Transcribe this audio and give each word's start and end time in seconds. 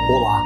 Olá! 0.00 0.42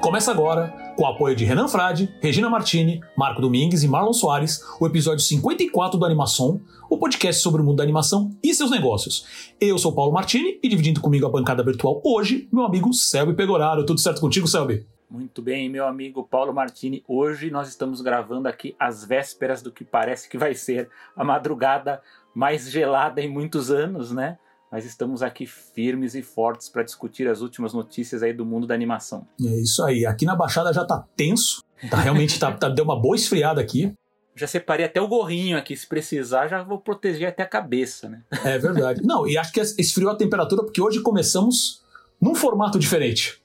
Começa 0.00 0.30
agora, 0.30 0.68
com 0.96 1.02
o 1.02 1.06
apoio 1.06 1.34
de 1.34 1.44
Renan 1.44 1.66
Frade, 1.66 2.14
Regina 2.20 2.48
Martini, 2.48 3.00
Marco 3.16 3.40
Domingues 3.40 3.82
e 3.82 3.88
Marlon 3.88 4.12
Soares, 4.12 4.62
o 4.78 4.86
episódio 4.86 5.24
54 5.24 5.98
do 5.98 6.04
Animação, 6.04 6.60
o 6.88 6.96
podcast 6.96 7.42
sobre 7.42 7.62
o 7.62 7.64
mundo 7.64 7.78
da 7.78 7.82
animação 7.82 8.30
e 8.42 8.54
seus 8.54 8.70
negócios. 8.70 9.54
Eu 9.60 9.78
sou 9.78 9.92
Paulo 9.92 10.12
Martini 10.12 10.60
e 10.62 10.68
dividindo 10.68 11.00
comigo 11.00 11.26
a 11.26 11.30
bancada 11.30 11.64
virtual 11.64 12.00
hoje, 12.04 12.48
meu 12.52 12.64
amigo 12.64 12.92
Selby 12.92 13.34
Pegoraro. 13.34 13.84
Tudo 13.84 13.98
certo 13.98 14.20
contigo, 14.20 14.46
Selby? 14.46 14.86
Muito 15.10 15.40
bem, 15.40 15.68
meu 15.68 15.86
amigo 15.86 16.22
Paulo 16.22 16.52
Martini. 16.52 17.02
Hoje 17.08 17.50
nós 17.50 17.68
estamos 17.68 18.00
gravando 18.00 18.46
aqui 18.46 18.76
às 18.78 19.04
vésperas 19.04 19.62
do 19.62 19.72
que 19.72 19.84
parece 19.84 20.28
que 20.28 20.38
vai 20.38 20.54
ser 20.54 20.88
a 21.16 21.24
madrugada 21.24 22.00
mais 22.34 22.70
gelada 22.70 23.22
em 23.22 23.28
muitos 23.28 23.70
anos, 23.70 24.12
né? 24.12 24.38
Mas 24.70 24.84
estamos 24.84 25.22
aqui 25.22 25.46
firmes 25.46 26.14
e 26.14 26.22
fortes 26.22 26.68
para 26.68 26.82
discutir 26.82 27.28
as 27.28 27.40
últimas 27.40 27.72
notícias 27.72 28.22
aí 28.22 28.32
do 28.32 28.44
mundo 28.44 28.66
da 28.66 28.74
animação. 28.74 29.26
É 29.40 29.60
isso 29.60 29.82
aí. 29.84 30.04
Aqui 30.04 30.24
na 30.24 30.34
Baixada 30.34 30.72
já 30.72 30.84
tá 30.84 31.04
tenso, 31.16 31.62
tá 31.90 31.98
realmente 31.98 32.38
tá, 32.38 32.52
tá 32.52 32.68
deu 32.68 32.84
uma 32.84 33.00
boa 33.00 33.16
esfriada 33.16 33.60
aqui. 33.60 33.92
Já 34.34 34.46
separei 34.46 34.84
até 34.84 35.00
o 35.00 35.08
gorrinho 35.08 35.56
aqui, 35.56 35.74
se 35.74 35.86
precisar, 35.86 36.48
já 36.48 36.62
vou 36.62 36.78
proteger 36.78 37.28
até 37.28 37.42
a 37.42 37.48
cabeça, 37.48 38.08
né? 38.08 38.22
É 38.44 38.58
verdade. 38.58 39.00
Não, 39.02 39.26
e 39.26 39.38
acho 39.38 39.50
que 39.50 39.60
esfriou 39.60 40.10
a 40.10 40.16
temperatura 40.16 40.62
porque 40.62 40.80
hoje 40.80 41.00
começamos 41.00 41.82
num 42.20 42.34
formato 42.34 42.78
diferente. 42.78 43.42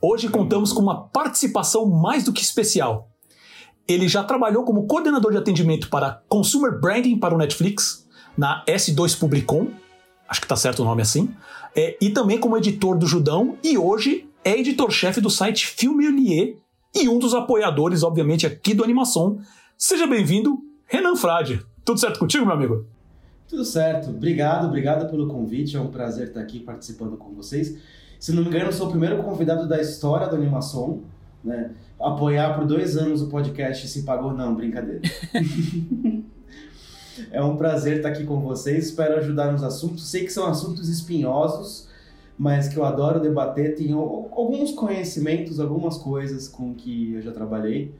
Hoje 0.00 0.28
contamos 0.28 0.72
com 0.72 0.80
uma 0.80 1.08
participação 1.08 1.84
mais 1.84 2.24
do 2.24 2.32
que 2.32 2.42
especial. 2.42 3.10
Ele 3.88 4.06
já 4.06 4.22
trabalhou 4.22 4.64
como 4.64 4.86
coordenador 4.86 5.32
de 5.32 5.38
atendimento 5.38 5.90
para 5.90 6.22
Consumer 6.28 6.80
Branding 6.80 7.18
para 7.18 7.34
o 7.34 7.38
Netflix, 7.38 8.08
na 8.38 8.64
S2 8.66 9.18
Publicom, 9.18 9.68
acho 10.30 10.40
que 10.40 10.46
tá 10.46 10.54
certo 10.54 10.80
o 10.80 10.84
nome 10.84 11.02
assim, 11.02 11.34
é, 11.74 11.96
e 12.00 12.10
também 12.10 12.38
como 12.38 12.56
editor 12.56 12.96
do 12.96 13.06
Judão, 13.06 13.58
e 13.64 13.76
hoje 13.76 14.28
é 14.44 14.56
editor-chefe 14.56 15.20
do 15.20 15.28
site 15.28 15.66
Filmelier 15.66 16.54
e 16.94 17.08
um 17.08 17.18
dos 17.18 17.34
apoiadores, 17.34 18.04
obviamente, 18.04 18.46
aqui 18.46 18.72
do 18.72 18.84
Animação. 18.84 19.40
Seja 19.76 20.06
bem-vindo, 20.06 20.58
Renan 20.86 21.16
Frade. 21.16 21.60
Tudo 21.84 21.98
certo 21.98 22.20
contigo, 22.20 22.46
meu 22.46 22.54
amigo? 22.54 22.86
Tudo 23.48 23.64
certo. 23.64 24.10
Obrigado, 24.10 24.68
obrigado 24.68 25.10
pelo 25.10 25.26
convite. 25.26 25.76
É 25.76 25.80
um 25.80 25.88
prazer 25.88 26.28
estar 26.28 26.40
aqui 26.40 26.60
participando 26.60 27.16
com 27.16 27.34
vocês. 27.34 27.76
Se 28.18 28.32
não 28.32 28.42
me 28.42 28.48
engano, 28.48 28.66
eu 28.66 28.72
sou 28.72 28.86
o 28.86 28.90
primeiro 28.90 29.20
convidado 29.22 29.68
da 29.68 29.80
história 29.80 30.28
do 30.28 30.36
Animação. 30.36 31.02
Né? 31.42 31.72
Apoiar 31.98 32.54
por 32.54 32.66
dois 32.66 32.96
anos 32.96 33.22
o 33.22 33.28
podcast 33.28 33.88
se 33.88 34.02
pagou, 34.02 34.32
não, 34.32 34.54
brincadeira. 34.54 35.00
É 37.30 37.42
um 37.42 37.56
prazer 37.56 37.98
estar 37.98 38.10
aqui 38.10 38.24
com 38.24 38.40
vocês. 38.40 38.86
Espero 38.86 39.16
ajudar 39.16 39.52
nos 39.52 39.62
assuntos. 39.62 40.08
Sei 40.08 40.24
que 40.24 40.32
são 40.32 40.46
assuntos 40.46 40.88
espinhosos, 40.88 41.88
mas 42.38 42.68
que 42.68 42.76
eu 42.76 42.84
adoro 42.84 43.20
debater. 43.20 43.74
Tenho 43.74 43.98
alguns 43.98 44.72
conhecimentos, 44.72 45.60
algumas 45.60 45.96
coisas 45.98 46.48
com 46.48 46.74
que 46.74 47.14
eu 47.14 47.22
já 47.22 47.32
trabalhei. 47.32 47.94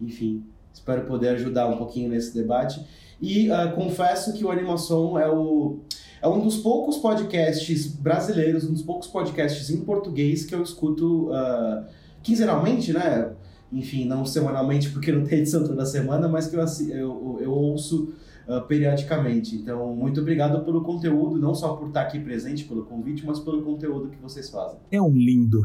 Enfim, 0.00 0.44
espero 0.72 1.02
poder 1.06 1.28
ajudar 1.30 1.66
um 1.68 1.76
pouquinho 1.76 2.08
nesse 2.08 2.34
debate. 2.34 2.84
E 3.20 3.50
uh, 3.50 3.72
confesso 3.74 4.32
que 4.32 4.44
o 4.44 4.50
Animação 4.50 5.18
é, 5.18 5.30
o, 5.30 5.78
é 6.20 6.28
um 6.28 6.40
dos 6.40 6.56
poucos 6.58 6.96
podcasts 6.96 7.86
brasileiros, 7.86 8.64
um 8.64 8.72
dos 8.72 8.82
poucos 8.82 9.08
podcasts 9.08 9.70
em 9.70 9.80
português 9.80 10.44
que 10.44 10.54
eu 10.54 10.62
escuto 10.62 11.30
uh, 11.30 11.84
quinzenalmente, 12.22 12.92
né? 12.92 13.30
Enfim, 13.72 14.04
não 14.04 14.24
semanalmente 14.24 14.90
porque 14.90 15.10
não 15.10 15.24
tem 15.24 15.40
edição 15.40 15.66
toda 15.66 15.84
semana, 15.84 16.28
mas 16.28 16.46
que 16.46 16.56
eu, 16.56 16.64
eu, 16.90 17.38
eu 17.40 17.52
ouço 17.52 18.12
uh, 18.48 18.60
periodicamente. 18.62 19.56
Então, 19.56 19.94
muito 19.94 20.20
obrigado 20.20 20.64
pelo 20.64 20.82
conteúdo, 20.82 21.38
não 21.38 21.54
só 21.54 21.74
por 21.74 21.88
estar 21.88 22.02
aqui 22.02 22.18
presente, 22.18 22.64
pelo 22.64 22.84
convite, 22.84 23.24
mas 23.26 23.38
pelo 23.40 23.62
conteúdo 23.62 24.10
que 24.10 24.16
vocês 24.16 24.50
fazem. 24.50 24.78
É 24.90 25.00
um 25.00 25.14
lindo. 25.16 25.62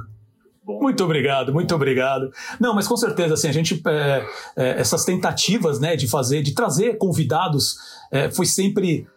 Muito 0.65 1.03
obrigado, 1.03 1.51
muito 1.51 1.73
obrigado. 1.73 2.31
Não, 2.59 2.75
mas 2.75 2.87
com 2.87 2.95
certeza, 2.95 3.33
assim, 3.33 3.47
a 3.47 3.51
gente, 3.51 3.81
é, 3.87 4.25
é, 4.55 4.79
essas 4.79 5.03
tentativas, 5.03 5.79
né, 5.79 5.95
de 5.95 6.07
fazer, 6.07 6.43
de 6.43 6.53
trazer 6.53 6.97
convidados, 6.97 7.75
é, 8.11 8.29
foi 8.29 8.45
sempre, 8.45 9.07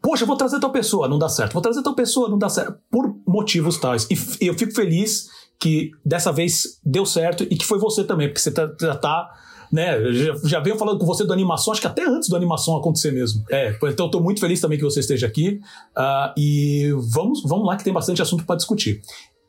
poxa, 0.00 0.24
vou 0.24 0.36
trazer 0.36 0.60
tal 0.60 0.70
pessoa, 0.70 1.08
não 1.08 1.18
dá 1.18 1.28
certo, 1.28 1.54
vou 1.54 1.62
trazer 1.62 1.82
tal 1.82 1.94
pessoa, 1.94 2.28
não 2.28 2.38
dá 2.38 2.48
certo, 2.48 2.78
por 2.90 3.16
motivos 3.26 3.78
tais. 3.78 4.06
E 4.40 4.46
eu 4.46 4.54
fico 4.54 4.72
feliz 4.72 5.28
que 5.58 5.90
dessa 6.04 6.32
vez 6.32 6.80
deu 6.84 7.04
certo 7.04 7.44
e 7.44 7.56
que 7.56 7.64
foi 7.64 7.78
você 7.78 8.04
também, 8.04 8.28
porque 8.28 8.40
você 8.40 8.52
tá, 8.52 8.70
já 8.80 8.94
tá 8.94 9.28
né? 9.72 10.12
Já, 10.12 10.34
já 10.44 10.60
venho 10.60 10.76
falando 10.76 10.98
com 10.98 11.06
você 11.06 11.24
do 11.24 11.32
animação, 11.32 11.72
acho 11.72 11.80
que 11.80 11.86
até 11.86 12.04
antes 12.04 12.28
do 12.28 12.36
animação 12.36 12.76
acontecer 12.76 13.10
mesmo. 13.10 13.42
É, 13.50 13.76
então 13.84 14.10
tô 14.10 14.20
muito 14.20 14.40
feliz 14.40 14.60
também 14.60 14.76
que 14.76 14.84
você 14.84 15.00
esteja 15.00 15.26
aqui. 15.26 15.60
Uh, 15.96 16.32
e 16.36 16.92
vamos, 17.10 17.42
vamos 17.42 17.66
lá 17.66 17.76
que 17.76 17.82
tem 17.82 17.92
bastante 17.92 18.20
assunto 18.20 18.44
para 18.44 18.56
discutir. 18.56 19.00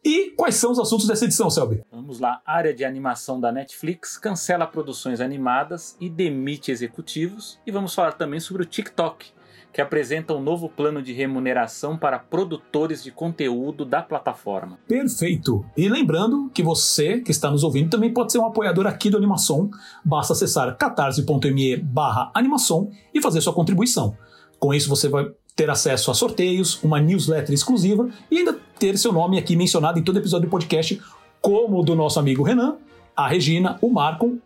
E 0.06 0.32
quais 0.32 0.56
são 0.56 0.72
os 0.72 0.80
assuntos 0.80 1.08
dessa 1.08 1.24
edição, 1.24 1.50
Selby? 1.50 1.82
Vamos 1.90 2.20
lá. 2.20 2.42
Área 2.46 2.74
de 2.74 2.84
animação 2.84 3.40
da 3.40 3.52
Netflix 3.52 4.18
cancela 4.18 4.68
produções 4.68 5.22
animadas 5.22 5.96
e 6.00 6.10
demite 6.10 6.72
executivos. 6.72 7.60
E 7.66 7.72
vamos 7.72 7.94
falar 7.94 8.14
também 8.14 8.40
sobre 8.40 8.64
o 8.64 8.66
TikTok, 8.66 9.32
que 9.74 9.82
apresenta 9.82 10.36
um 10.36 10.42
novo 10.42 10.70
plano 10.70 11.02
de 11.02 11.12
remuneração 11.12 11.98
para 11.98 12.20
produtores 12.20 13.04
de 13.04 13.12
conteúdo 13.12 13.84
da 13.84 14.04
plataforma. 14.04 14.78
Perfeito! 14.88 15.66
E 15.76 15.90
lembrando 15.90 16.52
que 16.54 16.62
você 16.62 17.20
que 17.20 17.32
está 17.32 17.50
nos 17.50 17.64
ouvindo 17.64 17.90
também 17.90 18.14
pode 18.14 18.32
ser 18.32 18.38
um 18.38 18.46
apoiador 18.46 18.86
aqui 18.86 19.10
do 19.10 19.18
Animação. 19.18 19.72
Basta 20.06 20.34
acessar 20.34 20.78
catarse.me 20.78 21.78
barra 21.78 22.32
animação 22.36 22.92
e 23.12 23.20
fazer 23.20 23.42
sua 23.42 23.54
contribuição. 23.54 24.16
Com 24.60 24.74
isso 24.74 24.88
você 24.88 25.10
vai 25.10 25.26
ter 25.56 25.70
acesso 25.70 26.12
a 26.12 26.14
sorteios, 26.14 26.82
uma 26.84 27.00
newsletter 27.00 27.54
exclusiva 27.54 28.08
e 28.30 28.38
ainda 28.38 28.58
ter 28.78 28.98
seu 28.98 29.12
nome 29.12 29.38
aqui 29.38 29.56
mencionado 29.56 30.00
em 30.00 30.04
todo 30.04 30.18
episódio 30.18 30.48
do 30.48 30.52
podcast, 30.52 31.02
como 31.42 31.80
o 31.80 31.84
do 31.84 31.96
nosso 31.96 32.20
amigo 32.20 32.44
Renan, 32.44 32.78
a 33.16 33.28
Regina, 33.28 33.78
o 33.82 33.90
Marco 33.90 34.38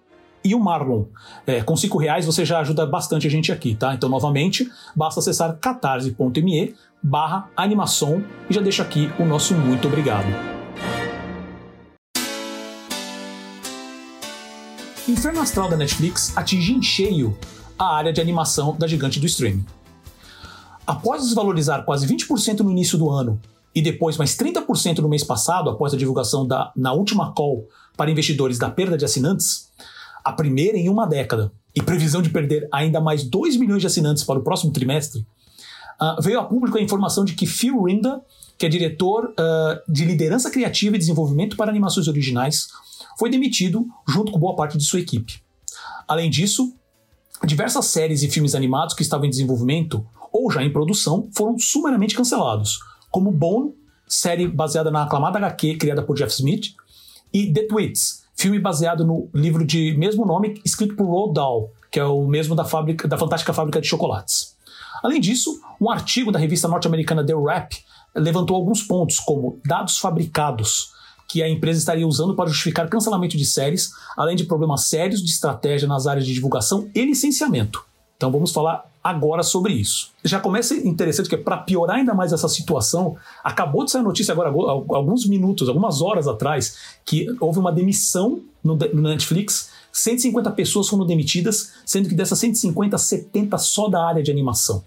e 0.47 0.55
o 0.55 0.59
Marlon. 0.59 1.05
É, 1.45 1.61
com 1.61 1.75
cinco 1.75 1.97
reais 1.97 2.25
você 2.25 2.45
já 2.45 2.59
ajuda 2.59 2.85
bastante 2.85 3.27
a 3.27 3.29
gente 3.29 3.51
aqui, 3.51 3.75
tá? 3.75 3.93
Então, 3.93 4.07
novamente, 4.07 4.69
basta 4.95 5.19
acessar 5.19 5.57
catarse.me 5.59 6.73
barra 7.03 7.49
animação 7.55 8.23
e 8.49 8.53
já 8.53 8.61
deixa 8.61 8.81
aqui 8.81 9.11
o 9.19 9.25
nosso 9.25 9.53
muito 9.53 9.87
obrigado. 9.87 10.27
Inferno 15.07 15.41
Astral 15.41 15.69
da 15.69 15.77
Netflix 15.77 16.35
atinge 16.35 16.73
em 16.73 16.81
cheio 16.81 17.37
a 17.77 17.95
área 17.95 18.11
de 18.11 18.19
animação 18.19 18.75
da 18.77 18.87
gigante 18.87 19.19
do 19.19 19.25
streaming. 19.25 19.65
Após 20.85 21.23
desvalorizar 21.23 21.83
quase 21.83 22.07
20% 22.07 22.59
no 22.59 22.71
início 22.71 22.97
do 22.97 23.09
ano 23.09 23.39
e 23.75 23.81
depois 23.81 24.17
mais 24.17 24.35
30% 24.35 24.99
no 24.99 25.09
mês 25.09 25.23
passado, 25.23 25.69
após 25.69 25.93
a 25.93 25.97
divulgação 25.97 26.47
da, 26.47 26.71
na 26.75 26.93
última 26.93 27.33
call 27.33 27.67
para 27.95 28.09
investidores 28.09 28.57
da 28.57 28.69
perda 28.69 28.97
de 28.97 29.05
assinantes, 29.05 29.69
a 30.27 30.33
primeira 30.33 30.77
em 30.77 30.89
uma 30.89 31.05
década, 31.05 31.51
e 31.75 31.81
previsão 31.81 32.21
de 32.21 32.29
perder 32.29 32.67
ainda 32.71 32.99
mais 32.99 33.23
2 33.23 33.55
milhões 33.57 33.81
de 33.81 33.87
assinantes 33.87 34.23
para 34.23 34.39
o 34.39 34.43
próximo 34.43 34.71
trimestre, 34.71 35.25
uh, 36.01 36.21
veio 36.21 36.39
a 36.39 36.43
público 36.43 36.77
a 36.77 36.81
informação 36.81 37.23
de 37.23 37.33
que 37.33 37.45
Phil 37.45 37.83
Rinda, 37.83 38.21
que 38.57 38.65
é 38.65 38.69
diretor 38.69 39.25
uh, 39.25 39.91
de 39.91 40.03
liderança 40.03 40.49
criativa 40.49 40.95
e 40.95 40.99
desenvolvimento 40.99 41.55
para 41.55 41.69
animações 41.69 42.07
originais, 42.07 42.67
foi 43.19 43.29
demitido 43.29 43.85
junto 44.07 44.31
com 44.31 44.39
boa 44.39 44.55
parte 44.55 44.75
de 44.75 44.83
sua 44.83 44.99
equipe. 44.99 45.39
Além 46.07 46.31
disso, 46.31 46.73
diversas 47.45 47.85
séries 47.85 48.23
e 48.23 48.29
filmes 48.29 48.55
animados 48.55 48.95
que 48.95 49.03
estavam 49.03 49.27
em 49.27 49.29
desenvolvimento 49.29 50.03
ou 50.31 50.51
já 50.51 50.63
em 50.63 50.73
produção 50.73 51.29
foram 51.35 51.59
sumariamente 51.59 52.15
cancelados, 52.15 52.79
como 53.11 53.31
Bone, 53.31 53.73
série 54.07 54.47
baseada 54.47 54.89
na 54.89 55.03
aclamada 55.03 55.37
HQ 55.37 55.77
criada 55.77 56.01
por 56.01 56.15
Jeff 56.15 56.33
Smith, 56.33 56.73
e 57.31 57.53
The 57.53 57.67
Tweets, 57.67 58.26
filme 58.37 58.59
baseado 58.59 59.03
no 59.03 59.29
livro 59.33 59.65
de 59.65 59.95
mesmo 59.97 60.25
nome 60.25 60.61
escrito 60.63 60.95
por 60.95 61.05
Roald 61.07 61.33
Dahl, 61.33 61.71
que 61.91 61.99
é 61.99 62.05
o 62.05 62.25
mesmo 62.27 62.55
da, 62.55 62.63
fábrica, 62.63 63.07
da 63.07 63.17
Fantástica 63.17 63.51
Fábrica 63.51 63.81
de 63.81 63.87
Chocolates. 63.87 64.55
Além 65.03 65.19
disso, 65.19 65.59
um 65.81 65.89
artigo 65.89 66.31
da 66.31 66.39
revista 66.39 66.67
norte-americana 66.67 67.25
The 67.25 67.33
Wrap 67.33 67.73
levantou 68.15 68.55
alguns 68.55 68.83
pontos, 68.83 69.19
como 69.19 69.59
dados 69.65 69.97
fabricados 69.97 70.91
que 71.27 71.43
a 71.43 71.49
empresa 71.49 71.79
estaria 71.79 72.07
usando 72.07 72.35
para 72.35 72.47
justificar 72.49 72.87
cancelamento 72.87 73.35
de 73.35 73.45
séries, 73.45 73.91
além 74.15 74.35
de 74.35 74.45
problemas 74.45 74.85
sérios 74.85 75.21
de 75.21 75.29
estratégia 75.29 75.87
nas 75.87 76.07
áreas 76.07 76.25
de 76.25 76.33
divulgação 76.33 76.89
e 76.95 77.05
licenciamento. 77.05 77.83
Então 78.17 78.31
vamos 78.31 78.51
falar 78.51 78.85
agora 79.03 79.41
sobre 79.43 79.73
isso. 79.73 80.11
Já 80.23 80.39
começa 80.39 80.75
interessante 80.75 81.29
que 81.29 81.37
para 81.37 81.57
piorar 81.57 81.97
ainda 81.97 82.13
mais 82.13 82.33
essa 82.33 82.49
situação, 82.49 83.15
acabou 83.43 83.85
de 83.85 83.91
sair 83.91 84.01
a 84.01 84.03
notícia 84.03 84.33
agora 84.33 84.49
alguns 84.49 85.25
minutos, 85.25 85.69
algumas 85.69 86.01
horas 86.01 86.27
atrás, 86.27 86.97
que 87.05 87.27
houve 87.39 87.59
uma 87.59 87.71
demissão 87.71 88.41
no, 88.63 88.75
Netflix, 88.75 89.71
150 89.93 90.51
pessoas 90.51 90.89
foram 90.89 91.05
demitidas, 91.05 91.73
sendo 91.85 92.09
que 92.09 92.15
dessas 92.15 92.37
150, 92.39 92.97
70 92.97 93.57
só 93.57 93.87
da 93.87 94.05
área 94.05 94.21
de 94.21 94.29
animação. 94.29 94.83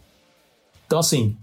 Então 0.87 0.99
assim, 0.99 1.37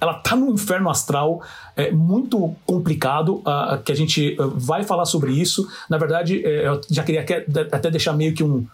ela 0.00 0.14
tá 0.14 0.34
num 0.34 0.52
inferno 0.52 0.90
astral 0.90 1.42
é 1.76 1.90
muito 1.92 2.54
complicado 2.66 3.36
uh, 3.36 3.80
que 3.84 3.92
a 3.92 3.94
gente 3.96 4.36
uh, 4.40 4.50
vai 4.50 4.82
falar 4.82 5.04
sobre 5.04 5.32
isso. 5.32 5.68
Na 5.88 5.96
verdade, 5.96 6.38
uh, 6.38 6.48
eu 6.48 6.80
já 6.90 7.02
queria 7.04 7.24
até 7.72 7.90
deixar 7.90 8.12
meio 8.12 8.34
que 8.34 8.42
um, 8.42 8.66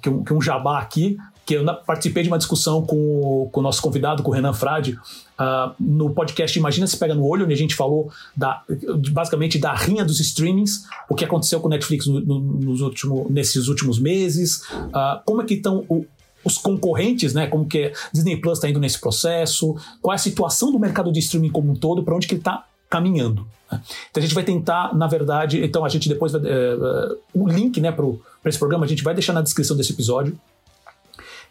que 0.00 0.08
um, 0.08 0.24
que 0.24 0.32
um 0.32 0.40
jabá 0.40 0.78
aqui 0.78 1.18
que 1.48 1.54
eu 1.54 1.64
participei 1.86 2.22
de 2.22 2.28
uma 2.28 2.36
discussão 2.36 2.84
com 2.84 2.94
o, 2.94 3.48
com 3.50 3.60
o 3.60 3.62
nosso 3.62 3.80
convidado, 3.80 4.22
com 4.22 4.30
o 4.30 4.34
Renan 4.34 4.52
Frade, 4.52 4.98
uh, 5.40 5.72
no 5.80 6.10
podcast 6.10 6.58
Imagina 6.58 6.86
se 6.86 6.94
pega 6.94 7.14
no 7.14 7.24
olho, 7.24 7.46
onde 7.46 7.54
a 7.54 7.56
gente 7.56 7.74
falou 7.74 8.12
da, 8.36 8.62
basicamente 9.10 9.58
da 9.58 9.72
rinha 9.72 10.04
dos 10.04 10.20
streamings, 10.20 10.84
o 11.08 11.14
que 11.14 11.24
aconteceu 11.24 11.58
com 11.58 11.68
o 11.68 11.70
Netflix 11.70 12.06
no, 12.06 12.20
no, 12.20 12.38
nos 12.38 12.82
último, 12.82 13.26
nesses 13.30 13.66
últimos 13.66 13.98
meses, 13.98 14.60
uh, 14.88 15.22
como 15.24 15.40
é 15.40 15.46
que 15.46 15.54
estão 15.54 15.86
os 16.44 16.58
concorrentes, 16.58 17.32
né? 17.32 17.46
Como 17.46 17.64
que 17.64 17.94
Disney 18.12 18.36
Plus 18.36 18.58
está 18.58 18.68
indo 18.68 18.78
nesse 18.78 19.00
processo, 19.00 19.74
qual 20.02 20.12
é 20.12 20.16
a 20.16 20.18
situação 20.18 20.70
do 20.70 20.78
mercado 20.78 21.10
de 21.10 21.18
streaming 21.20 21.48
como 21.48 21.72
um 21.72 21.74
todo, 21.74 22.02
para 22.02 22.14
onde 22.14 22.26
que 22.26 22.34
ele 22.34 22.42
está 22.42 22.66
caminhando. 22.90 23.46
Né? 23.72 23.80
Então 24.10 24.20
a 24.22 24.26
gente 24.26 24.34
vai 24.34 24.44
tentar, 24.44 24.94
na 24.94 25.06
verdade, 25.06 25.64
então 25.64 25.82
a 25.82 25.88
gente 25.88 26.10
depois 26.10 26.32
vai, 26.32 26.42
é, 26.44 26.76
o 27.32 27.48
link, 27.48 27.80
né, 27.80 27.90
para 27.90 28.04
esse 28.44 28.58
programa 28.58 28.84
a 28.84 28.88
gente 28.88 29.02
vai 29.02 29.14
deixar 29.14 29.32
na 29.32 29.40
descrição 29.40 29.74
desse 29.74 29.94
episódio. 29.94 30.38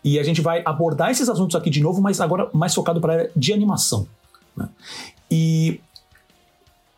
E 0.03 0.19
a 0.19 0.23
gente 0.23 0.41
vai 0.41 0.61
abordar 0.65 1.11
esses 1.11 1.27
assuntos 1.27 1.55
aqui 1.55 1.69
de 1.69 1.81
novo, 1.81 2.01
mas 2.01 2.21
agora 2.21 2.49
mais 2.53 2.73
focado 2.73 3.01
para 3.01 3.13
a 3.13 3.15
área 3.17 3.31
de 3.35 3.53
animação. 3.53 4.07
Né? 4.55 4.69
E 5.29 5.79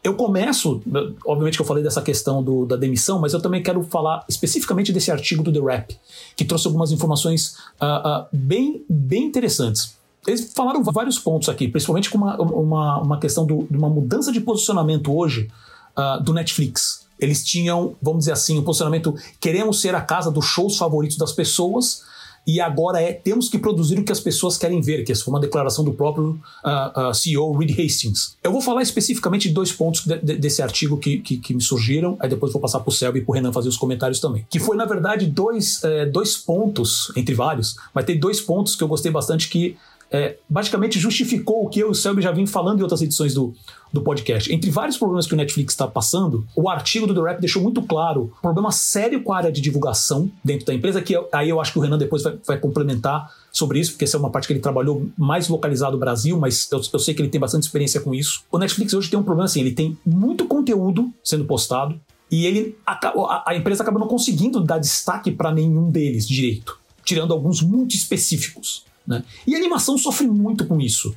eu 0.04 0.16
começo, 0.16 0.82
obviamente 1.26 1.58
que 1.58 1.62
eu 1.62 1.66
falei 1.66 1.84
dessa 1.84 2.02
questão 2.02 2.42
do, 2.42 2.66
da 2.66 2.76
demissão, 2.76 3.20
mas 3.20 3.34
eu 3.34 3.42
também 3.42 3.62
quero 3.62 3.84
falar 3.84 4.24
especificamente 4.30 4.94
desse 4.94 5.12
artigo 5.12 5.44
do 5.44 5.52
The 5.52 5.60
Rap, 5.60 6.00
que 6.36 6.46
trouxe 6.46 6.68
algumas 6.68 6.92
informações 6.92 7.56
uh, 7.82 8.24
uh, 8.24 8.26
bem, 8.32 8.84
bem 8.90 9.26
interessantes. 9.26 9.98
Eles 10.26 10.54
falaram 10.54 10.84
vários 10.84 11.20
pontos 11.20 11.50
aqui, 11.50 11.68
principalmente 11.68 12.10
com 12.10 12.18
uma, 12.18 12.38
uma, 12.38 13.02
uma 13.02 13.20
questão 13.20 13.46
do, 13.46 13.68
de 13.70 13.78
uma 13.78 13.90
mudança 13.90 14.32
de 14.32 14.40
posicionamento 14.40 15.14
hoje 15.14 15.50
uh, 15.98 16.22
do 16.24 16.34
Netflix. 16.34 17.08
Eles 17.20 17.44
tinham, 17.44 17.96
vamos 18.02 18.20
dizer 18.20 18.32
assim, 18.32 18.58
um 18.58 18.64
posicionamento: 18.64 19.14
queremos 19.40 19.82
ser 19.82 19.96
a 19.96 20.02
casa 20.02 20.32
dos 20.32 20.46
shows 20.46 20.78
favoritos 20.78 21.18
das 21.18 21.34
pessoas, 21.34 22.04
e 22.46 22.60
agora 22.60 23.02
é 23.02 23.14
temos 23.14 23.50
que 23.50 23.58
produzir 23.58 24.00
o 24.00 24.04
que 24.04 24.12
as 24.12 24.20
pessoas 24.20 24.58
querem 24.58 24.82
ver, 24.82 25.04
que 25.04 25.12
essa 25.12 25.24
foi 25.24 25.34
uma 25.34 25.40
declaração 25.40 25.84
do 25.84 25.94
próprio 25.94 26.40
uh, 26.64 27.10
uh, 27.10 27.14
CEO 27.14 27.52
Reed 27.58 27.72
Hastings. 27.80 28.38
Eu 28.44 28.52
vou 28.52 28.62
falar 28.62 28.82
especificamente 28.82 29.48
de 29.48 29.54
dois 29.54 29.72
pontos 29.72 30.06
de, 30.06 30.18
de, 30.18 30.36
desse 30.36 30.62
artigo 30.62 30.98
que, 30.98 31.20
que, 31.20 31.38
que, 31.38 31.54
me 31.54 31.62
surgiram, 31.62 32.18
aí 32.20 32.30
depois 32.30 32.52
vou 32.52 32.62
passar 32.62 32.80
para 32.80 32.90
o 32.90 32.92
Selby 32.92 33.20
e 33.20 33.22
para 33.22 33.32
o 33.32 33.36
Renan 33.36 33.54
fazer 33.54 33.70
os 33.70 33.78
comentários 33.78 34.20
também. 34.20 34.46
Que 34.50 34.60
foi, 34.60 34.76
na 34.76 34.86
verdade, 34.86 35.26
dois, 35.26 35.84
é, 35.84 36.06
dois 36.06 36.38
pontos, 36.38 37.12
entre 37.16 37.36
vários, 37.36 37.76
mas 37.94 38.06
tem 38.06 38.20
dois 38.20 38.42
pontos 38.42 38.76
que 38.76 38.84
eu 38.84 38.88
gostei 38.88 39.12
bastante 39.12 39.50
que 39.50 39.78
é, 40.12 40.38
basicamente 40.50 41.00
justificou 41.00 41.66
o 41.66 41.70
que 41.70 41.80
eu 41.80 41.90
e 41.90 41.92
o 41.92 41.94
Selby 41.94 42.22
já 42.22 42.32
vim 42.32 42.46
falando 42.46 42.80
em 42.80 42.82
outras 42.82 43.02
edições 43.02 43.34
do, 43.34 43.54
do 43.94 44.02
podcast. 44.02 44.52
Entre 44.52 44.70
vários 44.72 44.98
problemas 44.98 45.28
que 45.28 45.34
o 45.34 45.38
Netflix 45.38 45.74
está 45.74 45.88
passando, 45.88 46.46
o 46.56 46.70
artigo 46.70 47.06
do 47.06 47.14
The 47.14 47.22
Rap 47.22 47.40
deixou 47.40 47.62
muito 47.62 47.82
claro 47.84 48.32
um 48.40 48.42
problema 48.42 48.72
sério 48.72 49.22
com 49.22 49.34
a 49.34 49.38
área 49.38 49.52
de 49.52 49.62
divulgação 49.62 50.30
dentro 50.44 50.66
da 50.66 50.74
empresa, 50.74 51.02
que 51.02 51.16
aí 51.32 51.50
eu 51.50 51.62
acho 51.62 51.74
que 51.74 51.80
o 51.80 51.82
Renan 51.82 51.98
depois 51.98 52.24
vai, 52.24 52.38
vai, 52.46 52.58
complementar 52.58 53.32
sobre 53.52 53.80
isso, 53.80 53.92
porque 53.92 54.06
essa 54.06 54.18
é 54.18 54.20
uma 54.20 54.30
parte 54.30 54.48
que 54.48 54.54
ele 54.54 54.60
trabalhou 54.60 55.08
mais 55.18 55.48
localizado 55.48 55.94
no 55.94 56.00
Brasil, 56.00 56.38
mas 56.40 56.68
eu, 56.72 56.82
eu 56.94 57.00
sei 57.00 57.14
que 57.14 57.22
ele 57.22 57.30
tem 57.30 57.40
bastante 57.40 57.64
experiência 57.64 58.02
com 58.02 58.14
isso. 58.14 58.44
O 58.52 58.58
Netflix 58.58 58.94
hoje 58.94 59.10
tem 59.10 59.20
um 59.20 59.24
problema 59.24 59.46
assim, 59.46 59.62
ele 59.62 59.72
tem 59.72 59.98
muito 60.06 60.46
conteúdo 60.46 61.12
sendo 61.24 61.46
postado, 61.46 62.00
e 62.32 62.46
ele 62.46 62.78
a, 62.86 63.44
a 63.48 63.56
empresa 63.56 63.82
acaba 63.82 64.00
não 64.00 64.08
conseguindo 64.08 64.60
dar 64.64 64.78
destaque 64.78 65.32
para 65.32 65.52
nenhum 65.52 65.90
deles 65.90 66.28
direito, 66.28 66.80
tirando 67.04 67.34
alguns 67.34 67.62
muito 67.62 67.96
específicos. 67.96 68.89
Né? 69.10 69.24
E 69.48 69.56
a 69.56 69.58
animação 69.58 69.98
sofre 69.98 70.28
muito 70.28 70.68
com 70.68 70.80
isso 70.80 71.16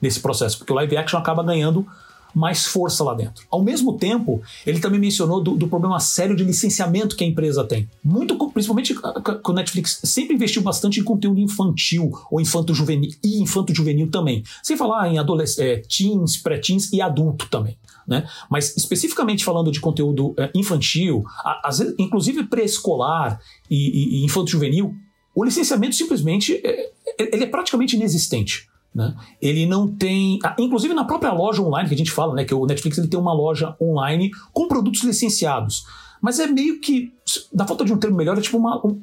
nesse 0.00 0.18
processo, 0.18 0.56
porque 0.56 0.72
o 0.72 0.76
live 0.76 0.96
action 0.96 1.18
acaba 1.18 1.42
ganhando 1.44 1.86
mais 2.34 2.66
força 2.66 3.04
lá 3.04 3.14
dentro. 3.14 3.46
Ao 3.48 3.62
mesmo 3.62 3.96
tempo, 3.96 4.42
ele 4.66 4.80
também 4.80 4.98
mencionou 4.98 5.40
do, 5.40 5.56
do, 5.56 5.68
problema 5.68 6.00
sério 6.00 6.34
de 6.34 6.42
licenciamento 6.42 7.14
que 7.14 7.22
a 7.22 7.26
empresa 7.26 7.62
tem. 7.62 7.88
Muito, 8.02 8.36
principalmente 8.50 8.92
que 8.92 9.50
o 9.50 9.52
Netflix 9.52 10.00
sempre 10.02 10.34
investiu 10.34 10.60
bastante 10.60 10.98
em 10.98 11.04
conteúdo 11.04 11.38
infantil 11.38 12.10
ou 12.28 12.40
infanto-juvenil 12.40 13.12
e 13.22 13.40
infanto-juvenil 13.40 14.10
também. 14.10 14.42
Sem 14.64 14.76
falar 14.76 15.08
em 15.08 15.18
é, 15.18 15.76
teens, 15.76 16.36
pré-teens 16.38 16.92
e 16.92 17.00
adulto 17.00 17.46
também. 17.48 17.78
Né? 18.06 18.28
Mas 18.50 18.76
especificamente 18.76 19.44
falando 19.44 19.70
de 19.70 19.80
conteúdo 19.80 20.34
é, 20.36 20.50
infantil, 20.54 21.24
às 21.62 21.78
vezes, 21.78 21.94
inclusive 21.98 22.44
pré-escolar 22.44 23.40
e, 23.70 23.76
e, 23.76 24.20
e 24.20 24.24
infanto-juvenil, 24.24 24.94
o 25.34 25.44
licenciamento 25.44 25.94
simplesmente 25.94 26.60
é, 26.64 26.90
ele 27.18 27.44
é 27.44 27.46
praticamente 27.46 27.96
inexistente. 27.96 28.68
Né? 28.94 29.14
Ele 29.42 29.66
não 29.66 29.88
tem. 29.88 30.38
Ah, 30.44 30.54
inclusive 30.58 30.94
na 30.94 31.04
própria 31.04 31.32
loja 31.32 31.60
online 31.60 31.88
que 31.88 31.94
a 31.94 31.98
gente 31.98 32.12
fala, 32.12 32.34
né? 32.34 32.44
Que 32.44 32.54
o 32.54 32.64
Netflix 32.64 32.96
ele 32.96 33.08
tem 33.08 33.18
uma 33.18 33.32
loja 33.32 33.74
online 33.80 34.30
com 34.52 34.68
produtos 34.68 35.02
licenciados. 35.02 35.84
Mas 36.22 36.38
é 36.38 36.46
meio 36.46 36.80
que. 36.80 37.12
Da 37.52 37.66
falta 37.66 37.84
de 37.84 37.92
um 37.92 37.98
termo 37.98 38.16
melhor, 38.16 38.38
é 38.38 38.40
tipo 38.40 38.56
uma, 38.56 38.80
um, 38.86 39.00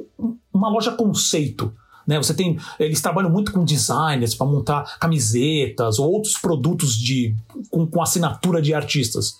uma 0.53 0.69
loja 0.69 0.91
conceito. 0.91 1.73
Né? 2.07 2.17
Você 2.17 2.33
tem. 2.33 2.57
Eles 2.79 3.01
trabalham 3.01 3.29
muito 3.29 3.51
com 3.51 3.65
designers 3.65 4.33
para 4.33 4.47
montar 4.47 4.97
camisetas 4.97 5.99
ou 5.99 6.09
outros 6.09 6.37
produtos 6.37 6.97
de, 6.97 7.35
com, 7.69 7.85
com 7.85 8.01
assinatura 8.01 8.61
de 8.61 8.73
artistas. 8.73 9.37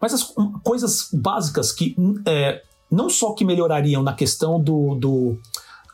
Mas 0.00 0.12
as 0.12 0.34
coisas 0.64 1.08
básicas 1.12 1.70
que 1.72 1.96
é, 2.26 2.60
não 2.90 3.08
só 3.08 3.32
que 3.32 3.44
melhorariam 3.44 4.02
na 4.02 4.12
questão 4.12 4.60
do, 4.62 4.96
do 4.96 5.38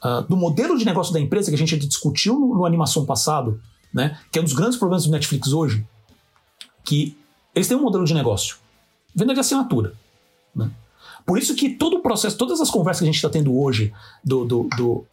uh, 0.05 0.23
do 0.23 0.37
modelo 0.37 0.77
de 0.77 0.85
negócio 0.85 1.13
da 1.13 1.21
empresa 1.21 1.51
que 1.51 1.55
a 1.55 1.59
gente 1.59 1.77
discutiu 1.77 2.39
no, 2.39 2.55
no, 2.55 2.67
animação 2.67 3.05
passado, 3.05 3.61
né, 3.93 4.19
que 4.31 4.39
é 4.39 4.43
um 4.43 4.45
dos 4.45 4.53
grandes 4.53 4.79
problemas 4.79 5.05
do 5.05 5.11
Netflix 5.11 5.53
hoje, 5.53 5.85
que 6.85 7.17
eles 7.55 7.69
têm 7.69 7.77
um 7.77 7.83
modelo 7.83 8.05
de 8.05 8.15
negócio, 8.15 8.57
venda 9.15 9.35
de 9.35 9.41
assinatura. 9.41 9.95
Né? 10.55 10.71
Por 11.27 11.39
isso 11.39 11.55
que 11.55 11.71
todo 11.71 11.97
o 11.97 12.01
processo, 12.01 12.37
todas 12.37 12.61
as 12.61 12.71
conversas 12.71 13.01
que 13.01 13.05
a 13.05 13.13
gente 13.13 13.17
está 13.17 13.29
tendo 13.29 13.57
hoje 13.57 13.93
do, 14.25 14.45
do, 14.45 14.69
do, 14.77 15.05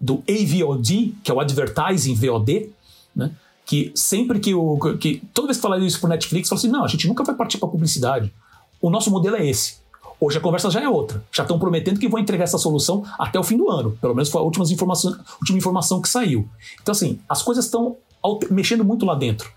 do 0.00 0.22
AVOD, 0.28 1.14
que 1.22 1.30
é 1.30 1.34
o 1.34 1.40
Advertising 1.40 2.14
VOD, 2.14 2.70
né, 3.14 3.32
que 3.68 3.92
sempre 3.94 4.40
que 4.40 4.54
o. 4.54 4.78
Que, 4.98 5.22
toda 5.34 5.48
vez 5.48 5.58
que 5.58 5.62
falaram 5.62 5.84
isso 5.84 6.00
pro 6.00 6.08
Netflix, 6.08 6.48
fala 6.48 6.58
assim: 6.58 6.70
não, 6.70 6.84
a 6.84 6.88
gente 6.88 7.06
nunca 7.06 7.22
vai 7.22 7.34
partir 7.34 7.58
para 7.58 7.68
publicidade. 7.68 8.32
O 8.80 8.88
nosso 8.88 9.10
modelo 9.10 9.36
é 9.36 9.46
esse. 9.46 9.76
Hoje 10.20 10.38
a 10.38 10.40
conversa 10.40 10.70
já 10.70 10.82
é 10.82 10.88
outra. 10.88 11.24
Já 11.32 11.44
estão 11.44 11.58
prometendo 11.58 12.00
que 12.00 12.08
vão 12.08 12.18
entregar 12.18 12.44
essa 12.44 12.58
solução 12.58 13.04
até 13.18 13.38
o 13.38 13.44
fim 13.44 13.56
do 13.56 13.70
ano. 13.70 13.96
Pelo 14.00 14.14
menos 14.14 14.28
foi 14.28 14.40
a 14.40 14.44
última 14.44 14.64
informação, 14.64 15.16
última 15.40 15.58
informação 15.58 16.02
que 16.02 16.08
saiu. 16.08 16.48
Então, 16.82 16.92
assim, 16.92 17.20
as 17.28 17.42
coisas 17.42 17.66
estão 17.66 17.96
mexendo 18.50 18.84
muito 18.84 19.06
lá 19.06 19.14
dentro. 19.14 19.50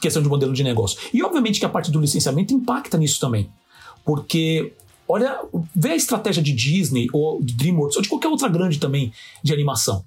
Questão 0.00 0.22
de 0.22 0.28
modelo 0.28 0.54
de 0.54 0.64
negócio. 0.64 0.98
E 1.12 1.22
obviamente 1.22 1.60
que 1.60 1.66
a 1.66 1.68
parte 1.68 1.90
do 1.90 2.00
licenciamento 2.00 2.54
impacta 2.54 2.96
nisso 2.96 3.20
também. 3.20 3.50
Porque, 4.02 4.72
olha, 5.06 5.38
vê 5.76 5.90
a 5.90 5.96
estratégia 5.96 6.42
de 6.42 6.52
Disney 6.52 7.06
ou 7.12 7.42
de 7.42 7.52
DreamWorks 7.52 7.96
ou 7.96 8.02
de 8.02 8.08
qualquer 8.08 8.28
outra 8.28 8.48
grande 8.48 8.78
também 8.78 9.12
de 9.42 9.52
animação. 9.52 10.02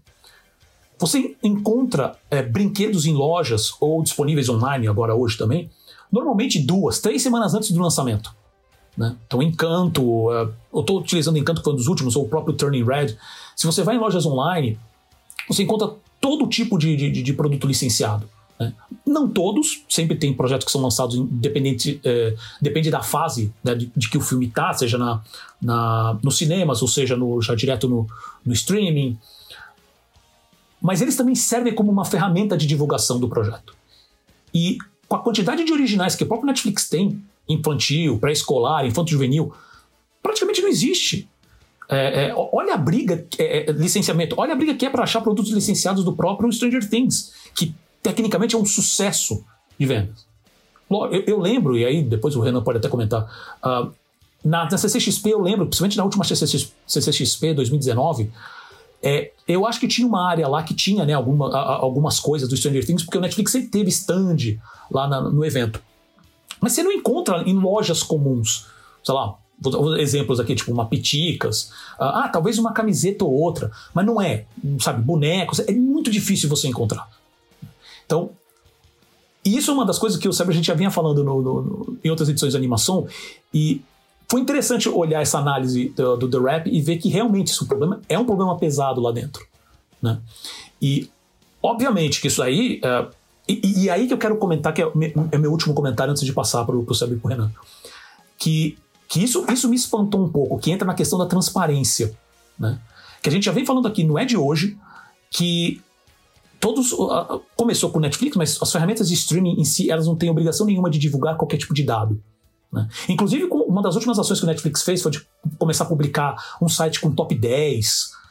Você 0.97 1.35
encontra 1.43 2.17
é, 2.31 2.41
brinquedos 2.41 3.05
em 3.05 3.13
lojas 3.13 3.73
ou 3.79 4.01
disponíveis 4.01 4.49
online 4.49 4.87
agora 4.87 5.13
hoje 5.13 5.37
também, 5.37 5.69
normalmente 6.11 6.59
duas, 6.59 6.99
três 6.99 7.21
semanas 7.21 7.53
antes 7.53 7.71
do 7.71 7.81
lançamento. 7.81 8.33
Né? 8.97 9.15
Então, 9.25 9.41
Encanto, 9.41 10.03
uh, 10.03 10.53
eu 10.73 10.81
estou 10.81 10.99
utilizando 10.99 11.37
Encanto, 11.37 11.61
que 11.61 11.65
foi 11.65 11.73
um 11.73 11.77
dos 11.77 11.87
últimos, 11.87 12.15
ou 12.15 12.25
o 12.25 12.29
próprio 12.29 12.55
Turning 12.55 12.83
Red. 12.83 13.15
Se 13.55 13.65
você 13.65 13.83
vai 13.83 13.95
em 13.95 13.99
lojas 13.99 14.25
online, 14.25 14.77
você 15.47 15.63
encontra 15.63 15.91
todo 16.21 16.47
tipo 16.47 16.77
de, 16.77 16.95
de, 16.95 17.23
de 17.23 17.33
produto 17.33 17.67
licenciado. 17.67 18.29
Né? 18.59 18.73
Não 19.05 19.27
todos, 19.27 19.83
sempre 19.89 20.15
tem 20.15 20.33
projetos 20.33 20.65
que 20.65 20.71
são 20.71 20.81
lançados 20.81 21.15
independente, 21.15 21.99
eh, 22.03 22.35
depende 22.61 22.89
da 22.89 23.01
fase 23.01 23.53
né, 23.63 23.75
de, 23.75 23.91
de, 23.95 24.09
que 24.09 24.17
o 24.17 24.21
filme 24.21 24.45
está, 24.45 24.71
seja 24.73 24.97
na, 24.97 25.21
na, 25.61 26.17
nos 26.23 26.37
cinemas, 26.37 26.81
ou 26.81 26.87
seja 26.87 27.17
no, 27.17 27.41
já 27.41 27.55
direto 27.55 27.89
no, 27.89 28.07
no 28.45 28.53
streaming. 28.53 29.17
Mas 30.81 31.01
eles 31.01 31.15
também 31.15 31.35
servem 31.35 31.73
como 31.73 31.91
uma 31.91 32.05
ferramenta 32.05 32.57
de 32.57 32.67
divulgação 32.67 33.19
do 33.19 33.27
projeto. 33.27 33.75
E 34.53 34.77
com 35.07 35.15
a 35.15 35.19
quantidade 35.19 35.63
de 35.63 35.73
originais 35.73 36.15
que 36.15 36.23
o 36.23 36.27
próprio 36.27 36.47
Netflix 36.47 36.87
tem, 36.87 37.21
infantil, 37.47 38.17
pré-escolar, 38.17 38.85
infanto-juvenil, 38.85 39.53
praticamente 40.21 40.61
não 40.61 40.69
existe. 40.69 41.27
É, 41.89 42.27
é, 42.27 42.33
olha 42.35 42.73
a 42.73 42.77
briga, 42.77 43.25
é, 43.37 43.69
é 43.69 43.71
licenciamento, 43.71 44.35
olha 44.37 44.53
a 44.53 44.55
briga 44.55 44.73
que 44.73 44.85
é 44.85 44.89
para 44.89 45.03
achar 45.03 45.21
produtos 45.21 45.51
licenciados 45.51 46.03
do 46.03 46.15
próprio 46.15 46.51
Stranger 46.51 46.89
Things, 46.89 47.33
que 47.53 47.75
tecnicamente 48.01 48.55
é 48.55 48.57
um 48.57 48.65
sucesso 48.65 49.43
de 49.77 49.85
vendas. 49.85 50.25
Eu, 50.89 51.23
eu 51.25 51.39
lembro, 51.39 51.77
e 51.77 51.85
aí 51.85 52.01
depois 52.01 52.35
o 52.35 52.41
Renan 52.41 52.63
pode 52.63 52.77
até 52.77 52.87
comentar, 52.87 53.23
uh, 53.63 53.91
na, 54.43 54.69
na 54.69 54.77
CCXP 54.77 55.29
eu 55.31 55.41
lembro, 55.41 55.65
principalmente 55.65 55.97
na 55.97 56.03
última 56.03 56.23
CCXP, 56.23 56.71
CCXP 56.85 57.53
2019, 57.53 58.31
é, 59.01 59.31
eu 59.47 59.65
acho 59.65 59.79
que 59.79 59.87
tinha 59.87 60.07
uma 60.07 60.27
área 60.27 60.47
lá 60.47 60.63
que 60.63 60.73
tinha 60.73 61.05
né, 61.05 61.13
alguma, 61.13 61.53
a, 61.53 61.75
algumas 61.75 62.19
coisas 62.19 62.47
do 62.47 62.55
Stranger 62.55 62.85
Things, 62.85 63.03
porque 63.03 63.17
o 63.17 63.21
Netflix 63.21 63.51
sempre 63.51 63.69
teve 63.69 63.89
stand 63.89 64.57
lá 64.89 65.07
na, 65.07 65.21
no 65.21 65.43
evento. 65.43 65.81
Mas 66.63 66.71
você 66.71 66.81
não 66.81 66.93
encontra 66.93 67.43
em 67.45 67.53
lojas 67.53 68.01
comuns. 68.01 68.67
Sei 69.03 69.13
lá, 69.13 69.37
exemplos 69.99 70.39
aqui, 70.39 70.55
tipo 70.55 70.71
uma 70.71 70.85
piticas. 70.85 71.73
Ah, 71.99 72.23
ah, 72.23 72.29
talvez 72.29 72.57
uma 72.57 72.71
camiseta 72.71 73.25
ou 73.25 73.33
outra. 73.33 73.69
Mas 73.93 74.05
não 74.05 74.21
é, 74.21 74.45
sabe, 74.79 75.01
bonecos. 75.01 75.59
É 75.59 75.73
muito 75.73 76.09
difícil 76.09 76.47
você 76.47 76.69
encontrar. 76.69 77.09
Então, 78.05 78.29
isso 79.43 79.71
é 79.71 79.73
uma 79.73 79.85
das 79.85 79.99
coisas 79.99 80.17
que 80.17 80.25
o 80.25 80.31
Saber 80.31 80.51
a 80.51 80.55
gente 80.55 80.67
já 80.67 80.73
vinha 80.73 80.89
falando 80.89 81.21
no, 81.21 81.41
no, 81.41 81.61
no, 81.61 81.97
em 82.01 82.09
outras 82.09 82.29
edições 82.29 82.53
de 82.53 82.57
animação. 82.57 83.07
E 83.53 83.81
foi 84.29 84.39
interessante 84.39 84.87
olhar 84.87 85.21
essa 85.21 85.39
análise 85.39 85.89
do, 85.89 86.15
do 86.15 86.29
The 86.29 86.37
Rap 86.37 86.69
e 86.69 86.79
ver 86.81 86.95
que 86.95 87.09
realmente 87.09 87.47
isso 87.47 87.63
é 87.63 87.65
um 87.65 87.67
problema, 87.67 88.01
é 88.07 88.17
um 88.17 88.25
problema 88.25 88.57
pesado 88.57 89.01
lá 89.01 89.11
dentro. 89.11 89.45
Né? 90.01 90.17
E, 90.81 91.09
obviamente, 91.61 92.21
que 92.21 92.27
isso 92.27 92.41
aí. 92.41 92.79
Uh, 92.79 93.22
e, 93.47 93.83
e, 93.83 93.89
aí 93.89 94.07
que 94.07 94.13
eu 94.13 94.17
quero 94.17 94.37
comentar, 94.37 94.73
que 94.73 94.81
é, 94.81 94.91
é 95.31 95.37
meu 95.37 95.51
último 95.51 95.73
comentário 95.73 96.11
antes 96.11 96.23
de 96.23 96.31
passar 96.31 96.63
para 96.65 96.75
o 96.75 96.93
Sérgio 96.93 97.17
e 97.17 97.19
para 97.19 97.31
Renan. 97.31 97.51
Que, 98.37 98.77
que 99.07 99.21
isso, 99.21 99.45
isso 99.51 99.67
me 99.67 99.75
espantou 99.75 100.23
um 100.23 100.29
pouco, 100.29 100.57
que 100.59 100.71
entra 100.71 100.85
na 100.85 100.93
questão 100.93 101.19
da 101.19 101.25
transparência. 101.25 102.17
Né? 102.57 102.79
Que 103.21 103.29
a 103.29 103.31
gente 103.31 103.43
já 103.45 103.51
vem 103.51 103.65
falando 103.65 103.87
aqui, 103.87 104.03
não 104.03 104.17
é 104.17 104.23
de 104.23 104.37
hoje, 104.37 104.77
que 105.29 105.81
todos. 106.59 106.93
Uh, 106.93 107.41
começou 107.55 107.89
com 107.89 107.97
o 107.97 108.01
Netflix, 108.01 108.35
mas 108.37 108.57
as 108.61 108.71
ferramentas 108.71 109.09
de 109.09 109.13
streaming 109.13 109.59
em 109.59 109.65
si, 109.65 109.91
elas 109.91 110.07
não 110.07 110.15
têm 110.15 110.29
obrigação 110.29 110.65
nenhuma 110.65 110.89
de 110.89 110.97
divulgar 110.97 111.35
qualquer 111.35 111.57
tipo 111.57 111.73
de 111.73 111.83
dado. 111.83 112.21
Né? 112.71 112.87
Inclusive, 113.09 113.47
uma 113.51 113.81
das 113.81 113.95
últimas 113.95 114.17
ações 114.17 114.39
que 114.39 114.45
o 114.45 114.47
Netflix 114.47 114.81
fez 114.83 115.01
foi 115.01 115.11
de 115.11 115.27
começar 115.59 115.83
a 115.83 115.87
publicar 115.87 116.57
um 116.61 116.69
site 116.69 116.99
com 116.99 117.11
top 117.11 117.35
10 117.35 118.22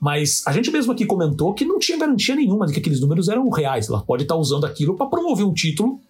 mas 0.00 0.42
a 0.46 0.52
gente 0.52 0.70
mesmo 0.70 0.92
aqui 0.92 1.04
comentou 1.04 1.52
que 1.52 1.64
não 1.64 1.78
tinha 1.78 1.98
garantia 1.98 2.36
nenhuma 2.36 2.66
de 2.66 2.72
que 2.72 2.78
aqueles 2.78 3.00
números 3.00 3.28
eram 3.28 3.48
reais. 3.50 3.88
Ela 3.88 4.00
pode 4.00 4.22
estar 4.22 4.36
usando 4.36 4.64
aquilo 4.64 4.96
para 4.96 5.06
promover 5.06 5.44
um 5.44 5.52
título, 5.52 6.00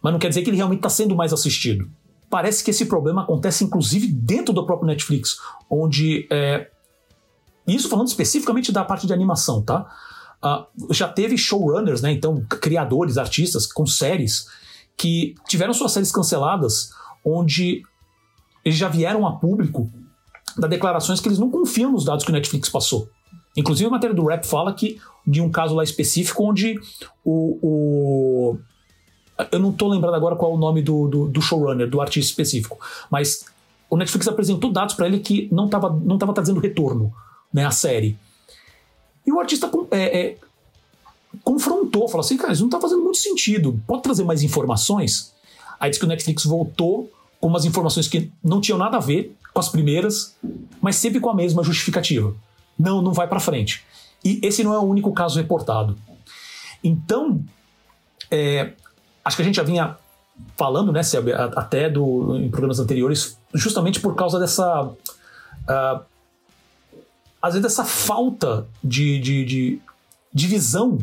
mas 0.00 0.12
não 0.12 0.20
quer 0.20 0.28
dizer 0.28 0.42
que 0.42 0.50
ele 0.50 0.56
realmente 0.56 0.78
está 0.78 0.88
sendo 0.88 1.16
mais 1.16 1.32
assistido. 1.32 1.90
Parece 2.28 2.62
que 2.62 2.70
esse 2.70 2.86
problema 2.86 3.22
acontece 3.22 3.64
inclusive 3.64 4.06
dentro 4.06 4.54
do 4.54 4.64
próprio 4.64 4.86
Netflix, 4.86 5.38
onde. 5.68 6.26
É, 6.30 6.70
isso 7.66 7.88
falando 7.88 8.08
especificamente 8.08 8.72
da 8.72 8.84
parte 8.84 9.06
de 9.06 9.12
animação, 9.12 9.62
tá? 9.62 9.86
Uh, 10.42 10.92
já 10.92 11.06
teve 11.06 11.36
showrunners, 11.36 12.00
né? 12.00 12.10
Então, 12.10 12.42
criadores, 12.48 13.18
artistas 13.18 13.66
com 13.66 13.86
séries 13.86 14.46
que 14.96 15.34
tiveram 15.46 15.72
suas 15.74 15.92
séries 15.92 16.10
canceladas, 16.10 16.90
onde 17.24 17.82
eles 18.64 18.78
já 18.78 18.88
vieram 18.88 19.26
a 19.26 19.36
público 19.36 19.90
da 20.56 20.68
declarações 20.68 21.20
que 21.20 21.28
eles 21.28 21.38
não 21.38 21.50
confiam 21.50 21.92
nos 21.92 22.04
dados 22.04 22.24
que 22.24 22.30
o 22.30 22.34
Netflix 22.34 22.68
passou. 22.68 23.08
Inclusive 23.56 23.88
a 23.88 23.90
matéria 23.90 24.14
do 24.14 24.24
Rap 24.26 24.44
fala 24.46 24.72
que 24.72 25.00
de 25.26 25.40
um 25.40 25.50
caso 25.50 25.74
lá 25.74 25.84
específico 25.84 26.44
onde 26.44 26.78
o, 27.24 27.58
o 27.62 28.58
eu 29.50 29.58
não 29.58 29.70
estou 29.70 29.88
lembrando 29.88 30.14
agora 30.14 30.36
qual 30.36 30.52
é 30.52 30.54
o 30.54 30.58
nome 30.58 30.82
do, 30.82 31.08
do, 31.08 31.28
do, 31.28 31.40
showrunner, 31.40 31.88
do 31.88 32.00
artista 32.00 32.30
específico, 32.30 32.78
mas 33.10 33.44
o 33.88 33.96
Netflix 33.96 34.28
apresentou 34.28 34.70
dados 34.70 34.94
para 34.94 35.06
ele 35.06 35.18
que 35.18 35.48
não 35.50 35.66
estava 35.66 35.90
não 35.90 36.18
tava 36.18 36.32
trazendo 36.32 36.60
retorno 36.60 37.12
né, 37.52 37.64
à 37.64 37.70
série. 37.70 38.18
E 39.26 39.32
o 39.32 39.40
artista 39.40 39.70
é, 39.90 40.20
é, 40.20 40.36
confrontou, 41.42 42.08
falou 42.08 42.24
assim, 42.24 42.36
cara, 42.36 42.52
isso 42.52 42.62
não 42.62 42.68
está 42.68 42.80
fazendo 42.80 43.02
muito 43.02 43.18
sentido, 43.18 43.80
pode 43.86 44.02
trazer 44.02 44.24
mais 44.24 44.42
informações? 44.42 45.32
Aí 45.78 45.90
disse 45.90 46.00
que 46.00 46.06
o 46.06 46.08
Netflix 46.08 46.44
voltou 46.44 47.10
com 47.40 47.48
umas 47.48 47.64
informações 47.64 48.06
que 48.06 48.30
não 48.44 48.60
tinham 48.60 48.78
nada 48.78 48.98
a 48.98 49.00
ver 49.00 49.34
com 49.52 49.60
as 49.60 49.68
primeiras, 49.68 50.36
mas 50.80 50.96
sempre 50.96 51.20
com 51.20 51.30
a 51.30 51.34
mesma 51.34 51.62
justificativa. 51.62 52.34
Não, 52.78 53.02
não 53.02 53.12
vai 53.12 53.28
para 53.28 53.40
frente. 53.40 53.84
E 54.24 54.40
esse 54.42 54.62
não 54.62 54.74
é 54.74 54.78
o 54.78 54.82
único 54.82 55.12
caso 55.12 55.38
reportado. 55.38 55.98
Então, 56.82 57.42
é, 58.30 58.72
acho 59.24 59.36
que 59.36 59.42
a 59.42 59.44
gente 59.44 59.56
já 59.56 59.62
vinha 59.62 59.96
falando, 60.56 60.92
né, 60.92 61.02
Seb, 61.02 61.32
até 61.32 61.88
do, 61.88 62.36
em 62.36 62.50
programas 62.50 62.78
anteriores, 62.78 63.38
justamente 63.54 64.00
por 64.00 64.14
causa 64.14 64.38
dessa. 64.38 64.84
Uh, 64.84 66.00
às 67.42 67.54
vezes, 67.54 67.62
dessa 67.62 67.84
falta 67.84 68.66
de, 68.82 69.18
de, 69.18 69.44
de, 69.44 69.80
de 70.32 70.46
visão 70.46 70.98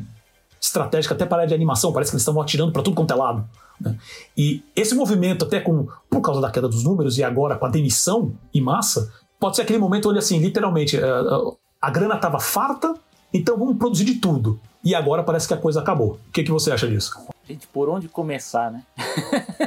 estratégica, 0.60 1.14
até 1.14 1.26
para 1.26 1.38
a 1.38 1.40
área 1.42 1.48
de 1.48 1.54
animação. 1.54 1.92
Parece 1.92 2.12
que 2.12 2.16
eles 2.16 2.22
estão 2.22 2.40
atirando 2.42 2.72
para 2.72 2.82
tudo 2.82 2.96
quanto 2.96 3.12
é 3.12 3.16
lado. 3.16 3.48
Né? 3.80 3.96
E 4.36 4.64
esse 4.76 4.96
movimento, 4.96 5.46
até 5.46 5.60
com, 5.60 5.88
por 6.10 6.22
causa 6.22 6.42
da 6.42 6.52
queda 6.52 6.68
dos 6.68 6.84
números 6.84 7.18
e 7.18 7.24
agora 7.24 7.56
com 7.56 7.66
a 7.66 7.70
demissão 7.70 8.34
em 8.54 8.62
massa, 8.62 9.12
pode 9.40 9.56
ser 9.56 9.64
aquele 9.64 9.80
momento 9.80 10.10
onde, 10.10 10.20
assim, 10.20 10.40
literalmente, 10.40 10.98
a, 10.98 11.00
é, 11.00 11.10
a, 11.10 11.42
a 11.82 11.90
grana 11.92 12.16
estava 12.16 12.40
farta, 12.40 12.96
então 13.34 13.58
vamos 13.58 13.78
produzir 13.78 14.06
de 14.06 14.16
tudo. 14.16 14.60
E 14.84 14.96
agora 14.96 15.24
parece 15.24 15.48
que 15.48 15.54
a 15.54 15.58
coisa 15.58 15.82
acabou. 15.82 16.20
O 16.28 16.32
que, 16.32 16.44
que 16.44 16.52
você 16.52 16.72
acha 16.72 16.88
disso? 16.88 17.12
Gente, 17.48 17.68
por 17.68 17.90
onde 17.90 18.08
começar, 18.08 18.72
né? 18.72 18.84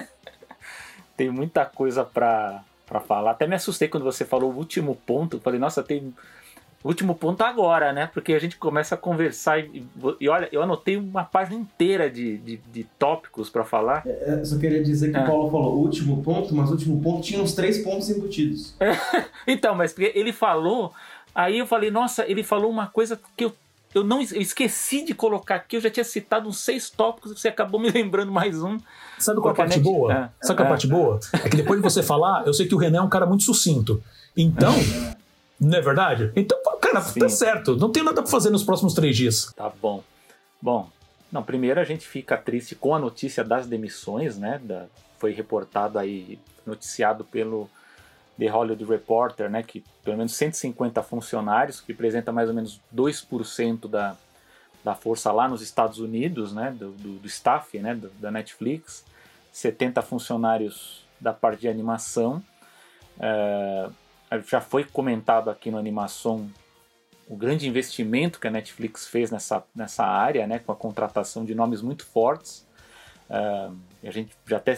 tem 1.16 1.30
muita 1.30 1.64
coisa 1.66 2.04
para 2.04 2.62
falar. 3.06 3.32
Até 3.32 3.46
me 3.46 3.54
assustei 3.54 3.88
quando 3.88 4.04
você 4.04 4.24
falou 4.24 4.50
o 4.50 4.56
último 4.56 4.96
ponto. 5.06 5.38
Falei, 5.40 5.60
nossa, 5.60 5.82
tem 5.82 6.14
o 6.82 6.88
último 6.88 7.14
ponto 7.14 7.42
agora, 7.42 7.92
né? 7.92 8.08
Porque 8.12 8.32
a 8.32 8.38
gente 8.38 8.56
começa 8.56 8.94
a 8.94 8.98
conversar 8.98 9.60
e, 9.60 9.86
e 10.18 10.28
olha, 10.28 10.48
eu 10.50 10.62
anotei 10.62 10.96
uma 10.96 11.24
página 11.24 11.60
inteira 11.60 12.08
de, 12.08 12.38
de, 12.38 12.56
de 12.56 12.84
tópicos 12.98 13.50
para 13.50 13.64
falar. 13.64 14.02
É, 14.06 14.42
só 14.44 14.58
queria 14.58 14.82
dizer 14.82 15.10
que 15.10 15.16
é. 15.16 15.22
o 15.22 15.26
Paulo 15.26 15.50
falou 15.50 15.74
o 15.74 15.78
último 15.80 16.22
ponto, 16.22 16.54
mas 16.54 16.70
o 16.70 16.72
último 16.72 17.00
ponto 17.02 17.22
tinha 17.22 17.42
uns 17.42 17.52
três 17.52 17.78
pontos 17.78 18.08
embutidos. 18.08 18.74
então, 19.46 19.74
mas 19.74 19.94
ele 19.98 20.32
falou, 20.32 20.92
aí 21.34 21.58
eu 21.58 21.66
falei, 21.66 21.90
nossa, 21.90 22.24
ele 22.26 22.42
falou 22.42 22.70
uma 22.70 22.86
coisa 22.86 23.20
que 23.36 23.44
eu 23.44 23.52
eu 23.92 24.04
não 24.04 24.20
eu 24.20 24.40
esqueci 24.40 25.04
de 25.04 25.12
colocar 25.12 25.56
aqui, 25.56 25.76
eu 25.76 25.80
já 25.80 25.90
tinha 25.90 26.04
citado 26.04 26.48
uns 26.48 26.60
seis 26.60 26.88
tópicos, 26.88 27.32
você 27.32 27.48
acabou 27.48 27.80
me 27.80 27.90
lembrando 27.90 28.30
mais 28.30 28.62
um. 28.62 28.78
Sabe 29.18 29.40
qual 29.40 29.50
é 29.50 29.52
a 29.52 29.56
parte 29.56 29.80
boa? 29.80 30.12
É. 30.12 30.46
Sabe 30.46 30.58
qual 30.58 30.64
é 30.64 30.68
a 30.68 30.70
parte 30.70 30.86
boa? 30.86 31.20
É 31.44 31.48
que 31.48 31.56
depois 31.56 31.80
de 31.80 31.82
você 31.82 32.02
falar, 32.02 32.46
eu 32.46 32.54
sei 32.54 32.68
que 32.68 32.74
o 32.74 32.78
René 32.78 32.98
é 32.98 33.02
um 33.02 33.08
cara 33.08 33.26
muito 33.26 33.42
sucinto. 33.42 34.00
Então, 34.36 34.72
não 35.60 35.78
é 35.78 35.80
verdade? 35.82 36.32
Então, 36.34 36.58
cara, 36.80 37.02
Sim. 37.02 37.20
tá 37.20 37.28
certo. 37.28 37.76
Não 37.76 37.92
tem 37.92 38.02
nada 38.02 38.22
pra 38.22 38.30
fazer 38.30 38.48
nos 38.50 38.64
próximos 38.64 38.94
três 38.94 39.16
dias. 39.16 39.52
Tá 39.54 39.68
bom. 39.68 40.02
Bom, 40.60 40.90
não, 41.30 41.42
primeiro 41.42 41.78
a 41.78 41.84
gente 41.84 42.06
fica 42.06 42.36
triste 42.36 42.74
com 42.74 42.94
a 42.94 42.98
notícia 42.98 43.44
das 43.44 43.66
demissões, 43.66 44.38
né? 44.38 44.60
Da, 44.62 44.86
foi 45.18 45.32
reportado 45.32 45.98
aí, 45.98 46.38
noticiado 46.66 47.24
pelo 47.24 47.68
The 48.38 48.48
Hollywood 48.48 48.84
Reporter, 48.84 49.50
né? 49.50 49.62
Que 49.62 49.84
pelo 50.02 50.16
menos 50.16 50.32
150 50.34 51.02
funcionários, 51.02 51.80
que 51.80 51.92
representa 51.92 52.32
mais 52.32 52.48
ou 52.48 52.54
menos 52.54 52.80
2% 52.94 53.86
da, 53.86 54.16
da 54.82 54.94
força 54.94 55.30
lá 55.30 55.46
nos 55.46 55.60
Estados 55.60 55.98
Unidos, 55.98 56.52
né? 56.54 56.74
Do, 56.76 56.90
do, 56.92 57.18
do 57.18 57.26
staff, 57.28 57.78
né? 57.78 57.94
Do, 57.94 58.08
da 58.18 58.30
Netflix. 58.30 59.04
70 59.52 60.00
funcionários 60.02 61.04
da 61.20 61.32
parte 61.32 61.60
de 61.60 61.68
animação. 61.68 62.42
Uh, 63.18 63.92
já 64.46 64.60
foi 64.60 64.84
comentado 64.84 65.50
aqui 65.50 65.70
no 65.70 65.78
Animação 65.78 66.50
o 67.30 67.36
grande 67.36 67.68
investimento 67.68 68.40
que 68.40 68.48
a 68.48 68.50
Netflix 68.50 69.06
fez 69.06 69.30
nessa, 69.30 69.62
nessa 69.72 70.04
área, 70.04 70.48
né, 70.48 70.58
com 70.58 70.72
a 70.72 70.76
contratação 70.76 71.44
de 71.44 71.54
nomes 71.54 71.80
muito 71.80 72.04
fortes. 72.04 72.66
Uh, 73.30 73.76
a 74.02 74.10
gente 74.10 74.32
já 74.44 74.56
até 74.56 74.76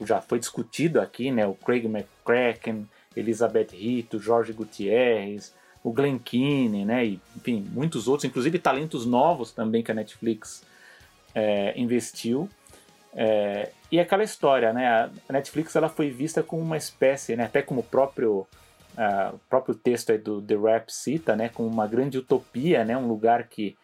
já 0.00 0.22
foi 0.22 0.38
discutido 0.38 0.98
aqui, 0.98 1.30
né, 1.30 1.46
o 1.46 1.52
Craig 1.52 1.84
McCracken, 1.84 2.88
Elizabeth 3.14 3.68
Rito, 3.72 4.18
Jorge 4.18 4.54
Gutierrez, 4.54 5.54
o 5.84 5.92
Glenn 5.92 6.18
Keane, 6.18 6.86
né, 6.86 7.04
e, 7.04 7.20
enfim, 7.36 7.66
muitos 7.70 8.08
outros, 8.08 8.24
inclusive 8.24 8.58
talentos 8.58 9.04
novos 9.04 9.52
também 9.52 9.82
que 9.82 9.90
a 9.90 9.94
Netflix 9.94 10.64
é, 11.34 11.78
investiu. 11.78 12.48
É, 13.12 13.72
e 13.92 14.00
aquela 14.00 14.24
história, 14.24 14.72
né, 14.72 15.10
a 15.28 15.32
Netflix 15.32 15.76
ela 15.76 15.90
foi 15.90 16.08
vista 16.08 16.42
como 16.42 16.62
uma 16.62 16.78
espécie, 16.78 17.36
né, 17.36 17.44
até 17.44 17.60
como 17.60 17.80
o 17.80 17.84
próprio 17.84 18.46
o 19.34 19.38
próprio 19.48 19.74
texto 19.74 20.10
aí 20.10 20.18
do 20.18 20.42
The 20.42 20.56
Rap 20.56 20.90
cita, 20.90 21.36
né, 21.36 21.48
como 21.48 21.68
uma 21.68 21.86
grande 21.86 22.18
utopia, 22.18 22.84
né, 22.84 22.96
um 22.96 23.08
lugar 23.08 23.48
que, 23.48 23.76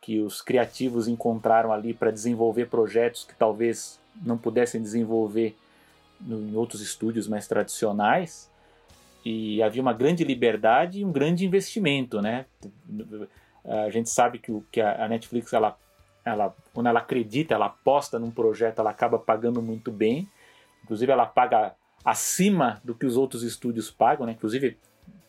que 0.00 0.20
os 0.20 0.40
criativos 0.42 1.08
encontraram 1.08 1.72
ali 1.72 1.92
para 1.92 2.10
desenvolver 2.10 2.66
projetos 2.66 3.24
que 3.24 3.34
talvez 3.34 3.98
não 4.22 4.36
pudessem 4.36 4.80
desenvolver 4.80 5.56
em 6.26 6.54
outros 6.54 6.80
estúdios 6.80 7.26
mais 7.26 7.46
tradicionais. 7.46 8.50
E 9.24 9.62
havia 9.62 9.82
uma 9.82 9.92
grande 9.92 10.24
liberdade 10.24 11.00
e 11.00 11.04
um 11.04 11.12
grande 11.12 11.44
investimento, 11.44 12.22
né? 12.22 12.46
A 13.64 13.90
gente 13.90 14.08
sabe 14.08 14.38
que, 14.38 14.50
o, 14.50 14.64
que 14.72 14.80
a 14.80 15.06
Netflix, 15.08 15.52
ela, 15.52 15.76
ela, 16.24 16.54
quando 16.72 16.86
ela 16.86 17.00
acredita, 17.00 17.54
ela 17.54 17.66
aposta 17.66 18.18
num 18.18 18.30
projeto, 18.30 18.78
ela 18.78 18.90
acaba 18.90 19.18
pagando 19.18 19.60
muito 19.60 19.92
bem. 19.92 20.26
Inclusive, 20.82 21.12
ela 21.12 21.26
paga 21.26 21.74
acima 22.04 22.80
do 22.84 22.94
que 22.94 23.06
os 23.06 23.16
outros 23.16 23.42
estúdios 23.42 23.90
pagam, 23.90 24.26
né? 24.26 24.32
Inclusive, 24.32 24.76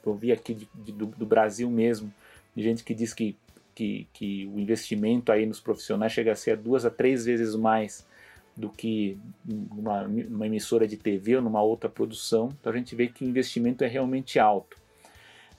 eu 0.05 0.15
vi 0.15 0.31
aqui 0.31 0.53
de, 0.53 0.69
de, 0.73 0.91
do, 0.91 1.05
do, 1.05 1.25
Brasil 1.25 1.69
mesmo, 1.69 2.13
de 2.55 2.63
gente 2.63 2.83
que 2.83 2.93
diz 2.93 3.13
que, 3.13 3.37
que, 3.75 4.07
que, 4.13 4.49
o 4.53 4.59
investimento 4.59 5.31
aí 5.31 5.45
nos 5.45 5.59
profissionais 5.59 6.11
chega 6.11 6.31
a 6.31 6.35
ser 6.35 6.57
duas 6.57 6.85
a 6.85 6.89
três 6.89 7.25
vezes 7.25 7.55
mais 7.55 8.07
do 8.55 8.69
que 8.69 9.17
numa, 9.45 10.07
numa 10.07 10.45
emissora 10.45 10.87
de 10.87 10.97
TV 10.97 11.37
ou 11.37 11.41
numa 11.41 11.61
outra 11.61 11.89
produção. 11.89 12.49
Então 12.59 12.71
a 12.71 12.75
gente 12.75 12.95
vê 12.95 13.07
que 13.07 13.23
o 13.23 13.27
investimento 13.27 13.83
é 13.83 13.87
realmente 13.87 14.39
alto. 14.39 14.77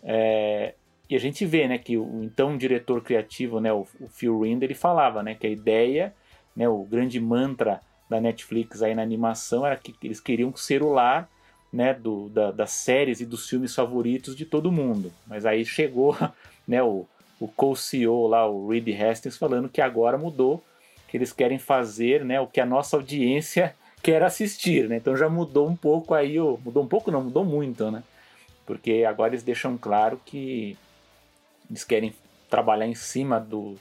É, 0.02 0.75
e 1.09 1.14
a 1.16 1.19
gente 1.19 1.45
vê, 1.45 1.69
né, 1.69 1.78
que 1.78 1.97
o 1.97 2.23
então 2.25 2.57
diretor 2.57 3.02
criativo, 3.02 3.61
né, 3.61 3.73
o, 3.73 3.87
o 4.00 4.09
Phil 4.09 4.40
Rind, 4.40 4.62
ele 4.62 4.75
falava, 4.75 5.23
né, 5.23 5.35
que 5.35 5.47
a 5.47 5.50
ideia, 5.50 6.14
né, 6.57 6.69
o 6.69 6.85
grande 6.85 7.21
mantra 7.21 7.81
da 8.12 8.21
Netflix 8.21 8.83
aí 8.83 8.95
na 8.95 9.02
animação 9.02 9.66
era 9.66 9.76
que 9.76 9.95
eles 10.02 10.21
queriam 10.21 10.54
ser 10.54 10.83
o 10.83 10.92
lar 10.92 11.28
né, 11.73 11.95
do, 11.95 12.28
da, 12.28 12.50
das 12.50 12.71
séries 12.71 13.21
e 13.21 13.26
dos 13.26 13.49
filmes 13.49 13.75
favoritos 13.75 14.37
de 14.37 14.45
todo 14.45 14.71
mundo. 14.71 15.11
Mas 15.26 15.47
aí 15.47 15.64
chegou 15.64 16.16
né, 16.69 16.83
o, 16.83 17.07
o 17.40 17.49
co-CEO 17.49 18.26
lá, 18.26 18.47
o 18.47 18.69
Reed 18.69 18.88
Hastings, 18.88 19.38
falando 19.38 19.69
que 19.69 19.81
agora 19.81 20.19
mudou, 20.19 20.62
que 21.09 21.16
eles 21.16 21.33
querem 21.33 21.59
fazer 21.59 22.25
né, 22.25 22.40
o 22.40 22.47
que 22.47 22.61
a 22.61 22.66
nossa 22.66 22.97
audiência 22.97 23.75
quer 24.02 24.23
assistir. 24.23 24.88
Né? 24.88 24.97
Então 24.97 25.16
já 25.16 25.28
mudou 25.28 25.69
um 25.69 25.76
pouco 25.76 26.14
aí, 26.14 26.38
o, 26.38 26.59
mudou 26.62 26.83
um 26.83 26.88
pouco 26.88 27.11
não, 27.11 27.25
mudou 27.25 27.45
muito, 27.45 27.90
né? 27.90 28.02
Porque 28.64 29.04
agora 29.09 29.31
eles 29.31 29.42
deixam 29.42 29.76
claro 29.76 30.21
que 30.25 30.76
eles 31.69 31.83
querem 31.83 32.14
trabalhar 32.49 32.87
em 32.87 32.95
cima 32.95 33.40
do, 33.40 33.76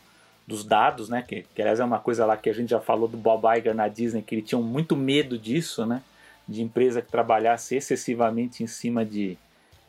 dos 0.48 0.64
dados, 0.64 1.10
né? 1.10 1.24
Que, 1.26 1.46
que 1.56 1.62
aliás 1.62 1.80
é 1.80 1.84
uma 1.84 2.00
coisa 2.00 2.26
lá 2.26 2.36
que 2.38 2.50
a 2.50 2.54
gente 2.54 2.70
já 2.70 2.80
falou 2.80 3.08
do 3.08 3.18
Bob 3.18 3.44
Iger 3.58 3.74
na 3.74 3.88
Disney, 3.88 4.22
que 4.22 4.36
ele 4.36 4.42
tinha 4.42 4.60
muito 4.60 4.96
medo 4.96 5.38
disso, 5.38 5.86
né? 5.86 6.02
De 6.48 6.62
empresa 6.62 7.02
que 7.02 7.12
trabalhasse 7.12 7.76
excessivamente 7.76 8.64
em 8.64 8.68
cima 8.68 9.06
de, 9.06 9.38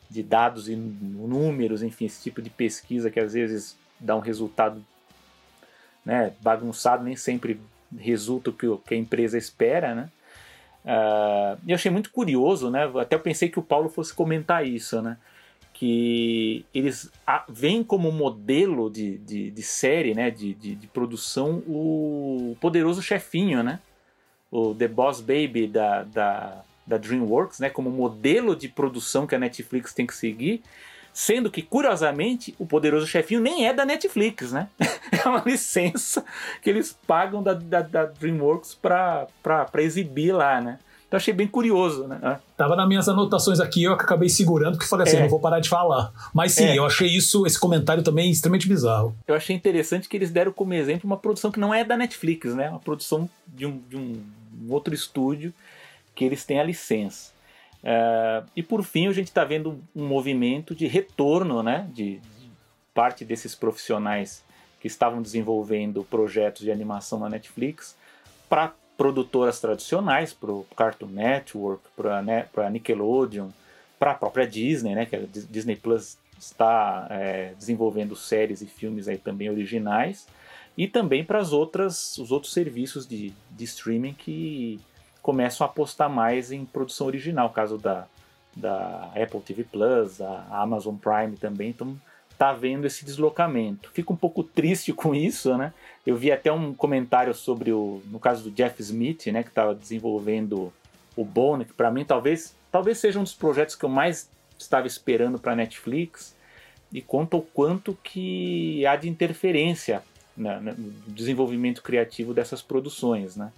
de 0.09 0.23
dados 0.23 0.69
e 0.69 0.77
números, 0.77 1.83
enfim, 1.83 2.05
esse 2.05 2.23
tipo 2.23 2.41
de 2.41 2.51
pesquisa 2.51 3.11
que 3.11 3.19
às 3.19 3.33
vezes 3.33 3.77
dá 3.99 4.17
um 4.17 4.21
resultado 4.21 4.85
né, 6.05 6.33
bagunçado, 6.41 7.05
nem 7.05 7.17
sempre 7.17 7.61
resulta 7.97 8.51
o 8.51 8.53
que, 8.53 8.67
que 8.87 8.95
a 8.95 8.97
empresa 8.97 9.39
espera, 9.39 9.95
né? 9.95 10.09
Uh, 10.85 11.61
eu 11.67 11.77
achei 11.77 11.91
muito 11.91 12.11
curioso, 12.11 12.71
né? 12.71 12.91
Até 13.01 13.15
eu 13.15 13.21
pensei 13.21 13.49
que 13.49 13.59
o 13.59 13.63
Paulo 13.63 13.89
fosse 13.89 14.13
comentar 14.13 14.67
isso, 14.67 15.01
né? 15.01 15.17
Que 15.83 16.65
eles 16.73 17.11
veem 17.49 17.83
como 17.83 18.13
modelo 18.13 18.89
de, 18.89 19.19
de, 19.19 19.51
de 19.51 19.63
série, 19.65 20.15
né? 20.15 20.31
De, 20.31 20.55
de, 20.55 20.77
de, 20.77 20.87
produção 20.87 21.61
o 21.67 22.57
poderoso 22.61 23.03
chefinho, 23.03 23.65
né? 23.65 23.81
O 24.49 24.77
The 24.77 24.87
Boss 24.87 25.21
Baby 25.21 25.67
da, 25.67 26.05
da, 26.05 26.63
da 26.87 26.97
DreamWorks, 26.97 27.59
né? 27.59 27.69
Como 27.69 27.91
modelo 27.91 28.55
de 28.55 28.69
produção 28.69 29.27
que 29.27 29.35
a 29.35 29.41
Netflix 29.41 29.93
tem 29.93 30.07
que 30.07 30.15
seguir. 30.15 30.63
Sendo 31.13 31.51
que, 31.51 31.63
curiosamente, 31.63 32.55
o 32.61 32.65
Poderoso 32.65 33.07
Chefinho 33.09 33.41
nem 33.41 33.67
é 33.67 33.75
da 33.75 33.85
Netflix, 33.85 34.53
né? 34.53 34.69
é 35.13 35.29
uma 35.29 35.43
licença 35.45 36.25
que 36.63 36.71
eles 36.71 36.97
pagam 37.09 37.43
da, 37.43 37.55
da, 37.55 37.83
da 37.83 38.05
DreamWorks 38.05 38.77
para 38.77 39.29
exibir 39.79 40.33
lá, 40.33 40.61
né? 40.61 40.79
Então 41.13 41.19
achei 41.19 41.35
bem 41.35 41.47
curioso, 41.47 42.09
né? 42.09 42.41
Tava 42.57 42.75
nas 42.75 42.89
minhas 42.89 43.07
anotações 43.07 43.61
aqui, 43.61 43.83
eu 43.83 43.93
acabei 43.93 44.31
segurando, 44.31 44.79
porque 44.79 44.89
falei 44.89 45.07
assim, 45.07 45.19
é. 45.19 45.21
não 45.21 45.29
vou 45.29 45.39
parar 45.39 45.61
de 45.61 45.69
falar. 45.69 46.11
Mas 46.33 46.53
sim, 46.53 46.65
é. 46.65 46.79
eu 46.79 46.87
achei 46.87 47.07
isso, 47.07 47.47
esse 47.47 47.61
comentário 47.61 48.03
também 48.03 48.31
extremamente 48.31 48.67
bizarro. 48.67 49.15
Eu 49.29 49.35
achei 49.35 49.55
interessante 49.55 50.09
que 50.09 50.17
eles 50.17 50.31
deram 50.31 50.53
como 50.53 50.73
exemplo 50.73 51.05
uma 51.05 51.19
produção 51.19 51.53
que 51.53 51.61
não 51.61 51.75
é 51.75 51.85
da 51.85 51.99
Netflix, 51.99 52.55
né? 52.55 52.71
Uma 52.71 52.79
produção 52.79 53.29
de 53.47 53.67
um, 53.67 53.79
de 53.91 53.95
um 53.95 54.23
outro 54.71 54.95
estúdio 54.95 55.53
que 56.15 56.25
eles 56.25 56.47
têm 56.47 56.59
a 56.59 56.65
licença. 56.65 57.33
Uh, 57.83 58.49
e 58.57 58.63
por 58.63 58.83
fim, 58.83 59.07
a 59.07 59.13
gente 59.13 59.27
está 59.27 59.45
vendo 59.45 59.83
um 59.95 60.07
movimento 60.07 60.75
de 60.75 60.87
retorno 60.87 61.63
né, 61.63 61.91
de, 61.93 62.21
de, 62.21 62.51
parte 62.95 63.23
desses 63.23 63.55
profissionais 63.55 64.43
que 64.81 64.87
estavam 64.87 65.21
desenvolvendo 65.21 66.05
projetos 66.05 66.63
de 66.63 66.73
animação 66.73 67.19
na 67.19 67.29
Netflix 67.29 67.99
para 68.49 68.73
produtoras 68.97 69.61
tradicionais, 69.61 70.33
para 70.33 70.51
o 70.51 70.67
Cartoon 70.77 71.07
Network, 71.07 71.83
para 71.97 72.67
a 72.67 72.71
Nickelodeon, 72.71 73.49
para 73.99 74.13
a 74.13 74.15
própria 74.15 74.47
Disney, 74.47 74.95
né, 74.95 75.07
que 75.07 75.17
a 75.17 75.21
Disney 75.27 75.77
Plus 75.77 76.17
está 76.39 77.07
é, 77.11 77.55
desenvolvendo 77.57 78.17
séries 78.17 78.63
e 78.63 78.67
filmes 78.67 79.07
aí 79.09 79.17
também 79.17 79.49
originais, 79.49 80.27
e 80.77 80.89
também 80.89 81.25
para 81.25 81.41
os 81.41 81.53
outros 81.53 82.53
serviços 82.53 83.07
de, 83.07 83.33
de 83.51 83.65
streaming 83.65 84.15
que 84.15 84.81
começam 85.23 85.67
a 85.67 85.71
apostar 85.71 86.11
mais 86.11 86.51
em 86.51 86.65
produção 86.65 87.07
original, 87.07 87.51
caso 87.51 87.79
da, 87.79 88.07
da 88.57 89.11
Apple 89.15 89.41
TV 89.41 89.65
Plus, 89.65 90.21
a 90.21 90.47
Amazon 90.51 90.97
Prime 90.97 91.37
também, 91.37 91.71
então 91.71 91.97
tá 92.37 92.53
vendo 92.53 92.87
esse 92.87 93.05
deslocamento. 93.05 93.91
Fico 93.93 94.13
um 94.13 94.17
pouco 94.17 94.43
triste 94.43 94.93
com 94.95 95.15
isso, 95.15 95.57
né? 95.57 95.73
Eu 96.07 96.17
vi 96.17 96.33
até 96.33 96.53
um 96.53 96.75
comentário 96.75 97.33
sobre 97.33 97.73
o, 97.73 98.03
no 98.07 98.19
caso 98.19 98.45
do 98.45 98.51
Jeff 98.51 98.81
Smith, 98.83 99.27
né, 99.27 99.43
que 99.43 99.51
estava 99.51 99.75
desenvolvendo 99.75 100.73
o 101.17 101.25
Bone, 101.25 101.65
que 101.65 101.73
para 101.73 101.91
mim 101.91 102.05
talvez, 102.05 102.55
talvez 102.71 102.99
seja 102.99 103.19
um 103.19 103.23
dos 103.23 103.35
projetos 103.35 103.75
que 103.77 103.85
eu 103.85 103.89
mais 103.89 104.29
estava 104.59 104.87
esperando 104.87 105.39
para 105.39 105.55
Netflix, 105.55 106.35
e 106.93 107.01
conta 107.01 107.37
o 107.37 107.43
quanto 107.43 107.97
que 108.03 108.85
há 108.87 108.97
de 108.97 109.09
interferência 109.09 110.03
né, 110.37 110.61
no 110.61 110.93
desenvolvimento 111.09 111.83
criativo 111.83 112.35
dessas 112.35 112.61
produções, 112.61 113.37
né? 113.37 113.51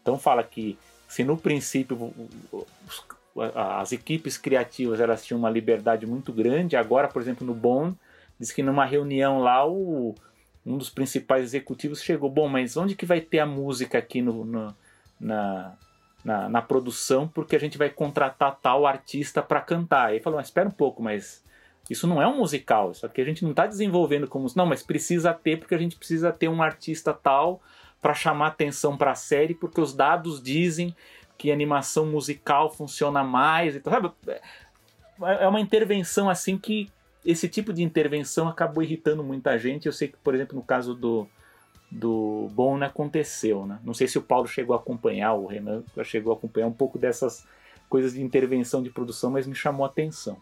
Então 0.00 0.18
fala 0.18 0.42
que 0.42 0.78
se 1.06 1.22
no 1.22 1.36
princípio 1.36 2.12
as 3.54 3.92
equipes 3.92 4.38
criativas 4.38 5.00
elas 5.00 5.24
tinham 5.24 5.38
uma 5.38 5.50
liberdade 5.50 6.06
muito 6.06 6.32
grande, 6.32 6.76
agora, 6.76 7.08
por 7.08 7.20
exemplo, 7.20 7.46
no 7.46 7.54
Bond, 7.54 7.96
diz 8.38 8.50
que 8.52 8.62
numa 8.62 8.84
reunião 8.84 9.40
lá 9.40 9.66
o, 9.66 10.14
um 10.68 10.76
dos 10.76 10.90
principais 10.90 11.44
executivos 11.44 12.02
chegou, 12.02 12.28
bom, 12.28 12.46
mas 12.46 12.76
onde 12.76 12.94
que 12.94 13.06
vai 13.06 13.20
ter 13.20 13.38
a 13.38 13.46
música 13.46 13.98
aqui 13.98 14.20
no, 14.20 14.44
no 14.44 14.76
na, 15.18 15.72
na, 16.22 16.48
na, 16.48 16.62
produção, 16.62 17.26
porque 17.26 17.56
a 17.56 17.58
gente 17.58 17.78
vai 17.78 17.88
contratar 17.88 18.58
tal 18.60 18.86
artista 18.86 19.42
para 19.42 19.62
cantar. 19.62 20.08
Aí 20.08 20.20
falou, 20.20 20.36
mas 20.36 20.48
espera 20.48 20.68
um 20.68 20.72
pouco, 20.72 21.02
mas 21.02 21.42
isso 21.88 22.06
não 22.06 22.20
é 22.20 22.28
um 22.28 22.36
musical, 22.36 22.90
isso 22.90 23.06
aqui 23.06 23.20
a 23.20 23.24
gente 23.24 23.42
não 23.42 23.50
está 23.50 23.66
desenvolvendo 23.66 24.28
como... 24.28 24.46
Não, 24.54 24.66
mas 24.66 24.82
precisa 24.82 25.32
ter, 25.32 25.58
porque 25.58 25.74
a 25.74 25.78
gente 25.78 25.96
precisa 25.96 26.30
ter 26.30 26.48
um 26.48 26.62
artista 26.62 27.14
tal 27.14 27.62
para 28.00 28.12
chamar 28.12 28.48
atenção 28.48 28.96
para 28.96 29.12
a 29.12 29.16
série, 29.16 29.54
porque 29.54 29.80
os 29.80 29.94
dados 29.94 30.40
dizem 30.42 30.94
que 31.38 31.50
animação 31.50 32.04
musical 32.04 32.70
funciona 32.70 33.24
mais. 33.24 33.74
Então, 33.74 33.92
sabe? 33.92 34.12
É 35.40 35.48
uma 35.48 35.60
intervenção 35.60 36.28
assim 36.28 36.58
que 36.58 36.90
esse 37.24 37.48
tipo 37.48 37.72
de 37.72 37.82
intervenção 37.82 38.48
acabou 38.48 38.82
irritando 38.82 39.22
muita 39.22 39.58
gente. 39.58 39.86
Eu 39.86 39.92
sei 39.92 40.08
que, 40.08 40.16
por 40.18 40.34
exemplo, 40.34 40.56
no 40.56 40.62
caso 40.62 40.94
do 40.94 41.28
do 41.90 42.48
Bone 42.52 42.84
aconteceu, 42.84 43.64
né? 43.64 43.78
Não 43.82 43.94
sei 43.94 44.06
se 44.06 44.18
o 44.18 44.22
Paulo 44.22 44.46
chegou 44.46 44.76
a 44.76 44.78
acompanhar, 44.78 45.32
o 45.32 45.46
Renan 45.46 45.82
chegou 46.04 46.32
a 46.32 46.36
acompanhar 46.36 46.66
um 46.66 46.72
pouco 46.72 46.98
dessas 46.98 47.46
coisas 47.88 48.12
de 48.12 48.22
intervenção 48.22 48.82
de 48.82 48.90
produção, 48.90 49.30
mas 49.30 49.46
me 49.46 49.54
chamou 49.54 49.86
a 49.86 49.88
atenção. 49.88 50.36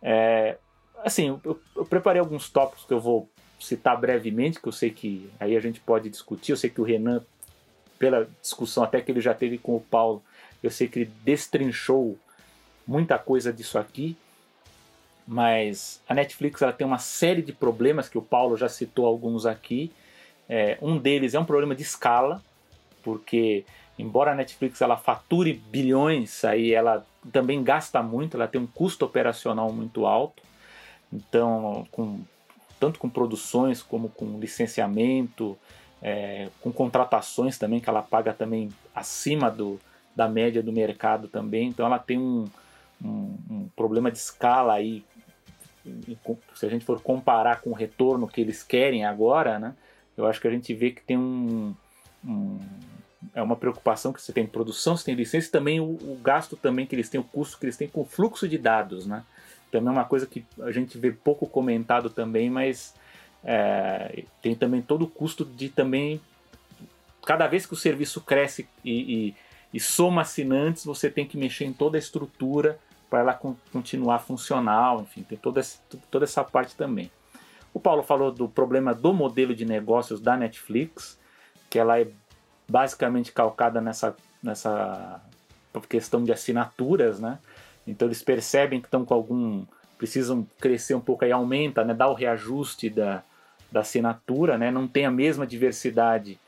É, 0.00 0.56
assim, 1.04 1.38
eu, 1.44 1.60
eu, 1.76 1.84
preparei 1.84 2.20
alguns 2.20 2.48
tópicos 2.48 2.84
que 2.84 2.94
eu 2.94 3.00
vou 3.00 3.28
citar 3.60 4.00
brevemente, 4.00 4.60
que 4.60 4.66
eu 4.66 4.72
sei 4.72 4.90
que 4.90 5.30
aí 5.38 5.56
a 5.56 5.60
gente 5.60 5.78
pode 5.78 6.08
discutir. 6.08 6.52
Eu 6.52 6.56
sei 6.56 6.70
que 6.70 6.80
o 6.80 6.84
Renan, 6.84 7.22
pela 7.98 8.28
discussão 8.40 8.82
até 8.82 9.00
que 9.00 9.12
ele 9.12 9.20
já 9.20 9.34
teve 9.34 9.58
com 9.58 9.76
o 9.76 9.80
Paulo, 9.80 10.22
eu 10.62 10.70
sei 10.70 10.88
que 10.88 11.00
ele 11.00 11.12
destrinchou 11.22 12.18
muita 12.86 13.18
coisa 13.18 13.52
disso 13.52 13.78
aqui. 13.78 14.16
Mas 15.26 16.00
a 16.08 16.14
Netflix 16.14 16.62
ela 16.62 16.72
tem 16.72 16.86
uma 16.86 16.98
série 16.98 17.42
de 17.42 17.52
problemas 17.52 18.08
que 18.08 18.18
o 18.18 18.22
Paulo 18.22 18.56
já 18.56 18.68
citou 18.68 19.06
alguns 19.06 19.46
aqui. 19.46 19.92
É, 20.48 20.76
um 20.82 20.98
deles 20.98 21.34
é 21.34 21.40
um 21.40 21.44
problema 21.44 21.74
de 21.74 21.82
escala, 21.82 22.42
porque 23.02 23.64
embora 23.98 24.32
a 24.32 24.34
Netflix 24.34 24.80
ela 24.80 24.96
fature 24.96 25.52
bilhões, 25.52 26.44
aí 26.44 26.72
ela 26.72 27.06
também 27.32 27.62
gasta 27.62 28.02
muito, 28.02 28.36
ela 28.36 28.48
tem 28.48 28.60
um 28.60 28.66
custo 28.66 29.04
operacional 29.04 29.72
muito 29.72 30.06
alto. 30.06 30.42
Então, 31.12 31.86
com 31.92 32.20
tanto 32.80 32.98
com 32.98 33.08
produções 33.08 33.80
como 33.80 34.08
com 34.08 34.40
licenciamento, 34.40 35.56
é, 36.02 36.48
com 36.60 36.72
contratações 36.72 37.56
também, 37.56 37.78
que 37.78 37.88
ela 37.88 38.02
paga 38.02 38.32
também 38.32 38.70
acima 38.92 39.48
do, 39.48 39.78
da 40.16 40.28
média 40.28 40.60
do 40.60 40.72
mercado 40.72 41.28
também. 41.28 41.68
Então 41.68 41.86
ela 41.86 42.00
tem 42.00 42.18
um, 42.18 42.48
um, 43.00 43.36
um 43.48 43.68
problema 43.76 44.10
de 44.10 44.18
escala 44.18 44.74
aí. 44.74 45.04
Se 46.54 46.66
a 46.66 46.68
gente 46.68 46.84
for 46.84 47.00
comparar 47.00 47.60
com 47.60 47.70
o 47.70 47.74
retorno 47.74 48.28
que 48.28 48.40
eles 48.40 48.62
querem 48.62 49.04
agora, 49.04 49.58
né, 49.58 49.74
eu 50.16 50.26
acho 50.26 50.40
que 50.40 50.48
a 50.48 50.50
gente 50.50 50.72
vê 50.74 50.90
que 50.90 51.02
tem 51.02 51.18
um, 51.18 51.74
um 52.24 52.58
é 53.34 53.42
uma 53.42 53.56
preocupação 53.56 54.12
que 54.12 54.20
você 54.20 54.32
tem 54.32 54.46
produção, 54.46 54.96
você 54.96 55.04
tem 55.04 55.14
licença 55.14 55.48
e 55.48 55.50
também 55.50 55.80
o, 55.80 55.84
o, 55.84 56.18
gasto 56.22 56.56
também 56.56 56.86
que 56.86 56.94
eles 56.94 57.08
têm, 57.08 57.20
o 57.20 57.24
custo 57.24 57.58
que 57.58 57.66
eles 57.66 57.76
têm 57.76 57.88
com 57.88 58.00
o 58.02 58.04
fluxo 58.04 58.48
de 58.48 58.58
dados, 58.58 59.06
né? 59.06 59.22
Também 59.70 59.88
é 59.88 59.92
uma 59.92 60.04
coisa 60.04 60.26
que 60.26 60.44
a 60.60 60.70
gente 60.70 60.98
vê 60.98 61.12
pouco 61.12 61.46
comentado 61.46 62.10
também, 62.10 62.50
mas 62.50 62.94
é, 63.44 64.24
tem 64.42 64.54
também 64.54 64.82
todo 64.82 65.02
o 65.02 65.08
custo 65.08 65.44
de 65.44 65.68
também 65.68 66.20
cada 67.24 67.46
vez 67.46 67.64
que 67.64 67.72
o 67.72 67.76
serviço 67.76 68.20
cresce 68.20 68.68
e, 68.84 69.28
e, 69.28 69.34
e 69.72 69.80
soma 69.80 70.22
assinantes, 70.22 70.84
você 70.84 71.08
tem 71.08 71.26
que 71.26 71.38
mexer 71.38 71.64
em 71.64 71.72
toda 71.72 71.96
a 71.96 72.00
estrutura 72.00 72.78
para 73.12 73.20
ela 73.20 73.34
continuar 73.70 74.20
funcional, 74.20 75.02
enfim, 75.02 75.22
tem 75.22 75.36
toda 75.36 75.60
essa, 75.60 75.78
toda 76.10 76.24
essa 76.24 76.42
parte 76.42 76.74
também. 76.74 77.10
O 77.74 77.78
Paulo 77.78 78.02
falou 78.02 78.32
do 78.32 78.48
problema 78.48 78.94
do 78.94 79.12
modelo 79.12 79.54
de 79.54 79.66
negócios 79.66 80.18
da 80.18 80.34
Netflix, 80.34 81.20
que 81.68 81.78
ela 81.78 82.00
é 82.00 82.08
basicamente 82.66 83.30
calcada 83.30 83.82
nessa, 83.82 84.16
nessa 84.42 85.20
questão 85.90 86.24
de 86.24 86.32
assinaturas, 86.32 87.20
né? 87.20 87.38
Então 87.86 88.08
eles 88.08 88.22
percebem 88.22 88.80
que 88.80 88.86
estão 88.86 89.04
com 89.04 89.12
algum. 89.12 89.66
precisam 89.98 90.46
crescer 90.58 90.94
um 90.94 91.00
pouco 91.00 91.26
aí, 91.26 91.32
aumenta, 91.32 91.84
né? 91.84 91.92
dá 91.92 92.08
o 92.08 92.14
reajuste 92.14 92.88
da, 92.88 93.22
da 93.70 93.80
assinatura, 93.80 94.56
né? 94.56 94.70
Não 94.70 94.88
tem 94.88 95.04
a 95.04 95.10
mesma 95.10 95.46
diversidade 95.46 96.40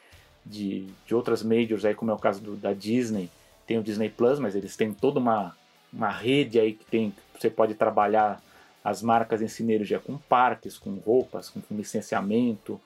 de, 0.46 0.86
de 1.06 1.14
outras 1.14 1.42
majors 1.42 1.84
aí, 1.84 1.94
como 1.94 2.10
é 2.10 2.14
o 2.14 2.18
caso 2.18 2.40
do, 2.40 2.56
da 2.56 2.72
Disney. 2.72 3.28
Tem 3.66 3.78
o 3.78 3.82
Disney 3.82 4.08
Plus, 4.08 4.38
mas 4.38 4.56
eles 4.56 4.74
têm 4.76 4.94
toda 4.94 5.20
uma, 5.20 5.54
uma 5.94 6.10
rede 6.10 6.58
aí 6.58 6.72
que 6.72 6.84
tem. 6.84 7.12
Você 7.38 7.48
pode 7.48 7.74
trabalhar 7.74 8.42
as 8.82 9.02
marcas 9.02 9.40
em 9.40 9.48
sinergia 9.48 9.98
com 9.98 10.18
parques, 10.18 10.76
com 10.76 10.94
roupas, 10.96 11.48
com, 11.48 11.60
com 11.60 11.74
licenciamento, 11.74 12.80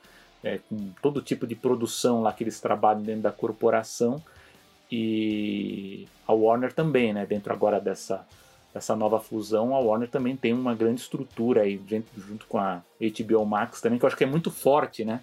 é, 0.44 0.58
com 0.68 0.90
todo 1.02 1.22
tipo 1.22 1.46
de 1.46 1.54
produção 1.54 2.22
lá 2.22 2.32
que 2.32 2.44
eles 2.44 2.60
trabalham 2.60 3.02
dentro 3.02 3.22
da 3.22 3.32
corporação 3.32 4.22
e 4.90 6.06
a 6.26 6.32
Warner 6.32 6.72
também, 6.72 7.12
né, 7.12 7.26
dentro 7.26 7.52
agora 7.52 7.80
dessa 7.80 8.26
dessa 8.72 8.94
nova 8.94 9.18
fusão, 9.18 9.74
a 9.74 9.80
Warner 9.80 10.08
também 10.08 10.36
tem 10.36 10.52
uma 10.52 10.74
grande 10.74 11.00
estrutura 11.00 11.62
aí, 11.62 11.80
junto 12.16 12.46
com 12.46 12.58
a 12.58 12.82
HBO 13.00 13.44
Max 13.44 13.80
também, 13.80 13.98
que 13.98 14.04
eu 14.04 14.06
acho 14.06 14.16
que 14.16 14.24
é 14.24 14.26
muito 14.26 14.50
forte, 14.50 15.06
né? 15.06 15.20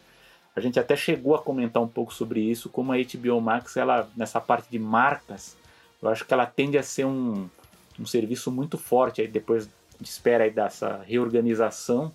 A 0.55 0.59
gente 0.59 0.79
até 0.79 0.95
chegou 0.95 1.35
a 1.35 1.41
comentar 1.41 1.81
um 1.81 1.87
pouco 1.87 2.13
sobre 2.13 2.41
isso, 2.41 2.69
como 2.69 2.91
a 2.91 2.97
HBO 2.97 3.39
Max, 3.39 3.77
ela, 3.77 4.09
nessa 4.17 4.41
parte 4.41 4.69
de 4.69 4.79
marcas, 4.79 5.55
eu 6.01 6.09
acho 6.09 6.25
que 6.25 6.33
ela 6.33 6.45
tende 6.45 6.77
a 6.77 6.83
ser 6.83 7.05
um, 7.05 7.47
um 7.99 8.05
serviço 8.05 8.51
muito 8.51 8.77
forte 8.77 9.21
aí 9.21 9.27
depois 9.27 9.69
de 9.99 10.07
espera 10.07 10.43
aí 10.43 10.51
dessa 10.51 11.01
reorganização, 11.05 12.11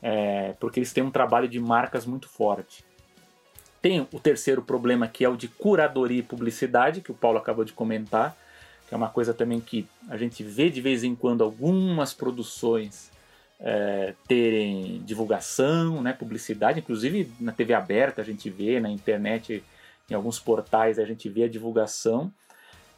é, 0.00 0.54
porque 0.58 0.80
eles 0.80 0.92
têm 0.92 1.04
um 1.04 1.10
trabalho 1.10 1.48
de 1.48 1.60
marcas 1.60 2.06
muito 2.06 2.28
forte. 2.28 2.84
Tem 3.80 4.00
o 4.00 4.20
terceiro 4.20 4.62
problema 4.62 5.08
que 5.08 5.24
é 5.24 5.28
o 5.28 5.36
de 5.36 5.48
curadoria 5.48 6.20
e 6.20 6.22
publicidade, 6.22 7.00
que 7.00 7.10
o 7.10 7.14
Paulo 7.14 7.38
acabou 7.38 7.64
de 7.64 7.72
comentar, 7.72 8.36
que 8.88 8.94
é 8.94 8.96
uma 8.96 9.08
coisa 9.08 9.34
também 9.34 9.60
que 9.60 9.86
a 10.08 10.16
gente 10.16 10.42
vê 10.42 10.70
de 10.70 10.80
vez 10.80 11.02
em 11.02 11.14
quando 11.14 11.42
algumas 11.42 12.14
produções 12.14 13.10
é, 13.58 14.14
terem 14.26 15.02
divulgação, 15.04 16.02
né, 16.02 16.12
publicidade, 16.12 16.80
inclusive 16.80 17.32
na 17.40 17.52
TV 17.52 17.74
aberta 17.74 18.20
a 18.20 18.24
gente 18.24 18.50
vê, 18.50 18.80
na 18.80 18.90
internet, 18.90 19.62
em 20.10 20.14
alguns 20.14 20.38
portais 20.38 20.98
a 20.98 21.04
gente 21.04 21.28
vê 21.28 21.44
a 21.44 21.48
divulgação, 21.48 22.32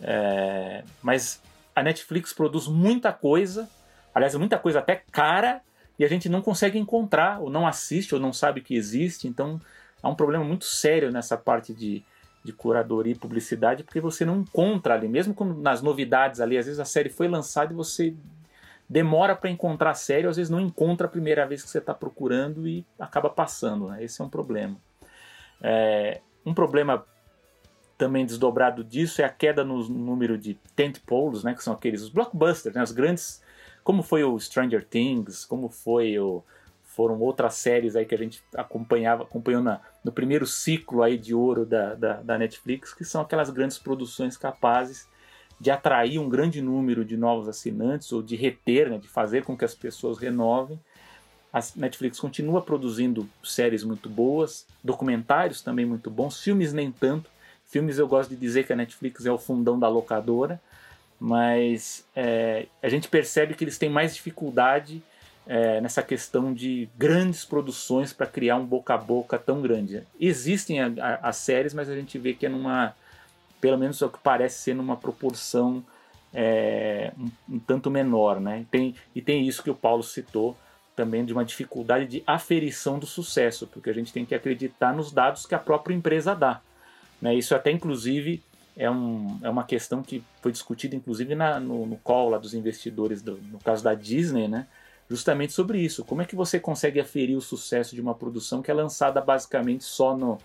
é, 0.00 0.82
mas 1.02 1.40
a 1.74 1.82
Netflix 1.82 2.32
produz 2.32 2.68
muita 2.68 3.12
coisa, 3.12 3.68
aliás, 4.14 4.34
muita 4.34 4.58
coisa 4.58 4.78
até 4.78 5.02
cara, 5.10 5.60
e 5.98 6.04
a 6.04 6.08
gente 6.08 6.28
não 6.28 6.42
consegue 6.42 6.78
encontrar, 6.78 7.40
ou 7.40 7.50
não 7.50 7.66
assiste, 7.66 8.14
ou 8.14 8.20
não 8.20 8.32
sabe 8.32 8.60
que 8.60 8.74
existe, 8.74 9.28
então 9.28 9.60
há 10.02 10.08
um 10.08 10.14
problema 10.14 10.44
muito 10.44 10.64
sério 10.64 11.10
nessa 11.10 11.36
parte 11.36 11.72
de, 11.72 12.02
de 12.42 12.52
curadoria 12.52 13.12
e 13.12 13.18
publicidade, 13.18 13.82
porque 13.82 14.00
você 14.00 14.24
não 14.24 14.40
encontra 14.40 14.94
ali, 14.94 15.08
mesmo 15.08 15.34
nas 15.60 15.82
novidades 15.82 16.40
ali, 16.40 16.58
às 16.58 16.66
vezes 16.66 16.80
a 16.80 16.84
série 16.84 17.08
foi 17.08 17.28
lançada 17.28 17.72
e 17.72 17.76
você 17.76 18.14
demora 18.88 19.34
para 19.34 19.50
encontrar 19.50 19.90
a 19.90 19.94
série, 19.94 20.26
ou 20.26 20.30
às 20.30 20.36
vezes 20.36 20.50
não 20.50 20.60
encontra 20.60 21.06
a 21.06 21.10
primeira 21.10 21.46
vez 21.46 21.62
que 21.62 21.70
você 21.70 21.78
está 21.78 21.94
procurando 21.94 22.66
e 22.68 22.84
acaba 22.98 23.30
passando. 23.30 23.88
Né? 23.88 24.04
Esse 24.04 24.20
é 24.20 24.24
um 24.24 24.28
problema. 24.28 24.76
É, 25.62 26.20
um 26.44 26.52
problema 26.52 27.04
também 27.96 28.26
desdobrado 28.26 28.82
disso 28.82 29.22
é 29.22 29.24
a 29.24 29.28
queda 29.28 29.64
no 29.64 29.88
número 29.88 30.36
de 30.36 30.54
tentpoles, 30.74 31.44
né, 31.44 31.54
que 31.54 31.62
são 31.62 31.72
aqueles 31.72 32.02
os 32.02 32.08
blockbusters, 32.08 32.74
né, 32.74 32.82
os 32.82 32.92
grandes, 32.92 33.42
como 33.82 34.02
foi 34.02 34.24
o 34.24 34.38
Stranger 34.38 34.84
Things, 34.84 35.44
como 35.44 35.68
foi 35.68 36.18
o 36.18 36.42
foram 36.94 37.18
outras 37.18 37.54
séries 37.54 37.96
aí 37.96 38.04
que 38.04 38.14
a 38.14 38.18
gente 38.18 38.40
acompanhava, 38.54 39.24
acompanhou 39.24 39.60
na, 39.60 39.80
no 40.04 40.12
primeiro 40.12 40.46
ciclo 40.46 41.02
aí 41.02 41.18
de 41.18 41.34
ouro 41.34 41.66
da, 41.66 41.94
da, 41.94 42.22
da, 42.22 42.38
Netflix, 42.38 42.94
que 42.94 43.04
são 43.04 43.20
aquelas 43.20 43.50
grandes 43.50 43.78
produções 43.78 44.36
capazes 44.36 45.08
de 45.60 45.72
atrair 45.72 46.20
um 46.20 46.28
grande 46.28 46.62
número 46.62 47.04
de 47.04 47.16
novos 47.16 47.48
assinantes 47.48 48.12
ou 48.12 48.22
de 48.22 48.36
reter, 48.36 48.90
né, 48.90 48.98
de 48.98 49.08
fazer 49.08 49.42
com 49.42 49.56
que 49.56 49.64
as 49.64 49.74
pessoas 49.74 50.18
renovem. 50.18 50.78
A 51.52 51.58
Netflix 51.74 52.20
continua 52.20 52.62
produzindo 52.62 53.28
séries 53.42 53.82
muito 53.82 54.08
boas, 54.08 54.64
documentários 54.82 55.62
também 55.62 55.84
muito 55.84 56.10
bons, 56.10 56.40
filmes 56.40 56.72
nem 56.72 56.92
tanto. 56.92 57.28
Filmes 57.66 57.98
eu 57.98 58.06
gosto 58.06 58.30
de 58.30 58.36
dizer 58.36 58.66
que 58.66 58.72
a 58.72 58.76
Netflix 58.76 59.26
é 59.26 59.32
o 59.32 59.38
fundão 59.38 59.78
da 59.78 59.88
locadora, 59.88 60.60
mas 61.18 62.04
é, 62.14 62.66
a 62.82 62.88
gente 62.88 63.08
percebe 63.08 63.54
que 63.54 63.64
eles 63.64 63.78
têm 63.78 63.88
mais 63.88 64.14
dificuldade 64.14 65.02
é, 65.46 65.80
nessa 65.80 66.02
questão 66.02 66.52
de 66.52 66.88
grandes 66.96 67.44
produções 67.44 68.12
para 68.12 68.26
criar 68.26 68.56
um 68.56 68.64
boca 68.64 68.94
a 68.94 68.98
boca 68.98 69.38
tão 69.38 69.60
grande. 69.60 70.02
Existem 70.18 70.78
as 70.80 71.36
séries, 71.36 71.74
mas 71.74 71.88
a 71.88 71.94
gente 71.94 72.18
vê 72.18 72.32
que 72.34 72.46
é 72.46 72.48
numa, 72.48 72.94
pelo 73.60 73.78
menos 73.78 74.00
é 74.00 74.06
o 74.06 74.10
que 74.10 74.18
parece 74.18 74.58
ser 74.58 74.74
numa 74.74 74.96
proporção 74.96 75.84
é, 76.32 77.12
um, 77.18 77.54
um, 77.54 77.58
tanto 77.58 77.90
menor, 77.90 78.40
né? 78.40 78.66
Tem, 78.70 78.94
e 79.14 79.22
tem 79.22 79.46
isso 79.46 79.62
que 79.62 79.70
o 79.70 79.74
Paulo 79.74 80.02
citou 80.02 80.56
também 80.96 81.24
de 81.24 81.32
uma 81.32 81.44
dificuldade 81.44 82.06
de 82.06 82.22
aferição 82.26 82.98
do 82.98 83.06
sucesso, 83.06 83.66
porque 83.66 83.90
a 83.90 83.92
gente 83.92 84.12
tem 84.12 84.24
que 84.24 84.34
acreditar 84.34 84.92
nos 84.92 85.12
dados 85.12 85.46
que 85.46 85.54
a 85.54 85.58
própria 85.58 85.94
empresa 85.94 86.34
dá. 86.34 86.60
Né? 87.20 87.34
Isso 87.34 87.54
até 87.54 87.70
inclusive 87.70 88.42
é, 88.76 88.90
um, 88.90 89.38
é 89.42 89.48
uma 89.48 89.64
questão 89.64 90.02
que 90.02 90.22
foi 90.42 90.52
discutida 90.52 90.96
inclusive 90.96 91.34
na, 91.34 91.60
no, 91.60 91.86
no 91.86 91.96
call 91.96 92.30
lá 92.30 92.38
dos 92.38 92.54
investidores, 92.54 93.22
do, 93.22 93.38
no 93.50 93.58
caso 93.58 93.82
da 93.82 93.94
Disney, 93.94 94.48
né? 94.48 94.66
justamente 95.08 95.52
sobre 95.52 95.78
isso. 95.78 96.04
Como 96.04 96.22
é 96.22 96.24
que 96.24 96.36
você 96.36 96.58
consegue 96.58 97.00
aferir 97.00 97.36
o 97.36 97.40
sucesso 97.40 97.94
de 97.94 98.00
uma 98.00 98.14
produção 98.14 98.62
que 98.62 98.70
é 98.70 98.74
lançada 98.74 99.20
basicamente 99.20 99.84
só 99.84 100.16
no, 100.16 100.38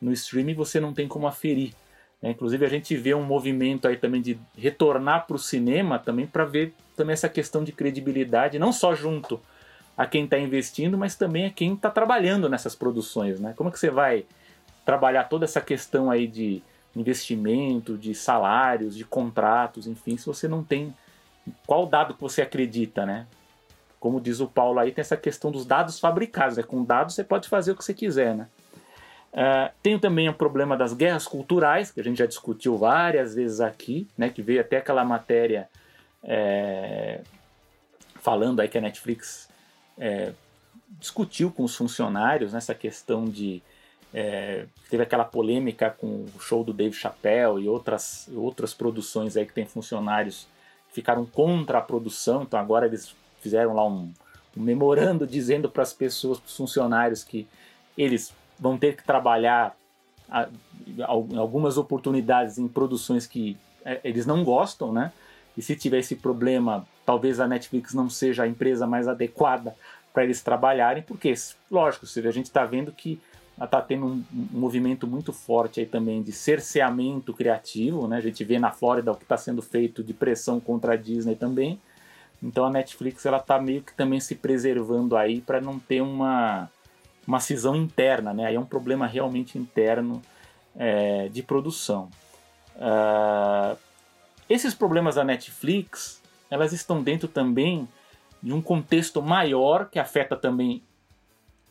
no 0.00 0.12
streaming 0.12 0.52
e 0.52 0.56
você 0.56 0.78
não 0.78 0.92
tem 0.92 1.08
como 1.08 1.26
aferir? 1.26 1.72
Né? 2.20 2.30
Inclusive 2.30 2.64
a 2.64 2.68
gente 2.68 2.94
vê 2.96 3.14
um 3.14 3.24
movimento 3.24 3.88
aí 3.88 3.96
também 3.96 4.20
de 4.20 4.38
retornar 4.56 5.26
para 5.26 5.36
o 5.36 5.38
cinema 5.38 5.98
também 5.98 6.26
para 6.26 6.44
ver 6.44 6.74
também 6.96 7.14
essa 7.14 7.28
questão 7.28 7.64
de 7.64 7.72
credibilidade, 7.72 8.58
não 8.58 8.72
só 8.72 8.94
junto 8.94 9.40
a 9.96 10.06
quem 10.06 10.24
está 10.24 10.38
investindo, 10.38 10.96
mas 10.96 11.16
também 11.16 11.46
a 11.46 11.50
quem 11.50 11.74
está 11.74 11.90
trabalhando 11.90 12.48
nessas 12.48 12.74
produções. 12.74 13.40
Né? 13.40 13.54
Como 13.56 13.68
é 13.68 13.72
que 13.72 13.78
você 13.78 13.90
vai 13.90 14.24
trabalhar 14.84 15.24
toda 15.24 15.44
essa 15.44 15.60
questão 15.60 16.10
aí 16.10 16.26
de 16.26 16.62
investimento, 16.94 17.96
de 17.96 18.14
salários, 18.14 18.94
de 18.94 19.04
contratos, 19.04 19.86
enfim, 19.86 20.16
se 20.16 20.26
você 20.26 20.46
não 20.46 20.62
tem 20.62 20.94
qual 21.66 21.86
dado 21.86 22.14
que 22.14 22.20
você 22.20 22.42
acredita, 22.42 23.06
né? 23.06 23.26
como 24.02 24.20
diz 24.20 24.40
o 24.40 24.48
Paulo 24.48 24.80
aí, 24.80 24.90
tem 24.90 25.00
essa 25.00 25.16
questão 25.16 25.52
dos 25.52 25.64
dados 25.64 26.00
fabricados. 26.00 26.56
Né? 26.56 26.64
Com 26.64 26.82
dados 26.82 27.14
você 27.14 27.22
pode 27.22 27.48
fazer 27.48 27.70
o 27.70 27.76
que 27.76 27.84
você 27.84 27.94
quiser. 27.94 28.34
Né? 28.34 28.48
Uh, 29.32 29.72
tem 29.80 29.96
também 29.96 30.28
o 30.28 30.34
problema 30.34 30.76
das 30.76 30.92
guerras 30.92 31.24
culturais, 31.24 31.92
que 31.92 32.00
a 32.00 32.02
gente 32.02 32.18
já 32.18 32.26
discutiu 32.26 32.76
várias 32.76 33.32
vezes 33.36 33.60
aqui, 33.60 34.08
né? 34.18 34.28
que 34.28 34.42
veio 34.42 34.60
até 34.60 34.78
aquela 34.78 35.04
matéria 35.04 35.68
é, 36.24 37.20
falando 38.16 38.58
aí 38.58 38.66
que 38.66 38.76
a 38.76 38.80
Netflix 38.80 39.48
é, 39.96 40.32
discutiu 40.98 41.52
com 41.52 41.62
os 41.62 41.76
funcionários 41.76 42.52
nessa 42.52 42.74
questão 42.74 43.24
de. 43.26 43.62
É, 44.14 44.66
teve 44.90 45.02
aquela 45.02 45.24
polêmica 45.24 45.90
com 45.90 46.26
o 46.36 46.40
show 46.40 46.62
do 46.62 46.72
Dave 46.72 46.94
Chappelle 46.94 47.62
e 47.62 47.68
outras, 47.68 48.28
outras 48.34 48.74
produções 48.74 49.36
aí 49.36 49.46
que 49.46 49.54
tem 49.54 49.64
funcionários 49.64 50.46
que 50.88 50.94
ficaram 50.94 51.24
contra 51.24 51.78
a 51.78 51.80
produção, 51.80 52.42
então 52.42 52.60
agora 52.60 52.84
eles 52.86 53.14
fizeram 53.40 53.74
lá 53.74 53.86
um, 53.86 54.12
um 54.56 54.62
memorando 54.62 55.26
dizendo 55.26 55.70
para 55.70 55.82
as 55.82 55.92
pessoas, 55.94 56.38
para 56.38 56.46
os 56.46 56.56
funcionários, 56.56 57.24
que 57.24 57.48
eles 57.96 58.34
vão 58.58 58.76
ter 58.76 58.96
que 58.96 59.04
trabalhar 59.04 59.74
algumas 61.06 61.76
oportunidades 61.76 62.58
em 62.58 62.68
produções 62.68 63.26
que 63.26 63.56
é, 63.84 64.00
eles 64.04 64.24
não 64.24 64.44
gostam, 64.44 64.92
né? 64.92 65.12
E 65.56 65.60
se 65.60 65.76
tiver 65.76 65.98
esse 65.98 66.16
problema, 66.16 66.86
talvez 67.04 67.40
a 67.40 67.46
Netflix 67.46 67.92
não 67.92 68.08
seja 68.08 68.44
a 68.44 68.48
empresa 68.48 68.86
mais 68.86 69.06
adequada 69.06 69.74
para 70.12 70.24
eles 70.24 70.42
trabalharem, 70.42 71.02
porque, 71.02 71.32
lógico, 71.70 72.06
a 72.06 72.30
gente 72.30 72.46
está 72.46 72.64
vendo 72.64 72.92
que 72.92 73.20
está 73.60 73.80
tendo 73.80 74.06
um, 74.06 74.24
movimento 74.32 75.06
muito 75.06 75.32
forte 75.32 75.80
aí 75.80 75.86
também 75.86 76.22
de 76.22 76.32
cerceamento 76.32 77.32
criativo, 77.32 78.08
né? 78.08 78.16
A 78.16 78.20
gente 78.20 78.44
vê 78.44 78.58
na 78.58 78.70
Flórida 78.70 79.12
o 79.12 79.16
que 79.16 79.24
está 79.24 79.36
sendo 79.36 79.62
feito 79.62 80.02
de 80.02 80.12
pressão 80.12 80.58
contra 80.58 80.94
a 80.94 80.96
Disney 80.96 81.36
também. 81.36 81.80
Então 82.42 82.64
a 82.64 82.70
Netflix 82.70 83.24
ela 83.24 83.38
tá 83.38 83.60
meio 83.60 83.82
que 83.82 83.94
também 83.94 84.18
se 84.18 84.34
preservando 84.34 85.16
aí 85.16 85.40
para 85.40 85.60
não 85.60 85.78
ter 85.78 86.00
uma, 86.00 86.68
uma 87.26 87.38
cisão 87.40 87.76
interna, 87.76 88.32
né? 88.32 88.46
Aí 88.46 88.54
é 88.54 88.60
um 88.60 88.64
problema 88.64 89.06
realmente 89.06 89.58
interno 89.58 90.20
é, 90.76 91.28
de 91.28 91.42
produção. 91.42 92.08
Uh, 92.76 93.76
esses 94.48 94.74
problemas 94.74 95.14
da 95.14 95.24
Netflix, 95.24 96.20
elas 96.50 96.72
estão 96.72 97.02
dentro 97.02 97.28
também 97.28 97.88
de 98.42 98.52
um 98.52 98.60
contexto 98.60 99.22
maior 99.22 99.88
que 99.88 99.98
afeta 99.98 100.36
também 100.36 100.82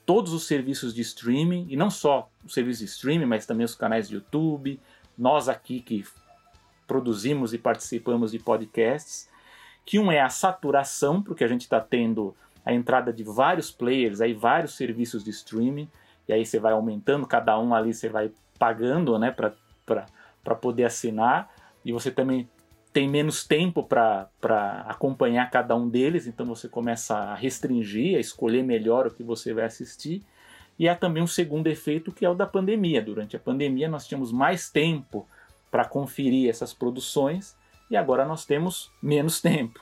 todos 0.06 0.34
os 0.34 0.46
serviços 0.46 0.94
de 0.94 1.02
streaming, 1.02 1.68
e 1.70 1.76
não 1.76 1.90
só 1.90 2.30
os 2.44 2.54
serviços 2.54 2.80
de 2.80 2.86
streaming, 2.86 3.26
mas 3.26 3.46
também 3.46 3.66
os 3.66 3.76
canais 3.76 4.08
de 4.08 4.16
YouTube, 4.16 4.80
nós 5.18 5.48
aqui 5.48 5.80
que 5.80 6.04
produzimos 6.88 7.54
e 7.54 7.58
participamos 7.58 8.32
de 8.32 8.40
podcasts, 8.40 9.30
que 9.86 9.98
um 10.00 10.12
é 10.12 10.20
a 10.20 10.30
saturação, 10.30 11.22
porque 11.22 11.44
a 11.44 11.48
gente 11.48 11.62
está 11.62 11.80
tendo 11.80 12.36
a 12.66 12.74
entrada 12.74 13.12
de 13.12 13.24
vários 13.24 13.72
players, 13.72 14.22
aí 14.22 14.34
vários 14.34 14.76
serviços 14.76 15.24
de 15.24 15.30
streaming, 15.30 15.90
e 16.28 16.34
aí 16.34 16.46
você 16.46 16.60
vai 16.60 16.74
aumentando, 16.74 17.26
cada 17.26 17.58
um 17.60 17.74
ali 17.74 17.94
você 17.94 18.10
vai 18.10 18.32
pagando 18.60 19.18
né, 19.18 19.32
para 19.32 20.56
poder 20.56 20.86
assinar, 20.86 21.50
e 21.84 21.92
você 21.92 22.12
também 22.12 22.48
tem 22.94 23.08
menos 23.08 23.46
tempo 23.46 23.84
para 23.84 24.30
acompanhar 24.88 25.50
cada 25.50 25.76
um 25.76 25.88
deles, 25.88 26.28
então 26.28 26.46
você 26.46 26.68
começa 26.68 27.16
a 27.16 27.36
restringir, 27.36 28.18
a 28.18 28.20
escolher 28.20 28.64
melhor 28.64 29.08
o 29.08 29.12
que 29.12 29.24
você 29.24 29.54
vai 29.54 29.66
assistir. 29.66 30.22
E 30.78 30.90
há 30.90 30.96
também 30.96 31.22
um 31.22 31.28
segundo 31.28 31.68
efeito 31.68 32.12
que 32.12 32.26
é 32.26 32.30
o 32.30 32.36
da 32.36 32.46
pandemia. 32.46 33.02
Durante 33.02 33.36
a 33.36 33.40
pandemia 33.40 33.88
nós 33.88 34.08
tínhamos 34.08 34.32
mais 34.32 34.70
tempo 34.70 35.28
para 35.70 35.86
conferir 35.86 36.50
essas 36.50 36.74
produções 36.74 37.56
e 37.90 37.96
agora 37.96 38.26
nós 38.26 38.46
temos 38.46 38.92
menos 39.02 39.40
tempo. 39.42 39.80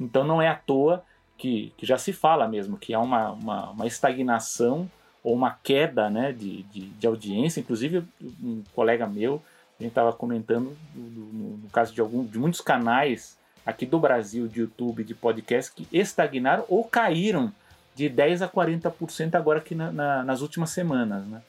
Então 0.00 0.24
não 0.24 0.42
é 0.42 0.48
à 0.48 0.54
toa 0.54 1.04
que, 1.36 1.72
que 1.76 1.86
já 1.86 1.96
se 1.96 2.12
fala 2.12 2.48
mesmo 2.48 2.76
que 2.76 2.92
há 2.92 3.00
uma, 3.00 3.30
uma, 3.30 3.70
uma 3.70 3.86
estagnação 3.86 4.90
ou 5.22 5.34
uma 5.34 5.50
queda 5.62 6.10
né, 6.10 6.32
de, 6.32 6.62
de, 6.64 6.88
de, 6.88 7.06
audiência. 7.06 7.60
Inclusive, 7.60 8.04
um 8.42 8.62
colega 8.74 9.06
meu, 9.06 9.42
a 9.78 9.82
gente 9.82 9.92
estava 9.92 10.12
comentando 10.12 10.76
no, 10.94 11.68
caso 11.70 11.94
de, 11.94 12.00
algum, 12.00 12.24
de 12.24 12.38
muitos 12.38 12.60
canais 12.60 13.38
aqui 13.64 13.86
do 13.86 13.98
Brasil 13.98 14.48
de 14.48 14.60
YouTube, 14.60 15.04
de 15.04 15.14
podcast, 15.14 15.72
que 15.72 15.86
estagnaram 15.92 16.64
ou 16.68 16.84
caíram 16.84 17.52
de 17.94 18.08
10 18.08 18.42
a 18.42 18.48
40% 18.48 19.34
agora 19.34 19.58
aqui 19.58 19.74
na, 19.74 19.92
na, 19.92 20.24
nas 20.24 20.40
últimas 20.40 20.70
semanas, 20.70 21.24
né? 21.26 21.42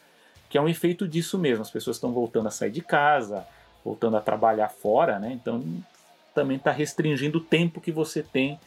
Que 0.49 0.57
é 0.57 0.61
um 0.61 0.69
efeito 0.69 1.07
disso 1.07 1.37
mesmo. 1.37 1.61
As 1.61 1.69
pessoas 1.69 1.97
estão 1.97 2.11
voltando 2.11 2.47
a 2.47 2.51
sair 2.51 2.71
de 2.71 2.81
casa, 2.81 3.45
voltando 3.83 4.17
a 4.17 4.21
trabalhar 4.21 4.69
fora, 4.69 5.17
né? 5.19 5.31
Então 5.31 5.63
também 6.33 6.57
está 6.57 6.71
restringindo 6.71 7.39
o 7.39 7.41
tempo 7.41 7.81
que 7.81 7.91
você 7.91 8.21
tem 8.21 8.59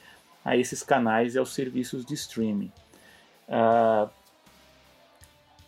a 0.45 0.57
esses 0.57 0.83
canais 0.83 1.35
e 1.35 1.39
aos 1.39 1.55
serviços 1.55 2.05
de 2.05 2.15
streaming. 2.15 2.73
Uh, 3.49 4.09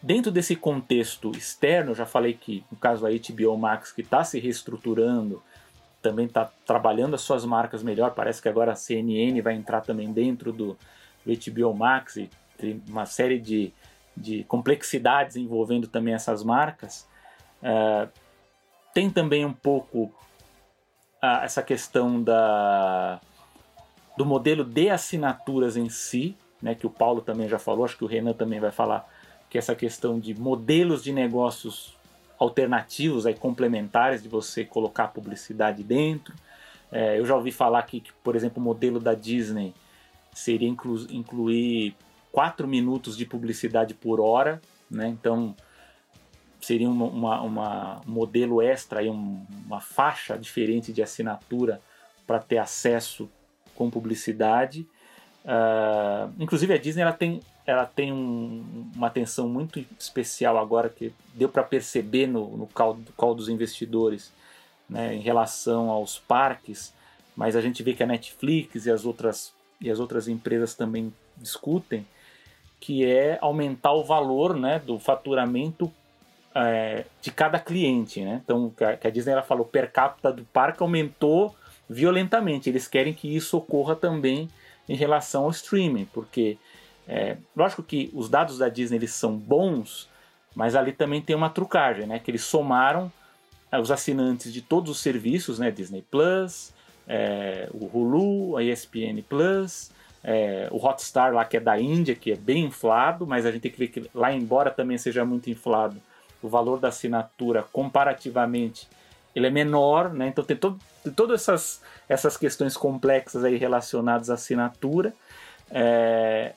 dentro 0.04 0.30
desse 0.30 0.54
contexto 0.54 1.30
externo, 1.30 1.94
já 1.94 2.04
falei 2.04 2.34
que 2.34 2.62
no 2.70 2.76
caso 2.76 3.02
da 3.02 3.08
HBO 3.08 3.56
Max 3.56 3.90
que 3.90 4.02
está 4.02 4.22
se 4.22 4.38
reestruturando, 4.38 5.42
também 6.02 6.26
está 6.26 6.50
trabalhando 6.66 7.14
as 7.14 7.22
suas 7.22 7.46
marcas 7.46 7.82
melhor. 7.82 8.10
Parece 8.10 8.42
que 8.42 8.48
agora 8.48 8.72
a 8.72 8.76
CNN 8.76 9.40
vai 9.40 9.54
entrar 9.54 9.80
também 9.80 10.12
dentro 10.12 10.52
do, 10.52 10.76
do 11.24 11.32
HBO 11.32 11.72
Max 11.72 12.16
e 12.16 12.28
tem 12.58 12.82
uma 12.86 13.06
série 13.06 13.38
de, 13.38 13.72
de 14.14 14.44
complexidades 14.44 15.36
envolvendo 15.36 15.88
também 15.88 16.12
essas 16.12 16.44
marcas. 16.44 17.08
Uh, 17.62 18.06
tem 18.92 19.08
também 19.08 19.46
um 19.46 19.54
pouco 19.54 20.12
uh, 21.22 21.40
essa 21.42 21.62
questão 21.62 22.22
da, 22.22 23.18
do 24.18 24.26
modelo 24.26 24.64
de 24.64 24.90
assinaturas 24.90 25.78
em 25.78 25.88
si, 25.88 26.36
né, 26.60 26.74
que 26.74 26.86
o 26.86 26.90
Paulo 26.90 27.22
também 27.22 27.48
já 27.48 27.58
falou, 27.58 27.86
acho 27.86 27.96
que 27.96 28.04
o 28.04 28.06
Renan 28.06 28.34
também 28.34 28.60
vai 28.60 28.70
falar, 28.70 29.08
que 29.54 29.58
essa 29.58 29.76
questão 29.76 30.18
de 30.18 30.34
modelos 30.34 31.04
de 31.04 31.12
negócios 31.12 31.96
alternativos 32.36 33.24
aí, 33.24 33.34
complementares 33.34 34.20
de 34.20 34.28
você 34.28 34.64
colocar 34.64 35.06
publicidade 35.06 35.84
dentro. 35.84 36.34
É, 36.90 37.20
eu 37.20 37.24
já 37.24 37.36
ouvi 37.36 37.52
falar 37.52 37.80
que, 37.84 38.00
que, 38.00 38.12
por 38.14 38.34
exemplo, 38.34 38.60
o 38.60 38.64
modelo 38.64 38.98
da 38.98 39.14
Disney 39.14 39.72
seria 40.32 40.68
inclu 40.68 41.06
incluir 41.08 41.94
4 42.32 42.66
minutos 42.66 43.16
de 43.16 43.24
publicidade 43.24 43.94
por 43.94 44.20
hora, 44.20 44.60
né? 44.90 45.06
Então 45.06 45.54
seria 46.60 46.90
uma, 46.90 47.04
uma, 47.04 47.40
uma 47.42 48.00
um 48.04 48.10
modelo 48.10 48.60
extra, 48.60 48.98
aí, 48.98 49.08
um, 49.08 49.46
uma 49.64 49.80
faixa 49.80 50.36
diferente 50.36 50.92
de 50.92 51.00
assinatura 51.00 51.80
para 52.26 52.40
ter 52.40 52.58
acesso 52.58 53.30
com 53.72 53.88
publicidade. 53.88 54.84
Uh, 55.44 56.34
inclusive 56.40 56.74
a 56.74 56.76
Disney 56.76 57.02
ela 57.02 57.12
tem 57.12 57.40
ela 57.66 57.86
tem 57.86 58.12
um, 58.12 58.90
uma 58.94 59.06
atenção 59.06 59.48
muito 59.48 59.84
especial 59.98 60.58
agora 60.58 60.88
que 60.88 61.12
deu 61.32 61.48
para 61.48 61.62
perceber 61.62 62.26
no, 62.26 62.56
no 62.56 62.66
call, 62.66 63.34
dos 63.34 63.48
investidores 63.48 64.32
né, 64.88 65.14
em 65.14 65.20
relação 65.20 65.88
aos 65.88 66.18
parques, 66.18 66.92
mas 67.34 67.56
a 67.56 67.60
gente 67.60 67.82
vê 67.82 67.94
que 67.94 68.02
a 68.02 68.06
Netflix 68.06 68.86
e 68.86 68.90
as 68.90 69.04
outras, 69.04 69.52
e 69.80 69.90
as 69.90 69.98
outras 69.98 70.28
empresas 70.28 70.74
também 70.74 71.12
discutem, 71.36 72.06
que 72.78 73.04
é 73.04 73.38
aumentar 73.40 73.92
o 73.92 74.04
valor 74.04 74.54
né, 74.54 74.78
do 74.78 74.98
faturamento 74.98 75.90
é, 76.54 77.06
de 77.22 77.32
cada 77.32 77.58
cliente. 77.58 78.20
Né? 78.20 78.42
Então, 78.44 78.70
que 78.70 79.06
a 79.06 79.10
Disney 79.10 79.32
ela 79.32 79.42
falou, 79.42 79.64
per 79.64 79.90
capita 79.90 80.30
do 80.30 80.44
parque 80.44 80.82
aumentou 80.82 81.56
violentamente. 81.88 82.68
Eles 82.68 82.86
querem 82.86 83.14
que 83.14 83.34
isso 83.34 83.56
ocorra 83.56 83.96
também 83.96 84.50
em 84.86 84.94
relação 84.94 85.44
ao 85.44 85.50
streaming, 85.50 86.04
porque 86.12 86.58
é, 87.06 87.36
lógico 87.56 87.82
que 87.82 88.10
os 88.14 88.28
dados 88.28 88.58
da 88.58 88.68
Disney 88.68 88.98
eles 88.98 89.12
são 89.12 89.36
bons, 89.36 90.08
mas 90.54 90.74
ali 90.74 90.92
também 90.92 91.20
tem 91.20 91.34
uma 91.34 91.50
trucagem, 91.50 92.06
né? 92.06 92.18
Que 92.18 92.30
eles 92.30 92.44
somaram 92.44 93.12
é, 93.70 93.78
os 93.78 93.90
assinantes 93.90 94.52
de 94.52 94.62
todos 94.62 94.90
os 94.90 95.00
serviços, 95.00 95.58
né? 95.58 95.70
Disney 95.70 96.02
Plus, 96.10 96.72
é, 97.06 97.68
o 97.72 97.86
Hulu, 97.86 98.56
a 98.56 98.62
ESPN 98.62 99.22
Plus, 99.28 99.90
é, 100.22 100.68
o 100.70 100.76
Hotstar 100.76 101.32
lá 101.34 101.44
que 101.44 101.56
é 101.56 101.60
da 101.60 101.78
Índia, 101.78 102.14
que 102.14 102.32
é 102.32 102.36
bem 102.36 102.64
inflado, 102.64 103.26
mas 103.26 103.44
a 103.44 103.52
gente 103.52 103.62
tem 103.62 103.70
que 103.70 103.78
ver 103.78 103.88
que 103.88 104.10
lá, 104.14 104.32
embora 104.32 104.70
também 104.70 104.96
seja 104.96 105.24
muito 105.24 105.50
inflado, 105.50 105.96
o 106.42 106.48
valor 106.48 106.78
da 106.78 106.88
assinatura 106.88 107.64
comparativamente 107.72 108.88
ele 109.34 109.48
é 109.48 109.50
menor, 109.50 110.12
né? 110.12 110.28
Então 110.28 110.44
tem, 110.44 110.56
todo, 110.56 110.78
tem 111.02 111.12
todas 111.12 111.40
essas, 111.40 111.82
essas 112.08 112.36
questões 112.36 112.76
complexas 112.76 113.44
aí 113.44 113.56
relacionadas 113.56 114.30
à 114.30 114.34
assinatura. 114.34 115.12
É, 115.70 116.54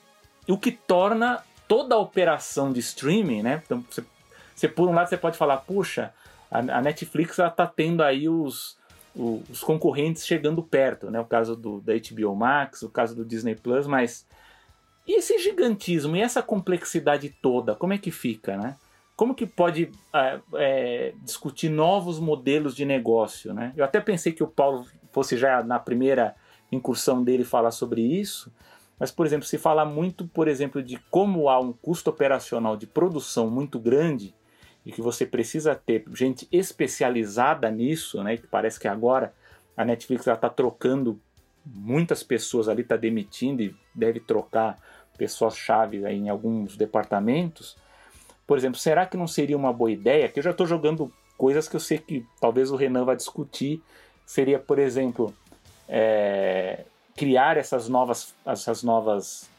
o 0.51 0.57
que 0.57 0.71
torna 0.71 1.43
toda 1.67 1.95
a 1.95 1.99
operação 1.99 2.71
de 2.71 2.79
streaming, 2.79 3.41
né? 3.41 3.61
Então, 3.65 3.83
você, 3.89 4.03
você 4.55 4.67
por 4.67 4.87
um 4.87 4.93
lado 4.93 5.09
você 5.09 5.17
pode 5.17 5.37
falar, 5.37 5.57
puxa, 5.57 6.13
a, 6.49 6.59
a 6.59 6.81
Netflix 6.81 7.37
está 7.37 7.67
tendo 7.67 8.01
aí 8.01 8.29
os, 8.29 8.77
os, 9.15 9.49
os, 9.49 9.59
concorrentes 9.61 10.25
chegando 10.25 10.63
perto, 10.63 11.11
né? 11.11 11.19
O 11.19 11.25
caso 11.25 11.55
do, 11.55 11.81
da 11.81 11.93
HBO 11.93 12.35
Max, 12.35 12.81
o 12.81 12.89
caso 12.89 13.15
do 13.15 13.25
Disney 13.25 13.55
Plus, 13.55 13.85
mas 13.85 14.25
e 15.05 15.17
esse 15.17 15.37
gigantismo 15.39 16.15
e 16.15 16.21
essa 16.21 16.41
complexidade 16.41 17.29
toda, 17.41 17.75
como 17.75 17.93
é 17.93 17.97
que 17.97 18.11
fica, 18.11 18.57
né? 18.57 18.75
Como 19.15 19.33
que 19.33 19.45
pode 19.45 19.89
é, 20.13 20.39
é, 20.55 21.13
discutir 21.23 21.69
novos 21.69 22.19
modelos 22.19 22.75
de 22.75 22.85
negócio, 22.85 23.53
né? 23.53 23.73
Eu 23.75 23.83
até 23.83 23.99
pensei 23.99 24.31
que 24.31 24.43
o 24.43 24.47
Paulo 24.47 24.85
fosse 25.11 25.37
já 25.37 25.63
na 25.63 25.79
primeira 25.79 26.35
incursão 26.71 27.23
dele 27.23 27.43
falar 27.43 27.71
sobre 27.71 28.01
isso, 28.01 28.51
mas, 28.99 29.11
por 29.11 29.25
exemplo, 29.25 29.45
se 29.45 29.57
fala 29.57 29.85
muito, 29.85 30.27
por 30.27 30.47
exemplo, 30.47 30.81
de 30.81 30.97
como 31.11 31.49
há 31.49 31.59
um 31.59 31.71
custo 31.71 32.09
operacional 32.09 32.75
de 32.75 32.87
produção 32.87 33.49
muito 33.49 33.79
grande 33.79 34.33
e 34.85 34.91
que 34.91 35.01
você 35.01 35.25
precisa 35.25 35.75
ter 35.75 36.03
gente 36.13 36.47
especializada 36.51 37.69
nisso, 37.69 38.23
né? 38.23 38.37
Que 38.37 38.47
parece 38.47 38.79
que 38.79 38.87
agora 38.87 39.33
a 39.75 39.85
Netflix 39.85 40.25
está 40.25 40.49
trocando 40.49 41.19
muitas 41.63 42.23
pessoas 42.23 42.67
ali, 42.67 42.81
está 42.81 42.95
demitindo 42.95 43.61
e 43.61 43.75
deve 43.93 44.19
trocar 44.19 44.77
pessoas-chave 45.17 46.05
em 46.07 46.29
alguns 46.29 46.75
departamentos. 46.75 47.77
Por 48.47 48.57
exemplo, 48.57 48.79
será 48.79 49.05
que 49.05 49.17
não 49.17 49.27
seria 49.27 49.57
uma 49.57 49.73
boa 49.73 49.91
ideia? 49.91 50.29
Que 50.29 50.39
eu 50.39 50.43
já 50.43 50.51
estou 50.51 50.65
jogando 50.65 51.13
coisas 51.37 51.67
que 51.67 51.75
eu 51.75 51.79
sei 51.79 51.97
que 51.97 52.25
talvez 52.39 52.71
o 52.71 52.75
Renan 52.75 53.03
vai 53.03 53.15
discutir. 53.15 53.81
Seria, 54.25 54.57
por 54.57 54.79
exemplo, 54.79 55.33
é, 55.87 56.85
criar 57.17 57.57
essas 57.57 57.89
novas, 57.89 58.33
essas 58.45 58.83
novas, 58.83 59.49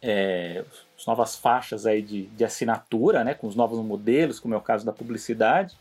é, 0.00 0.64
novas 1.06 1.36
faixas 1.36 1.84
aí 1.84 2.00
de, 2.00 2.26
de 2.26 2.44
assinatura, 2.44 3.24
né, 3.24 3.34
com 3.34 3.48
os 3.48 3.56
novos 3.56 3.84
modelos, 3.84 4.38
como 4.38 4.54
é 4.54 4.56
o 4.56 4.62
caso 4.62 4.86
da 4.86 4.92
publicidade, 4.92 5.76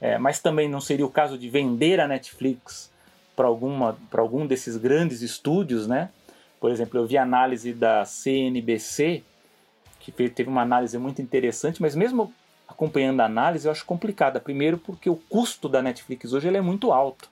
é, 0.00 0.16
mas 0.16 0.40
também 0.40 0.68
não 0.68 0.80
seria 0.80 1.04
o 1.04 1.10
caso 1.10 1.36
de 1.36 1.50
vender 1.50 2.00
a 2.00 2.06
Netflix 2.06 2.90
para 3.36 3.48
algum 3.48 4.46
desses 4.46 4.76
grandes 4.76 5.20
estúdios, 5.20 5.86
né? 5.86 6.10
Por 6.60 6.70
exemplo, 6.70 7.00
eu 7.00 7.06
vi 7.06 7.16
a 7.16 7.22
análise 7.22 7.72
da 7.72 8.04
CNBC 8.04 9.22
que 9.98 10.12
teve 10.12 10.48
uma 10.48 10.62
análise 10.62 10.96
muito 10.98 11.20
interessante, 11.22 11.80
mas 11.80 11.94
mesmo 11.94 12.32
acompanhando 12.68 13.20
a 13.20 13.24
análise 13.24 13.66
eu 13.66 13.72
acho 13.72 13.84
complicada. 13.84 14.40
Primeiro 14.40 14.78
porque 14.78 15.08
o 15.08 15.16
custo 15.16 15.68
da 15.68 15.82
Netflix 15.82 16.32
hoje 16.32 16.48
ele 16.48 16.58
é 16.58 16.60
muito 16.60 16.92
alto. 16.92 17.30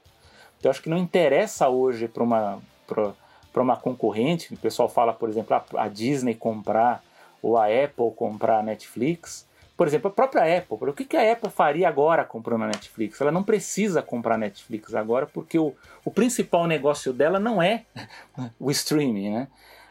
Então 0.59 0.69
eu 0.69 0.71
acho 0.71 0.83
que 0.83 0.89
não 0.89 0.99
interessa 0.99 1.69
hoje 1.69 2.09
para 2.09 2.23
uma 2.23 2.61
para 2.89 3.63
uma 3.63 3.77
concorrente, 3.77 4.53
o 4.53 4.57
pessoal 4.57 4.89
fala, 4.89 5.13
por 5.13 5.29
exemplo, 5.29 5.55
a, 5.55 5.85
a, 5.85 5.89
Disney 5.89 6.35
comprar 6.35 7.03
ou 7.43 7.57
a 7.57 7.67
Apple 7.67 8.11
comprar 8.17 8.61
a 8.61 8.63
Netflix. 8.63 9.47
Por 9.77 9.87
exemplo, 9.87 10.09
a 10.09 10.13
própria 10.13 10.59
Apple, 10.59 10.77
o 10.81 10.93
que, 10.93 11.05
que 11.05 11.17
a 11.17 11.33
Apple 11.33 11.51
faria 11.51 11.89
agora 11.89 12.25
comprando 12.25 12.63
a 12.63 12.67
Netflix? 12.67 13.21
Ela 13.21 13.31
não 13.31 13.45
precisa 13.45 14.03
comprar 14.03 14.35
a 14.35 14.39
Netflix 14.39 14.93
agora 14.95 15.27
porque 15.27 15.57
o, 15.57 15.73
o 16.05 16.11
principal 16.11 16.67
negócio 16.67 17.13
dela 17.13 17.39
não 17.39 17.63
é 17.63 17.85
o 18.59 18.71
streaming, 18.73 19.31
né? 19.31 19.49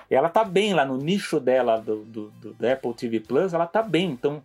Ela 0.10 0.30
tá 0.30 0.44
bem 0.44 0.74
lá 0.74 0.86
no 0.86 0.98
nicho 0.98 1.40
dela 1.40 1.78
do, 1.78 2.04
do, 2.06 2.30
do 2.32 2.68
Apple 2.68 2.94
TV 2.94 3.20
Plus, 3.20 3.54
ela 3.54 3.68
tá 3.68 3.82
bem. 3.82 4.12
Então, 4.12 4.42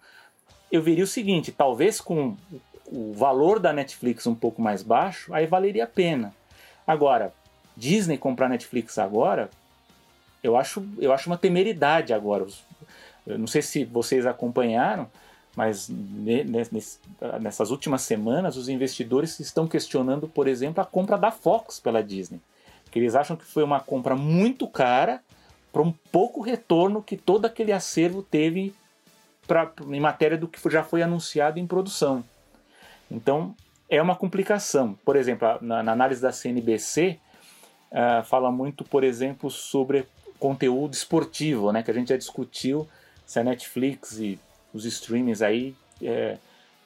eu 0.70 0.82
veria 0.82 1.04
o 1.04 1.06
seguinte, 1.06 1.52
talvez 1.52 2.00
com 2.00 2.36
o 2.86 3.12
valor 3.12 3.58
da 3.58 3.72
Netflix 3.72 4.26
um 4.26 4.34
pouco 4.34 4.60
mais 4.60 4.82
baixo, 4.82 5.32
aí 5.32 5.46
valeria 5.46 5.84
a 5.84 5.86
pena. 5.86 6.34
Agora, 6.86 7.32
Disney 7.76 8.18
comprar 8.18 8.48
Netflix 8.48 8.98
agora, 8.98 9.50
eu 10.42 10.56
acho, 10.56 10.84
eu 10.98 11.12
acho 11.12 11.28
uma 11.30 11.38
temeridade 11.38 12.12
agora. 12.12 12.46
Eu 13.26 13.38
não 13.38 13.46
sei 13.46 13.62
se 13.62 13.84
vocês 13.84 14.26
acompanharam, 14.26 15.08
mas 15.54 15.88
nessas 17.40 17.70
últimas 17.70 18.02
semanas 18.02 18.56
os 18.56 18.68
investidores 18.68 19.38
estão 19.38 19.68
questionando, 19.68 20.26
por 20.26 20.48
exemplo, 20.48 20.82
a 20.82 20.86
compra 20.86 21.16
da 21.16 21.30
Fox 21.30 21.78
pela 21.78 22.02
Disney. 22.02 22.40
Que 22.90 22.98
eles 22.98 23.14
acham 23.14 23.36
que 23.36 23.44
foi 23.44 23.62
uma 23.62 23.80
compra 23.80 24.16
muito 24.16 24.66
cara 24.66 25.22
para 25.72 25.82
um 25.82 25.92
pouco 26.10 26.40
retorno 26.42 27.02
que 27.02 27.16
todo 27.16 27.46
aquele 27.46 27.72
acervo 27.72 28.22
teve 28.22 28.74
pra, 29.46 29.70
em 29.88 30.00
matéria 30.00 30.36
do 30.36 30.48
que 30.48 30.58
já 30.70 30.82
foi 30.82 31.02
anunciado 31.02 31.58
em 31.58 31.66
produção. 31.66 32.24
Então 33.10 33.54
é 33.88 34.00
uma 34.00 34.16
complicação. 34.16 34.98
Por 35.04 35.16
exemplo, 35.16 35.48
na, 35.60 35.82
na 35.82 35.92
análise 35.92 36.20
da 36.20 36.32
CNBC, 36.32 37.18
uh, 37.92 38.24
fala 38.24 38.50
muito, 38.50 38.84
por 38.84 39.04
exemplo, 39.04 39.50
sobre 39.50 40.06
conteúdo 40.38 40.92
esportivo, 40.92 41.70
né? 41.70 41.82
Que 41.82 41.90
a 41.90 41.94
gente 41.94 42.08
já 42.08 42.16
discutiu 42.16 42.88
se 43.24 43.38
a 43.38 43.44
Netflix 43.44 44.18
e 44.18 44.38
os 44.74 44.84
streamings 44.84 45.40
aí 45.40 45.74
é, 46.02 46.36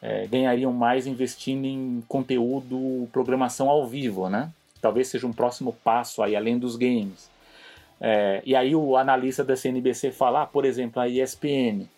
é, 0.02 0.26
ganhariam 0.26 0.72
mais 0.72 1.06
investindo 1.06 1.64
em 1.64 2.02
conteúdo, 2.06 3.08
programação 3.12 3.70
ao 3.70 3.86
vivo, 3.86 4.28
né? 4.28 4.52
talvez 4.86 5.08
seja 5.08 5.26
um 5.26 5.32
próximo 5.32 5.72
passo 5.72 6.22
aí, 6.22 6.36
além 6.36 6.58
dos 6.58 6.76
games. 6.76 7.28
É, 8.00 8.40
e 8.44 8.54
aí 8.54 8.74
o 8.76 8.96
analista 8.96 9.42
da 9.42 9.56
CNBC 9.56 10.12
fala, 10.12 10.42
ah, 10.42 10.46
por 10.46 10.64
exemplo, 10.64 11.02
a 11.02 11.08
ESPN. 11.08 11.88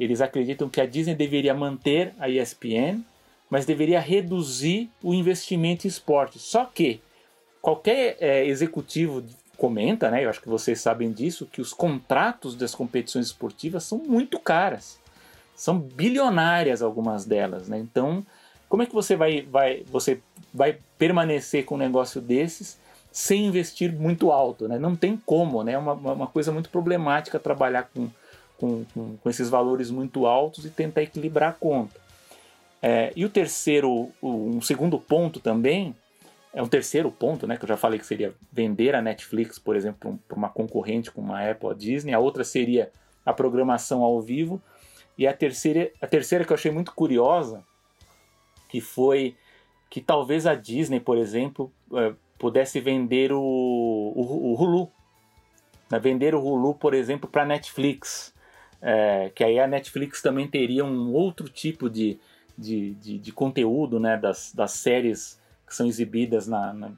Eles 0.00 0.20
acreditam 0.20 0.68
que 0.68 0.80
a 0.80 0.86
Disney 0.86 1.14
deveria 1.14 1.54
manter 1.54 2.12
a 2.18 2.28
ESPN, 2.28 3.02
mas 3.48 3.64
deveria 3.64 4.00
reduzir 4.00 4.90
o 5.00 5.14
investimento 5.14 5.86
em 5.86 5.88
esporte. 5.88 6.40
Só 6.40 6.64
que 6.64 7.00
qualquer 7.64 8.18
é, 8.20 8.44
executivo 8.46 9.24
comenta, 9.56 10.10
né, 10.10 10.22
eu 10.22 10.28
acho 10.28 10.42
que 10.42 10.50
vocês 10.50 10.82
sabem 10.82 11.10
disso, 11.10 11.48
que 11.50 11.62
os 11.62 11.72
contratos 11.72 12.54
das 12.54 12.74
competições 12.74 13.28
esportivas 13.28 13.84
são 13.84 13.96
muito 13.96 14.38
caras. 14.38 14.98
São 15.56 15.78
bilionárias 15.78 16.82
algumas 16.82 17.24
delas, 17.24 17.66
né? 17.66 17.78
Então, 17.78 18.26
como 18.68 18.82
é 18.82 18.86
que 18.86 18.92
você 18.92 19.16
vai, 19.16 19.42
vai, 19.42 19.82
você 19.90 20.20
vai 20.52 20.76
permanecer 20.98 21.64
com 21.64 21.76
um 21.76 21.78
negócio 21.78 22.20
desses 22.20 22.76
sem 23.10 23.46
investir 23.46 23.90
muito 23.90 24.30
alto, 24.30 24.68
né? 24.68 24.78
Não 24.78 24.94
tem 24.94 25.16
como, 25.16 25.62
né? 25.62 25.72
É 25.72 25.78
uma, 25.78 25.94
uma 25.94 26.26
coisa 26.26 26.52
muito 26.52 26.68
problemática 26.68 27.38
trabalhar 27.38 27.88
com, 27.94 28.10
com, 28.58 28.84
com, 28.92 29.16
com 29.16 29.30
esses 29.30 29.48
valores 29.48 29.90
muito 29.90 30.26
altos 30.26 30.66
e 30.66 30.70
tentar 30.70 31.02
equilibrar 31.02 31.50
a 31.50 31.54
conta. 31.54 31.98
É, 32.82 33.10
e 33.16 33.24
o 33.24 33.30
terceiro, 33.30 34.10
um 34.22 34.60
segundo 34.60 34.98
ponto 34.98 35.40
também, 35.40 35.94
é 36.54 36.62
um 36.62 36.68
terceiro 36.68 37.10
ponto, 37.10 37.46
né, 37.48 37.56
que 37.56 37.64
eu 37.64 37.68
já 37.68 37.76
falei 37.76 37.98
que 37.98 38.06
seria 38.06 38.32
vender 38.52 38.94
a 38.94 39.02
Netflix, 39.02 39.58
por 39.58 39.74
exemplo, 39.74 40.18
para 40.28 40.36
uma 40.36 40.48
concorrente 40.48 41.10
como 41.10 41.34
a 41.34 41.50
Apple, 41.50 41.68
a 41.68 41.74
Disney. 41.74 42.14
A 42.14 42.20
outra 42.20 42.44
seria 42.44 42.92
a 43.26 43.32
programação 43.32 44.02
ao 44.02 44.20
vivo. 44.20 44.62
E 45.18 45.26
a 45.26 45.32
terceira, 45.32 45.90
a 46.00 46.06
terceira 46.06 46.44
que 46.44 46.52
eu 46.52 46.54
achei 46.54 46.70
muito 46.70 46.92
curiosa, 46.92 47.64
que 48.68 48.80
foi 48.80 49.36
que 49.90 50.00
talvez 50.00 50.46
a 50.46 50.54
Disney, 50.54 51.00
por 51.00 51.18
exemplo, 51.18 51.72
é, 51.92 52.14
pudesse 52.38 52.80
vender 52.80 53.32
o, 53.32 53.40
o, 53.40 54.52
o 54.52 54.54
Hulu. 54.54 54.90
Né? 55.90 55.98
Vender 55.98 56.36
o 56.36 56.40
Hulu, 56.40 56.74
por 56.74 56.94
exemplo, 56.94 57.28
para 57.28 57.42
a 57.42 57.46
Netflix. 57.46 58.32
É, 58.80 59.30
que 59.34 59.42
aí 59.42 59.58
a 59.58 59.66
Netflix 59.66 60.22
também 60.22 60.46
teria 60.46 60.84
um 60.84 61.12
outro 61.12 61.48
tipo 61.48 61.90
de, 61.90 62.18
de, 62.56 62.94
de, 62.94 63.18
de 63.18 63.32
conteúdo 63.32 63.98
né? 63.98 64.16
das, 64.16 64.52
das 64.52 64.72
séries 64.72 65.42
que 65.66 65.74
são 65.74 65.86
exibidas 65.86 66.46
na, 66.46 66.72
na, 66.72 66.92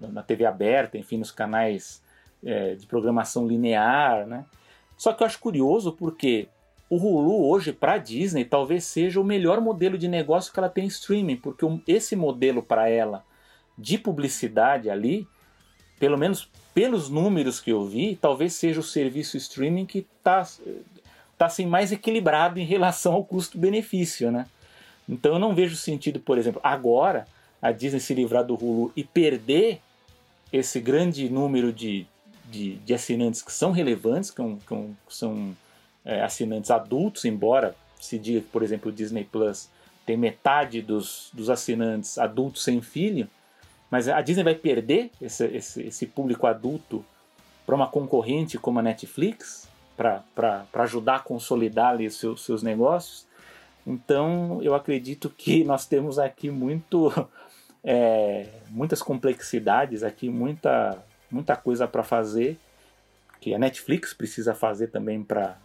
na 0.00 0.22
TV 0.22 0.44
aberta, 0.44 0.96
enfim, 0.96 1.18
nos 1.18 1.30
canais 1.30 2.02
é, 2.44 2.74
de 2.74 2.86
programação 2.86 3.46
linear. 3.46 4.26
Né? 4.26 4.44
Só 4.96 5.12
que 5.12 5.22
eu 5.22 5.26
acho 5.26 5.38
curioso 5.38 5.92
porque 5.92 6.48
o 6.88 6.96
Hulu 6.96 7.48
hoje 7.48 7.72
para 7.72 7.94
a 7.94 7.98
Disney 7.98 8.44
talvez 8.44 8.84
seja 8.84 9.20
o 9.20 9.24
melhor 9.24 9.60
modelo 9.60 9.96
de 9.96 10.08
negócio 10.08 10.52
que 10.52 10.58
ela 10.58 10.68
tem 10.68 10.84
em 10.84 10.88
streaming, 10.88 11.36
porque 11.36 11.64
esse 11.86 12.16
modelo 12.16 12.62
para 12.62 12.88
ela 12.88 13.24
de 13.78 13.96
publicidade 13.96 14.90
ali, 14.90 15.26
pelo 15.98 16.18
menos 16.18 16.50
pelos 16.74 17.08
números 17.08 17.60
que 17.60 17.70
eu 17.70 17.84
vi, 17.84 18.16
talvez 18.16 18.54
seja 18.54 18.80
o 18.80 18.82
serviço 18.82 19.36
streaming 19.36 19.86
que 19.86 20.06
está 20.18 20.46
tá 21.38 21.46
assim, 21.46 21.64
mais 21.64 21.92
equilibrado 21.92 22.58
em 22.58 22.64
relação 22.64 23.14
ao 23.14 23.24
custo-benefício, 23.24 24.30
né? 24.30 24.46
Então 25.08 25.32
eu 25.32 25.38
não 25.38 25.54
vejo 25.54 25.76
sentido, 25.76 26.20
por 26.20 26.38
exemplo, 26.38 26.60
agora 26.62 27.26
a 27.60 27.72
Disney 27.72 28.00
se 28.00 28.14
livrar 28.14 28.44
do 28.44 28.54
Hulu 28.54 28.92
e 28.96 29.04
perder 29.04 29.80
esse 30.52 30.80
grande 30.80 31.28
número 31.28 31.72
de, 31.72 32.06
de, 32.46 32.76
de 32.76 32.94
assinantes 32.94 33.42
que 33.42 33.52
são 33.52 33.70
relevantes, 33.70 34.30
que, 34.30 34.42
que 34.66 34.94
são 35.08 35.56
é, 36.04 36.22
assinantes 36.22 36.70
adultos, 36.70 37.24
embora 37.24 37.74
se 38.00 38.18
diga 38.18 38.40
que, 38.40 38.48
por 38.48 38.62
exemplo, 38.62 38.90
o 38.90 38.94
Disney 38.94 39.24
Plus 39.24 39.68
tem 40.06 40.16
metade 40.16 40.80
dos, 40.82 41.30
dos 41.32 41.50
assinantes 41.50 42.18
adultos 42.18 42.64
sem 42.64 42.80
filho, 42.80 43.28
mas 43.90 44.08
a 44.08 44.20
Disney 44.20 44.44
vai 44.44 44.54
perder 44.54 45.10
esse, 45.20 45.44
esse, 45.46 45.82
esse 45.82 46.06
público 46.06 46.46
adulto 46.46 47.04
para 47.66 47.74
uma 47.74 47.86
concorrente 47.86 48.58
como 48.58 48.78
a 48.78 48.82
Netflix, 48.82 49.68
para 49.96 50.66
ajudar 50.74 51.16
a 51.16 51.20
consolidar 51.20 51.90
ali 51.90 52.10
seus, 52.10 52.42
seus 52.42 52.62
negócios. 52.62 53.26
Então, 53.86 54.60
eu 54.62 54.74
acredito 54.74 55.28
que 55.28 55.62
nós 55.64 55.86
temos 55.86 56.18
aqui 56.18 56.50
muito, 56.50 57.12
é, 57.82 58.46
muitas 58.68 59.02
complexidades, 59.02 60.02
aqui 60.02 60.28
muita, 60.28 60.98
muita 61.30 61.56
coisa 61.56 61.86
para 61.86 62.02
fazer, 62.02 62.58
que 63.40 63.54
a 63.54 63.58
Netflix 63.58 64.12
precisa 64.12 64.54
fazer 64.54 64.88
também 64.88 65.22
para 65.22 65.56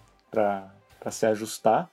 se 1.11 1.25
ajustar. 1.25 1.89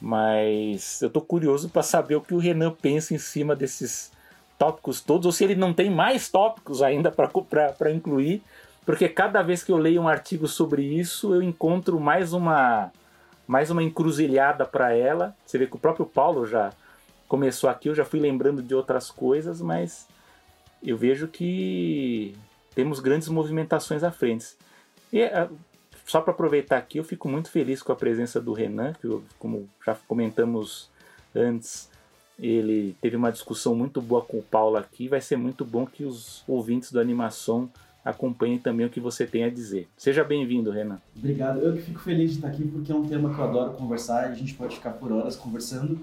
Mas 0.00 1.00
eu 1.00 1.06
estou 1.06 1.22
curioso 1.22 1.68
para 1.68 1.82
saber 1.82 2.16
o 2.16 2.20
que 2.20 2.34
o 2.34 2.38
Renan 2.38 2.72
pensa 2.72 3.14
em 3.14 3.18
cima 3.18 3.54
desses, 3.54 4.12
tópicos 4.58 5.00
todos, 5.00 5.26
ou 5.26 5.32
se 5.32 5.44
ele 5.44 5.54
não 5.54 5.72
tem 5.72 5.90
mais 5.90 6.28
tópicos 6.28 6.82
ainda 6.82 7.10
para 7.10 7.90
incluir, 7.90 8.42
porque 8.84 9.08
cada 9.08 9.42
vez 9.42 9.62
que 9.62 9.72
eu 9.72 9.76
leio 9.76 10.02
um 10.02 10.08
artigo 10.08 10.46
sobre 10.46 10.82
isso, 10.82 11.34
eu 11.34 11.42
encontro 11.42 11.98
mais 11.98 12.32
uma 12.32 12.92
mais 13.46 13.70
uma 13.70 13.82
encruzilhada 13.82 14.64
para 14.64 14.94
ela. 14.94 15.36
Você 15.44 15.58
vê 15.58 15.66
que 15.66 15.76
o 15.76 15.78
próprio 15.78 16.06
Paulo 16.06 16.46
já 16.46 16.72
começou 17.34 17.68
aqui, 17.68 17.88
eu 17.88 17.96
já 17.96 18.04
fui 18.04 18.20
lembrando 18.20 18.62
de 18.62 18.76
outras 18.76 19.10
coisas, 19.10 19.60
mas 19.60 20.06
eu 20.80 20.96
vejo 20.96 21.26
que 21.26 22.32
temos 22.76 23.00
grandes 23.00 23.28
movimentações 23.28 24.04
à 24.04 24.12
frente. 24.12 24.54
E 25.12 25.20
é, 25.20 25.48
só 26.06 26.20
para 26.20 26.32
aproveitar 26.32 26.78
aqui, 26.78 26.98
eu 26.98 27.02
fico 27.02 27.28
muito 27.28 27.50
feliz 27.50 27.82
com 27.82 27.90
a 27.90 27.96
presença 27.96 28.40
do 28.40 28.52
Renan, 28.52 28.92
que 28.92 29.08
eu, 29.08 29.24
como 29.36 29.68
já 29.84 29.96
comentamos 30.06 30.88
antes, 31.34 31.90
ele 32.38 32.94
teve 33.00 33.16
uma 33.16 33.32
discussão 33.32 33.74
muito 33.74 34.00
boa 34.00 34.22
com 34.22 34.38
o 34.38 34.42
Paulo 34.42 34.76
aqui. 34.76 35.08
Vai 35.08 35.20
ser 35.20 35.36
muito 35.36 35.64
bom 35.64 35.84
que 35.84 36.04
os 36.04 36.44
ouvintes 36.46 36.92
do 36.92 37.00
Animação 37.00 37.68
acompanhem 38.04 38.60
também 38.60 38.86
o 38.86 38.90
que 38.90 39.00
você 39.00 39.26
tem 39.26 39.42
a 39.42 39.50
dizer. 39.50 39.88
Seja 39.96 40.22
bem-vindo, 40.22 40.70
Renan. 40.70 41.00
Obrigado. 41.16 41.58
Eu 41.58 41.72
que 41.72 41.82
fico 41.82 41.98
feliz 41.98 42.30
de 42.30 42.36
estar 42.36 42.46
aqui 42.46 42.64
porque 42.64 42.92
é 42.92 42.94
um 42.94 43.04
tema 43.04 43.34
que 43.34 43.40
eu 43.40 43.44
adoro 43.44 43.72
conversar 43.72 44.28
e 44.28 44.32
a 44.32 44.34
gente 44.36 44.54
pode 44.54 44.76
ficar 44.76 44.92
por 44.92 45.10
horas 45.10 45.34
conversando. 45.34 45.98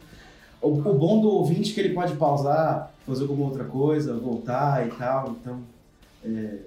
O, 0.62 0.70
o 0.70 0.94
bom 0.94 1.22
do 1.22 1.30
ouvinte 1.30 1.72
é 1.72 1.74
que 1.74 1.80
ele 1.80 1.94
pode 1.94 2.16
pausar, 2.16 2.92
fazer 3.08 3.24
alguma 3.24 3.46
outra 3.46 3.64
coisa, 3.64 4.14
voltar 4.14 4.88
e 4.88 4.92
tal, 4.92 5.36
então 5.40 5.60
é, 6.24 6.58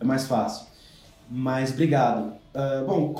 é 0.00 0.04
mais 0.04 0.26
fácil. 0.26 0.66
Mas 1.30 1.70
obrigado. 1.72 2.32
Uh, 2.54 2.86
bom, 2.86 3.14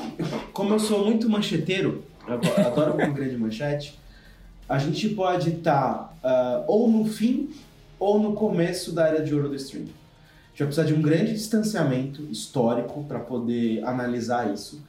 como 0.52 0.74
eu 0.74 0.80
sou 0.80 1.04
muito 1.04 1.28
mancheteiro, 1.28 2.02
adoro 2.26 2.94
uma 2.94 3.06
grande 3.08 3.36
manchete, 3.36 3.98
a 4.68 4.78
gente 4.78 5.08
pode 5.10 5.50
estar 5.50 6.12
tá, 6.20 6.60
uh, 6.60 6.64
ou 6.66 6.90
no 6.90 7.04
fim 7.06 7.50
ou 7.98 8.18
no 8.18 8.32
começo 8.32 8.92
da 8.92 9.08
era 9.08 9.22
de 9.22 9.34
ouro 9.34 9.48
do 9.48 9.54
streaming. 9.54 9.86
A 9.86 10.50
gente 10.50 10.58
vai 10.58 10.66
precisar 10.66 10.84
de 10.84 10.94
um 10.94 11.02
grande 11.02 11.32
distanciamento 11.32 12.22
histórico 12.30 13.04
para 13.04 13.18
poder 13.18 13.84
analisar 13.84 14.52
isso. 14.52 14.82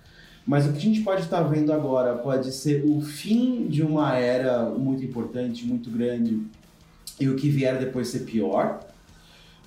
Mas 0.50 0.66
o 0.66 0.72
que 0.72 0.80
a 0.80 0.82
gente 0.82 1.02
pode 1.02 1.22
estar 1.22 1.44
tá 1.44 1.48
vendo 1.48 1.72
agora 1.72 2.16
pode 2.16 2.52
ser 2.52 2.84
o 2.84 3.00
fim 3.02 3.68
de 3.68 3.84
uma 3.84 4.18
era 4.18 4.68
muito 4.68 5.06
importante, 5.06 5.64
muito 5.64 5.92
grande, 5.92 6.42
e 7.20 7.30
o 7.30 7.36
que 7.36 7.52
vier 7.52 7.78
depois 7.78 8.08
ser 8.08 8.22
pior. 8.22 8.80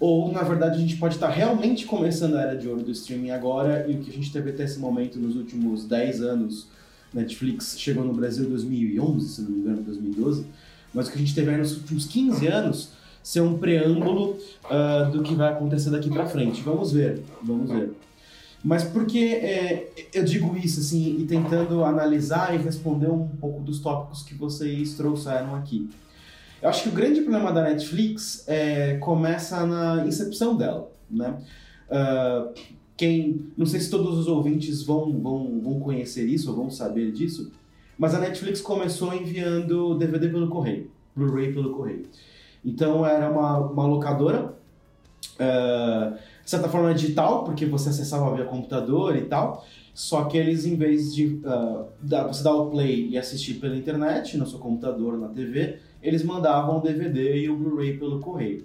Ou, 0.00 0.32
na 0.32 0.42
verdade, 0.42 0.78
a 0.78 0.80
gente 0.80 0.96
pode 0.96 1.14
estar 1.14 1.28
tá 1.28 1.32
realmente 1.32 1.86
começando 1.86 2.34
a 2.34 2.42
era 2.42 2.56
de 2.56 2.66
ouro 2.66 2.82
do 2.82 2.90
streaming 2.90 3.30
agora, 3.30 3.86
e 3.88 3.94
o 3.94 4.00
que 4.00 4.10
a 4.10 4.12
gente 4.12 4.32
teve 4.32 4.50
até 4.50 4.64
esse 4.64 4.80
momento 4.80 5.20
nos 5.20 5.36
últimos 5.36 5.84
10 5.84 6.20
anos 6.20 6.66
Netflix 7.14 7.76
chegou 7.78 8.04
no 8.04 8.12
Brasil 8.12 8.44
em 8.44 8.48
2011, 8.48 9.28
se 9.28 9.42
não 9.42 9.50
me 9.52 9.58
engano, 9.60 9.82
2012, 9.82 10.46
mas 10.92 11.06
o 11.06 11.12
que 11.12 11.16
a 11.16 11.20
gente 11.20 11.32
teve 11.32 11.48
aí 11.48 11.58
nos 11.58 11.76
últimos 11.76 12.06
15 12.06 12.44
anos 12.48 12.88
ser 13.22 13.40
um 13.40 13.56
preâmbulo 13.56 14.36
uh, 14.64 15.08
do 15.12 15.22
que 15.22 15.32
vai 15.36 15.52
acontecer 15.52 15.90
daqui 15.90 16.10
para 16.10 16.26
frente. 16.26 16.60
Vamos 16.60 16.90
ver, 16.90 17.22
vamos 17.40 17.70
ver. 17.70 17.92
Mas 18.64 18.84
por 18.84 19.06
que 19.06 19.34
é, 19.34 19.90
eu 20.14 20.24
digo 20.24 20.56
isso 20.56 20.80
assim 20.80 21.18
e 21.18 21.24
tentando 21.24 21.84
analisar 21.84 22.54
e 22.54 22.58
responder 22.58 23.08
um 23.08 23.26
pouco 23.26 23.60
dos 23.60 23.80
tópicos 23.80 24.22
que 24.22 24.34
vocês 24.34 24.94
trouxeram 24.94 25.54
aqui? 25.56 25.90
Eu 26.60 26.68
acho 26.68 26.84
que 26.84 26.88
o 26.88 26.92
grande 26.92 27.22
problema 27.22 27.52
da 27.52 27.62
Netflix 27.62 28.44
é, 28.46 28.96
começa 28.98 29.66
na 29.66 30.06
incepção 30.06 30.56
dela, 30.56 30.88
né? 31.10 31.36
Uh, 31.90 32.54
quem, 32.96 33.46
não 33.56 33.66
sei 33.66 33.80
se 33.80 33.90
todos 33.90 34.16
os 34.16 34.28
ouvintes 34.28 34.84
vão, 34.84 35.20
vão, 35.20 35.60
vão 35.60 35.80
conhecer 35.80 36.24
isso 36.24 36.48
ou 36.50 36.56
vão 36.56 36.70
saber 36.70 37.10
disso, 37.10 37.50
mas 37.98 38.14
a 38.14 38.20
Netflix 38.20 38.60
começou 38.60 39.12
enviando 39.12 39.98
DVD 39.98 40.28
pelo 40.28 40.48
correio, 40.48 40.88
Blu-ray 41.16 41.52
pelo 41.52 41.74
correio. 41.74 42.06
Então 42.64 43.04
era 43.04 43.28
uma, 43.28 43.58
uma 43.58 43.86
locadora, 43.86 44.54
uh, 45.34 46.16
de 46.44 46.50
certa 46.50 46.68
forma 46.68 46.92
digital, 46.94 47.44
porque 47.44 47.66
você 47.66 47.90
acessava 47.90 48.34
via 48.34 48.44
computador 48.44 49.16
e 49.16 49.22
tal, 49.22 49.64
só 49.94 50.24
que 50.24 50.36
eles, 50.36 50.64
em 50.64 50.76
vez 50.76 51.14
de 51.14 51.26
uh, 51.26 51.84
dar, 52.00 52.26
você 52.26 52.42
dar 52.42 52.54
o 52.54 52.70
play 52.70 53.08
e 53.08 53.18
assistir 53.18 53.54
pela 53.54 53.76
internet, 53.76 54.36
no 54.36 54.46
seu 54.46 54.58
computador, 54.58 55.18
na 55.18 55.28
TV, 55.28 55.78
eles 56.02 56.24
mandavam 56.24 56.78
o 56.78 56.80
DVD 56.80 57.36
e 57.36 57.50
o 57.50 57.56
Blu-ray 57.56 57.98
pelo 57.98 58.20
correio. 58.20 58.64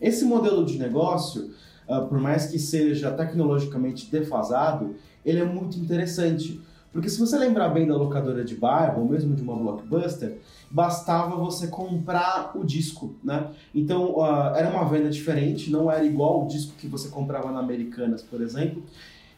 Esse 0.00 0.24
modelo 0.24 0.64
de 0.66 0.78
negócio 0.78 1.50
uh, 1.88 2.06
por 2.06 2.18
mais 2.18 2.46
que 2.46 2.58
seja 2.58 3.10
tecnologicamente 3.10 4.10
defasado, 4.10 4.94
ele 5.24 5.40
é 5.40 5.44
muito 5.44 5.78
interessante, 5.78 6.60
Porque 6.92 7.08
se 7.08 7.18
você 7.18 7.36
lembrar 7.36 7.70
bem 7.70 7.88
da 7.88 7.96
locadora 7.96 8.44
de 8.44 8.54
bairro, 8.54 9.02
ou 9.02 9.08
mesmo 9.08 9.34
de 9.34 9.42
uma 9.42 9.56
blockbuster, 9.56 10.38
bastava 10.74 11.36
você 11.36 11.68
comprar 11.68 12.50
o 12.56 12.64
disco, 12.64 13.14
né? 13.22 13.46
Então 13.72 14.16
uh, 14.16 14.56
era 14.56 14.68
uma 14.68 14.84
venda 14.84 15.08
diferente, 15.08 15.70
não 15.70 15.88
era 15.88 16.04
igual 16.04 16.44
o 16.44 16.48
disco 16.48 16.72
que 16.76 16.88
você 16.88 17.08
comprava 17.08 17.52
na 17.52 17.60
Americanas, 17.60 18.22
por 18.22 18.40
exemplo, 18.42 18.82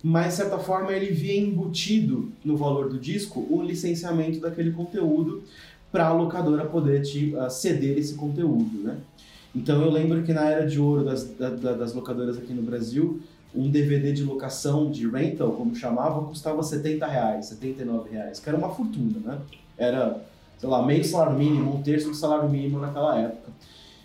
mas 0.03 0.28
de 0.28 0.34
certa 0.37 0.59
forma 0.59 0.91
ele 0.93 1.12
via 1.12 1.39
embutido 1.39 2.32
no 2.43 2.57
valor 2.57 2.89
do 2.89 2.99
disco 2.99 3.47
o 3.51 3.62
licenciamento 3.62 4.41
daquele 4.41 4.70
conteúdo 4.70 5.43
para 5.93 6.07
a 6.07 6.12
locadora 6.14 6.64
poder 6.64 7.03
te 7.03 7.34
uh, 7.37 7.51
ceder 7.51 7.99
esse 7.99 8.14
conteúdo, 8.14 8.78
né? 8.82 8.97
Então 9.55 9.82
eu 9.82 9.91
lembro 9.91 10.22
que 10.22 10.32
na 10.32 10.49
era 10.49 10.66
de 10.66 10.80
ouro 10.80 11.05
das, 11.05 11.24
da, 11.34 11.51
das 11.51 11.93
locadoras 11.93 12.39
aqui 12.39 12.55
no 12.55 12.62
Brasil, 12.62 13.20
um 13.55 13.70
DVD 13.70 14.11
de 14.11 14.22
locação, 14.22 14.91
de 14.91 15.07
rental, 15.07 15.53
como 15.53 15.74
chamava, 15.74 16.26
custava 16.26 16.62
70 16.62 17.07
reais, 17.07 17.47
79 17.47 18.11
reais, 18.11 18.41
que 18.41 18.49
era 18.49 18.57
uma 18.57 18.70
fortuna, 18.70 19.18
né? 19.22 19.39
Era, 19.76 20.22
sei 20.59 20.68
lá, 20.68 20.84
meio 20.84 21.04
salário 21.04 21.36
mínimo, 21.38 21.76
um 21.76 21.82
terço 21.82 22.09
do 22.09 22.14
salário 22.14 22.48
mínimo 22.48 22.78
naquela 22.78 23.18
época. 23.18 23.52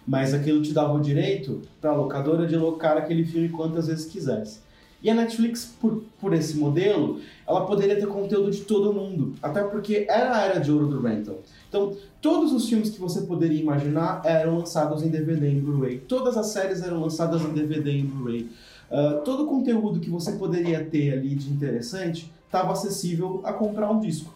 Mas 0.07 0.33
aquilo 0.33 0.61
te 0.61 0.73
dava 0.73 0.93
o 0.93 0.99
direito 0.99 1.61
para 1.79 1.91
a 1.91 1.95
locadora 1.95 2.47
de 2.47 2.55
locar 2.55 2.97
aquele 2.97 3.23
filme 3.23 3.49
quantas 3.49 3.87
vezes 3.87 4.05
quisesse. 4.05 4.59
E 5.03 5.09
a 5.09 5.15
Netflix, 5.15 5.65
por, 5.65 6.03
por 6.19 6.31
esse 6.31 6.55
modelo, 6.55 7.19
ela 7.47 7.65
poderia 7.65 7.95
ter 7.95 8.05
conteúdo 8.05 8.51
de 8.51 8.61
todo 8.61 8.93
mundo, 8.93 9.33
até 9.41 9.63
porque 9.63 10.05
era 10.07 10.35
a 10.35 10.41
era 10.41 10.59
de 10.59 10.71
ouro 10.71 10.87
do 10.87 11.01
rental. 11.01 11.39
Então, 11.67 11.97
todos 12.21 12.51
os 12.53 12.69
filmes 12.69 12.91
que 12.91 12.99
você 12.99 13.21
poderia 13.21 13.59
imaginar 13.59 14.21
eram 14.23 14.59
lançados 14.59 15.01
em 15.01 15.09
DVD 15.09 15.51
e 15.51 15.59
Blu-ray. 15.59 15.97
Todas 15.99 16.37
as 16.37 16.47
séries 16.47 16.83
eram 16.83 16.99
lançadas 17.01 17.41
em 17.41 17.51
DVD 17.51 17.91
e 17.91 18.03
Blu-ray. 18.03 18.49
Uh, 18.91 19.23
todo 19.23 19.45
o 19.45 19.47
conteúdo 19.47 19.99
que 19.99 20.09
você 20.09 20.33
poderia 20.33 20.83
ter 20.83 21.13
ali 21.13 21.33
de 21.33 21.49
interessante 21.49 22.31
estava 22.45 22.73
acessível 22.73 23.41
a 23.43 23.53
comprar 23.53 23.89
um 23.89 23.99
disco. 23.99 24.31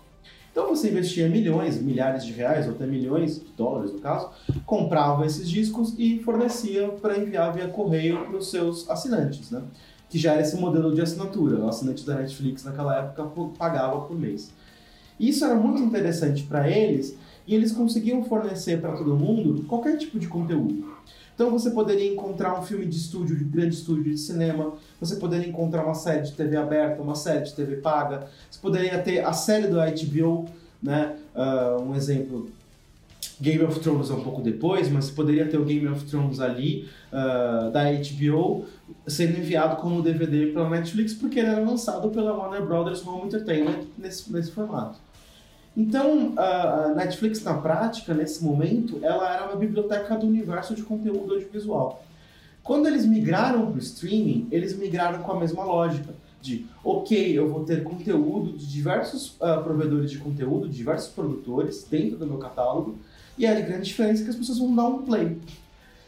Então 0.56 0.70
você 0.70 0.89
investia 0.89 1.28
milhões, 1.28 1.82
milhares 1.82 2.24
de 2.24 2.32
reais, 2.32 2.66
ou 2.66 2.72
até 2.72 2.88
milhões 2.88 3.41
de 3.41 3.51
dólares 3.58 3.91
no 3.91 3.99
caso, 3.99 4.30
comprava 4.66 5.26
esses 5.26 5.49
discos 5.49 5.93
e 5.99 6.20
fornecia 6.20 6.88
para 6.88 7.20
enviar 7.20 7.53
via 7.53 7.68
correio 7.68 8.26
para 8.26 8.38
os 8.38 8.49
seus 8.49 8.89
assinantes, 8.89 9.51
né? 9.51 9.62
que 10.10 10.18
já 10.18 10.32
era 10.32 10.43
esse 10.43 10.56
modelo 10.56 10.95
de 10.95 11.01
assinatura. 11.01 11.60
O 11.60 11.68
assinante 11.68 12.06
da 12.06 12.16
Netflix 12.16 12.64
naquela 12.64 12.97
época 12.99 13.30
pagava 13.58 13.99
por 13.99 14.18
mês. 14.18 14.53
Isso 15.20 15.43
era 15.43 15.56
muito 15.56 15.82
interessante 15.82 16.43
para 16.43 16.72
eles 16.72 17.18
e 17.45 17.53
eles 17.53 17.74
conseguiam 17.74 18.24
fornecer 18.24 18.80
para 18.80 18.93
todo 18.93 19.14
mundo 19.14 19.66
qualquer 19.66 19.97
tipo 19.97 20.18
de 20.18 20.30
conteúdo. 20.30 20.95
Então 21.36 21.51
você 21.51 21.69
poderia 21.69 22.11
encontrar 22.11 22.57
um 22.57 22.63
filme 22.63 22.86
de 22.86 22.95
estúdio, 22.95 23.36
de 23.36 23.43
grande 23.43 23.75
estúdio 23.75 24.05
de 24.05 24.17
cinema, 24.17 24.73
você 24.99 25.17
poderia 25.17 25.47
encontrar 25.47 25.83
uma 25.83 25.93
série 25.93 26.23
de 26.23 26.31
TV 26.31 26.55
aberta, 26.55 27.01
uma 27.01 27.15
série 27.15 27.43
de 27.43 27.53
TV 27.53 27.75
paga, 27.75 28.27
você 28.49 28.59
poderia 28.59 28.97
ter 28.99 29.19
a 29.19 29.33
série 29.33 29.67
do 29.67 29.75
HBO, 29.75 30.45
né? 30.81 31.17
Uh, 31.36 31.83
um 31.83 31.93
exemplo, 31.93 32.49
Game 33.39 33.61
of 33.63 33.79
Thrones 33.81 34.09
é 34.09 34.13
um 34.13 34.23
pouco 34.23 34.41
depois, 34.41 34.89
mas 34.89 35.05
você 35.05 35.11
poderia 35.11 35.45
ter 35.45 35.57
o 35.57 35.65
Game 35.65 35.86
of 35.89 36.05
Thrones 36.05 36.39
ali, 36.39 36.88
uh, 37.11 37.69
da 37.69 37.83
HBO, 37.91 38.65
sendo 39.05 39.38
enviado 39.38 39.75
como 39.75 40.01
DVD 40.01 40.47
pela 40.47 40.69
Netflix, 40.69 41.13
porque 41.13 41.39
ele 41.39 41.49
era 41.49 41.59
lançado 41.59 42.09
pela 42.09 42.33
Warner 42.33 42.65
Brothers 42.65 43.05
Home 43.05 43.25
Entertainment 43.25 43.83
nesse, 43.97 44.31
nesse 44.31 44.51
formato. 44.51 45.05
Então, 45.76 46.34
a 46.38 46.93
Netflix, 46.95 47.43
na 47.43 47.55
prática, 47.55 48.13
nesse 48.13 48.43
momento, 48.43 48.99
ela 49.01 49.34
era 49.34 49.45
uma 49.45 49.57
biblioteca 49.57 50.15
do 50.15 50.26
universo 50.26 50.73
de 50.73 50.84
conteúdo 50.84 51.34
audiovisual. 51.34 52.03
Quando 52.63 52.88
eles 52.88 53.05
migraram 53.05 53.67
para 53.67 53.76
o 53.76 53.80
streaming, 53.80 54.47
eles 54.51 54.78
migraram 54.78 55.21
com 55.21 55.32
a 55.34 55.39
mesma 55.39 55.63
lógica 55.63 56.13
de, 56.41 56.65
ok, 56.84 57.38
eu 57.38 57.49
vou 57.49 57.63
ter 57.65 57.84
conteúdo 57.84 58.57
de 58.57 58.67
diversos 58.67 59.36
uh, 59.36 59.61
provedores 59.63 60.11
de 60.11 60.17
conteúdo, 60.17 60.69
de 60.69 60.78
diversos 60.78 61.11
produtores 61.11 61.86
dentro 61.89 62.17
do 62.17 62.26
meu 62.26 62.38
catálogo, 62.38 62.97
e 63.38 63.45
a 63.45 63.59
grande 63.59 63.86
diferença 63.86 64.21
é 64.21 64.23
que 64.23 64.30
as 64.30 64.36
pessoas 64.36 64.59
vão 64.59 64.73
dar 64.73 64.88
um 64.88 65.01
play. 65.01 65.38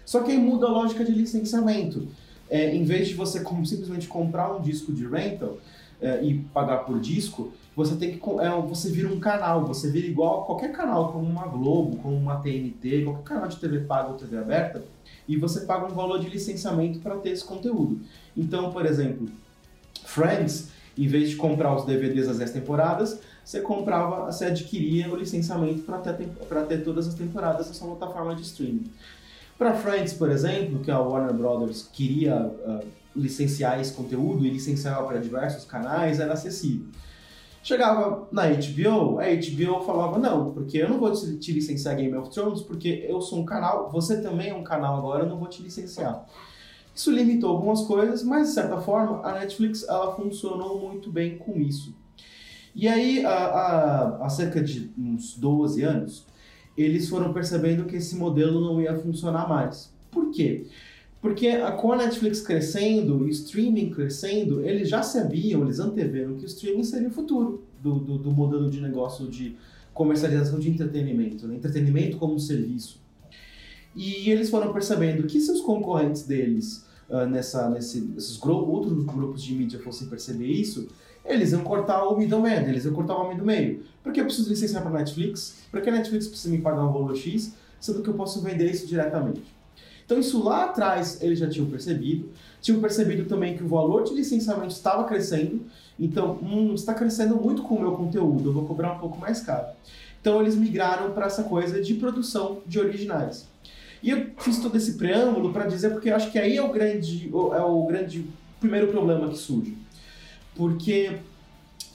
Só 0.05 0.21
que 0.21 0.31
aí 0.31 0.37
muda 0.37 0.67
a 0.67 0.69
lógica 0.69 1.03
de 1.03 1.11
licenciamento. 1.11 2.07
É, 2.49 2.73
em 2.73 2.85
vez 2.85 3.09
de 3.09 3.13
você 3.13 3.43
simplesmente 3.65 4.07
comprar 4.07 4.55
um 4.55 4.61
disco 4.61 4.93
de 4.93 5.05
rental 5.05 5.57
é, 5.99 6.23
e 6.23 6.35
pagar 6.53 6.85
por 6.85 6.99
disco, 6.99 7.51
você 7.77 7.95
tem 7.95 8.17
que 8.17 8.29
é, 8.41 8.49
você 8.67 8.89
vira 8.89 9.07
um 9.07 9.19
canal, 9.19 9.63
você 9.63 9.87
vira 9.91 10.07
igual 10.07 10.41
a 10.41 10.45
qualquer 10.47 10.71
canal, 10.71 11.13
como 11.13 11.27
uma 11.27 11.45
Globo, 11.45 11.97
como 11.97 12.15
uma 12.15 12.37
TNT, 12.37 13.03
qualquer 13.03 13.23
canal 13.23 13.47
de 13.47 13.55
TV 13.57 13.81
paga 13.81 14.09
ou 14.09 14.15
TV 14.15 14.35
aberta, 14.35 14.83
e 15.27 15.37
você 15.37 15.59
paga 15.59 15.85
um 15.85 15.93
valor 15.93 16.19
de 16.19 16.27
licenciamento 16.27 16.97
para 16.97 17.15
ter 17.17 17.29
esse 17.29 17.45
conteúdo. 17.45 18.01
Então, 18.35 18.71
por 18.71 18.83
exemplo, 18.83 19.29
Friends, 20.03 20.69
em 20.97 21.07
vez 21.07 21.29
de 21.29 21.35
comprar 21.35 21.75
os 21.75 21.85
DVDs 21.85 22.25
das 22.25 22.39
10 22.39 22.49
temporadas, 22.49 23.19
você 23.45 23.61
comprava, 23.61 24.25
você 24.25 24.45
adquiria 24.45 25.13
o 25.13 25.15
licenciamento 25.15 25.83
para 25.83 25.99
ter, 25.99 26.29
ter 26.67 26.83
todas 26.83 27.07
as 27.07 27.13
temporadas 27.13 27.67
na 27.67 27.75
sua 27.75 27.95
plataforma 27.95 28.33
de 28.33 28.41
streaming. 28.41 28.91
Para 29.55 29.75
Friends, 29.75 30.13
por 30.13 30.31
exemplo, 30.31 30.79
que 30.79 30.89
a 30.89 30.99
Warner 30.99 31.31
Brothers 31.31 31.87
queria 31.93 32.37
uh, 32.41 32.83
licenciar 33.15 33.79
esse 33.79 33.93
conteúdo 33.93 34.43
e 34.47 34.49
licenciava 34.49 35.05
para 35.05 35.19
diversos 35.19 35.63
canais, 35.63 36.19
era 36.19 36.33
acessível. 36.33 36.87
Chegava 37.67 38.29
na 38.31 38.43
HBO, 38.43 39.19
a 39.19 39.25
HBO 39.25 39.81
falava: 39.81 40.17
não, 40.17 40.53
porque 40.53 40.77
eu 40.77 40.87
não 40.87 40.97
vou 40.97 41.11
te 41.11 41.51
licenciar 41.51 41.97
Game 41.97 42.15
of 42.15 42.29
Thrones, 42.29 42.61
porque 42.61 43.05
eu 43.05 43.19
sou 43.19 43.39
um 43.39 43.45
canal, 43.45 43.91
você 43.91 44.21
também 44.21 44.51
é 44.51 44.53
um 44.53 44.63
canal 44.63 44.95
agora, 44.95 45.25
eu 45.25 45.29
não 45.29 45.37
vou 45.37 45.49
te 45.49 45.61
licenciar. 45.61 46.25
Isso 46.95 47.11
limitou 47.11 47.49
algumas 47.49 47.81
coisas, 47.81 48.23
mas 48.23 48.47
de 48.47 48.53
certa 48.53 48.77
forma 48.77 49.21
a 49.21 49.33
Netflix 49.33 49.83
ela 49.83 50.15
funcionou 50.15 50.79
muito 50.79 51.11
bem 51.11 51.37
com 51.37 51.59
isso. 51.59 51.93
E 52.73 52.87
aí, 52.87 53.25
há, 53.25 54.29
cerca 54.29 54.63
de 54.63 54.89
uns 54.97 55.35
12 55.37 55.83
anos, 55.83 56.25
eles 56.77 57.09
foram 57.09 57.33
percebendo 57.33 57.83
que 57.83 57.97
esse 57.97 58.15
modelo 58.15 58.61
não 58.61 58.81
ia 58.81 58.97
funcionar 58.97 59.49
mais. 59.49 59.93
Por 60.09 60.31
quê? 60.31 60.67
Porque 61.21 61.57
com 61.77 61.91
a 61.91 61.97
Netflix 61.97 62.41
crescendo, 62.41 63.17
o 63.17 63.29
streaming 63.29 63.89
crescendo, 63.89 64.61
eles 64.61 64.87
já 64.87 65.01
sabiam, 65.01 65.63
eles 65.63 65.79
anteveram 65.79 66.35
que 66.35 66.43
o 66.43 66.45
streaming 66.45 66.83
seria 66.83 67.07
o 67.07 67.11
futuro 67.11 67.63
do, 67.81 67.95
do, 67.95 68.17
do 68.19 68.31
modelo 68.31 68.69
de 68.69 68.79
negócio 68.79 69.27
de 69.27 69.55
comercialização 69.93 70.59
de 70.59 70.69
entretenimento, 70.69 71.47
né? 71.47 71.55
entretenimento 71.55 72.17
como 72.17 72.39
serviço. 72.39 73.01
E 73.95 74.29
eles 74.29 74.49
foram 74.51 74.71
percebendo 74.71 75.25
que 75.25 75.41
se 75.41 75.51
os 75.51 75.59
concorrentes 75.61 76.21
deles, 76.21 76.85
uh, 77.09 77.25
nessa, 77.25 77.67
nesse, 77.67 78.13
esses 78.15 78.37
gru 78.37 78.53
outros 78.69 79.03
grupos 79.03 79.41
de 79.41 79.55
mídia 79.55 79.79
fossem 79.79 80.07
perceber 80.07 80.45
isso, 80.45 80.87
eles 81.25 81.51
iam 81.51 81.63
cortar 81.63 82.07
o 82.07 82.15
middleman, 82.15 82.69
eles 82.69 82.85
iam 82.85 82.93
cortar 82.93 83.17
o 83.17 83.25
homem 83.25 83.35
do 83.35 83.43
meio. 83.43 83.83
Porque 84.03 84.21
eu 84.21 84.25
preciso 84.25 84.49
licenciar 84.49 84.83
para 84.83 84.91
Netflix, 84.91 85.63
porque 85.71 85.89
a 85.89 85.91
Netflix 85.91 86.27
precisa 86.27 86.53
me 86.53 86.61
pagar 86.61 86.85
um 86.85 86.93
valor 86.93 87.15
X, 87.15 87.55
sendo 87.79 88.03
que 88.03 88.09
eu 88.09 88.13
posso 88.13 88.39
vender 88.39 88.69
isso 88.69 88.85
diretamente. 88.85 89.41
Então 90.07 90.17
isso 90.17 90.41
lá 90.41 90.63
atrás 90.63 91.21
eles 91.21 91.37
já 91.37 91.49
tinham 91.49 91.69
percebido, 91.69 92.29
tinham 92.61 92.79
percebido 92.79 93.25
também 93.25 93.57
que 93.57 93.63
o 93.63 93.67
valor 93.67 94.05
de 94.05 94.13
licenciamento 94.13 94.73
estava 94.73 95.03
crescendo, 95.03 95.65
então, 95.99 96.39
hum, 96.41 96.73
está 96.73 96.93
crescendo 96.93 97.35
muito 97.35 97.61
com 97.61 97.75
o 97.75 97.81
meu 97.81 97.91
conteúdo, 97.91 98.49
eu 98.49 98.53
vou 98.53 98.65
cobrar 98.65 98.93
um 98.93 98.99
pouco 98.99 99.19
mais 99.19 99.41
caro. 99.41 99.67
Então 100.21 100.39
eles 100.41 100.55
migraram 100.55 101.11
para 101.11 101.25
essa 101.25 101.43
coisa 101.43 101.81
de 101.81 101.93
produção 101.95 102.61
de 102.65 102.79
originais. 102.79 103.47
E 104.01 104.09
eu 104.09 104.27
fiz 104.37 104.59
todo 104.59 104.77
esse 104.77 104.93
preâmbulo 104.93 105.51
para 105.51 105.65
dizer 105.65 105.89
porque 105.89 106.09
eu 106.09 106.15
acho 106.15 106.31
que 106.31 106.39
aí 106.39 106.55
é 106.55 106.61
o 106.61 106.71
grande, 106.71 107.29
é 107.29 107.61
o 107.61 107.85
grande 107.85 108.25
primeiro 108.61 108.87
problema 108.87 109.27
que 109.27 109.37
surge. 109.37 109.77
Porque 110.55 111.17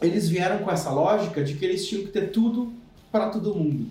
eles 0.02 0.28
vieram 0.28 0.58
com 0.58 0.70
essa 0.70 0.90
lógica 0.90 1.42
de 1.42 1.54
que 1.54 1.64
eles 1.64 1.86
tinham 1.86 2.04
que 2.04 2.10
ter 2.10 2.30
tudo 2.30 2.72
para 3.10 3.30
todo 3.30 3.54
mundo. 3.54 3.86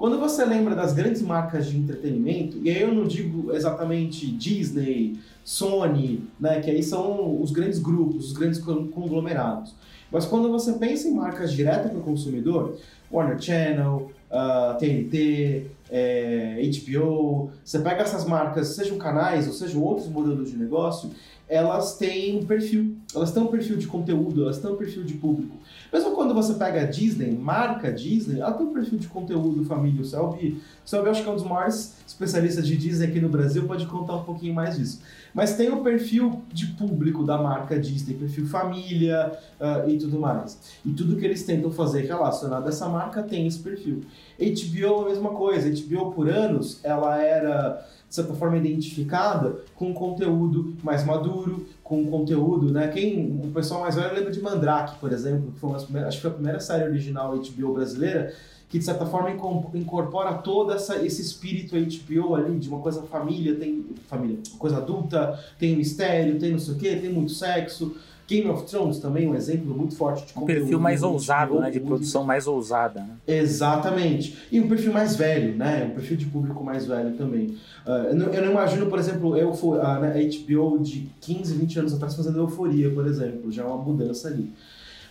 Quando 0.00 0.18
você 0.18 0.46
lembra 0.46 0.74
das 0.74 0.94
grandes 0.94 1.20
marcas 1.20 1.66
de 1.66 1.76
entretenimento, 1.76 2.56
e 2.62 2.70
aí 2.70 2.80
eu 2.80 2.94
não 2.94 3.04
digo 3.04 3.52
exatamente 3.54 4.30
Disney, 4.30 5.18
Sony, 5.44 6.26
né, 6.40 6.58
que 6.58 6.70
aí 6.70 6.82
são 6.82 7.38
os 7.38 7.50
grandes 7.50 7.78
grupos, 7.78 8.28
os 8.28 8.32
grandes 8.32 8.58
conglomerados. 8.58 9.74
Mas 10.10 10.24
quando 10.24 10.50
você 10.50 10.72
pensa 10.72 11.06
em 11.06 11.12
marcas 11.12 11.52
diretas 11.52 11.90
para 11.90 12.00
o 12.00 12.02
consumidor, 12.02 12.78
Warner 13.12 13.38
Channel, 13.38 14.10
uh, 14.30 14.34
ah, 14.34 14.76
TNT, 14.80 15.66
é, 15.90 16.62
HBO, 16.62 17.50
você 17.62 17.78
pega 17.80 18.00
essas 18.00 18.24
marcas, 18.24 18.68
sejam 18.68 18.96
canais 18.96 19.46
ou 19.46 19.52
sejam 19.52 19.82
outros 19.82 20.08
modelos 20.08 20.50
de 20.50 20.56
negócio, 20.56 21.10
elas 21.50 21.96
têm 21.96 22.38
um 22.38 22.46
perfil, 22.46 22.96
elas 23.12 23.32
têm 23.32 23.42
um 23.42 23.48
perfil 23.48 23.76
de 23.76 23.88
conteúdo, 23.88 24.44
elas 24.44 24.58
têm 24.58 24.70
um 24.70 24.76
perfil 24.76 25.02
de 25.02 25.14
público. 25.14 25.56
Mesmo 25.92 26.12
quando 26.12 26.32
você 26.32 26.54
pega 26.54 26.82
a 26.82 26.84
Disney, 26.84 27.32
marca 27.32 27.92
Disney, 27.92 28.40
ela 28.40 28.52
tem 28.52 28.64
um 28.64 28.72
perfil 28.72 29.00
de 29.00 29.08
conteúdo 29.08 29.64
família. 29.64 30.00
O 30.00 30.04
Selby, 30.04 30.62
o 30.86 30.88
Selby 30.88 31.08
acho 31.08 31.24
que 31.24 31.28
é 31.28 31.32
um 31.32 31.34
dos 31.34 31.42
maiores 31.42 31.96
especialistas 32.06 32.64
de 32.64 32.76
Disney 32.76 33.08
aqui 33.08 33.20
no 33.20 33.28
Brasil, 33.28 33.66
pode 33.66 33.84
contar 33.86 34.14
um 34.14 34.22
pouquinho 34.22 34.54
mais 34.54 34.76
disso. 34.76 35.02
Mas 35.34 35.56
tem 35.56 35.70
o 35.70 35.82
perfil 35.82 36.40
de 36.52 36.68
público 36.68 37.24
da 37.24 37.36
marca 37.36 37.76
Disney, 37.78 38.14
perfil 38.14 38.46
família 38.46 39.36
uh, 39.60 39.90
e 39.90 39.98
tudo 39.98 40.20
mais. 40.20 40.56
E 40.86 40.92
tudo 40.92 41.16
que 41.16 41.24
eles 41.24 41.42
tentam 41.42 41.72
fazer 41.72 42.02
relacionado 42.02 42.66
a 42.66 42.68
essa 42.68 42.88
marca 42.88 43.24
tem 43.24 43.48
esse 43.48 43.58
perfil. 43.58 44.02
HBO 44.38 45.00
é 45.00 45.02
a 45.02 45.08
mesma 45.08 45.30
coisa. 45.30 45.68
HBO 45.68 46.12
por 46.12 46.28
anos, 46.28 46.78
ela 46.84 47.20
era 47.20 47.84
de 48.10 48.16
certa 48.16 48.34
forma, 48.34 48.56
identificada 48.56 49.60
com 49.76 49.90
um 49.90 49.94
conteúdo 49.94 50.74
mais 50.82 51.06
maduro, 51.06 51.64
com 51.84 52.02
um 52.02 52.10
conteúdo, 52.10 52.72
né? 52.72 52.88
Quem, 52.88 53.40
o 53.44 53.52
pessoal 53.52 53.82
mais 53.82 53.94
velho 53.94 54.12
lembra 54.12 54.32
de 54.32 54.42
Mandrake, 54.42 54.98
por 54.98 55.12
exemplo, 55.12 55.52
que 55.52 55.60
foi 55.60 55.70
uma 55.70 55.76
das 55.76 55.84
primeiras, 55.84 56.08
acho 56.08 56.16
que 56.16 56.22
foi 56.22 56.30
a 56.32 56.34
primeira 56.34 56.58
série 56.58 56.82
original 56.82 57.32
HBO 57.38 57.74
brasileira, 57.74 58.34
que 58.68 58.80
de 58.80 58.84
certa 58.84 59.06
forma 59.06 59.30
incorpora 59.74 60.34
todo 60.34 60.72
essa, 60.72 60.96
esse 61.04 61.22
espírito 61.22 61.76
HBO 61.76 62.34
ali, 62.34 62.58
de 62.58 62.68
uma 62.68 62.80
coisa 62.80 63.02
família, 63.02 63.54
tem 63.54 63.86
família, 64.08 64.38
coisa 64.58 64.78
adulta, 64.78 65.38
tem 65.56 65.76
mistério, 65.76 66.36
tem 66.36 66.50
não 66.50 66.58
sei 66.58 66.74
o 66.74 66.78
que, 66.78 66.96
tem 66.96 67.12
muito 67.12 67.30
sexo, 67.30 67.94
Game 68.30 68.48
of 68.48 68.64
Thrones 68.70 69.00
também 69.00 69.28
um 69.28 69.34
exemplo 69.34 69.74
muito 69.76 69.96
forte 69.96 70.24
de 70.24 70.38
um 70.38 70.46
perfil 70.46 70.78
mais 70.78 71.02
ousado, 71.02 71.58
né, 71.58 71.68
de 71.68 71.80
produção 71.80 72.22
mais 72.22 72.46
ousada. 72.46 73.00
Né? 73.00 73.16
Exatamente. 73.26 74.38
E 74.52 74.60
um 74.60 74.68
perfil 74.68 74.92
mais 74.92 75.16
velho, 75.16 75.56
né, 75.56 75.88
um 75.90 75.94
perfil 75.96 76.16
de 76.16 76.26
público 76.26 76.62
mais 76.62 76.86
velho 76.86 77.16
também. 77.16 77.56
Uh, 77.84 77.90
eu, 77.90 78.14
não, 78.14 78.26
eu, 78.26 78.44
não, 78.44 78.52
imagino, 78.52 78.86
por 78.86 79.00
exemplo, 79.00 79.36
eu, 79.36 79.52
a, 79.82 79.98
né, 79.98 80.12
a 80.12 80.22
HBO 80.22 80.78
de 80.78 81.10
15, 81.20 81.54
20 81.54 81.78
anos 81.80 81.94
atrás 81.94 82.14
fazendo 82.14 82.38
Euforia, 82.38 82.88
por 82.90 83.04
exemplo, 83.04 83.50
já 83.50 83.64
é 83.64 83.66
uma 83.66 83.78
mudança 83.78 84.28
ali. 84.28 84.52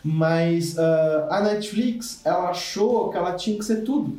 Mas 0.01 0.77
uh, 0.77 1.27
a 1.29 1.41
Netflix, 1.41 2.21
ela 2.23 2.49
achou 2.49 3.09
que 3.09 3.17
ela 3.17 3.33
tinha 3.33 3.57
que 3.57 3.65
ser 3.65 3.83
tudo. 3.83 4.17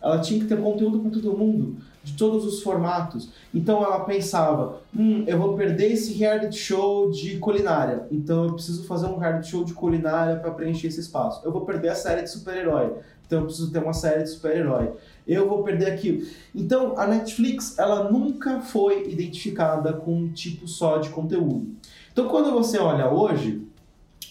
Ela 0.00 0.20
tinha 0.20 0.38
que 0.38 0.46
ter 0.46 0.56
conteúdo 0.60 1.00
para 1.00 1.10
todo 1.10 1.36
mundo 1.36 1.78
de 2.06 2.12
todos 2.12 2.46
os 2.46 2.62
formatos. 2.62 3.30
Então 3.52 3.82
ela 3.82 3.98
pensava, 4.04 4.80
hum, 4.96 5.24
eu 5.26 5.36
vou 5.36 5.56
perder 5.56 5.90
esse 5.90 6.12
reality 6.12 6.56
show 6.56 7.10
de 7.10 7.36
culinária, 7.38 8.06
então 8.12 8.44
eu 8.44 8.52
preciso 8.52 8.84
fazer 8.84 9.06
um 9.06 9.18
reality 9.18 9.50
show 9.50 9.64
de 9.64 9.74
culinária 9.74 10.36
para 10.36 10.52
preencher 10.52 10.86
esse 10.86 11.00
espaço. 11.00 11.44
Eu 11.44 11.50
vou 11.50 11.62
perder 11.62 11.88
a 11.88 11.96
série 11.96 12.22
de 12.22 12.30
super-herói, 12.30 12.92
então 13.26 13.40
eu 13.40 13.46
preciso 13.46 13.72
ter 13.72 13.82
uma 13.82 13.92
série 13.92 14.22
de 14.22 14.30
super-herói. 14.30 14.92
Eu 15.26 15.48
vou 15.48 15.64
perder 15.64 15.90
aquilo. 15.90 16.24
Então 16.54 16.96
a 16.96 17.08
Netflix, 17.08 17.76
ela 17.76 18.08
nunca 18.08 18.60
foi 18.60 19.10
identificada 19.10 19.92
com 19.92 20.14
um 20.14 20.28
tipo 20.28 20.68
só 20.68 20.98
de 20.98 21.08
conteúdo. 21.08 21.66
Então 22.12 22.28
quando 22.28 22.52
você 22.52 22.78
olha 22.78 23.10
hoje, 23.10 23.66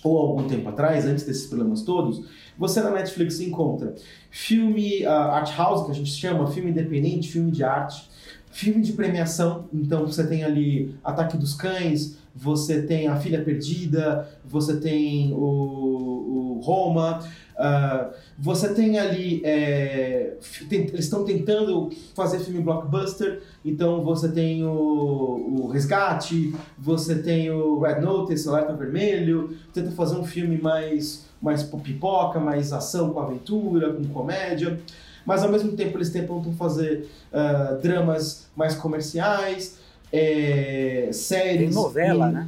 ou 0.02 0.18
algum 0.18 0.48
tempo 0.48 0.70
atrás, 0.70 1.06
antes 1.06 1.26
desses 1.26 1.48
problemas 1.48 1.82
todos, 1.82 2.24
você 2.58 2.82
na 2.82 2.92
Netflix 2.92 3.40
encontra 3.40 3.96
filme 4.30 5.06
uh, 5.06 5.10
art 5.10 5.56
house, 5.58 5.86
que 5.86 5.92
a 5.92 5.96
gente 5.96 6.12
chama, 6.12 6.48
filme 6.52 6.72
independente, 6.72 7.32
filme 7.32 7.52
de 7.52 7.64
arte, 7.64 8.10
filme 8.52 8.82
de 8.82 8.94
premiação, 8.94 9.68
então 9.74 10.06
você 10.06 10.26
tem 10.26 10.44
ali 10.44 10.96
Ataque 11.04 11.38
dos 11.38 11.54
Cães, 11.54 12.18
você 12.36 12.82
tem 12.82 13.08
A 13.08 13.16
Filha 13.16 13.42
Perdida, 13.42 14.28
você 14.44 14.78
tem 14.78 15.32
o, 15.34 15.38
o 15.38 16.62
Roma, 16.62 17.20
uh, 17.58 18.14
você 18.38 18.74
tem 18.74 19.00
ali. 19.00 19.42
É, 19.46 20.36
tem, 20.70 20.82
eles 20.82 21.06
estão 21.06 21.24
tentando 21.24 21.90
fazer 22.14 22.40
filme 22.40 22.62
blockbuster, 22.62 23.42
então 23.64 24.04
você 24.04 24.28
tem 24.28 24.66
o, 24.66 24.70
o 24.70 25.68
Resgate, 25.68 26.54
você 26.78 27.16
tem 27.16 27.50
o 27.50 27.80
Red 27.80 28.02
Notice, 28.02 28.50
Alerta 28.50 28.74
Vermelho, 28.74 29.56
tenta 29.74 29.92
fazer 29.92 30.18
um 30.18 30.26
filme 30.26 30.58
mais, 30.58 31.25
mais 31.42 31.64
pipoca, 31.64 32.40
mais 32.40 32.74
ação 32.74 33.12
com 33.12 33.20
aventura, 33.20 33.94
com 33.94 34.04
comédia 34.06 34.80
mas 35.26 35.44
ao 35.44 35.50
mesmo 35.50 35.76
tempo 35.76 35.98
eles 35.98 36.12
tentam 36.12 36.54
fazer 36.54 37.10
uh, 37.34 37.82
dramas 37.82 38.48
mais 38.56 38.76
comerciais 38.76 39.80
é, 40.14 41.10
séries. 41.12 41.74
Tem 41.74 41.84
novela, 41.84 42.30
né? 42.30 42.48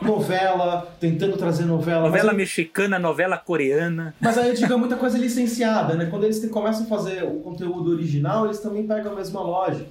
Novela, 0.00 0.94
tentando 1.00 1.36
trazer 1.36 1.64
novela. 1.64 2.08
Novela 2.08 2.32
mexicana, 2.32 2.98
novela 2.98 3.36
coreana. 3.36 4.14
Mas 4.20 4.38
aí 4.38 4.48
eu 4.48 4.54
digo, 4.54 4.72
é 4.72 4.76
muita 4.76 4.96
coisa 4.96 5.18
licenciada, 5.18 5.94
né? 5.94 6.06
Quando 6.06 6.24
eles 6.24 6.42
começam 6.48 6.84
a 6.84 6.86
fazer 6.86 7.24
o 7.24 7.40
conteúdo 7.40 7.90
original, 7.90 8.46
eles 8.46 8.60
também 8.60 8.86
pegam 8.86 9.12
a 9.12 9.16
mesma 9.16 9.42
lógica. 9.42 9.90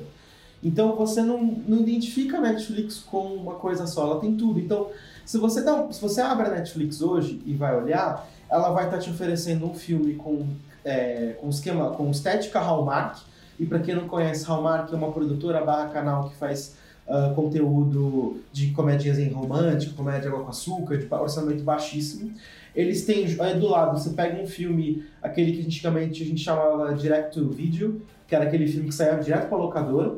Então 0.63 0.95
você 0.95 1.21
não, 1.21 1.43
não 1.67 1.79
identifica 1.79 2.37
a 2.37 2.41
Netflix 2.41 2.99
com 2.99 3.35
uma 3.35 3.55
coisa 3.55 3.87
só, 3.87 4.03
ela 4.03 4.19
tem 4.19 4.35
tudo. 4.35 4.59
Então, 4.59 4.89
se 5.25 5.37
você, 5.37 5.61
dá, 5.61 5.91
se 5.91 6.01
você 6.01 6.21
abre 6.21 6.47
a 6.47 6.51
Netflix 6.51 7.01
hoje 7.01 7.41
e 7.45 7.53
vai 7.53 7.75
olhar, 7.75 8.27
ela 8.49 8.69
vai 8.71 8.85
estar 8.85 8.97
tá 8.97 9.03
te 9.03 9.09
oferecendo 9.09 9.65
um 9.65 9.73
filme 9.73 10.15
com, 10.15 10.45
é, 10.83 11.35
com 11.39 11.49
esquema, 11.49 11.91
com 11.91 12.09
estética 12.11 12.59
Hallmark. 12.59 13.21
E 13.59 13.65
para 13.65 13.79
quem 13.79 13.95
não 13.95 14.07
conhece, 14.07 14.45
Hallmark 14.45 14.91
é 14.91 14.95
uma 14.95 15.11
produtora 15.11 15.63
barra 15.63 15.89
canal 15.89 16.29
que 16.29 16.35
faz 16.35 16.75
uh, 17.07 17.33
conteúdo 17.35 18.41
de 18.51 18.71
comédias 18.71 19.19
em 19.19 19.29
romântico, 19.29 19.95
comédia 19.95 20.29
água 20.29 20.43
com 20.43 20.49
açúcar, 20.49 20.97
de 20.97 21.07
orçamento 21.13 21.63
baixíssimo. 21.63 22.31
Eles 22.75 23.05
têm, 23.05 23.25
aí 23.39 23.59
do 23.59 23.67
lado, 23.67 23.99
você 23.99 24.11
pega 24.11 24.41
um 24.41 24.47
filme, 24.47 25.03
aquele 25.21 25.51
que 25.51 25.65
antigamente 25.65 26.23
a 26.23 26.25
gente 26.25 26.41
chamava 26.41 26.93
direct 26.93 27.33
to 27.33 27.49
video, 27.49 28.01
que 28.27 28.35
era 28.35 28.45
aquele 28.45 28.65
filme 28.67 28.87
que 28.87 28.95
saía 28.95 29.15
direto 29.19 29.49
para 29.49 29.57
locadora. 29.57 30.17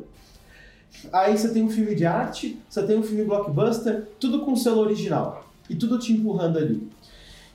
Aí 1.12 1.38
você 1.38 1.50
tem 1.50 1.64
um 1.64 1.70
filme 1.70 1.96
de 1.96 2.06
arte, 2.06 2.60
você 2.70 2.84
tem 2.84 2.98
um 2.98 3.04
filme 3.04 3.24
blockbuster, 3.24 4.08
tudo 4.20 4.42
com 4.42 4.56
selo 4.56 4.80
original. 4.80 5.48
E 5.70 5.76
tudo 5.76 5.98
te 5.98 6.12
empurrando 6.12 6.58
ali. 6.58 6.88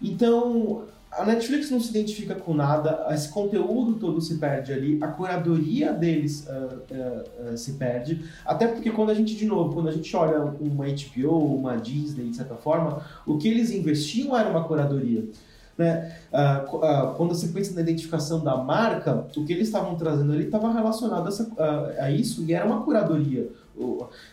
Então, 0.00 0.84
a 1.10 1.24
Netflix 1.24 1.70
não 1.70 1.80
se 1.80 1.90
identifica 1.90 2.34
com 2.34 2.54
nada, 2.54 3.06
esse 3.10 3.28
conteúdo 3.28 3.94
todo 3.94 4.20
se 4.20 4.36
perde 4.36 4.72
ali, 4.72 4.98
a 5.00 5.08
curadoria 5.08 5.92
deles 5.92 6.46
uh, 6.46 6.76
uh, 6.94 7.52
uh, 7.52 7.58
se 7.58 7.72
perde, 7.72 8.24
até 8.44 8.66
porque 8.68 8.90
quando 8.90 9.10
a 9.10 9.14
gente, 9.14 9.34
de 9.34 9.46
novo, 9.46 9.74
quando 9.74 9.88
a 9.88 9.92
gente 9.92 10.14
olha 10.14 10.40
uma 10.60 10.84
HBO, 10.86 11.56
uma 11.56 11.76
Disney, 11.76 12.30
de 12.30 12.36
certa 12.36 12.54
forma, 12.54 13.02
o 13.26 13.38
que 13.38 13.48
eles 13.48 13.70
investiam 13.70 14.36
era 14.36 14.48
uma 14.48 14.64
curadoria. 14.64 15.24
Né? 15.78 16.12
quando 17.16 17.36
você 17.36 17.48
pensa 17.48 17.72
na 17.72 17.82
identificação 17.82 18.42
da 18.42 18.56
marca, 18.56 19.28
o 19.36 19.44
que 19.44 19.52
eles 19.52 19.68
estavam 19.68 19.94
trazendo 19.94 20.32
ali 20.32 20.46
estava 20.46 20.72
relacionado 20.72 21.24
a, 21.24 21.28
essa, 21.28 21.48
a 22.00 22.10
isso 22.10 22.42
e 22.42 22.52
era 22.52 22.66
uma 22.66 22.82
curadoria. 22.82 23.48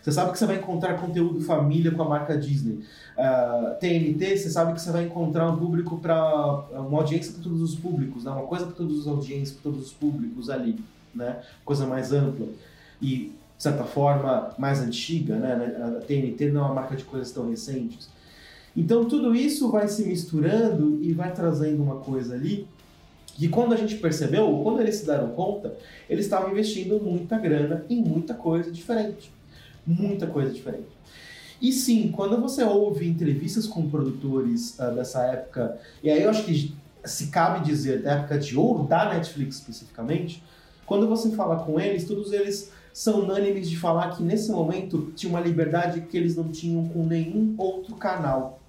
Você 0.02 0.12
sabe 0.12 0.32
que 0.32 0.40
você 0.40 0.46
vai 0.46 0.58
encontrar 0.58 1.00
conteúdo 1.00 1.40
família 1.42 1.92
com 1.92 2.02
a 2.02 2.10
marca 2.10 2.38
Disney. 2.38 2.84
Uh, 3.16 3.80
TNT, 3.80 4.38
você 4.38 4.50
sabe 4.50 4.74
que 4.74 4.82
você 4.82 4.92
vai 4.92 5.06
encontrar 5.06 5.50
um 5.50 5.58
público 5.58 5.98
para 6.00 6.66
uma 6.74 6.98
audiência 6.98 7.34
para 7.34 7.44
todos 7.44 7.62
os 7.62 7.76
públicos, 7.76 8.24
né? 8.24 8.32
uma 8.32 8.48
coisa 8.48 8.66
para 8.66 8.76
todos 8.76 9.00
os 9.00 9.08
audiências, 9.08 9.52
para 9.52 9.72
todos 9.72 9.88
os 9.88 9.94
públicos 9.94 10.50
ali, 10.50 10.80
né? 11.14 11.42
Coisa 11.64 11.86
mais 11.86 12.12
ampla 12.12 12.48
e 13.02 13.34
de 13.58 13.64
certa 13.64 13.84
forma 13.84 14.52
mais 14.58 14.82
antiga, 14.82 15.36
né? 15.36 15.98
A 15.98 16.02
TNT 16.02 16.52
não 16.52 16.62
é 16.62 16.66
uma 16.66 16.74
marca 16.74 16.96
de 16.96 17.04
coisas 17.04 17.32
tão 17.32 17.50
recentes. 17.50 18.10
Então 18.76 19.06
tudo 19.06 19.36
isso 19.36 19.72
vai 19.72 19.88
se 19.88 20.06
misturando 20.06 21.00
e 21.02 21.14
vai 21.14 21.34
trazendo 21.34 21.82
uma 21.82 21.98
coisa 21.98 22.36
ali 22.36 22.68
que 23.28 23.50
quando 23.50 23.74
a 23.74 23.78
gente 23.78 23.96
percebeu, 23.96 24.62
quando 24.64 24.80
eles 24.80 24.96
se 24.96 25.06
deram 25.06 25.30
conta, 25.30 25.76
eles 26.10 26.26
estavam 26.26 26.52
investindo 26.52 27.02
muita 27.02 27.38
grana 27.38 27.86
em 27.90 28.02
muita 28.02 28.34
coisa 28.34 28.72
diferente 28.72 29.36
muita 29.86 30.28
coisa 30.28 30.52
diferente. 30.52 30.88
E 31.62 31.72
sim, 31.72 32.12
quando 32.12 32.40
você 32.42 32.64
ouve 32.64 33.08
entrevistas 33.08 33.68
com 33.68 33.90
produtores 33.90 34.78
uh, 34.80 34.94
dessa 34.94 35.24
época, 35.24 35.80
e 36.04 36.10
aí 36.10 36.24
eu 36.24 36.30
acho 36.30 36.44
que 36.44 36.76
se 37.06 37.28
cabe 37.28 37.64
dizer 37.64 38.02
da 38.02 38.14
época 38.14 38.38
de 38.38 38.58
ouro 38.58 38.84
da 38.84 39.14
Netflix 39.14 39.58
especificamente, 39.58 40.44
quando 40.86 41.08
você 41.08 41.32
fala 41.32 41.64
com 41.64 41.80
eles, 41.80 42.06
todos 42.06 42.34
eles 42.34 42.72
são 42.92 43.22
unânimes 43.22 43.70
de 43.70 43.78
falar 43.78 44.16
que 44.16 44.24
nesse 44.24 44.52
momento 44.52 45.12
tinha 45.16 45.30
uma 45.30 45.40
liberdade 45.40 46.02
que 46.02 46.18
eles 46.18 46.36
não 46.36 46.50
tinham 46.50 46.88
com 46.90 47.06
nenhum 47.06 47.54
outro 47.58 47.96
canal, 47.96 48.60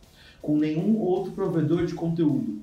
com 0.47 0.57
nenhum 0.57 1.01
outro 1.01 1.32
provedor 1.32 1.84
de 1.84 1.92
conteúdo. 1.92 2.61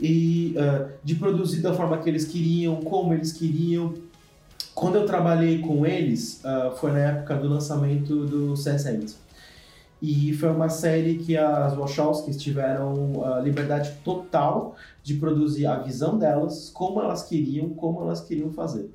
E 0.00 0.56
uh, 0.56 0.88
de 1.04 1.14
produzir 1.14 1.60
da 1.60 1.74
forma 1.74 1.98
que 1.98 2.08
eles 2.08 2.24
queriam, 2.24 2.76
como 2.76 3.12
eles 3.12 3.32
queriam, 3.32 3.94
quando 4.74 4.96
eu 4.96 5.04
trabalhei 5.04 5.58
com 5.58 5.84
eles, 5.84 6.42
uh, 6.42 6.74
foi 6.76 6.90
na 6.92 6.98
época 7.00 7.36
do 7.36 7.46
lançamento 7.46 8.24
do 8.24 8.54
Sense8. 8.54 9.14
E 10.02 10.32
foi 10.34 10.50
uma 10.50 10.68
série 10.68 11.18
que 11.18 11.36
as 11.36 11.74
Wachowskis 11.74 12.36
tiveram 12.36 13.24
a 13.24 13.40
liberdade 13.40 13.92
total 14.02 14.74
de 15.02 15.14
produzir 15.14 15.66
a 15.66 15.76
visão 15.78 16.18
delas, 16.18 16.70
como 16.70 17.00
elas 17.00 17.22
queriam, 17.22 17.70
como 17.70 18.02
elas 18.02 18.20
queriam 18.20 18.50
fazer. 18.50 18.90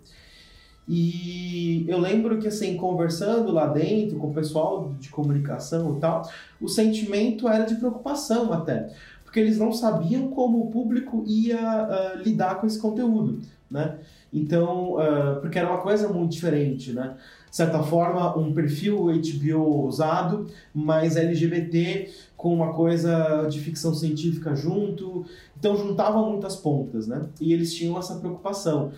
E 0.92 1.86
eu 1.88 2.00
lembro 2.00 2.40
que, 2.40 2.48
assim, 2.48 2.76
conversando 2.76 3.52
lá 3.52 3.68
dentro 3.68 4.18
com 4.18 4.32
o 4.32 4.34
pessoal 4.34 4.96
de 5.00 5.10
comunicação 5.10 5.96
e 5.96 6.00
tal, 6.00 6.28
o 6.60 6.68
sentimento 6.68 7.48
era 7.48 7.64
de 7.64 7.76
preocupação 7.76 8.52
até, 8.52 8.92
porque 9.24 9.40
eles 9.40 9.60
não 9.60 9.72
sabiam 9.72 10.30
como 10.30 10.60
o 10.60 10.72
público 10.72 11.24
ia 11.28 11.60
uh, 11.60 12.24
lidar 12.24 12.56
com 12.56 12.66
esse 12.66 12.80
conteúdo, 12.80 13.40
né? 13.70 14.00
Então, 14.34 14.96
uh, 14.96 15.40
porque 15.40 15.60
era 15.60 15.70
uma 15.70 15.80
coisa 15.80 16.08
muito 16.08 16.32
diferente, 16.32 16.92
né? 16.92 17.16
De 17.48 17.56
certa 17.56 17.84
forma, 17.84 18.36
um 18.36 18.52
perfil 18.52 19.12
HBO 19.12 19.86
usado, 19.86 20.48
mas 20.74 21.16
LGBT 21.16 22.10
com 22.36 22.52
uma 22.52 22.74
coisa 22.74 23.46
de 23.48 23.60
ficção 23.60 23.94
científica 23.94 24.56
junto. 24.56 25.24
Então, 25.56 25.78
juntava 25.78 26.20
muitas 26.28 26.56
pontas, 26.56 27.06
né? 27.06 27.28
E 27.40 27.54
eles 27.54 27.76
tinham 27.76 27.98
essa 28.00 28.16
preocupação. 28.16 28.92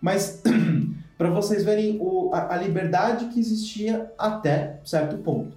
Mas, 0.00 0.42
para 1.16 1.30
vocês 1.30 1.64
verem 1.64 1.98
o, 2.00 2.30
a, 2.32 2.54
a 2.54 2.56
liberdade 2.58 3.26
que 3.26 3.40
existia 3.40 4.10
até 4.18 4.80
certo 4.84 5.16
ponto. 5.18 5.52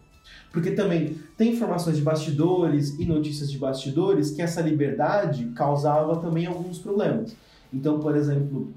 Porque 0.52 0.72
também 0.72 1.18
tem 1.38 1.54
informações 1.54 1.98
de 1.98 2.02
bastidores 2.02 2.98
e 3.00 3.06
notícias 3.06 3.52
de 3.52 3.58
bastidores 3.58 4.32
que 4.32 4.42
essa 4.42 4.62
liberdade 4.62 5.46
causava 5.56 6.16
também 6.18 6.46
alguns 6.46 6.80
problemas. 6.80 7.36
Então, 7.72 8.00
por 8.00 8.16
exemplo, 8.16 8.74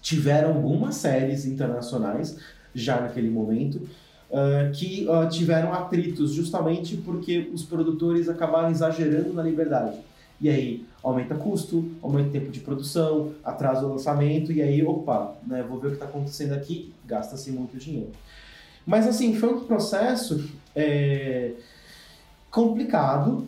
tiveram 0.00 0.54
algumas 0.54 0.94
séries 0.96 1.44
internacionais 1.44 2.38
já 2.74 3.00
naquele 3.00 3.30
momento, 3.30 3.76
uh, 4.30 4.72
que 4.72 5.06
uh, 5.08 5.28
tiveram 5.28 5.72
atritos 5.72 6.32
justamente 6.32 6.96
porque 6.96 7.50
os 7.52 7.64
produtores 7.64 8.28
acabaram 8.28 8.70
exagerando 8.70 9.32
na 9.32 9.42
liberdade. 9.42 9.98
E 10.40 10.48
aí 10.48 10.86
aumenta 11.04 11.34
custo, 11.34 11.92
aumenta 12.02 12.30
tempo 12.30 12.50
de 12.50 12.60
produção, 12.60 13.32
atrasa 13.44 13.86
o 13.86 13.90
lançamento, 13.90 14.50
e 14.50 14.62
aí, 14.62 14.84
opa, 14.84 15.36
né, 15.46 15.62
vou 15.62 15.78
ver 15.78 15.88
o 15.88 15.90
que 15.90 15.96
está 15.96 16.06
acontecendo 16.06 16.52
aqui, 16.54 16.92
gasta-se 17.04 17.50
muito 17.52 17.76
dinheiro. 17.76 18.10
Mas 18.86 19.06
assim, 19.06 19.34
foi 19.34 19.54
um 19.54 19.60
processo 19.60 20.48
é, 20.74 21.52
complicado. 22.50 23.46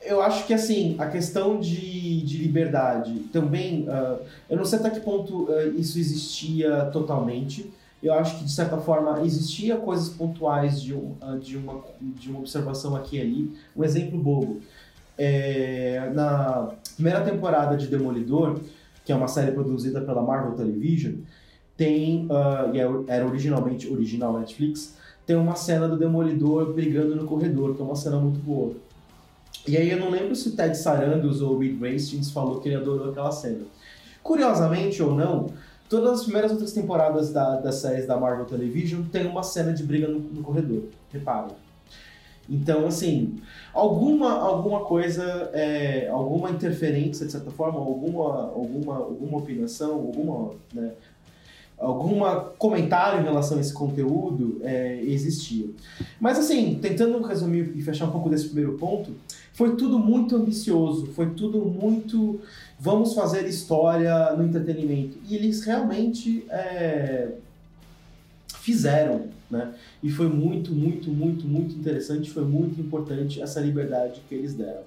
Eu 0.00 0.20
acho 0.20 0.46
que 0.46 0.52
assim, 0.52 0.96
a 0.98 1.06
questão 1.06 1.58
de, 1.58 2.22
de 2.22 2.38
liberdade 2.38 3.20
também, 3.32 3.88
uh, 3.88 4.20
eu 4.50 4.56
não 4.56 4.64
sei 4.64 4.78
até 4.78 4.90
que 4.90 5.00
ponto 5.00 5.44
uh, 5.44 5.74
isso 5.76 5.98
existia 5.98 6.86
totalmente. 6.86 7.72
Eu 8.02 8.12
acho 8.12 8.38
que 8.38 8.44
de 8.44 8.52
certa 8.52 8.76
forma 8.76 9.22
existia 9.22 9.76
coisas 9.76 10.10
pontuais 10.10 10.82
de, 10.82 10.92
um, 10.92 11.14
uh, 11.22 11.38
de, 11.38 11.56
uma, 11.56 11.82
de 12.00 12.28
uma 12.28 12.40
observação 12.40 12.94
aqui 12.94 13.16
e 13.16 13.20
ali. 13.20 13.56
Um 13.74 13.82
exemplo 13.82 14.18
bobo. 14.18 14.60
É, 15.16 16.10
na 16.12 16.72
primeira 16.94 17.20
temporada 17.22 17.76
de 17.76 17.86
Demolidor, 17.86 18.58
que 19.04 19.12
é 19.12 19.14
uma 19.14 19.28
série 19.28 19.52
produzida 19.52 20.00
pela 20.00 20.22
Marvel 20.22 20.56
Television, 20.56 21.14
tem, 21.76 22.26
uh, 22.26 22.74
e 22.74 22.80
é 22.80 23.16
era 23.16 23.26
originalmente 23.26 23.90
original 23.90 24.38
Netflix, 24.38 24.94
tem 25.26 25.36
uma 25.36 25.56
cena 25.56 25.88
do 25.88 25.96
Demolidor 25.96 26.72
brigando 26.72 27.16
no 27.16 27.26
corredor, 27.26 27.74
que 27.74 27.82
é 27.82 27.84
uma 27.84 27.96
cena 27.96 28.18
muito 28.18 28.38
boa. 28.38 28.74
E 29.66 29.76
aí 29.76 29.90
eu 29.90 29.98
não 29.98 30.10
lembro 30.10 30.36
se 30.36 30.48
o 30.48 30.52
Ted 30.56 30.76
Sarandos 30.76 31.40
ou 31.40 31.54
o 31.54 31.58
Reed 31.58 31.82
Hastings 31.82 32.30
falou 32.30 32.60
que 32.60 32.68
ele 32.68 32.76
adorou 32.76 33.10
aquela 33.10 33.32
cena. 33.32 33.64
Curiosamente 34.22 35.02
ou 35.02 35.14
não, 35.14 35.46
todas 35.88 36.20
as 36.20 36.22
primeiras 36.24 36.52
outras 36.52 36.72
temporadas 36.72 37.32
da, 37.32 37.56
das 37.56 37.76
séries 37.76 38.06
da 38.06 38.16
Marvel 38.16 38.44
Television 38.44 39.02
tem 39.10 39.26
uma 39.26 39.42
cena 39.42 39.72
de 39.72 39.82
briga 39.82 40.06
no, 40.06 40.18
no 40.18 40.42
corredor. 40.42 40.84
Reparem. 41.10 41.63
Então, 42.48 42.86
assim, 42.86 43.36
alguma, 43.72 44.32
alguma 44.32 44.80
coisa, 44.80 45.50
é, 45.52 46.08
alguma 46.08 46.50
interferência, 46.50 47.24
de 47.24 47.32
certa 47.32 47.50
forma, 47.50 47.78
alguma, 47.78 48.50
alguma, 48.50 48.96
alguma 48.96 49.38
opinação, 49.38 49.92
alguma, 49.92 50.50
né, 50.72 50.92
alguma 51.78 52.40
comentário 52.58 53.20
em 53.20 53.24
relação 53.24 53.58
a 53.58 53.60
esse 53.60 53.72
conteúdo 53.72 54.60
é, 54.62 55.00
existia. 55.02 55.66
Mas 56.20 56.38
assim, 56.38 56.78
tentando 56.80 57.20
resumir 57.22 57.72
e 57.74 57.82
fechar 57.82 58.06
um 58.06 58.10
pouco 58.10 58.28
desse 58.28 58.46
primeiro 58.46 58.74
ponto, 58.74 59.12
foi 59.52 59.76
tudo 59.76 59.98
muito 59.98 60.36
ambicioso, 60.36 61.06
foi 61.06 61.30
tudo 61.30 61.58
muito 61.60 62.40
vamos 62.78 63.14
fazer 63.14 63.46
história 63.46 64.32
no 64.32 64.44
entretenimento. 64.44 65.16
E 65.28 65.34
eles 65.34 65.64
realmente 65.64 66.44
é, 66.50 67.28
fizeram, 68.64 69.26
né? 69.50 69.74
E 70.02 70.10
foi 70.10 70.26
muito, 70.26 70.72
muito, 70.72 71.10
muito, 71.10 71.46
muito 71.46 71.74
interessante, 71.74 72.30
foi 72.30 72.44
muito 72.44 72.80
importante 72.80 73.42
essa 73.42 73.60
liberdade 73.60 74.22
que 74.26 74.34
eles 74.34 74.54
deram. 74.54 74.80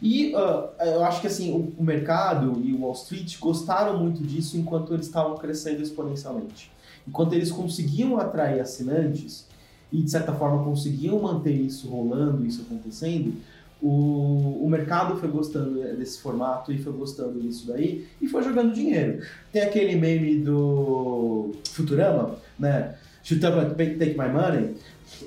E 0.00 0.34
uh, 0.34 0.70
eu 0.82 1.04
acho 1.04 1.20
que 1.20 1.26
assim, 1.26 1.52
o, 1.52 1.74
o, 1.78 1.84
mercado 1.84 2.62
e 2.64 2.72
o 2.72 2.80
Wall 2.80 2.94
Street 2.94 3.38
gostaram 3.38 3.98
muito 3.98 4.22
disso 4.22 4.56
enquanto 4.56 4.94
eles 4.94 5.04
estavam 5.04 5.36
crescendo 5.36 5.82
exponencialmente. 5.82 6.72
Enquanto 7.06 7.34
eles 7.34 7.52
conseguiam 7.52 8.18
atrair 8.18 8.58
assinantes 8.58 9.46
e 9.92 10.00
de 10.00 10.10
certa 10.10 10.32
forma 10.32 10.64
conseguiam 10.64 11.20
manter 11.20 11.52
isso 11.52 11.86
rolando, 11.88 12.46
isso 12.46 12.62
acontecendo, 12.62 13.34
o, 13.82 14.64
o 14.64 14.68
mercado 14.68 15.16
foi 15.16 15.28
gostando 15.28 15.78
desse 15.96 16.18
formato 16.20 16.72
e 16.72 16.78
foi 16.78 16.92
gostando 16.94 17.38
disso 17.38 17.66
daí 17.66 18.06
e 18.20 18.26
foi 18.26 18.42
jogando 18.42 18.72
dinheiro. 18.72 19.22
Tem 19.52 19.60
aquele 19.60 19.94
meme 19.94 20.38
do 20.38 21.52
Futurama, 21.68 22.36
né? 22.58 22.94
Up 23.32 23.82
and 23.82 23.98
take 23.98 24.18
my 24.18 24.28
money. 24.28 24.76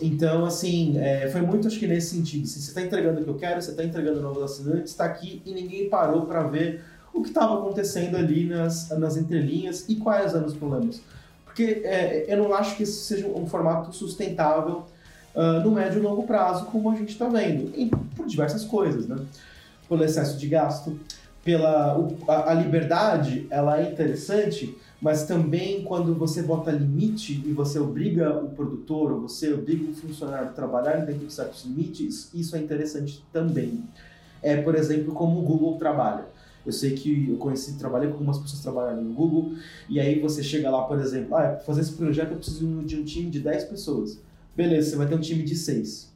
Então, 0.01 0.45
assim, 0.45 0.97
é, 0.99 1.30
foi 1.30 1.41
muito, 1.41 1.67
acho 1.67 1.80
que 1.80 1.88
nesse 1.88 2.15
sentido. 2.15 2.45
Se 2.47 2.61
você 2.61 2.69
está 2.69 2.82
entregando 2.82 3.21
o 3.21 3.23
que 3.23 3.30
eu 3.30 3.36
quero, 3.36 3.61
você 3.61 3.71
está 3.71 3.84
entregando 3.84 4.21
novos 4.21 4.43
assinantes, 4.43 4.91
está 4.91 5.05
aqui 5.05 5.41
e 5.45 5.53
ninguém 5.53 5.89
parou 5.89 6.25
para 6.25 6.43
ver 6.43 6.84
o 7.13 7.21
que 7.21 7.30
estava 7.30 7.55
acontecendo 7.55 8.15
ali 8.15 8.45
nas, 8.45 8.89
nas 8.89 9.17
entrelinhas 9.17 9.86
e 9.89 9.95
quais 9.95 10.36
eram 10.36 10.45
os 10.45 10.53
problemas. 10.53 11.01
Porque 11.45 11.82
é, 11.84 12.25
eu 12.28 12.38
não 12.38 12.53
acho 12.53 12.75
que 12.75 12.84
esse 12.84 13.03
seja 13.05 13.28
um 13.28 13.47
formato 13.47 13.91
sustentável 13.91 14.86
uh, 15.34 15.59
no 15.63 15.71
médio 15.71 15.99
e 15.99 16.01
longo 16.01 16.23
prazo, 16.23 16.65
como 16.65 16.91
a 16.91 16.95
gente 16.95 17.09
está 17.09 17.28
vendo, 17.28 17.71
e 17.75 17.89
por 18.15 18.28
diversas 18.28 18.63
coisas, 18.63 19.07
né? 19.07 19.17
Pelo 19.89 20.03
excesso 20.03 20.38
de 20.38 20.47
gasto, 20.47 20.99
pela 21.43 21.97
a, 22.28 22.51
a 22.51 22.53
liberdade, 22.53 23.47
ela 23.49 23.80
é 23.80 23.91
interessante, 23.91 24.78
mas 25.02 25.26
também 25.26 25.84
quando 25.84 26.16
você 26.16 26.41
bota 26.41 26.72
limite 26.72 27.43
e 27.45 27.54
você 27.54 27.80
obriga 27.80 28.36
o 28.43 28.50
produtor 28.50 29.12
ou 29.12 29.22
você 29.22 29.54
obriga 29.54 29.91
o 29.91 29.93
funcionário 29.93 30.50
a 30.50 30.52
trabalhar 30.52 31.06
dentro 31.06 31.28
de 31.28 31.34
certos 31.34 31.66
limites, 31.66 32.30
isso 32.34 32.56
é 32.56 32.60
interessante 32.60 33.24
também. 33.32 33.84
É, 34.41 34.62
por 34.62 34.76
exemplo, 34.76 35.14
como 35.14 35.39
o 35.39 35.43
Google 35.43 35.78
trabalha. 35.78 36.26
Eu 36.66 36.72
sei 36.74 36.95
que 36.95 37.30
eu 37.30 37.38
conheci, 37.38 37.78
trabalhei 37.78 38.10
com 38.10 38.16
algumas 38.16 38.39
pessoas 38.39 38.62
trabalhando 38.62 39.02
no 39.02 39.14
Google, 39.14 39.54
e 39.88 40.00
aí 40.02 40.20
você 40.20 40.43
chega 40.43 40.70
lá, 40.70 40.84
por 40.84 41.00
exemplo, 41.00 41.36
ah, 41.36 41.41
para 41.41 41.60
fazer 41.60 41.82
esse 41.82 41.93
projeto 41.93 42.32
eu 42.32 42.38
preciso 42.38 42.84
de 42.84 43.00
um 43.00 43.06
time 43.06 43.30
de 43.30 43.39
10 43.39 43.66
pessoas. 43.66 44.20
Beleza, 44.56 44.89
você 44.89 44.95
vai 44.98 45.08
ter 45.08 45.16
um 45.16 45.22
time 45.22 45.43
de 45.43 45.56
6. 45.56 46.12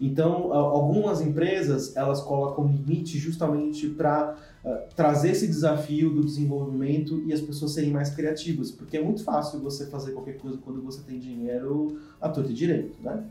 Então, 0.00 0.52
algumas 0.52 1.20
empresas, 1.20 1.96
elas 1.96 2.20
colocam 2.20 2.66
limite 2.66 3.18
justamente 3.18 3.86
para 3.88 4.36
uh, 4.64 4.94
trazer 4.94 5.30
esse 5.30 5.46
desafio 5.46 6.10
do 6.10 6.24
desenvolvimento 6.24 7.22
e 7.26 7.32
as 7.32 7.40
pessoas 7.40 7.72
serem 7.72 7.90
mais 7.90 8.10
criativas, 8.10 8.70
porque 8.70 8.96
é 8.96 9.02
muito 9.02 9.22
fácil 9.22 9.60
você 9.60 9.86
fazer 9.86 10.12
qualquer 10.12 10.38
coisa 10.38 10.58
quando 10.58 10.82
você 10.82 11.02
tem 11.02 11.18
dinheiro 11.18 11.98
à 12.20 12.28
torta 12.28 12.50
e 12.50 12.54
direito, 12.54 12.96
né? 13.02 13.24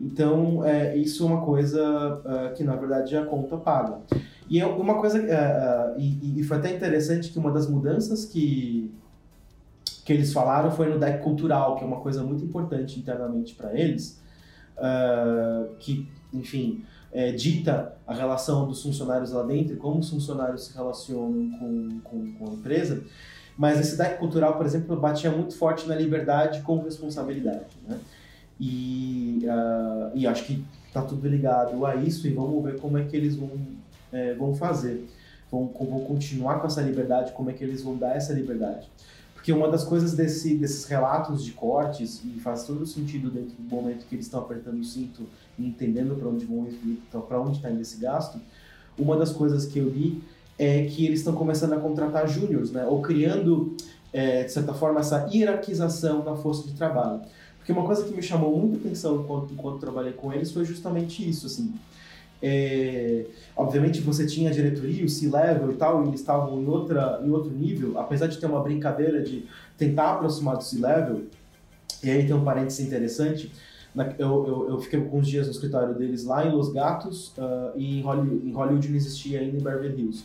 Então, 0.00 0.64
é, 0.64 0.96
isso 0.96 1.24
é 1.24 1.26
uma 1.26 1.44
coisa 1.44 1.82
uh, 2.24 2.54
que, 2.54 2.64
na 2.64 2.74
verdade, 2.74 3.14
a 3.16 3.26
conta 3.26 3.58
paga. 3.58 3.98
E 4.48 4.58
é 4.58 4.66
uma 4.66 4.98
coisa, 4.98 5.18
uh, 5.18 6.00
e, 6.00 6.40
e, 6.40 6.42
foi 6.42 6.56
até 6.56 6.74
interessante 6.74 7.30
que 7.30 7.38
uma 7.38 7.52
das 7.52 7.68
mudanças 7.68 8.24
que, 8.24 8.90
que 10.04 10.12
eles 10.12 10.32
falaram 10.32 10.70
foi 10.70 10.88
no 10.88 10.98
deck 10.98 11.22
cultural, 11.22 11.76
que 11.76 11.84
é 11.84 11.86
uma 11.86 12.00
coisa 12.00 12.22
muito 12.22 12.42
importante 12.42 12.98
internamente 12.98 13.54
para 13.54 13.78
eles, 13.78 14.20
uh, 14.78 15.74
que, 15.78 16.08
enfim, 16.32 16.82
é, 17.12 17.32
dita 17.32 17.94
a 18.06 18.14
relação 18.14 18.66
dos 18.66 18.82
funcionários 18.82 19.32
lá 19.32 19.42
dentro, 19.42 19.76
como 19.76 20.00
os 20.00 20.10
funcionários 20.10 20.66
se 20.66 20.74
relacionam 20.74 21.50
com, 21.58 22.00
com, 22.04 22.32
com 22.34 22.50
a 22.50 22.52
empresa. 22.54 23.02
Mas 23.56 23.78
esse 23.80 23.96
deck 23.96 24.18
cultural, 24.18 24.56
por 24.56 24.64
exemplo, 24.64 24.96
batia 24.96 25.30
muito 25.30 25.54
forte 25.54 25.86
na 25.86 25.94
liberdade 25.94 26.62
com 26.62 26.82
responsabilidade. 26.82 27.66
Né? 27.86 27.98
E, 28.58 29.44
uh, 29.44 30.10
e 30.14 30.26
acho 30.26 30.44
que 30.44 30.64
está 30.86 31.02
tudo 31.02 31.28
ligado 31.28 31.84
a 31.84 31.94
isso 31.96 32.26
e 32.26 32.32
vamos 32.32 32.62
ver 32.64 32.78
como 32.78 32.98
é 32.98 33.04
que 33.04 33.16
eles 33.16 33.36
vão, 33.36 33.50
é, 34.12 34.34
vão 34.34 34.54
fazer. 34.54 35.08
Vão, 35.50 35.66
vão 35.66 36.00
continuar 36.04 36.60
com 36.60 36.66
essa 36.68 36.80
liberdade, 36.80 37.32
como 37.32 37.50
é 37.50 37.52
que 37.52 37.64
eles 37.64 37.82
vão 37.82 37.96
dar 37.96 38.16
essa 38.16 38.32
liberdade. 38.32 38.88
Porque 39.40 39.54
uma 39.54 39.70
das 39.70 39.84
coisas 39.84 40.12
desse, 40.12 40.54
desses 40.54 40.84
relatos 40.84 41.42
de 41.42 41.52
cortes, 41.52 42.20
e 42.22 42.38
faz 42.40 42.64
todo 42.64 42.84
sentido 42.84 43.30
dentro 43.30 43.54
do 43.58 43.74
momento 43.74 44.04
que 44.06 44.14
eles 44.14 44.26
estão 44.26 44.40
apertando 44.40 44.78
o 44.78 44.84
cinto 44.84 45.22
e 45.58 45.66
entendendo 45.66 46.14
para 46.14 46.28
onde 46.28 46.44
vão 46.44 46.68
para 47.26 47.40
onde 47.40 47.56
está 47.56 47.70
indo 47.70 47.80
esse 47.80 47.96
gasto, 47.96 48.38
uma 48.98 49.16
das 49.16 49.32
coisas 49.32 49.64
que 49.64 49.78
eu 49.78 49.88
li 49.88 50.22
é 50.58 50.84
que 50.84 51.06
eles 51.06 51.20
estão 51.20 51.34
começando 51.34 51.72
a 51.72 51.78
contratar 51.80 52.28
júniores, 52.28 52.70
né? 52.70 52.84
Ou 52.84 53.00
criando, 53.00 53.74
é, 54.12 54.44
de 54.44 54.52
certa 54.52 54.74
forma, 54.74 55.00
essa 55.00 55.26
hierarquização 55.32 56.20
da 56.20 56.36
força 56.36 56.68
de 56.68 56.74
trabalho. 56.74 57.22
Porque 57.56 57.72
uma 57.72 57.86
coisa 57.86 58.04
que 58.04 58.14
me 58.14 58.22
chamou 58.22 58.54
muita 58.58 58.76
atenção 58.76 59.22
enquanto, 59.22 59.54
enquanto 59.54 59.80
trabalhei 59.80 60.12
com 60.12 60.34
eles 60.34 60.52
foi 60.52 60.66
justamente 60.66 61.26
isso, 61.26 61.46
assim. 61.46 61.72
É, 62.42 63.26
obviamente 63.54 64.00
você 64.00 64.26
tinha 64.26 64.50
a 64.50 64.52
diretoria, 64.52 65.04
o 65.04 65.08
C-level 65.08 65.72
e 65.72 65.74
tal, 65.74 66.04
e 66.04 66.08
eles 66.08 66.20
estavam 66.20 66.60
em, 66.60 66.66
outra, 66.66 67.20
em 67.24 67.30
outro 67.30 67.50
nível, 67.50 67.98
apesar 67.98 68.26
de 68.26 68.38
ter 68.38 68.46
uma 68.46 68.62
brincadeira 68.62 69.22
de 69.22 69.44
tentar 69.76 70.14
aproximar 70.14 70.56
do 70.56 70.64
C-level, 70.64 71.24
e 72.02 72.10
aí 72.10 72.26
tem 72.26 72.34
um 72.34 72.44
parênteses 72.44 72.86
interessante, 72.86 73.52
na, 73.94 74.14
eu, 74.18 74.46
eu, 74.46 74.68
eu, 74.70 74.80
fiquei 74.80 75.00
alguns 75.00 75.26
dias 75.26 75.46
no 75.46 75.52
escritório 75.52 75.94
deles 75.94 76.24
lá 76.24 76.46
em 76.46 76.52
Los 76.52 76.72
Gatos, 76.72 77.32
uh, 77.36 77.76
e 77.76 77.98
em 77.98 78.02
Hollywood, 78.02 78.48
em 78.48 78.52
Hollywood 78.52 78.88
não 78.88 78.96
existia 78.96 79.40
ainda 79.40 79.56
em 79.56 79.60
Beverly 79.60 80.00
Hills. 80.00 80.24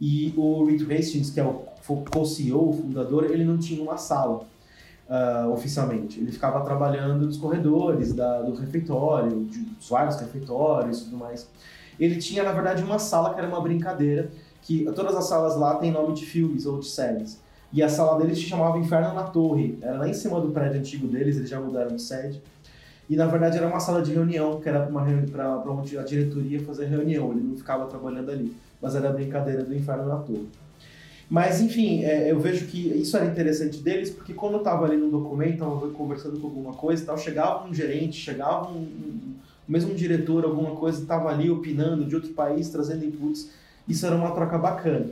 E 0.00 0.32
o 0.36 0.64
Reed 0.64 0.82
Hastings, 0.90 1.30
que 1.30 1.40
é 1.40 1.44
o 1.44 1.64
co-CEO, 2.10 2.70
o 2.70 2.72
fundador, 2.72 3.24
ele 3.30 3.44
não 3.44 3.58
tinha 3.58 3.82
uma 3.82 3.96
sala 3.96 4.46
uh, 5.08 5.50
oficialmente. 5.50 6.20
Ele 6.20 6.30
ficava 6.30 6.60
trabalhando 6.60 7.26
nos 7.26 7.36
corredores 7.36 8.12
da, 8.12 8.42
do 8.42 8.54
refeitório, 8.54 9.44
de, 9.44 9.60
dos 9.60 9.88
vários 9.88 10.16
refeitórios 10.20 11.00
e 11.00 11.04
tudo 11.04 11.16
mais. 11.16 11.48
Ele 11.98 12.16
tinha, 12.16 12.42
na 12.42 12.52
verdade, 12.52 12.82
uma 12.82 12.98
sala 12.98 13.34
que 13.34 13.40
era 13.40 13.48
uma 13.48 13.60
brincadeira, 13.60 14.30
que 14.62 14.84
todas 14.94 15.16
as 15.16 15.24
salas 15.24 15.56
lá 15.56 15.76
têm 15.76 15.90
nome 15.90 16.14
de 16.14 16.24
filmes 16.24 16.66
ou 16.66 16.78
de 16.78 16.86
séries. 16.86 17.40
E 17.72 17.82
a 17.82 17.88
sala 17.88 18.18
deles 18.18 18.38
se 18.38 18.44
chamava 18.44 18.78
Inferno 18.78 19.14
na 19.14 19.24
Torre. 19.24 19.78
Era 19.82 19.98
lá 19.98 20.08
em 20.08 20.14
cima 20.14 20.40
do 20.40 20.50
prédio 20.50 20.78
antigo 20.78 21.06
deles, 21.06 21.36
eles 21.36 21.50
já 21.50 21.60
mudaram 21.60 21.94
de 21.94 22.00
sede. 22.00 22.40
E 23.10 23.16
na 23.16 23.26
verdade 23.26 23.56
era 23.56 23.66
uma 23.66 23.80
sala 23.80 24.02
de 24.02 24.12
reunião, 24.12 24.60
que 24.60 24.68
era 24.68 24.86
para 24.86 25.70
onde 25.70 25.98
a 25.98 26.02
diretoria 26.02 26.60
fazer 26.60 26.86
reunião. 26.86 27.30
Ele 27.32 27.40
não 27.40 27.56
ficava 27.56 27.86
trabalhando 27.86 28.30
ali, 28.30 28.54
mas 28.80 28.94
era 28.94 29.08
a 29.08 29.12
brincadeira 29.12 29.64
do 29.64 29.74
Inferno 29.74 30.06
na 30.06 30.16
Torre. 30.16 30.48
Mas, 31.30 31.60
enfim, 31.60 32.04
é, 32.04 32.30
eu 32.30 32.40
vejo 32.40 32.66
que 32.66 32.88
isso 32.88 33.16
era 33.16 33.26
interessante 33.26 33.78
deles, 33.78 34.10
porque 34.10 34.32
quando 34.32 34.54
eu 34.54 34.58
estava 34.58 34.86
ali 34.86 34.96
no 34.96 35.10
documento, 35.10 35.54
estava 35.54 35.90
conversando 35.90 36.40
com 36.40 36.46
alguma 36.46 36.72
coisa 36.72 37.02
e 37.02 37.06
tal, 37.06 37.18
chegava 37.18 37.68
um 37.68 37.74
gerente, 37.74 38.16
chegava 38.16 38.70
um, 38.70 38.78
um 38.78 39.34
mesmo 39.68 39.92
um 39.92 39.94
diretor, 39.94 40.44
alguma 40.44 40.74
coisa, 40.74 41.02
estava 41.02 41.28
ali 41.28 41.50
opinando 41.50 42.06
de 42.06 42.14
outro 42.14 42.30
país, 42.30 42.70
trazendo 42.70 43.04
inputs. 43.04 43.50
Isso 43.86 44.06
era 44.06 44.16
uma 44.16 44.30
troca 44.30 44.56
bacana. 44.56 45.06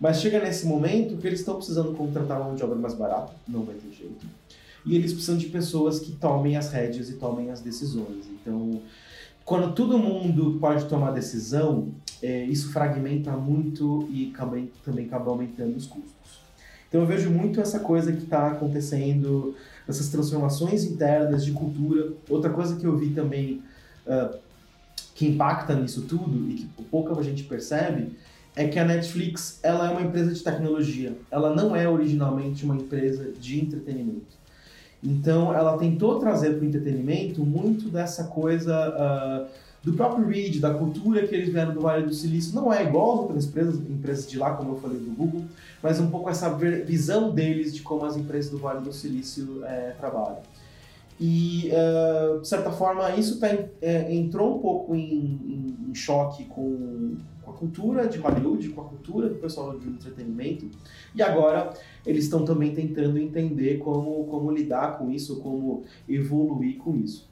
Mas 0.00 0.20
chega 0.22 0.40
nesse 0.40 0.66
momento 0.66 1.18
que 1.18 1.26
eles 1.26 1.40
estão 1.40 1.56
precisando 1.56 1.92
contratar 1.92 2.38
uma 2.38 2.46
mão 2.46 2.54
de 2.54 2.64
obra 2.64 2.76
mais 2.76 2.94
barata, 2.94 3.34
não 3.46 3.62
vai 3.62 3.74
ter 3.74 3.94
jeito. 3.94 4.26
E 4.86 4.96
eles 4.96 5.12
precisam 5.12 5.36
de 5.36 5.46
pessoas 5.46 6.00
que 6.00 6.12
tomem 6.12 6.56
as 6.56 6.72
rédeas 6.72 7.10
e 7.10 7.14
tomem 7.14 7.50
as 7.50 7.60
decisões. 7.60 8.24
Então, 8.40 8.80
quando 9.44 9.74
todo 9.74 9.98
mundo 9.98 10.56
pode 10.58 10.86
tomar 10.86 11.10
decisão, 11.10 11.88
é, 12.22 12.44
isso 12.44 12.72
fragmenta 12.72 13.32
muito 13.32 14.08
e 14.10 14.32
também, 14.36 14.70
também 14.84 15.06
acaba 15.06 15.30
aumentando 15.30 15.76
os 15.76 15.86
custos. 15.86 16.40
Então 16.88 17.00
eu 17.02 17.06
vejo 17.06 17.30
muito 17.30 17.60
essa 17.60 17.78
coisa 17.78 18.12
que 18.12 18.24
está 18.24 18.48
acontecendo, 18.48 19.54
essas 19.88 20.08
transformações 20.08 20.84
internas 20.84 21.44
de 21.44 21.52
cultura. 21.52 22.12
Outra 22.28 22.50
coisa 22.50 22.76
que 22.76 22.84
eu 22.84 22.96
vi 22.96 23.10
também 23.10 23.62
uh, 24.06 24.36
que 25.14 25.28
impacta 25.28 25.74
nisso 25.74 26.02
tudo 26.02 26.50
e 26.50 26.54
que 26.54 26.82
pouca 26.90 27.22
gente 27.22 27.44
percebe 27.44 28.16
é 28.56 28.66
que 28.66 28.78
a 28.78 28.84
Netflix 28.84 29.60
ela 29.62 29.88
é 29.88 29.90
uma 29.90 30.02
empresa 30.02 30.32
de 30.32 30.42
tecnologia. 30.42 31.16
Ela 31.30 31.54
não 31.54 31.76
é 31.76 31.88
originalmente 31.88 32.64
uma 32.64 32.74
empresa 32.74 33.30
de 33.38 33.60
entretenimento. 33.60 34.40
Então 35.02 35.54
ela 35.54 35.78
tentou 35.78 36.18
trazer 36.18 36.54
para 36.54 36.62
o 36.62 36.64
entretenimento 36.64 37.44
muito 37.44 37.88
dessa 37.88 38.24
coisa 38.24 38.88
uh, 38.90 39.48
do 39.82 39.94
próprio 39.94 40.26
Reed, 40.26 40.60
da 40.60 40.74
cultura 40.74 41.26
que 41.26 41.34
eles 41.34 41.48
vieram 41.48 41.72
do 41.72 41.80
Vale 41.80 42.06
do 42.06 42.12
Silício. 42.12 42.54
Não 42.54 42.72
é 42.72 42.84
igual 42.84 43.14
às 43.14 43.20
outras 43.20 43.46
empresas, 43.46 43.76
empresas 43.76 44.30
de 44.30 44.38
lá, 44.38 44.54
como 44.54 44.72
eu 44.72 44.76
falei 44.76 44.98
do 44.98 45.10
Google, 45.10 45.44
mas 45.82 45.98
um 45.98 46.10
pouco 46.10 46.28
essa 46.28 46.50
visão 46.50 47.30
deles 47.30 47.74
de 47.74 47.82
como 47.82 48.04
as 48.04 48.16
empresas 48.16 48.50
do 48.50 48.58
Vale 48.58 48.80
do 48.80 48.92
Silício 48.92 49.64
é, 49.64 49.94
trabalham. 49.98 50.42
E, 51.18 51.70
uh, 51.70 52.40
de 52.40 52.48
certa 52.48 52.70
forma, 52.70 53.14
isso 53.14 53.38
tá, 53.38 53.48
é, 53.82 54.14
entrou 54.14 54.56
um 54.56 54.58
pouco 54.58 54.94
em, 54.94 55.12
em, 55.12 55.90
em 55.90 55.94
choque 55.94 56.44
com, 56.44 57.16
com, 57.42 57.50
a 57.50 57.54
cultura 57.54 58.08
de 58.08 58.16
Hollywood, 58.18 58.70
com 58.70 58.80
a 58.80 58.84
cultura 58.84 59.28
do 59.28 59.34
pessoal 59.34 59.78
de 59.78 59.86
entretenimento. 59.86 60.66
E 61.14 61.22
agora 61.22 61.74
eles 62.06 62.24
estão 62.24 62.42
também 62.42 62.74
tentando 62.74 63.18
entender 63.18 63.78
como, 63.80 64.24
como 64.28 64.50
lidar 64.50 64.96
com 64.96 65.10
isso, 65.10 65.40
como 65.40 65.84
evoluir 66.08 66.78
com 66.78 66.96
isso. 66.96 67.28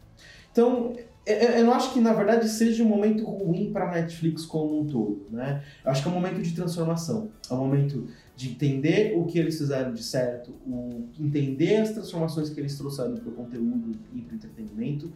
Então, 0.50 0.94
eu 1.26 1.64
não 1.66 1.74
acho 1.74 1.92
que, 1.92 2.00
na 2.00 2.14
verdade, 2.14 2.48
seja 2.48 2.82
um 2.82 2.86
momento 2.86 3.22
ruim 3.24 3.70
para 3.70 3.86
a 3.86 3.92
Netflix 3.92 4.46
como 4.46 4.80
um 4.80 4.86
todo. 4.86 5.26
Né? 5.30 5.62
Eu 5.84 5.90
acho 5.90 6.02
que 6.02 6.08
é 6.08 6.10
um 6.10 6.14
momento 6.14 6.40
de 6.40 6.54
transformação. 6.54 7.30
É 7.50 7.54
um 7.54 7.58
momento 7.58 8.08
de 8.34 8.50
entender 8.50 9.14
o 9.14 9.26
que 9.26 9.38
eles 9.38 9.58
fizeram 9.58 9.92
de 9.92 10.02
certo, 10.02 10.54
o, 10.66 11.06
entender 11.20 11.76
as 11.76 11.90
transformações 11.90 12.48
que 12.48 12.58
eles 12.58 12.78
trouxeram 12.78 13.16
para 13.16 13.28
o 13.28 13.32
conteúdo 13.32 13.98
e 14.14 14.22
para 14.22 14.32
o 14.32 14.36
entretenimento, 14.36 15.12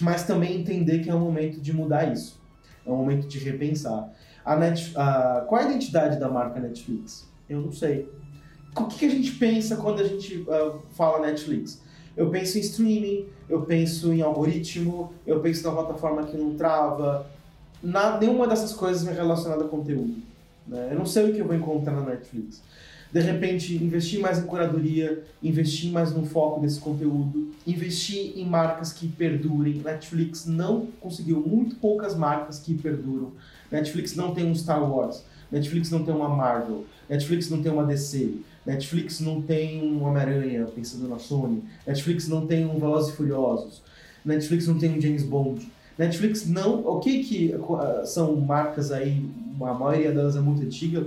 mas 0.00 0.24
também 0.24 0.60
entender 0.60 0.98
que 0.98 1.08
é 1.08 1.14
um 1.14 1.20
momento 1.20 1.58
de 1.58 1.72
mudar 1.72 2.12
isso. 2.12 2.38
É 2.84 2.90
um 2.90 2.96
momento 2.96 3.26
de 3.26 3.38
repensar. 3.38 4.12
A 4.44 4.56
Net, 4.56 4.92
a, 4.94 5.44
qual 5.48 5.62
a 5.62 5.64
identidade 5.64 6.20
da 6.20 6.28
marca 6.28 6.60
Netflix? 6.60 7.26
Eu 7.48 7.62
não 7.62 7.72
sei. 7.72 8.10
O 8.76 8.84
que, 8.84 8.98
que 8.98 9.06
a 9.06 9.10
gente 9.10 9.32
pensa 9.32 9.76
quando 9.76 10.00
a 10.00 10.04
gente 10.04 10.42
uh, 10.42 10.82
fala 10.94 11.26
Netflix? 11.26 11.80
Eu 12.16 12.30
penso 12.30 12.56
em 12.56 12.60
streaming, 12.60 13.26
eu 13.48 13.62
penso 13.62 14.12
em 14.12 14.22
algoritmo, 14.22 15.12
eu 15.26 15.40
penso 15.40 15.66
na 15.66 15.72
plataforma 15.72 16.24
que 16.24 16.36
não 16.36 16.54
trava. 16.54 17.26
Na, 17.82 18.18
nenhuma 18.18 18.46
dessas 18.48 18.72
coisas 18.72 19.06
é 19.06 19.12
relacionada 19.12 19.64
a 19.64 19.68
conteúdo. 19.68 20.16
Né? 20.66 20.88
Eu 20.92 20.98
não 20.98 21.06
sei 21.06 21.30
o 21.30 21.34
que 21.34 21.40
eu 21.40 21.46
vou 21.46 21.54
encontrar 21.54 21.92
na 21.92 22.00
Netflix. 22.00 22.62
De 23.12 23.20
repente, 23.20 23.76
investir 23.76 24.20
mais 24.20 24.38
em 24.38 24.42
curadoria, 24.42 25.24
investir 25.42 25.92
mais 25.92 26.12
no 26.12 26.26
foco 26.26 26.60
desse 26.60 26.80
conteúdo, 26.80 27.52
investir 27.66 28.36
em 28.36 28.44
marcas 28.44 28.92
que 28.92 29.06
perdurem. 29.06 29.80
Netflix 29.84 30.44
não 30.44 30.88
conseguiu 31.00 31.40
muito 31.40 31.76
poucas 31.76 32.16
marcas 32.16 32.58
que 32.58 32.74
perduram. 32.74 33.32
Netflix 33.70 34.16
não 34.16 34.34
tem 34.34 34.44
um 34.44 34.54
Star 34.54 34.82
Wars. 34.82 35.22
Netflix 35.50 35.90
não 35.90 36.04
tem 36.04 36.14
uma 36.14 36.28
Marvel. 36.28 36.84
Netflix 37.08 37.48
não 37.48 37.62
tem 37.62 37.70
uma 37.70 37.84
DC. 37.84 38.34
Netflix 38.66 39.20
não 39.20 39.40
tem 39.40 39.82
um 39.82 40.02
Homem-Aranha, 40.04 40.66
pensando 40.66 41.08
na 41.08 41.18
Sony. 41.18 41.62
Netflix 41.86 42.28
não 42.28 42.46
tem 42.46 42.66
um 42.66 42.78
Velozes 42.78 43.12
e 43.12 43.16
Furiosos. 43.16 43.82
Netflix 44.24 44.66
não 44.66 44.76
tem 44.78 44.90
um 44.90 45.00
James 45.00 45.22
Bond. 45.22 45.70
Netflix 45.96 46.46
não... 46.46 46.80
O 46.86 46.98
que 46.98 47.22
que 47.22 47.54
uh, 47.54 48.04
são 48.04 48.34
marcas 48.36 48.90
aí, 48.90 49.24
a 49.60 49.72
maioria 49.72 50.12
delas 50.12 50.34
é 50.34 50.40
muito 50.40 50.62
antiga 50.62 51.06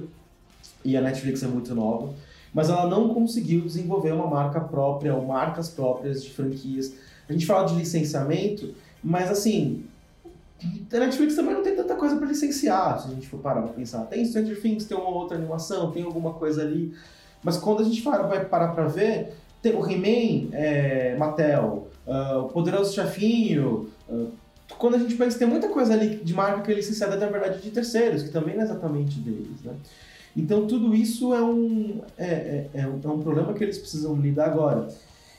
e 0.84 0.96
a 0.96 1.02
Netflix 1.02 1.44
é 1.44 1.48
muito 1.48 1.76
nova, 1.76 2.14
mas 2.54 2.70
ela 2.70 2.88
não 2.88 3.14
conseguiu 3.14 3.62
desenvolver 3.62 4.14
uma 4.14 4.28
marca 4.28 4.62
própria 4.62 5.14
ou 5.14 5.26
marcas 5.26 5.68
próprias 5.70 6.24
de 6.24 6.32
franquias. 6.32 6.94
A 7.28 7.34
gente 7.34 7.46
fala 7.46 7.68
de 7.68 7.76
licenciamento, 7.76 8.74
mas 9.04 9.30
assim, 9.30 9.84
a 10.62 10.98
Netflix 10.98 11.36
também 11.36 11.54
não 11.54 11.62
tem 11.62 11.76
tanta 11.76 11.96
coisa 11.96 12.16
para 12.16 12.28
licenciar, 12.28 13.00
se 13.00 13.08
a 13.08 13.12
gente 13.14 13.28
for 13.28 13.40
parar 13.40 13.62
para 13.62 13.74
pensar. 13.74 14.06
Tem 14.06 14.26
Stranger 14.26 14.62
Things, 14.62 14.86
tem 14.86 14.98
uma 14.98 15.10
outra 15.10 15.38
animação, 15.38 15.92
tem 15.92 16.04
alguma 16.04 16.34
coisa 16.34 16.62
ali, 16.62 16.94
mas 17.44 17.58
quando 17.58 17.82
a 17.82 17.86
gente 17.86 18.02
vai 18.02 18.46
parar 18.46 18.70
para 18.70 18.88
ver, 18.88 19.34
tem 19.62 19.76
o 19.76 19.86
He-Man, 19.90 20.50
é, 20.54 21.16
Mattel, 21.18 21.88
uh, 22.08 22.40
o 22.40 22.50
Poderoso 22.50 22.94
Chefinho. 22.94 23.90
Uh, 24.08 24.32
quando 24.78 24.96
a 24.96 25.00
gente 25.00 25.16
pensa, 25.16 25.38
tem 25.38 25.48
muita 25.48 25.70
coisa 25.70 25.94
ali 25.94 26.18
de 26.18 26.34
marca 26.34 26.62
que 26.62 26.72
é 26.72 26.76
licenciada, 26.76 27.16
na 27.16 27.28
verdade, 27.28 27.62
de 27.62 27.72
terceiros, 27.72 28.24
que 28.24 28.30
também 28.30 28.56
não 28.56 28.62
é 28.62 28.66
exatamente 28.66 29.20
deles, 29.20 29.62
né? 29.64 29.74
Então, 30.36 30.68
tudo 30.68 30.94
isso 30.96 31.34
é 31.34 31.44
um, 31.44 32.02
é, 32.18 32.26
é, 32.26 32.70
é 32.74 32.88
um, 32.88 33.00
é 33.04 33.08
um 33.08 33.20
problema 33.20 33.54
que 33.54 33.64
eles 33.64 33.78
precisam 33.78 34.16
lidar 34.16 34.46
agora. 34.46 34.88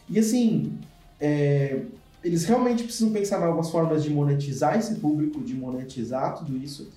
E, 0.08 0.18
assim, 0.18 0.72
é, 1.20 1.82
eles 2.24 2.44
realmente 2.44 2.82
precisam 2.82 3.12
pensar 3.12 3.40
em 3.40 3.44
algumas 3.44 3.70
formas 3.70 4.02
de 4.02 4.10
monetizar 4.10 4.76
esse 4.76 4.96
público, 4.96 5.40
de 5.40 5.54
monetizar 5.54 6.36
tudo 6.36 6.56
isso. 6.56 6.90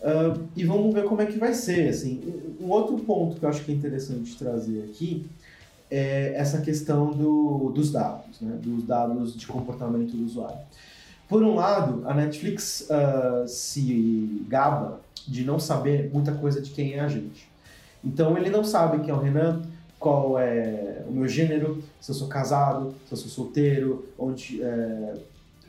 Uh, 0.00 0.48
e 0.56 0.64
vamos 0.64 0.94
ver 0.94 1.04
como 1.04 1.20
é 1.20 1.26
que 1.26 1.38
vai 1.38 1.54
ser. 1.54 1.88
Assim. 1.88 2.20
Um, 2.60 2.70
outro 2.70 2.96
ponto 2.98 3.38
que 3.38 3.44
eu 3.44 3.48
acho 3.48 3.64
que 3.64 3.72
é 3.72 3.74
interessante 3.74 4.36
trazer 4.36 4.84
aqui 4.84 5.26
é 5.90 6.34
essa 6.36 6.60
questão 6.60 7.10
do, 7.10 7.72
dos 7.74 7.90
dados, 7.90 8.40
né? 8.40 8.58
dos 8.62 8.84
dados 8.84 9.34
de 9.34 9.46
comportamento 9.46 10.16
do 10.16 10.24
usuário. 10.24 10.58
Por 11.28 11.42
um 11.42 11.54
lado, 11.54 12.02
a 12.06 12.14
Netflix 12.14 12.88
uh, 12.88 13.46
se 13.48 14.44
gaba 14.48 15.00
de 15.26 15.44
não 15.44 15.58
saber 15.58 16.10
muita 16.12 16.32
coisa 16.32 16.60
de 16.60 16.70
quem 16.70 16.94
é 16.94 17.00
a 17.00 17.08
gente. 17.08 17.48
Então 18.02 18.36
ele 18.36 18.48
não 18.48 18.64
sabe 18.64 19.00
quem 19.00 19.10
é 19.10 19.14
o 19.14 19.20
Renan, 19.20 19.62
qual 19.98 20.38
é 20.38 21.02
o 21.06 21.12
meu 21.12 21.28
gênero, 21.28 21.82
se 22.00 22.10
eu 22.10 22.14
sou 22.14 22.28
casado, 22.28 22.94
se 23.06 23.12
eu 23.12 23.18
sou 23.18 23.28
solteiro, 23.28 24.06
onde, 24.18 24.62
é, 24.62 25.16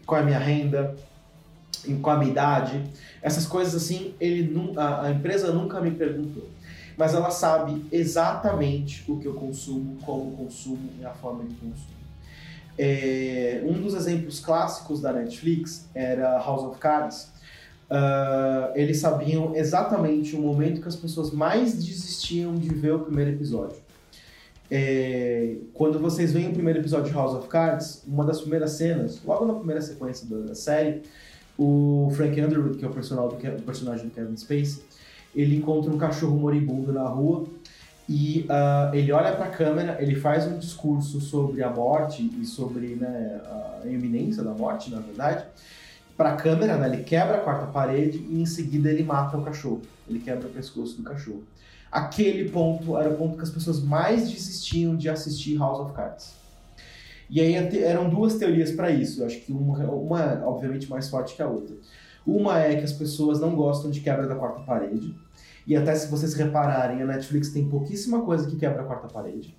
qual 0.05 0.19
é 0.19 0.23
a 0.23 0.25
minha 0.25 0.39
renda, 0.39 0.95
qual 2.01 2.19
a. 2.19 2.83
Essas 3.21 3.45
coisas 3.45 3.75
assim, 3.75 4.13
ele, 4.19 4.53
a, 4.77 5.05
a 5.05 5.11
empresa 5.11 5.51
nunca 5.51 5.79
me 5.81 5.91
perguntou. 5.91 6.47
Mas 6.97 7.13
ela 7.13 7.31
sabe 7.31 7.85
exatamente 7.91 9.09
o 9.09 9.17
que 9.17 9.25
eu 9.25 9.33
consumo, 9.33 9.97
como 10.01 10.35
consumo 10.35 10.89
e 10.99 11.05
a 11.05 11.11
forma 11.11 11.43
de 11.43 11.55
consumo. 11.55 11.99
É, 12.77 13.61
um 13.65 13.73
dos 13.73 13.93
exemplos 13.93 14.39
clássicos 14.39 15.01
da 15.01 15.11
Netflix 15.11 15.87
era 15.93 16.37
House 16.39 16.63
of 16.63 16.77
Cards. 16.79 17.29
Uh, 17.89 18.71
eles 18.75 18.99
sabiam 18.99 19.55
exatamente 19.55 20.35
o 20.35 20.39
momento 20.39 20.79
que 20.81 20.87
as 20.87 20.95
pessoas 20.95 21.31
mais 21.31 21.73
desistiam 21.73 22.55
de 22.55 22.69
ver 22.69 22.93
o 22.93 22.99
primeiro 22.99 23.31
episódio. 23.31 23.77
É, 24.71 25.55
quando 25.73 25.99
vocês 25.99 26.31
veem 26.31 26.49
o 26.49 26.53
primeiro 26.53 26.79
episódio 26.79 27.07
de 27.07 27.13
House 27.13 27.33
of 27.33 27.47
Cards, 27.47 28.03
uma 28.05 28.23
das 28.23 28.41
primeiras 28.41 28.71
cenas, 28.71 29.19
logo 29.25 29.45
na 29.45 29.55
primeira 29.55 29.81
sequência 29.81 30.27
da 30.27 30.53
série, 30.53 31.01
o 31.59 32.09
Frank 32.15 32.39
Underwood, 32.41 32.77
que 32.77 32.85
é 32.85 32.87
o 32.87 32.91
personagem 32.91 33.37
do, 33.37 33.61
personagem 33.63 34.05
do 34.07 34.11
Kevin 34.11 34.37
Spacey, 34.37 34.81
ele 35.35 35.57
encontra 35.57 35.91
um 35.91 35.97
cachorro 35.97 36.37
moribundo 36.37 36.93
na 36.93 37.03
rua 37.03 37.45
e 38.07 38.47
uh, 38.49 38.95
ele 38.95 39.11
olha 39.11 39.33
para 39.33 39.45
a 39.45 39.49
câmera, 39.49 39.97
ele 39.99 40.15
faz 40.15 40.47
um 40.47 40.57
discurso 40.57 41.19
sobre 41.19 41.61
a 41.61 41.69
morte 41.69 42.23
e 42.41 42.45
sobre 42.45 42.95
né, 42.95 43.41
a 43.83 43.85
iminência 43.85 44.41
da 44.41 44.51
morte, 44.51 44.89
na 44.89 44.99
verdade, 44.99 45.43
para 46.15 46.31
a 46.31 46.35
câmera, 46.35 46.77
né, 46.77 46.87
ele 46.87 47.03
quebra 47.03 47.35
a 47.35 47.39
quarta 47.39 47.67
parede 47.67 48.25
e 48.29 48.41
em 48.41 48.45
seguida 48.45 48.89
ele 48.89 49.03
mata 49.03 49.37
o 49.37 49.43
cachorro. 49.43 49.81
Ele 50.07 50.19
quebra 50.19 50.47
o 50.47 50.51
pescoço 50.51 50.95
do 50.97 51.03
cachorro. 51.03 51.43
Aquele 51.91 52.49
ponto 52.49 52.97
era 52.97 53.09
o 53.09 53.15
ponto 53.15 53.35
que 53.35 53.43
as 53.43 53.49
pessoas 53.49 53.81
mais 53.81 54.29
desistiam 54.29 54.95
de 54.95 55.09
assistir 55.09 55.57
House 55.57 55.79
of 55.79 55.93
Cards. 55.93 56.38
E 57.29 57.39
aí 57.39 57.53
eram 57.53 58.09
duas 58.09 58.35
teorias 58.35 58.71
para 58.71 58.89
isso. 58.89 59.21
Eu 59.21 59.27
acho 59.27 59.39
que 59.41 59.51
uma, 59.51 59.77
uma, 59.91 60.41
obviamente, 60.45 60.89
mais 60.89 61.09
forte 61.09 61.35
que 61.35 61.41
a 61.41 61.47
outra. 61.47 61.75
Uma 62.25 62.59
é 62.59 62.75
que 62.75 62.83
as 62.83 62.93
pessoas 62.93 63.39
não 63.39 63.55
gostam 63.55 63.91
de 63.91 64.01
quebra 64.01 64.27
da 64.27 64.35
quarta 64.35 64.61
parede. 64.61 65.15
E 65.65 65.75
até 65.75 65.93
se 65.93 66.09
vocês 66.09 66.33
repararem, 66.33 67.01
a 67.01 67.05
Netflix 67.05 67.49
tem 67.49 67.69
pouquíssima 67.69 68.21
coisa 68.21 68.47
que 68.47 68.55
quebra 68.55 68.81
a 68.81 68.85
quarta 68.85 69.07
parede. 69.07 69.55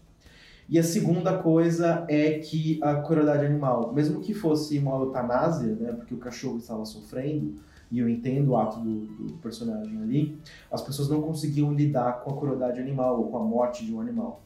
E 0.69 0.79
a 0.79 0.83
segunda 0.85 1.39
coisa 1.39 2.05
é 2.09 2.39
que 2.39 2.79
a 2.83 2.97
crueldade 2.97 3.45
animal, 3.45 3.93
mesmo 3.93 4.21
que 4.21 4.33
fosse 4.33 4.79
uma 4.79 4.97
eutanásia, 4.99 5.75
né, 5.75 5.93
porque 5.93 6.15
o 6.15 6.19
cachorro 6.19 6.59
estava 6.59 6.85
sofrendo, 6.85 7.55
e 7.91 7.99
eu 7.99 8.09
entendo 8.09 8.51
o 8.51 8.57
ato 8.57 8.79
do, 8.79 9.07
do, 9.07 9.33
personagem 9.39 10.01
ali, 10.01 10.39
as 10.71 10.81
pessoas 10.81 11.09
não 11.09 11.21
conseguiam 11.23 11.73
lidar 11.75 12.21
com 12.21 12.33
a 12.33 12.37
crueldade 12.37 12.81
animal 12.81 13.19
ou 13.19 13.29
com 13.29 13.37
a 13.39 13.43
morte 13.43 13.85
de 13.85 13.93
um 13.93 14.01
animal. 14.01 14.41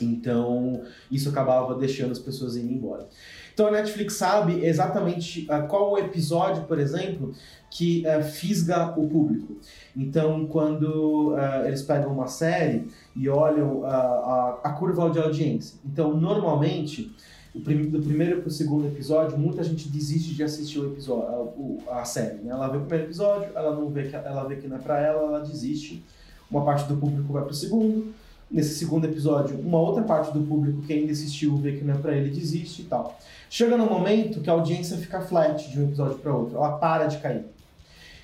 Então, 0.00 0.82
isso 1.10 1.28
acabava 1.28 1.74
deixando 1.74 2.12
as 2.12 2.18
pessoas 2.18 2.56
indo 2.56 2.72
embora. 2.72 3.08
Então, 3.52 3.68
a 3.68 3.70
Netflix 3.72 4.14
sabe 4.14 4.64
exatamente 4.64 5.46
uh, 5.50 5.66
qual 5.68 5.92
o 5.92 5.98
episódio, 5.98 6.64
por 6.64 6.78
exemplo, 6.78 7.34
que 7.70 8.04
uh, 8.06 8.22
fisga 8.22 8.94
o 8.98 9.08
público. 9.08 9.56
Então, 9.96 10.46
quando 10.46 11.34
uh, 11.34 11.66
eles 11.66 11.82
pegam 11.82 12.12
uma 12.12 12.26
série 12.26 12.88
e 13.14 13.28
olham 13.28 13.84
a, 13.84 14.60
a 14.64 14.72
curva 14.72 15.10
de 15.10 15.18
audiência. 15.18 15.78
Então, 15.84 16.16
normalmente, 16.16 17.14
do 17.54 18.00
primeiro 18.00 18.40
para 18.40 18.48
o 18.48 18.50
segundo 18.50 18.86
episódio, 18.86 19.36
muita 19.36 19.62
gente 19.64 19.88
desiste 19.88 20.34
de 20.34 20.42
assistir 20.42 20.78
o 20.78 20.86
episódio, 20.92 21.82
a, 21.88 22.00
a 22.00 22.04
série. 22.04 22.38
Né? 22.38 22.52
Ela 22.52 22.68
vê 22.68 22.78
o 22.78 22.80
primeiro 22.82 23.06
episódio, 23.06 23.50
ela 23.54 23.74
não 23.74 23.90
vê 23.90 24.04
que 24.04 24.14
ela 24.14 24.44
vê 24.44 24.56
que 24.56 24.68
não 24.68 24.76
é 24.76 24.80
para 24.80 25.00
ela, 25.00 25.22
ela 25.22 25.40
desiste. 25.40 26.04
Uma 26.50 26.64
parte 26.64 26.88
do 26.88 26.96
público 26.96 27.32
vai 27.32 27.42
para 27.42 27.52
o 27.52 27.54
segundo. 27.54 28.12
Nesse 28.50 28.74
segundo 28.74 29.04
episódio, 29.04 29.60
uma 29.60 29.78
outra 29.78 30.02
parte 30.02 30.32
do 30.32 30.40
público 30.40 30.82
que 30.82 30.92
ainda 30.92 31.12
assistiu 31.12 31.56
vê 31.56 31.72
que 31.72 31.84
não 31.84 31.94
é 31.94 31.98
para 31.98 32.16
ele 32.16 32.30
desiste 32.30 32.82
e 32.82 32.84
tal. 32.86 33.16
Chega 33.48 33.76
no 33.76 33.86
momento 33.86 34.40
que 34.40 34.50
a 34.50 34.52
audiência 34.52 34.96
fica 34.96 35.20
flat 35.20 35.70
de 35.70 35.78
um 35.78 35.84
episódio 35.84 36.18
para 36.18 36.34
outro, 36.34 36.56
ela 36.56 36.72
para 36.78 37.06
de 37.06 37.18
cair. 37.18 37.44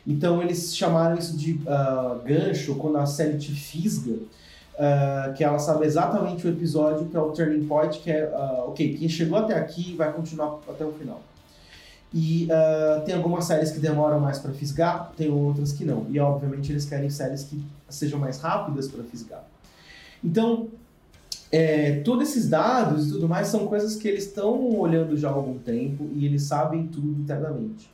Então 0.06 0.42
eles 0.42 0.76
chamaram 0.76 1.16
isso 1.16 1.36
de 1.36 1.52
uh, 1.52 2.20
gancho 2.24 2.74
quando 2.76 2.96
a 2.98 3.06
série 3.06 3.38
te 3.38 3.52
fisga 3.52 4.14
Uh, 4.76 5.32
que 5.32 5.42
ela 5.42 5.58
sabe 5.58 5.86
exatamente 5.86 6.46
o 6.46 6.50
episódio 6.50 7.06
que 7.06 7.16
é 7.16 7.18
o 7.18 7.30
turning 7.30 7.66
point, 7.66 7.98
que 7.98 8.10
é, 8.10 8.28
uh, 8.28 8.68
ok, 8.68 8.94
quem 8.98 9.08
chegou 9.08 9.38
até 9.38 9.54
aqui 9.54 9.94
vai 9.96 10.12
continuar 10.12 10.58
até 10.68 10.84
o 10.84 10.92
final. 10.92 11.22
E 12.12 12.46
tem 13.06 13.14
algumas 13.14 13.46
séries 13.46 13.70
que 13.70 13.78
demoram 13.78 14.20
mais 14.20 14.38
para 14.38 14.52
fisgar, 14.52 15.12
tem 15.16 15.30
outras 15.30 15.72
que 15.72 15.82
não. 15.82 16.06
E 16.10 16.20
obviamente 16.20 16.70
eles 16.70 16.84
querem 16.84 17.08
séries 17.08 17.44
que 17.44 17.62
sejam 17.88 18.18
mais 18.18 18.38
rápidas 18.38 18.86
para 18.86 19.02
fisgar. 19.04 19.42
Então, 20.22 20.68
é, 21.50 22.00
todos 22.00 22.28
esses 22.28 22.48
dados 22.48 23.08
e 23.08 23.12
tudo 23.12 23.28
mais 23.28 23.48
são 23.48 23.66
coisas 23.66 23.96
que 23.96 24.08
eles 24.08 24.26
estão 24.26 24.78
olhando 24.78 25.16
já 25.16 25.28
há 25.28 25.32
algum 25.32 25.58
tempo 25.58 26.08
e 26.14 26.26
eles 26.26 26.42
sabem 26.42 26.86
tudo 26.86 27.08
internamente. 27.08 27.88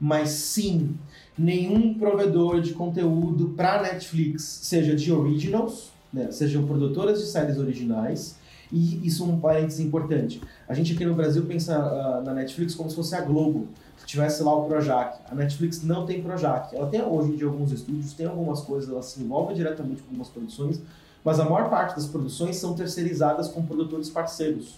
Mas 0.00 0.30
sim, 0.30 0.96
nenhum 1.38 1.94
provedor 1.94 2.60
de 2.60 2.72
conteúdo 2.72 3.50
para 3.50 3.82
Netflix, 3.82 4.42
seja 4.62 4.94
de 4.94 5.12
originals, 5.12 5.92
né, 6.12 6.30
sejam 6.30 6.66
produtoras 6.66 7.20
de 7.20 7.26
séries 7.26 7.58
originais. 7.58 8.36
E 8.72 9.06
isso 9.06 9.22
é 9.22 9.26
um 9.26 9.38
parênteses 9.38 9.80
importante. 9.80 10.40
A 10.66 10.72
gente 10.72 10.94
aqui 10.94 11.04
no 11.04 11.14
Brasil 11.14 11.44
pensa 11.44 11.78
uh, 11.78 12.24
na 12.24 12.32
Netflix 12.32 12.74
como 12.74 12.88
se 12.88 12.96
fosse 12.96 13.14
a 13.14 13.20
Globo, 13.20 13.68
que 13.98 14.06
tivesse 14.06 14.42
lá 14.42 14.54
o 14.54 14.64
Projac. 14.64 15.18
A 15.30 15.34
Netflix 15.34 15.82
não 15.82 16.06
tem 16.06 16.22
Projac. 16.22 16.74
Ela 16.74 16.86
tem 16.86 17.02
hoje 17.02 17.32
em 17.32 17.36
dia 17.36 17.46
alguns 17.46 17.70
estúdios, 17.70 18.14
tem 18.14 18.24
algumas 18.24 18.62
coisas, 18.62 18.88
ela 18.88 19.02
se 19.02 19.20
envolve 19.22 19.52
diretamente 19.54 20.00
com 20.00 20.08
algumas 20.08 20.28
produções, 20.28 20.80
mas 21.24 21.38
a 21.40 21.44
maior 21.44 21.68
parte 21.70 21.94
das 21.96 22.06
produções 22.06 22.56
são 22.56 22.74
terceirizadas 22.74 23.48
com 23.48 23.64
produtores 23.64 24.10
parceiros, 24.10 24.74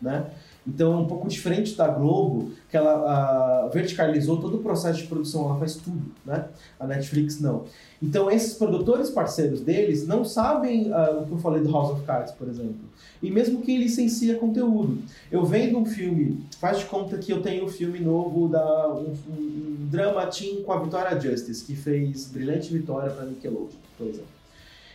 né? 0.00 0.26
Então 0.66 0.94
é 0.94 0.96
um 0.96 1.06
pouco 1.06 1.28
diferente 1.28 1.76
da 1.76 1.86
Globo, 1.86 2.50
que 2.68 2.76
ela 2.76 3.66
uh, 3.66 3.70
verticalizou 3.70 4.38
todo 4.38 4.56
o 4.56 4.62
processo 4.62 4.98
de 5.00 5.06
produção, 5.06 5.44
ela 5.44 5.58
faz 5.58 5.76
tudo, 5.76 6.02
né? 6.24 6.46
A 6.78 6.86
Netflix 6.86 7.40
não. 7.40 7.64
Então 8.02 8.28
esses 8.28 8.54
produtores 8.54 9.08
parceiros 9.08 9.60
deles 9.60 10.06
não 10.06 10.24
sabem 10.24 10.90
uh, 10.90 11.22
o 11.22 11.26
que 11.26 11.32
eu 11.32 11.38
falei 11.38 11.62
do 11.62 11.70
House 11.70 11.92
of 11.92 12.04
Cards, 12.04 12.32
por 12.32 12.48
exemplo. 12.48 12.74
E 13.22 13.30
mesmo 13.30 13.62
quem 13.62 13.78
licencia 13.78 14.36
conteúdo. 14.36 14.98
Eu 15.30 15.44
vendo 15.44 15.78
um 15.78 15.86
filme, 15.86 16.44
faz 16.58 16.80
de 16.80 16.86
conta 16.86 17.16
que 17.16 17.32
eu 17.32 17.40
tenho 17.40 17.64
um 17.64 17.68
filme 17.68 18.00
novo, 18.00 18.48
da, 18.48 18.88
um, 18.88 19.14
um, 19.30 19.76
drama 19.88 20.26
team 20.26 20.62
com 20.62 20.72
a 20.72 20.80
Victoria 20.80 21.18
Justice, 21.18 21.64
que 21.64 21.76
fez 21.76 22.26
Brilhante 22.26 22.72
Vitória 22.72 23.10
para 23.10 23.24
Nickelodeon, 23.24 23.68
por 23.96 24.08
exemplo. 24.08 24.35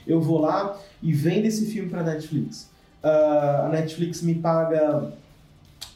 Eu 0.06 0.22
vou 0.22 0.40
lá 0.40 0.80
e 1.02 1.14
vendo 1.14 1.46
esse 1.46 1.66
filme 1.68 1.90
para 1.90 2.04
Netflix. 2.04 2.70
Uh, 3.04 3.66
a 3.66 3.70
Netflix 3.70 4.22
me 4.22 4.36
paga 4.36 5.12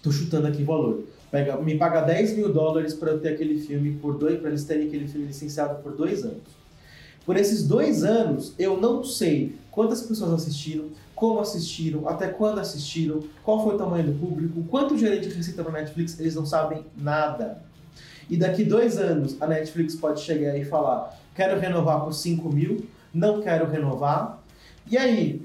Tô 0.06 0.12
chutando 0.12 0.46
aqui 0.46 0.62
o 0.62 0.66
valor. 0.68 1.04
Pega, 1.32 1.58
me 1.58 1.80
paga 1.80 2.02
10 2.02 2.38
mil 2.38 2.54
dólares 2.54 2.94
para 2.94 3.10
eu 3.10 3.20
ter 3.20 3.30
aquele 3.30 3.60
filme 3.60 3.94
por 3.94 4.20
dois, 4.20 4.40
para 4.40 4.50
eles 4.50 4.64
terem 4.64 4.86
aquele 4.86 5.08
filme 5.08 5.26
licenciado 5.26 5.82
por 5.82 5.94
dois 5.94 6.24
anos. 6.24 6.44
Por 7.26 7.36
esses 7.36 7.68
dois 7.68 8.04
anos, 8.04 8.54
eu 8.60 8.80
não 8.80 9.04
sei 9.04 9.56
quantas 9.72 10.04
pessoas 10.04 10.32
assistiram, 10.32 10.86
como 11.16 11.40
assistiram, 11.40 12.08
até 12.08 12.28
quando 12.28 12.60
assistiram, 12.60 13.24
qual 13.44 13.64
foi 13.64 13.74
o 13.74 13.78
tamanho 13.80 14.12
do 14.12 14.20
público, 14.20 14.64
quanto 14.70 14.96
gerente 14.96 15.28
de 15.28 15.34
receita 15.34 15.64
para 15.64 15.82
Netflix, 15.82 16.20
eles 16.20 16.36
não 16.36 16.46
sabem 16.46 16.86
nada. 16.96 17.64
E 18.30 18.38
daqui 18.38 18.64
dois 18.64 19.00
anos, 19.00 19.42
a 19.42 19.48
Netflix 19.48 19.96
pode 19.96 20.22
chegar 20.22 20.56
e 20.56 20.64
falar: 20.64 21.20
quero 21.34 21.60
renovar 21.60 22.04
por 22.04 22.14
5 22.14 22.48
mil, 22.54 22.86
não 23.16 23.42
quero 23.42 23.70
renovar. 23.70 24.44
E 24.92 24.98
aí? 24.98 25.42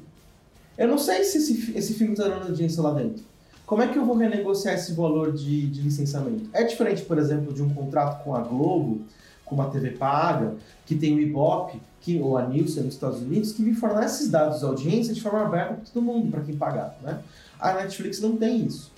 Eu 0.77 0.89
não 0.89 0.99
sei 0.99 1.23
se 1.25 1.39
esse, 1.39 1.73
esse 1.77 1.95
filme 1.95 2.15
está 2.15 2.27
dando 2.27 2.49
audiência 2.49 2.83
lá 2.83 2.93
dentro. 2.93 3.23
Como 3.65 3.83
é 3.83 3.87
que 3.87 3.97
eu 3.97 4.05
vou 4.05 4.17
renegociar 4.17 4.75
esse 4.75 4.93
valor 4.95 5.33
de, 5.33 5.69
de 5.69 5.81
licenciamento? 5.81 6.51
É 6.53 6.65
diferente, 6.65 7.03
por 7.03 7.19
exemplo, 7.19 7.53
de 7.53 7.63
um 7.63 7.73
contrato 7.73 8.25
com 8.25 8.35
a 8.35 8.41
Globo, 8.41 9.03
com 9.45 9.55
uma 9.55 9.71
TV 9.71 9.91
paga, 9.91 10.55
que 10.85 10.97
tem 10.97 11.15
o 11.15 11.21
Ibope, 11.21 11.81
que, 12.01 12.19
ou 12.19 12.37
a 12.37 12.47
Nielsen 12.47 12.85
nos 12.85 12.95
Estados 12.95 13.21
Unidos, 13.21 13.53
que 13.53 13.63
me 13.63 13.75
fornece 13.75 14.17
esses 14.17 14.31
dados 14.31 14.59
de 14.59 14.65
audiência 14.65 15.15
de 15.15 15.21
forma 15.21 15.43
aberta 15.43 15.75
para 15.75 15.85
todo 15.93 16.03
mundo, 16.03 16.31
para 16.31 16.41
quem 16.41 16.57
pagar. 16.57 16.99
Né? 17.03 17.21
A 17.61 17.75
Netflix 17.75 18.21
não 18.21 18.37
tem 18.37 18.65
isso. 18.67 18.90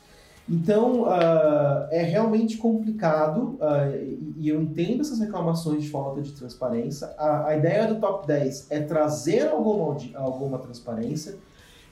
Então, 0.48 1.02
uh, 1.02 1.86
é 1.90 2.02
realmente 2.02 2.56
complicado 2.56 3.58
uh, 3.60 4.36
e, 4.36 4.48
eu 4.48 4.60
entendo 4.60 5.00
essas 5.00 5.20
reclamações 5.20 5.84
de 5.84 5.90
falta 5.90 6.20
de 6.20 6.32
transparência. 6.32 7.06
A, 7.16 7.48
a 7.48 7.56
ideia 7.56 7.86
do 7.86 8.00
Top 8.00 8.26
10 8.26 8.66
é 8.70 8.80
trazer 8.80 9.48
alguma, 9.48 9.96
alguma 10.14 10.58
transparência, 10.58 11.36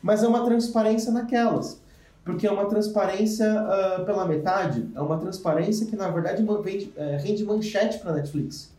mas 0.02 0.22
é 0.24 0.28
uma 0.28 0.44
transparência 0.44 1.12
naquelas 1.12 1.80
porque 2.24 2.46
é 2.46 2.50
uma 2.50 2.66
transparência 2.66 3.46
uh, 3.46 4.04
pela 4.04 4.26
metade, 4.26 4.88
é 4.94 5.00
uma 5.00 5.18
transparência 5.18 5.86
que 5.86 5.96
na 5.96 6.10
verdade 6.10 6.44
vende, 6.62 6.92
é, 6.96 7.16
rende 7.16 7.44
manchete 7.44 7.98
para 7.98 8.12
Netflix. 8.12 8.72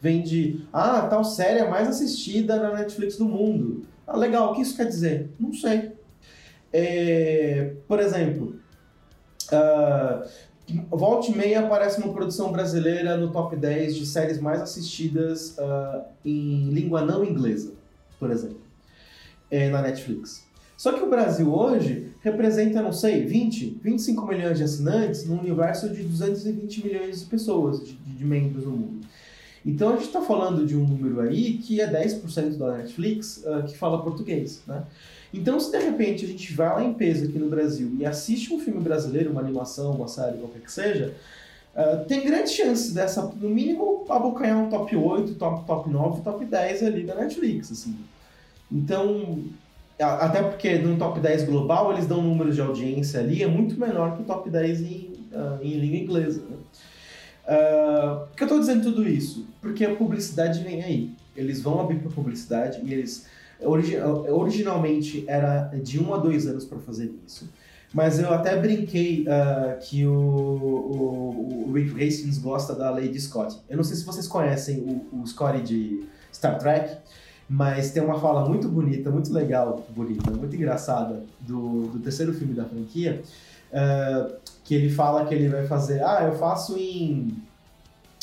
Vende, 0.00 0.66
ah, 0.72 1.02
tal 1.02 1.22
série 1.24 1.60
é 1.60 1.70
mais 1.70 1.86
assistida 1.88 2.56
na 2.56 2.74
Netflix 2.74 3.16
do 3.16 3.24
mundo. 3.24 3.86
Ah, 4.04 4.16
legal, 4.16 4.50
o 4.50 4.54
que 4.54 4.62
isso 4.62 4.76
quer 4.76 4.86
dizer? 4.86 5.30
Não 5.38 5.52
sei. 5.52 5.92
É, 6.72 7.74
por 7.86 8.00
exemplo, 8.00 8.56
uh, 9.52 10.28
volta 10.90 11.30
e 11.30 11.36
meia 11.36 11.60
aparece 11.60 12.00
uma 12.00 12.12
produção 12.12 12.52
brasileira 12.52 13.16
no 13.16 13.30
top 13.30 13.56
10 13.56 13.96
de 13.96 14.06
séries 14.06 14.40
mais 14.40 14.60
assistidas 14.60 15.56
uh, 15.58 16.02
em 16.24 16.70
língua 16.70 17.02
não 17.02 17.24
inglesa, 17.24 17.72
por 18.18 18.30
exemplo, 18.30 18.60
é, 19.50 19.68
na 19.68 19.82
Netflix. 19.82 20.44
Só 20.76 20.92
que 20.92 21.02
o 21.02 21.08
Brasil 21.08 21.52
hoje 21.54 22.12
representa, 22.22 22.82
não 22.82 22.92
sei, 22.92 23.24
20, 23.24 23.78
25 23.82 24.26
milhões 24.26 24.58
de 24.58 24.64
assinantes 24.64 25.24
num 25.26 25.38
universo 25.38 25.88
de 25.88 26.02
220 26.02 26.84
milhões 26.84 27.20
de 27.20 27.26
pessoas, 27.26 27.84
de, 27.84 27.92
de 27.92 28.24
membros 28.24 28.64
no 28.64 28.72
mundo. 28.72 29.06
Então 29.64 29.90
a 29.90 29.92
gente 29.92 30.06
está 30.06 30.20
falando 30.20 30.66
de 30.66 30.76
um 30.76 30.84
número 30.84 31.20
aí 31.20 31.58
que 31.58 31.80
é 31.80 31.88
10% 31.88 32.56
da 32.56 32.78
Netflix 32.78 33.44
uh, 33.46 33.62
que 33.64 33.78
fala 33.78 34.02
português, 34.02 34.62
né? 34.66 34.84
Então 35.32 35.58
se 35.58 35.70
de 35.70 35.78
repente 35.78 36.24
a 36.24 36.28
gente 36.28 36.52
vai 36.52 36.68
lá 36.68 36.84
em 36.84 36.92
peso 36.92 37.24
aqui 37.24 37.38
no 37.38 37.48
Brasil 37.48 37.94
e 37.98 38.04
assiste 38.04 38.52
um 38.52 38.60
filme 38.60 38.80
brasileiro, 38.80 39.30
uma 39.30 39.40
animação, 39.40 39.92
uma 39.92 40.08
série, 40.08 40.38
qualquer 40.38 40.60
que 40.60 40.70
seja, 40.70 41.14
uh, 41.74 42.04
tem 42.06 42.24
grande 42.24 42.50
chance 42.50 42.92
dessa, 42.92 43.22
no 43.22 43.48
mínimo, 43.48 44.04
abocanhar 44.08 44.58
um 44.58 44.68
top 44.68 44.94
8, 44.94 45.34
top, 45.34 45.66
top 45.66 45.90
9, 45.90 46.22
top 46.22 46.44
10 46.44 46.82
ali 46.82 47.04
da 47.04 47.14
Netflix, 47.14 47.72
assim. 47.72 47.96
Então, 48.70 49.42
até 49.98 50.42
porque 50.42 50.78
no 50.78 50.96
top 50.96 51.20
10 51.20 51.44
global 51.44 51.92
eles 51.92 52.06
dão 52.06 52.22
números 52.22 52.54
de 52.54 52.60
audiência 52.60 53.20
ali, 53.20 53.42
é 53.42 53.46
muito 53.46 53.78
menor 53.78 54.16
que 54.16 54.22
o 54.22 54.24
top 54.24 54.50
10 54.50 54.80
em, 54.80 55.12
uh, 55.32 55.62
em 55.62 55.78
língua 55.78 55.98
inglesa. 55.98 56.42
Né? 56.42 56.56
Uh, 57.44 58.26
por 58.26 58.36
que 58.36 58.42
eu 58.42 58.46
estou 58.46 58.60
dizendo 58.60 58.82
tudo 58.84 59.08
isso? 59.08 59.46
Porque 59.60 59.84
a 59.84 59.94
publicidade 59.94 60.62
vem 60.62 60.82
aí. 60.82 61.10
Eles 61.36 61.60
vão 61.60 61.80
abrir 61.80 61.98
para 61.98 62.10
publicidade 62.10 62.80
e 62.82 62.92
eles. 62.92 63.26
Origi 63.64 63.96
originalmente 63.98 65.24
era 65.26 65.70
de 65.82 66.02
um 66.02 66.12
a 66.14 66.18
dois 66.18 66.46
anos 66.46 66.64
para 66.64 66.78
fazer 66.78 67.12
isso. 67.26 67.48
Mas 67.92 68.18
eu 68.18 68.32
até 68.32 68.56
brinquei 68.56 69.24
uh, 69.24 69.78
que 69.80 70.06
o, 70.06 70.12
o, 70.14 71.66
o, 71.68 71.72
Rick 71.72 71.92
Hastings 71.92 72.38
gosta 72.38 72.74
da 72.74 72.90
Lady 72.90 73.20
Scott. 73.20 73.58
Eu 73.68 73.76
não 73.76 73.84
sei 73.84 73.96
se 73.96 74.04
vocês 74.04 74.26
conhecem 74.26 74.80
o, 75.12 75.20
o 75.20 75.26
Scotty 75.26 75.62
de 75.62 76.04
Star 76.32 76.58
Trek, 76.58 76.96
mas 77.46 77.90
tem 77.90 78.02
uma 78.02 78.18
fala 78.18 78.48
muito 78.48 78.66
bonita, 78.66 79.10
muito 79.10 79.30
legal, 79.30 79.84
bonita, 79.90 80.30
muito 80.30 80.56
engraçada 80.56 81.22
do, 81.40 81.88
do 81.88 81.98
terceiro 81.98 82.32
filme 82.32 82.54
da 82.54 82.64
franquia, 82.64 83.22
uh, 83.72 84.34
que 84.64 84.74
ele 84.74 84.88
fala 84.88 85.26
que 85.26 85.34
ele 85.34 85.48
vai 85.48 85.66
fazer, 85.66 86.02
ah, 86.02 86.24
eu 86.24 86.38
faço 86.38 86.78
em, 86.78 87.36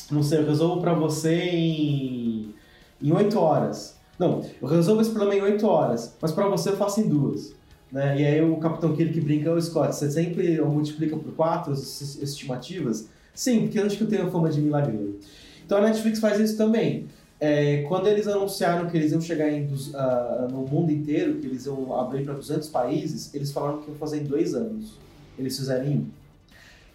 não 0.10 0.24
sei, 0.24 0.40
eu 0.40 0.48
resolvo 0.48 0.82
para 0.82 0.96
você 0.96 1.36
em 1.36 2.56
em 3.02 3.12
oito 3.12 3.40
horas. 3.40 3.98
Não, 4.20 4.44
eu 4.62 4.68
resolvo 4.68 5.02
esse 5.02 5.12
problema 5.12 5.36
em 5.36 5.42
oito 5.42 5.66
horas, 5.66 6.14
mas 6.22 6.34
para 6.34 6.46
você 6.50 6.70
eu 6.70 6.78
faço 6.78 7.00
em 7.00 7.08
duas. 7.08 7.54
Né? 7.90 8.22
E 8.22 8.26
aí 8.26 8.42
o 8.42 8.58
Capitão 8.58 8.94
Kirk 8.94 9.20
brinca, 9.22 9.52
o 9.52 9.62
Scott, 9.62 9.96
você 9.96 10.12
sempre 10.12 10.60
multiplica 10.62 11.16
por 11.16 11.34
quatro 11.34 11.72
as 11.72 12.20
estimativas? 12.22 13.08
Sim, 13.34 13.62
porque 13.62 13.80
acho 13.80 13.98
que 13.98 14.04
eu 14.04 14.10
tenho 14.10 14.30
fama 14.30 14.50
de 14.50 14.60
milagreiro. 14.60 15.18
Então 15.66 15.78
a 15.78 15.82
Netflix 15.82 16.20
faz 16.20 16.38
isso 16.40 16.58
também. 16.58 17.08
É, 17.40 17.84
quando 17.84 18.08
eles 18.08 18.28
anunciaram 18.28 18.90
que 18.90 18.98
eles 18.98 19.14
iam 19.14 19.22
chegar 19.22 19.50
em, 19.50 19.66
uh, 19.66 20.52
no 20.52 20.68
mundo 20.68 20.92
inteiro, 20.92 21.36
que 21.36 21.48
eles 21.48 21.66
iam 21.66 21.98
abrir 21.98 22.26
para 22.26 22.34
200 22.34 22.68
países, 22.68 23.34
eles 23.34 23.50
falaram 23.52 23.78
que 23.78 23.90
iam 23.90 23.96
fazer 23.98 24.20
em 24.20 24.26
dois 24.26 24.54
anos. 24.54 24.98
Eles 25.38 25.58
fizeram 25.58 25.86
em 25.86 25.98
um. 26.00 26.06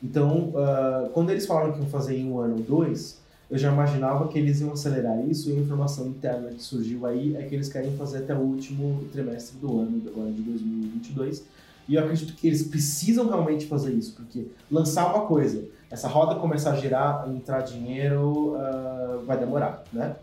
Então, 0.03 0.51
uh, 0.51 1.09
quando 1.15 1.31
eles 1.31 1.47
falaram 1.47 1.73
que 1.73 1.79
iam 1.79 1.89
fazer 1.89 2.19
em 2.19 2.31
um 2.31 2.39
ano 2.39 2.57
ou 2.57 2.61
dois, 2.61 3.19
eu 3.51 3.59
já 3.59 3.71
imaginava 3.71 4.29
que 4.29 4.39
eles 4.39 4.61
iam 4.61 4.73
acelerar 4.73 5.19
isso 5.29 5.51
e 5.51 5.53
a 5.53 5.57
informação 5.57 6.07
interna 6.07 6.49
que 6.49 6.63
surgiu 6.63 7.07
aí 7.07 7.37
é 7.37 7.43
que 7.43 7.55
eles 7.55 7.69
querem 7.69 7.97
fazer 7.97 8.19
até 8.19 8.35
o 8.35 8.39
último 8.39 9.05
trimestre 9.13 9.59
do 9.59 9.81
ano, 9.81 10.03
agora 10.07 10.31
de 10.31 10.43
2022. 10.43 11.45
E 11.87 11.95
eu 11.95 12.03
acredito 12.03 12.35
que 12.35 12.47
eles 12.47 12.63
precisam 12.63 13.29
realmente 13.29 13.67
fazer 13.67 13.93
isso, 13.93 14.15
porque 14.15 14.47
lançar 14.71 15.15
uma 15.15 15.27
coisa, 15.27 15.65
essa 15.91 16.09
roda 16.09 16.41
começar 16.41 16.73
a 16.73 16.77
girar, 16.77 17.29
entrar 17.29 17.61
dinheiro, 17.61 18.55
uh, 18.55 19.25
vai 19.27 19.39
demorar, 19.39 19.85
né? 19.93 20.17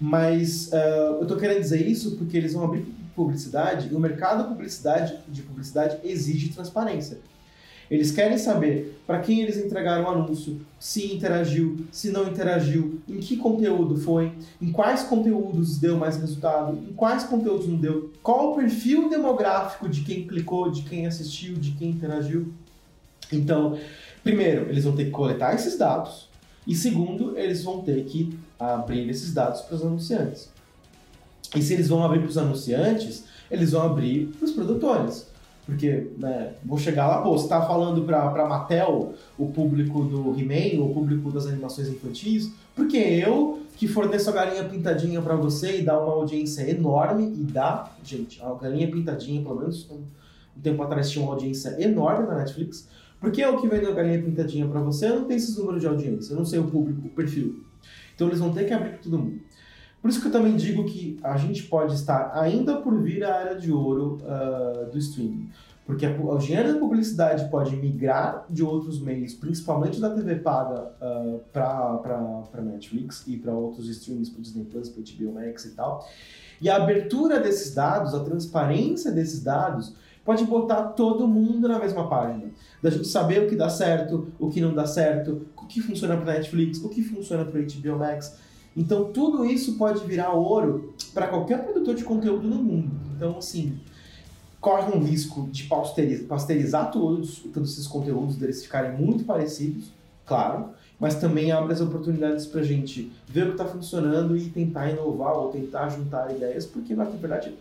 Mas 0.00 0.70
uh, 0.72 1.16
eu 1.16 1.22
estou 1.22 1.36
querendo 1.36 1.60
dizer 1.60 1.86
isso 1.86 2.16
porque 2.16 2.36
eles 2.36 2.52
vão 2.52 2.64
abrir 2.64 2.84
publicidade 3.14 3.88
e 3.90 3.94
o 3.94 4.00
mercado 4.00 4.42
de 4.42 4.48
publicidade, 4.48 5.18
de 5.28 5.42
publicidade 5.42 5.98
exige 6.04 6.50
transparência. 6.50 7.18
Eles 7.90 8.10
querem 8.10 8.36
saber 8.36 9.00
para 9.06 9.20
quem 9.20 9.40
eles 9.40 9.56
entregaram 9.56 10.04
o 10.04 10.08
anúncio, 10.08 10.60
se 10.78 11.14
interagiu, 11.14 11.86
se 11.90 12.10
não 12.10 12.28
interagiu, 12.28 13.00
em 13.08 13.18
que 13.18 13.36
conteúdo 13.36 13.96
foi, 13.96 14.32
em 14.60 14.70
quais 14.70 15.04
conteúdos 15.04 15.78
deu 15.78 15.96
mais 15.96 16.16
resultado, 16.16 16.76
em 16.76 16.92
quais 16.92 17.24
conteúdos 17.24 17.66
não 17.66 17.76
deu, 17.76 18.12
qual 18.22 18.52
o 18.52 18.56
perfil 18.56 19.08
demográfico 19.08 19.88
de 19.88 20.02
quem 20.02 20.26
clicou, 20.26 20.70
de 20.70 20.82
quem 20.82 21.06
assistiu, 21.06 21.54
de 21.54 21.70
quem 21.72 21.90
interagiu. 21.90 22.52
Então, 23.32 23.78
primeiro, 24.22 24.68
eles 24.68 24.84
vão 24.84 24.94
ter 24.94 25.06
que 25.06 25.10
coletar 25.10 25.54
esses 25.54 25.78
dados, 25.78 26.28
e 26.66 26.74
segundo, 26.74 27.38
eles 27.38 27.64
vão 27.64 27.80
ter 27.80 28.04
que 28.04 28.38
abrir 28.58 29.08
esses 29.08 29.32
dados 29.32 29.62
para 29.62 29.76
os 29.76 29.82
anunciantes. 29.82 30.50
E 31.56 31.62
se 31.62 31.72
eles 31.72 31.88
vão 31.88 32.04
abrir 32.04 32.20
para 32.20 32.28
os 32.28 32.36
anunciantes, 32.36 33.24
eles 33.50 33.72
vão 33.72 33.82
abrir 33.82 34.26
para 34.38 34.44
os 34.44 34.52
produtores. 34.52 35.27
Porque, 35.68 36.06
né, 36.16 36.54
vou 36.64 36.78
chegar 36.78 37.06
lá, 37.06 37.20
pô, 37.20 37.36
você 37.36 37.46
tá 37.46 37.60
falando 37.60 38.02
pra, 38.06 38.30
pra 38.30 38.48
Mattel, 38.48 39.12
o 39.36 39.48
público 39.48 40.02
do 40.02 40.34
He-Man, 40.40 40.82
o 40.82 40.94
público 40.94 41.30
das 41.30 41.46
animações 41.46 41.88
infantis, 41.88 42.50
porque 42.74 42.96
eu, 42.96 43.60
que 43.76 43.86
forneço 43.86 44.30
a 44.30 44.32
galinha 44.32 44.64
pintadinha 44.64 45.20
para 45.20 45.36
você 45.36 45.80
e 45.80 45.82
dá 45.82 46.00
uma 46.00 46.14
audiência 46.14 46.62
enorme, 46.70 47.26
e 47.38 47.44
dá, 47.44 47.92
gente, 48.02 48.42
a 48.42 48.50
galinha 48.54 48.90
pintadinha, 48.90 49.42
pelo 49.42 49.56
menos 49.56 49.86
um, 49.90 50.04
tempo 50.62 50.82
atrás 50.82 51.10
tinha 51.10 51.22
uma 51.22 51.34
audiência 51.34 51.76
enorme 51.78 52.26
na 52.26 52.36
Netflix, 52.36 52.88
porque 53.20 53.42
eu 53.42 53.60
que 53.60 53.68
vendo 53.68 53.88
a 53.88 53.92
galinha 53.92 54.22
pintadinha 54.22 54.66
para 54.66 54.80
você, 54.80 55.04
eu 55.08 55.16
não 55.16 55.24
tenho 55.26 55.36
esses 55.36 55.54
números 55.58 55.82
de 55.82 55.86
audiência, 55.86 56.32
eu 56.32 56.38
não 56.38 56.46
sei 56.46 56.60
o 56.60 56.64
público, 56.64 57.08
o 57.08 57.10
perfil. 57.10 57.62
Então 58.14 58.26
eles 58.28 58.40
vão 58.40 58.54
ter 58.54 58.64
que 58.64 58.72
abrir 58.72 58.92
para 58.92 58.98
todo 59.00 59.18
mundo. 59.18 59.38
Por 60.00 60.08
isso 60.08 60.20
que 60.20 60.28
eu 60.28 60.32
também 60.32 60.56
digo 60.56 60.84
que 60.84 61.18
a 61.22 61.36
gente 61.36 61.64
pode 61.64 61.94
estar 61.94 62.30
ainda 62.34 62.76
por 62.76 63.00
vir 63.02 63.24
à 63.24 63.34
área 63.34 63.56
de 63.56 63.72
ouro 63.72 64.18
uh, 64.22 64.90
do 64.90 64.98
streaming. 64.98 65.50
Porque 65.84 66.04
a, 66.04 66.10
o 66.10 66.38
dinheiro 66.38 66.74
da 66.74 66.78
publicidade 66.78 67.48
pode 67.50 67.74
migrar 67.74 68.44
de 68.48 68.62
outros 68.62 69.00
meios, 69.00 69.34
principalmente 69.34 70.00
da 70.00 70.10
TV 70.10 70.36
paga, 70.36 70.92
uh, 71.00 71.40
para 71.50 72.62
Netflix 72.62 73.24
e 73.26 73.36
para 73.38 73.52
outros 73.52 73.88
streams, 73.88 74.30
para 74.30 74.42
Disney 74.42 74.64
Plus, 74.64 74.88
para 74.88 75.02
HBO 75.02 75.32
Max 75.32 75.64
e 75.64 75.70
tal. 75.70 76.06
E 76.60 76.68
a 76.68 76.76
abertura 76.76 77.40
desses 77.40 77.74
dados, 77.74 78.14
a 78.14 78.20
transparência 78.20 79.10
desses 79.10 79.42
dados, 79.42 79.94
pode 80.24 80.44
botar 80.44 80.88
todo 80.88 81.26
mundo 81.26 81.66
na 81.66 81.78
mesma 81.78 82.06
página. 82.06 82.50
Da 82.82 82.90
gente 82.90 83.08
saber 83.08 83.44
o 83.44 83.48
que 83.48 83.56
dá 83.56 83.70
certo, 83.70 84.28
o 84.38 84.50
que 84.50 84.60
não 84.60 84.74
dá 84.74 84.86
certo, 84.86 85.46
o 85.56 85.66
que 85.66 85.80
funciona 85.80 86.18
para 86.18 86.34
Netflix, 86.34 86.84
o 86.84 86.90
que 86.90 87.02
funciona 87.02 87.46
para 87.46 87.60
HBO 87.60 87.98
Max. 87.98 88.36
Então 88.78 89.12
tudo 89.12 89.44
isso 89.44 89.76
pode 89.76 90.06
virar 90.06 90.32
ouro 90.32 90.94
para 91.12 91.26
qualquer 91.26 91.64
produtor 91.64 91.96
de 91.96 92.04
conteúdo 92.04 92.46
no 92.46 92.62
mundo. 92.62 92.92
Então, 93.16 93.36
assim, 93.38 93.76
corre 94.60 94.96
um 94.96 95.02
risco 95.02 95.48
de 95.50 95.64
pasteurizar 95.64 96.92
todos, 96.92 97.40
todos 97.52 97.72
esses 97.72 97.88
conteúdos, 97.88 98.36
deles 98.36 98.62
ficarem 98.62 98.96
muito 98.96 99.24
parecidos, 99.24 99.90
claro, 100.24 100.70
mas 100.98 101.16
também 101.16 101.50
abre 101.50 101.72
as 101.72 101.80
oportunidades 101.80 102.46
para 102.46 102.60
a 102.60 102.64
gente 102.64 103.10
ver 103.26 103.44
o 103.44 103.46
que 103.46 103.52
está 103.52 103.64
funcionando 103.64 104.36
e 104.36 104.48
tentar 104.48 104.90
inovar 104.90 105.36
ou 105.36 105.50
tentar 105.50 105.88
juntar 105.88 106.30
ideias, 106.30 106.64
porque 106.64 106.94
na 106.94 107.04
verdade, 107.04 107.52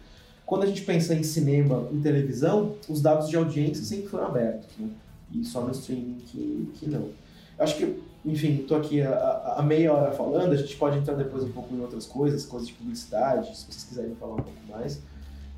quando 0.45 0.63
a 0.63 0.65
gente 0.67 0.83
pensa 0.83 1.15
em 1.15 1.23
cinema, 1.23 1.87
em 1.91 1.99
televisão, 1.99 2.75
os 2.87 3.01
dados 3.01 3.27
de 3.27 3.35
audiência 3.35 3.83
sempre 3.83 4.07
foram 4.07 4.27
abertos, 4.27 4.69
né? 4.77 4.89
e 5.33 5.43
só 5.43 5.61
no 5.61 5.71
streaming 5.71 6.19
que, 6.27 6.69
que 6.75 6.89
não. 6.89 7.09
Acho 7.57 7.75
que 7.75 7.99
enfim, 8.27 8.59
estou 8.61 8.77
aqui 8.77 9.01
a, 9.01 9.63
meia 9.65 9.93
hora 9.93 10.11
falando, 10.11 10.51
a 10.51 10.55
gente 10.55 10.75
pode 10.75 10.97
entrar 10.97 11.15
depois 11.15 11.43
um 11.43 11.51
pouco 11.51 11.73
em 11.73 11.79
outras 11.79 12.05
coisas, 12.05 12.45
coisas 12.45 12.67
de 12.67 12.73
publicidade, 12.73 13.55
se 13.57 13.65
vocês 13.65 13.83
quiserem 13.85 14.15
falar 14.15 14.33
um 14.33 14.43
pouco 14.43 14.59
mais. 14.69 15.01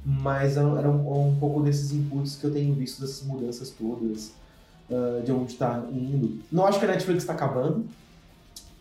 Mas 0.06 0.56
era, 0.56 0.68
um, 0.68 1.30
um, 1.30 1.36
pouco 1.40 1.62
desses 1.64 1.92
inputs 1.92 2.36
que 2.36 2.46
eu 2.46 2.54
tenho 2.54 2.74
visto, 2.76 3.02
dessas 3.02 3.24
mudanças 3.24 3.72
todas, 3.72 4.34
uh, 4.90 5.22
de 5.24 5.32
onde 5.32 5.54
está 5.54 5.84
indo. 5.92 6.42
Não 6.52 6.66
acho 6.66 6.78
que 6.78 6.86
a 6.86 6.88
Netflix 6.90 7.24
está 7.24 7.34
acabando, 7.34 7.86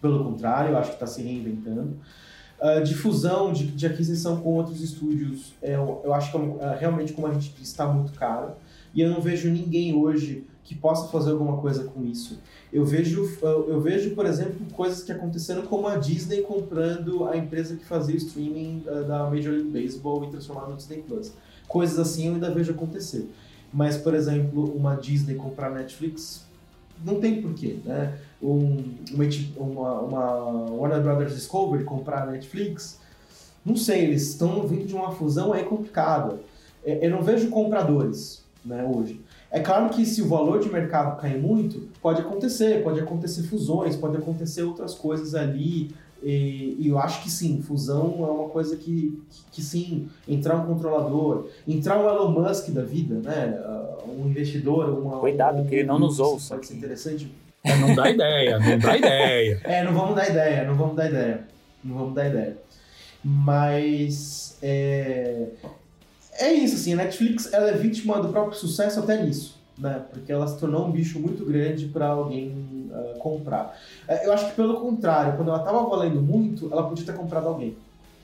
pelo 0.03 0.23
contrário, 0.23 0.73
eu 0.73 0.79
acho 0.79 0.91
que 0.91 0.97
está 0.97 1.07
se 1.07 1.23
reinventando. 1.23 1.97
Uh, 2.61 2.83
de 2.85 2.95
fusão, 2.95 3.53
de, 3.53 3.69
de, 3.69 3.87
aquisição 3.87 4.41
com 4.41 4.51
outros 4.51 4.83
estúdios, 4.83 5.55
é, 5.63 5.77
eu, 5.77 6.03
eu 6.05 6.13
acho 6.13 6.33
que 6.33 6.37
é, 6.37 6.77
realmente, 6.79 7.13
como 7.13 7.27
a 7.27 7.33
gente 7.33 7.55
está 7.63 7.87
muito 7.87 8.13
caro. 8.13 8.53
E 8.95 9.01
eu 9.01 9.11
não 9.11 9.21
vejo 9.21 9.49
ninguém 9.49 9.95
hoje 9.95 10.45
que 10.69 10.75
possa 10.75 11.09
fazer 11.09 11.31
alguma 11.31 11.57
coisa 11.57 11.85
com 11.85 12.05
isso. 12.05 12.39
Eu 12.71 12.85
vejo, 12.85 13.27
eu 13.43 13.81
vejo, 13.81 14.15
por 14.15 14.27
exemplo, 14.27 14.67
coisas 14.75 15.03
que 15.03 15.11
aconteceram 15.11 15.63
como 15.63 15.89
a 15.89 15.97
Disney 15.97 16.43
comprando 16.43 17.27
a 17.27 17.39
empresa 17.39 17.75
que 17.75 17.87
fazia 17.87 18.15
o 18.15 18.19
streaming 18.19 18.85
uh, 18.87 19.03
da 19.05 19.31
Major 19.31 19.55
League 19.55 19.71
Baseball 19.71 20.25
e 20.25 20.31
transformando 20.31 20.73
no 20.73 20.77
Disney 20.77 20.99
Plus. 20.99 21.33
Coisas 21.67 21.99
assim 21.99 22.27
eu 22.27 22.35
ainda 22.35 22.51
vejo 22.51 22.73
acontecer. 22.73 23.31
Mas, 23.73 23.97
por 23.97 24.15
exemplo, 24.15 24.63
uma 24.77 24.95
Disney 24.95 25.37
comprar 25.37 25.71
Netflix, 25.71 26.45
não 27.03 27.19
tem 27.19 27.41
porquê, 27.41 27.79
né? 27.83 28.19
Um, 28.43 28.93
uma, 29.57 30.01
uma 30.01 30.71
Warner 30.71 31.01
Brothers 31.01 31.35
Discovery 31.35 31.85
comprar 31.85 32.27
Netflix, 32.27 33.01
não 33.65 33.75
sei, 33.75 34.05
eles 34.05 34.29
estão 34.29 34.67
vindo 34.67 34.87
de 34.87 34.95
uma 34.95 35.13
fusão 35.13 35.55
aí 35.55 35.65
complicada. 35.65 36.39
É, 36.85 37.07
eu 37.07 37.11
não 37.11 37.23
vejo 37.23 37.49
compradores 37.49 38.45
né, 38.63 38.85
hoje. 38.85 39.19
É 39.51 39.61
claro 39.61 39.89
que 39.89 40.05
se 40.05 40.21
o 40.21 40.29
valor 40.29 40.61
de 40.61 40.69
mercado 40.69 41.19
cair 41.21 41.41
muito, 41.41 41.89
pode 42.03 42.21
acontecer, 42.21 42.83
pode 42.83 43.01
acontecer 43.01 43.43
fusões, 43.45 43.97
pode 43.97 44.17
acontecer 44.17 44.63
outras 44.63 44.95
coisas 44.95 45.35
ali. 45.35 45.91
E, 46.23 46.77
e 46.79 46.89
eu 46.89 46.99
acho 46.99 47.23
que 47.23 47.31
sim, 47.31 47.63
fusão 47.63 48.17
é 48.19 48.31
uma 48.31 48.49
coisa 48.49 48.77
que, 48.77 49.23
que, 49.31 49.43
que, 49.53 49.63
sim, 49.63 50.09
entrar 50.27 50.57
um 50.57 50.67
controlador, 50.67 51.47
entrar 51.67 51.97
um 51.99 52.09
Elon 52.09 52.31
Musk 52.31 52.71
da 52.71 52.83
vida, 52.83 53.15
né? 53.15 53.57
Uh, 53.65 54.21
um 54.21 54.29
investidor, 54.29 54.99
uma. 54.99 55.21
Cuidado, 55.21 55.63
um, 55.63 55.67
que 55.67 55.77
ele 55.77 55.85
não 55.85 55.99
nos 55.99 56.19
ouça. 56.19 56.57
Pode 56.57 56.67
ser 56.67 56.75
interessante. 56.75 57.33
É, 57.63 57.77
não 57.77 57.95
dá 57.95 58.11
ideia, 58.11 58.59
não 58.59 58.79
dá 58.79 58.97
ideia. 58.97 59.61
É, 59.65 59.85
não 59.85 59.95
vamos 59.95 60.17
dar 60.17 60.29
ideia, 60.29 60.65
não 60.65 60.75
vamos 60.75 60.97
dar 60.97 61.09
ideia. 61.09 61.41
Não 61.85 61.97
vamos 61.97 62.15
dar 62.15 62.29
ideia. 62.29 62.59
Mas. 63.25 64.59
É, 64.61 65.47
é 66.39 66.53
isso, 66.53 66.77
assim, 66.77 66.95
a 66.95 66.97
Netflix 66.97 67.53
ela 67.53 67.69
é 67.69 67.73
vítima 67.73 68.21
do 68.21 68.29
próprio 68.29 68.59
sucesso 68.59 69.01
até 69.01 69.23
nisso, 69.23 69.57
né? 69.77 70.03
Porque 70.11 70.31
ela 70.33 70.47
se 70.47 70.59
tornou 70.59 70.87
um 70.87 70.91
bicho 70.91 71.19
muito 71.19 71.45
grande 71.45 71.87
para 71.87 72.07
alguém 72.07 72.91
uh, 72.91 73.19
comprar. 73.19 73.77
Uh, 74.09 74.13
eu 74.25 74.33
acho 74.33 74.47
que 74.47 74.57
pelo 74.57 74.81
contrário, 74.81 75.37
quando 75.37 75.49
ela 75.49 75.59
estava 75.59 75.83
valendo 75.85 76.23
muito, 76.23 76.73
ela 76.73 76.89
podia 76.89 77.05
ter 77.05 77.15
comprado 77.15 77.49
alguém, 77.49 77.77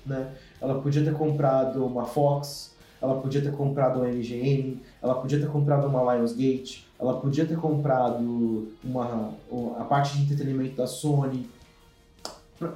né? 0.07 0.29
Ela 0.61 0.81
podia 0.81 1.05
ter 1.05 1.13
comprado 1.13 1.85
uma 1.85 2.05
Fox, 2.05 2.75
ela 3.03 3.21
podia 3.21 3.43
ter 3.43 3.53
comprado 3.53 4.01
uma 4.01 4.09
MGM, 4.09 4.81
ela 5.03 5.15
podia 5.17 5.39
ter 5.39 5.49
comprado 5.49 5.87
uma 5.87 6.15
Lionsgate, 6.15 6.87
ela 6.99 7.21
podia 7.21 7.45
ter 7.45 7.57
comprado 7.57 8.73
uma 8.83 9.35
a 9.79 9.85
parte 9.85 10.17
de 10.17 10.23
entretenimento 10.23 10.77
da 10.77 10.87
Sony, 10.87 11.49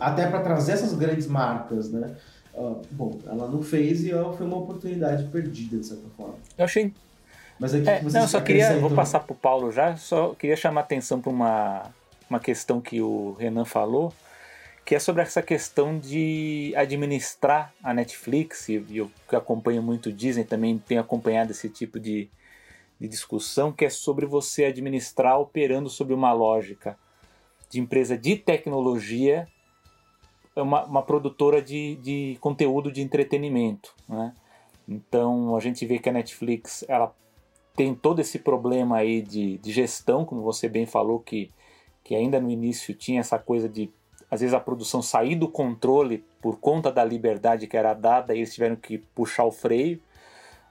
até 0.01 0.27
para 0.29 0.41
trazer 0.41 0.73
essas 0.73 0.93
grandes 0.95 1.27
marcas, 1.27 1.91
né? 1.91 2.17
Bom, 2.91 3.19
ela 3.27 3.49
não 3.49 3.63
fez 3.63 4.05
e 4.05 4.11
foi 4.11 4.47
uma 4.47 4.57
oportunidade 4.57 5.25
perdida, 5.29 5.79
de 5.79 5.87
certa 5.87 6.09
forma. 6.17 6.35
Eu 6.57 6.65
achei. 6.65 6.93
Mas 7.59 7.75
aqui 7.75 7.89
é, 7.89 8.03
não, 8.03 8.23
eu 8.23 8.29
só 8.29 8.41
queria. 8.41 8.79
Vou 8.79 8.91
passar 8.91 9.21
para 9.21 9.33
o 9.33 9.37
Paulo 9.37 9.71
já, 9.71 9.97
só 9.97 10.35
queria 10.35 10.57
chamar 10.57 10.83
atenção 10.83 11.21
para 11.21 11.31
uma, 11.31 11.83
uma 12.29 12.41
questão 12.41 12.81
que 12.81 13.01
o 13.01 13.33
Renan 13.39 13.65
falou, 13.65 14.13
que 14.85 14.95
é 14.95 14.99
sobre 14.99 15.23
essa 15.23 15.43
questão 15.43 15.99
de 15.99 16.73
administrar 16.77 17.73
a 17.83 17.93
Netflix, 17.95 18.69
e 18.69 18.85
eu 18.91 19.11
que 19.29 19.37
acompanho 19.37 19.83
muito 19.83 20.09
o 20.09 20.13
Disney 20.13 20.45
também 20.45 20.79
tenho 20.79 21.01
acompanhado 21.01 21.51
esse 21.51 21.69
tipo 21.69 21.99
de, 21.99 22.29
de 23.01 23.09
discussão, 23.09 23.73
que 23.73 23.85
é 23.85 23.91
sobre 23.91 24.25
você 24.25 24.65
administrar 24.65 25.39
operando 25.39 25.89
sobre 25.89 26.15
uma 26.15 26.33
lógica 26.33 26.97
de 27.71 27.81
empresa 27.81 28.17
de 28.17 28.37
tecnologia 28.37 29.37
é 29.41 29.58
uma, 30.63 30.85
uma 30.85 31.03
produtora 31.03 31.61
de, 31.63 31.97
de 31.97 32.39
conteúdo 32.41 32.91
de 32.91 33.01
entretenimento. 33.01 33.95
Né? 34.09 34.35
Então 34.89 35.57
a 35.57 35.61
gente 35.61 35.85
vê 35.87 35.99
que 35.99 36.09
a 36.09 36.13
Netflix 36.13 36.85
ela 36.89 37.15
tem 37.77 37.95
todo 37.95 38.21
esse 38.21 38.39
problema 38.39 38.99
aí 38.99 39.23
de, 39.23 39.59
de 39.59 39.73
gestão, 39.73 40.25
como 40.25 40.43
você 40.43 40.69
bem 40.69 40.87
falou, 40.87 41.21
que, 41.21 41.51
que 42.03 42.15
ainda 42.15 42.41
no 42.41 42.51
início 42.51 42.95
tinha 42.95 43.21
essa 43.21 43.39
coisa 43.39 43.69
de 43.69 43.91
às 44.31 44.41
vezes 44.41 44.55
a 44.55 44.61
produção 44.61 45.01
sair 45.01 45.35
do 45.35 45.49
controle 45.49 46.25
por 46.41 46.59
conta 46.59 46.93
da 46.93 47.05
liberdade 47.05 47.67
que 47.67 47.77
era 47.77 47.95
dada, 47.95 48.35
e 48.35 48.39
eles 48.39 48.53
tiveram 48.53 48.77
que 48.77 48.99
puxar 48.99 49.45
o 49.45 49.53
freio. 49.53 50.01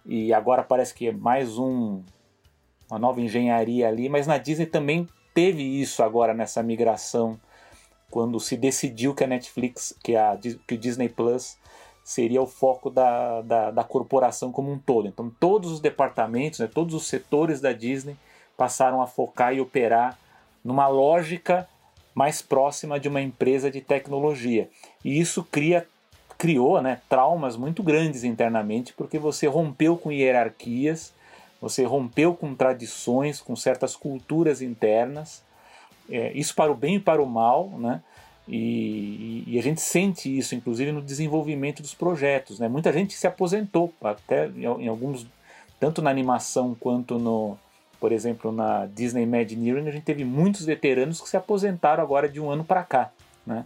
E 0.05 0.31
agora 0.31 0.63
parece 0.63 0.93
que 0.93 1.07
é 1.07 1.11
mais 1.11 1.57
um, 1.57 2.03
uma 2.89 2.99
nova 2.99 3.19
engenharia 3.19 3.88
ali, 3.88 4.09
mas 4.09 4.27
na 4.27 4.38
Disney 4.38 4.65
também 4.65 5.07
teve 5.33 5.63
isso 5.63 6.01
agora 6.03 6.33
nessa 6.33 6.63
migração, 6.63 7.39
quando 8.10 8.39
se 8.39 8.55
decidiu 8.55 9.14
que 9.14 9.24
a 9.24 9.28
Netflix, 9.28 9.93
que, 10.03 10.16
a, 10.16 10.38
que 10.68 10.76
o 10.76 10.78
Disney 10.78 11.10
Plus 11.10 11.58
seria 12.03 12.41
o 12.41 12.47
foco 12.47 12.89
da, 12.89 13.41
da, 13.41 13.72
da 13.72 13.84
corporação 13.84 14.51
como 14.51 14.72
um 14.72 14.80
todo. 14.80 15.08
Então 15.08 15.30
todos 15.39 15.72
os 15.72 15.80
departamentos, 15.82 16.60
né, 16.60 16.70
todos 16.74 16.95
os 16.95 17.08
setores 17.08 17.60
da 17.60 17.74
Disney 17.74 18.16
passaram 18.55 19.01
a 19.01 19.08
focar 19.08 19.53
e 19.53 19.60
operar 19.60 20.18
numa 20.64 20.88
lógica 20.88 21.68
mais 22.16 22.41
próxima 22.41 22.99
de 22.99 23.08
uma 23.08 23.22
empresa 23.22 23.70
de 23.70 23.82
tecnologia. 23.82 24.70
E 25.03 25.20
isso 25.20 25.43
cria, 25.43 25.86
criou 26.38 26.82
né, 26.82 27.01
traumas 27.08 27.55
muito 27.55 27.84
grandes 27.84 28.24
internamente, 28.24 28.93
porque 28.93 29.20
você 29.20 29.45
rompeu 29.45 29.97
com 29.97 30.12
hierarquias, 30.12 31.14
você 31.62 31.84
rompeu 31.84 32.34
com 32.34 32.55
tradições, 32.55 33.39
com 33.41 33.55
certas 33.55 33.95
culturas 33.95 34.62
internas, 34.62 35.43
é, 36.10 36.32
isso 36.34 36.55
para 36.55 36.72
o 36.72 36.76
bem 36.76 36.95
e 36.95 36.99
para 36.99 37.22
o 37.22 37.26
mal, 37.26 37.70
né? 37.78 38.01
E, 38.47 39.43
e, 39.45 39.60
a 39.60 39.62
gente 39.62 39.82
sente 39.82 40.36
isso, 40.36 40.55
inclusive, 40.55 40.91
no 40.91 41.01
desenvolvimento 41.01 41.82
dos 41.82 41.93
projetos. 41.93 42.60
Né? 42.60 42.70
Muita 42.70 42.93
gente 42.93 43.14
se 43.14 43.28
aposentou, 43.28 43.93
até 44.01 44.47
em 44.47 44.88
alguns, 44.88 45.28
tanto 45.80 46.01
na 46.01 46.10
animação 46.10 46.74
quanto 46.80 47.20
no, 47.20 47.58
por 47.99 48.14
exemplo, 48.14 48.51
na 48.51 48.86
Disney 48.86 49.24
Imagineering, 49.24 49.88
a 49.88 49.91
gente 49.91 50.03
teve 50.03 50.24
muitos 50.24 50.66
veteranos 50.66 51.20
que 51.20 51.28
se 51.28 51.36
aposentaram 51.36 52.01
agora 52.01 52.30
de 52.30 52.39
um 52.39 52.49
ano 52.49 52.64
para 52.64 52.84
cá. 52.84 53.12
Né? 53.45 53.66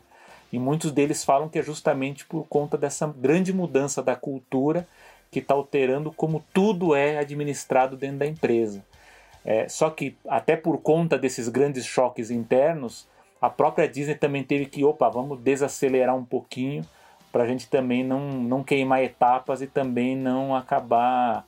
E 0.52 0.58
muitos 0.58 0.92
deles 0.92 1.24
falam 1.24 1.48
que 1.48 1.60
é 1.60 1.64
justamente 1.64 2.26
por 2.26 2.48
conta 2.48 2.78
dessa 2.78 3.08
grande 3.08 3.54
mudança 3.54 4.02
da 4.02 4.16
cultura 4.16 4.88
que 5.30 5.40
está 5.40 5.54
alterando 5.54 6.12
como 6.12 6.44
tudo 6.54 6.96
é 6.96 7.18
administrado 7.18 7.96
dentro 7.96 8.18
da 8.18 8.26
empresa. 8.26 8.84
É, 9.44 9.68
só 9.68 9.90
que, 9.90 10.16
até 10.28 10.56
por 10.56 10.78
conta 10.80 11.18
desses 11.18 11.50
grandes 11.50 11.86
choques 11.86 12.30
internos, 12.30 13.08
a 13.42 13.50
própria 13.50 13.88
Disney 13.88 14.16
também 14.16 14.44
teve 14.44 14.66
que, 14.66 14.84
opa, 14.84 15.10
vamos 15.10 15.40
desacelerar 15.40 16.16
um 16.16 16.26
pouquinho 16.26 16.86
para 17.32 17.44
a 17.44 17.48
gente 17.48 17.68
também 17.68 18.04
não, 18.04 18.20
não 18.20 18.64
queimar 18.64 19.04
etapas 19.04 19.62
e 19.62 19.68
também 19.68 20.16
não 20.16 20.56
acabar 20.56 21.46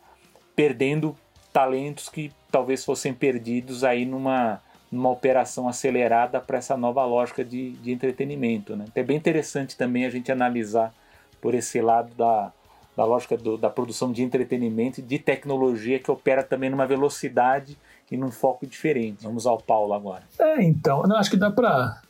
perdendo 0.55 1.15
talentos 1.51 2.09
que 2.09 2.31
talvez 2.49 2.85
fossem 2.85 3.13
perdidos 3.13 3.83
aí 3.83 4.05
numa, 4.05 4.61
numa 4.91 5.09
operação 5.09 5.67
acelerada 5.67 6.39
para 6.39 6.57
essa 6.57 6.77
nova 6.77 7.03
lógica 7.05 7.43
de, 7.43 7.71
de 7.73 7.91
entretenimento. 7.91 8.75
Né? 8.75 8.85
Então 8.87 9.03
é 9.03 9.05
bem 9.05 9.17
interessante 9.17 9.77
também 9.77 10.05
a 10.05 10.09
gente 10.09 10.31
analisar 10.31 10.93
por 11.41 11.53
esse 11.53 11.81
lado 11.81 12.13
da, 12.15 12.51
da 12.95 13.05
lógica 13.05 13.35
do, 13.35 13.57
da 13.57 13.69
produção 13.69 14.11
de 14.11 14.21
entretenimento 14.21 14.99
e 14.99 15.03
de 15.03 15.19
tecnologia 15.19 15.99
que 15.99 16.11
opera 16.11 16.43
também 16.43 16.69
numa 16.69 16.85
velocidade 16.85 17.77
e 18.11 18.17
num 18.17 18.31
foco 18.31 18.67
diferente. 18.67 19.23
Vamos 19.23 19.47
ao 19.47 19.57
Paulo 19.57 19.93
agora. 19.93 20.23
É, 20.39 20.61
então, 20.63 21.03
não, 21.03 21.17
acho 21.17 21.29
que 21.29 21.37
dá 21.37 21.49
para. 21.49 22.01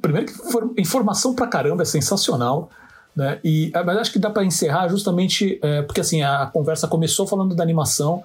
Primeiro 0.00 0.26
que 0.26 0.80
informação 0.80 1.34
pra 1.34 1.46
caramba 1.46 1.82
é 1.82 1.86
sensacional. 1.86 2.70
Né? 3.14 3.38
E, 3.44 3.70
mas 3.84 3.98
acho 3.98 4.12
que 4.12 4.18
dá 4.18 4.30
para 4.30 4.44
encerrar 4.44 4.88
justamente 4.88 5.58
é, 5.62 5.82
porque 5.82 6.00
assim 6.00 6.22
a 6.22 6.46
conversa 6.46 6.88
começou 6.88 7.26
falando 7.26 7.54
da 7.54 7.62
animação, 7.62 8.22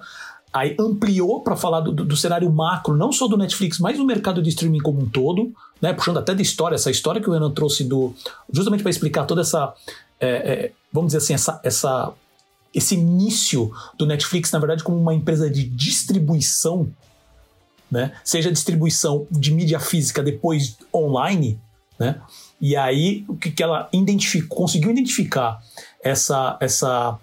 aí 0.52 0.74
ampliou 0.80 1.42
para 1.42 1.56
falar 1.56 1.80
do, 1.80 1.92
do, 1.92 2.16
cenário 2.16 2.50
macro, 2.50 2.96
não 2.96 3.12
só 3.12 3.28
do 3.28 3.36
Netflix, 3.36 3.78
mas 3.78 3.98
do 3.98 4.04
mercado 4.06 4.40
de 4.40 4.48
streaming 4.48 4.80
como 4.80 5.02
um 5.02 5.08
todo, 5.08 5.52
né? 5.80 5.92
puxando 5.92 6.18
até 6.18 6.34
da 6.34 6.40
história, 6.40 6.74
essa 6.74 6.90
história 6.90 7.20
que 7.20 7.28
o 7.28 7.32
Renan 7.32 7.50
trouxe 7.50 7.84
do 7.84 8.14
justamente 8.50 8.82
para 8.82 8.90
explicar 8.90 9.26
toda 9.26 9.42
essa, 9.42 9.74
é, 10.18 10.28
é, 10.28 10.72
vamos 10.92 11.08
dizer 11.08 11.18
assim, 11.18 11.34
essa, 11.34 11.60
essa, 11.62 12.12
esse 12.74 12.94
início 12.94 13.72
do 13.96 14.06
Netflix, 14.06 14.50
na 14.52 14.58
verdade, 14.58 14.82
como 14.82 14.98
uma 14.98 15.14
empresa 15.14 15.50
de 15.50 15.64
distribuição, 15.64 16.90
né? 17.90 18.12
seja 18.24 18.52
distribuição 18.52 19.26
de 19.30 19.52
mídia 19.52 19.80
física 19.80 20.22
depois 20.22 20.76
online, 20.94 21.60
né? 21.98 22.20
e 22.60 22.76
aí 22.76 23.24
o 23.28 23.36
que, 23.36 23.50
que 23.50 23.62
ela 23.62 23.88
identificou, 23.92 24.58
conseguiu 24.58 24.90
identificar 24.90 25.62
essa, 26.02 26.56
essa, 26.60 27.18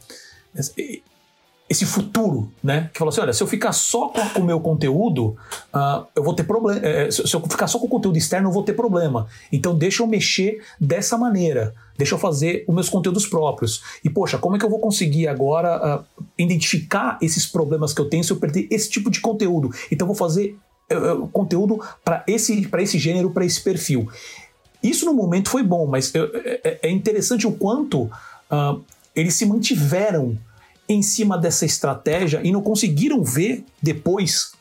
esse 1.67 1.85
futuro, 1.85 2.51
né? 2.63 2.89
Que 2.93 2.99
falou 2.99 3.09
assim: 3.09 3.21
olha, 3.21 3.33
se 3.33 3.41
eu 3.41 3.47
ficar 3.47 3.73
só 3.73 4.09
com 4.09 4.39
o 4.39 4.43
meu 4.43 4.59
conteúdo, 4.59 5.35
uh, 5.73 6.05
eu 6.15 6.23
vou 6.23 6.33
ter 6.33 6.43
problema. 6.43 6.79
É, 6.85 7.09
se 7.09 7.33
eu 7.33 7.41
ficar 7.41 7.67
só 7.67 7.79
com 7.79 7.87
o 7.87 7.89
conteúdo 7.89 8.17
externo, 8.17 8.49
eu 8.49 8.53
vou 8.53 8.63
ter 8.63 8.73
problema. 8.73 9.27
Então, 9.51 9.75
deixa 9.75 10.03
eu 10.03 10.07
mexer 10.07 10.63
dessa 10.79 11.17
maneira. 11.17 11.73
Deixa 11.97 12.13
eu 12.13 12.19
fazer 12.19 12.65
os 12.67 12.75
meus 12.75 12.89
conteúdos 12.89 13.25
próprios. 13.25 13.81
E, 14.03 14.09
poxa, 14.09 14.37
como 14.37 14.55
é 14.55 14.59
que 14.59 14.65
eu 14.65 14.69
vou 14.69 14.79
conseguir 14.79 15.27
agora 15.27 16.01
uh, 16.01 16.23
identificar 16.37 17.17
esses 17.21 17.47
problemas 17.47 17.93
que 17.93 18.01
eu 18.01 18.09
tenho 18.09 18.23
se 18.23 18.31
eu 18.31 18.37
perder 18.37 18.67
esse 18.69 18.89
tipo 18.89 19.09
de 19.09 19.19
conteúdo? 19.19 19.71
Então, 19.91 20.05
eu 20.05 20.13
vou 20.13 20.15
fazer 20.15 20.55
uh, 20.91 21.27
conteúdo 21.29 21.81
para 22.03 22.23
esse, 22.27 22.69
esse 22.77 22.99
gênero, 22.99 23.31
para 23.31 23.43
esse 23.43 23.61
perfil. 23.61 24.07
Isso 24.83 25.03
no 25.03 25.15
momento 25.15 25.49
foi 25.49 25.63
bom, 25.63 25.87
mas 25.87 26.13
é, 26.13 26.79
é 26.83 26.91
interessante 26.91 27.47
o 27.47 27.53
quanto 27.53 28.07
eles 29.15 29.33
se 29.33 29.43
mantiveram 29.43 30.37
em 30.87 31.01
cima 31.01 31.37
dessa 31.37 31.65
estratégia 31.65 32.41
e 32.43 32.51
não 32.51 32.61
conseguiram 32.61 33.23
ver 33.23 33.65
depois 33.81 34.51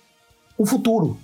o 0.56 0.64
futuro. 0.64 1.18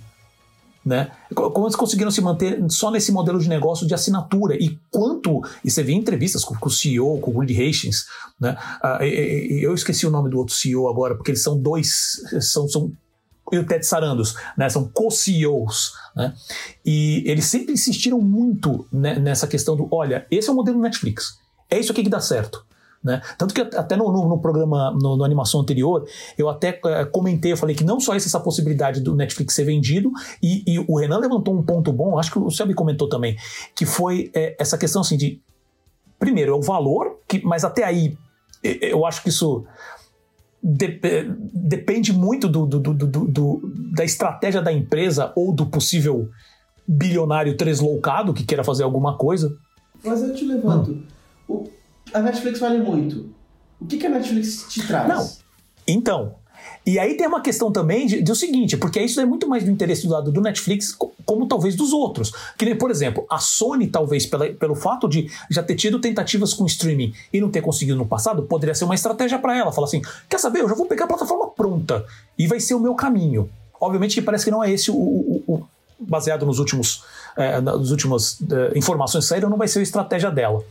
Né? 0.83 1.11
Como 1.35 1.67
eles 1.67 1.75
conseguiram 1.75 2.09
se 2.09 2.21
manter 2.21 2.59
só 2.69 2.89
nesse 2.89 3.11
modelo 3.11 3.39
de 3.39 3.47
negócio 3.47 3.85
de 3.85 3.93
assinatura 3.93 4.55
e 4.55 4.79
quanto, 4.89 5.41
e 5.63 5.69
você 5.69 5.83
vê 5.83 5.93
entrevistas 5.93 6.43
com, 6.43 6.55
com 6.55 6.67
o 6.67 6.71
CEO, 6.71 7.19
com 7.19 7.31
o 7.31 7.39
Reed 7.39 7.51
Hastings, 7.51 8.07
né? 8.39 8.57
Uh, 8.83 9.03
eu 9.03 9.75
esqueci 9.75 10.07
o 10.07 10.09
nome 10.09 10.31
do 10.31 10.39
outro 10.39 10.55
CEO 10.55 10.89
agora, 10.89 11.13
porque 11.13 11.29
eles 11.29 11.43
são 11.43 11.59
dois, 11.59 12.19
são, 12.41 12.67
são 12.67 12.91
e 13.51 13.59
o 13.59 13.65
Ted 13.65 13.85
Sarandos, 13.85 14.35
né? 14.57 14.69
São 14.69 14.87
co-CEOs, 14.87 15.93
né? 16.15 16.33
E 16.83 17.23
eles 17.27 17.45
sempre 17.45 17.73
insistiram 17.73 18.19
muito 18.19 18.87
né, 18.91 19.19
nessa 19.19 19.45
questão 19.45 19.75
do, 19.75 19.87
olha, 19.91 20.25
esse 20.31 20.49
é 20.49 20.51
o 20.51 20.55
modelo 20.55 20.79
Netflix, 20.79 21.37
é 21.69 21.79
isso 21.79 21.91
aqui 21.91 22.01
que 22.01 22.09
dá 22.09 22.19
certo. 22.19 22.65
Né? 23.03 23.21
Tanto 23.37 23.53
que 23.53 23.61
até 23.61 23.95
no, 23.95 24.11
no, 24.11 24.29
no 24.29 24.39
programa, 24.39 24.91
no, 24.91 25.17
no, 25.17 25.23
animação 25.23 25.61
anterior, 25.61 26.05
eu 26.37 26.47
até 26.47 26.79
é, 26.85 27.05
comentei, 27.05 27.51
eu 27.51 27.57
falei 27.57 27.75
que 27.75 27.83
não 27.83 27.99
só 27.99 28.13
existe 28.13 28.29
essa 28.29 28.39
possibilidade 28.39 29.01
do 29.01 29.15
Netflix 29.15 29.55
ser 29.55 29.63
vendido, 29.63 30.11
e, 30.41 30.63
e, 30.67 30.85
o 30.87 30.99
Renan 30.99 31.17
levantou 31.17 31.57
um 31.57 31.63
ponto 31.63 31.91
bom, 31.91 32.19
acho 32.19 32.31
que 32.31 32.37
o 32.37 32.51
Selby 32.51 32.75
comentou 32.75 33.09
também, 33.09 33.35
que 33.75 33.85
foi 33.85 34.29
é, 34.35 34.55
essa 34.59 34.77
questão 34.77 35.01
assim 35.01 35.17
de, 35.17 35.41
primeiro, 36.19 36.53
é 36.53 36.55
o 36.55 36.61
valor, 36.61 37.17
que, 37.27 37.43
mas 37.43 37.63
até 37.63 37.83
aí 37.83 38.15
eu 38.63 39.05
acho 39.07 39.23
que 39.23 39.29
isso 39.29 39.65
de, 40.61 40.99
depende 41.51 42.13
muito 42.13 42.47
do, 42.47 42.65
do, 42.65 42.79
do, 42.79 42.93
do, 42.93 43.73
da 43.95 44.03
estratégia 44.03 44.61
da 44.61 44.71
empresa 44.71 45.33
ou 45.35 45.51
do 45.51 45.65
possível 45.65 46.29
bilionário 46.87 47.57
tresloucado 47.57 48.33
que 48.33 48.43
queira 48.43 48.63
fazer 48.63 48.83
alguma 48.83 49.17
coisa. 49.17 49.57
Mas 50.03 50.21
eu 50.21 50.35
te 50.35 50.45
levanto. 50.45 50.91
Hum. 50.91 51.03
O 51.47 51.69
a 52.13 52.19
Netflix 52.21 52.59
vale 52.59 52.79
muito. 52.79 53.29
O 53.79 53.85
que, 53.85 53.97
que 53.97 54.05
a 54.05 54.09
Netflix 54.09 54.65
te 54.69 54.85
traz? 54.85 55.07
Não. 55.07 55.29
Então, 55.87 56.35
e 56.85 56.97
aí 56.97 57.15
tem 57.15 57.27
uma 57.27 57.41
questão 57.41 57.71
também 57.71 58.07
de, 58.07 58.21
de, 58.21 58.31
o 58.31 58.35
seguinte, 58.35 58.75
porque 58.75 58.99
isso 58.99 59.19
é 59.21 59.25
muito 59.25 59.47
mais 59.47 59.63
do 59.63 59.69
interesse 59.69 60.07
do 60.07 60.13
lado 60.13 60.31
do 60.31 60.41
Netflix, 60.41 60.95
como 61.25 61.47
talvez 61.47 61.75
dos 61.75 61.93
outros. 61.93 62.31
Que 62.57 62.73
por 62.75 62.89
exemplo, 62.89 63.25
a 63.29 63.37
Sony, 63.37 63.87
talvez, 63.87 64.25
pela, 64.25 64.47
pelo 64.53 64.75
fato 64.75 65.07
de 65.07 65.29
já 65.49 65.61
ter 65.61 65.75
tido 65.75 65.99
tentativas 65.99 66.53
com 66.53 66.65
streaming 66.65 67.13
e 67.31 67.39
não 67.39 67.49
ter 67.49 67.61
conseguido 67.61 67.97
no 67.97 68.05
passado, 68.05 68.43
poderia 68.43 68.73
ser 68.73 68.85
uma 68.85 68.95
estratégia 68.95 69.37
para 69.37 69.55
ela. 69.57 69.71
Falar 69.71 69.87
assim: 69.87 70.01
quer 70.27 70.39
saber? 70.39 70.61
Eu 70.61 70.69
já 70.69 70.75
vou 70.75 70.87
pegar 70.87 71.05
a 71.05 71.07
plataforma 71.07 71.47
pronta 71.49 72.05
e 72.37 72.47
vai 72.47 72.59
ser 72.59 72.73
o 72.73 72.79
meu 72.79 72.95
caminho. 72.95 73.49
Obviamente 73.79 74.15
que 74.15 74.21
parece 74.21 74.45
que 74.45 74.51
não 74.51 74.63
é 74.63 74.71
esse 74.71 74.89
o, 74.89 74.95
o, 74.95 75.43
o 75.47 75.67
baseado 75.99 76.45
nos 76.45 76.57
últimos, 76.57 77.03
é, 77.37 77.61
nas 77.61 77.91
últimas 77.91 78.39
é, 78.41 78.77
informações 78.77 79.25
que 79.25 79.29
saíram, 79.29 79.49
não 79.49 79.57
vai 79.57 79.67
ser 79.67 79.79
a 79.79 79.83
estratégia 79.83 80.31
dela. 80.31 80.63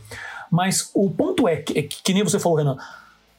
Mas 0.51 0.91
o 0.93 1.09
ponto 1.09 1.47
é 1.47 1.55
que, 1.55 1.81
que 1.83 2.13
nem 2.13 2.23
você 2.23 2.37
falou, 2.37 2.57
Renan, 2.57 2.77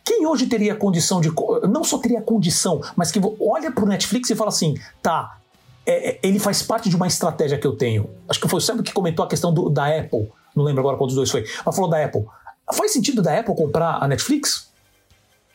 quem 0.02 0.26
hoje 0.26 0.46
teria 0.46 0.74
condição 0.74 1.20
de. 1.20 1.30
Não 1.68 1.84
só 1.84 1.98
teria 1.98 2.22
condição, 2.22 2.80
mas 2.96 3.12
que 3.12 3.20
olha 3.38 3.70
para 3.70 3.84
o 3.84 3.86
Netflix 3.86 4.30
e 4.30 4.34
fala 4.34 4.48
assim: 4.48 4.74
tá, 5.02 5.38
é, 5.86 6.10
é, 6.10 6.20
ele 6.22 6.38
faz 6.38 6.62
parte 6.62 6.88
de 6.88 6.96
uma 6.96 7.06
estratégia 7.06 7.58
que 7.58 7.66
eu 7.66 7.76
tenho. 7.76 8.08
Acho 8.28 8.40
que 8.40 8.48
foi 8.48 8.58
o 8.58 8.82
que 8.82 8.92
comentou 8.92 9.24
a 9.24 9.28
questão 9.28 9.52
do, 9.52 9.68
da 9.68 9.86
Apple. 9.86 10.30
Não 10.56 10.64
lembro 10.64 10.80
agora 10.80 10.96
qual 10.96 11.06
dos 11.06 11.16
dois 11.16 11.30
foi. 11.30 11.44
Mas 11.64 11.74
falou 11.74 11.90
da 11.90 12.02
Apple. 12.02 12.24
Faz 12.72 12.92
sentido 12.92 13.20
da 13.20 13.38
Apple 13.38 13.54
comprar 13.54 14.02
a 14.02 14.08
Netflix? 14.08 14.70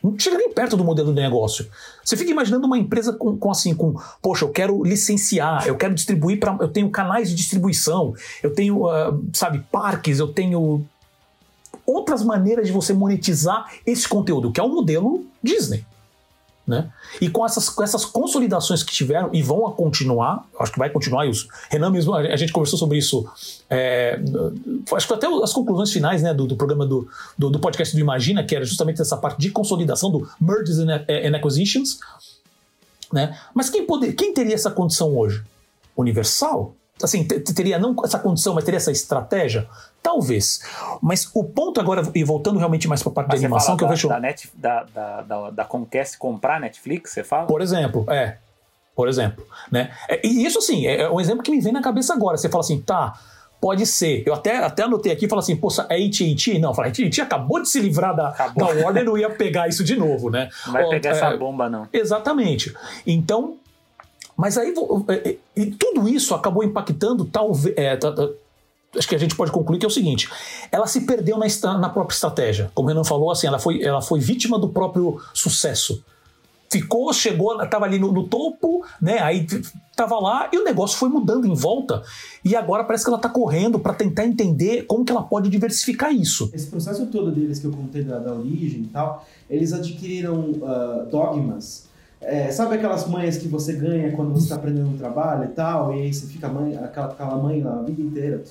Não 0.03 0.17
chega 0.17 0.38
nem 0.38 0.53
perto 0.53 0.77
do 0.77 0.84
modelo 0.84 1.13
de 1.13 1.21
negócio. 1.21 1.67
Você 2.03 2.15
fica 2.15 2.29
imaginando 2.29 2.67
uma 2.67 2.77
empresa 2.77 3.13
com, 3.13 3.35
com 3.38 3.49
assim, 3.49 3.73
com, 3.73 3.95
poxa, 4.21 4.45
eu 4.45 4.49
quero 4.49 4.84
licenciar, 4.84 5.67
eu 5.67 5.75
quero 5.75 5.95
distribuir 5.95 6.39
para, 6.39 6.55
eu 6.61 6.67
tenho 6.67 6.89
canais 6.89 7.29
de 7.29 7.35
distribuição, 7.35 8.13
eu 8.43 8.53
tenho, 8.53 8.85
uh, 8.85 9.25
sabe, 9.34 9.65
parques, 9.71 10.19
eu 10.19 10.27
tenho 10.27 10.85
outras 11.88 12.22
maneiras 12.22 12.68
de 12.68 12.73
você 12.73 12.93
monetizar 12.93 13.72
esse 13.85 14.07
conteúdo, 14.07 14.51
que 14.51 14.59
é 14.59 14.64
o 14.64 14.68
modelo 14.68 15.26
Disney. 15.41 15.85
Né? 16.68 16.91
E 17.22 17.30
com 17.30 17.45
essas, 17.45 17.69
com 17.69 17.81
essas 17.81 18.03
consolidações 18.03 18.84
que 18.84 18.91
tiveram 18.91 19.30
e 19.31 19.41
vão 19.41 19.72
continuar, 19.72 20.45
acho 20.59 20.73
que 20.73 20.77
vai 20.77 20.89
continuar, 20.89 21.26
e 21.26 21.31
Renan 21.69 21.89
mesmo, 21.89 22.14
a 22.14 22.35
gente 22.35 22.51
conversou 22.51 22.77
sobre 22.77 22.97
isso, 22.97 23.26
é, 23.69 24.19
acho 24.93 25.07
que 25.07 25.14
até 25.14 25.27
as 25.41 25.53
conclusões 25.53 25.93
finais 25.93 26.22
né, 26.22 26.34
do, 26.34 26.45
do 26.45 26.57
programa 26.57 26.85
do, 26.85 27.07
do, 27.38 27.49
do, 27.49 27.57
podcast 27.57 27.95
do 27.95 28.01
Imagina, 28.01 28.43
que 28.43 28.53
era 28.53 28.65
justamente 28.65 29.01
essa 29.01 29.15
parte 29.15 29.39
de 29.39 29.49
consolidação 29.49 30.11
do 30.11 30.30
mergers 30.41 30.80
and, 30.80 31.05
and 31.07 31.38
acquisitions. 31.38 31.99
Né? 33.14 33.39
Mas 33.53 33.69
quem, 33.69 33.85
poder, 33.85 34.11
quem 34.11 34.34
teria 34.34 34.53
essa 34.53 34.69
condição 34.69 35.18
hoje? 35.18 35.41
Universal? 35.95 36.76
Assim, 37.02 37.24
teria 37.26 37.78
não 37.78 37.95
essa 38.03 38.19
condição, 38.19 38.53
mas 38.53 38.64
teria 38.64 38.78
essa 38.78 38.91
estratégia? 38.91 39.68
Talvez. 40.02 40.61
Mas 41.02 41.30
o 41.34 41.44
ponto 41.44 41.80
agora, 41.80 42.02
e 42.15 42.24
voltando 42.24 42.57
realmente 42.57 42.88
mais 42.88 43.03
para 43.03 43.11
a 43.11 43.15
parte 43.15 43.30
mas 43.30 43.41
da 43.41 43.48
animação, 43.48 43.76
que 43.76 43.82
da, 43.82 43.88
eu 43.88 43.90
vejo. 43.90 44.07
Da, 44.07 44.19
net, 44.19 44.49
da, 44.53 44.84
da, 44.84 45.22
da, 45.22 45.49
da 45.52 45.65
Comcast 45.65 46.18
comprar 46.18 46.60
Netflix, 46.60 47.11
você 47.11 47.24
fala? 47.24 47.45
Por 47.45 47.61
exemplo, 47.61 48.06
é. 48.10 48.38
Por 48.95 49.07
exemplo. 49.07 49.45
Né? 49.72 49.91
É, 50.10 50.26
e 50.26 50.44
isso, 50.44 50.57
assim, 50.57 50.88
é, 50.88 51.02
é 51.02 51.10
um 51.10 51.22
exemplo 51.22 51.44
que 51.44 51.52
me 51.52 51.61
vem 51.61 51.72
na 51.72 51.82
cabeça 51.82 52.14
agora. 52.14 52.36
Você 52.36 52.49
fala 52.49 52.61
assim, 52.64 52.82
tá. 52.82 53.14
Pode 53.61 53.86
ser. 53.86 54.24
Eu 54.26 54.34
até, 54.34 54.57
até 54.57 54.84
anotei 54.84 55.11
aqui 55.11 55.26
e 55.26 55.30
falei 55.30 55.41
assim, 55.41 55.56
poxa, 55.56 55.86
é 55.90 55.95
AT&T? 55.95 56.60
Não, 56.60 56.72
a 56.72 56.86
AT&T 56.86 57.22
acabou 57.22 57.61
de 57.61 57.69
se 57.69 57.80
livrar 57.80 58.15
da, 58.15 58.30
da 58.30 58.65
Warner, 58.65 59.03
não 59.06 59.18
ia 59.18 59.30
pegar 59.30 59.68
isso 59.68 59.84
de 59.84 59.95
novo, 59.95 60.30
né? 60.30 60.49
Não 60.65 60.74
vai 60.74 60.90
pegar 60.90 61.10
é, 61.10 61.14
essa 61.14 61.38
bomba, 61.38 61.69
não. 61.69 61.88
Exatamente. 61.91 62.76
Então, 63.06 63.57
mas 64.38 64.55
aí 64.55 64.72
é, 65.07 65.30
é, 65.30 65.38
e 65.55 65.65
tudo 65.72 66.07
isso 66.07 66.35
acabou 66.35 66.64
impactando, 66.64 67.26
talvez. 67.26 67.76
É, 67.76 67.97
acho 68.95 69.07
que 69.07 69.15
a 69.15 69.19
gente 69.19 69.35
pode 69.35 69.51
concluir 69.51 69.80
que 69.80 69.85
é 69.85 69.88
o 69.88 69.91
seguinte: 69.91 70.30
ela 70.72 70.85
se 70.85 71.01
perdeu 71.01 71.39
na, 71.39 71.77
na 71.80 71.89
própria 71.89 72.14
estratégia. 72.14 72.72
Como 72.76 72.88
o 72.88 72.89
Renan 72.89 73.03
falou, 73.03 73.31
assim, 73.31 73.47
ela 73.47 73.57
foi, 73.57 73.81
ela 73.81 74.01
foi 74.01 74.19
vítima 74.19 74.59
do 74.59 74.69
próprio 74.69 75.19
sucesso. 75.34 76.03
Ficou, 76.69 77.11
chegou, 77.14 77.64
estava 77.64 77.85
ali 77.85 77.97
no, 77.97 78.11
no, 78.11 78.27
topo, 78.27 78.85
né? 79.01 79.19
Aí 79.19 79.47
estava 79.89 80.19
lá 80.19 80.49
e 80.51 80.57
o 80.57 80.65
negócio 80.65 80.97
foi 80.97 81.07
mudando 81.07 81.47
em 81.47 81.55
volta. 81.55 82.03
E 82.43 82.55
agora 82.57 82.84
parece 82.84 83.05
que 83.05 83.09
ela 83.09 83.18
está 83.18 83.30
correndo 83.30 83.80
para 83.80 83.93
tentar 83.93 84.26
entender 84.26 84.84
como 84.85 85.05
que 85.05 85.11
ela 85.11 85.23
pode 85.23 85.49
diversificar 85.49 86.14
isso. 86.14 86.51
Esse 86.53 86.68
processo 86.68 87.05
todo 87.05 87.31
deles 87.31 87.59
que 87.59 87.65
eu 87.65 87.72
contei 87.72 88.03
da, 88.03 88.19
da 88.19 88.34
origem 88.34 88.81
e 88.81 88.88
tal, 88.88 89.26
eles 89.49 89.72
adquiriram 89.72 90.51
uh, 90.51 91.05
dogmas 91.09 91.86
é, 92.19 92.52
sabe 92.52 92.76
aquelas 92.76 93.07
manhas 93.07 93.38
que 93.38 93.48
você 93.48 93.73
ganha 93.73 94.11
quando 94.11 94.34
você 94.34 94.44
está 94.44 94.56
aprendendo 94.56 94.89
um 94.89 94.98
trabalho 94.98 95.45
e 95.45 95.48
tal, 95.49 95.95
e 95.95 96.02
aí 96.02 96.14
você 96.14 96.26
fica 96.26 96.48
mãe, 96.48 96.76
aquela, 96.76 97.07
aquela 97.07 97.38
mãe 97.38 97.64
a 97.64 97.81
vida 97.84 98.02
inteira? 98.02 98.44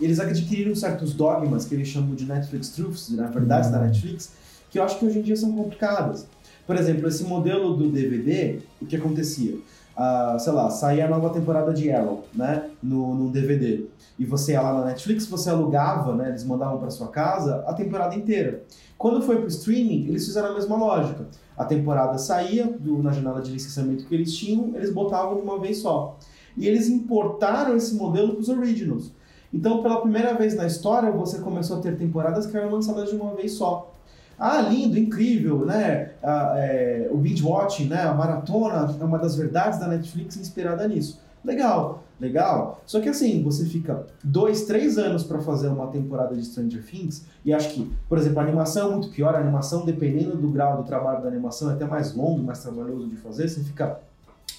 Eles 0.00 0.18
adquiriram 0.18 0.74
certos 0.74 1.12
dogmas 1.12 1.64
que 1.64 1.74
eles 1.74 1.88
chamam 1.88 2.14
de 2.14 2.24
Netflix 2.24 2.70
Truths, 2.70 3.10
na 3.10 3.28
verdade 3.28 3.70
da 3.70 3.78
Netflix, 3.78 4.32
que 4.70 4.78
eu 4.78 4.82
acho 4.82 4.98
que 4.98 5.04
hoje 5.04 5.18
em 5.18 5.22
dia 5.22 5.36
são 5.36 5.52
complicadas. 5.52 6.26
Por 6.66 6.76
exemplo, 6.76 7.06
esse 7.06 7.24
modelo 7.24 7.76
do 7.76 7.90
DVD, 7.90 8.60
o 8.80 8.86
que 8.86 8.96
acontecia? 8.96 9.54
Uh, 9.54 10.38
sei 10.40 10.52
lá, 10.52 10.70
saía 10.70 11.04
a 11.04 11.08
nova 11.08 11.28
temporada 11.30 11.72
de 11.74 11.90
Arrow, 11.92 12.24
né, 12.34 12.70
no, 12.82 13.14
no 13.14 13.30
DVD. 13.30 13.86
E 14.18 14.24
você 14.24 14.52
ia 14.52 14.60
lá 14.60 14.72
na 14.80 14.86
Netflix, 14.86 15.26
você 15.26 15.50
alugava, 15.50 16.14
né, 16.14 16.28
eles 16.28 16.44
mandavam 16.44 16.78
para 16.78 16.90
sua 16.90 17.08
casa 17.08 17.64
a 17.66 17.72
temporada 17.74 18.14
inteira. 18.14 18.64
Quando 18.98 19.22
foi 19.22 19.36
para 19.36 19.44
o 19.44 19.48
streaming, 19.48 20.06
eles 20.08 20.24
fizeram 20.26 20.50
a 20.50 20.54
mesma 20.54 20.76
lógica. 20.76 21.26
A 21.56 21.64
temporada 21.64 22.18
saía 22.18 22.66
do, 22.66 23.02
na 23.02 23.12
janela 23.12 23.40
de 23.40 23.50
licenciamento 23.50 24.06
que 24.06 24.14
eles 24.14 24.34
tinham, 24.34 24.72
eles 24.74 24.92
botavam 24.92 25.36
de 25.36 25.42
uma 25.42 25.58
vez 25.58 25.78
só. 25.78 26.18
E 26.56 26.66
eles 26.66 26.88
importaram 26.88 27.76
esse 27.76 27.94
modelo 27.94 28.32
para 28.32 28.40
os 28.40 28.48
originals. 28.48 29.12
Então, 29.52 29.82
pela 29.82 30.00
primeira 30.00 30.34
vez 30.34 30.54
na 30.54 30.66
história, 30.66 31.10
você 31.10 31.38
começou 31.38 31.78
a 31.78 31.80
ter 31.80 31.96
temporadas 31.96 32.46
que 32.46 32.56
eram 32.56 32.70
lançadas 32.70 33.10
de 33.10 33.16
uma 33.16 33.34
vez 33.34 33.52
só. 33.52 33.92
Ah, 34.38 34.60
lindo, 34.60 34.98
incrível, 34.98 35.64
né? 35.66 36.12
Ah, 36.22 36.54
é, 36.56 37.08
o 37.10 37.16
binge 37.16 37.44
watching, 37.44 37.86
né? 37.86 38.02
A 38.02 38.14
maratona 38.14 38.96
é 38.98 39.04
uma 39.04 39.18
das 39.18 39.36
verdades 39.36 39.78
da 39.78 39.86
Netflix 39.86 40.36
inspirada 40.36 40.88
nisso. 40.88 41.20
Legal, 41.44 42.02
legal. 42.22 42.80
Só 42.86 43.00
que 43.00 43.08
assim, 43.08 43.42
você 43.42 43.66
fica 43.66 44.06
dois, 44.22 44.64
três 44.64 44.96
anos 44.96 45.24
para 45.24 45.40
fazer 45.40 45.68
uma 45.68 45.88
temporada 45.88 46.34
de 46.34 46.44
Stranger 46.44 46.84
Things, 46.84 47.24
e 47.44 47.52
acho 47.52 47.74
que, 47.74 47.90
por 48.08 48.16
exemplo, 48.16 48.38
a 48.38 48.42
animação 48.42 48.88
é 48.88 48.92
muito 48.92 49.08
pior, 49.10 49.34
a 49.34 49.38
animação, 49.38 49.84
dependendo 49.84 50.36
do 50.36 50.48
grau 50.48 50.76
do 50.76 50.84
trabalho 50.84 51.20
da 51.20 51.28
animação, 51.28 51.70
é 51.70 51.74
até 51.74 51.84
mais 51.84 52.14
longo, 52.14 52.42
mais 52.42 52.62
trabalhoso 52.62 53.08
de 53.08 53.16
fazer, 53.16 53.48
você 53.48 53.62
fica 53.62 53.98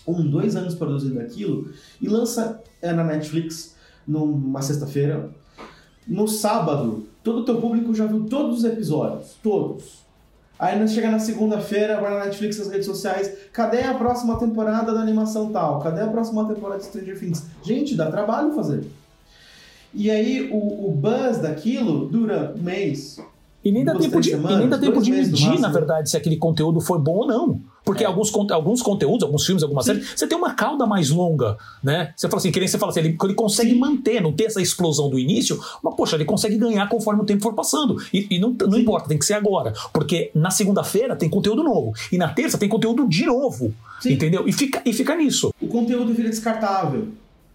um, 0.05 0.29
dois 0.29 0.55
anos 0.57 0.75
produzindo 0.75 1.19
aquilo, 1.21 1.71
e 2.01 2.09
lança 2.09 2.61
é, 2.81 2.91
na 2.91 3.03
Netflix 3.03 3.75
numa 4.05 4.61
sexta-feira. 4.61 5.29
No 6.05 6.27
sábado, 6.27 7.07
todo 7.23 7.39
o 7.39 7.45
teu 7.45 7.61
público 7.61 7.95
já 7.95 8.05
viu 8.05 8.25
todos 8.25 8.59
os 8.59 8.63
episódios, 8.65 9.37
todos. 9.41 10.02
Aí 10.57 10.87
chega 10.87 11.09
na 11.09 11.19
segunda-feira, 11.19 11.99
vai 11.99 12.11
na 12.11 12.25
Netflix, 12.25 12.57
nas 12.59 12.69
redes 12.69 12.85
sociais, 12.85 13.31
cadê 13.51 13.81
a 13.81 13.93
próxima 13.95 14.37
temporada 14.37 14.93
da 14.93 15.01
animação 15.01 15.51
tal? 15.51 15.79
Cadê 15.81 16.01
a 16.01 16.07
próxima 16.07 16.47
temporada 16.47 16.79
de 16.79 16.85
Stranger 16.85 17.19
Things? 17.19 17.45
Gente, 17.63 17.95
dá 17.95 18.11
trabalho 18.11 18.53
fazer. 18.53 18.85
E 19.93 20.09
aí 20.09 20.49
o, 20.51 20.87
o 20.87 20.91
buzz 20.91 21.39
daquilo 21.39 22.07
dura 22.07 22.53
um 22.57 22.63
mês, 22.63 23.19
e 23.63 23.71
nem 23.71 23.83
dá 23.83 23.95
tempo 23.95 24.19
de, 24.19 24.31
semanas, 24.31 24.59
nem 24.59 24.69
dá 24.69 24.77
tempo 24.77 25.01
de 25.01 25.11
medir, 25.11 25.59
na 25.59 25.69
verdade, 25.69 26.09
se 26.09 26.17
aquele 26.17 26.37
conteúdo 26.37 26.81
foi 26.81 26.99
bom 26.99 27.19
ou 27.19 27.27
não. 27.27 27.61
Porque 27.85 28.03
é. 28.03 28.07
alguns, 28.07 28.33
alguns 28.51 28.81
conteúdos, 28.81 29.23
alguns 29.23 29.45
filmes, 29.45 29.63
algumas 29.63 29.85
séries, 29.85 30.13
você 30.15 30.25
tem 30.25 30.37
uma 30.37 30.53
cauda 30.53 30.85
mais 30.85 31.09
longa, 31.09 31.57
né? 31.83 32.13
Você 32.15 32.27
fala 32.27 32.39
assim, 32.39 32.51
que 32.51 32.59
nem 32.59 32.67
você 32.67 32.77
fala 32.77 32.91
assim, 32.91 33.01
ele, 33.01 33.17
ele 33.21 33.33
consegue 33.33 33.71
Sim. 33.71 33.79
manter, 33.79 34.21
não 34.21 34.31
ter 34.31 34.45
essa 34.45 34.61
explosão 34.61 35.09
do 35.09 35.19
início, 35.19 35.59
mas 35.81 35.95
poxa, 35.95 36.15
ele 36.15 36.25
consegue 36.25 36.57
ganhar 36.57 36.87
conforme 36.87 37.21
o 37.21 37.25
tempo 37.25 37.41
for 37.41 37.53
passando. 37.53 37.97
E, 38.13 38.27
e 38.29 38.39
não, 38.39 38.51
não 38.51 38.77
importa, 38.77 39.07
tem 39.07 39.17
que 39.17 39.25
ser 39.25 39.33
agora. 39.33 39.73
Porque 39.91 40.31
na 40.33 40.49
segunda-feira 40.49 41.15
tem 41.15 41.29
conteúdo 41.29 41.63
novo. 41.63 41.93
E 42.11 42.17
na 42.17 42.29
terça 42.29 42.57
tem 42.57 42.69
conteúdo 42.69 43.07
de 43.07 43.25
novo. 43.25 43.73
Entendeu? 44.05 44.47
E 44.47 44.51
fica, 44.51 44.81
e 44.85 44.91
fica 44.93 45.15
nisso. 45.15 45.53
O 45.61 45.67
conteúdo 45.67 46.13
vira 46.13 46.29
descartável. 46.29 47.09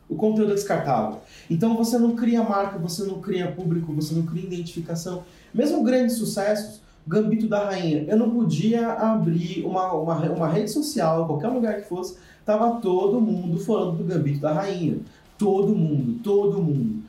O 0.08 0.16
conteúdo 0.16 0.52
é 0.52 0.54
descartável. 0.54 1.18
Então 1.50 1.76
você 1.76 1.98
não 1.98 2.16
cria 2.16 2.42
marca, 2.42 2.78
você 2.78 3.04
não 3.04 3.20
cria 3.20 3.50
público, 3.50 3.92
você 3.92 4.14
não 4.14 4.22
cria 4.22 4.44
identificação. 4.44 5.22
Mesmo 5.52 5.82
grandes 5.82 6.16
sucessos, 6.16 6.80
Gambito 7.06 7.48
da 7.48 7.64
Rainha, 7.64 8.04
eu 8.06 8.18
não 8.18 8.28
podia 8.30 8.92
abrir 8.92 9.64
uma, 9.64 9.92
uma, 9.94 10.14
uma 10.30 10.48
rede 10.48 10.70
social, 10.70 11.26
qualquer 11.26 11.48
lugar 11.48 11.80
que 11.80 11.88
fosse, 11.88 12.18
tava 12.44 12.80
todo 12.80 13.18
mundo 13.18 13.58
falando 13.58 13.96
do 13.96 14.04
Gambito 14.04 14.40
da 14.40 14.52
Rainha. 14.52 14.98
Todo 15.38 15.74
mundo, 15.74 16.20
todo 16.22 16.60
mundo. 16.60 17.02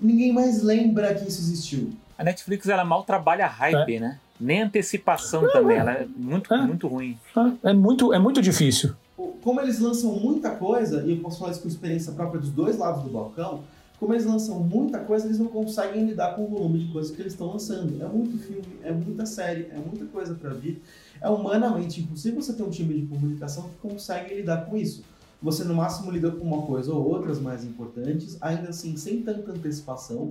Ninguém 0.00 0.32
mais 0.32 0.62
lembra 0.62 1.14
que 1.14 1.28
isso 1.28 1.40
existiu. 1.40 1.90
A 2.16 2.22
Netflix 2.22 2.68
ela 2.68 2.84
mal 2.84 3.02
trabalha 3.02 3.46
hype, 3.46 3.96
é. 3.96 4.00
né? 4.00 4.18
Nem 4.38 4.62
antecipação 4.62 5.48
também, 5.50 5.76
ela 5.76 5.92
é 5.92 6.06
muito, 6.16 6.52
é. 6.52 6.62
muito 6.62 6.86
ruim. 6.86 7.18
É. 7.64 7.70
é 7.70 7.72
muito, 7.72 8.12
é 8.12 8.18
muito 8.18 8.42
difícil. 8.42 8.94
Como 9.42 9.60
eles 9.60 9.80
lançam 9.80 10.12
muita 10.12 10.50
coisa, 10.50 11.02
e 11.04 11.12
eu 11.12 11.16
posso 11.18 11.38
falar 11.38 11.52
isso 11.52 11.62
com 11.62 11.68
experiência 11.68 12.12
própria 12.12 12.40
dos 12.40 12.50
dois 12.50 12.78
lados 12.78 13.02
do 13.02 13.10
balcão, 13.10 13.62
como 14.02 14.14
eles 14.14 14.26
lançam 14.26 14.58
muita 14.58 14.98
coisa, 14.98 15.26
eles 15.26 15.38
não 15.38 15.46
conseguem 15.46 16.04
lidar 16.06 16.34
com 16.34 16.42
o 16.42 16.48
volume 16.48 16.80
de 16.80 16.92
coisas 16.92 17.14
que 17.14 17.22
eles 17.22 17.34
estão 17.34 17.52
lançando. 17.52 18.02
É 18.02 18.08
muito 18.08 18.36
filme, 18.36 18.66
é 18.82 18.90
muita 18.90 19.24
série, 19.24 19.68
é 19.70 19.76
muita 19.76 20.04
coisa 20.06 20.34
para 20.34 20.50
vir. 20.50 20.82
É 21.20 21.28
humanamente 21.28 22.00
impossível 22.00 22.42
você 22.42 22.52
ter 22.52 22.64
um 22.64 22.70
time 22.70 23.00
de 23.00 23.06
comunicação 23.06 23.68
que 23.68 23.76
consegue 23.76 24.34
lidar 24.34 24.66
com 24.66 24.76
isso. 24.76 25.04
Você 25.40 25.62
no 25.62 25.74
máximo 25.74 26.10
lida 26.10 26.32
com 26.32 26.44
uma 26.44 26.62
coisa 26.62 26.92
ou 26.92 27.08
outras 27.08 27.38
mais 27.38 27.62
importantes, 27.62 28.36
ainda 28.40 28.70
assim 28.70 28.96
sem 28.96 29.22
tanta 29.22 29.52
antecipação. 29.52 30.30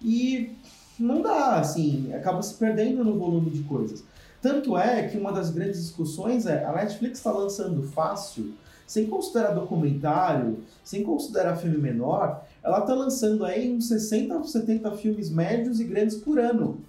E 0.00 0.52
não 0.96 1.20
dá, 1.20 1.56
assim, 1.56 2.14
acaba 2.14 2.40
se 2.42 2.54
perdendo 2.54 3.02
no 3.02 3.18
volume 3.18 3.50
de 3.50 3.64
coisas. 3.64 4.04
Tanto 4.40 4.78
é 4.78 5.08
que 5.08 5.18
uma 5.18 5.32
das 5.32 5.50
grandes 5.50 5.82
discussões 5.82 6.46
é 6.46 6.64
a 6.64 6.70
Netflix 6.70 7.18
está 7.18 7.32
lançando 7.32 7.82
fácil, 7.82 8.54
sem 8.86 9.06
considerar 9.06 9.52
documentário, 9.52 10.58
sem 10.84 11.02
considerar 11.02 11.56
filme 11.56 11.78
menor, 11.78 12.44
ela 12.62 12.80
está 12.80 12.94
lançando 12.94 13.44
aí 13.44 13.72
uns 13.72 13.88
60, 13.88 14.42
70 14.44 14.90
filmes 14.92 15.30
médios 15.30 15.80
e 15.80 15.84
grandes 15.84 16.16
por 16.16 16.38
ano. 16.38 16.80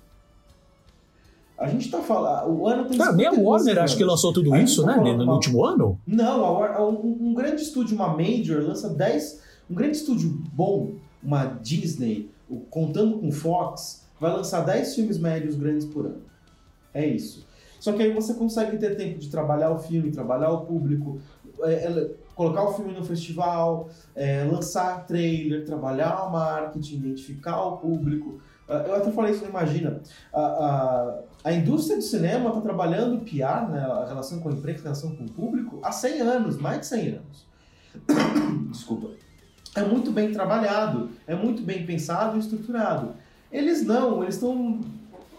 A 1.57 1.67
gente 1.67 1.85
está 1.85 1.99
falando. 1.99 2.51
O 2.51 2.67
ano 2.67 2.89
tem. 2.89 3.01
Ah, 3.01 3.11
nem 3.11 3.27
a 3.27 3.31
Warner 3.31 3.79
acho 3.79 3.95
que 3.95 4.03
lançou 4.03 4.33
tudo 4.33 4.55
isso, 4.55 4.85
né? 4.85 4.95
No, 4.95 5.25
no, 5.25 5.33
último 5.33 5.63
ano? 5.63 5.99
Não, 6.05 6.63
a, 6.63 6.87
um, 6.87 7.29
um, 7.29 7.33
grande 7.33 7.61
estúdio, 7.61 7.95
uma 7.95 8.09
Major, 8.09 8.61
lança 8.61 8.89
10. 8.89 9.41
Um 9.69 9.75
grande 9.75 9.97
estúdio 9.97 10.29
bom, 10.51 10.95
uma 11.23 11.45
Disney, 11.45 12.29
contando 12.69 13.19
com 13.19 13.31
Fox, 13.31 14.05
vai 14.19 14.31
lançar 14.33 14.61
10 14.61 14.95
filmes 14.95 15.17
médios 15.17 15.55
grandes 15.55 15.85
por 15.85 16.05
ano. 16.05 16.21
É 16.93 17.05
isso. 17.05 17.45
Só 17.79 17.93
que 17.93 18.01
aí 18.01 18.13
você 18.13 18.33
consegue 18.33 18.77
ter 18.77 18.95
tempo 18.95 19.19
de 19.19 19.29
trabalhar 19.29 19.71
o 19.71 19.79
filme, 19.79 20.11
trabalhar 20.11 20.51
o 20.51 20.65
público, 20.65 21.19
é, 21.61 22.09
colocar 22.35 22.63
o 22.63 22.73
filme 22.73 22.93
no 22.93 23.03
festival, 23.03 23.89
é, 24.15 24.43
lançar 24.43 25.05
trailer, 25.05 25.65
trabalhar 25.65 26.25
o 26.25 26.31
marketing, 26.31 26.95
identificar 26.95 27.61
o 27.61 27.77
público. 27.77 28.41
Uh, 28.67 28.73
eu 28.87 28.95
até 28.95 29.11
falei 29.11 29.33
isso, 29.33 29.45
imagina. 29.45 30.01
A, 30.33 31.19
a, 31.43 31.53
indústria 31.53 31.97
do 31.97 32.03
cinema 32.03 32.49
está 32.49 32.61
trabalhando 32.61 33.23
PR, 33.23 33.69
né, 33.69 33.81
a 33.81 34.05
relação 34.07 34.39
com 34.39 34.49
a 34.49 34.53
imprensa, 34.53 34.81
a 34.81 34.83
relação 34.83 35.15
com 35.15 35.25
o 35.25 35.29
público, 35.29 35.79
há 35.83 35.91
100 35.91 36.21
anos, 36.21 36.57
mais 36.57 36.79
de 36.79 36.85
100 36.87 37.07
anos. 37.09 37.47
Desculpa. 38.71 39.11
É 39.75 39.83
muito 39.83 40.11
bem 40.11 40.31
trabalhado, 40.31 41.09
é 41.27 41.35
muito 41.35 41.63
bem 41.63 41.85
pensado 41.85 42.37
e 42.37 42.39
estruturado. 42.39 43.15
Eles 43.51 43.83
não, 43.83 44.21
eles 44.23 44.35
estão 44.35 44.81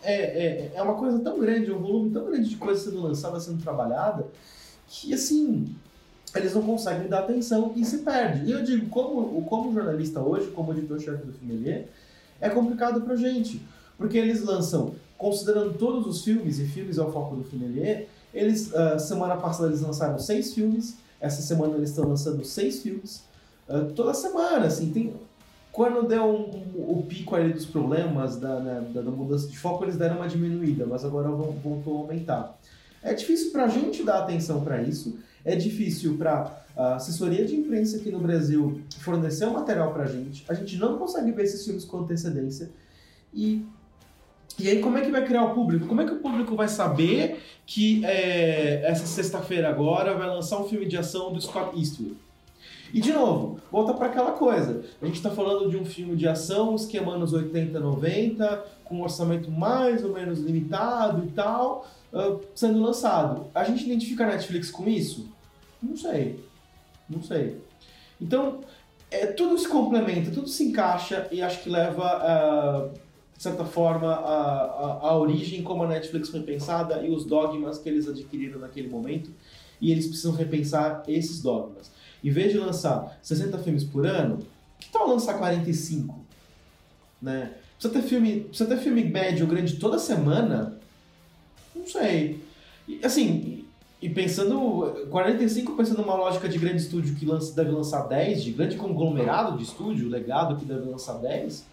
é, 0.04 0.14
é, 0.14 0.72
é 0.74 0.82
uma 0.82 0.94
coisa 0.94 1.18
tão 1.20 1.38
grande, 1.40 1.72
um 1.72 1.78
volume 1.78 2.10
tão 2.10 2.26
grande 2.26 2.50
de 2.50 2.56
coisa 2.56 2.78
sendo 2.78 3.00
lançada, 3.00 3.40
sendo 3.40 3.62
trabalhada, 3.62 4.28
que 4.86 5.14
assim, 5.14 5.74
eles 6.34 6.54
não 6.54 6.62
conseguem 6.62 7.08
dar 7.08 7.20
atenção 7.20 7.72
e 7.76 7.84
se 7.84 7.98
perde. 7.98 8.46
E 8.46 8.52
eu 8.52 8.62
digo, 8.62 8.88
como, 8.88 9.42
como 9.44 9.72
jornalista 9.72 10.20
hoje, 10.20 10.50
como 10.50 10.72
editor-chefe 10.72 11.24
do 11.24 11.32
Filmelier, 11.32 11.86
é 12.40 12.48
complicado 12.48 13.00
pra 13.02 13.14
gente. 13.14 13.62
Porque 13.96 14.18
eles 14.18 14.42
lançam, 14.42 14.94
considerando 15.16 15.74
todos 15.74 16.06
os 16.06 16.24
filmes, 16.24 16.58
e 16.58 16.66
filmes 16.66 16.98
é 16.98 17.02
o 17.02 17.12
foco 17.12 17.36
do 17.36 17.44
Filmelier, 17.44 18.08
eles, 18.32 18.72
uh, 18.72 18.98
semana 18.98 19.36
passada 19.36 19.68
eles 19.68 19.80
lançaram 19.80 20.18
seis 20.18 20.52
filmes, 20.52 20.96
essa 21.20 21.40
semana 21.40 21.76
eles 21.76 21.90
estão 21.90 22.08
lançando 22.08 22.44
seis 22.44 22.82
filmes, 22.82 23.22
uh, 23.68 23.92
toda 23.92 24.12
semana, 24.12 24.66
assim, 24.66 24.90
tem... 24.90 25.14
Quando 25.70 26.06
deu 26.06 26.22
um, 26.22 26.78
um, 26.78 26.98
o 26.98 27.04
pico 27.08 27.34
ali 27.34 27.52
dos 27.52 27.66
problemas, 27.66 28.36
da, 28.36 28.60
né, 28.60 28.86
da, 28.94 29.00
da, 29.00 29.10
mudança 29.10 29.48
de 29.48 29.58
foco, 29.58 29.84
eles 29.84 29.96
deram 29.96 30.16
uma 30.16 30.28
diminuída, 30.28 30.86
mas 30.86 31.04
agora 31.04 31.28
vão, 31.28 31.50
voltou 31.64 31.96
a 31.96 32.00
aumentar. 32.02 32.56
É 33.02 33.12
difícil 33.12 33.50
pra 33.50 33.66
gente 33.66 34.04
dar 34.04 34.20
atenção 34.20 34.62
para 34.62 34.80
isso, 34.82 35.18
é 35.44 35.54
difícil 35.54 36.16
para 36.16 36.64
a 36.76 36.96
assessoria 36.96 37.44
de 37.44 37.54
imprensa 37.54 37.98
aqui 37.98 38.10
no 38.10 38.18
Brasil 38.18 38.80
fornecer 38.98 39.44
o 39.46 39.52
material 39.52 39.92
para 39.92 40.04
a 40.04 40.06
gente. 40.06 40.44
A 40.48 40.54
gente 40.54 40.76
não 40.76 40.98
consegue 40.98 41.30
ver 41.30 41.44
esses 41.44 41.64
filmes 41.64 41.84
com 41.84 41.98
antecedência. 41.98 42.70
E, 43.32 43.64
e 44.58 44.68
aí, 44.68 44.80
como 44.80 44.98
é 44.98 45.02
que 45.02 45.10
vai 45.10 45.24
criar 45.24 45.44
o 45.44 45.54
público? 45.54 45.86
Como 45.86 46.00
é 46.00 46.04
que 46.04 46.12
o 46.12 46.20
público 46.20 46.56
vai 46.56 46.68
saber 46.68 47.40
que 47.66 48.04
é, 48.04 48.82
essa 48.84 49.06
sexta-feira 49.06 49.68
agora 49.68 50.14
vai 50.14 50.26
lançar 50.26 50.60
um 50.60 50.64
filme 50.64 50.86
de 50.86 50.96
ação 50.96 51.32
do 51.32 51.40
Scott 51.40 51.78
Eastwood? 51.78 52.16
E 52.92 53.00
de 53.00 53.12
novo, 53.12 53.58
volta 53.72 53.92
para 53.92 54.06
aquela 54.06 54.32
coisa. 54.32 54.84
A 55.02 55.06
gente 55.06 55.16
está 55.16 55.28
falando 55.28 55.68
de 55.68 55.76
um 55.76 55.84
filme 55.84 56.14
de 56.14 56.28
ação, 56.28 56.76
esquema 56.76 57.14
anos 57.14 57.32
80, 57.32 57.80
90, 57.80 58.64
com 58.84 58.96
um 58.96 59.02
orçamento 59.02 59.50
mais 59.50 60.04
ou 60.04 60.12
menos 60.12 60.38
limitado 60.38 61.24
e 61.24 61.32
tal, 61.32 61.88
uh, 62.12 62.40
sendo 62.54 62.80
lançado. 62.80 63.46
A 63.52 63.64
gente 63.64 63.84
identifica 63.84 64.22
a 64.22 64.28
Netflix 64.28 64.70
com 64.70 64.88
isso? 64.88 65.33
Não 65.84 65.96
sei. 65.96 66.44
Não 67.08 67.22
sei. 67.22 67.58
Então, 68.20 68.60
é, 69.10 69.26
tudo 69.26 69.58
se 69.58 69.68
complementa, 69.68 70.30
tudo 70.30 70.48
se 70.48 70.64
encaixa 70.64 71.28
e 71.30 71.42
acho 71.42 71.62
que 71.62 71.68
leva, 71.68 72.88
uh, 72.88 72.98
de 73.36 73.42
certa 73.42 73.64
forma, 73.64 74.08
a, 74.08 74.64
a, 74.64 75.08
a, 75.08 75.18
origem 75.18 75.62
como 75.62 75.84
a 75.84 75.88
Netflix 75.88 76.30
foi 76.30 76.42
pensada 76.42 77.04
e 77.04 77.10
os 77.10 77.24
dogmas 77.24 77.78
que 77.78 77.88
eles 77.88 78.08
adquiriram 78.08 78.58
naquele 78.58 78.88
momento. 78.88 79.30
E 79.80 79.92
eles 79.92 80.06
precisam 80.06 80.32
repensar 80.32 81.02
esses 81.06 81.42
dogmas. 81.42 81.90
Em 82.22 82.30
vez 82.30 82.52
de 82.52 82.58
lançar 82.58 83.18
60 83.20 83.58
filmes 83.58 83.84
por 83.84 84.06
ano, 84.06 84.38
que 84.78 84.88
tal 84.88 85.06
lançar 85.06 85.34
45? 85.34 86.24
Né? 87.20 87.52
Precisa 87.78 87.92
ter 87.92 88.08
filme, 88.08 88.40
precisa 88.44 88.68
ter 88.68 88.78
filme 88.78 89.04
médio 89.04 89.46
grande 89.46 89.76
toda 89.76 89.98
semana? 89.98 90.78
Não 91.74 91.86
sei. 91.86 92.42
E, 92.88 93.04
assim, 93.04 93.63
e 94.04 94.10
pensando, 94.10 95.06
45 95.10 95.72
pensando 95.72 96.02
numa 96.02 96.14
lógica 96.14 96.46
de 96.46 96.58
grande 96.58 96.76
estúdio 96.76 97.14
que 97.14 97.24
lança, 97.24 97.56
deve 97.56 97.70
lançar 97.70 98.02
10, 98.02 98.44
de 98.44 98.50
grande 98.50 98.76
conglomerado 98.76 99.56
de 99.56 99.64
estúdio, 99.64 100.10
legado 100.10 100.56
que 100.56 100.66
deve 100.66 100.86
lançar 100.90 101.14
10. 101.14 101.64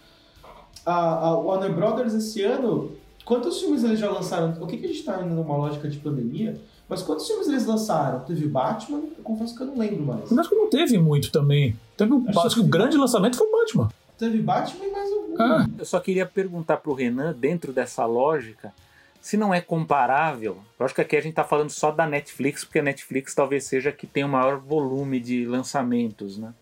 A, 0.85 1.27
a 1.27 1.37
Warner 1.37 1.73
Brothers 1.73 2.13
esse 2.13 2.41
ano, 2.41 2.93
quantos 3.25 3.59
filmes 3.59 3.83
eles 3.83 3.99
já 3.99 4.09
lançaram? 4.09 4.55
O 4.61 4.65
que, 4.65 4.77
que 4.77 4.85
a 4.85 4.87
gente 4.87 4.99
está 4.99 5.21
indo 5.21 5.35
numa 5.35 5.57
lógica 5.57 5.89
de 5.89 5.97
pandemia? 5.97 6.57
Mas 6.87 7.01
quantos 7.01 7.27
filmes 7.27 7.49
eles 7.49 7.65
lançaram? 7.65 8.21
Teve 8.21 8.47
Batman? 8.47 9.01
Eu 9.17 9.23
confesso 9.25 9.53
que 9.53 9.63
eu 9.63 9.67
não 9.67 9.77
lembro 9.77 10.01
mais. 10.01 10.31
Eu 10.31 10.39
acho 10.39 10.47
que 10.47 10.55
não 10.55 10.69
teve 10.69 10.97
muito 10.97 11.33
também. 11.33 11.77
Teve 11.97 12.13
um, 12.13 12.23
acho, 12.29 12.39
acho 12.39 12.55
que 12.55 12.61
o 12.61 12.69
grande 12.69 12.95
lançamento 12.95 13.35
foi 13.35 13.45
o 13.45 13.51
Batman. 13.51 13.89
Teve 14.17 14.37
Batman 14.39 14.85
e 14.85 14.91
mais 14.91 15.09
um. 15.11 15.35
Ah. 15.37 15.67
Eu 15.77 15.83
só 15.83 15.99
queria 15.99 16.25
perguntar 16.25 16.77
pro 16.77 16.93
Renan, 16.93 17.35
dentro 17.37 17.73
dessa 17.73 18.05
lógica, 18.05 18.73
se 19.21 19.37
não 19.37 19.53
é 19.53 19.61
comparável, 19.61 20.63
eu 20.79 20.85
acho 20.85 20.95
que 20.95 21.01
aqui 21.01 21.15
a 21.15 21.21
gente 21.21 21.33
está 21.33 21.43
falando 21.43 21.69
só 21.69 21.91
da 21.91 22.07
Netflix, 22.07 22.65
porque 22.65 22.79
a 22.79 22.83
Netflix 22.83 23.35
talvez 23.35 23.65
seja 23.65 23.91
que 23.91 24.07
tem 24.07 24.23
o 24.23 24.29
maior 24.29 24.57
volume 24.57 25.19
de 25.19 25.45
lançamentos, 25.45 26.39
né? 26.39 26.53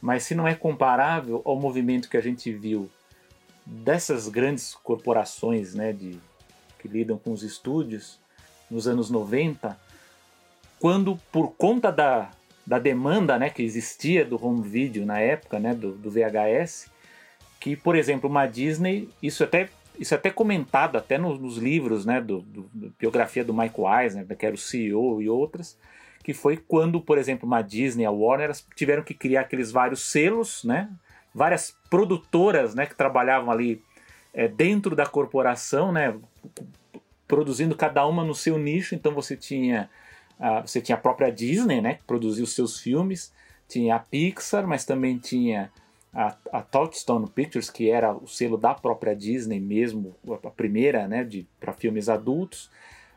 Mas 0.00 0.22
se 0.22 0.34
não 0.34 0.46
é 0.46 0.54
comparável 0.54 1.42
ao 1.44 1.56
movimento 1.56 2.08
que 2.08 2.16
a 2.16 2.22
gente 2.22 2.52
viu 2.52 2.88
dessas 3.66 4.28
grandes 4.28 4.74
corporações, 4.74 5.74
né, 5.74 5.92
de, 5.92 6.18
que 6.78 6.88
lidam 6.88 7.18
com 7.18 7.32
os 7.32 7.42
estúdios 7.42 8.18
nos 8.70 8.88
anos 8.88 9.10
90, 9.10 9.78
quando 10.78 11.20
por 11.30 11.52
conta 11.52 11.92
da, 11.92 12.30
da 12.66 12.78
demanda, 12.78 13.38
né, 13.38 13.50
que 13.50 13.62
existia 13.62 14.24
do 14.24 14.42
home 14.42 14.66
video 14.66 15.04
na 15.04 15.20
época, 15.20 15.58
né, 15.58 15.74
do, 15.74 15.92
do 15.92 16.10
VHS, 16.10 16.88
que, 17.58 17.76
por 17.76 17.94
exemplo, 17.94 18.30
uma 18.30 18.46
Disney, 18.46 19.10
isso 19.22 19.44
até 19.44 19.68
isso 20.00 20.14
é 20.14 20.16
até 20.16 20.30
comentado 20.30 20.96
até 20.96 21.18
nos, 21.18 21.38
nos 21.38 21.58
livros, 21.58 22.06
né, 22.06 22.22
do, 22.22 22.40
do, 22.40 22.62
do, 22.72 22.94
biografia 22.98 23.44
do 23.44 23.52
Michael 23.52 24.02
Eisner, 24.02 24.26
que 24.36 24.46
era 24.46 24.54
o 24.54 24.58
CEO 24.58 25.20
e 25.20 25.28
outras, 25.28 25.78
que 26.24 26.32
foi 26.32 26.56
quando, 26.56 27.00
por 27.02 27.18
exemplo, 27.18 27.46
uma 27.46 27.60
Disney, 27.60 28.06
a 28.06 28.10
Warner, 28.10 28.50
tiveram 28.74 29.02
que 29.02 29.12
criar 29.12 29.42
aqueles 29.42 29.70
vários 29.70 30.10
selos, 30.10 30.64
né, 30.64 30.88
várias 31.34 31.76
produtoras, 31.90 32.74
né, 32.74 32.86
que 32.86 32.94
trabalhavam 32.94 33.50
ali 33.50 33.82
é, 34.32 34.48
dentro 34.48 34.96
da 34.96 35.04
corporação, 35.04 35.92
né, 35.92 36.16
produzindo 37.28 37.76
cada 37.76 38.06
uma 38.06 38.24
no 38.24 38.34
seu 38.34 38.58
nicho. 38.58 38.94
Então 38.94 39.12
você 39.12 39.36
tinha 39.36 39.88
a, 40.38 40.62
você 40.62 40.80
tinha 40.80 40.96
a 40.96 41.00
própria 41.00 41.30
Disney, 41.30 41.82
né, 41.82 41.94
que 41.94 42.04
produzia 42.04 42.42
os 42.42 42.54
seus 42.54 42.80
filmes, 42.80 43.32
tinha 43.68 43.96
a 43.96 43.98
Pixar, 43.98 44.66
mas 44.66 44.86
também 44.86 45.18
tinha 45.18 45.70
a, 46.12 46.36
a 46.52 46.62
Touchstone 46.62 47.28
Pictures, 47.28 47.70
que 47.70 47.90
era 47.90 48.12
o 48.12 48.26
selo 48.26 48.56
da 48.56 48.74
própria 48.74 49.14
Disney 49.14 49.60
mesmo, 49.60 50.16
a 50.28 50.50
primeira 50.50 51.06
né, 51.06 51.28
para 51.58 51.72
filmes 51.72 52.08
adultos. 52.08 52.70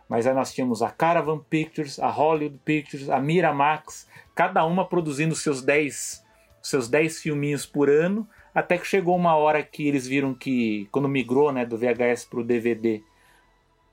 Mas 0.08 0.28
aí 0.28 0.34
nós 0.34 0.54
tínhamos 0.54 0.82
a 0.82 0.92
Caravan 0.92 1.40
Pictures, 1.40 2.00
a 2.00 2.10
Hollywood 2.10 2.60
Pictures, 2.64 3.10
a 3.10 3.20
Miramax, 3.20 4.08
cada 4.36 4.66
uma 4.66 4.86
produzindo 4.86 5.36
seus 5.36 5.62
10 5.62 6.24
seus 6.64 6.88
10 6.88 7.22
filminhos 7.22 7.66
por 7.66 7.90
ano, 7.90 8.28
até 8.56 8.78
que 8.78 8.88
chegou 8.88 9.18
uma 9.18 9.36
hora 9.36 9.62
que 9.62 9.86
eles 9.86 10.08
viram 10.08 10.34
que, 10.34 10.88
quando 10.92 11.10
migrou 11.10 11.52
né, 11.52 11.66
do 11.66 11.78
VHS 11.78 12.24
para 12.24 12.40
o 12.40 12.44
DVD, 12.44 13.04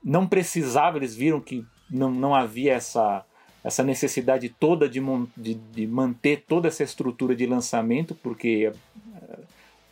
não 0.01 0.25
precisava, 0.25 0.97
eles 0.97 1.13
viram 1.13 1.41
que 1.41 1.65
não, 1.89 2.09
não 2.09 2.33
havia 2.33 2.73
essa, 2.73 3.25
essa 3.63 3.83
necessidade 3.83 4.49
toda 4.49 4.89
de, 4.89 4.99
de, 5.37 5.53
de, 5.53 5.87
manter 5.87 6.43
toda 6.47 6.67
essa 6.67 6.83
estrutura 6.83 7.35
de 7.35 7.45
lançamento, 7.45 8.15
porque 8.15 8.67
uh, 8.69 9.39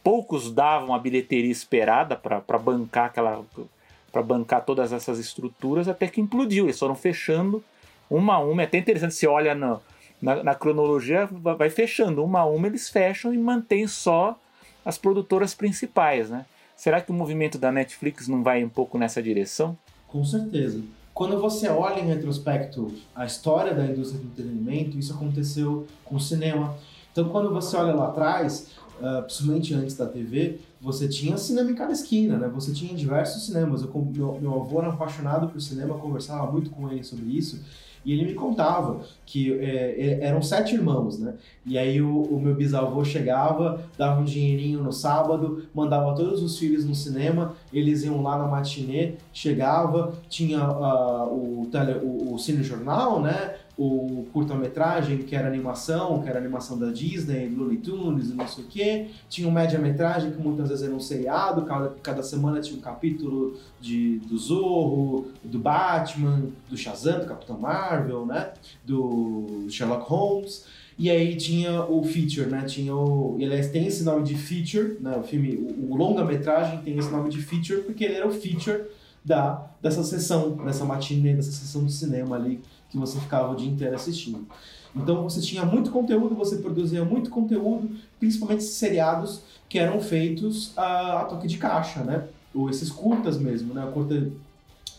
poucos 0.03 0.51
davam 0.51 0.93
a 0.93 0.99
bilheteria 0.99 1.51
esperada 1.51 2.15
para 2.15 2.57
bancar 2.57 3.05
aquela 3.05 3.43
para 4.11 4.23
bancar 4.23 4.65
todas 4.65 4.91
essas 4.91 5.19
estruturas 5.19 5.87
até 5.87 6.07
que 6.07 6.19
implodiu. 6.19 6.65
Eles 6.65 6.79
foram 6.79 6.95
fechando 6.95 7.63
uma 8.09 8.35
a 8.35 8.39
uma. 8.39 8.63
É 8.63 8.65
até 8.65 8.79
interessante, 8.79 9.13
se 9.13 9.27
olha 9.27 9.53
na, 9.53 9.79
na, 10.19 10.43
na 10.43 10.55
cronologia, 10.55 11.29
vai 11.31 11.69
fechando 11.69 12.23
uma 12.23 12.39
a 12.39 12.45
uma, 12.45 12.65
eles 12.65 12.89
fecham 12.89 13.31
e 13.33 13.37
mantém 13.37 13.87
só 13.87 14.39
as 14.83 14.97
produtoras 14.97 15.53
principais. 15.53 16.29
Né? 16.29 16.45
Será 16.75 17.01
que 17.01 17.11
o 17.11 17.13
movimento 17.13 17.57
da 17.57 17.71
Netflix 17.71 18.27
não 18.27 18.41
vai 18.41 18.63
um 18.63 18.69
pouco 18.69 18.97
nessa 18.97 19.21
direção? 19.21 19.77
Com 20.07 20.23
certeza. 20.25 20.81
Quando 21.19 21.37
você 21.37 21.67
olha 21.67 21.99
em 21.99 22.05
retrospecto 22.05 22.93
a 23.13 23.25
história 23.25 23.73
da 23.73 23.85
indústria 23.85 24.21
do 24.21 24.27
entretenimento, 24.27 24.97
isso 24.97 25.11
aconteceu 25.11 25.85
com 26.05 26.15
o 26.15 26.19
cinema. 26.19 26.73
Então, 27.11 27.27
quando 27.27 27.49
você 27.49 27.75
olha 27.75 27.93
lá 27.93 28.07
atrás, 28.07 28.69
uh, 29.01 29.21
principalmente 29.23 29.73
antes 29.73 29.97
da 29.97 30.05
TV, 30.05 30.61
você 30.79 31.09
tinha 31.09 31.35
cinema 31.35 31.71
em 31.71 31.75
cada 31.75 31.91
esquina, 31.91 32.37
né? 32.37 32.47
Você 32.55 32.71
tinha 32.71 32.95
diversos 32.95 33.45
cinemas. 33.45 33.81
Eu, 33.81 33.91
meu, 33.93 34.39
meu 34.39 34.61
avô 34.61 34.79
era 34.79 34.91
apaixonado 34.93 35.49
por 35.49 35.59
cinema, 35.59 35.97
conversava 35.97 36.49
muito 36.49 36.69
com 36.69 36.89
ele 36.89 37.03
sobre 37.03 37.25
isso. 37.25 37.61
E 38.05 38.13
ele 38.13 38.25
me 38.25 38.33
contava 38.33 39.01
que 39.25 39.53
é, 39.59 40.21
é, 40.21 40.25
eram 40.25 40.41
sete 40.41 40.73
irmãos, 40.73 41.19
né? 41.19 41.33
E 41.65 41.77
aí 41.77 42.01
o, 42.01 42.21
o, 42.23 42.39
meu 42.39 42.55
bisavô 42.55 43.03
chegava, 43.03 43.83
dava 43.97 44.21
um 44.21 44.23
dinheirinho 44.23 44.81
no 44.81 44.93
sábado, 44.93 45.63
mandava 45.73 46.15
todos 46.15 46.41
os 46.41 46.57
filhos 46.57 46.85
no 46.85 46.95
cinema, 46.95 47.55
eles 47.71 48.03
iam 48.03 48.21
lá 48.21 48.37
na 48.37 48.47
matinê, 48.47 49.13
chegava, 49.33 50.13
tinha 50.29 50.67
uh, 50.67 51.61
o, 51.61 51.67
tele, 51.71 51.99
o, 52.03 52.33
o 52.33 52.39
Cine 52.39 52.63
Jornal, 52.63 53.21
né? 53.21 53.55
o 53.79 54.27
curta-metragem, 54.33 55.19
que 55.19 55.33
era 55.33 55.47
animação, 55.47 56.21
que 56.21 56.27
era 56.27 56.37
animação 56.37 56.77
da 56.77 56.91
Disney, 56.91 57.47
Looney 57.47 57.77
Tunes, 57.77 58.35
não 58.35 58.45
sei 58.45 58.65
o 58.65 58.67
quê. 58.67 59.07
Tinha 59.29 59.47
um 59.47 59.51
média-metragem, 59.51 60.31
que 60.31 60.41
muitas 60.41 60.67
vezes 60.67 60.83
era 60.83 60.93
um 60.93 60.99
seriado, 60.99 61.61
cada, 61.61 61.89
cada 62.03 62.21
semana 62.21 62.59
tinha 62.59 62.77
um 62.77 62.81
capítulo 62.81 63.57
de, 63.79 64.19
do 64.19 64.37
Zorro, 64.37 65.29
do 65.41 65.57
Batman, 65.57 66.47
do 66.69 66.75
Shazam, 66.75 67.19
do 67.19 67.25
Capitão 67.25 67.57
Marvel, 67.57 68.25
né? 68.25 68.51
Do 68.83 69.65
Sherlock 69.69 70.09
Holmes. 70.09 70.65
E 70.99 71.09
aí 71.09 71.37
tinha 71.37 71.85
o 71.85 72.03
feature, 72.03 72.47
né? 72.47 72.63
Tinha 72.63 72.93
o. 72.93 73.37
Ele 73.39 73.57
tem 73.69 73.87
esse 73.87 74.03
nome 74.03 74.23
de 74.23 74.35
feature, 74.35 74.97
né? 74.99 75.15
O 75.17 75.23
filme, 75.23 75.55
o, 75.55 75.93
o 75.93 75.95
longa-metragem 75.95 76.81
tem 76.81 76.97
esse 76.97 77.09
nome 77.09 77.29
de 77.29 77.41
feature 77.41 77.83
porque 77.83 78.03
ele 78.03 78.15
era 78.15 78.27
o 78.27 78.31
feature 78.31 78.83
da, 79.23 79.65
dessa 79.81 80.03
sessão, 80.03 80.51
dessa 80.57 80.83
matinê, 80.83 81.33
dessa 81.33 81.51
sessão 81.53 81.85
do 81.85 81.89
cinema 81.89 82.35
ali 82.35 82.59
que 82.89 82.97
você 82.97 83.17
ficava 83.17 83.53
o 83.53 83.55
dia 83.55 83.69
inteiro 83.69 83.95
assistindo. 83.95 84.45
Então 84.93 85.23
você 85.23 85.39
tinha 85.39 85.63
muito 85.63 85.89
conteúdo, 85.89 86.35
você 86.35 86.57
produzia 86.57 87.05
muito 87.05 87.29
conteúdo, 87.29 87.89
principalmente 88.19 88.63
seriados 88.63 89.41
que 89.69 89.79
eram 89.79 90.01
feitos 90.01 90.73
a, 90.75 91.21
a 91.21 91.25
toque 91.25 91.47
de 91.47 91.57
caixa, 91.57 92.03
né? 92.03 92.27
ou 92.53 92.69
esses 92.69 92.89
curtas 92.89 93.37
mesmo, 93.37 93.73
né? 93.73 93.89
Curta 93.93 94.29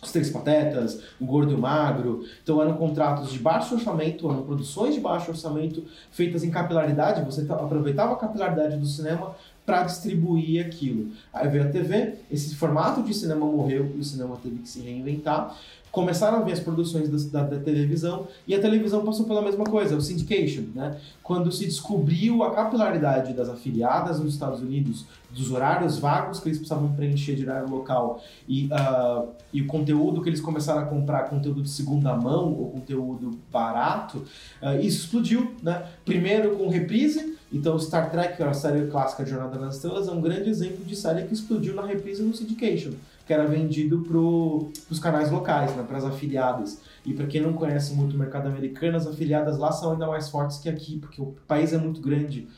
os 0.03 0.13
Três 0.13 0.31
Patetas, 0.31 1.01
o 1.21 1.27
Gordo 1.27 1.53
e 1.53 1.55
o 1.55 1.59
Magro. 1.59 2.25
Então 2.43 2.61
eram 2.61 2.75
contratos 2.75 3.33
de 3.33 3.39
baixo 3.39 3.75
orçamento, 3.75 4.31
eram 4.31 4.43
produções 4.43 4.95
de 4.95 5.01
baixo 5.01 5.31
orçamento 5.31 5.85
feitas 6.11 6.43
em 6.43 6.51
capilaridade. 6.51 7.25
Você 7.25 7.47
aproveitava 7.51 8.13
a 8.13 8.17
capilaridade 8.17 8.77
do 8.77 8.87
cinema 8.87 9.35
para 9.65 9.85
distribuir 9.85 10.67
aquilo. 10.67 11.13
Aí 11.33 11.47
veio 11.49 11.65
a 11.65 11.69
TV, 11.69 12.15
esse 12.31 12.55
formato 12.57 13.03
de 13.03 13.15
cinema 13.15 13.47
morreu 13.47 13.93
e 13.95 14.01
o 14.01 14.05
cinema 14.05 14.37
teve 14.43 14.59
que 14.59 14.69
se 14.69 14.81
reinventar 14.81 15.57
começaram 15.91 16.39
a 16.39 16.41
ver 16.43 16.53
as 16.53 16.61
produções 16.61 17.09
da, 17.09 17.43
da, 17.43 17.57
da, 17.57 17.63
televisão 17.63 18.27
e 18.47 18.55
a 18.55 18.61
televisão 18.61 19.05
passou 19.05 19.27
pela 19.27 19.43
mesma 19.43 19.65
coisa, 19.65 19.97
o 19.97 20.01
syndication, 20.01 20.65
né? 20.75 20.97
Quando 21.23 21.51
se 21.51 21.65
descobriu 21.65 22.43
a 22.43 22.55
capilaridade 22.55 23.33
das 23.33 23.49
afiliadas 23.49 24.21
nos 24.21 24.35
Estados 24.35 24.61
Unidos, 24.61 25.05
dos 25.31 25.53
horários 25.53 25.99
vagos 25.99 26.41
que 26.41 26.49
eles 26.49 26.59
precisavam 26.59 26.93
preencher 26.93 27.37
de 27.37 27.45
horário 27.45 27.69
local 27.69 28.23
e, 28.49 28.67
uh, 28.67 29.29
e 29.53 29.63
o 29.63 29.67
conteúdo 29.67 30.23
que 30.23 30.29
eles 30.29 30.41
começaram 30.41 30.81
a 30.81 30.87
comprar, 30.87 31.25
conteúdo 31.25 31.63
de 31.63 31.71
segunda 31.71 32.15
mão 32.17 32.53
ou 32.53 32.71
conteúdo 32.71 33.39
barato, 33.51 34.19
uh, 34.63 34.81
isso 34.81 35.05
explodiu, 35.05 35.55
né? 35.63 35.87
Primeiro 36.05 36.57
com 36.57 36.69
reprise, 36.69 37.37
então 37.53 37.79
Star 37.79 38.11
Trek, 38.11 38.41
a 38.43 38.55
série 38.55 38.87
clássica 38.87 39.25
Jornada 39.25 39.59
nas 39.59 39.77
Estrelas, 39.77 40.09
é 40.09 40.13
um 40.13 40.21
grande 40.21 40.49
exemplo 40.49 40.85
de 40.85 40.95
série 40.95 41.27
que 41.27 41.35
explodiu 41.35 41.75
na 41.75 41.85
reprise 41.85 42.23
no 42.23 42.35
syndication 42.35 42.93
que 43.27 43.33
era 43.33 43.47
vendido 43.47 44.01
para 44.01 44.19
os 44.19 44.99
canais 44.99 45.31
locais, 45.31 45.75
né, 45.77 45.85
para 45.87 45.99
as 45.99 46.05
afiliadas. 46.05 46.81
E 47.05 47.15
para 47.15 47.27
quem 47.27 47.41
não 47.41 47.53
conhece 47.53 47.95
muito 47.95 48.15
o 48.15 48.19
mercado 48.19 48.49
americano, 48.49 48.97
as 48.97 49.07
afiliadas 49.07 49.57
lá 49.57 49.73
são 49.73 49.93
ainda 49.93 50.07
mais 50.07 50.29
fortes 50.29 50.59
que 50.59 50.69
aqui, 50.69 50.99
porque 50.99 51.21
o 51.21 51.35
país 51.47 51.73
é 51.73 51.79
muito 51.79 52.01
grande. 52.01 52.49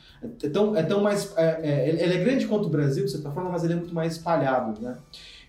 É 0.41 0.49
tão, 0.49 0.75
é 0.75 0.83
tão 0.83 1.01
mais. 1.01 1.33
É, 1.37 1.59
é, 1.61 2.03
ele 2.03 2.13
é 2.13 2.17
grande 2.23 2.47
quanto 2.47 2.65
o 2.65 2.69
Brasil, 2.69 3.05
de 3.05 3.11
certa 3.11 3.31
forma, 3.31 3.49
mas 3.49 3.63
ele 3.63 3.73
é 3.73 3.75
muito 3.75 3.93
mais 3.93 4.13
espalhado. 4.13 4.81
Né? 4.81 4.97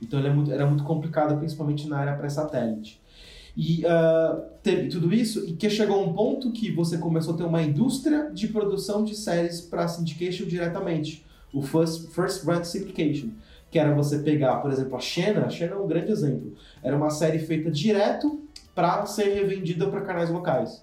Então 0.00 0.18
ele 0.18 0.28
é 0.28 0.32
muito, 0.32 0.52
era 0.52 0.66
muito 0.66 0.84
complicado, 0.84 1.36
principalmente 1.38 1.88
na 1.88 1.98
área 1.98 2.14
pré-satélite. 2.16 3.00
E 3.56 3.84
uh, 3.86 4.42
teve 4.62 4.88
tudo 4.88 5.14
isso, 5.14 5.46
e 5.46 5.52
que 5.52 5.70
chegou 5.70 6.04
um 6.04 6.12
ponto 6.12 6.50
que 6.50 6.72
você 6.72 6.98
começou 6.98 7.34
a 7.34 7.36
ter 7.36 7.44
uma 7.44 7.62
indústria 7.62 8.30
de 8.32 8.48
produção 8.48 9.04
de 9.04 9.14
séries 9.14 9.60
para 9.60 9.86
syndication 9.86 10.46
diretamente. 10.46 11.24
O 11.52 11.62
First, 11.62 12.08
first 12.08 12.44
Run 12.44 12.64
Syndication 12.64 13.28
que 13.74 13.78
era 13.80 13.92
você 13.92 14.20
pegar, 14.20 14.58
por 14.58 14.70
exemplo, 14.70 14.96
a 14.96 15.00
Xena, 15.00 15.46
a 15.46 15.50
Xena 15.50 15.74
é 15.74 15.76
um 15.76 15.88
grande 15.88 16.12
exemplo. 16.12 16.54
Era 16.80 16.96
uma 16.96 17.10
série 17.10 17.40
feita 17.40 17.72
direto 17.72 18.40
para 18.72 19.04
ser 19.04 19.34
revendida 19.34 19.88
para 19.88 20.02
canais 20.02 20.30
locais. 20.30 20.80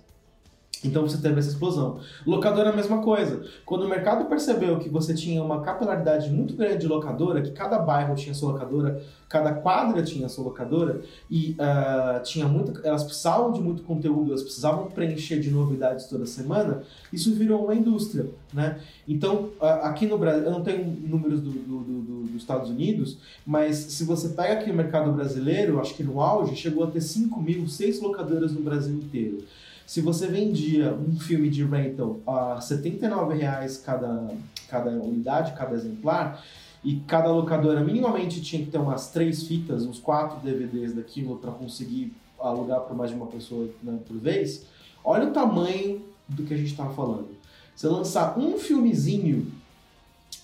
Então 0.84 1.04
você 1.04 1.18
teve 1.18 1.40
essa 1.40 1.50
explosão. 1.50 2.00
Locadora 2.26 2.70
é 2.70 2.74
a 2.74 2.76
mesma 2.76 3.02
coisa. 3.02 3.46
Quando 3.66 3.84
o 3.84 3.90
mercado 3.90 4.26
percebeu 4.26 4.80
que 4.80 4.90
você 4.90 5.14
tinha 5.14 5.44
uma 5.44 5.62
capilaridade 5.62 6.30
muito 6.32 6.56
grande 6.56 6.80
de 6.80 6.88
locadora, 6.88 7.42
que 7.42 7.52
cada 7.52 7.78
bairro 7.78 8.16
tinha 8.16 8.34
sua 8.34 8.54
locadora, 8.54 9.02
cada 9.30 9.54
quadra 9.54 10.02
tinha 10.04 10.28
sua 10.28 10.46
locadora, 10.46 11.02
e 11.30 11.52
uh, 11.52 12.22
tinha 12.24 12.48
muito, 12.48 12.82
elas 12.84 13.04
precisavam 13.04 13.52
de 13.52 13.62
muito 13.62 13.84
conteúdo, 13.84 14.32
elas 14.32 14.42
precisavam 14.42 14.88
preencher 14.88 15.40
de 15.40 15.52
novidades 15.52 16.08
toda 16.08 16.26
semana, 16.26 16.84
isso 17.14 17.34
virou 17.34 17.64
uma 17.64 17.76
indústria. 17.76 18.26
Né? 18.52 18.80
Então, 19.08 19.50
uh, 19.62 19.66
aqui 19.84 20.06
no 20.06 20.18
Brasil, 20.18 20.44
eu 20.44 20.52
não 20.52 20.64
tenho 20.64 20.84
números 20.84 21.40
do, 21.42 21.52
do, 21.52 21.80
do, 21.80 22.24
dos 22.24 22.42
Estados 22.42 22.70
Unidos, 22.70 23.18
mas 23.46 23.78
se 23.78 24.04
você 24.04 24.30
pega 24.30 24.54
aqui 24.60 24.72
o 24.72 24.76
mercado 24.76 25.12
brasileiro, 25.14 25.80
acho 25.80 25.94
que 25.94 26.04
no 26.04 26.20
auge, 26.20 26.56
chegou 26.56 26.84
a 26.84 26.88
ter 26.88 27.02
5 27.02 27.40
mil, 27.40 27.68
6 27.70 28.02
locadoras 28.02 28.52
no 28.52 28.62
Brasil 28.62 28.96
inteiro. 28.96 29.44
Se 29.92 30.00
você 30.00 30.26
vendia 30.26 30.94
um 30.94 31.20
filme 31.20 31.50
de 31.50 31.66
rental 31.66 32.22
a 32.26 32.62
79 32.62 33.36
reais 33.36 33.76
cada, 33.76 34.34
cada 34.70 34.90
unidade, 34.90 35.52
cada 35.52 35.76
exemplar, 35.76 36.42
e 36.82 37.02
cada 37.06 37.30
locadora 37.30 37.84
minimamente 37.84 38.42
tinha 38.42 38.64
que 38.64 38.72
ter 38.72 38.78
umas 38.78 39.10
três 39.10 39.44
fitas, 39.44 39.86
uns 39.86 40.00
quatro 40.00 40.40
DVDs 40.40 40.94
daquilo 40.94 41.36
para 41.40 41.52
conseguir 41.52 42.14
alugar 42.40 42.80
para 42.80 42.96
mais 42.96 43.10
de 43.10 43.18
uma 43.18 43.28
pessoa 43.28 43.68
né, 43.84 44.00
por 44.08 44.16
vez, 44.16 44.66
olha 45.04 45.28
o 45.28 45.32
tamanho 45.32 46.02
do 46.26 46.44
que 46.44 46.54
a 46.54 46.58
gente 46.58 46.72
estava 46.72 46.94
falando. 46.94 47.28
Você 47.76 47.90
lançar 47.90 48.40
um 48.40 48.58
filmezinho 48.58 49.52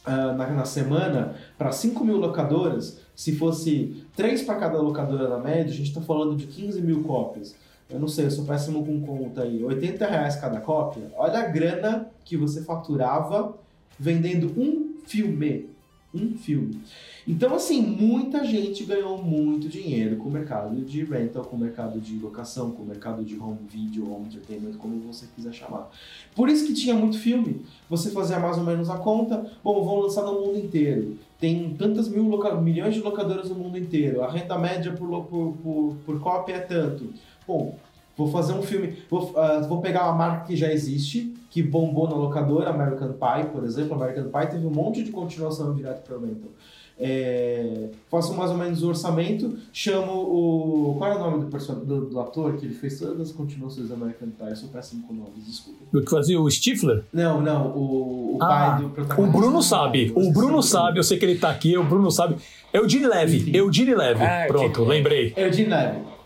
uh, 0.06 0.36
na, 0.36 0.48
na 0.50 0.66
semana 0.66 1.36
para 1.58 1.72
5 1.72 2.04
mil 2.04 2.18
locadoras, 2.18 3.00
se 3.16 3.34
fosse 3.38 4.06
três 4.14 4.42
para 4.42 4.56
cada 4.56 4.82
locadora 4.82 5.30
na 5.30 5.38
média, 5.38 5.72
a 5.72 5.78
gente 5.78 5.88
está 5.88 6.02
falando 6.02 6.36
de 6.36 6.48
15 6.48 6.82
mil 6.82 7.02
cópias 7.04 7.56
eu 7.90 8.00
não 8.00 8.08
sei, 8.08 8.26
eu 8.26 8.32
sou 8.32 8.46
péssimo 8.46 8.86
com 8.86 9.02
conta 9.02 9.44
aí, 9.44 9.64
80 9.64 10.06
reais 10.06 10.36
cada 10.36 10.60
cópia, 10.60 11.12
olha 11.16 11.40
a 11.40 11.46
grana 11.48 12.10
que 12.26 12.36
você 12.36 12.62
faturava 12.62 13.58
vendendo 13.98 14.54
um 14.60 14.98
filme. 15.06 15.70
Um 16.14 16.36
filme. 16.38 16.82
Então, 17.28 17.54
assim, 17.54 17.82
muita 17.82 18.44
gente 18.46 18.86
ganhou 18.86 19.22
muito 19.22 19.68
dinheiro 19.68 20.16
com 20.16 20.30
o 20.30 20.32
mercado 20.32 20.82
de 20.82 21.04
rental, 21.04 21.44
com 21.44 21.58
o 21.58 21.60
mercado 21.60 22.00
de 22.00 22.18
locação, 22.18 22.72
com 22.72 22.82
o 22.82 22.86
mercado 22.86 23.24
de 23.24 23.38
home 23.38 23.60
video, 23.70 24.10
home 24.10 24.28
entertainment, 24.28 24.78
como 24.78 25.00
você 25.02 25.28
quiser 25.36 25.54
chamar. 25.54 25.92
Por 26.34 26.48
isso 26.48 26.66
que 26.66 26.74
tinha 26.74 26.96
muito 26.96 27.20
filme. 27.20 27.66
Você 27.90 28.10
fazia 28.12 28.40
mais 28.40 28.58
ou 28.58 28.64
menos 28.64 28.90
a 28.90 28.98
conta, 28.98 29.52
bom, 29.62 29.84
vamos 29.84 30.06
lançar 30.06 30.24
no 30.24 30.40
mundo 30.40 30.58
inteiro. 30.58 31.18
Tem 31.38 31.76
tantas 31.78 32.08
mil 32.08 32.24
milhões 32.62 32.96
de 32.96 33.02
locadoras 33.02 33.50
no 33.50 33.56
mundo 33.56 33.78
inteiro. 33.78 34.24
A 34.24 34.32
renda 34.32 34.58
média 34.58 34.94
por, 34.94 35.26
por, 35.26 35.54
por, 35.58 35.96
por 36.06 36.20
cópia 36.22 36.56
é 36.56 36.60
tanto 36.60 37.14
Bom, 37.48 37.78
vou 38.18 38.28
fazer 38.28 38.54
um 38.54 38.62
filme, 38.62 38.98
vou, 39.10 39.32
uh, 39.32 39.68
vou 39.68 39.80
pegar 39.80 40.06
uma 40.06 40.14
marca 40.14 40.48
que 40.48 40.56
já 40.56 40.72
existe, 40.72 41.34
que 41.50 41.64
bombou 41.64 42.10
na 42.10 42.16
locadora, 42.16 42.70
American 42.70 43.14
Pie, 43.14 43.50
por 43.52 43.64
exemplo. 43.64 43.94
American 43.94 44.26
Pie 44.26 44.52
teve 44.52 44.66
um 44.66 44.72
monte 44.72 45.04
de 45.04 45.12
continuação 45.12 45.74
direto 45.74 46.04
para 46.04 46.18
o 46.18 46.22
Rental. 46.22 46.52
É, 47.00 47.90
faço 48.10 48.34
mais 48.34 48.50
ou 48.50 48.58
menos 48.58 48.82
o 48.82 48.88
orçamento, 48.88 49.56
chamo 49.72 50.14
o. 50.14 50.96
Qual 50.98 51.12
é 51.12 51.16
o 51.16 51.20
nome 51.20 51.46
do, 51.46 51.46
person... 51.46 51.76
do, 51.76 52.10
do 52.10 52.20
ator 52.20 52.58
que 52.58 52.66
ele 52.66 52.74
fez 52.74 52.98
todas 52.98 53.22
as 53.22 53.32
continuações 53.32 53.88
do 53.88 53.94
American 53.94 54.30
Pie? 54.30 54.50
Eu 54.50 54.56
sou 54.56 54.70
péssimo 54.70 55.04
com 55.08 55.14
nomes, 55.14 55.46
desculpa. 55.46 55.80
O 55.94 56.02
que 56.02 56.10
fazia 56.10 56.42
o 56.42 56.50
Stifler? 56.50 57.04
Não, 57.14 57.40
não, 57.40 57.68
o, 57.68 58.38
o 58.38 58.38
ah, 58.42 58.48
pai 58.48 58.82
do 58.82 58.90
protagonista. 58.90 59.38
O 59.38 59.40
Bruno 59.40 59.62
sabe, 59.62 60.12
o 60.16 60.32
Bruno 60.32 60.64
sabe, 60.64 60.98
eu 60.98 61.04
sei 61.04 61.20
que 61.20 61.26
ele 61.26 61.38
tá 61.38 61.52
aqui, 61.52 61.78
o 61.78 61.84
Bruno 61.84 62.10
sabe. 62.10 62.38
Eugene 62.74 63.06
Levy, 63.06 63.56
Eugene 63.56 63.94
Levy. 63.94 64.24
Ah, 64.24 64.46
Pronto, 64.48 64.84
lembrei. 64.84 65.34
Eugene 65.38 65.70
Levy. 65.70 66.17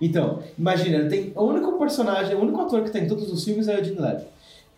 Então, 0.00 0.42
imagina, 0.58 1.08
tem 1.08 1.32
o 1.34 1.44
único 1.44 1.78
personagem, 1.78 2.34
o 2.34 2.40
único 2.40 2.60
ator 2.60 2.82
que 2.82 2.90
tem 2.90 3.04
em 3.04 3.08
todos 3.08 3.30
os 3.30 3.44
filmes 3.44 3.68
é 3.68 3.78
o 3.78 3.84
Gene 3.84 4.00
Levy. 4.00 4.24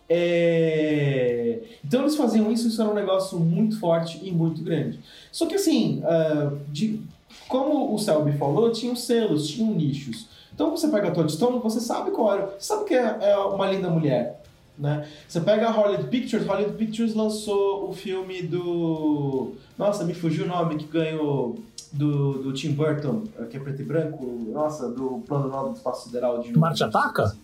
É... 0.08 1.60
Então 1.84 2.02
eles 2.02 2.16
faziam 2.16 2.50
isso, 2.50 2.68
isso 2.68 2.82
era 2.82 2.90
um 2.90 2.94
negócio 2.94 3.38
muito 3.38 3.78
forte 3.78 4.20
e 4.22 4.30
muito 4.30 4.62
grande. 4.62 4.98
Só 5.30 5.46
que 5.46 5.54
assim, 5.54 6.02
uh, 6.04 6.58
de... 6.68 7.00
como 7.48 7.94
o 7.94 7.98
Selby 7.98 8.32
falou, 8.32 8.72
tinham 8.72 8.96
selos, 8.96 9.48
tinham 9.48 9.72
nichos. 9.72 10.26
Então 10.54 10.70
você 10.70 10.88
pega 10.88 11.08
a 11.08 11.10
Toadstone, 11.12 11.60
você 11.60 11.80
sabe 11.80 12.10
qual 12.10 12.34
era. 12.34 12.46
Você 12.46 12.66
sabe 12.66 12.84
que 12.84 12.94
é, 12.94 13.18
é 13.20 13.36
uma 13.36 13.70
linda 13.70 13.88
mulher. 13.88 14.42
Né? 14.78 15.06
Você 15.28 15.40
pega 15.40 15.68
a 15.68 15.70
Hollywood 15.70 16.08
Pictures, 16.08 16.46
Hollywood 16.46 16.76
Pictures 16.76 17.14
lançou 17.14 17.88
o 17.88 17.92
filme 17.92 18.42
do. 18.42 19.52
Nossa, 19.82 20.04
me 20.04 20.14
fugiu 20.14 20.44
o 20.44 20.48
nome 20.48 20.76
que 20.76 20.86
ganhou 20.86 21.58
do, 21.92 22.34
do 22.34 22.52
Tim 22.52 22.70
Burton, 22.70 23.24
que 23.50 23.56
é 23.56 23.60
preto 23.60 23.82
e 23.82 23.84
branco, 23.84 24.24
nossa, 24.52 24.88
do 24.88 25.24
Plano 25.26 25.48
Novo 25.48 25.70
do 25.70 25.76
Espaço 25.76 26.04
Sideral 26.04 26.40
de... 26.40 26.56
Marte 26.56 26.84
Ataca? 26.84 27.34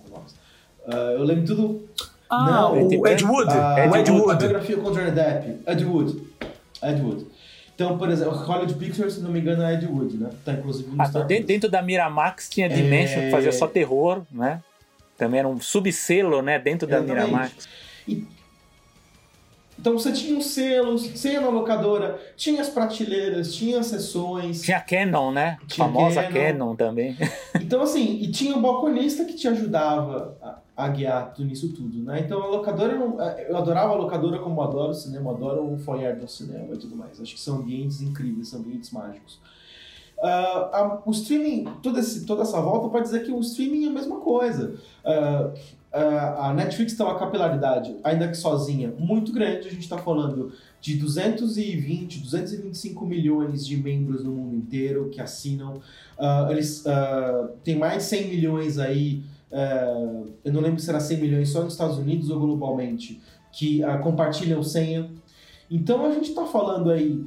Uh, 0.86 0.92
eu 1.16 1.24
lembro 1.24 1.44
tudo... 1.44 1.88
Ah, 2.30 2.46
não, 2.46 2.86
o 2.86 3.08
Ed 3.08 3.24
Wood. 3.24 3.50
Uh, 3.50 3.90
o 3.90 3.96
Ed 3.96 4.10
Wood. 4.12 4.30
A 4.30 4.34
biografia 4.34 4.76
com 4.76 4.92
Johnny 4.92 5.10
Depp. 5.10 5.62
Ed 5.66 5.84
Wood. 5.84 6.22
Ed 6.80 7.02
Wood. 7.02 7.26
Então, 7.74 7.98
por 7.98 8.08
exemplo, 8.08 8.34
Hollywood 8.34 8.74
Pictures, 8.74 9.14
se 9.14 9.20
não 9.20 9.32
me 9.32 9.40
engano, 9.40 9.64
é 9.64 9.74
Ed 9.74 9.86
Wood, 9.86 10.16
né? 10.18 10.30
Tá 10.44 10.52
inclusive 10.52 10.94
no 10.94 11.02
ah, 11.02 11.06
Star 11.06 11.26
dentro, 11.26 11.46
dentro 11.46 11.68
da 11.68 11.82
Miramax 11.82 12.48
tinha 12.48 12.68
Dimension, 12.68 13.18
é... 13.18 13.24
que 13.24 13.30
fazia 13.32 13.50
só 13.50 13.66
terror, 13.66 14.22
né? 14.30 14.62
Também 15.16 15.40
era 15.40 15.48
um 15.48 15.60
subselo, 15.60 16.40
né? 16.40 16.56
Dentro 16.56 16.86
da 16.86 16.98
Exatamente. 16.98 17.26
Miramax. 17.26 17.68
E 18.06 18.24
então 19.78 19.92
você 19.96 20.12
tinha 20.12 20.36
os 20.36 20.46
selos, 20.46 21.06
você 21.06 21.32
ia 21.32 21.40
na 21.40 21.48
locadora, 21.48 22.20
tinha 22.36 22.60
as 22.60 22.68
prateleiras, 22.68 23.54
tinha 23.54 23.78
as 23.78 23.86
sessões. 23.86 24.62
Tinha 24.62 24.80
Canon, 24.80 25.30
né? 25.30 25.58
Tinha 25.66 25.86
famosa 25.86 26.22
Canon. 26.24 26.34
Canon 26.34 26.76
também. 26.76 27.16
Então, 27.60 27.82
assim, 27.82 28.18
e 28.22 28.30
tinha 28.30 28.56
o 28.56 28.62
balconista 28.62 29.24
que 29.26 29.34
te 29.34 29.46
ajudava 29.46 30.38
a, 30.40 30.84
a 30.84 30.88
guiar 30.88 31.34
nisso 31.38 31.72
tudo, 31.74 32.02
né? 32.02 32.20
Então 32.20 32.42
a 32.42 32.46
locadora, 32.46 32.94
eu 33.46 33.56
adorava 33.56 33.92
a 33.92 33.96
locadora 33.96 34.38
como 34.38 34.60
eu 34.60 34.64
adoro 34.64 34.90
o 34.90 34.94
cinema, 34.94 35.30
eu 35.30 35.36
adoro 35.36 35.74
o 35.74 35.78
foyer 35.78 36.18
do 36.18 36.26
cinema 36.26 36.74
e 36.74 36.78
tudo 36.78 36.96
mais. 36.96 37.20
Acho 37.20 37.34
que 37.34 37.40
são 37.40 37.56
ambientes 37.56 38.00
incríveis, 38.00 38.48
são 38.48 38.60
ambientes 38.60 38.90
mágicos. 38.90 39.38
Uh, 40.18 40.26
a, 40.72 41.02
o 41.04 41.10
streaming, 41.10 41.66
toda, 41.82 42.00
esse, 42.00 42.24
toda 42.24 42.42
essa 42.42 42.60
volta 42.60 42.88
pode 42.88 43.04
dizer 43.04 43.24
que 43.24 43.30
o 43.30 43.38
streaming 43.40 43.84
é 43.84 43.88
a 43.88 43.92
mesma 43.92 44.20
coisa. 44.20 44.74
Uh, 45.04 45.77
a 46.00 46.54
Netflix 46.54 46.94
tem 46.94 47.04
uma 47.04 47.18
capilaridade, 47.18 47.96
ainda 48.04 48.28
que 48.28 48.36
sozinha, 48.36 48.92
muito 48.98 49.32
grande. 49.32 49.68
A 49.68 49.70
gente 49.70 49.82
está 49.82 49.98
falando 49.98 50.52
de 50.80 50.96
220, 50.96 52.20
225 52.20 53.06
milhões 53.06 53.66
de 53.66 53.76
membros 53.76 54.22
no 54.22 54.32
mundo 54.32 54.56
inteiro 54.56 55.08
que 55.10 55.20
assinam. 55.20 55.74
Uh, 56.18 56.50
eles 56.50 56.84
uh, 56.84 57.48
têm 57.64 57.76
mais 57.76 58.04
100 58.04 58.28
milhões 58.28 58.78
aí, 58.78 59.22
uh, 59.50 60.26
eu 60.44 60.52
não 60.52 60.60
lembro 60.60 60.80
se 60.80 60.88
era 60.88 61.00
100 61.00 61.18
milhões 61.18 61.48
só 61.50 61.62
nos 61.62 61.72
Estados 61.72 61.98
Unidos 61.98 62.30
ou 62.30 62.38
globalmente, 62.38 63.20
que 63.50 63.80
compartilham 64.02 64.62
senha. 64.62 65.10
Então 65.70 66.04
a 66.06 66.12
gente 66.12 66.30
está 66.30 66.44
falando 66.44 66.90
aí 66.90 67.24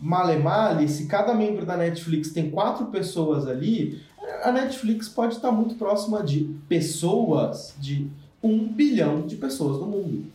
male 0.00 0.38
male, 0.38 0.88
se 0.88 1.06
cada 1.06 1.34
membro 1.34 1.64
da 1.64 1.76
Netflix 1.76 2.30
tem 2.30 2.50
quatro 2.50 2.86
pessoas 2.86 3.46
ali, 3.46 4.00
a 4.42 4.52
Netflix 4.52 5.08
pode 5.08 5.34
estar 5.34 5.52
muito 5.52 5.74
próxima 5.76 6.22
de 6.22 6.44
pessoas, 6.68 7.74
de 7.78 8.08
um 8.42 8.66
bilhão 8.66 9.26
de 9.26 9.36
pessoas 9.36 9.80
no 9.80 9.86
mundo. 9.86 10.26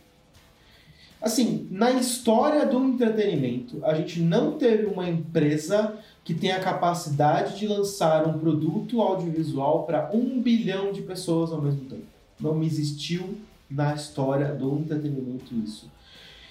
Assim, 1.20 1.68
na 1.70 1.92
história 1.92 2.66
do 2.66 2.84
entretenimento, 2.84 3.78
a 3.84 3.94
gente 3.94 4.20
não 4.20 4.58
teve 4.58 4.86
uma 4.86 5.08
empresa 5.08 5.96
que 6.24 6.34
tenha 6.34 6.56
a 6.56 6.60
capacidade 6.60 7.58
de 7.58 7.68
lançar 7.68 8.26
um 8.26 8.38
produto 8.38 9.00
audiovisual 9.00 9.84
para 9.84 10.10
um 10.12 10.40
bilhão 10.40 10.92
de 10.92 11.00
pessoas 11.02 11.52
ao 11.52 11.62
mesmo 11.62 11.84
tempo. 11.84 12.06
Não 12.40 12.60
existiu 12.62 13.36
na 13.70 13.94
história 13.94 14.52
do 14.52 14.76
entretenimento 14.76 15.54
isso. 15.54 15.88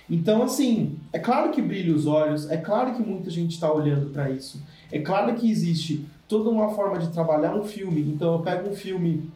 Então, 0.09 0.41
assim, 0.41 0.97
é 1.13 1.19
claro 1.19 1.51
que 1.51 1.61
brilha 1.61 1.93
os 1.93 2.05
olhos, 2.05 2.49
é 2.49 2.57
claro 2.57 2.95
que 2.95 3.01
muita 3.01 3.29
gente 3.29 3.51
está 3.51 3.71
olhando 3.71 4.09
para 4.09 4.29
isso, 4.29 4.61
é 4.91 4.99
claro 4.99 5.35
que 5.35 5.49
existe 5.49 6.05
toda 6.31 6.49
uma 6.49 6.69
forma 6.69 6.97
de 6.97 7.09
trabalhar 7.09 7.53
um 7.53 7.65
filme. 7.65 7.99
Então, 8.03 8.35
eu 8.35 8.39
pego 8.39 8.69
um 8.69 8.73
filme 8.73 9.29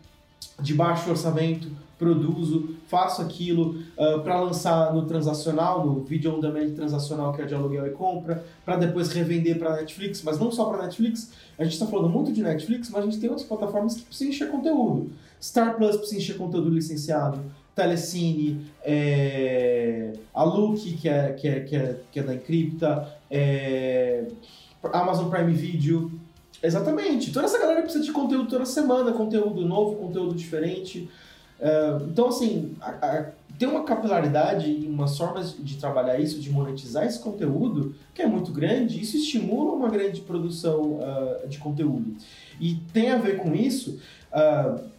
de 0.61 0.73
baixo 0.73 1.09
orçamento, 1.09 1.67
produzo, 1.99 2.69
faço 2.87 3.21
aquilo 3.21 3.81
uh, 3.97 4.21
para 4.21 4.39
lançar 4.39 4.93
no 4.93 5.05
transacional, 5.05 5.85
no 5.85 6.05
vídeo 6.05 6.33
on 6.33 6.39
demand 6.39 6.73
transacional 6.73 7.33
que 7.33 7.41
é 7.41 7.45
de 7.45 7.53
aluguel 7.53 7.85
e 7.85 7.89
compra, 7.89 8.45
para 8.63 8.77
depois 8.77 9.11
revender 9.11 9.59
para 9.59 9.75
Netflix, 9.75 10.23
mas 10.23 10.39
não 10.39 10.49
só 10.49 10.65
para 10.65 10.83
Netflix. 10.83 11.33
A 11.59 11.65
gente 11.65 11.73
está 11.73 11.85
falando 11.85 12.07
muito 12.07 12.31
de 12.31 12.41
Netflix, 12.41 12.89
mas 12.89 13.01
a 13.01 13.05
gente 13.05 13.19
tem 13.19 13.29
outras 13.29 13.45
plataformas 13.45 13.95
que 13.95 14.03
precisam 14.03 14.31
encher 14.31 14.49
conteúdo. 14.49 15.11
Star 15.41 15.75
Plus 15.75 15.97
precisa 15.97 16.21
encher 16.21 16.37
conteúdo 16.37 16.69
licenciado, 16.69 17.41
Telecine, 17.75 18.67
é, 18.85 20.13
a 20.33 20.43
Look, 20.45 20.79
que 20.93 21.09
é, 21.09 21.33
que, 21.33 21.45
é, 21.45 21.59
que, 21.59 21.75
é, 21.75 21.99
que 22.09 22.19
é 22.21 22.23
da 22.23 22.33
Encripta, 22.33 23.17
é, 23.29 24.27
Amazon 24.93 25.29
Prime 25.29 25.51
Video. 25.51 26.09
Exatamente. 26.61 27.31
Toda 27.31 27.45
essa 27.45 27.59
galera 27.59 27.81
precisa 27.81 28.03
de 28.03 28.11
conteúdo 28.11 28.49
toda 28.49 28.65
semana, 28.65 29.11
conteúdo 29.11 29.65
novo, 29.65 29.95
conteúdo 29.95 30.35
diferente. 30.35 31.09
É, 31.59 31.97
então, 32.07 32.27
assim, 32.27 32.75
a, 32.81 32.89
a, 32.89 33.25
tem 33.57 33.67
uma 33.67 33.83
capilaridade 33.83 34.69
e 34.69 34.87
umas 34.87 35.17
formas 35.17 35.55
de 35.57 35.77
trabalhar 35.77 36.19
isso, 36.19 36.39
de 36.39 36.49
monetizar 36.49 37.05
esse 37.05 37.19
conteúdo, 37.19 37.95
que 38.13 38.21
é 38.21 38.27
muito 38.27 38.51
grande. 38.51 38.99
Isso 38.99 39.17
estimula 39.17 39.73
uma 39.73 39.89
grande 39.89 40.21
produção 40.21 40.99
uh, 40.99 41.47
de 41.47 41.57
conteúdo. 41.57 42.15
E 42.59 42.75
tem 42.91 43.11
a 43.11 43.17
ver 43.17 43.37
com 43.37 43.53
isso. 43.55 43.99
Uh, 44.33 44.95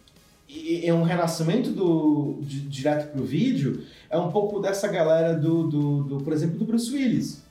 é 0.83 0.93
um 0.93 1.03
renascimento 1.03 1.71
do, 1.71 2.37
de, 2.41 2.61
direto 2.61 3.11
para 3.11 3.21
o 3.21 3.25
vídeo, 3.25 3.83
é 4.09 4.17
um 4.17 4.31
pouco 4.31 4.61
dessa 4.61 4.87
galera 4.87 5.33
do, 5.33 5.67
do, 5.67 6.03
do 6.03 6.17
por 6.23 6.31
exemplo, 6.31 6.57
do 6.57 6.63
Bruce 6.63 6.93
Willis. 6.93 7.43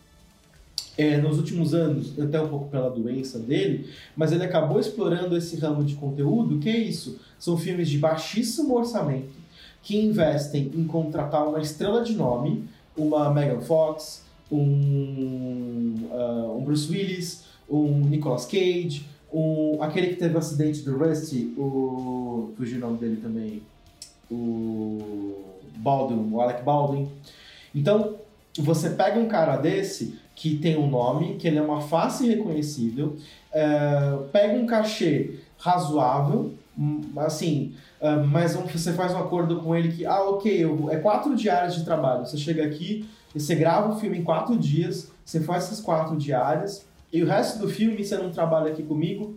É, 0.99 1.19
nos 1.19 1.37
últimos 1.37 1.75
anos, 1.75 2.19
até 2.19 2.41
um 2.41 2.49
pouco 2.49 2.69
pela 2.71 2.89
doença 2.89 3.39
dele, 3.39 3.91
mas 4.17 4.33
ele 4.33 4.43
acabou 4.43 4.81
explorando 4.81 5.37
esse 5.37 5.57
ramo 5.57 5.85
de 5.85 5.95
conteúdo, 5.95 6.59
que 6.59 6.71
é 6.71 6.79
isso, 6.79 7.19
são 7.39 7.59
filmes 7.59 7.89
de 7.91 7.99
baixíssimo 7.99 8.75
orçamento, 8.75 9.35
que 9.83 9.99
investem 9.99 10.71
em 10.75 10.85
contratar 10.85 11.47
uma 11.47 11.61
estrela 11.61 12.03
de 12.03 12.15
nome, 12.15 12.65
uma 12.97 13.31
Megan 13.31 13.61
Fox, 13.61 14.25
um, 14.51 15.95
uh, 16.11 16.57
um 16.57 16.65
Bruce 16.65 16.91
Willis, 16.91 17.45
um 17.69 18.01
Nicolas 18.01 18.47
Cage, 18.47 19.05
um, 19.33 19.83
aquele 19.83 20.09
que 20.09 20.17
teve 20.17 20.35
o 20.35 20.39
acidente 20.39 20.83
do 20.83 20.97
Rusty, 20.97 21.53
o. 21.59 22.53
fugiu 22.57 22.79
o 22.79 22.81
nome 22.81 22.99
dele 22.99 23.17
também. 23.17 23.63
O. 24.31 25.45
Baldwin, 25.77 26.31
o 26.33 26.41
Alec 26.41 26.63
Baldwin. 26.65 27.09
Então, 27.75 28.17
você 28.59 28.91
pega 28.91 29.21
um 29.21 29.29
cara 29.29 29.57
desse 29.57 30.19
que 30.37 30.57
tem 30.59 30.77
um 30.77 30.89
nome, 30.89 31.37
que 31.37 31.49
ele 31.49 31.59
é 31.59 31.63
uma 31.63 31.81
face 31.81 32.29
reconhecível, 32.29 33.17
é, 33.53 34.19
pega 34.31 34.57
um 34.57 34.67
cachê 34.67 35.41
razoável, 35.59 36.53
hum, 36.79 37.01
assim, 37.17 37.75
é, 38.01 38.17
mas 38.17 38.55
você 38.55 38.93
faz 38.93 39.13
um 39.13 39.19
acordo 39.19 39.57
com 39.63 39.75
ele 39.75 39.91
que, 39.91 40.05
ah, 40.05 40.23
ok, 40.23 40.53
eu, 40.53 40.91
é 40.91 40.99
quatro 40.99 41.35
diárias 41.35 41.75
de 41.75 41.85
trabalho. 41.85 42.27
Você 42.27 42.37
chega 42.37 42.65
aqui, 42.65 43.09
você 43.35 43.55
grava 43.55 43.93
o 43.93 43.99
filme 43.99 44.19
em 44.19 44.23
quatro 44.23 44.57
dias, 44.57 45.11
você 45.25 45.41
faz 45.41 45.65
essas 45.65 45.81
quatro 45.81 46.17
diárias, 46.17 46.87
e 47.11 47.23
o 47.23 47.27
resto 47.27 47.59
do 47.59 47.69
filme 47.69 48.05
você 48.05 48.17
não 48.19 48.31
trabalha 48.31 48.71
aqui 48.71 48.83
comigo 48.83 49.35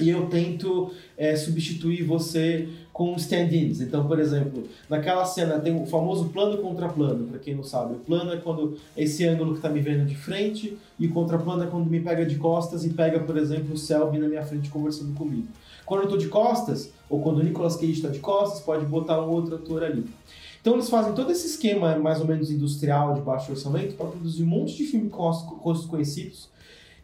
e 0.00 0.08
eu 0.08 0.26
tento 0.28 0.94
é, 1.16 1.36
substituir 1.36 2.02
você 2.04 2.68
com 2.92 3.14
stand-ins. 3.16 3.80
Então, 3.80 4.06
por 4.06 4.18
exemplo, 4.18 4.64
naquela 4.88 5.24
cena 5.24 5.58
tem 5.58 5.80
o 5.80 5.86
famoso 5.86 6.28
plano 6.28 6.58
contra 6.58 6.88
plano, 6.88 7.26
para 7.26 7.38
quem 7.38 7.54
não 7.54 7.64
sabe. 7.64 7.94
O 7.94 7.98
plano 7.98 8.32
é 8.32 8.36
quando 8.36 8.76
esse 8.96 9.26
ângulo 9.26 9.52
que 9.52 9.58
está 9.58 9.68
me 9.68 9.80
vendo 9.80 10.06
de 10.06 10.14
frente 10.14 10.76
e 10.98 11.06
o 11.06 11.12
contraplano 11.12 11.64
é 11.64 11.66
quando 11.66 11.88
me 11.88 12.00
pega 12.00 12.26
de 12.26 12.36
costas 12.36 12.84
e 12.84 12.90
pega, 12.90 13.20
por 13.20 13.36
exemplo, 13.36 13.74
o 13.74 13.78
Selby 13.78 14.18
na 14.18 14.28
minha 14.28 14.44
frente 14.44 14.68
conversando 14.68 15.14
comigo. 15.14 15.48
Quando 15.86 16.00
eu 16.00 16.04
estou 16.04 16.18
de 16.18 16.28
costas, 16.28 16.92
ou 17.08 17.20
quando 17.20 17.38
o 17.38 17.42
Nicolas 17.42 17.76
Cage 17.76 17.92
está 17.92 18.08
de 18.08 18.18
costas, 18.18 18.60
pode 18.60 18.84
botar 18.84 19.20
um 19.20 19.30
outro 19.30 19.56
ator 19.56 19.82
ali. 19.82 20.06
Então 20.60 20.74
eles 20.74 20.88
fazem 20.88 21.12
todo 21.12 21.32
esse 21.32 21.46
esquema 21.46 21.96
mais 21.98 22.20
ou 22.20 22.26
menos 22.26 22.50
industrial 22.50 23.14
de 23.14 23.20
baixo 23.20 23.50
orçamento 23.50 23.94
para 23.94 24.06
produzir 24.06 24.44
um 24.44 24.46
monte 24.46 24.76
de 24.76 24.84
filmes 24.84 25.10
com 25.10 25.22
rostos 25.22 25.86
conhecidos 25.86 26.52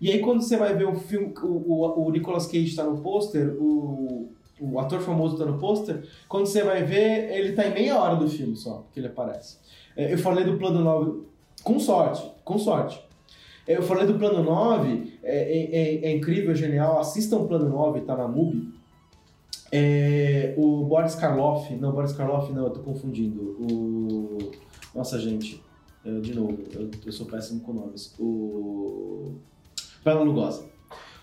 e 0.01 0.11
aí 0.11 0.21
quando 0.21 0.43
você 0.43 0.57
vai 0.57 0.75
ver 0.75 0.87
o 0.87 0.95
filme, 0.95 1.33
o, 1.43 1.47
o, 1.47 2.07
o 2.07 2.11
Nicolas 2.11 2.47
Cage 2.47 2.67
está 2.67 2.85
no 2.85 2.99
pôster, 2.99 3.55
o, 3.61 4.29
o 4.61 4.79
ator 4.79 5.01
famoso 5.01 5.35
está 5.35 5.47
no 5.47 5.59
pôster, 5.59 6.03
quando 6.29 6.47
você 6.47 6.63
vai 6.63 6.83
ver, 6.83 7.31
ele 7.33 7.51
está 7.51 7.67
em 7.67 7.75
meia 7.75 7.99
hora 7.99 8.17
do 8.17 8.29
filme 8.29 8.57
só, 8.57 8.87
que 8.93 9.01
ele 9.01 9.07
aparece. 9.07 9.59
É, 9.97 10.13
eu 10.13 10.19
falei 10.19 10.45
do 10.45 10.57
plano 10.59 10.81
9, 10.81 11.23
com 11.63 11.79
sorte, 11.79 12.31
com 12.45 12.59
sorte. 12.59 13.03
É, 13.67 13.77
eu 13.77 13.83
falei 13.83 14.07
do 14.07 14.15
plano 14.15 14.43
9, 14.43 15.19
é, 15.23 15.37
é, 15.37 15.77
é, 15.77 16.05
é 16.07 16.17
incrível, 16.17 16.53
é 16.53 16.55
genial, 16.55 16.99
assistam 16.99 17.39
o 17.39 17.49
plano 17.49 17.69
9, 17.69 18.01
tá 18.03 18.17
na 18.17 18.29
MUBI. 18.29 18.79
É, 19.71 20.55
o 20.57 20.85
Boris 20.85 21.15
Karloff, 21.15 21.75
não, 21.75 21.93
Boris 21.93 22.13
Karloff 22.13 22.53
não, 22.53 22.65
eu 22.65 22.71
tô 22.71 22.81
confundindo. 22.81 23.57
O. 23.61 24.51
Nossa, 24.95 25.19
gente, 25.19 25.63
de 26.23 26.35
novo, 26.35 26.57
eu, 26.73 26.91
eu 27.05 27.13
sou 27.13 27.27
péssimo 27.27 27.61
com 27.61 27.75
nomes. 27.75 28.15
O. 28.19 29.35
Bela 30.03 30.23
Lugosi. 30.23 30.78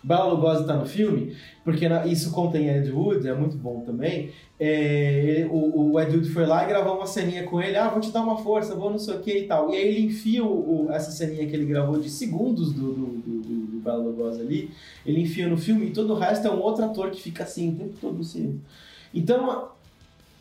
Bela 0.06 0.26
Lugosi 0.26 0.62
está 0.62 0.76
no 0.76 0.86
filme, 0.86 1.36
porque 1.64 1.90
na, 1.90 2.06
isso 2.06 2.32
contém 2.32 2.70
Ed 2.70 2.92
Wood, 2.92 3.28
é 3.28 3.34
muito 3.34 3.58
bom 3.58 3.80
também. 3.80 4.30
É, 4.60 5.48
o, 5.50 5.94
o, 5.94 6.00
Ed 6.00 6.16
Wood 6.16 6.30
foi 6.30 6.46
lá 6.46 6.64
e 6.64 6.68
gravou 6.68 6.96
uma 6.96 7.08
ceninha 7.08 7.44
com 7.44 7.60
ele, 7.60 7.76
ah, 7.76 7.90
vou 7.90 8.00
te 8.00 8.12
dar 8.12 8.22
uma 8.22 8.38
força, 8.38 8.76
vou 8.76 8.92
não 8.92 9.00
sei 9.00 9.16
o 9.16 9.20
que 9.20 9.36
e 9.36 9.48
tal. 9.48 9.72
E 9.72 9.76
aí 9.76 9.88
ele 9.88 10.06
enfia 10.06 10.46
o, 10.46 10.86
o, 10.86 10.92
essa 10.92 11.10
ceninha 11.10 11.48
que 11.48 11.56
ele 11.56 11.66
gravou 11.66 12.00
de 12.00 12.08
segundos 12.08 12.72
do, 12.72 12.94
do, 12.94 13.06
do, 13.08 13.42
do, 13.42 13.66
do 13.66 13.78
Bela 13.80 14.04
Lugosi 14.04 14.42
ali, 14.42 14.70
ele 15.04 15.22
enfia 15.22 15.48
no 15.48 15.58
filme 15.58 15.88
e 15.88 15.92
todo 15.92 16.14
o 16.14 16.20
resto 16.20 16.48
é 16.48 16.52
um 16.52 16.62
outro 16.62 16.86
ator 16.86 17.10
que 17.10 17.20
fica 17.20 17.44
assim 17.44 17.74
o 17.74 17.76
tempo 17.76 17.96
todo 18.00 18.22
assim. 18.22 18.62
Então, 19.12 19.70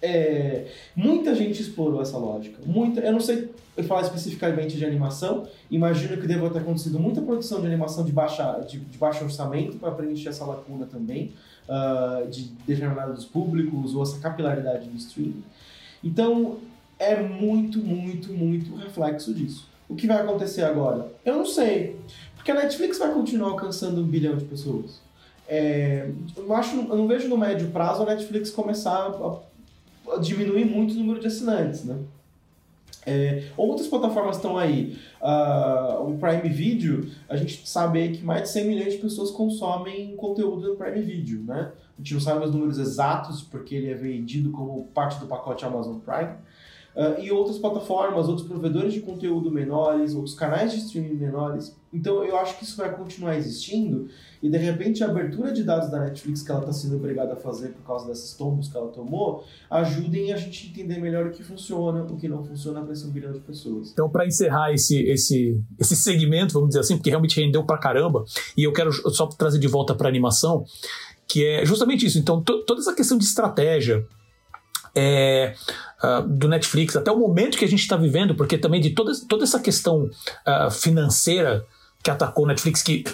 é, 0.04 0.66
muita 0.94 1.34
gente 1.34 1.62
explorou 1.62 2.02
essa 2.02 2.18
lógica. 2.18 2.58
Muita, 2.66 3.00
eu 3.00 3.12
não 3.12 3.20
sei 3.20 3.48
falar 3.88 4.02
especificamente 4.02 4.76
de 4.76 4.84
animação, 4.84 5.48
imagino 5.70 6.20
que 6.20 6.26
deva 6.26 6.50
ter 6.50 6.58
acontecido 6.58 7.00
muita 7.00 7.22
produção 7.22 7.60
de 7.62 7.66
animação 7.66 8.04
de, 8.04 8.12
baixa, 8.12 8.60
de, 8.68 8.78
de 8.78 8.98
baixo 8.98 9.24
orçamento 9.24 9.78
para 9.78 9.90
preencher 9.92 10.28
essa 10.28 10.44
lacuna 10.44 10.84
também, 10.84 11.32
uh, 11.66 12.28
de 12.28 12.50
determinados 12.66 13.24
públicos 13.24 13.94
ou 13.94 14.02
essa 14.02 14.18
capilaridade 14.18 14.88
do 14.88 14.96
streaming. 14.98 15.42
Então, 16.04 16.58
é 16.98 17.20
muito, 17.20 17.78
muito, 17.78 18.30
muito 18.32 18.76
reflexo 18.76 19.32
disso. 19.32 19.66
O 19.88 19.94
que 19.94 20.06
vai 20.06 20.20
acontecer 20.20 20.62
agora? 20.62 21.10
Eu 21.24 21.36
não 21.36 21.46
sei. 21.46 21.96
Porque 22.36 22.50
a 22.50 22.54
Netflix 22.54 22.98
vai 22.98 23.10
continuar 23.12 23.50
alcançando 23.50 24.02
um 24.02 24.06
bilhão 24.06 24.36
de 24.36 24.44
pessoas. 24.44 25.00
É, 25.48 26.10
eu, 26.36 26.54
acho, 26.54 26.76
eu 26.76 26.96
não 26.96 27.08
vejo 27.08 27.26
no 27.26 27.36
médio 27.36 27.68
prazo 27.68 28.02
a 28.02 28.06
Netflix 28.06 28.50
começar 28.50 29.08
a 29.08 29.53
diminuir 30.20 30.64
muito 30.64 30.94
o 30.94 30.98
número 30.98 31.20
de 31.20 31.26
assinantes, 31.26 31.84
né? 31.84 31.98
É, 33.06 33.50
outras 33.56 33.86
plataformas 33.86 34.36
estão 34.36 34.56
aí. 34.56 34.98
Uh, 35.20 36.08
o 36.08 36.18
Prime 36.18 36.48
Video, 36.48 37.10
a 37.28 37.36
gente 37.36 37.68
sabe 37.68 38.08
que 38.08 38.24
mais 38.24 38.42
de 38.42 38.48
100 38.50 38.66
milhões 38.66 38.92
de 38.94 38.98
pessoas 38.98 39.30
consomem 39.30 40.16
conteúdo 40.16 40.68
no 40.68 40.76
Prime 40.76 41.02
Video, 41.02 41.42
né? 41.42 41.72
A 41.96 42.02
gente 42.02 42.14
não 42.14 42.20
sabe 42.20 42.44
os 42.44 42.50
números 42.50 42.78
exatos, 42.78 43.42
porque 43.42 43.74
ele 43.74 43.90
é 43.90 43.94
vendido 43.94 44.50
como 44.50 44.84
parte 44.86 45.20
do 45.20 45.26
pacote 45.26 45.64
Amazon 45.64 45.98
Prime. 45.98 46.34
Uh, 46.94 47.20
e 47.20 47.32
outras 47.32 47.58
plataformas, 47.58 48.28
outros 48.28 48.46
provedores 48.46 48.92
de 48.92 49.00
conteúdo 49.00 49.50
menores, 49.50 50.14
outros 50.14 50.34
canais 50.34 50.72
de 50.72 50.78
streaming 50.78 51.14
menores. 51.14 51.74
Então 51.92 52.24
eu 52.24 52.36
acho 52.36 52.56
que 52.56 52.64
isso 52.64 52.76
vai 52.76 52.94
continuar 52.94 53.36
existindo 53.36 54.08
e 54.40 54.48
de 54.48 54.58
repente 54.58 55.02
a 55.02 55.08
abertura 55.08 55.52
de 55.52 55.64
dados 55.64 55.90
da 55.90 56.00
Netflix 56.00 56.42
que 56.42 56.50
ela 56.50 56.60
está 56.60 56.72
sendo 56.72 56.96
obrigada 56.96 57.32
a 57.32 57.36
fazer 57.36 57.70
por 57.70 57.82
causa 57.82 58.06
desses 58.06 58.34
tombos 58.34 58.68
que 58.68 58.76
ela 58.76 58.88
tomou, 58.88 59.42
ajudem 59.70 60.32
a 60.32 60.36
gente 60.36 60.66
a 60.66 60.70
entender 60.70 61.00
melhor 61.00 61.26
o 61.26 61.30
que 61.30 61.42
funciona, 61.42 62.02
o 62.02 62.16
que 62.16 62.28
não 62.28 62.44
funciona 62.44 62.82
para 62.82 62.92
esse 62.92 63.06
um 63.06 63.10
bilhão 63.10 63.32
de 63.32 63.40
pessoas. 63.40 63.90
Então, 63.92 64.08
para 64.10 64.26
encerrar 64.26 64.72
esse, 64.72 65.00
esse, 65.08 65.60
esse 65.80 65.96
segmento, 65.96 66.52
vamos 66.52 66.68
dizer 66.68 66.80
assim, 66.80 66.96
porque 66.96 67.10
realmente 67.10 67.40
rendeu 67.40 67.64
pra 67.64 67.78
caramba, 67.78 68.24
e 68.56 68.64
eu 68.64 68.72
quero 68.72 68.92
só 68.92 69.26
trazer 69.26 69.58
de 69.58 69.66
volta 69.66 69.94
para 69.94 70.08
animação, 70.08 70.64
que 71.26 71.44
é 71.46 71.64
justamente 71.64 72.04
isso. 72.04 72.18
Então, 72.18 72.42
toda 72.42 72.80
essa 72.80 72.94
questão 72.94 73.16
de 73.16 73.24
estratégia, 73.24 74.06
é, 74.94 75.54
uh, 76.02 76.22
do 76.26 76.48
Netflix, 76.48 76.96
até 76.96 77.10
o 77.10 77.18
momento 77.18 77.58
que 77.58 77.64
a 77.64 77.68
gente 77.68 77.80
está 77.80 77.96
vivendo, 77.96 78.34
porque 78.34 78.56
também 78.58 78.80
de 78.80 78.90
toda, 78.90 79.12
toda 79.28 79.44
essa 79.44 79.58
questão 79.58 80.04
uh, 80.46 80.70
financeira 80.70 81.64
que 82.02 82.10
atacou 82.10 82.44
o 82.44 82.48
Netflix, 82.48 82.82
que 82.82 83.04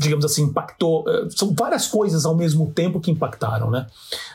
digamos 0.00 0.24
assim, 0.24 0.44
impactou. 0.44 1.04
Eh, 1.06 1.28
são 1.28 1.54
várias 1.54 1.86
coisas 1.86 2.24
ao 2.24 2.34
mesmo 2.34 2.72
tempo 2.72 2.98
que 3.00 3.10
impactaram, 3.10 3.70
né? 3.70 3.86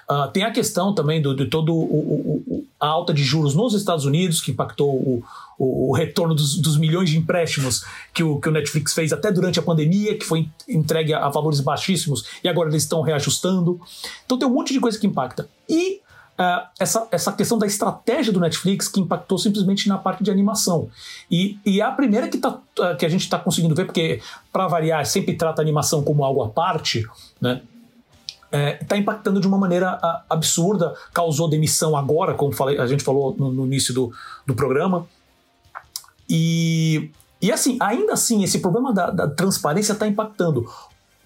Uh, 0.07 0.31
tem 0.31 0.43
a 0.43 0.51
questão 0.51 0.93
também 0.93 1.19
do, 1.19 1.35
de 1.35 1.47
todo 1.47 1.73
o, 1.73 1.81
o, 1.81 2.43
o, 2.47 2.65
a 2.79 2.87
alta 2.87 3.11
de 3.11 3.23
juros 3.23 3.55
nos 3.55 3.73
Estados 3.73 4.05
Unidos, 4.05 4.41
que 4.41 4.51
impactou 4.51 4.93
o, 4.93 5.23
o 5.57 5.91
retorno 5.91 6.35
dos, 6.35 6.61
dos, 6.61 6.77
milhões 6.77 7.09
de 7.09 7.17
empréstimos 7.17 7.83
que 8.13 8.21
o, 8.23 8.39
que 8.39 8.47
o 8.47 8.51
Netflix 8.51 8.93
fez 8.93 9.11
até 9.11 9.31
durante 9.31 9.57
a 9.57 9.63
pandemia, 9.63 10.15
que 10.15 10.23
foi 10.23 10.47
entregue 10.69 11.15
a, 11.15 11.25
a 11.25 11.29
valores 11.29 11.59
baixíssimos 11.59 12.25
e 12.43 12.47
agora 12.47 12.69
eles 12.69 12.83
estão 12.83 13.01
reajustando. 13.01 13.81
Então 14.23 14.37
tem 14.37 14.47
um 14.47 14.53
monte 14.53 14.71
de 14.71 14.79
coisa 14.79 14.99
que 14.99 15.07
impacta. 15.07 15.49
E 15.67 15.99
uh, 16.39 16.67
essa, 16.79 17.07
essa 17.11 17.31
questão 17.31 17.57
da 17.57 17.65
estratégia 17.65 18.31
do 18.31 18.39
Netflix 18.39 18.87
que 18.87 18.99
impactou 18.99 19.37
simplesmente 19.37 19.87
na 19.87 19.97
parte 19.97 20.23
de 20.23 20.31
animação. 20.31 20.89
E, 21.29 21.59
e 21.65 21.81
é 21.81 21.83
a 21.83 21.91
primeira 21.91 22.27
que, 22.27 22.37
tá, 22.37 22.49
uh, 22.49 22.97
que 22.97 23.05
a 23.05 23.09
gente 23.09 23.21
está 23.21 23.39
conseguindo 23.39 23.75
ver, 23.75 23.85
porque, 23.85 24.21
para 24.51 24.67
variar, 24.67 25.05
sempre 25.05 25.35
trata 25.35 25.61
a 25.61 25.63
animação 25.63 26.03
como 26.03 26.23
algo 26.23 26.43
à 26.43 26.49
parte, 26.49 27.05
né? 27.41 27.61
está 28.79 28.95
é, 28.95 28.99
impactando 28.99 29.41
de 29.41 29.47
uma 29.47 29.57
maneira 29.57 29.99
a, 30.01 30.23
absurda, 30.29 30.95
causou 31.13 31.49
demissão 31.49 31.97
agora, 31.97 32.35
como 32.35 32.53
falei, 32.53 32.79
a 32.79 32.87
gente 32.87 33.03
falou 33.03 33.35
no, 33.37 33.51
no 33.51 33.65
início 33.65 33.93
do, 33.93 34.13
do 34.45 34.55
programa. 34.55 35.05
E, 36.29 37.11
e 37.41 37.51
assim, 37.51 37.77
ainda 37.81 38.13
assim, 38.13 38.43
esse 38.43 38.59
problema 38.59 38.93
da, 38.93 39.09
da 39.09 39.27
transparência 39.27 39.91
está 39.91 40.07
impactando. 40.07 40.71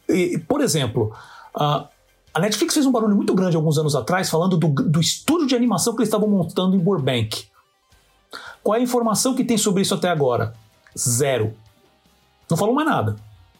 E, 0.07 0.39
por 0.39 0.61
exemplo, 0.61 1.13
uh, 1.55 1.87
a 2.33 2.39
Netflix 2.39 2.73
fez 2.73 2.85
um 2.85 2.91
barulho 2.91 3.15
muito 3.15 3.33
grande 3.33 3.55
alguns 3.55 3.77
anos 3.77 3.95
atrás 3.95 4.29
falando 4.29 4.57
do, 4.57 4.67
do 4.67 4.99
estúdio 4.99 5.47
de 5.47 5.55
animação 5.55 5.93
que 5.93 6.01
eles 6.01 6.09
estavam 6.09 6.27
montando 6.27 6.75
em 6.75 6.79
Burbank. 6.79 7.45
Qual 8.63 8.75
é 8.75 8.79
a 8.79 8.83
informação 8.83 9.35
que 9.35 9.43
tem 9.43 9.57
sobre 9.57 9.81
isso 9.81 9.93
até 9.93 10.09
agora? 10.09 10.53
Zero. 10.97 11.53
Não 12.49 12.57
falou 12.57 12.73
mais 12.73 12.87
nada. 12.87 13.15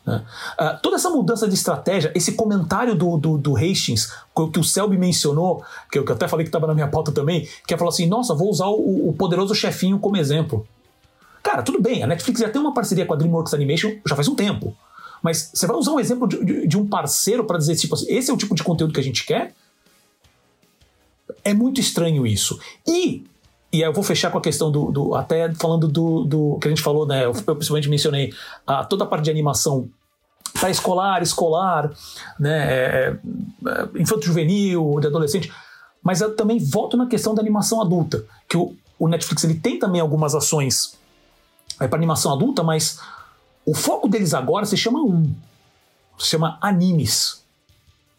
Né? 0.06 0.24
Uh, 0.60 0.82
toda 0.82 0.96
essa 0.96 1.10
mudança 1.10 1.48
de 1.48 1.54
estratégia, 1.54 2.12
esse 2.16 2.34
comentário 2.34 2.96
do, 2.96 3.18
do, 3.18 3.38
do 3.38 3.56
Hastings, 3.56 4.12
que 4.52 4.60
o 4.60 4.64
Selby 4.64 4.98
mencionou, 4.98 5.64
que 5.92 6.00
eu, 6.00 6.06
que 6.06 6.12
eu 6.12 6.16
até 6.16 6.28
falei 6.28 6.44
que 6.44 6.50
estava 6.50 6.68
na 6.68 6.74
minha 6.74 6.88
pauta 6.88 7.12
também, 7.12 7.48
que 7.68 7.74
é 7.74 7.78
falar 7.78 7.90
assim: 7.90 8.08
nossa, 8.08 8.34
vou 8.34 8.50
usar 8.50 8.68
o, 8.68 9.10
o 9.10 9.14
poderoso 9.14 9.54
chefinho 9.54 10.00
como 10.00 10.18
exemplo. 10.18 10.68
Cara, 11.44 11.64
tudo 11.64 11.82
bem, 11.82 12.04
a 12.04 12.08
Netflix 12.08 12.40
já 12.40 12.50
tem 12.50 12.62
uma 12.62 12.74
parceria 12.74 13.06
com 13.06 13.14
a 13.14 13.18
DreamWorks 13.18 13.54
Animation 13.54 13.96
já 14.06 14.16
faz 14.16 14.28
um 14.28 14.36
tempo. 14.36 14.76
Mas 15.22 15.52
você 15.54 15.68
vai 15.68 15.76
usar 15.76 15.92
um 15.92 16.00
exemplo 16.00 16.28
de, 16.28 16.44
de, 16.44 16.68
de 16.68 16.78
um 16.78 16.88
parceiro 16.88 17.44
para 17.44 17.58
dizer, 17.58 17.76
tipo 17.76 17.96
assim, 17.96 18.06
esse 18.10 18.32
é 18.32 18.34
o 18.34 18.38
tipo 18.38 18.56
de 18.56 18.64
conteúdo 18.64 18.94
que 18.94 19.00
a 19.00 19.04
gente 19.04 19.26
quer? 19.26 19.54
É 21.44 21.54
muito 21.54 21.80
estranho 21.80 22.26
isso. 22.26 22.60
E 22.88 23.24
e 23.72 23.84
aí 23.84 23.90
eu 23.90 23.94
vou 23.94 24.04
fechar 24.04 24.32
com 24.32 24.38
a 24.38 24.42
questão 24.42 24.72
do. 24.72 24.92
do 24.92 25.16
até 25.16 25.54
falando 25.54 25.88
do, 25.88 26.24
do, 26.24 26.58
que 26.60 26.68
a 26.68 26.72
gente 26.72 26.82
falou, 26.82 27.06
né? 27.06 27.26
Eu, 27.26 27.34
eu 27.34 27.56
principalmente 27.56 27.88
mencionei 27.88 28.34
a, 28.66 28.84
toda 28.84 29.04
a 29.04 29.08
parte 29.08 29.26
de 29.26 29.32
animação 29.32 29.88
para 30.60 30.72
escolar, 30.72 31.22
escolar, 31.22 31.92
né? 32.40 32.68
É, 32.68 33.18
é, 33.66 33.70
é, 33.70 34.02
infanto 34.02 34.26
juvenil, 34.26 35.00
de 35.00 35.08
adolescente. 35.08 35.52
Mas 36.02 36.22
eu 36.22 36.36
também 36.36 36.58
volto 36.58 36.98
na 36.98 37.06
questão 37.06 37.36
da 37.36 37.42
animação 37.42 37.80
adulta. 37.80 38.26
Que 38.48 38.58
o, 38.58 38.76
o 38.98 39.08
Netflix 39.08 39.44
ele 39.44 39.56
tem 39.56 39.78
também 39.78 40.02
algumas 40.02 40.34
ações 40.34 40.98
é, 41.80 41.88
para 41.88 41.98
animação 41.98 42.34
adulta, 42.34 42.64
mas 42.64 43.00
o 43.70 43.76
foco 43.76 44.08
deles 44.08 44.34
agora 44.34 44.66
se 44.66 44.76
chama 44.76 45.00
um, 45.00 45.32
se 46.18 46.32
chama 46.32 46.58
animes. 46.60 47.44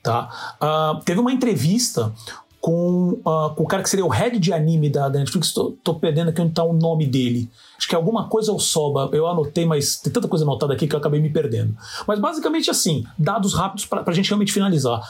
Tá? 0.01 0.57
Uh, 0.63 1.03
teve 1.05 1.19
uma 1.19 1.33
entrevista 1.33 2.13
com, 2.61 3.21
uh, 3.25 3.55
com 3.55 3.65
o 3.65 3.67
cara 3.67 3.83
que 3.83 3.91
seria 3.91 4.07
o 4.07 4.09
head 4.09 4.39
de 4.39 4.53
anime 4.53 4.89
da, 4.89 5.09
Netflix, 5.09 5.53
tô 5.53 5.95
perdendo 5.95 6.31
aqui 6.31 6.41
onde 6.41 6.55
tá 6.55 6.63
o 6.63 6.73
nome 6.73 7.05
dele. 7.05 7.51
Acho 7.77 7.89
que 7.89 7.95
é 7.95 7.99
alguma 7.99 8.29
coisa 8.29 8.53
ao 8.53 8.61
Soba, 8.61 9.11
eu 9.13 9.27
anotei, 9.27 9.67
mas 9.67 9.97
tem 9.97 10.13
tanta 10.13 10.29
coisa 10.29 10.45
anotada 10.45 10.73
aqui 10.73 10.87
que 10.87 10.95
eu 10.95 10.99
acabei 11.01 11.21
me 11.21 11.31
perdendo. 11.31 11.77
Mas 12.07 12.21
basicamente 12.21 12.71
assim, 12.71 13.05
dados 13.19 13.53
rápidos 13.53 13.87
para 13.87 14.05
a 14.07 14.13
gente 14.13 14.29
realmente 14.29 14.53
finalizar. 14.53 15.01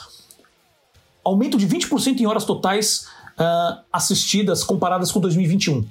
Aumento 1.23 1.59
de 1.59 1.69
20% 1.69 2.19
em 2.19 2.27
horas 2.27 2.47
totais 2.47 3.07
uh, 3.39 3.79
assistidas 3.93 4.65
comparadas 4.65 5.13
com 5.13 5.21
2021 5.21 5.85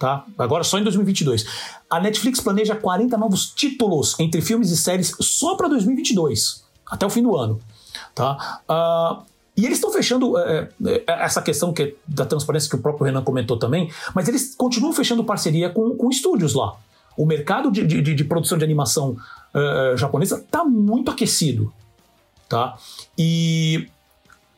tá? 0.00 0.24
Agora 0.38 0.64
só 0.64 0.78
em 0.78 0.82
2022. 0.82 1.44
A 1.88 2.00
Netflix 2.00 2.40
planeja 2.40 2.74
40 2.74 3.18
novos 3.18 3.50
títulos 3.50 4.18
entre 4.18 4.40
filmes 4.40 4.70
e 4.70 4.76
séries 4.76 5.14
só 5.20 5.54
para 5.54 5.68
2022, 5.68 6.64
até 6.90 7.04
o 7.04 7.10
fim 7.10 7.22
do 7.22 7.36
ano, 7.36 7.60
tá? 8.14 8.62
Uh, 8.68 9.22
e 9.54 9.66
eles 9.66 9.76
estão 9.76 9.92
fechando 9.92 10.38
é, 10.38 10.70
é, 10.86 11.04
essa 11.06 11.42
questão 11.42 11.70
que 11.70 11.82
é 11.82 11.94
da 12.08 12.24
transparência 12.24 12.70
que 12.70 12.76
o 12.76 12.78
próprio 12.78 13.04
Renan 13.04 13.22
comentou 13.22 13.58
também, 13.58 13.92
mas 14.14 14.26
eles 14.26 14.54
continuam 14.54 14.94
fechando 14.94 15.22
parceria 15.22 15.68
com, 15.68 15.94
com 15.94 16.08
estúdios 16.08 16.54
lá. 16.54 16.74
O 17.14 17.26
mercado 17.26 17.70
de, 17.70 17.86
de, 17.86 18.14
de 18.14 18.24
produção 18.24 18.56
de 18.56 18.64
animação 18.64 19.18
uh, 19.54 19.96
japonesa 19.98 20.36
está 20.36 20.64
muito 20.64 21.10
aquecido, 21.10 21.70
tá? 22.48 22.78
E 23.18 23.86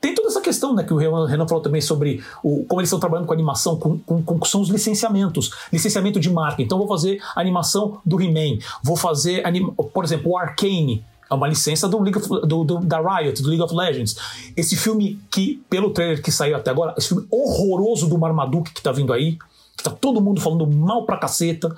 tem 0.02 0.16
toda 0.16 0.26
essa 0.26 0.40
questão 0.40 0.74
né, 0.74 0.82
que 0.82 0.92
o 0.92 0.96
Renan 0.96 1.46
falou 1.46 1.62
também 1.62 1.80
sobre 1.80 2.22
o, 2.42 2.64
como 2.64 2.80
eles 2.80 2.88
estão 2.88 2.98
trabalhando 2.98 3.26
com 3.26 3.32
animação, 3.32 3.76
com, 3.76 3.96
com, 4.00 4.20
com 4.20 4.44
são 4.44 4.60
os 4.60 4.68
licenciamentos, 4.68 5.52
licenciamento 5.72 6.18
de 6.18 6.28
marca. 6.28 6.60
Então 6.60 6.76
vou 6.76 6.88
fazer 6.88 7.22
animação 7.36 8.00
do 8.04 8.20
He-Man, 8.20 8.58
vou 8.82 8.96
fazer, 8.96 9.46
anima, 9.46 9.72
por 9.72 10.04
exemplo, 10.04 10.32
o 10.32 10.36
Arcane, 10.36 11.04
é 11.30 11.34
uma 11.34 11.46
licença 11.46 11.88
do, 11.88 12.00
League 12.00 12.18
of, 12.18 12.28
do, 12.28 12.64
do, 12.64 12.78
da 12.80 12.98
Riot, 12.98 13.40
do 13.40 13.48
League 13.48 13.62
of 13.62 13.72
Legends. 13.72 14.16
Esse 14.56 14.76
filme 14.76 15.20
que, 15.30 15.62
pelo 15.70 15.90
trailer 15.90 16.20
que 16.20 16.32
saiu 16.32 16.56
até 16.56 16.72
agora, 16.72 16.94
esse 16.98 17.08
filme 17.08 17.24
horroroso 17.30 18.08
do 18.08 18.18
Marmaduke 18.18 18.74
que 18.74 18.82
tá 18.82 18.90
vindo 18.90 19.12
aí, 19.12 19.38
que 19.76 19.84
tá 19.84 19.90
todo 19.90 20.20
mundo 20.20 20.40
falando 20.40 20.66
mal 20.66 21.06
pra 21.06 21.16
caceta. 21.16 21.74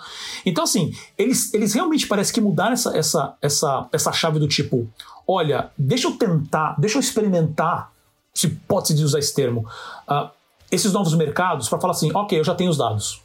Então, 0.47 0.65
assim, 0.65 0.93
eles, 1.17 1.53
eles 1.53 1.75
realmente 1.75 2.07
parece 2.07 2.33
que 2.33 2.41
mudaram 2.41 2.73
essa, 2.73 2.97
essa, 2.97 3.35
essa, 3.41 3.87
essa 3.93 4.13
chave 4.13 4.39
do 4.39 4.49
tipo: 4.49 4.89
olha, 5.29 5.71
deixa 5.77 6.09
eu 6.09 6.13
tentar, 6.13 6.75
deixa 6.79 6.97
eu 6.97 7.01
experimentar 7.01 7.94
se 8.35 8.49
pode 8.49 8.89
se 8.89 9.03
usar 9.03 9.21
esse 9.21 9.33
termo, 9.33 9.67
uh, 10.09 10.29
esses 10.71 10.93
novos 10.93 11.15
mercados 11.15 11.69
para 11.69 11.81
falar 11.81 11.93
assim, 11.93 12.11
ok, 12.13 12.39
eu 12.39 12.45
já 12.45 12.55
tenho 12.55 12.71
os 12.71 12.77
dados. 12.77 13.23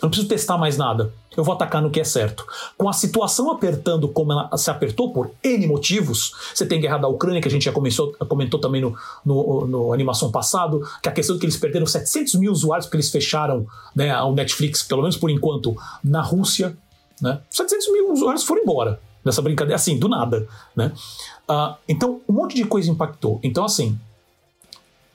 Eu 0.00 0.04
não 0.04 0.10
preciso 0.10 0.28
testar 0.28 0.58
mais 0.58 0.76
nada. 0.76 1.12
Eu 1.34 1.44
vou 1.44 1.54
atacar 1.54 1.82
no 1.82 1.90
que 1.90 2.00
é 2.00 2.04
certo. 2.04 2.46
Com 2.76 2.88
a 2.88 2.92
situação 2.92 3.50
apertando 3.50 4.08
como 4.08 4.32
ela 4.32 4.56
se 4.56 4.70
apertou 4.70 5.12
por 5.12 5.30
N 5.42 5.66
motivos, 5.66 6.32
você 6.54 6.66
tem 6.66 6.80
guerra 6.80 6.98
da 6.98 7.08
Ucrânia, 7.08 7.40
que 7.40 7.48
a 7.48 7.50
gente 7.50 7.64
já 7.64 7.72
começou, 7.72 8.12
comentou 8.28 8.60
também 8.60 8.80
no, 8.80 8.96
no, 9.24 9.66
no 9.66 9.92
animação 9.92 10.30
passado, 10.30 10.86
que 11.02 11.08
a 11.08 11.12
questão 11.12 11.36
de 11.36 11.40
que 11.40 11.46
eles 11.46 11.56
perderam 11.56 11.86
700 11.86 12.34
mil 12.34 12.52
usuários 12.52 12.86
porque 12.86 12.96
eles 12.96 13.10
fecharam 13.10 13.66
né, 13.94 14.18
o 14.22 14.32
Netflix, 14.32 14.82
pelo 14.82 15.02
menos 15.02 15.16
por 15.16 15.30
enquanto, 15.30 15.76
na 16.04 16.20
Rússia. 16.20 16.76
Né? 17.20 17.40
700 17.50 17.92
mil 17.92 18.12
usuários 18.12 18.44
foram 18.44 18.62
embora 18.62 19.00
nessa 19.24 19.42
brincadeira, 19.42 19.76
assim, 19.76 19.98
do 19.98 20.08
nada. 20.08 20.46
Né? 20.74 20.92
Uh, 21.48 21.74
então, 21.88 22.20
um 22.28 22.32
monte 22.32 22.54
de 22.54 22.64
coisa 22.64 22.90
impactou. 22.90 23.40
Então, 23.42 23.64
assim, 23.64 23.98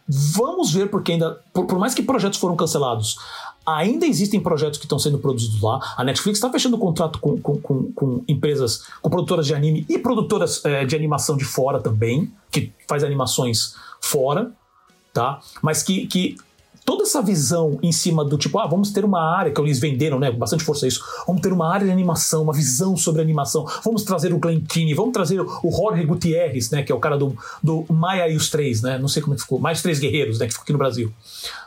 Vamos 0.08 0.74
ver, 0.74 0.90
porque 0.90 1.14
ainda, 1.14 1.40
por, 1.54 1.66
por, 1.66 1.80
mais 1.80 1.94
que 1.94 2.02
projetos 2.02 2.40
foram 2.40 2.56
cancelados, 2.56 3.18
ainda 3.66 4.06
existem 4.06 4.40
projetos 4.40 4.78
que 4.78 4.86
estão 4.86 5.00
sendo 5.00 5.18
produzidos 5.18 5.62
lá. 5.62 5.80
A 5.96 6.04
Netflix 6.04 6.38
está 6.38 6.50
fechando 6.50 6.78
contrato 6.78 7.20
com, 7.20 7.40
com, 7.40 7.58
com, 7.62 7.92
com, 7.94 8.24
empresas, 8.28 8.84
com 9.02 9.10
produtoras 9.10 9.46
de 9.46 9.54
anime 9.54 9.86
e 9.88 9.98
produtoras 9.98 10.64
é, 10.66 10.86
de 10.86 10.96
animação 10.96 11.38
de 11.38 11.46
fora 11.46 11.80
também, 11.80 12.32
que 12.52 12.72
faz 12.88 13.04
animações 13.04 13.76
fora, 14.02 14.52
tá? 15.14 15.40
Mas 15.62 15.84
que, 15.84 16.08
que 16.08 16.36
toda 16.86 17.04
essa 17.04 17.22
visão 17.22 17.80
em 17.82 17.92
cima 17.92 18.26
do 18.26 18.38
tipo, 18.38 18.58
ah, 18.60 18.68
vamos 18.68 18.92
ter 18.92 19.06
uma 19.06 19.22
área, 19.22 19.52
que 19.52 19.62
eles 19.62 19.80
venderam, 19.80 20.20
né, 20.20 20.32
bastante 20.32 20.64
força 20.64 20.88
isso, 20.88 21.04
vamos 21.26 21.42
ter 21.42 21.54
uma 21.54 21.72
área 21.72 21.86
de 21.86 21.92
animação, 21.92 22.44
uma 22.44 22.54
visão 22.54 22.98
sobre 22.98 23.22
animação, 23.22 23.66
vamos 23.84 24.04
trazer 24.04 24.34
o 24.34 24.40
Glenn 24.40 24.62
Keane, 24.62 24.94
vamos 24.94 25.14
trazer 25.14 25.40
o 25.40 25.72
Jorge 25.72 26.04
Gutierrez, 26.06 26.72
né, 26.72 26.84
que 26.84 26.92
é 26.92 26.96
o 26.96 27.00
cara 27.00 27.18
do, 27.18 27.36
do 27.64 27.86
Maia 27.90 28.28
e 28.30 28.36
os 28.36 28.50
Três, 28.50 28.82
né, 28.82 28.98
não 28.98 29.08
sei 29.08 29.22
como 29.22 29.34
é 29.34 29.38
que 29.38 29.44
ficou, 29.44 29.60
mais 29.60 29.82
Três 29.82 30.00
Guerreiros, 30.00 30.40
né, 30.40 30.48
que 30.48 30.54
ficou 30.54 30.64
aqui 30.64 30.74
no 30.74 30.80
Brasil, 30.80 31.14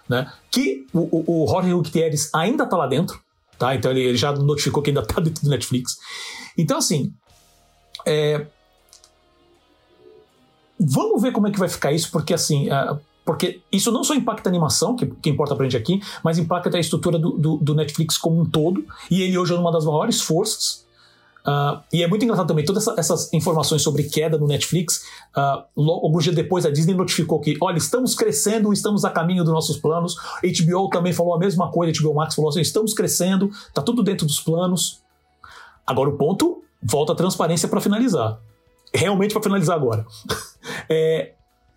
né, 0.09 0.31
que 0.51 0.87
o, 0.93 1.01
o, 1.01 1.45
o 1.45 1.49
Jorge 1.49 1.73
Gutierrez 1.73 2.31
ainda 2.35 2.67
tá 2.67 2.77
lá 2.77 2.87
dentro, 2.87 3.21
tá, 3.59 3.75
então 3.75 3.91
ele, 3.91 4.03
ele 4.03 4.17
já 4.17 4.33
notificou 4.33 4.83
que 4.83 4.91
ainda 4.91 5.03
tá 5.03 5.21
dentro 5.21 5.43
do 5.45 5.51
Netflix. 5.51 5.97
Então, 6.57 6.79
assim, 6.79 7.13
é, 8.07 8.47
Vamos 10.79 11.23
ver 11.23 11.33
como 11.33 11.47
é 11.47 11.51
que 11.51 11.59
vai 11.59 11.69
ficar 11.69 11.93
isso, 11.93 12.11
porque 12.11 12.35
assim, 12.35 12.69
porque 13.25 13.63
isso 13.73 13.91
não 13.91 14.05
só 14.05 14.15
impacta 14.15 14.49
a 14.49 14.51
animação, 14.51 14.95
que, 14.95 15.07
que 15.07 15.31
importa 15.31 15.57
pra 15.57 15.65
gente 15.65 15.77
aqui, 15.77 16.01
mas 16.23 16.39
impacta 16.39 16.77
a 16.77 16.81
estrutura 16.81 17.19
do, 17.19 17.31
do, 17.31 17.57
do 17.57 17.75
Netflix 17.75 18.19
como 18.19 18.41
um 18.41 18.45
todo. 18.45 18.85
E 19.11 19.23
ele 19.23 19.39
hoje 19.39 19.55
é 19.55 19.57
uma 19.57 19.73
das 19.73 19.85
maiores 19.85 20.21
forças. 20.21 20.85
Uh, 21.47 21.79
e 21.93 22.03
é 22.03 22.09
muito 22.09 22.25
engraçado 22.25 22.49
também, 22.49 22.65
todas 22.65 22.87
essa, 22.87 22.99
essas 22.99 23.33
informações 23.35 23.83
sobre 23.83 24.05
queda 24.05 24.39
no 24.39 24.47
Netflix. 24.47 25.05
Uh, 25.37 25.63
logo, 25.77 26.07
alguns 26.07 26.25
dias 26.25 26.37
depois, 26.37 26.65
a 26.65 26.71
Disney 26.71 26.95
notificou 26.95 27.41
que, 27.41 27.57
olha, 27.61 27.77
estamos 27.77 28.15
crescendo, 28.15 28.73
estamos 28.73 29.05
a 29.05 29.11
caminho 29.11 29.45
dos 29.45 29.53
nossos 29.53 29.77
planos. 29.77 30.17
HBO 30.43 30.89
também 30.89 31.13
falou 31.13 31.35
a 31.35 31.39
mesma 31.39 31.71
coisa, 31.71 31.99
HBO 31.99 32.15
Max 32.15 32.35
falou 32.35 32.51
assim: 32.51 32.61
estamos 32.61 32.93
crescendo, 32.93 33.51
tá 33.73 33.83
tudo 33.83 34.03
dentro 34.03 34.27
dos 34.27 34.41
planos. 34.41 35.03
Agora 35.87 36.09
o 36.09 36.17
ponto, 36.17 36.63
volta 36.83 37.13
a 37.13 37.17
transparência 37.17 37.69
para 37.69 37.81
finalizar. 37.81 38.39
Realmente 38.95 39.33
para 39.35 39.43
finalizar 39.43 39.77
agora. 39.77 40.07
é, 40.89 41.35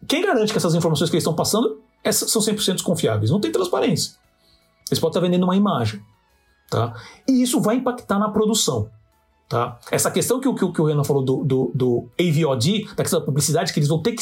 quem 0.07 0.21
garante 0.21 0.51
que 0.51 0.57
essas 0.57 0.75
informações 0.75 1.09
que 1.09 1.15
eles 1.15 1.23
estão 1.23 1.35
passando 1.35 1.81
são 2.11 2.41
100% 2.41 2.81
confiáveis? 2.83 3.29
Não 3.29 3.39
tem 3.39 3.51
transparência. 3.51 4.13
Eles 4.89 4.99
podem 4.99 5.11
estar 5.11 5.19
vendendo 5.19 5.43
uma 5.43 5.55
imagem. 5.55 6.01
Tá? 6.69 6.93
E 7.27 7.41
isso 7.41 7.59
vai 7.61 7.75
impactar 7.75 8.19
na 8.19 8.29
produção. 8.29 8.89
Tá? 9.49 9.79
Essa 9.89 10.11
questão 10.11 10.41
que, 10.41 10.53
que, 10.53 10.71
que 10.73 10.81
o 10.81 10.85
Renan 10.85 11.05
falou 11.05 11.23
do, 11.23 11.43
do, 11.43 11.71
do 11.73 12.09
AVOD, 12.19 12.85
da 12.95 13.03
questão 13.03 13.19
da 13.19 13.25
publicidade, 13.25 13.71
que 13.71 13.79
eles 13.79 13.87
vão 13.87 14.01
ter 14.01 14.11
que. 14.11 14.21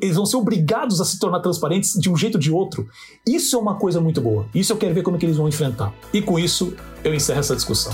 Eles 0.00 0.16
vão 0.16 0.24
ser 0.24 0.36
obrigados 0.36 1.00
a 1.00 1.04
se 1.04 1.18
tornar 1.18 1.40
transparentes 1.40 1.92
de 1.92 2.10
um 2.10 2.16
jeito 2.16 2.36
ou 2.36 2.40
de 2.40 2.50
outro. 2.50 2.88
Isso 3.26 3.54
é 3.54 3.58
uma 3.58 3.74
coisa 3.74 4.00
muito 4.00 4.20
boa. 4.20 4.46
Isso 4.54 4.72
eu 4.72 4.76
quero 4.78 4.94
ver 4.94 5.02
como 5.02 5.16
é 5.16 5.20
que 5.20 5.26
eles 5.26 5.36
vão 5.36 5.46
enfrentar. 5.46 5.92
E 6.12 6.22
com 6.22 6.38
isso, 6.38 6.74
eu 7.04 7.14
encerro 7.14 7.40
essa 7.40 7.54
discussão. 7.54 7.92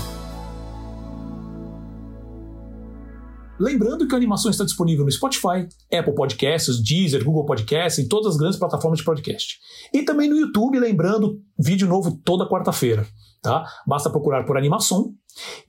Lembrando 3.59 4.07
que 4.07 4.13
a 4.13 4.17
animação 4.17 4.49
está 4.49 4.63
disponível 4.63 5.03
no 5.03 5.11
Spotify, 5.11 5.67
Apple 5.91 6.15
Podcasts, 6.15 6.81
Deezer, 6.81 7.25
Google 7.25 7.45
Podcasts, 7.45 7.99
em 7.99 8.07
todas 8.07 8.27
as 8.27 8.37
grandes 8.37 8.57
plataformas 8.57 8.99
de 8.99 9.05
podcast. 9.05 9.59
E 9.93 10.03
também 10.03 10.29
no 10.29 10.37
YouTube, 10.37 10.79
lembrando, 10.79 11.41
vídeo 11.57 11.87
novo 11.87 12.17
toda 12.23 12.47
quarta-feira. 12.47 13.05
Tá? 13.41 13.65
Basta 13.85 14.09
procurar 14.09 14.45
por 14.45 14.57
animação. 14.57 15.13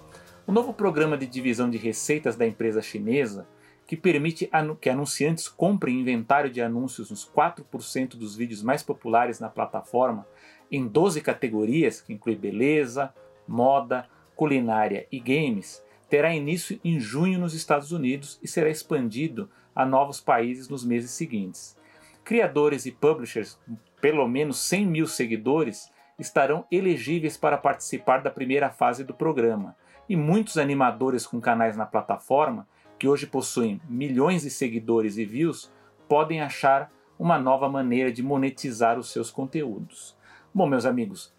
O 0.47 0.53
novo 0.53 0.73
programa 0.73 1.19
de 1.19 1.27
divisão 1.27 1.69
de 1.69 1.77
receitas 1.77 2.35
da 2.35 2.47
empresa 2.47 2.81
chinesa 2.81 3.47
que 3.87 3.97
permite 3.97 4.51
que 4.81 4.91
anunciantes 4.91 5.49
comprem 5.49 6.01
inventário 6.01 6.51
de 6.51 6.61
anúncios 6.61 7.11
nos 7.11 7.29
4% 7.29 8.17
dos 8.17 8.35
vídeos 8.35 8.63
mais 8.63 8.83
populares 8.83 9.39
na 9.39 9.49
plataforma 9.49 10.27
em 10.71 10.87
12 10.87 11.21
categorias, 11.21 12.01
que 12.01 12.13
inclui 12.13 12.35
beleza, 12.35 13.15
moda, 13.47 14.09
culinária 14.35 15.07
e 15.11 15.21
games, 15.21 15.83
terá 16.11 16.35
início 16.35 16.81
em 16.85 16.99
junho 16.99 17.39
nos 17.39 17.55
Estados 17.55 17.93
Unidos 17.93 18.39
e 18.43 18.49
será 18.49 18.69
expandido 18.69 19.49
a 19.75 19.87
novos 19.87 20.21
países 20.21 20.69
nos 20.69 20.85
meses 20.85 21.13
seguintes. 21.13 21.77
Criadores 22.25 22.87
e 22.87 22.91
publishers 22.91 23.59
com 23.67 23.77
pelo 24.01 24.27
menos 24.27 24.59
100 24.59 24.87
mil 24.87 25.07
seguidores 25.07 25.93
estarão 26.19 26.67
elegíveis 26.71 27.37
para 27.37 27.57
participar 27.57 28.19
da 28.19 28.31
primeira 28.31 28.71
fase 28.71 29.05
do 29.05 29.15
programa, 29.15 29.77
e 30.09 30.17
muitos 30.17 30.57
animadores 30.57 31.27
com 31.27 31.41
canais 31.41 31.77
na 31.77 31.87
plataforma 31.87 32.67
que 32.99 33.09
hoje 33.09 33.27
possuem 33.27 33.81
milhões 33.89 34.43
de 34.43 34.51
seguidores 34.51 35.19
e 35.19 35.25
views, 35.25 35.71
podem 36.09 36.41
achar 36.41 36.93
uma 37.19 37.39
nova 37.39 37.69
maneira 37.69 38.13
de 38.13 38.23
monetizar 38.23 38.99
os 38.99 39.11
seus 39.11 39.31
conteúdos. 39.31 40.17
Bom, 40.55 40.67
meus 40.67 40.87
amigos, 40.87 41.35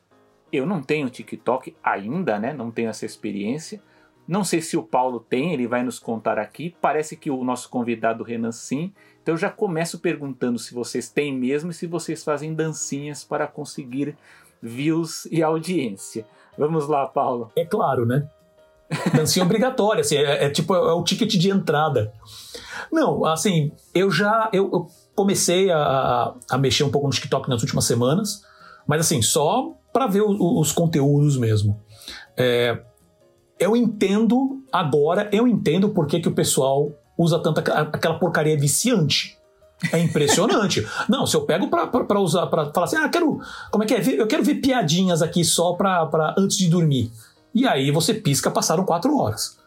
eu 0.51 0.65
não 0.65 0.81
tenho 0.81 1.09
TikTok 1.09 1.75
ainda, 1.83 2.39
né? 2.39 2.53
Não 2.53 2.71
tenho 2.71 2.89
essa 2.89 3.05
experiência. 3.05 3.81
Não 4.27 4.43
sei 4.43 4.61
se 4.61 4.75
o 4.75 4.83
Paulo 4.83 5.19
tem, 5.19 5.53
ele 5.53 5.67
vai 5.67 5.83
nos 5.83 5.99
contar 5.99 6.37
aqui. 6.37 6.75
Parece 6.81 7.15
que 7.15 7.31
o 7.31 7.43
nosso 7.43 7.69
convidado 7.69 8.23
Renan 8.23 8.51
sim. 8.51 8.93
Então 9.21 9.33
eu 9.33 9.37
já 9.37 9.49
começo 9.49 9.99
perguntando 9.99 10.59
se 10.59 10.73
vocês 10.73 11.09
têm 11.09 11.33
mesmo 11.33 11.71
e 11.71 11.73
se 11.73 11.87
vocês 11.87 12.23
fazem 12.23 12.53
dancinhas 12.53 13.23
para 13.23 13.47
conseguir 13.47 14.17
views 14.61 15.25
e 15.31 15.41
audiência. 15.41 16.25
Vamos 16.57 16.87
lá, 16.87 17.07
Paulo. 17.07 17.51
É 17.55 17.65
claro, 17.65 18.05
né? 18.05 18.29
Dancinha 19.13 19.43
obrigatória, 19.43 20.01
assim, 20.01 20.15
é, 20.15 20.45
é 20.45 20.49
tipo 20.49 20.73
é 20.73 20.93
o 20.93 21.03
ticket 21.03 21.33
de 21.33 21.49
entrada. 21.49 22.11
Não, 22.91 23.25
assim, 23.25 23.71
eu 23.93 24.09
já 24.09 24.49
eu, 24.53 24.69
eu 24.71 24.87
comecei 25.15 25.69
a, 25.71 26.33
a, 26.49 26.57
mexer 26.57 26.83
um 26.83 26.89
pouco 26.89 27.07
no 27.07 27.13
TikTok 27.13 27.49
nas 27.49 27.61
últimas 27.61 27.85
semanas, 27.85 28.43
mas 28.87 29.01
assim, 29.01 29.21
só 29.21 29.73
para 29.91 30.07
ver 30.07 30.21
o, 30.21 30.59
os 30.59 30.71
conteúdos 30.71 31.37
mesmo. 31.37 31.79
É, 32.37 32.79
eu 33.59 33.75
entendo 33.75 34.61
agora, 34.71 35.29
eu 35.31 35.47
entendo 35.47 35.89
por 35.89 36.07
que, 36.07 36.19
que 36.19 36.29
o 36.29 36.33
pessoal 36.33 36.91
usa 37.17 37.39
tanta 37.39 37.61
aquela 37.61 38.19
porcaria 38.19 38.57
viciante. 38.57 39.37
É 39.91 39.99
impressionante. 39.99 40.87
Não, 41.07 41.25
se 41.25 41.35
eu 41.35 41.41
pego 41.41 41.67
pra 41.67 42.19
usar, 42.19 42.47
pra 42.47 42.71
falar 42.71 42.85
assim, 42.85 42.95
ah, 42.95 43.09
quero. 43.09 43.39
Como 43.71 43.83
é 43.83 43.87
que 43.87 43.93
é? 43.93 44.01
Eu 44.19 44.27
quero 44.27 44.43
ver 44.43 44.55
piadinhas 44.55 45.21
aqui 45.21 45.43
só 45.43 45.73
pra 45.73 46.33
antes 46.37 46.57
de 46.57 46.67
dormir. 46.67 47.11
E 47.57 47.65
aí 47.65 47.89
você 47.89 48.13
pisca, 48.13 48.51
passaram 48.51 48.85
quatro 48.85 49.17
horas. 49.17 49.57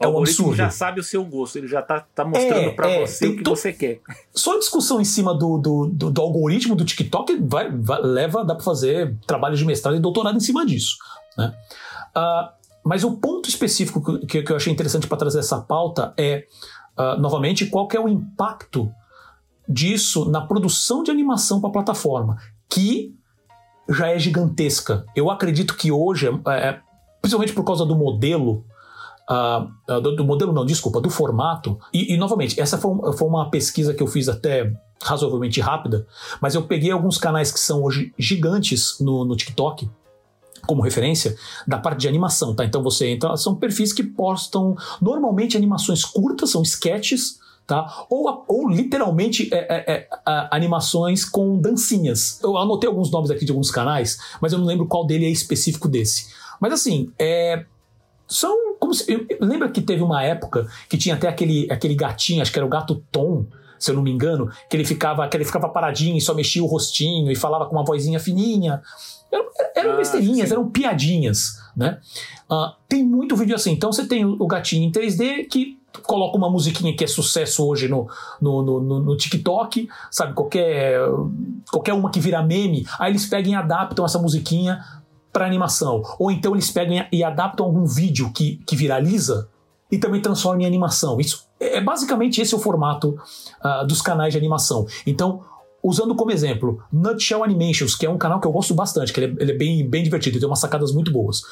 É 0.00 0.08
um 0.08 0.18
absurdo. 0.18 0.56
já 0.56 0.70
sabe 0.70 0.98
o 0.98 1.04
seu 1.04 1.22
gosto, 1.22 1.56
ele 1.56 1.68
já 1.68 1.82
tá, 1.82 2.00
tá 2.14 2.24
mostrando 2.24 2.70
é, 2.70 2.70
para 2.70 2.90
é, 2.90 3.06
você 3.06 3.28
o 3.28 3.36
que 3.36 3.44
você 3.44 3.70
quer. 3.70 4.00
Só 4.32 4.56
a 4.56 4.58
discussão 4.58 4.98
em 4.98 5.04
cima 5.04 5.34
do, 5.34 5.58
do, 5.58 5.86
do, 5.92 6.10
do 6.10 6.22
algoritmo 6.22 6.74
do 6.74 6.86
TikTok 6.86 7.36
vai, 7.42 7.70
vai, 7.70 8.00
leva, 8.00 8.42
dá 8.46 8.54
para 8.54 8.64
fazer 8.64 9.14
trabalho 9.26 9.56
de 9.56 9.64
mestrado 9.66 9.94
e 9.94 10.00
doutorado 10.00 10.38
em 10.38 10.40
cima 10.40 10.64
disso. 10.64 10.96
Né? 11.36 11.54
Uh, 12.16 12.48
mas 12.82 13.04
o 13.04 13.18
ponto 13.18 13.46
específico 13.46 14.26
que, 14.26 14.42
que 14.42 14.50
eu 14.50 14.56
achei 14.56 14.72
interessante 14.72 15.06
para 15.06 15.18
trazer 15.18 15.40
essa 15.40 15.60
pauta 15.60 16.14
é, 16.16 16.46
uh, 16.98 17.20
novamente, 17.20 17.66
qual 17.66 17.86
que 17.86 17.96
é 17.96 18.00
o 18.00 18.08
impacto 18.08 18.90
disso 19.68 20.30
na 20.30 20.40
produção 20.40 21.02
de 21.02 21.10
animação 21.10 21.60
para 21.60 21.68
a 21.68 21.72
plataforma, 21.74 22.38
que 22.70 23.14
já 23.90 24.08
é 24.08 24.18
gigantesca. 24.18 25.04
Eu 25.14 25.30
acredito 25.30 25.76
que 25.76 25.92
hoje 25.92 26.26
é, 26.26 26.68
é 26.68 26.80
principalmente 27.24 27.54
por 27.54 27.64
causa 27.64 27.86
do 27.86 27.96
modelo. 27.96 28.66
Uh, 29.26 30.00
do, 30.02 30.16
do, 30.16 30.24
modelo, 30.24 30.52
não, 30.52 30.66
desculpa, 30.66 31.00
do 31.00 31.08
formato. 31.08 31.78
E, 31.90 32.12
e 32.12 32.16
novamente, 32.18 32.60
essa 32.60 32.76
foi, 32.76 32.92
foi, 33.14 33.26
uma 33.26 33.48
pesquisa 33.48 33.94
que 33.94 34.02
eu 34.02 34.06
fiz 34.06 34.28
até 34.28 34.70
razoavelmente 35.02 35.58
rápida, 35.62 36.06
mas 36.42 36.54
eu 36.54 36.64
peguei 36.64 36.90
alguns 36.90 37.16
canais 37.16 37.50
que 37.50 37.58
são 37.58 37.82
hoje 37.82 38.12
gigantes 38.18 38.98
no, 39.00 39.24
no 39.24 39.34
TikTok 39.34 39.88
como 40.66 40.82
referência 40.82 41.34
da 41.66 41.78
parte 41.78 42.00
de 42.00 42.08
animação, 42.08 42.54
tá? 42.54 42.66
Então 42.66 42.82
você 42.82 43.08
entra, 43.08 43.34
são 43.38 43.54
perfis 43.54 43.94
que 43.94 44.02
postam 44.02 44.76
normalmente 45.00 45.56
animações 45.56 46.04
curtas, 46.04 46.50
são 46.50 46.60
sketches, 46.60 47.38
tá? 47.66 48.04
Ou, 48.10 48.44
ou 48.46 48.68
literalmente 48.68 49.48
é, 49.52 49.58
é, 49.58 49.92
é, 49.92 50.08
animações 50.50 51.24
com 51.24 51.58
dancinhas. 51.58 52.38
Eu 52.42 52.58
anotei 52.58 52.88
alguns 52.88 53.10
nomes 53.10 53.30
aqui 53.30 53.46
de 53.46 53.52
alguns 53.52 53.70
canais, 53.70 54.18
mas 54.40 54.52
eu 54.52 54.58
não 54.58 54.66
lembro 54.66 54.86
qual 54.86 55.06
dele 55.06 55.24
é 55.24 55.30
específico 55.30 55.88
desse. 55.88 56.43
Mas 56.60 56.72
assim, 56.72 57.12
é, 57.18 57.64
são 58.26 58.76
como 58.78 58.92
se, 58.92 59.26
lembra 59.40 59.68
que 59.70 59.80
teve 59.80 60.02
uma 60.02 60.22
época 60.22 60.66
que 60.88 60.98
tinha 60.98 61.14
até 61.14 61.28
aquele, 61.28 61.66
aquele 61.70 61.94
gatinho, 61.94 62.42
acho 62.42 62.52
que 62.52 62.58
era 62.58 62.66
o 62.66 62.68
gato 62.68 63.02
Tom, 63.10 63.46
se 63.78 63.90
eu 63.90 63.94
não 63.94 64.02
me 64.02 64.10
engano, 64.10 64.50
que 64.68 64.76
ele 64.76 64.84
ficava, 64.84 65.26
que 65.28 65.36
ele 65.36 65.44
ficava 65.44 65.68
paradinho 65.68 66.16
e 66.16 66.20
só 66.20 66.34
mexia 66.34 66.62
o 66.62 66.66
rostinho 66.66 67.30
e 67.30 67.36
falava 67.36 67.66
com 67.66 67.74
uma 67.74 67.84
vozinha 67.84 68.20
fininha. 68.20 68.82
Eram, 69.32 69.46
eram 69.74 69.92
ah, 69.92 69.96
besteirinhas, 69.96 70.48
sim. 70.48 70.54
eram 70.54 70.70
piadinhas, 70.70 71.60
né? 71.76 71.98
Uh, 72.50 72.72
tem 72.88 73.04
muito 73.04 73.36
vídeo 73.36 73.54
assim. 73.54 73.72
Então 73.72 73.92
você 73.92 74.06
tem 74.06 74.24
o 74.24 74.46
gatinho 74.46 74.88
em 74.88 74.92
3D 74.92 75.48
que 75.48 75.78
coloca 76.02 76.36
uma 76.36 76.50
musiquinha 76.50 76.94
que 76.96 77.04
é 77.04 77.06
sucesso 77.06 77.66
hoje 77.66 77.88
no, 77.88 78.08
no, 78.40 78.62
no, 78.62 79.00
no, 79.00 79.16
TikTok, 79.16 79.88
sabe? 80.10 80.34
Qualquer, 80.34 80.98
qualquer 81.70 81.94
uma 81.94 82.10
que 82.10 82.20
vira 82.20 82.42
meme, 82.42 82.86
aí 82.98 83.12
eles 83.12 83.26
pegam 83.26 83.52
e 83.52 83.54
adaptam 83.54 84.04
essa 84.04 84.18
musiquinha 84.18 84.84
para 85.34 85.44
animação. 85.44 86.00
Ou 86.18 86.30
então 86.30 86.54
eles 86.54 86.70
pegam 86.70 87.04
e 87.12 87.24
adaptam 87.24 87.66
algum 87.66 87.84
vídeo 87.84 88.30
que, 88.32 88.62
que 88.64 88.76
viraliza 88.76 89.48
e 89.90 89.98
também 89.98 90.22
transformam 90.22 90.62
em 90.62 90.66
animação. 90.66 91.20
Isso 91.20 91.46
é, 91.58 91.78
é 91.78 91.80
basicamente 91.80 92.40
esse 92.40 92.54
é 92.54 92.56
o 92.56 92.60
formato 92.60 93.18
uh, 93.62 93.86
dos 93.86 94.00
canais 94.00 94.32
de 94.32 94.38
animação. 94.38 94.86
Então, 95.04 95.42
usando 95.82 96.14
como 96.14 96.30
exemplo, 96.30 96.80
Nutshell 96.92 97.42
Animations, 97.42 97.96
que 97.96 98.06
é 98.06 98.10
um 98.10 98.16
canal 98.16 98.40
que 98.40 98.46
eu 98.46 98.52
gosto 98.52 98.72
bastante, 98.74 99.12
que 99.12 99.20
ele 99.20 99.36
é, 99.36 99.42
ele 99.42 99.52
é 99.52 99.56
bem, 99.56 99.90
bem 99.90 100.04
divertido, 100.04 100.38
tem 100.38 100.48
umas 100.48 100.60
sacadas 100.60 100.92
muito 100.92 101.12
boas. 101.12 101.42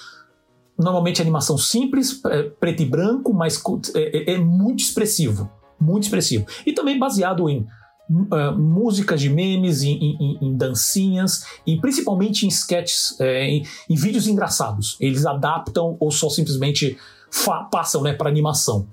Normalmente 0.79 1.21
animação 1.21 1.59
simples, 1.59 2.25
é, 2.27 2.45
preto 2.45 2.83
e 2.83 2.87
branco, 2.87 3.35
mas 3.35 3.61
é, 3.95 4.33
é, 4.33 4.35
é 4.35 4.39
muito 4.39 4.79
expressivo. 4.79 5.51
Muito 5.79 6.05
expressivo. 6.05 6.47
E 6.65 6.73
também 6.73 6.97
baseado 6.99 7.51
em 7.51 7.67
uh, 8.13 8.59
músicas 8.59 9.21
de 9.21 9.29
memes, 9.29 9.83
em, 9.83 9.93
em, 9.93 10.39
em, 10.41 10.57
dancinhas 10.57 11.45
e 11.67 11.81
principalmente 11.81 12.45
em 12.45 12.49
sketches, 12.49 13.17
é, 13.21 13.45
em, 13.45 13.67
em, 13.89 13.95
vídeos 13.95 14.27
engraçados. 14.27 14.97
Eles 15.01 15.25
adaptam 15.27 15.97
ou 15.99 16.11
só 16.11 16.29
simplesmente 16.29 16.99
passam 17.71 18.03
né, 18.03 18.13
para 18.13 18.29
animação. 18.29 18.87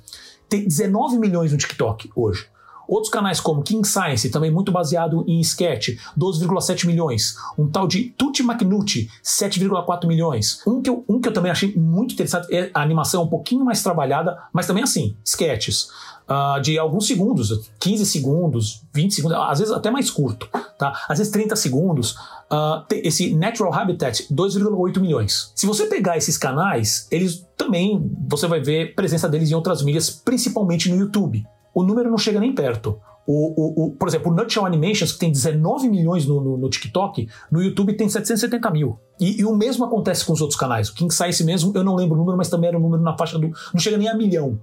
Tem 0.48 0.68
19 0.68 1.20
milhões 1.20 1.52
no 1.52 1.58
TikTok 1.58 2.10
hoje. 2.16 2.48
Outros 2.90 3.14
canais 3.14 3.40
como 3.40 3.62
King 3.62 3.88
Science, 3.88 4.32
também 4.32 4.50
muito 4.50 4.72
baseado 4.72 5.24
em 5.28 5.40
sketch, 5.42 5.90
12,7 6.18 6.88
milhões. 6.88 7.36
Um 7.56 7.68
tal 7.68 7.88
de 7.88 8.06
Tutti 8.18 8.42
Macnucci, 8.42 9.08
7,4 9.24 10.08
milhões. 10.08 10.64
Um 10.66 10.82
que, 10.82 10.90
eu, 10.90 11.06
um 11.08 11.22
que 11.22 11.30
eu 11.30 11.34
também 11.34 11.52
achei 11.52 11.76
muito 11.76 12.16
interessante 12.16 12.52
é 12.52 12.72
a 12.74 12.82
animação 12.82 13.22
um 13.22 13.28
pouquinho 13.28 13.64
mais 13.64 13.84
trabalhada, 13.84 14.40
mas 14.52 14.66
também 14.66 14.82
assim, 14.82 15.16
sketches. 15.24 15.90
Uh, 16.30 16.62
de 16.62 16.78
alguns 16.78 17.08
segundos, 17.08 17.72
15 17.80 18.06
segundos, 18.06 18.84
20 18.94 19.16
segundos, 19.16 19.38
às 19.38 19.58
vezes 19.58 19.74
até 19.74 19.90
mais 19.90 20.12
curto, 20.12 20.48
tá? 20.78 20.94
Às 21.10 21.18
vezes 21.18 21.34
30 21.34 21.56
segundos. 21.56 22.12
Uh, 22.52 22.86
esse 22.92 23.34
Natural 23.34 23.74
Habitat, 23.74 24.28
2,8 24.32 25.00
milhões. 25.00 25.52
Se 25.56 25.66
você 25.66 25.88
pegar 25.88 26.18
esses 26.18 26.38
canais, 26.38 27.08
eles 27.10 27.48
também, 27.58 28.12
você 28.28 28.48
vai 28.48 28.62
ver 28.62 28.94
presença 28.94 29.28
deles 29.28 29.50
em 29.50 29.56
outras 29.56 29.82
mídias, 29.82 30.10
principalmente 30.10 30.88
no 30.90 30.98
YouTube. 30.98 31.44
O 31.74 31.84
número 31.84 32.12
não 32.12 32.18
chega 32.18 32.40
nem 32.40 32.54
perto. 32.54 33.00
O, 33.26 33.34
o, 33.34 33.86
o, 33.86 33.92
por 33.92 34.08
exemplo, 34.08 34.32
o 34.32 34.36
Nutshell 34.36 34.66
Animations, 34.66 35.12
que 35.12 35.20
tem 35.20 35.32
19 35.32 35.88
milhões 35.88 36.26
no, 36.26 36.42
no, 36.42 36.58
no 36.58 36.70
TikTok, 36.70 37.28
no 37.52 37.62
YouTube 37.62 37.94
tem 37.94 38.10
770 38.10 38.72
mil. 38.72 39.00
E, 39.20 39.42
e, 39.42 39.46
o 39.46 39.56
mesmo 39.56 39.86
acontece 39.86 40.26
com 40.26 40.34
os 40.34 40.42
outros 40.42 40.60
canais. 40.60 40.90
O 40.90 40.96
King 40.96 41.14
Size 41.14 41.44
mesmo, 41.44 41.72
eu 41.76 41.84
não 41.84 41.96
lembro 41.96 42.16
o 42.16 42.18
número, 42.18 42.38
mas 42.38 42.50
também 42.50 42.70
era 42.70 42.78
um 42.78 42.82
número 42.82 43.04
na 43.04 43.16
faixa 43.16 43.38
do. 43.38 43.52
Não 43.74 43.80
chega 43.80 43.98
nem 43.98 44.08
a 44.08 44.16
milhão. 44.16 44.60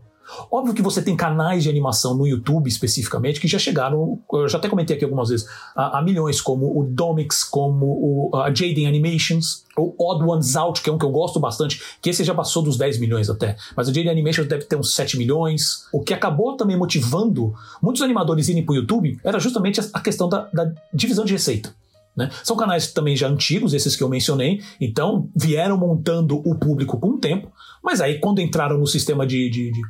Óbvio 0.51 0.75
que 0.75 0.83
você 0.83 1.01
tem 1.01 1.17
canais 1.17 1.63
de 1.63 1.71
animação 1.71 2.15
no 2.15 2.27
YouTube 2.27 2.69
especificamente 2.69 3.41
que 3.41 3.49
já 3.49 3.59
chegaram, 3.59 4.19
eu 4.33 4.49
já 4.49 4.59
até 4.59 4.69
comentei 4.69 4.97
aqui 4.97 5.05
algumas 5.05 5.29
vezes, 5.29 5.47
a, 5.75 5.99
a 5.99 6.03
milhões, 6.03 6.41
como 6.41 6.79
o 6.79 6.85
Domix, 6.85 7.45
como 7.45 7.87
o, 7.87 8.37
a 8.37 8.49
Jaden 8.49 8.87
Animations, 8.87 9.65
o 9.77 9.95
Odd 9.99 10.25
Ones 10.25 10.57
Out, 10.57 10.83
que 10.83 10.91
é 10.91 10.93
um 10.93 10.99
que 10.99 11.05
eu 11.05 11.11
gosto 11.11 11.39
bastante, 11.39 11.81
que 12.01 12.11
esse 12.11 12.25
já 12.25 12.35
passou 12.35 12.63
dos 12.63 12.77
10 12.77 12.99
milhões 12.99 13.31
até, 13.31 13.57
mas 13.77 13.89
o 13.89 13.95
Jaden 13.95 14.11
Animations 14.11 14.49
deve 14.49 14.65
ter 14.65 14.77
uns 14.77 14.95
7 14.95 15.17
milhões. 15.19 15.87
O 15.93 16.03
que 16.03 16.15
acabou 16.15 16.57
também 16.57 16.77
motivando 16.77 17.55
muitos 17.83 18.03
animadores 18.03 18.49
irem 18.49 18.65
para 18.65 18.73
o 18.73 18.77
YouTube 18.77 19.19
era 19.23 19.39
justamente 19.39 19.81
a 19.93 20.01
questão 20.01 20.29
da, 20.29 20.49
da 20.53 20.73
divisão 20.93 21.25
de 21.25 21.33
receita. 21.33 21.75
Né? 22.17 22.31
São 22.43 22.57
canais 22.57 22.93
também 22.93 23.15
já 23.15 23.29
antigos, 23.29 23.75
esses 23.75 23.95
que 23.95 24.03
eu 24.03 24.09
mencionei, 24.09 24.63
então 24.81 25.29
vieram 25.37 25.77
montando 25.77 26.39
o 26.49 26.55
público 26.55 26.99
com 26.99 27.11
o 27.11 27.19
tempo, 27.19 27.53
mas 27.85 28.01
aí 28.01 28.19
quando 28.19 28.41
entraram 28.41 28.79
no 28.79 28.87
sistema 28.87 29.27
de, 29.27 29.51
de, 29.51 29.71
de 29.71 29.83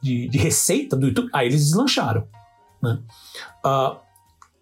de, 0.00 0.28
de 0.28 0.38
receita 0.38 0.96
do 0.96 1.06
YouTube, 1.06 1.28
aí 1.32 1.46
eles 1.46 1.64
deslancharam. 1.64 2.26
Né? 2.82 2.98
Uh, 3.64 3.96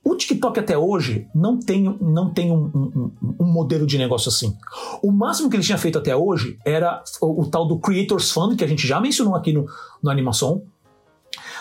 o 0.05 0.15
TikTok 0.15 0.61
até 0.61 0.77
hoje 0.77 1.27
não 1.35 1.59
tem, 1.59 1.83
não 2.01 2.31
tem 2.31 2.51
um, 2.51 2.65
um, 2.75 3.11
um, 3.41 3.47
modelo 3.47 3.87
de 3.87 3.97
negócio 3.97 4.29
assim. 4.29 4.55
O 5.03 5.11
máximo 5.11 5.49
que 5.49 5.57
ele 5.57 5.63
tinha 5.63 5.79
feito 5.79 5.99
até 5.99 6.15
hoje 6.15 6.59
era 6.65 7.03
o, 7.23 7.43
o 7.43 7.47
tal 7.47 7.67
do 7.67 7.79
Creators 7.79 8.31
Fund, 8.31 8.55
que 8.57 8.65
a 8.65 8.67
gente 8.67 8.87
já 8.87 9.01
mencionou 9.01 9.35
aqui 9.35 9.53
no, 9.53 9.67
no 10.03 10.11
Animação. 10.11 10.63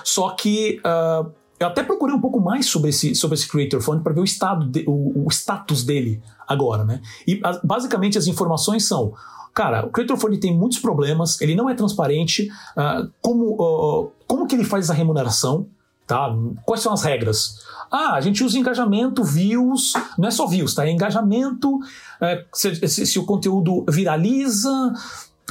Só 0.03 0.31
que 0.31 0.81
uh, 0.81 1.31
eu 1.57 1.67
até 1.67 1.83
procurei 1.83 2.13
um 2.13 2.19
pouco 2.19 2.41
mais 2.41 2.65
sobre 2.65 2.89
esse, 2.89 3.15
sobre 3.15 3.35
esse 3.35 3.47
Creator 3.47 3.81
Fund 3.81 4.03
para 4.03 4.11
ver 4.11 4.19
o, 4.19 4.25
estado 4.25 4.65
de, 4.67 4.83
o, 4.85 5.25
o, 5.25 5.31
status 5.31 5.83
dele 5.83 6.21
agora. 6.45 6.83
Né? 6.83 7.01
E 7.25 7.41
basicamente 7.63 8.17
as 8.17 8.27
informações 8.27 8.85
são 8.85 9.13
Cara, 9.53 9.85
o 9.85 9.89
Creator 9.89 10.17
Fund 10.17 10.37
tem 10.39 10.55
muitos 10.55 10.79
problemas, 10.79 11.39
ele 11.39 11.55
não 11.55 11.69
é 11.69 11.75
transparente. 11.75 12.49
Uh, 12.75 13.11
como, 13.21 13.53
uh, 13.53 14.11
como 14.27 14.47
que 14.47 14.55
ele 14.55 14.63
faz 14.63 14.85
essa 14.85 14.93
remuneração? 14.93 15.67
Tá? 16.07 16.35
Quais 16.65 16.81
são 16.81 16.91
as 16.91 17.03
regras? 17.03 17.59
Ah, 17.91 18.13
a 18.13 18.21
gente 18.21 18.43
usa 18.43 18.57
engajamento, 18.57 19.23
views, 19.23 19.93
não 20.17 20.27
é 20.27 20.31
só 20.31 20.47
views, 20.47 20.73
tá? 20.73 20.85
É 20.85 20.91
engajamento, 20.91 21.79
é, 22.19 22.43
se, 22.51 22.87
se, 22.87 23.05
se, 23.05 23.19
o 23.19 23.25
conteúdo 23.25 23.85
viraliza, 23.87 24.93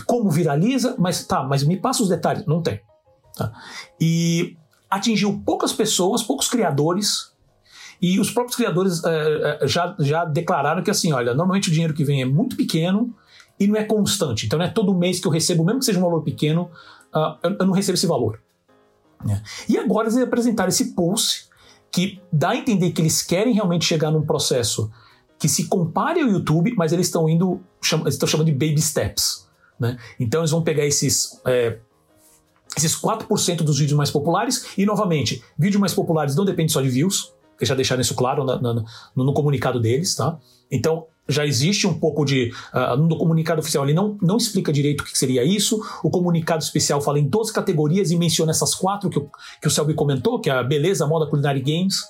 como 0.07 0.29
viraliza, 0.29 0.97
mas 0.99 1.25
tá, 1.25 1.43
mas 1.45 1.63
me 1.63 1.77
passa 1.77 2.03
os 2.03 2.09
detalhes. 2.09 2.45
Não 2.45 2.61
tem. 2.61 2.81
Tá? 3.37 3.53
E 4.01 4.57
atingiu 4.91 5.41
poucas 5.47 5.73
pessoas, 5.73 6.23
poucos 6.23 6.49
criadores, 6.49 7.33
e 8.01 8.19
os 8.19 8.33
próprios 8.33 8.57
criadores 8.57 9.01
é, 9.05 9.61
já, 9.69 9.95
já 10.01 10.25
declararam 10.25 10.83
que 10.83 10.91
assim, 10.91 11.13
olha, 11.13 11.33
normalmente 11.35 11.69
o 11.69 11.73
dinheiro 11.73 11.95
que 11.95 12.05
vem 12.05 12.21
é 12.21 12.27
muito 12.27 12.57
pequeno, 12.57 13.15
e 13.63 13.67
não 13.69 13.77
é 13.77 13.85
constante. 13.85 14.47
Então 14.47 14.59
não 14.59 14.67
é 14.67 14.69
todo 14.69 14.93
mês 14.95 15.21
que 15.21 15.27
eu 15.27 15.31
recebo, 15.31 15.65
mesmo 15.65 15.79
que 15.79 15.85
seja 15.85 15.99
um 15.99 16.03
valor 16.03 16.23
pequeno, 16.23 16.71
uh, 17.15 17.39
eu, 17.43 17.67
não 17.67 17.73
recebo 17.73 17.95
esse 17.95 18.07
valor. 18.07 18.41
Né? 19.25 19.41
E 19.69 19.79
agora 19.79 20.09
eles 20.09 20.19
apresentaram 20.19 20.69
esse 20.69 20.95
pulse 20.95 21.45
que 21.91 22.21
dá 22.33 22.51
a 22.51 22.57
entender 22.57 22.91
que 22.91 23.01
eles 23.01 23.23
querem 23.23 23.55
realmente 23.55 23.85
chegar 23.85 24.11
num 24.11 24.27
processo 24.27 24.91
que 25.39 25.49
se 25.49 25.69
compare 25.69 26.21
ao 26.21 26.29
YouTube, 26.29 26.75
mas 26.77 26.93
eles 26.93 27.07
estão 27.07 27.29
indo, 27.29 27.61
cham, 27.81 28.07
estão 28.09 28.27
chamando 28.27 28.47
de 28.47 28.53
baby 28.53 28.81
steps. 28.81 29.49
Né? 29.79 29.97
Então 30.19 30.41
eles 30.41 30.51
vão 30.51 30.63
pegar 30.63 30.85
esses. 30.85 31.41
É, 31.47 31.79
esses 32.75 32.99
4% 32.99 33.57
dos 33.57 33.79
vídeos 33.79 33.99
mais 33.99 34.11
populares, 34.11 34.67
e 34.79 34.87
novamente, 34.87 35.45
vídeos 35.59 35.79
mais 35.79 35.93
populares 35.93 36.35
não 36.35 36.43
dependem 36.43 36.71
só 36.71 36.81
de 36.81 36.89
views, 36.89 37.35
eles 37.59 37.69
já 37.69 37.75
deixaram 37.75 38.01
isso 38.01 38.15
claro 38.15 38.45
na, 38.45 38.59
na, 38.59 38.75
no, 38.75 39.25
no 39.25 39.35
comunicado 39.35 39.79
deles, 39.79 40.15
tá? 40.15 40.39
Então, 40.71 41.07
já 41.33 41.47
existe 41.47 41.87
um 41.87 41.99
pouco 41.99 42.25
de. 42.25 42.53
Uh, 42.73 42.97
no 42.97 43.17
comunicado 43.17 43.61
oficial 43.61 43.85
ele 43.85 43.95
não, 43.95 44.17
não 44.21 44.37
explica 44.37 44.73
direito 44.73 45.01
o 45.01 45.05
que 45.05 45.19
seria 45.19 45.45
isso. 45.45 45.83
O 46.03 46.11
comunicado 46.11 46.63
especial 46.63 47.01
fala 47.01 47.19
em 47.19 47.27
12 47.27 47.53
categorias 47.53 48.11
e 48.11 48.17
menciona 48.17 48.51
essas 48.51 48.75
quatro 48.75 49.11
que, 49.11 49.19
o, 49.19 49.31
que 49.61 49.67
o 49.67 49.71
Selby 49.71 49.95
comentou, 49.95 50.39
que 50.39 50.51
é 50.51 50.53
a 50.53 50.63
beleza, 50.63 51.07
moda, 51.07 51.29
culinária 51.29 51.59
e 51.59 51.63
games. 51.63 52.03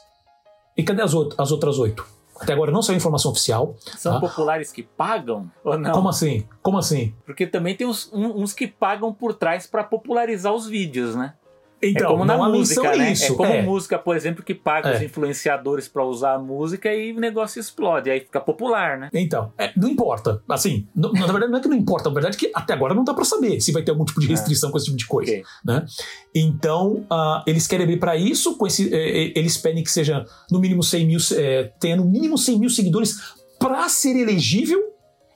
E 0.76 0.82
cadê 0.82 1.02
as, 1.02 1.12
as 1.38 1.52
outras 1.52 1.78
oito? 1.78 2.04
Até 2.42 2.52
agora 2.52 2.72
não 2.72 2.82
saiu 2.82 2.96
informação 2.96 3.30
oficial. 3.30 3.76
São 3.96 4.14
tá? 4.14 4.20
populares 4.20 4.72
que 4.72 4.82
pagam 4.82 5.48
ou 5.62 5.78
não? 5.78 5.92
Como 5.92 6.08
assim? 6.08 6.44
Como 6.60 6.76
assim? 6.76 7.14
Porque 7.24 7.46
também 7.46 7.76
tem 7.76 7.86
uns, 7.86 8.10
uns 8.12 8.52
que 8.52 8.66
pagam 8.66 9.12
por 9.12 9.34
trás 9.34 9.66
para 9.66 9.84
popularizar 9.84 10.52
os 10.52 10.66
vídeos, 10.66 11.14
né? 11.14 11.34
Então, 11.82 12.06
é 12.06 12.10
como 12.12 12.24
na 12.24 12.36
música, 12.48 12.94
é 12.94 12.96
né? 12.96 13.12
Isso. 13.12 13.32
É 13.32 13.36
como 13.36 13.52
é. 13.52 13.62
música, 13.62 13.98
por 13.98 14.16
exemplo, 14.16 14.44
que 14.44 14.54
paga 14.54 14.90
é. 14.90 14.96
os 14.96 15.02
influenciadores 15.02 15.88
para 15.88 16.04
usar 16.04 16.34
a 16.34 16.38
música 16.38 16.94
e 16.94 17.12
o 17.12 17.18
negócio 17.18 17.58
explode, 17.58 18.08
aí 18.08 18.20
fica 18.20 18.40
popular, 18.40 18.98
né? 18.98 19.10
Então, 19.12 19.52
é, 19.58 19.72
não 19.76 19.88
importa. 19.88 20.40
Assim, 20.48 20.86
na 20.94 21.08
verdade 21.10 21.50
não 21.50 21.58
é 21.58 21.60
que 21.60 21.68
não 21.68 21.76
importa, 21.76 22.08
na 22.08 22.14
verdade 22.14 22.36
é 22.36 22.38
que 22.38 22.52
até 22.54 22.72
agora 22.72 22.94
não 22.94 23.02
dá 23.02 23.12
para 23.12 23.24
saber 23.24 23.60
se 23.60 23.72
vai 23.72 23.82
ter 23.82 23.90
algum 23.90 24.04
tipo 24.04 24.20
de 24.20 24.26
é. 24.26 24.30
restrição 24.30 24.70
com 24.70 24.76
esse 24.76 24.86
tipo 24.86 24.96
de 24.96 25.06
coisa, 25.06 25.32
okay. 25.32 25.44
né? 25.64 25.84
Então, 26.34 27.04
uh, 27.10 27.42
eles 27.46 27.66
querem 27.66 27.84
abrir 27.84 27.98
para 27.98 28.16
isso, 28.16 28.56
com 28.56 28.66
esse, 28.66 28.88
eles 28.94 29.56
pedem 29.56 29.82
que 29.82 29.90
seja 29.90 30.24
no 30.50 30.60
mínimo 30.60 30.82
100 30.82 31.06
mil, 31.06 31.18
tenha 31.80 31.96
no 31.96 32.04
mínimo 32.04 32.38
100 32.38 32.58
mil 32.60 32.70
seguidores 32.70 33.18
para 33.58 33.88
ser 33.88 34.16
elegível. 34.16 34.80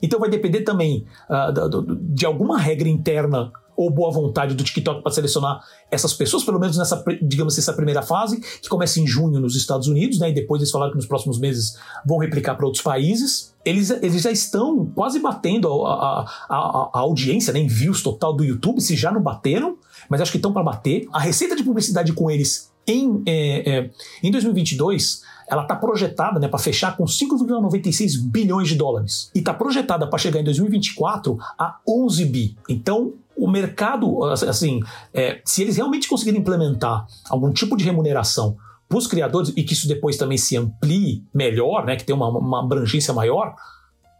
Então 0.01 0.19
vai 0.19 0.29
depender 0.29 0.61
também 0.61 1.05
uh, 1.29 1.97
de 1.99 2.25
alguma 2.25 2.59
regra 2.59 2.87
interna 2.87 3.51
ou 3.77 3.91
boa 3.91 4.11
vontade 4.11 4.55
do 4.55 4.63
TikTok 4.63 5.03
para 5.03 5.11
selecionar 5.11 5.61
essas 5.91 6.13
pessoas, 6.13 6.43
pelo 6.43 6.59
menos 6.59 6.77
nessa, 6.77 7.03
digamos, 7.21 7.55
essa 7.57 7.71
primeira 7.71 8.01
fase, 8.01 8.41
que 8.41 8.67
começa 8.67 8.99
em 8.99 9.05
junho 9.05 9.39
nos 9.39 9.55
Estados 9.55 9.87
Unidos, 9.87 10.17
né? 10.19 10.31
E 10.31 10.33
depois 10.33 10.59
eles 10.61 10.71
falaram 10.71 10.91
que 10.91 10.97
nos 10.97 11.05
próximos 11.05 11.39
meses 11.39 11.77
vão 12.03 12.17
replicar 12.17 12.55
para 12.55 12.65
outros 12.65 12.83
países. 12.83 13.53
Eles, 13.63 13.91
eles 13.91 14.23
já 14.23 14.31
estão 14.31 14.87
quase 14.95 15.19
batendo 15.19 15.85
a, 15.85 15.93
a, 15.93 16.25
a, 16.49 16.89
a 16.93 16.99
audiência, 16.99 17.53
né, 17.53 17.59
em 17.59 17.67
views 17.67 18.01
total 18.01 18.33
do 18.33 18.43
YouTube, 18.43 18.81
se 18.81 18.95
já 18.95 19.11
não 19.11 19.21
bateram, 19.21 19.77
mas 20.09 20.21
acho 20.21 20.31
que 20.31 20.37
estão 20.37 20.51
para 20.51 20.63
bater. 20.63 21.07
A 21.13 21.19
receita 21.19 21.55
de 21.55 21.63
publicidade 21.63 22.13
com 22.13 22.31
eles 22.31 22.71
em, 22.87 23.21
é, 23.25 23.69
é, 23.69 23.89
em 24.23 24.31
2022 24.31 25.21
ela 25.47 25.61
está 25.61 25.75
projetada 25.75 26.39
né, 26.39 26.47
para 26.47 26.59
fechar 26.59 26.95
com 26.97 27.05
5,96 27.05 28.21
bilhões 28.29 28.67
de 28.67 28.75
dólares. 28.75 29.31
E 29.33 29.39
está 29.39 29.53
projetada 29.53 30.05
para 30.07 30.19
chegar 30.19 30.41
em 30.41 30.43
2024 30.43 31.37
a 31.57 31.77
11 31.87 32.25
bi. 32.25 32.57
Então, 32.67 33.13
o 33.37 33.47
mercado, 33.47 34.23
assim, 34.23 34.81
é, 35.13 35.41
se 35.45 35.61
eles 35.61 35.77
realmente 35.77 36.09
conseguirem 36.09 36.41
implementar 36.41 37.05
algum 37.29 37.51
tipo 37.51 37.77
de 37.77 37.83
remuneração 37.83 38.57
para 38.89 38.97
os 38.97 39.05
criadores 39.05 39.53
e 39.55 39.63
que 39.63 39.73
isso 39.73 39.87
depois 39.87 40.17
também 40.17 40.37
se 40.37 40.57
amplie 40.57 41.23
melhor, 41.33 41.85
né, 41.85 41.95
que 41.95 42.03
tenha 42.03 42.15
uma, 42.15 42.29
uma 42.29 42.63
abrangência 42.63 43.13
maior, 43.13 43.53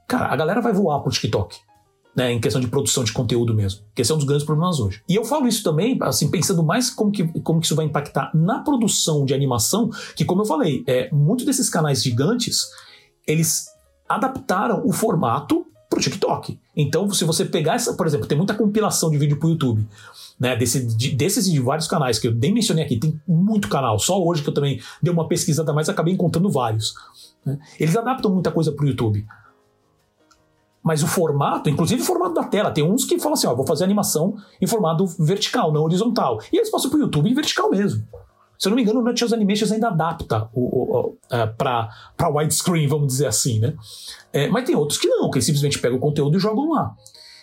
cara, 0.07 0.31
a 0.31 0.35
galera 0.35 0.61
vai 0.61 0.73
voar 0.73 0.99
para 0.99 1.09
o 1.09 1.11
TikTok. 1.11 1.57
Né, 2.15 2.31
em 2.31 2.39
questão 2.39 2.59
de 2.59 2.67
produção 2.67 3.03
de 3.03 3.13
conteúdo 3.13 3.53
mesmo, 3.53 3.81
que 3.93 4.01
esse 4.01 4.11
é 4.11 4.15
um 4.15 4.17
dos 4.17 4.25
grandes 4.25 4.43
problemas 4.43 4.79
hoje. 4.79 5.03
E 5.07 5.13
eu 5.13 5.23
falo 5.23 5.47
isso 5.47 5.61
também, 5.61 5.95
assim, 6.01 6.31
pensando 6.31 6.63
mais 6.63 6.89
como 6.89 7.11
que, 7.11 7.27
como 7.41 7.59
que 7.59 7.67
isso 7.67 7.75
vai 7.75 7.85
impactar 7.85 8.31
na 8.33 8.63
produção 8.63 9.23
de 9.23 9.35
animação, 9.35 9.91
que 10.15 10.25
como 10.25 10.41
eu 10.41 10.45
falei, 10.47 10.83
é, 10.87 11.11
muitos 11.11 11.45
desses 11.45 11.69
canais 11.69 12.01
gigantes, 12.01 12.61
eles 13.27 13.67
adaptaram 14.09 14.83
o 14.83 14.91
formato 14.91 15.67
para 15.87 15.99
o 15.99 16.01
TikTok. 16.01 16.59
Então, 16.79 17.09
se 17.11 17.25
você 17.25 17.43
pegar 17.43 17.73
essa, 17.73 17.95
por 17.95 18.05
exemplo, 18.05 18.27
tem 18.27 18.37
muita 18.37 18.53
compilação 18.53 19.09
de 19.09 19.17
vídeo 19.17 19.37
para 19.39 19.47
o 19.47 19.49
YouTube. 19.49 19.87
Né, 20.39 20.55
desse, 20.55 20.85
de, 20.85 21.15
desses 21.15 21.47
e 21.47 21.51
de 21.51 21.59
vários 21.59 21.87
canais 21.87 22.19
que 22.19 22.27
eu 22.27 22.35
nem 22.35 22.53
mencionei 22.53 22.85
aqui, 22.85 22.99
tem 22.99 23.19
muito 23.27 23.67
canal. 23.67 23.97
Só 23.97 24.23
hoje 24.23 24.43
que 24.43 24.49
eu 24.49 24.53
também 24.53 24.79
dei 25.01 25.11
uma 25.11 25.27
pesquisada 25.27 25.73
mais, 25.73 25.89
acabei 25.89 26.13
encontrando 26.13 26.51
vários. 26.51 26.93
Né? 27.43 27.57
Eles 27.79 27.97
adaptam 27.97 28.31
muita 28.31 28.51
coisa 28.51 28.71
para 28.71 28.85
o 28.85 28.87
YouTube. 28.87 29.25
Mas 30.83 31.01
o 31.01 31.07
formato, 31.07 31.67
inclusive 31.67 32.03
o 32.03 32.05
formato 32.05 32.35
da 32.35 32.43
tela, 32.43 32.69
tem 32.69 32.83
uns 32.83 33.03
que 33.05 33.17
falam 33.17 33.33
assim: 33.33 33.47
ó, 33.47 33.55
vou 33.55 33.65
fazer 33.65 33.83
animação 33.83 34.35
em 34.61 34.67
formato 34.67 35.07
vertical, 35.19 35.73
não 35.73 35.81
horizontal. 35.81 36.39
E 36.53 36.57
eles 36.57 36.69
passam 36.69 36.91
para 36.91 36.99
o 36.99 37.01
YouTube 37.01 37.27
em 37.27 37.33
vertical 37.33 37.71
mesmo. 37.71 38.07
Se 38.57 38.67
eu 38.67 38.71
não 38.71 38.75
me 38.75 38.81
engano, 38.81 38.99
o 38.99 39.03
Nutshell 39.03 39.33
Animations 39.33 39.71
ainda 39.71 39.89
adapta 39.89 40.49
o, 40.53 40.61
o, 40.61 40.99
o, 40.99 41.17
é, 41.29 41.45
para 41.45 41.89
widescreen, 42.29 42.87
vamos 42.87 43.07
dizer 43.07 43.27
assim, 43.27 43.59
né? 43.59 43.75
É, 44.33 44.47
mas 44.47 44.65
tem 44.65 44.75
outros 44.75 44.99
que 44.99 45.07
não, 45.07 45.29
que 45.29 45.37
eles 45.37 45.45
simplesmente 45.45 45.79
pegam 45.79 45.97
o 45.97 46.01
conteúdo 46.01 46.37
e 46.37 46.39
jogam 46.39 46.71
lá. 46.71 46.95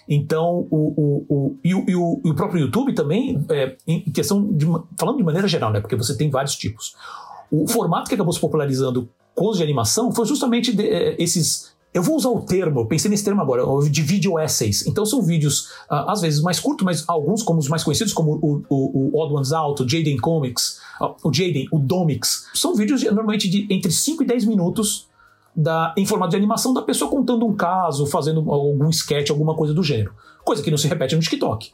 Então, 0.09 0.67
o, 0.71 0.95
o, 0.97 1.27
o, 1.29 1.59
e, 1.65 1.75
o, 1.75 1.85
e 1.89 1.97
o, 1.97 2.21
e 2.25 2.31
o 2.31 2.35
próprio 2.35 2.61
YouTube 2.61 2.93
também, 2.93 3.45
é, 3.49 3.77
em 3.87 4.01
questão 4.11 4.53
de. 4.53 4.67
falando 4.99 5.17
de 5.17 5.25
maneira 5.25 5.49
geral, 5.49 5.73
né? 5.73 5.81
Porque 5.81 5.97
você 5.97 6.17
tem 6.17 6.31
vários 6.31 6.57
tipos. 6.57 6.95
O 7.51 7.67
formato 7.67 8.09
que 8.09 8.15
acabou 8.15 8.33
se 8.33 8.41
popularizando 8.41 9.09
com 9.35 9.49
os 9.49 9.57
de 9.57 9.63
animação 9.63 10.13
foi 10.13 10.27
justamente 10.27 10.75
de, 10.75 10.87
é, 10.87 11.17
esses 11.19 11.74
eu 11.95 12.03
vou 12.03 12.17
usar 12.17 12.29
o 12.29 12.41
termo, 12.41 12.81
eu 12.81 12.87
pensei 12.87 13.09
nesse 13.09 13.23
termo 13.23 13.41
agora, 13.41 13.63
de 13.89 14.03
video 14.03 14.37
essays. 14.37 14.85
Então 14.85 15.07
são 15.07 15.23
vídeos, 15.23 15.69
uh, 15.89 16.11
às 16.11 16.21
vezes 16.21 16.43
mais 16.43 16.59
curtos, 16.59 16.85
mas 16.85 17.05
alguns, 17.07 17.41
como 17.41 17.61
os 17.61 17.69
mais 17.69 17.85
conhecidos, 17.85 18.13
como 18.13 18.33
o, 18.43 18.65
o, 18.69 19.17
o 19.17 19.21
Odd 19.21 19.33
Ones 19.33 19.53
Out, 19.53 19.81
o 19.81 19.89
Jaden 19.89 20.17
Comics, 20.17 20.81
uh, 21.01 21.15
o 21.23 21.33
Jaden, 21.33 21.69
o 21.71 21.79
Domics, 21.79 22.49
são 22.53 22.75
vídeos 22.75 23.05
normalmente 23.05 23.49
de 23.49 23.69
entre 23.71 23.93
5 23.93 24.25
e 24.25 24.27
10 24.27 24.45
minutos 24.47 25.07
da, 25.55 25.95
em 25.97 26.05
formato 26.05 26.31
de 26.31 26.37
animação 26.37 26.75
da 26.75 26.83
pessoa 26.83 27.09
contando 27.09 27.47
um 27.47 27.55
caso, 27.55 28.07
fazendo 28.07 28.41
algum 28.51 28.91
sketch, 28.91 29.31
alguma 29.31 29.55
coisa 29.55 29.73
do 29.73 29.83
gênero. 29.83 30.13
Coisa 30.45 30.65
que 30.65 30.71
não 30.73 30.79
se 30.79 30.89
repete 30.89 31.15
no 31.15 31.23
TikTok. 31.23 31.71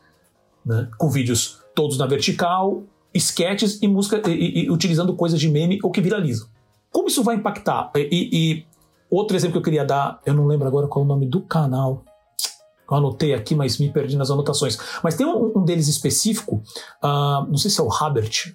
Né? 0.66 0.86
Com 0.98 1.08
vídeos 1.08 1.60
todos 1.74 1.96
na 1.96 2.06
vertical, 2.06 2.82
sketches 3.14 3.78
e 3.80 3.88
música 3.88 4.20
e, 4.30 4.64
e 4.64 4.70
utilizando 4.70 5.14
coisas 5.14 5.40
de 5.40 5.48
meme 5.48 5.78
ou 5.82 5.90
que 5.90 6.02
viralizam. 6.02 6.46
Como 6.92 7.08
isso 7.08 7.22
vai 7.22 7.36
impactar? 7.36 7.90
E, 7.94 8.08
e, 8.10 8.66
Outro 9.10 9.36
exemplo 9.36 9.52
que 9.54 9.58
eu 9.58 9.62
queria 9.62 9.84
dar, 9.84 10.20
eu 10.24 10.34
não 10.34 10.46
lembro 10.46 10.66
agora 10.68 10.86
qual 10.86 11.02
é 11.02 11.06
o 11.06 11.08
nome 11.08 11.26
do 11.26 11.40
canal. 11.40 12.04
Eu 12.88 12.96
anotei 12.96 13.34
aqui, 13.34 13.54
mas 13.54 13.78
me 13.78 13.90
perdi 13.90 14.16
nas 14.16 14.30
anotações. 14.30 14.78
Mas 15.02 15.14
tem 15.14 15.26
um, 15.26 15.52
um 15.56 15.64
deles 15.64 15.88
específico, 15.88 16.62
uh, 17.02 17.46
não 17.48 17.56
sei 17.56 17.70
se 17.70 17.80
é 17.80 17.84
o 17.84 17.92
Habert, 17.92 18.54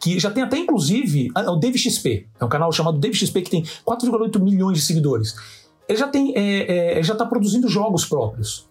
que 0.00 0.18
já 0.18 0.30
tem 0.30 0.42
até 0.42 0.58
inclusive. 0.58 1.30
Uh, 1.36 1.50
o 1.50 1.56
Dave 1.56 1.78
XP. 1.78 2.28
É 2.38 2.44
um 2.44 2.48
canal 2.48 2.70
chamado 2.72 2.98
Dave 2.98 3.14
XP 3.14 3.42
que 3.42 3.50
tem 3.50 3.62
4,8 3.62 4.40
milhões 4.40 4.78
de 4.78 4.84
seguidores. 4.84 5.34
Ele 5.88 5.98
já 5.98 6.08
tem. 6.08 6.32
É, 6.36 6.98
é, 6.98 7.02
já 7.02 7.12
está 7.12 7.26
produzindo 7.26 7.68
jogos 7.68 8.04
próprios 8.04 8.66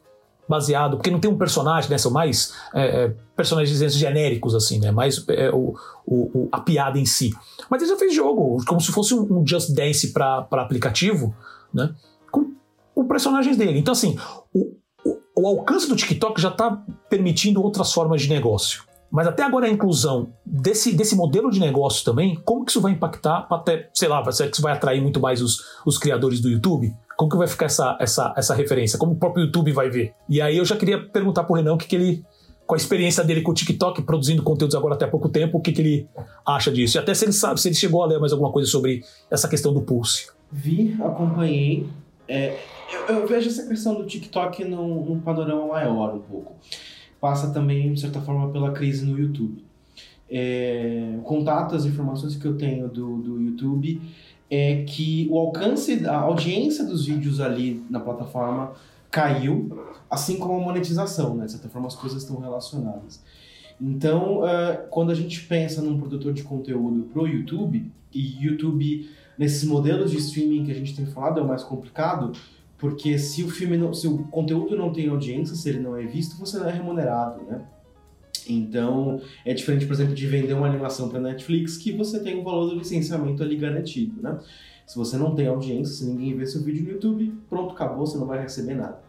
baseado, 0.48 0.98
porque 0.98 1.10
não 1.10 1.20
tem 1.20 1.32
um 1.32 1.38
personagem, 1.38 1.90
né? 1.90 1.98
São 1.98 2.12
mais 2.12 2.54
é, 2.74 3.06
é 3.06 3.16
personagens 3.36 3.94
genéricos, 3.94 4.54
assim, 4.56 4.80
né? 4.80 4.92
Mais 4.92 5.24
é, 5.30 5.50
o, 5.52 5.74
o, 6.06 6.50
a 6.52 6.60
piada 6.60 7.00
em 7.00 7.06
si. 7.06 7.34
Mas 7.70 7.82
ele 7.82 7.92
já 7.92 7.98
fez 7.98 8.14
jogo, 8.14 8.64
como 8.66 8.82
se 8.82 8.92
fosse 8.92 9.14
um, 9.14 9.46
Just 9.46 9.74
Dance 9.74 10.12
para 10.12 10.48
aplicativo, 10.52 11.36
né? 11.74 11.94
Com, 12.32 12.54
com 12.94 13.08
personagens 13.08 13.58
dele. 13.58 13.80
Então, 13.80 13.92
assim, 13.92 14.18
o, 14.54 14.76
o, 15.06 15.20
o 15.36 15.48
alcance 15.48 15.88
do 15.88 15.96
TikTok 15.96 16.40
já 16.40 16.50
está 16.50 16.84
permitindo 17.10 17.62
outras 17.62 17.92
formas 17.92 18.22
de 18.22 18.30
negócio. 18.30 18.84
Mas 19.14 19.28
até 19.28 19.44
agora 19.44 19.68
a 19.68 19.70
inclusão 19.70 20.34
desse, 20.44 20.92
desse 20.92 21.16
modelo 21.16 21.52
de 21.52 21.60
negócio 21.60 22.04
também, 22.04 22.36
como 22.44 22.66
que 22.66 22.72
isso 22.72 22.82
vai 22.82 22.94
impactar 22.94 23.46
até, 23.48 23.88
sei 23.94 24.08
lá, 24.08 24.20
será 24.32 24.50
que 24.50 24.56
isso 24.56 24.64
vai 24.64 24.74
atrair 24.74 25.04
muito 25.04 25.20
mais 25.20 25.40
os, 25.40 25.64
os 25.86 26.00
criadores 26.00 26.42
do 26.42 26.50
YouTube? 26.50 26.92
Como 27.16 27.30
que 27.30 27.38
vai 27.38 27.46
ficar 27.46 27.68
essa, 27.68 27.96
essa, 28.02 28.34
essa 28.36 28.56
referência? 28.56 28.98
Como 28.98 29.12
o 29.12 29.16
próprio 29.16 29.46
YouTube 29.46 29.72
vai 29.72 29.88
ver? 29.88 30.16
E 30.28 30.42
aí 30.42 30.58
eu 30.58 30.66
já 30.66 30.76
queria 30.76 31.00
perguntar 31.00 31.44
pro 31.44 31.54
Renan 31.56 31.74
o 31.74 31.78
que, 31.78 31.86
que 31.86 31.96
ele. 31.96 32.26
Com 32.66 32.74
a 32.74 32.78
experiência 32.78 33.24
dele 33.24 33.42
com 33.42 33.52
o 33.52 33.54
TikTok, 33.54 34.02
produzindo 34.02 34.42
conteúdos 34.42 34.74
agora 34.74 34.96
até 34.96 35.04
há 35.06 35.08
pouco 35.08 35.30
tempo, 35.30 35.58
o 35.58 35.62
que, 35.62 35.74
que 35.74 35.82
ele 35.82 36.08
acha 36.48 36.72
disso? 36.72 36.98
E 36.98 37.00
até 37.00 37.14
se 37.14 37.26
ele 37.26 37.34
sabe, 37.34 37.60
se 37.60 37.68
ele 37.68 37.76
chegou 37.76 38.02
a 38.02 38.08
ler 38.08 38.20
mais 38.20 38.32
alguma 38.32 38.52
coisa 38.52 38.72
sobre 38.72 39.04
essa 39.30 39.50
questão 39.50 39.74
do 39.74 39.82
pulse. 39.82 40.28
Vi, 40.50 40.96
acompanhei. 41.04 41.88
É, 42.28 42.58
eu, 42.92 43.18
eu, 43.18 43.28
vejo 43.28 43.50
essa 43.50 43.68
questão 43.68 43.96
do 43.96 44.06
TikTok 44.06 44.64
num, 44.64 45.04
num 45.06 45.20
panorama 45.20 45.68
maior 45.68 46.16
um 46.16 46.20
pouco. 46.20 46.56
Passa 47.24 47.52
também, 47.52 47.94
de 47.94 48.02
certa 48.02 48.20
forma, 48.20 48.52
pela 48.52 48.74
crise 48.74 49.06
no 49.06 49.18
YouTube. 49.18 49.64
É, 50.30 51.20
contato, 51.24 51.74
as 51.74 51.86
informações 51.86 52.36
que 52.36 52.46
eu 52.46 52.58
tenho 52.58 52.90
do, 52.90 53.16
do 53.20 53.42
YouTube 53.42 54.02
é 54.52 54.84
que 54.84 55.26
o 55.32 55.38
alcance, 55.38 56.06
a 56.06 56.18
audiência 56.18 56.84
dos 56.84 57.06
vídeos 57.06 57.40
ali 57.40 57.82
na 57.90 58.02
plataforma 58.02 58.74
caiu, 59.10 59.88
assim 60.12 60.38
como 60.38 60.56
a 60.56 60.60
monetização, 60.60 61.34
né? 61.34 61.46
De 61.46 61.54
certa 61.54 61.70
forma, 61.70 61.88
as 61.88 61.96
coisas 61.96 62.24
estão 62.24 62.42
relacionadas. 62.42 63.24
Então, 63.80 64.40
uh, 64.40 64.86
quando 64.90 65.10
a 65.10 65.16
gente 65.16 65.46
pensa 65.46 65.82
num 65.82 65.98
produtor 65.98 66.34
de 66.34 66.44
conteúdo 66.44 67.04
pro 67.04 67.26
YouTube, 67.26 67.90
e 68.14 68.46
YouTube, 68.46 69.10
nesses 69.38 69.64
modelos 69.64 70.12
de 70.12 70.18
streaming 70.18 70.66
que 70.66 70.72
a 70.74 70.76
gente 70.76 70.94
tem 70.94 71.06
falado, 71.06 71.40
é 71.40 71.44
o 71.44 71.48
mais 71.48 71.64
complicado, 71.64 72.34
porque 72.84 73.18
se 73.18 73.42
o 73.46 73.50
filme 73.50 73.78
não, 73.78 73.94
se 73.94 74.06
o 74.10 74.26
conteúdo 74.26 74.76
não 74.76 74.92
tem 74.92 75.08
audiência, 75.08 75.56
se 75.56 75.70
ele 75.70 75.80
não 75.80 75.96
é 75.96 76.06
visto, 76.06 76.38
você 76.38 76.60
não 76.60 76.68
é 76.68 76.72
remunerado, 76.74 77.42
né? 77.46 77.62
Então, 78.46 79.22
é 79.46 79.54
diferente, 79.54 79.86
por 79.86 79.94
exemplo, 79.94 80.14
de 80.14 80.28
vender 80.28 80.54
uma 80.54 80.68
animação 80.68 81.08
para 81.08 81.18
Netflix, 81.18 81.78
que 81.78 81.94
você 81.94 82.22
tem 82.22 82.38
um 82.38 82.44
valor 82.44 82.72
do 82.72 82.76
licenciamento 82.76 83.42
ali 83.42 83.56
garantido, 83.56 84.22
né? 84.22 84.38
Se 84.86 84.98
você 84.98 85.16
não 85.16 85.34
tem 85.34 85.48
audiência, 85.48 85.96
se 85.96 86.06
ninguém 86.06 86.36
vê 86.36 86.46
seu 86.46 86.62
vídeo 86.62 86.84
no 86.84 86.92
YouTube, 86.92 87.34
pronto, 87.50 87.74
acabou, 87.74 88.06
você 88.06 88.18
não 88.18 88.28
vai 88.28 88.42
receber 88.42 88.76
nada. 88.76 89.00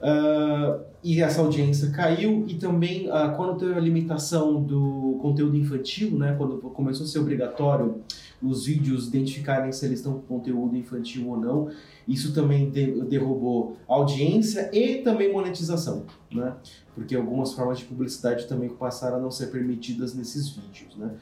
Uh, 0.00 0.82
e 1.04 1.22
essa 1.22 1.42
audiência 1.42 1.92
caiu 1.92 2.44
e 2.48 2.54
também 2.54 3.08
uh, 3.08 3.36
quando 3.36 3.56
teve 3.56 3.74
a 3.74 3.78
limitação 3.78 4.60
do 4.60 5.16
conteúdo 5.22 5.56
infantil, 5.56 6.18
né, 6.18 6.34
quando 6.36 6.56
começou 6.58 7.06
a 7.06 7.08
ser 7.08 7.20
obrigatório 7.20 8.02
os 8.42 8.66
vídeos 8.66 9.08
identificarem 9.08 9.70
se 9.72 9.84
eles 9.86 10.00
estão 10.00 10.14
com 10.14 10.38
conteúdo 10.38 10.76
infantil 10.76 11.28
ou 11.28 11.36
não, 11.36 11.70
isso 12.06 12.34
também 12.34 12.70
de, 12.70 13.02
derrubou 13.02 13.76
audiência 13.86 14.70
e 14.72 14.98
também 15.02 15.32
monetização, 15.32 16.04
né? 16.30 16.54
Porque 16.94 17.14
algumas 17.14 17.52
formas 17.52 17.78
de 17.78 17.84
publicidade 17.84 18.46
também 18.46 18.68
passaram 18.68 19.18
a 19.18 19.20
não 19.20 19.30
ser 19.30 19.46
permitidas 19.46 20.14
nesses 20.14 20.48
vídeos, 20.48 20.96
né? 20.96 21.12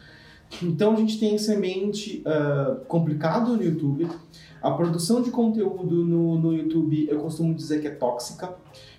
Então 0.63 0.95
a 0.95 0.97
gente 0.97 1.19
tem 1.19 1.35
esse 1.35 1.53
ambiente 1.53 2.25
uh, 2.27 2.85
complicado 2.87 3.57
no 3.57 3.63
YouTube. 3.63 4.09
A 4.61 4.71
produção 4.73 5.23
de 5.23 5.31
conteúdo 5.31 6.05
no, 6.05 6.39
no 6.39 6.53
YouTube 6.53 7.07
eu 7.09 7.21
costumo 7.21 7.55
dizer 7.55 7.81
que 7.81 7.87
é 7.87 7.91
tóxica, 7.91 8.55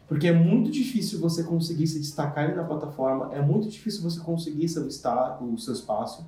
porque 0.08 0.28
é 0.28 0.34
muito 0.34 0.72
difícil 0.72 1.20
você 1.20 1.44
conseguir 1.44 1.88
se 1.88 2.00
destacar 2.00 2.56
na 2.56 2.64
plataforma, 2.64 3.34
é 3.34 3.42
muito 3.42 3.68
difícil 3.68 4.02
você 4.02 4.20
conseguir 4.20 4.68
seu 4.68 4.88
estar, 4.88 5.42
o 5.44 5.58
seu 5.58 5.74
espaço. 5.74 6.26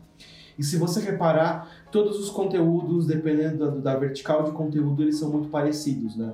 E 0.58 0.64
se 0.64 0.78
você 0.78 1.00
reparar, 1.00 1.70
todos 1.92 2.20
os 2.20 2.30
conteúdos, 2.30 3.08
dependendo 3.08 3.58
da, 3.58 3.94
da 3.94 4.00
vertical 4.00 4.44
de 4.44 4.52
conteúdo, 4.52 5.02
eles 5.02 5.18
são 5.18 5.30
muito 5.30 5.50
parecidos, 5.50 6.16
né? 6.16 6.34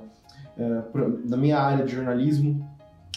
É, 0.58 0.82
na 1.26 1.36
minha 1.36 1.58
área 1.58 1.84
de 1.84 1.94
jornalismo, 1.94 2.68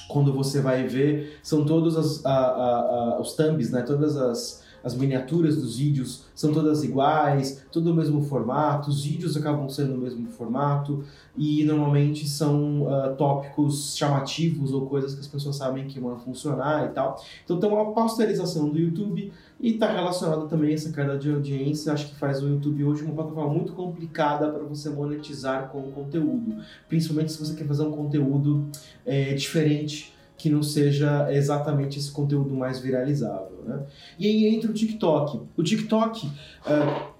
quando 0.07 0.33
você 0.33 0.61
vai 0.61 0.87
ver, 0.87 1.39
são 1.43 1.65
todos 1.65 1.97
as, 1.97 2.25
a, 2.25 2.31
a, 2.31 2.79
a, 3.15 3.21
os 3.21 3.33
thumbs, 3.33 3.71
né? 3.71 3.81
Todas 3.81 4.15
as 4.15 4.62
as 4.83 4.95
miniaturas 4.95 5.55
dos 5.55 5.77
vídeos 5.77 6.25
são 6.35 6.51
todas 6.51 6.83
iguais, 6.83 7.65
tudo 7.71 7.91
o 7.91 7.95
mesmo 7.95 8.21
formato, 8.21 8.89
os 8.89 9.03
vídeos 9.03 9.37
acabam 9.37 9.69
sendo 9.69 9.95
o 9.95 9.97
mesmo 9.97 10.27
formato 10.27 11.03
e 11.37 11.63
normalmente 11.63 12.27
são 12.27 12.83
uh, 12.83 13.15
tópicos 13.17 13.95
chamativos 13.95 14.73
ou 14.73 14.85
coisas 14.85 15.13
que 15.13 15.21
as 15.21 15.27
pessoas 15.27 15.55
sabem 15.55 15.87
que 15.87 15.99
vão 15.99 16.17
funcionar 16.19 16.85
e 16.85 16.89
tal. 16.89 17.23
Então 17.43 17.59
tem 17.59 17.69
uma 17.69 17.93
pasteurização 17.93 18.69
do 18.69 18.77
YouTube 18.77 19.31
e 19.59 19.69
está 19.69 19.91
relacionado 19.91 20.47
também 20.47 20.71
a 20.71 20.73
essa 20.73 20.91
queda 20.91 21.17
de 21.17 21.31
audiência. 21.31 21.93
Acho 21.93 22.09
que 22.09 22.15
faz 22.15 22.43
o 22.43 22.47
YouTube 22.49 22.83
hoje 22.83 23.03
uma 23.03 23.13
plataforma 23.13 23.53
muito 23.53 23.73
complicada 23.73 24.49
para 24.49 24.63
você 24.63 24.89
monetizar 24.89 25.69
com 25.69 25.79
o 25.79 25.91
conteúdo, 25.91 26.57
principalmente 26.89 27.31
se 27.31 27.39
você 27.39 27.55
quer 27.55 27.65
fazer 27.65 27.83
um 27.83 27.91
conteúdo 27.91 28.67
é, 29.05 29.33
diferente 29.33 30.13
que 30.37 30.49
não 30.49 30.63
seja 30.63 31.31
exatamente 31.31 31.99
esse 31.99 32.11
conteúdo 32.11 32.53
mais 32.53 32.79
viralizável. 32.79 33.63
Né? 33.65 33.83
E 34.19 34.27
aí 34.27 34.55
entra 34.55 34.69
o 34.69 34.73
TikTok. 34.73 35.41
O 35.55 35.63
TikTok. 35.63 36.27
Uh, 36.27 37.13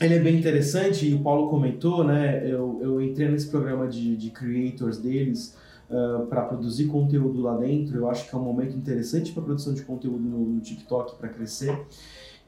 ele 0.00 0.14
é 0.14 0.18
bem 0.18 0.36
interessante, 0.36 1.08
e 1.08 1.14
o 1.14 1.20
Paulo 1.20 1.48
comentou, 1.48 2.02
né? 2.02 2.42
Eu, 2.44 2.80
eu 2.82 3.00
entrei 3.00 3.28
nesse 3.28 3.48
programa 3.48 3.86
de, 3.86 4.16
de 4.16 4.30
creators 4.30 4.98
deles 4.98 5.56
uh, 5.88 6.26
para 6.26 6.42
produzir 6.42 6.86
conteúdo 6.86 7.40
lá 7.40 7.56
dentro. 7.56 7.98
Eu 7.98 8.08
acho 8.08 8.28
que 8.28 8.34
é 8.34 8.38
um 8.38 8.42
momento 8.42 8.76
interessante 8.76 9.32
para 9.32 9.42
produção 9.42 9.72
de 9.72 9.82
conteúdo 9.82 10.18
no, 10.18 10.38
no 10.38 10.60
TikTok 10.60 11.16
para 11.16 11.28
crescer. 11.28 11.86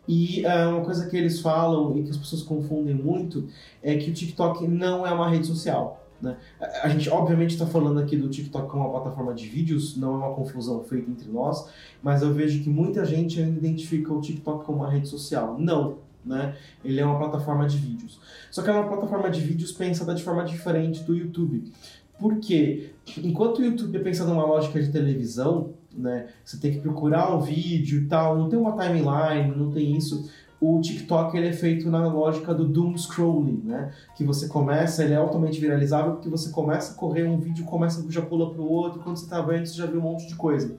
E 0.09 0.43
uh, 0.45 0.71
uma 0.71 0.85
coisa 0.85 1.07
que 1.09 1.17
eles 1.17 1.41
falam 1.41 1.97
e 1.97 2.03
que 2.03 2.11
as 2.11 2.17
pessoas 2.17 2.43
confundem 2.43 2.95
muito 2.95 3.49
é 3.83 3.97
que 3.97 4.11
o 4.11 4.13
TikTok 4.13 4.67
não 4.67 5.07
é 5.07 5.13
uma 5.13 5.29
rede 5.29 5.47
social. 5.47 6.04
Né? 6.25 6.37
A 6.83 6.89
gente, 6.89 7.09
obviamente, 7.11 7.51
está 7.51 7.67
falando 7.67 8.01
aqui 8.01 8.17
do 8.17 8.29
TikTok 8.29 8.69
como 8.69 8.83
uma 8.83 8.91
plataforma 8.91 9.35
de 9.35 9.47
vídeos, 9.47 9.95
não 9.97 10.15
é 10.15 10.27
uma 10.27 10.35
confusão 10.35 10.83
feita 10.83 11.11
entre 11.11 11.31
nós, 11.31 11.69
mas 12.03 12.23
eu 12.23 12.33
vejo 12.33 12.63
que 12.63 12.71
muita 12.71 13.05
gente 13.05 13.41
ainda 13.41 13.59
identifica 13.59 14.13
o 14.13 14.21
TikTok 14.21 14.65
como 14.65 14.79
uma 14.79 14.91
rede 14.91 15.07
social. 15.07 15.57
Não, 15.59 15.99
né? 16.25 16.57
Ele 16.83 16.99
é 16.99 17.05
uma 17.05 17.19
plataforma 17.19 17.69
de 17.69 17.77
vídeos. 17.77 18.19
Só 18.51 18.63
que 18.63 18.71
é 18.71 18.73
uma 18.73 18.89
plataforma 18.89 19.31
de 19.31 19.41
vídeos 19.41 19.71
pensada 19.71 20.15
de 20.15 20.23
forma 20.23 20.45
diferente 20.45 21.03
do 21.03 21.15
YouTube. 21.15 21.71
Porque 22.19 22.93
enquanto 23.19 23.59
o 23.59 23.65
YouTube 23.65 23.99
é 23.99 24.01
pensado 24.01 24.31
numa 24.31 24.47
lógica 24.47 24.81
de 24.81 24.91
televisão, 24.91 25.75
né? 25.93 26.29
Você 26.45 26.59
tem 26.59 26.73
que 26.73 26.79
procurar 26.79 27.37
um 27.37 27.41
vídeo 27.41 28.03
e 28.03 28.07
tal, 28.07 28.39
não 28.39 28.49
tem 28.49 28.59
uma 28.59 28.73
timeline, 28.73 29.55
não 29.55 29.71
tem 29.71 29.97
isso 29.97 30.29
o 30.61 30.81
TikTok 30.81 31.37
ele 31.37 31.49
é 31.49 31.53
feito 31.53 31.91
na 31.91 32.07
lógica 32.07 32.55
do 32.55 32.67
doom 32.67 32.97
scrolling, 32.97 33.63
né? 33.65 33.93
Que 34.17 34.25
você 34.25 34.49
começa, 34.49 35.05
ele 35.05 35.15
é 35.15 35.17
altamente 35.17 35.61
viralizável 35.61 36.13
porque 36.13 36.29
você 36.29 36.51
começa 36.51 36.93
a 36.93 36.97
correr 36.97 37.25
um 37.25 37.39
vídeo, 37.39 37.65
começa 37.65 38.05
já 38.09 38.23
pula 38.23 38.51
para 38.51 38.63
o 38.63 38.69
outro, 38.69 39.01
quando 39.01 39.17
você 39.17 39.25
está 39.25 39.41
vendo 39.43 39.67
você 39.67 39.77
já 39.77 39.87
viu 39.87 40.01
um 40.01 40.03
monte 40.03 40.27
de 40.27 40.35
coisa. 40.35 40.77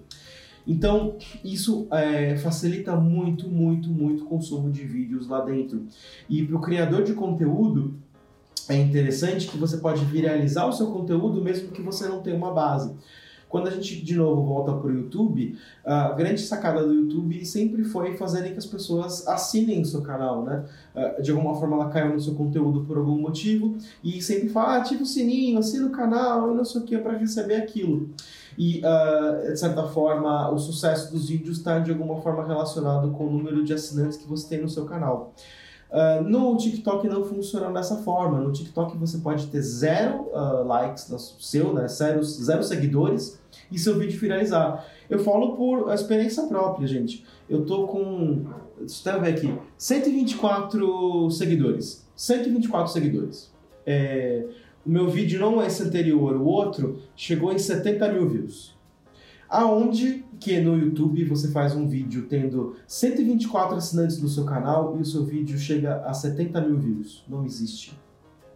Então, 0.67 1.15
isso 1.43 1.87
é, 1.91 2.35
facilita 2.37 2.95
muito, 2.95 3.47
muito, 3.47 3.89
muito 3.89 4.23
o 4.23 4.27
consumo 4.27 4.71
de 4.71 4.83
vídeos 4.83 5.27
lá 5.27 5.41
dentro. 5.41 5.85
E 6.27 6.43
para 6.43 6.55
o 6.55 6.61
criador 6.61 7.03
de 7.03 7.13
conteúdo, 7.13 7.93
é 8.67 8.75
interessante 8.75 9.47
que 9.47 9.57
você 9.57 9.77
pode 9.77 10.03
viralizar 10.05 10.65
o 10.65 10.73
seu 10.73 10.87
conteúdo 10.87 11.41
mesmo 11.41 11.69
que 11.69 11.81
você 11.81 12.07
não 12.07 12.21
tenha 12.21 12.35
uma 12.35 12.51
base. 12.51 12.95
Quando 13.55 13.69
a 13.69 13.71
gente 13.71 14.03
de 14.03 14.17
novo 14.17 14.43
volta 14.43 14.73
para 14.73 14.87
o 14.87 14.91
YouTube, 14.91 15.57
a 15.85 16.11
grande 16.11 16.41
sacada 16.41 16.85
do 16.85 16.93
YouTube 16.93 17.45
sempre 17.45 17.85
foi 17.85 18.17
fazer 18.17 18.51
que 18.51 18.57
as 18.57 18.65
pessoas 18.65 19.25
assinem 19.29 19.81
o 19.81 19.85
seu 19.85 20.01
canal, 20.01 20.43
né? 20.43 20.65
De 21.21 21.31
alguma 21.31 21.55
forma 21.55 21.77
ela 21.77 21.87
caiu 21.87 22.11
no 22.11 22.19
seu 22.19 22.35
conteúdo 22.35 22.83
por 22.83 22.97
algum 22.97 23.17
motivo 23.17 23.77
e 24.03 24.21
sempre 24.21 24.49
fala, 24.49 24.73
ah, 24.73 24.77
ativa 24.79 25.03
o 25.03 25.05
sininho, 25.05 25.57
assina 25.57 25.87
o 25.87 25.89
canal 25.89 26.51
e 26.51 26.53
não 26.53 26.65
sei 26.65 26.81
o 26.81 26.83
que 26.83 26.97
para 26.97 27.17
receber 27.17 27.55
aquilo. 27.55 28.09
E, 28.57 28.81
uh, 28.81 29.53
de 29.53 29.57
certa 29.57 29.83
forma, 29.83 30.51
o 30.51 30.59
sucesso 30.59 31.09
dos 31.09 31.29
vídeos 31.29 31.59
está 31.59 31.79
de 31.79 31.91
alguma 31.91 32.21
forma 32.21 32.45
relacionado 32.45 33.11
com 33.11 33.25
o 33.25 33.31
número 33.31 33.63
de 33.63 33.73
assinantes 33.73 34.17
que 34.17 34.27
você 34.27 34.49
tem 34.49 34.61
no 34.61 34.67
seu 34.67 34.83
canal. 34.83 35.33
Uh, 35.95 36.21
no 36.27 36.57
TikTok 36.57 37.07
não 37.07 37.23
funciona 37.23 37.71
dessa 37.71 37.97
forma. 37.97 38.39
No 38.39 38.51
TikTok 38.51 38.97
você 38.97 39.19
pode 39.19 39.47
ter 39.47 39.61
zero 39.61 40.29
uh, 40.33 40.65
likes 40.65 41.09
no 41.09 41.17
seu, 41.17 41.73
né? 41.73 41.87
Zero, 41.87 42.21
zero 42.21 42.63
seguidores 42.63 43.39
e 43.71 43.79
seu 43.79 43.97
vídeo 43.97 44.19
viralizar. 44.19 44.85
Eu 45.09 45.19
falo 45.19 45.55
por 45.55 45.91
experiência 45.93 46.43
própria, 46.43 46.87
gente. 46.87 47.25
Eu 47.49 47.65
tô 47.65 47.87
com, 47.87 48.45
deixa 48.79 49.11
eu 49.11 49.21
ver 49.21 49.33
aqui, 49.33 49.53
124 49.77 51.29
seguidores. 51.31 52.05
124 52.15 52.91
seguidores. 52.91 53.51
É, 53.85 54.45
o 54.85 54.89
meu 54.89 55.09
vídeo 55.09 55.39
não 55.39 55.61
é 55.61 55.67
esse 55.67 55.81
anterior, 55.83 56.35
o 56.35 56.45
outro 56.45 56.99
chegou 57.15 57.51
em 57.51 57.57
70 57.57 58.11
mil 58.13 58.29
views. 58.29 58.75
Aonde 59.47 60.25
que 60.39 60.59
no 60.59 60.77
YouTube 60.77 61.23
você 61.25 61.49
faz 61.49 61.75
um 61.75 61.87
vídeo 61.87 62.25
tendo 62.27 62.75
124 62.87 63.77
assinantes 63.77 64.21
no 64.21 64.27
seu 64.27 64.43
canal 64.43 64.97
e 64.97 65.01
o 65.01 65.05
seu 65.05 65.23
vídeo 65.23 65.57
chega 65.57 66.01
a 66.05 66.13
70 66.13 66.61
mil 66.61 66.77
views? 66.77 67.23
Não 67.27 67.45
existe. 67.45 67.97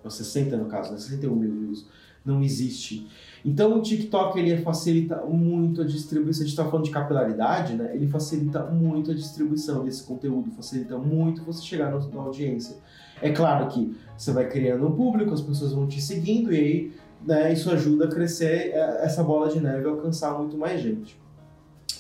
Ou 0.04 0.10
60 0.10 0.58
no 0.58 0.66
caso, 0.66 0.92
né? 0.92 0.98
61 0.98 1.36
mil 1.36 1.52
views. 1.52 1.88
Não 2.26 2.42
existe. 2.44 3.08
Então 3.44 3.78
o 3.78 3.82
TikTok 3.82 4.38
ele 4.38 4.58
facilita 4.62 5.18
muito 5.26 5.82
a 5.82 5.86
distribuição. 5.86 6.44
A 6.44 6.46
gente 6.46 6.54
está 6.54 6.66
falando 6.66 6.86
de 6.86 6.92
capilaridade, 6.92 7.74
né? 7.74 7.92
Ele 7.94 8.08
facilita 8.08 8.64
muito 8.66 9.12
a 9.12 9.14
distribuição 9.14 9.86
desse 9.86 10.04
conteúdo, 10.04 10.52
facilita 10.52 10.98
muito 10.98 11.44
você 11.44 11.64
chegar 11.64 11.92
na 11.92 12.22
audiência. 12.22 12.78
É 13.22 13.32
claro 13.32 13.68
que 13.68 13.96
você 14.18 14.32
vai 14.32 14.48
criando 14.48 14.88
um 14.88 14.92
público, 14.92 15.34
as 15.34 15.42
pessoas 15.42 15.74
vão 15.74 15.88
te 15.88 16.02
seguindo 16.02 16.54
e 16.54 16.58
aí 16.58 16.92
né, 17.26 17.52
isso 17.52 17.70
ajuda 17.70 18.06
a 18.06 18.08
crescer 18.08 18.72
é, 18.74 19.06
essa 19.06 19.24
bola 19.24 19.50
de 19.50 19.60
neve 19.60 19.84
e 19.84 19.90
alcançar 19.90 20.38
muito 20.38 20.58
mais 20.58 20.82
gente. 20.82 21.20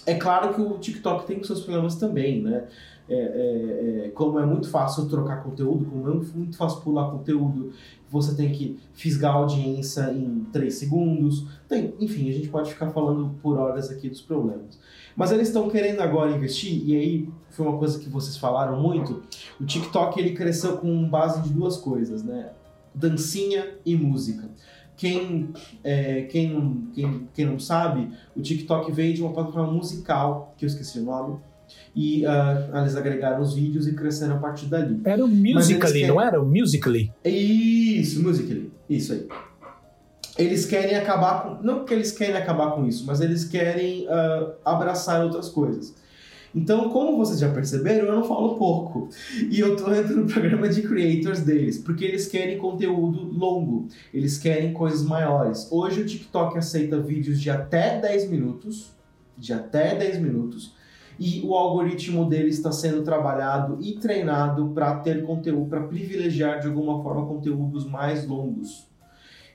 É 0.05 0.15
claro 0.15 0.53
que 0.53 0.61
o 0.61 0.77
TikTok 0.77 1.27
tem 1.27 1.43
seus 1.43 1.61
problemas 1.61 1.95
também, 1.95 2.41
né? 2.41 2.63
É, 3.09 3.15
é, 3.15 4.05
é, 4.05 4.09
como 4.09 4.37
é 4.39 4.45
muito 4.45 4.69
fácil 4.69 5.07
trocar 5.07 5.43
conteúdo, 5.43 5.85
como 5.85 6.07
é 6.07 6.13
muito 6.13 6.55
fácil 6.55 6.81
pular 6.81 7.09
conteúdo, 7.09 7.71
você 8.09 8.35
tem 8.35 8.51
que 8.51 8.77
fisgar 8.93 9.33
a 9.33 9.37
audiência 9.37 10.11
em 10.13 10.45
3 10.51 10.73
segundos. 10.73 11.45
Tem, 11.67 11.93
enfim, 11.99 12.29
a 12.29 12.33
gente 12.33 12.49
pode 12.49 12.71
ficar 12.71 12.89
falando 12.91 13.35
por 13.41 13.57
horas 13.57 13.89
aqui 13.89 14.09
dos 14.09 14.21
problemas. 14.21 14.79
Mas 15.15 15.31
eles 15.31 15.47
estão 15.47 15.69
querendo 15.69 16.01
agora 16.01 16.31
investir, 16.31 16.83
e 16.87 16.95
aí 16.95 17.29
foi 17.49 17.65
uma 17.67 17.77
coisa 17.77 17.99
que 17.99 18.09
vocês 18.09 18.37
falaram 18.37 18.79
muito. 18.79 19.23
O 19.59 19.65
TikTok 19.65 20.19
ele 20.19 20.33
cresceu 20.33 20.77
com 20.77 21.09
base 21.09 21.41
de 21.41 21.49
duas 21.49 21.77
coisas, 21.77 22.23
né? 22.23 22.51
Dancinha 22.93 23.75
e 23.85 23.95
música. 23.95 24.49
Quem, 24.95 25.49
é, 25.83 26.23
quem, 26.23 26.89
quem, 26.93 27.29
quem 27.33 27.45
não 27.45 27.57
sabe, 27.57 28.11
o 28.35 28.41
TikTok 28.41 28.91
veio 28.91 29.13
de 29.13 29.21
uma 29.21 29.31
plataforma 29.31 29.71
musical, 29.71 30.53
que 30.57 30.65
eu 30.65 30.67
esqueci 30.67 30.99
o 30.99 31.03
nome, 31.03 31.39
e 31.95 32.25
uh, 32.25 32.77
eles 32.77 32.95
agregaram 32.95 33.41
os 33.41 33.53
vídeos 33.53 33.87
e 33.87 33.93
cresceram 33.93 34.35
a 34.35 34.39
partir 34.39 34.67
dali. 34.67 34.99
Era 35.03 35.23
o 35.23 35.27
Musical.ly, 35.27 36.07
não 36.07 36.21
era? 36.21 36.41
O 36.41 36.45
Musical.ly. 36.45 37.11
Isso, 37.23 38.21
Musical.ly. 38.21 38.71
Isso 38.89 39.13
aí. 39.13 39.27
Eles 40.37 40.65
querem 40.65 40.95
acabar 40.95 41.43
com... 41.43 41.63
Não 41.63 41.83
que 41.83 41.93
eles 41.93 42.11
querem 42.11 42.35
acabar 42.35 42.71
com 42.71 42.87
isso, 42.87 43.05
mas 43.05 43.19
eles 43.19 43.43
querem 43.43 44.07
uh, 44.07 44.53
abraçar 44.63 45.23
outras 45.23 45.49
coisas. 45.49 45.93
Então, 46.53 46.89
como 46.89 47.17
vocês 47.17 47.39
já 47.39 47.51
perceberam, 47.51 48.07
eu 48.07 48.15
não 48.15 48.23
falo 48.23 48.55
pouco. 48.55 49.09
E 49.49 49.59
eu 49.59 49.75
tô 49.75 49.93
entrando 49.93 50.23
no 50.23 50.27
programa 50.27 50.67
de 50.67 50.81
creators 50.81 51.41
deles, 51.41 51.77
porque 51.77 52.05
eles 52.05 52.27
querem 52.27 52.57
conteúdo 52.57 53.31
longo, 53.31 53.87
eles 54.13 54.37
querem 54.37 54.73
coisas 54.73 55.03
maiores. 55.03 55.67
Hoje 55.71 56.01
o 56.01 56.05
TikTok 56.05 56.57
aceita 56.57 56.99
vídeos 56.99 57.39
de 57.39 57.49
até 57.49 57.99
10 57.99 58.29
minutos, 58.29 58.91
de 59.37 59.53
até 59.53 59.95
10 59.95 60.19
minutos, 60.19 60.73
e 61.19 61.41
o 61.45 61.53
algoritmo 61.53 62.29
deles 62.29 62.55
está 62.55 62.71
sendo 62.71 63.03
trabalhado 63.03 63.77
e 63.81 63.93
treinado 63.95 64.69
para 64.69 64.95
ter 64.99 65.23
conteúdo, 65.23 65.69
para 65.69 65.81
privilegiar 65.81 66.61
de 66.61 66.67
alguma 66.67 67.03
forma 67.03 67.25
conteúdos 67.25 67.85
mais 67.85 68.25
longos. 68.25 68.87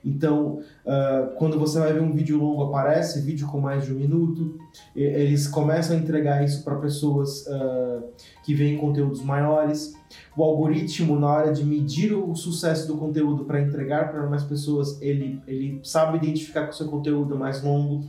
Então, 0.05 0.59
uh, 0.85 1.35
quando 1.35 1.57
você 1.57 1.79
vai 1.79 1.91
ver 1.91 2.01
um 2.03 2.11
vídeo 2.11 2.37
longo, 2.37 2.61
aparece 2.65 3.21
vídeo 3.21 3.47
com 3.47 3.59
mais 3.59 3.85
de 3.85 3.91
um 3.91 3.95
minuto. 3.95 4.59
eles 4.95 5.47
começam 5.47 5.97
a 5.97 5.99
entregar 5.99 6.45
isso 6.45 6.63
para 6.63 6.75
pessoas 6.75 7.47
uh, 7.47 8.03
que 8.43 8.53
veem 8.53 8.77
conteúdos 8.77 9.23
maiores. 9.23 9.95
O 10.37 10.43
algoritmo, 10.43 11.19
na 11.19 11.27
hora 11.27 11.51
de 11.51 11.65
medir 11.65 12.13
o 12.13 12.35
sucesso 12.35 12.87
do 12.87 12.97
conteúdo 12.97 13.45
para 13.45 13.59
entregar 13.59 14.11
para 14.11 14.29
mais 14.29 14.43
pessoas, 14.43 15.01
ele, 15.01 15.41
ele 15.47 15.79
sabe 15.83 16.17
identificar 16.17 16.67
que 16.67 16.73
o 16.73 16.77
seu 16.77 16.87
conteúdo 16.87 17.33
é 17.33 17.37
mais 17.37 17.63
longo. 17.63 18.03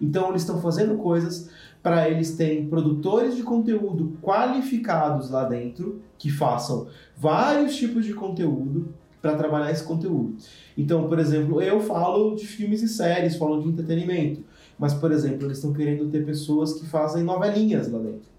Então, 0.00 0.28
eles 0.28 0.42
estão 0.42 0.60
fazendo 0.60 0.96
coisas 0.98 1.50
para 1.84 2.08
eles 2.08 2.34
terem 2.34 2.66
produtores 2.66 3.36
de 3.36 3.42
conteúdo 3.42 4.16
qualificados 4.22 5.28
lá 5.28 5.44
dentro, 5.44 6.00
que 6.16 6.30
façam 6.30 6.86
vários 7.14 7.76
tipos 7.76 8.06
de 8.06 8.14
conteúdo 8.14 8.88
para 9.20 9.36
trabalhar 9.36 9.70
esse 9.70 9.84
conteúdo. 9.84 10.34
Então, 10.78 11.06
por 11.06 11.18
exemplo, 11.18 11.60
eu 11.60 11.80
falo 11.80 12.34
de 12.36 12.46
filmes 12.46 12.82
e 12.82 12.88
séries, 12.88 13.36
falo 13.36 13.60
de 13.60 13.68
entretenimento, 13.68 14.42
mas, 14.78 14.94
por 14.94 15.12
exemplo, 15.12 15.46
eles 15.46 15.58
estão 15.58 15.74
querendo 15.74 16.08
ter 16.08 16.24
pessoas 16.24 16.72
que 16.72 16.86
fazem 16.86 17.22
novelinhas 17.22 17.92
lá 17.92 17.98
dentro. 17.98 18.32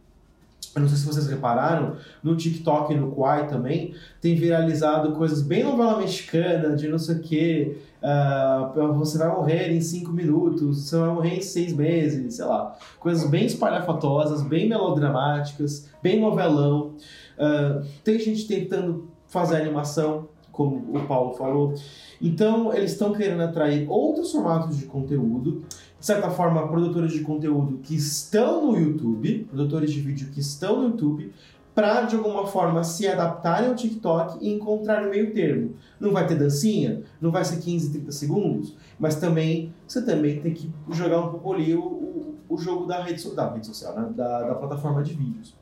Eu 0.76 0.82
não 0.82 0.90
sei 0.90 0.98
se 0.98 1.06
vocês 1.06 1.28
repararam, 1.28 1.98
no 2.24 2.36
TikTok 2.36 2.94
e 2.94 2.98
no 2.98 3.12
Quai 3.12 3.48
também, 3.48 3.94
tem 4.20 4.36
viralizado 4.36 5.12
coisas 5.14 5.44
bem 5.44 5.64
novela 5.64 6.00
mexicana, 6.00 6.76
de 6.76 6.88
não 6.88 6.98
sei 6.98 7.16
o 7.16 7.20
quê. 7.20 7.78
Uh, 8.06 8.94
você 8.94 9.18
vai 9.18 9.30
morrer 9.30 9.72
em 9.72 9.82
cinco 9.82 10.11
minutos, 10.11 10.88
você 10.88 10.95
vai 10.95 11.10
morrer 11.10 11.38
em 11.38 11.41
seis 11.41 11.73
meses, 11.73 12.36
sei 12.36 12.45
lá. 12.45 12.77
Coisas 12.99 13.27
bem 13.27 13.48
espalhafatosas, 13.48 14.44
bem 14.44 14.69
melodramáticas, 14.69 15.90
bem 16.03 16.22
novelão. 16.22 16.94
Uh, 17.36 17.84
tem 18.03 18.19
gente 18.19 18.48
tentando 18.48 19.10
fazer 19.27 19.56
animação, 19.56 20.27
como 20.52 20.95
o 20.95 21.07
Paulo 21.07 21.34
falou. 21.34 21.73
Então, 22.22 22.72
eles 22.72 22.91
estão 22.91 23.11
querendo 23.11 23.41
atrair 23.41 23.90
outros 23.90 24.32
formatos 24.32 24.77
de 24.77 24.86
conteúdo, 24.86 25.64
de 25.99 26.06
certa 26.06 26.30
forma, 26.30 26.68
produtores 26.68 27.11
de 27.11 27.22
conteúdo 27.22 27.80
que 27.80 27.95
estão 27.95 28.72
no 28.72 28.80
YouTube, 28.80 29.48
produtores 29.49 29.91
de 29.91 29.99
vídeo 29.99 30.30
que 30.32 30.40
estão 30.40 30.82
no 30.82 30.90
YouTube, 30.90 31.34
para 31.76 32.03
de 32.03 32.15
alguma 32.15 32.47
forma 32.47 32.84
se 32.85 33.06
adaptarem 33.06 33.68
ao 33.68 33.76
TikTok 33.76 34.38
e 34.41 34.49
encontrar 34.49 35.06
o 35.06 35.10
meio 35.10 35.34
termo. 35.34 35.76
Não 35.99 36.14
vai 36.14 36.26
ter 36.26 36.35
dancinha, 36.35 37.03
não 37.19 37.31
vai 37.31 37.43
ser 37.43 37.57
15, 37.57 37.91
30 37.91 38.11
segundos, 38.14 38.76
mas 38.97 39.15
também 39.15 39.73
você 39.85 40.02
também 40.02 40.39
tem 40.39 40.53
que 40.53 40.72
jogar 40.91 41.19
um 41.19 41.30
pouco 41.31 41.53
ali 41.53 41.76
o, 41.76 41.84
o, 41.84 42.35
o 42.47 42.57
jogo 42.57 42.85
da 42.85 43.03
rede, 43.03 43.30
da 43.35 43.52
rede 43.52 43.68
social, 43.68 43.93
né? 43.93 44.07
da, 44.15 44.43
da 44.43 44.56
plataforma 44.56 45.03
de 45.03 45.14
vídeos. 45.14 45.53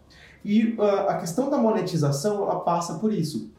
E 0.46 0.76
uh, 0.78 1.10
a 1.10 1.16
questão 1.16 1.50
da 1.50 1.58
monetização 1.58 2.44
ela 2.44 2.60
passa 2.60 3.00
por 3.00 3.12
isso. 3.12 3.50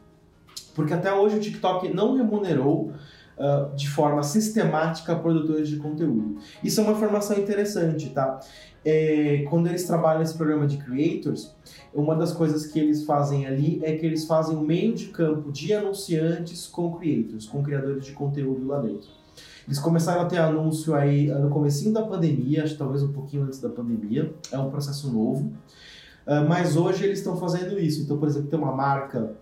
Porque 0.74 0.94
até 0.94 1.12
hoje 1.12 1.36
o 1.36 1.40
TikTok 1.40 1.92
não 1.92 2.16
remunerou 2.16 2.92
uh, 3.36 3.74
de 3.74 3.88
forma 3.88 4.22
sistemática 4.22 5.16
produtores 5.16 5.68
de 5.68 5.76
conteúdo. 5.76 6.38
Isso 6.62 6.80
é 6.80 6.84
uma 6.84 6.92
informação 6.92 7.36
interessante, 7.36 8.10
tá? 8.10 8.38
É, 8.84 9.46
quando 9.48 9.66
eles 9.66 9.84
trabalham 9.86 10.20
nesse 10.20 10.36
programa 10.36 10.66
de 10.66 10.76
creators, 10.76 11.54
uma 11.92 12.14
das 12.14 12.32
coisas 12.32 12.66
que 12.66 12.78
eles 12.78 13.04
fazem 13.04 13.46
ali 13.46 13.80
é 13.82 13.96
que 13.96 14.04
eles 14.04 14.26
fazem 14.26 14.56
um 14.56 14.60
meio 14.60 14.94
de 14.94 15.06
campo 15.06 15.50
de 15.50 15.72
anunciantes 15.72 16.66
com 16.66 16.92
creators, 16.92 17.46
com 17.46 17.62
criadores 17.62 18.04
de 18.04 18.12
conteúdo 18.12 18.66
lá 18.66 18.80
dentro. 18.80 19.08
Eles 19.66 19.78
começaram 19.78 20.22
a 20.22 20.26
ter 20.26 20.38
anúncio 20.38 20.94
aí 20.94 21.28
no 21.28 21.48
comecinho 21.48 21.92
da 21.92 22.02
pandemia, 22.02 22.64
acho 22.64 22.74
que 22.74 22.78
talvez 22.78 23.02
um 23.02 23.12
pouquinho 23.12 23.44
antes 23.44 23.58
da 23.58 23.70
pandemia, 23.70 24.34
é 24.52 24.58
um 24.58 24.70
processo 24.70 25.10
novo. 25.10 25.52
Uh, 26.26 26.46
mas 26.48 26.76
hoje 26.76 27.04
eles 27.04 27.18
estão 27.18 27.36
fazendo 27.36 27.78
isso. 27.78 28.02
Então, 28.02 28.18
por 28.18 28.28
exemplo, 28.28 28.48
tem 28.48 28.58
uma 28.58 28.72
marca 28.72 29.34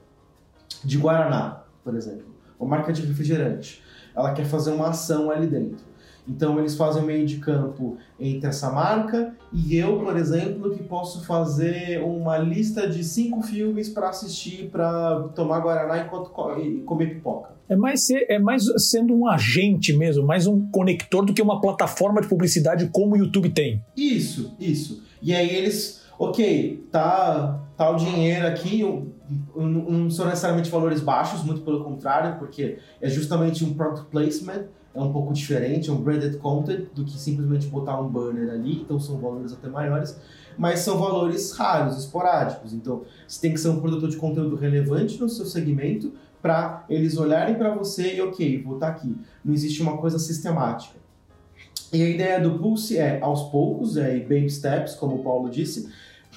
de 0.85 0.98
Guaraná, 0.98 1.64
por 1.82 1.94
exemplo, 1.94 2.27
uma 2.59 2.69
marca 2.69 2.93
de 2.93 3.02
refrigerante. 3.02 3.82
Ela 4.14 4.32
quer 4.32 4.44
fazer 4.44 4.73
uma 4.73 4.89
ação 4.89 5.31
ali 5.31 5.47
dentro. 5.47 5.85
Então 6.27 6.59
eles 6.59 6.77
fazem 6.77 7.03
meio 7.03 7.27
de 7.27 7.39
campo 7.39 7.97
entre 8.19 8.49
essa 8.49 8.70
marca 8.70 9.35
e 9.53 9.77
eu, 9.77 9.99
por 9.99 10.16
exemplo, 10.16 10.70
que 10.70 10.82
posso 10.82 11.24
fazer 11.24 12.01
uma 12.03 12.39
lista 12.39 12.89
de 12.89 13.03
cinco 13.03 13.43
filmes 13.43 13.89
para 13.89 14.09
assistir, 14.09 14.69
para 14.70 15.28
tomar 15.35 15.61
guaraná 15.61 16.05
enquanto 16.05 16.31
comer 16.31 17.15
pipoca. 17.15 17.51
É 17.69 17.74
mais, 17.74 18.07
ser, 18.07 18.27
é 18.28 18.39
mais 18.39 18.65
sendo 18.90 19.15
um 19.15 19.27
agente 19.27 19.93
mesmo, 19.93 20.24
mais 20.24 20.47
um 20.47 20.66
conector 20.70 21.24
do 21.24 21.32
que 21.32 21.43
uma 21.43 21.61
plataforma 21.61 22.20
de 22.20 22.28
publicidade 22.28 22.89
como 22.93 23.15
o 23.15 23.19
YouTube 23.19 23.51
tem. 23.51 23.82
Isso, 23.97 24.55
isso. 24.61 25.03
E 25.20 25.35
aí 25.35 25.55
eles, 25.55 26.03
ok, 26.19 26.86
tá 26.90 27.62
tá 27.82 27.90
o 27.90 27.97
dinheiro 27.97 28.47
aqui, 28.47 28.82
não 29.57 30.09
são 30.11 30.27
necessariamente 30.27 30.70
valores 30.70 31.01
baixos, 31.01 31.43
muito 31.43 31.62
pelo 31.62 31.82
contrário, 31.82 32.39
porque 32.39 32.78
é 33.01 33.09
justamente 33.09 33.65
um 33.65 33.74
product 33.74 34.09
placement, 34.11 34.66
é 34.94 35.01
um 35.01 35.12
pouco 35.12 35.32
diferente, 35.32 35.89
é 35.89 35.93
um 35.93 36.01
branded 36.01 36.36
content 36.39 36.86
do 36.94 37.05
que 37.05 37.19
simplesmente 37.19 37.66
botar 37.66 38.01
um 38.01 38.09
banner 38.09 38.51
ali, 38.51 38.82
então 38.82 39.01
são 39.01 39.19
valores 39.19 39.52
até 39.52 39.69
maiores, 39.69 40.19
mas 40.59 40.81
são 40.81 40.98
valores 40.98 41.52
raros, 41.52 41.98
esporádicos. 41.98 42.73
Então, 42.73 43.02
você 43.27 43.40
tem 43.40 43.55
que 43.55 43.60
ser 43.60 43.69
um 43.69 43.81
produtor 43.81 44.10
de 44.10 44.16
conteúdo 44.16 44.56
relevante 44.56 45.19
no 45.19 45.28
seu 45.28 45.47
segmento 45.47 46.12
para 46.43 46.85
eles 46.89 47.16
olharem 47.16 47.55
para 47.55 47.74
você 47.74 48.16
e, 48.16 48.20
ok, 48.20 48.62
vou 48.62 48.74
estar 48.74 48.89
tá 48.89 48.93
aqui. 48.93 49.16
Não 49.44 49.55
existe 49.55 49.81
uma 49.81 49.97
coisa 49.97 50.19
sistemática. 50.19 51.01
E 51.93 52.02
a 52.02 52.09
ideia 52.09 52.40
do 52.40 52.59
Pulse 52.59 52.98
é, 52.98 53.20
aos 53.20 53.51
poucos, 53.51 53.97
é 53.97 54.19
baby 54.19 54.51
steps, 54.51 54.94
como 54.94 55.16
o 55.16 55.23
Paulo 55.23 55.48
disse, 55.48 55.89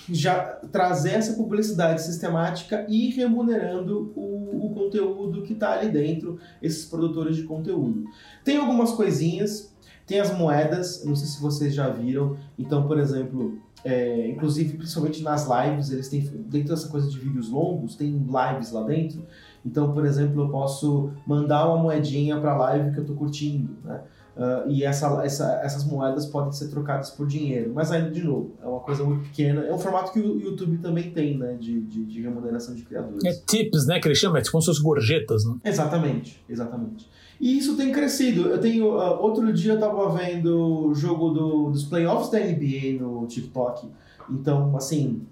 já 0.10 0.40
trazer 0.72 1.11
essa 1.11 1.34
publicidade 1.34 2.02
sistemática 2.02 2.86
e 2.88 3.10
remunerando 3.10 4.14
o, 4.15 4.68
o 4.68 4.73
conteúdo 4.73 5.41
que 5.44 5.53
está 5.53 5.73
ali 5.73 5.90
dentro, 5.90 6.40
esses 6.61 6.86
produtores 6.86 7.36
de 7.36 7.44
conteúdo. 7.44 8.03
Tem 8.44 8.57
algumas 8.57 8.91
coisinhas, 8.91 9.73
tem 10.06 10.19
as 10.19 10.36
moedas, 10.38 11.03
não 11.03 11.15
sei 11.15 11.27
se 11.27 11.41
vocês 11.41 11.73
já 11.73 11.90
viram. 11.90 12.38
Então, 12.57 12.88
por 12.88 12.99
exemplo, 12.99 13.60
é, 13.84 14.30
inclusive, 14.30 14.77
principalmente 14.77 15.23
nas 15.23 15.48
lives, 15.48 15.91
eles 15.91 16.10
têm, 16.10 16.22
dentro 16.22 16.69
dessa 16.69 16.88
coisa 16.90 17.10
de 17.10 17.19
vídeos 17.19 17.49
longos, 17.49 17.95
tem 17.95 18.11
lives 18.11 18.72
lá 18.72 18.84
dentro. 18.84 19.26
Então, 19.65 19.94
por 19.94 20.06
exemplo, 20.06 20.44
eu 20.44 20.49
posso 20.49 21.11
mandar 21.26 21.68
uma 21.68 21.77
moedinha 21.77 22.40
para 22.40 22.52
a 22.52 22.57
live 22.57 22.91
que 22.91 22.98
eu 22.98 23.03
estou 23.03 23.15
curtindo, 23.15 23.76
né? 23.84 24.02
Uh, 24.36 24.70
e 24.70 24.84
essa, 24.84 25.24
essa, 25.24 25.62
essas 25.64 25.86
moedas 25.86 26.26
podem 26.26 26.52
ser 26.52 26.68
trocadas 26.68 27.10
por 27.10 27.26
dinheiro. 27.26 27.72
Mas 27.74 27.90
ainda, 27.90 28.12
de 28.12 28.22
novo, 28.22 28.53
é 28.62 28.68
uma 28.68 28.82
coisa 28.82 29.02
muito 29.02 29.30
pequena. 29.30 29.62
É 29.62 29.74
um 29.74 29.78
formato 29.78 30.12
que 30.12 30.20
o 30.20 30.41
YouTube 30.41 30.78
também 30.80 31.10
tem, 31.12 31.38
né? 31.38 31.53
De, 31.53 31.80
de, 31.80 32.03
de 32.03 32.22
remuneração 32.22 32.76
de 32.76 32.84
criadores. 32.84 33.24
É 33.24 33.32
tips, 33.32 33.88
né? 33.88 33.98
Que 33.98 34.10
eles 34.10 34.18
chamam, 34.18 34.38
é 34.38 34.41
tipo 34.41 34.62
suas 34.62 34.78
gorjetas, 34.78 35.45
né? 35.45 35.56
Exatamente, 35.64 36.44
exatamente. 36.49 37.10
E 37.40 37.57
isso 37.57 37.78
tem 37.78 37.94
crescido. 37.94 38.49
Eu 38.49 38.60
tenho. 38.60 38.98
Uh, 38.98 39.22
outro 39.22 39.53
dia 39.53 39.74
eu 39.74 39.80
tava 39.80 40.10
vendo 40.18 40.88
o 40.88 40.94
jogo 40.94 41.30
do, 41.30 41.70
dos 41.70 41.86
playoffs 41.86 42.30
da 42.30 42.40
NBA 42.40 43.02
no 43.02 43.26
TikTok. 43.28 43.88
Então, 44.30 44.76
assim. 44.76 45.26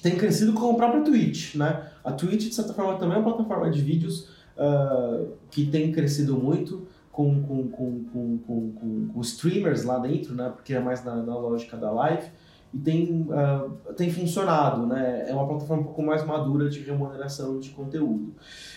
Tem 0.00 0.16
crescido 0.16 0.52
com 0.52 0.70
a 0.70 0.74
própria 0.74 1.00
Twitch, 1.00 1.54
né? 1.54 1.88
A 2.04 2.12
Twitch, 2.12 2.48
de 2.48 2.54
certa 2.54 2.74
forma, 2.74 2.98
também 2.98 3.16
é 3.16 3.18
uma 3.18 3.32
plataforma 3.32 3.70
de 3.70 3.80
vídeos 3.80 4.28
uh, 4.54 5.32
que 5.50 5.66
tem 5.66 5.90
crescido 5.90 6.36
muito 6.36 6.86
com, 7.14 7.42
com, 7.42 7.68
com, 7.68 8.38
com, 8.38 9.08
com, 9.14 9.20
streamers 9.20 9.84
lá 9.84 9.98
dentro, 9.98 10.34
né? 10.34 10.52
Porque 10.54 10.74
é 10.74 10.80
mais 10.80 11.04
na, 11.04 11.14
na 11.14 11.36
lógica 11.36 11.76
da 11.76 11.90
live. 11.92 12.28
E 12.72 12.78
tem, 12.78 13.22
uh, 13.30 13.92
tem 13.94 14.10
funcionado, 14.10 14.84
né? 14.84 15.26
É 15.28 15.32
uma 15.32 15.46
plataforma 15.46 15.82
um 15.82 15.86
pouco 15.86 16.02
mais 16.02 16.26
madura 16.26 16.68
de 16.68 16.80
remuneração 16.80 17.60
de 17.60 17.70
conteúdo. 17.70 18.34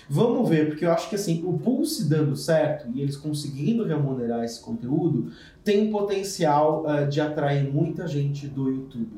Vamos 0.08 0.48
ver, 0.48 0.68
porque 0.68 0.86
eu 0.86 0.92
acho 0.92 1.10
que 1.10 1.16
assim, 1.16 1.44
o 1.44 1.58
Pulse 1.58 2.08
dando 2.08 2.36
certo 2.36 2.88
e 2.94 3.02
eles 3.02 3.18
conseguindo 3.18 3.84
remunerar 3.84 4.44
esse 4.44 4.62
conteúdo 4.62 5.32
tem 5.64 5.90
potencial 5.90 6.86
uh, 6.86 7.08
de 7.10 7.20
atrair 7.20 7.74
muita 7.74 8.08
gente 8.08 8.48
do 8.48 8.70
YouTube. 8.70 9.10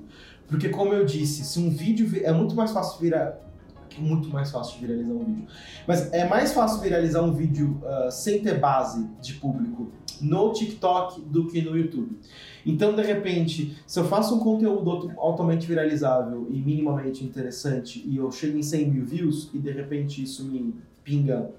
Porque, 0.48 0.70
como 0.70 0.94
eu 0.94 1.06
disse, 1.06 1.44
se 1.44 1.60
um 1.60 1.70
vídeo. 1.70 2.10
É 2.24 2.32
muito 2.32 2.56
mais 2.56 2.72
fácil 2.72 3.02
virar 3.02 3.49
muito 4.00 4.30
mais 4.30 4.52
fácil 4.52 4.80
de 4.80 4.88
viralizar 4.88 5.14
um 5.14 5.26
vídeo. 5.26 5.48
Mas 5.88 6.14
é 6.14 6.28
mais 6.28 6.54
fácil 6.54 6.82
viralizar 6.82 7.22
um 7.22 7.34
vídeo 7.34 7.82
uh, 7.84 8.12
sem 8.12 8.42
ter 8.42 8.60
base 8.60 9.08
de 9.22 9.34
público 9.34 9.92
no 10.22 10.52
TikTok 10.52 11.22
do 11.22 11.48
que 11.48 11.62
no 11.62 11.78
YouTube. 11.78 12.20
Então, 12.66 12.96
de 12.96 13.02
repente, 13.02 13.78
se 13.88 14.00
eu 14.00 14.06
faço 14.06 14.36
um 14.36 14.40
conteúdo 14.40 15.12
altamente 15.18 15.66
viralizável 15.66 16.48
e 16.50 16.60
minimamente 16.60 17.24
interessante 17.24 18.04
e 18.06 18.18
eu 18.18 18.32
chego 18.32 18.58
em 18.58 18.64
100 18.64 18.90
mil 18.90 19.06
views 19.06 19.50
e 19.54 19.60
de 19.60 19.72
repente 19.72 20.22
isso 20.22 20.44
me 20.46 20.76
pinga 21.04 21.50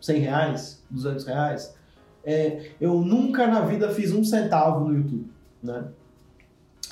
100 0.00 0.20
reais, 0.20 0.84
200 0.90 1.24
reais, 1.26 1.74
é, 2.24 2.70
eu 2.80 3.00
nunca 3.00 3.46
na 3.46 3.60
vida 3.60 3.88
fiz 3.90 4.12
um 4.12 4.24
centavo 4.24 4.84
no 4.84 4.96
YouTube, 4.96 5.30
né? 5.62 5.88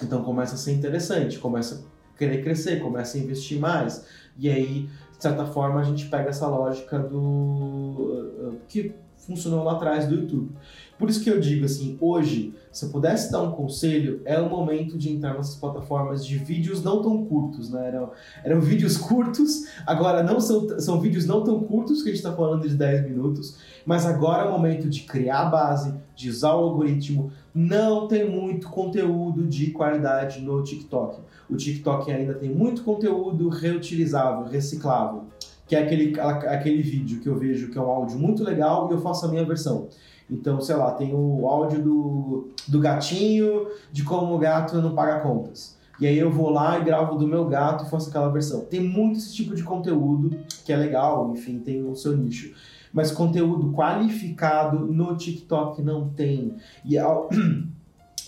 Então 0.03 0.23
começa 0.23 0.55
a 0.55 0.59
ser 0.59 0.73
interessante, 0.73 1.39
começa 1.39 1.85
a 2.15 2.19
querer 2.19 2.43
crescer, 2.43 2.81
começa 2.81 3.16
a 3.16 3.21
investir 3.21 3.59
mais. 3.59 4.05
E 4.39 4.48
aí, 4.51 4.89
de 5.16 5.23
certa 5.23 5.47
forma, 5.47 5.81
a 5.81 5.85
gente 5.85 6.06
pega 6.06 6.31
essa 6.31 6.47
lógica 6.47 6.98
do 6.98 8.55
que 8.69 8.94
funcionou 9.27 9.65
lá 9.65 9.73
atrás 9.73 10.06
do 10.06 10.15
YouTube. 10.15 10.51
Por 10.98 11.09
isso 11.09 11.23
que 11.23 11.31
eu 11.31 11.40
digo 11.40 11.65
assim, 11.65 11.97
hoje, 12.01 12.55
se 12.70 12.85
eu 12.85 12.90
pudesse 12.90 13.32
dar 13.32 13.43
um 13.43 13.51
conselho, 13.51 14.20
é 14.24 14.39
o 14.39 14.48
momento 14.48 14.97
de 14.97 15.11
entrar 15.11 15.35
nessas 15.35 15.56
plataformas 15.56 16.24
de 16.24 16.36
vídeos 16.39 16.82
não 16.82 17.02
tão 17.02 17.24
curtos, 17.24 17.70
né? 17.70 17.89
Eram, 17.89 18.11
eram 18.44 18.61
vídeos 18.61 18.97
curtos, 18.97 19.66
agora 19.86 20.23
não 20.23 20.39
são, 20.40 20.78
são 20.78 21.01
vídeos 21.01 21.27
não 21.27 21.43
tão 21.43 21.61
curtos, 21.65 22.02
que 22.02 22.11
a 22.11 22.12
gente 22.12 22.23
está 22.23 22.32
falando 22.32 22.69
de 22.69 22.74
10 22.74 23.11
minutos, 23.11 23.56
mas 23.85 24.06
agora 24.06 24.44
é 24.44 24.48
o 24.48 24.52
momento 24.52 24.89
de 24.89 25.01
criar 25.02 25.40
a 25.40 25.47
base, 25.47 25.94
de 26.15 26.31
usar 26.31 26.55
o 26.55 26.59
algoritmo. 26.59 27.32
Não 27.55 28.09
tem 28.09 28.28
muito 28.28 28.68
conteúdo 28.68 29.47
de 29.47 29.70
qualidade 29.70 30.40
no 30.40 30.60
TikTok. 30.62 31.20
O 31.48 31.55
TikTok 31.55 32.10
ainda 32.10 32.35
tem 32.35 32.51
muito 32.51 32.82
conteúdo 32.82 33.48
reutilizável, 33.48 34.44
reciclável, 34.44 35.26
que 35.64 35.76
é 35.76 35.82
aquele, 35.85 36.18
aquele 36.20 36.82
vídeo 36.82 37.20
que 37.20 37.28
eu 37.28 37.36
vejo 37.36 37.70
que 37.70 37.78
é 37.78 37.81
um 37.81 37.89
áudio 37.89 38.18
muito 38.18 38.43
legal 38.43 38.89
e 38.90 38.93
eu 38.94 38.98
faço 38.98 39.26
a 39.26 39.28
minha 39.28 39.44
versão. 39.44 39.89
Então, 40.28 40.60
sei 40.60 40.74
lá, 40.74 40.90
tem 40.93 41.14
o 41.14 41.47
áudio 41.47 41.81
do, 41.81 42.48
do 42.66 42.81
gatinho, 42.81 43.68
de 43.93 44.02
como 44.02 44.35
o 44.35 44.39
gato 44.39 44.81
não 44.82 44.94
paga 44.94 45.20
contas. 45.20 45.78
E 46.01 46.09
aí 46.09 46.18
eu 46.18 46.32
vou 46.32 46.51
lá 46.51 46.78
e 46.78 46.85
gravo 46.85 47.16
do 47.16 47.26
meu 47.26 47.44
gato 47.44 47.85
e 47.85 47.90
faço 47.90 48.09
aquela 48.09 48.28
versão. 48.31 48.62
Tem 48.62 48.81
muito 48.81 49.18
esse 49.18 49.32
tipo 49.32 49.55
de 49.55 49.62
conteúdo 49.62 50.36
que 50.64 50.72
é 50.72 50.76
legal, 50.76 51.32
enfim, 51.32 51.60
tem 51.60 51.89
o 51.89 51.94
seu 51.94 52.16
nicho. 52.16 52.52
Mas 52.95 53.11
conteúdo 53.11 53.73
qualificado 53.73 54.87
no 54.87 55.16
TikTok 55.16 55.83
não 55.83 56.09
tem. 56.09 56.55
E 56.85 56.97
ao... 56.97 57.29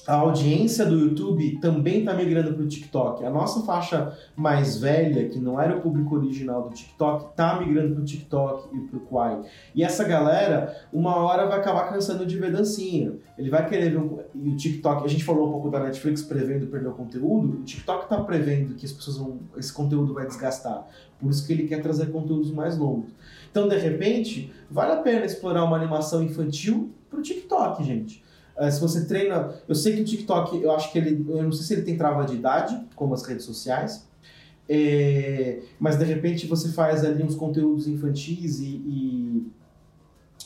a 0.07 0.15
audiência 0.15 0.87
do 0.87 0.97
YouTube 0.97 1.59
também 1.61 2.01
está 2.01 2.15
migrando 2.15 2.55
para 2.55 2.63
o 2.63 2.67
TikTok. 2.67 3.25
A 3.25 3.31
nossa 3.31 3.67
faixa 3.67 4.17
mais 4.37 4.79
velha, 4.79 5.29
que 5.29 5.39
não 5.41 5.61
era 5.61 5.77
o 5.77 5.81
público 5.81 6.15
original 6.15 6.63
do 6.63 6.75
TikTok, 6.75 7.31
está 7.31 7.59
migrando 7.59 7.95
para 7.95 8.03
o 8.03 8.05
TikTok 8.05 8.77
e 8.77 8.81
para 8.83 8.99
o 8.99 9.01
Quai. 9.01 9.43
E 9.75 9.83
essa 9.83 10.05
galera, 10.05 10.77
uma 10.93 11.17
hora 11.17 11.47
vai 11.47 11.59
acabar 11.59 11.89
cansando 11.89 12.25
de 12.25 12.39
ver 12.39 12.53
dancinha. 12.53 13.15
Ele 13.37 13.51
vai 13.51 13.69
querer 13.69 13.91
ver 13.91 13.99
um... 13.99 14.21
E 14.33 14.51
o 14.51 14.57
TikTok, 14.57 15.05
a 15.05 15.09
gente 15.09 15.25
falou 15.25 15.49
um 15.49 15.53
pouco 15.53 15.71
da 15.71 15.81
Netflix 15.81 16.23
prevendo 16.23 16.69
perder 16.69 16.89
o 16.89 16.93
conteúdo, 16.93 17.61
o 17.61 17.65
TikTok 17.65 18.05
está 18.05 18.21
prevendo 18.23 18.77
que 18.77 18.87
as 18.87 18.93
pessoas 18.93 19.17
vão... 19.17 19.41
esse 19.57 19.73
conteúdo 19.73 20.15
vai 20.15 20.27
desgastar. 20.27 20.87
Por 21.19 21.31
isso 21.31 21.45
que 21.47 21.53
ele 21.53 21.67
quer 21.67 21.83
trazer 21.83 22.13
conteúdos 22.13 22.53
mais 22.53 22.79
longos. 22.79 23.11
Então, 23.57 23.69
de 23.69 23.79
repente, 23.79 24.53
vale 24.71 24.93
a 24.93 24.97
pena 24.97 25.25
explorar 25.25 25.65
uma 25.65 25.79
animação 25.79 26.23
infantil 26.23 26.91
para 27.09 27.19
o 27.19 27.23
TikTok, 27.23 27.83
gente. 27.83 28.23
Uh, 28.55 28.71
se 28.71 28.79
você 28.79 29.07
treina. 29.07 29.55
Eu 29.67 29.75
sei 29.75 29.97
que 29.97 30.03
o 30.03 30.05
TikTok, 30.05 30.63
eu 30.63 30.71
acho 30.73 30.93
que 30.93 30.99
ele. 30.99 31.25
Eu 31.27 31.43
não 31.43 31.53
sei 31.53 31.65
se 31.65 31.73
ele 31.73 31.81
tem 31.81 31.97
trava 31.97 32.27
de 32.27 32.35
idade, 32.35 32.79
como 32.95 33.15
as 33.15 33.23
redes 33.23 33.47
sociais. 33.47 34.07
É, 34.69 35.61
mas 35.81 35.97
de 35.97 36.05
repente 36.05 36.47
você 36.47 36.69
faz 36.69 37.03
ali 37.03 37.23
uns 37.23 37.35
conteúdos 37.35 37.89
infantis 37.89 38.61
e, 38.61 38.67
e 38.67 39.47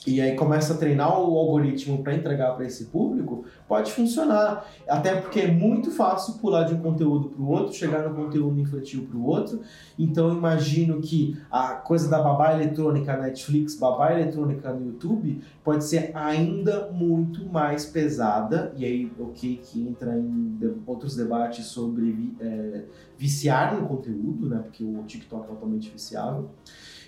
e 0.06 0.18
aí 0.18 0.34
começa 0.34 0.72
a 0.72 0.76
treinar 0.78 1.10
o 1.20 1.36
algoritmo 1.36 2.02
para 2.02 2.14
entregar 2.14 2.52
para 2.54 2.64
esse 2.64 2.86
público, 2.86 3.44
pode 3.68 3.92
funcionar. 3.92 4.66
Até 4.88 5.20
porque 5.20 5.40
é 5.40 5.46
muito 5.46 5.90
fácil 5.90 6.34
pular 6.34 6.64
de 6.64 6.72
um 6.72 6.80
conteúdo 6.80 7.28
para 7.28 7.42
o 7.42 7.48
outro, 7.50 7.74
chegar 7.74 8.08
no 8.08 8.14
conteúdo 8.14 8.58
infantil 8.58 9.06
para 9.06 9.18
o 9.18 9.26
outro. 9.26 9.60
Então 9.98 10.32
imagino 10.32 11.02
que 11.02 11.36
a 11.50 11.74
coisa 11.74 12.08
da 12.08 12.22
babá 12.22 12.54
eletrônica 12.54 13.14
Netflix, 13.14 13.74
babá 13.74 14.14
eletrônica 14.14 14.72
no 14.72 14.86
YouTube, 14.86 15.42
pode 15.62 15.84
ser 15.84 16.12
ainda 16.14 16.90
muito 16.90 17.44
mais 17.44 17.84
pesada. 17.84 18.72
E 18.76 18.86
aí, 18.86 19.12
ok, 19.20 19.60
que 19.62 19.86
entra 19.86 20.16
em 20.16 20.58
outros 20.86 21.14
debates 21.14 21.66
sobre 21.66 22.34
é, 22.40 22.84
viciar 23.18 23.78
no 23.78 23.86
conteúdo, 23.86 24.48
né? 24.48 24.60
Porque 24.64 24.82
o 24.82 25.02
TikTok 25.02 25.46
é 25.46 25.50
altamente 25.50 25.90
viciável 25.90 26.48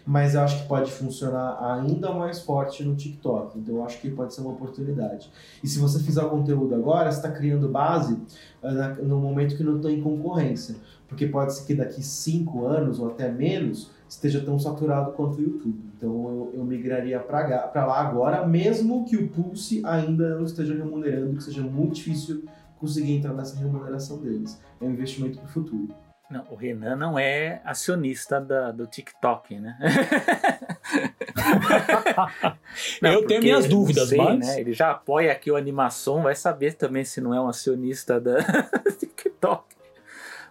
mas 0.04 0.34
eu 0.34 0.40
acho 0.40 0.62
que 0.62 0.68
pode 0.68 0.90
funcionar 0.90 1.58
ainda 1.74 2.12
mais 2.12 2.40
forte 2.40 2.82
no 2.84 2.94
TikTok. 2.94 3.58
Então 3.58 3.76
eu 3.76 3.84
acho 3.84 4.00
que 4.00 4.10
pode 4.10 4.34
ser 4.34 4.40
uma 4.40 4.50
oportunidade. 4.50 5.30
E 5.62 5.68
se 5.68 5.78
você 5.78 5.98
fizer 6.00 6.22
o 6.22 6.30
conteúdo 6.30 6.74
agora, 6.74 7.10
você 7.10 7.18
está 7.18 7.30
criando 7.30 7.68
base 7.68 8.14
uh, 8.62 9.04
no 9.04 9.18
momento 9.18 9.56
que 9.56 9.62
não 9.62 9.76
está 9.76 9.90
em 9.90 10.00
concorrência. 10.00 10.76
Porque 11.08 11.26
pode 11.26 11.54
ser 11.54 11.66
que 11.66 11.74
daqui 11.74 12.02
cinco 12.02 12.66
anos 12.66 12.98
ou 12.98 13.08
até 13.08 13.30
menos 13.30 13.90
esteja 14.08 14.40
tão 14.40 14.58
saturado 14.58 15.12
quanto 15.12 15.38
o 15.38 15.42
YouTube. 15.42 15.78
Então 15.96 16.10
eu, 16.10 16.52
eu 16.54 16.64
migraria 16.64 17.18
para 17.20 17.86
lá 17.86 18.00
agora, 18.00 18.46
mesmo 18.46 19.04
que 19.04 19.16
o 19.16 19.28
Pulse 19.28 19.82
ainda 19.84 20.36
não 20.36 20.44
esteja 20.44 20.74
remunerando, 20.74 21.36
que 21.36 21.44
seja 21.44 21.62
muito 21.62 21.94
difícil 21.94 22.44
conseguir 22.78 23.12
entrar 23.12 23.32
nessa 23.32 23.56
remuneração 23.56 24.18
deles. 24.18 24.60
É 24.80 24.84
um 24.84 24.90
investimento 24.90 25.38
para 25.38 25.46
o 25.46 25.50
futuro. 25.50 25.94
Não, 26.32 26.46
o 26.48 26.54
Renan 26.54 26.96
não 26.96 27.18
é 27.18 27.60
acionista 27.62 28.40
da, 28.40 28.70
do 28.70 28.86
TikTok, 28.86 29.60
né? 29.60 29.76
não, 33.02 33.12
eu 33.12 33.26
tenho 33.26 33.42
minhas 33.42 33.68
dúvidas, 33.68 34.08
sei, 34.08 34.16
mas. 34.16 34.38
Né? 34.38 34.60
Ele 34.60 34.72
já 34.72 34.92
apoia 34.92 35.30
aqui 35.30 35.50
o 35.50 35.56
animação, 35.56 36.22
vai 36.22 36.34
saber 36.34 36.72
também 36.72 37.04
se 37.04 37.20
não 37.20 37.34
é 37.34 37.40
um 37.40 37.48
acionista 37.48 38.18
da 38.18 38.38
TikTok. 38.98 39.76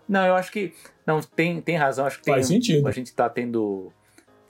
Não, 0.08 0.24
eu 0.24 0.36
acho 0.36 0.52
que. 0.52 0.72
Não, 1.04 1.20
tem, 1.20 1.60
tem 1.60 1.78
razão. 1.78 2.06
Acho 2.06 2.20
que 2.20 2.30
Faz 2.30 2.48
tem, 2.48 2.62
sentido. 2.62 2.88
A 2.88 2.92
gente 2.92 3.08
está 3.08 3.28
tendo 3.28 3.92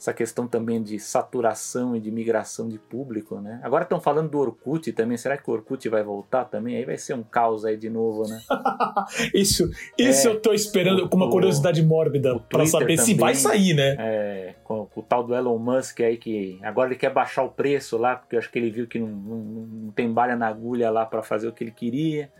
essa 0.01 0.11
questão 0.13 0.47
também 0.47 0.81
de 0.81 0.97
saturação 0.97 1.95
e 1.95 1.99
de 1.99 2.09
migração 2.09 2.67
de 2.67 2.79
público, 2.79 3.39
né? 3.39 3.59
Agora 3.61 3.83
estão 3.83 4.01
falando 4.01 4.31
do 4.31 4.39
Orkut 4.39 4.91
também. 4.93 5.15
Será 5.15 5.37
que 5.37 5.47
o 5.47 5.53
Orkut 5.53 5.87
vai 5.89 6.01
voltar 6.01 6.45
também? 6.45 6.75
Aí 6.75 6.83
vai 6.83 6.97
ser 6.97 7.13
um 7.13 7.21
caos 7.21 7.63
aí 7.63 7.77
de 7.77 7.87
novo, 7.87 8.27
né? 8.27 8.41
Isso, 9.31 9.69
isso 9.95 10.27
É, 10.27 10.31
eu 10.31 10.39
tô 10.41 10.53
esperando 10.53 11.03
o- 11.05 11.09
com 11.09 11.17
uma 11.17 11.29
curiosidade 11.29 11.83
mórbida 11.83 12.31
Twitter 12.49 12.67
saber 12.67 12.97
se 12.97 13.03
também. 13.11 13.17
vai 13.19 13.35
sair, 13.35 13.75
né? 13.75 13.95
É, 13.99 14.55
com, 14.63 14.87
com 14.87 15.01
o 15.01 15.03
tal 15.03 15.23
do 15.23 15.35
Elon 15.35 15.59
Musk 15.59 15.99
aí 16.01 16.17
que 16.17 16.57
agora 16.63 16.89
ele 16.89 16.97
quer 16.97 17.13
baixar 17.13 17.43
o 17.43 17.49
preço 17.49 17.95
lá, 17.95 18.15
porque 18.15 18.35
eu 18.35 18.39
acho 18.39 18.51
que 18.51 18.57
ele 18.57 18.71
viu 18.71 18.87
que 18.87 18.97
não, 18.97 19.07
não, 19.07 19.37
não 19.37 19.91
tem 19.91 20.11
balha 20.11 20.35
na 20.35 20.47
agulha 20.47 20.89
lá 20.89 21.05
para 21.05 21.21
fazer 21.21 21.47
o 21.47 21.53
que 21.53 21.63
ele 21.63 21.71
queria. 21.71 22.31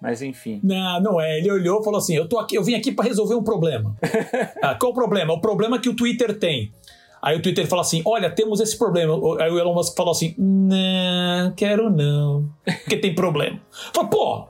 Mas 0.00 0.20
enfim. 0.20 0.60
Não, 0.64 1.00
não 1.00 1.20
é. 1.20 1.38
Ele 1.38 1.48
olhou 1.50 1.80
e 1.80 1.84
falou 1.84 1.98
assim: 1.98 2.16
eu 2.16 2.28
tô 2.28 2.36
aqui, 2.40 2.56
eu 2.56 2.62
vim 2.64 2.74
aqui 2.74 2.90
pra 2.90 3.04
resolver 3.04 3.36
um 3.36 3.42
problema. 3.44 3.96
ah, 4.60 4.74
qual 4.74 4.90
o 4.90 4.94
problema? 4.94 5.32
O 5.32 5.40
problema 5.40 5.78
que 5.80 5.88
o 5.88 5.94
Twitter 5.94 6.36
tem. 6.36 6.72
Aí 7.22 7.36
o 7.36 7.42
Twitter 7.42 7.66
fala 7.68 7.82
assim: 7.82 8.02
olha, 8.04 8.28
temos 8.30 8.60
esse 8.60 8.76
problema. 8.76 9.14
Aí 9.40 9.50
o 9.50 9.58
Elon 9.58 9.72
Musk 9.74 9.96
falou 9.96 10.10
assim: 10.10 10.34
não, 10.38 11.52
quero 11.54 11.88
não. 11.88 12.50
Porque 12.64 12.96
tem 12.96 13.14
problema. 13.14 13.60
Fala, 13.94 14.08
pô, 14.08 14.48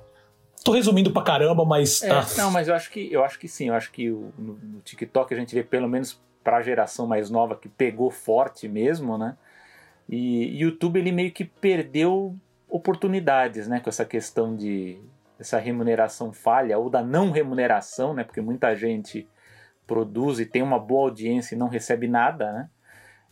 tô 0.64 0.72
resumindo 0.72 1.12
pra 1.12 1.22
caramba, 1.22 1.64
mas. 1.66 2.02
É, 2.02 2.10
ah, 2.10 2.24
não, 2.38 2.50
mas 2.50 2.68
eu 2.68 2.74
acho 2.74 2.90
que 2.90 3.12
eu 3.12 3.22
acho 3.22 3.38
que 3.38 3.46
sim. 3.46 3.68
Eu 3.68 3.74
acho 3.74 3.92
que 3.92 4.10
o- 4.10 4.32
no, 4.38 4.54
no 4.54 4.80
TikTok 4.80 5.34
a 5.34 5.36
gente 5.36 5.54
vê 5.54 5.62
pelo 5.62 5.86
menos 5.88 6.18
para 6.42 6.56
a 6.56 6.62
geração 6.62 7.06
mais 7.06 7.28
nova 7.30 7.54
que 7.54 7.68
pegou 7.68 8.10
forte 8.10 8.66
mesmo, 8.68 9.18
né? 9.18 9.36
E 10.08 10.46
o 10.56 10.68
YouTube 10.68 10.98
ele 10.98 11.12
meio 11.12 11.30
que 11.30 11.44
perdeu 11.44 12.34
oportunidades, 12.68 13.68
né? 13.68 13.80
Com 13.80 13.88
essa 13.90 14.04
questão 14.04 14.56
de 14.56 14.98
essa 15.38 15.58
remuneração 15.58 16.32
falha 16.32 16.78
ou 16.78 16.88
da 16.90 17.02
não 17.02 17.30
remuneração, 17.30 18.14
né? 18.14 18.24
Porque 18.24 18.40
muita 18.40 18.74
gente 18.74 19.26
produz 19.86 20.38
e 20.40 20.46
tem 20.46 20.62
uma 20.62 20.78
boa 20.78 21.08
audiência 21.08 21.54
e 21.54 21.58
não 21.58 21.68
recebe 21.68 22.08
nada, 22.08 22.52
né? 22.52 22.70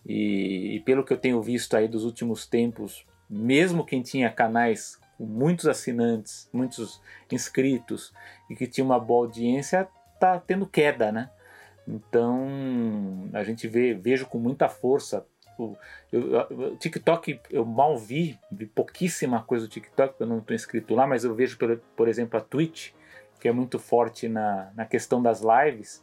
E, 0.06 0.76
e 0.76 0.80
pelo 0.80 1.04
que 1.04 1.12
eu 1.12 1.18
tenho 1.18 1.42
visto 1.42 1.76
aí 1.76 1.86
dos 1.86 2.04
últimos 2.04 2.46
tempos, 2.46 3.04
mesmo 3.28 3.84
quem 3.84 4.02
tinha 4.02 4.30
canais 4.30 4.98
com 5.18 5.24
muitos 5.26 5.66
assinantes, 5.66 6.48
muitos 6.52 7.00
inscritos 7.30 8.12
e 8.48 8.56
que 8.56 8.66
tinha 8.66 8.84
uma 8.84 8.98
boa 8.98 9.26
audiência, 9.26 9.86
tá 10.18 10.38
tendo 10.40 10.66
queda, 10.66 11.12
né? 11.12 11.30
Então 11.86 12.48
a 13.32 13.42
gente 13.44 13.66
vê, 13.68 13.94
vejo 13.94 14.26
com 14.26 14.38
muita 14.38 14.68
força. 14.68 15.26
O, 15.58 15.76
eu- 16.10 16.72
o 16.72 16.76
TikTok 16.76 17.40
eu 17.50 17.64
mal 17.66 17.98
vi, 17.98 18.38
vi 18.50 18.66
pouquíssima 18.66 19.42
coisa 19.42 19.66
do 19.66 19.70
TikTok, 19.70 20.14
eu 20.18 20.26
não 20.26 20.38
estou 20.38 20.54
inscrito 20.54 20.94
lá, 20.94 21.06
mas 21.06 21.24
eu 21.24 21.34
vejo, 21.34 21.58
por, 21.58 21.76
por 21.96 22.08
exemplo, 22.08 22.38
a 22.38 22.42
Twitch, 22.42 22.92
que 23.38 23.48
é 23.48 23.52
muito 23.52 23.78
forte 23.78 24.28
na, 24.28 24.70
na 24.74 24.84
questão 24.86 25.22
das 25.22 25.42
lives. 25.42 26.02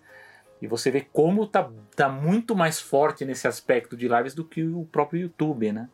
E 0.61 0.67
você 0.67 0.89
vê 0.89 1.01
como 1.13 1.45
tá, 1.45 1.69
tá 1.95 2.09
muito 2.09 2.55
mais 2.55 2.79
forte 2.79 3.23
nesse 3.25 3.47
aspecto 3.47 3.95
de 3.95 4.07
lives 4.07 4.33
do 4.33 4.43
que 4.43 4.63
o 4.63 4.85
próprio 4.91 5.21
YouTube, 5.21 5.71
né? 5.71 5.87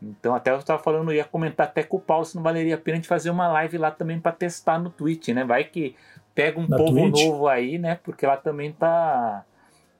Então 0.00 0.34
até 0.34 0.50
eu 0.50 0.58
estava 0.58 0.80
falando, 0.82 1.10
eu 1.10 1.16
ia 1.16 1.24
comentar 1.24 1.66
até 1.66 1.82
com 1.82 1.96
o 1.96 2.00
Paulo 2.00 2.24
se 2.24 2.36
não 2.36 2.42
valeria 2.42 2.76
a 2.76 2.78
pena 2.78 2.94
a 2.96 3.00
gente 3.00 3.08
fazer 3.08 3.30
uma 3.30 3.48
live 3.48 3.76
lá 3.78 3.90
também 3.90 4.18
para 4.20 4.32
testar 4.32 4.78
no 4.78 4.90
Twitch, 4.90 5.28
né? 5.28 5.44
Vai 5.44 5.64
que 5.64 5.96
pega 6.34 6.58
um 6.58 6.68
Na 6.68 6.76
povo 6.76 6.92
Twitch? 6.92 7.26
novo 7.26 7.48
aí, 7.48 7.78
né? 7.78 7.98
Porque 8.02 8.24
lá 8.24 8.36
também 8.36 8.72
tá 8.72 9.44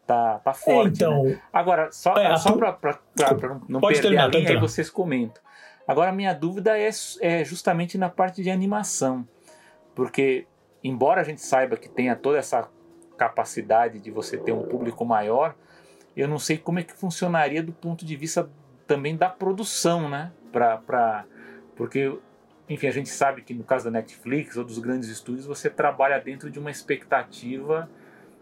tá, 0.07 0.39
tá 0.39 0.51
é, 0.53 0.55
forte. 0.55 0.95
então. 0.97 1.25
né? 1.25 1.39
Agora, 1.53 1.93
só, 1.93 2.15
É, 2.17 2.35
só 2.37 2.53
tu- 2.53 2.59
para 2.59 2.99
não, 3.69 3.81
Pode 3.81 3.95
perder 4.01 4.03
terminar, 4.03 4.25
a 4.25 4.29
linha, 4.29 4.51
aí 4.51 4.57
vocês 4.57 4.89
comentam. 4.89 5.43
Agora, 5.87 6.11
a 6.11 6.13
minha 6.13 6.33
dúvida 6.33 6.79
é, 6.79 6.89
é 7.21 7.45
justamente 7.45 7.99
na 7.99 8.09
parte 8.09 8.43
de 8.43 8.51
animação. 8.51 9.27
Porque, 9.95 10.47
embora 10.83 11.21
a 11.21 11.25
gente 11.25 11.43
saiba 11.43 11.77
que 11.77 11.89
tenha 11.89 12.15
toda 12.17 12.39
essa 12.39 12.69
capacidade 13.19 13.99
de 13.99 14.11
você 14.11 14.39
ter 14.39 14.53
um 14.53 14.62
público 14.62 15.05
maior, 15.05 15.55
eu 16.16 16.27
não 16.27 16.39
sei 16.39 16.57
como 16.57 16.78
é 16.78 16.82
que 16.82 16.93
funcionaria 16.93 17.62
do 17.62 17.73
ponto 17.73 18.05
de 18.05 18.16
vista 18.16 18.49
também 18.86 19.16
da 19.16 19.28
produção, 19.28 20.09
né? 20.09 20.32
Pra, 20.51 20.78
pra, 20.78 21.27
porque, 21.77 22.16
enfim, 22.69 22.86
a 22.86 22.90
gente 22.90 23.09
sabe 23.09 23.43
que 23.43 23.53
no 23.53 23.65
caso 23.65 23.85
da 23.85 23.90
Netflix 23.90 24.57
ou 24.57 24.65
dos 24.65 24.78
grandes 24.78 25.09
estúdios, 25.09 25.45
você 25.45 25.69
trabalha 25.69 26.19
dentro 26.19 26.51
de 26.51 26.59
uma 26.59 26.70
expectativa 26.70 27.90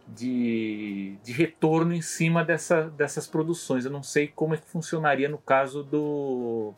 de, 0.07 1.19
de 1.23 1.32
retorno 1.32 1.93
em 1.93 2.03
cima 2.03 2.44
dessa, 2.44 2.85
dessas 2.90 3.27
produções. 3.27 3.85
Eu 3.85 3.90
não 3.90 4.03
sei 4.03 4.28
como 4.28 4.55
é 4.55 4.57
que 4.57 4.69
funcionaria 4.69 5.28
no 5.28 5.39
caso 5.39 5.82
do, 5.82 6.73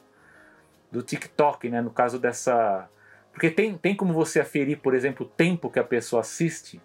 do 0.90 1.02
TikTok, 1.02 1.68
né? 1.68 1.80
No 1.80 1.90
caso 1.90 2.18
dessa. 2.18 2.88
Porque 3.32 3.50
tem, 3.50 3.76
tem 3.76 3.94
como 3.94 4.12
você 4.12 4.40
aferir, 4.40 4.78
por 4.78 4.94
exemplo, 4.94 5.26
o 5.26 5.28
tempo 5.28 5.70
que 5.70 5.78
a 5.78 5.84
pessoa 5.84 6.20
assiste? 6.20 6.80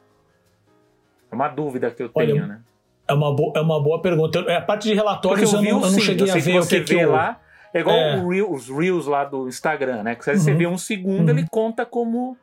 É 1.33 1.35
uma 1.35 1.47
dúvida 1.49 1.91
que 1.91 2.01
eu 2.03 2.09
Olha, 2.13 2.27
tenho, 2.33 2.47
né? 2.47 2.61
É 3.07 3.13
uma, 3.13 3.35
bo- 3.35 3.51
é 3.55 3.59
uma 3.61 3.81
boa 3.81 4.01
pergunta. 4.01 4.39
Eu- 4.39 4.49
é, 4.49 4.55
a 4.57 4.61
parte 4.61 4.87
de 4.87 4.93
relatórios 4.93 5.51
eu, 5.51 5.59
vi 5.59 5.69
não, 5.71 5.81
o 5.81 5.85
eu 5.85 5.91
não 5.91 5.99
cheguei 5.99 6.27
eu 6.29 6.33
a 6.33 6.37
ver 6.37 6.57
o 6.59 6.63
você 6.63 6.79
que, 6.79 6.85
que 6.85 6.95
vê 6.95 7.03
eu... 7.05 7.11
lá. 7.11 7.39
É 7.73 7.79
igual 7.79 7.95
É. 7.95 8.15
Reel- 8.23 8.51
os 8.51 8.69
Reels 8.69 9.07
lá 9.07 9.23
do 9.25 9.47
Instagram, 9.47 10.03
né? 10.03 10.15
Que 10.15 10.23
se 10.23 10.37
você 10.37 10.51
Uhum. 10.51 10.57
vê 10.57 10.67
um 10.67 10.77
segundo, 10.77 11.29
Uhum. 11.31 11.37
ele 11.37 11.47
conta 11.49 11.85
como, 11.85 12.37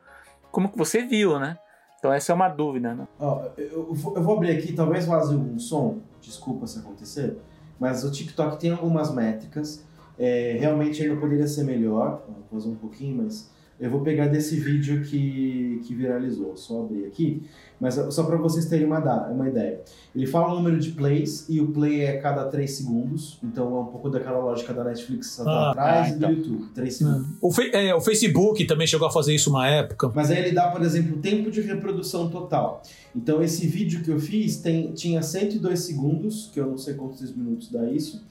como 0.51 0.67
que 0.69 0.77
você 0.77 1.03
viu, 1.05 1.39
né? 1.39 1.57
Então 1.97 2.11
essa 2.11 2.31
é 2.31 2.35
uma 2.35 2.49
dúvida, 2.49 2.93
né? 2.93 3.07
Ó, 3.19 3.43
eu, 3.57 3.93
vou, 3.93 4.15
eu 4.17 4.23
vou 4.23 4.35
abrir 4.37 4.51
aqui, 4.57 4.73
talvez 4.73 5.05
vaze 5.05 5.35
um 5.35 5.57
som, 5.59 5.99
desculpa 6.19 6.65
se 6.67 6.79
acontecer, 6.79 7.37
mas 7.79 8.03
o 8.03 8.11
TikTok 8.11 8.59
tem 8.59 8.71
algumas 8.71 9.13
métricas. 9.13 9.85
É, 10.19 10.57
realmente 10.59 11.01
ainda 11.01 11.15
poderia 11.15 11.47
ser 11.47 11.63
melhor, 11.63 12.21
fazer 12.51 12.69
um 12.69 12.75
pouquinho, 12.75 13.23
mas 13.23 13.50
eu 13.81 13.89
vou 13.89 14.01
pegar 14.01 14.27
desse 14.27 14.55
vídeo 14.57 15.01
que, 15.03 15.81
que 15.85 15.93
viralizou, 15.95 16.55
só 16.55 16.83
abrir 16.83 17.05
aqui, 17.05 17.41
mas 17.79 17.95
só 18.11 18.23
para 18.23 18.37
vocês 18.37 18.67
terem 18.67 18.85
uma, 18.85 18.99
da- 18.99 19.27
uma 19.29 19.49
ideia. 19.49 19.81
Ele 20.15 20.27
fala 20.27 20.53
o 20.53 20.55
número 20.55 20.79
de 20.79 20.91
plays 20.91 21.45
e 21.49 21.59
o 21.59 21.67
play 21.71 22.01
é 22.01 22.17
cada 22.17 22.45
3 22.45 22.69
segundos, 22.69 23.39
então 23.43 23.75
é 23.75 23.79
um 23.79 23.85
pouco 23.85 24.07
daquela 24.09 24.37
lógica 24.37 24.71
da 24.71 24.83
Netflix 24.83 25.37
lá 25.39 25.51
Ah, 25.51 25.71
atrás 25.71 26.05
ah, 26.05 26.09
e 26.09 26.11
do 26.11 26.17
então. 26.17 26.31
YouTube, 26.31 26.65
3 26.75 26.93
segundos. 26.93 27.27
O, 27.41 27.51
Fe- 27.51 27.71
é, 27.73 27.95
o 27.95 27.99
Facebook 28.01 28.65
também 28.65 28.85
chegou 28.85 29.07
a 29.07 29.11
fazer 29.11 29.33
isso 29.33 29.49
uma 29.49 29.67
época. 29.67 30.11
Mas 30.13 30.29
aí 30.29 30.37
ele 30.37 30.51
dá, 30.51 30.67
por 30.67 30.83
exemplo, 30.83 31.17
o 31.17 31.19
tempo 31.19 31.49
de 31.49 31.61
reprodução 31.61 32.29
total. 32.29 32.83
Então 33.15 33.41
esse 33.41 33.65
vídeo 33.65 34.03
que 34.03 34.11
eu 34.11 34.19
fiz 34.19 34.57
tem, 34.57 34.91
tinha 34.93 35.23
102 35.23 35.79
segundos, 35.79 36.51
que 36.53 36.59
eu 36.59 36.67
não 36.67 36.77
sei 36.77 36.93
quantos 36.93 37.35
minutos 37.35 37.69
dá 37.71 37.89
isso. 37.91 38.23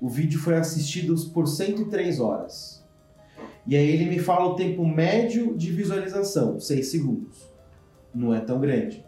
O 0.00 0.08
vídeo 0.08 0.38
foi 0.38 0.54
assistido 0.56 1.14
por 1.32 1.48
103 1.48 2.20
horas. 2.20 2.81
E 3.66 3.76
aí 3.76 3.88
ele 3.90 4.06
me 4.06 4.18
fala 4.18 4.46
o 4.46 4.54
tempo 4.54 4.84
médio 4.86 5.54
de 5.56 5.70
visualização, 5.72 6.58
6 6.58 6.86
segundos. 6.88 7.50
Não 8.14 8.34
é 8.34 8.40
tão 8.40 8.60
grande. 8.60 9.04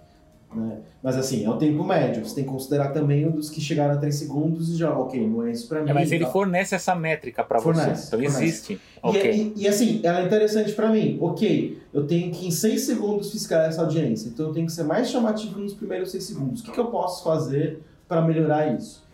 Né? 0.55 0.79
Mas 1.03 1.17
assim, 1.17 1.45
é 1.45 1.51
o 1.51 1.57
tempo 1.57 1.83
médio. 1.83 2.25
Você 2.25 2.37
tem 2.37 2.45
que 2.45 2.51
considerar 2.51 2.91
também 2.93 3.27
o 3.27 3.33
dos 3.33 3.51
que 3.51 3.61
chegaram 3.61 3.95
a 3.95 3.97
3 3.97 4.15
segundos 4.15 4.69
e 4.73 4.77
já, 4.77 4.97
ok, 4.97 5.27
não 5.29 5.45
é 5.45 5.51
isso 5.51 5.69
pra 5.69 5.83
mim. 5.83 5.91
É, 5.91 5.93
mas 5.93 6.13
ele 6.13 6.25
fornece 6.27 6.75
essa 6.77 6.95
métrica 6.95 7.43
para 7.43 7.59
você. 7.59 7.81
Então 7.81 7.93
fornece. 8.21 8.45
existe. 8.45 8.73
E, 8.75 8.81
Ok. 9.03 9.53
e- 9.57 9.63
e, 9.63 9.69
assim, 9.69 10.01
ela 10.05 10.21
é 10.21 10.25
interessante 10.25 10.73
pra 10.73 10.89
mim. 10.91 11.19
Ok, 11.21 11.79
eu 11.93 12.07
tenho 12.07 12.31
que 12.31 12.47
em 12.47 12.51
6 12.53 12.83
segundos 12.83 13.33
fiscalizar 13.33 13.71
essa 13.71 13.83
audiência. 13.83 14.29
Então 14.29 14.47
eu 14.47 14.53
tenho 14.55 14.67
que 14.67 14.73
ser 14.73 14.85
mais 14.85 15.11
chamativo 15.11 15.59
nos 15.59 15.75
primeiros 15.75 16.13
6 16.13 16.23
segundos. 16.23 16.61
O 16.61 16.65
que, 16.65 16.71
que 16.71 16.79
eu 16.81 16.87
posso 16.87 17.25
fazer 17.25 17.81
para 18.07 18.23
melhorar 18.23 18.73
isso? 18.79 19.05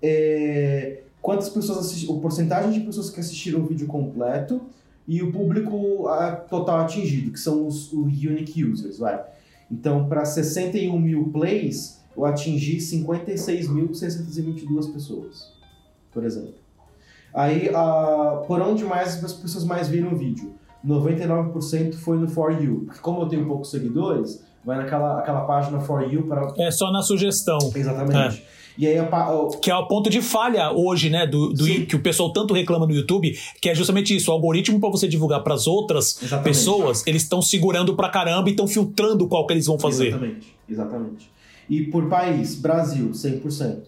É, 0.00 1.00
quantas 1.24 1.48
pessoas 1.48 1.78
assistiram, 1.78 2.16
o 2.16 2.20
porcentagem 2.20 2.70
de 2.70 2.80
pessoas 2.80 3.08
que 3.08 3.18
assistiram 3.18 3.60
o 3.60 3.64
vídeo 3.64 3.86
completo 3.86 4.60
e 5.08 5.22
o 5.22 5.32
público 5.32 6.04
total 6.50 6.80
atingido, 6.80 7.30
que 7.30 7.40
são 7.40 7.66
os, 7.66 7.90
os 7.94 8.24
unique 8.24 8.62
users, 8.62 8.98
vai. 8.98 9.24
Então, 9.70 10.06
para 10.06 10.26
61 10.26 10.98
mil 10.98 11.30
plays, 11.30 12.04
eu 12.14 12.26
atingi 12.26 12.76
56.622 12.76 14.92
pessoas, 14.92 15.50
por 16.12 16.24
exemplo. 16.24 16.56
Aí, 17.32 17.70
ah, 17.74 18.42
por 18.46 18.60
onde 18.60 18.84
mais 18.84 19.24
as 19.24 19.32
pessoas 19.32 19.64
mais 19.64 19.88
viram 19.88 20.12
o 20.12 20.16
vídeo? 20.16 20.52
99% 20.86 21.94
foi 21.94 22.18
no 22.18 22.28
For 22.28 22.52
You. 22.62 22.82
Porque 22.84 23.00
como 23.00 23.22
eu 23.22 23.28
tenho 23.28 23.46
poucos 23.46 23.70
seguidores, 23.70 24.44
vai 24.62 24.76
naquela 24.76 25.20
aquela 25.20 25.46
página 25.46 25.80
For 25.80 26.02
You 26.02 26.24
para... 26.24 26.52
É 26.58 26.70
só 26.70 26.92
na 26.92 27.00
sugestão. 27.00 27.56
Exatamente. 27.74 28.44
E 28.76 28.86
aí, 28.88 28.98
o- 29.00 29.48
Que 29.60 29.70
é 29.70 29.76
o 29.76 29.86
ponto 29.86 30.10
de 30.10 30.20
falha 30.20 30.72
hoje, 30.72 31.08
né? 31.08 31.26
Do, 31.26 31.52
do 31.52 31.64
que 31.86 31.94
o 31.94 32.00
pessoal 32.00 32.32
tanto 32.32 32.52
reclama 32.52 32.86
no 32.86 32.92
YouTube, 32.92 33.32
que 33.60 33.68
é 33.68 33.74
justamente 33.74 34.14
isso. 34.16 34.30
O 34.30 34.34
algoritmo 34.34 34.80
para 34.80 34.90
você 34.90 35.06
divulgar 35.06 35.42
para 35.44 35.54
as 35.54 35.66
outras 35.66 36.20
Exatamente. 36.20 36.44
pessoas, 36.44 37.06
eles 37.06 37.22
estão 37.22 37.40
segurando 37.40 37.94
pra 37.94 38.08
caramba 38.08 38.48
e 38.48 38.52
estão 38.52 38.66
filtrando 38.66 39.28
qual 39.28 39.46
que 39.46 39.52
eles 39.52 39.66
vão 39.66 39.78
fazer. 39.78 40.08
Exatamente, 40.08 40.56
exatamente. 40.68 41.30
E 41.70 41.82
por 41.82 42.08
país, 42.08 42.56
Brasil, 42.56 43.10
100%. 43.12 43.82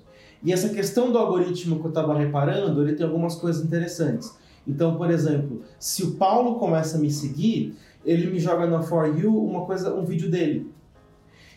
E 0.44 0.52
essa 0.52 0.68
questão 0.68 1.10
do 1.10 1.18
algoritmo 1.18 1.80
que 1.80 1.86
eu 1.86 1.88
estava 1.88 2.16
reparando, 2.16 2.82
ele 2.82 2.92
tem 2.94 3.04
algumas 3.04 3.34
coisas 3.34 3.64
interessantes. 3.64 4.32
Então, 4.68 4.94
por 4.96 5.10
exemplo, 5.10 5.62
se 5.78 6.04
o 6.04 6.12
Paulo 6.12 6.56
começa 6.56 6.96
a 6.96 7.00
me 7.00 7.10
seguir, 7.10 7.74
ele 8.04 8.30
me 8.30 8.38
joga 8.38 8.66
na 8.66 8.82
For 8.82 9.06
You 9.18 9.36
uma 9.36 9.62
coisa, 9.66 9.92
um 9.94 10.04
vídeo 10.04 10.30
dele. 10.30 10.70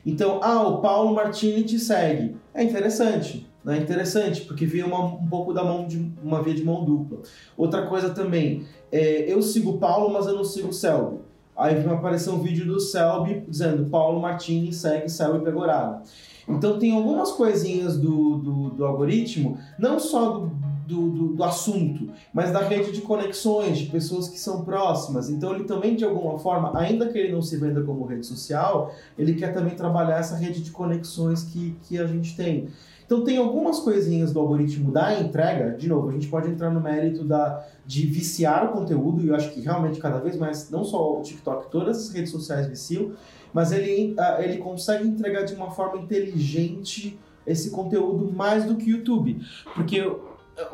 Então, 0.06 0.40
ah, 0.42 0.62
o 0.68 0.78
Paulo 0.80 1.14
Martini 1.14 1.64
te 1.64 1.78
segue. 1.78 2.36
É 2.60 2.64
interessante, 2.66 3.48
né? 3.64 3.78
Interessante, 3.78 4.42
porque 4.42 4.66
vem 4.66 4.84
uma, 4.84 5.02
um 5.02 5.28
pouco 5.28 5.54
da 5.54 5.64
mão 5.64 5.88
de 5.88 6.12
uma 6.22 6.44
via 6.44 6.54
de 6.54 6.62
mão 6.62 6.84
dupla. 6.84 7.20
Outra 7.56 7.88
coisa 7.88 8.10
também, 8.10 8.66
é, 8.92 9.32
eu 9.32 9.42
sigo 9.42 9.78
Paulo, 9.78 10.12
mas 10.12 10.28
eu 10.28 10.36
não 10.36 10.44
sigo 10.44 10.74
Selby. 10.74 11.20
Aí 11.56 11.76
vai 11.76 11.96
aparecer 11.96 12.30
um 12.32 12.40
vídeo 12.42 12.66
do 12.66 12.78
Selby 12.78 13.46
dizendo 13.48 13.90
Paulo 13.90 14.20
Martini 14.20 14.74
segue 14.74 15.08
Selby 15.08 15.46
Pegoraro. 15.46 16.02
Então 16.50 16.78
tem 16.78 16.92
algumas 16.92 17.32
coisinhas 17.32 17.98
do, 17.98 18.40
do, 18.40 18.70
do 18.72 18.86
algoritmo, 18.86 19.58
não 19.78 19.98
só 19.98 20.32
do, 20.32 20.52
do, 20.90 21.10
do, 21.10 21.28
do, 21.36 21.44
assunto, 21.44 22.10
mas 22.34 22.52
da 22.52 22.62
rede 22.62 22.92
de 22.92 23.02
conexões, 23.02 23.78
de 23.78 23.86
pessoas 23.86 24.28
que 24.28 24.40
são 24.40 24.66
próximas. 24.66 25.30
Então 25.30 25.54
ele 25.54 25.66
também, 25.66 25.96
de 25.96 26.04
alguma 26.04 26.40
forma, 26.40 26.76
ainda 26.76 27.08
que 27.08 27.18
ele 27.18 27.32
não 27.32 27.44
se 27.44 27.56
venda 27.58 27.84
como 27.84 28.06
rede 28.06 28.26
social, 28.26 28.92
ele 29.16 29.36
quer 29.36 29.54
também 29.54 29.76
trabalhar 29.76 30.18
essa 30.18 30.36
rede 30.36 30.64
de 30.64 30.72
conexões 30.72 31.44
que, 31.44 31.76
que 31.84 32.00
a 32.00 32.08
gente 32.08 32.36
tem. 32.36 32.70
Então 33.06 33.24
tem 33.24 33.38
algumas 33.38 33.80
coisinhas 33.80 34.34
do 34.34 34.40
algoritmo 34.40 34.92
da 34.92 35.20
entrega, 35.20 35.78
de 35.78 35.88
novo, 35.88 36.10
a 36.10 36.12
gente 36.12 36.28
pode 36.28 36.50
entrar 36.50 36.72
no 36.72 36.82
mérito 36.82 37.24
da, 37.24 37.64
de 37.86 38.08
viciar 38.08 38.66
o 38.66 38.72
conteúdo, 38.72 39.24
e 39.24 39.28
eu 39.28 39.36
acho 39.36 39.52
que 39.52 39.62
realmente 39.62 40.00
cada 40.00 40.20
vez 40.20 40.38
mais, 40.38 40.72
não 40.72 40.84
só 40.84 41.20
o 41.20 41.22
TikTok, 41.22 41.70
todas 41.70 41.98
as 41.98 42.14
redes 42.14 42.32
sociais 42.32 42.68
viciam, 42.68 43.12
mas 43.54 43.72
ele, 43.72 44.16
ah, 44.18 44.38
ele 44.40 44.58
consegue 44.58 45.08
entregar 45.08 45.44
de 45.44 45.54
uma 45.54 45.72
forma 45.72 46.02
inteligente 46.02 47.20
esse 47.46 47.72
conteúdo 47.72 48.32
mais 48.32 48.66
do 48.66 48.76
que 48.76 48.92
o 48.94 48.98
YouTube. 48.98 49.42
Porque 49.74 50.02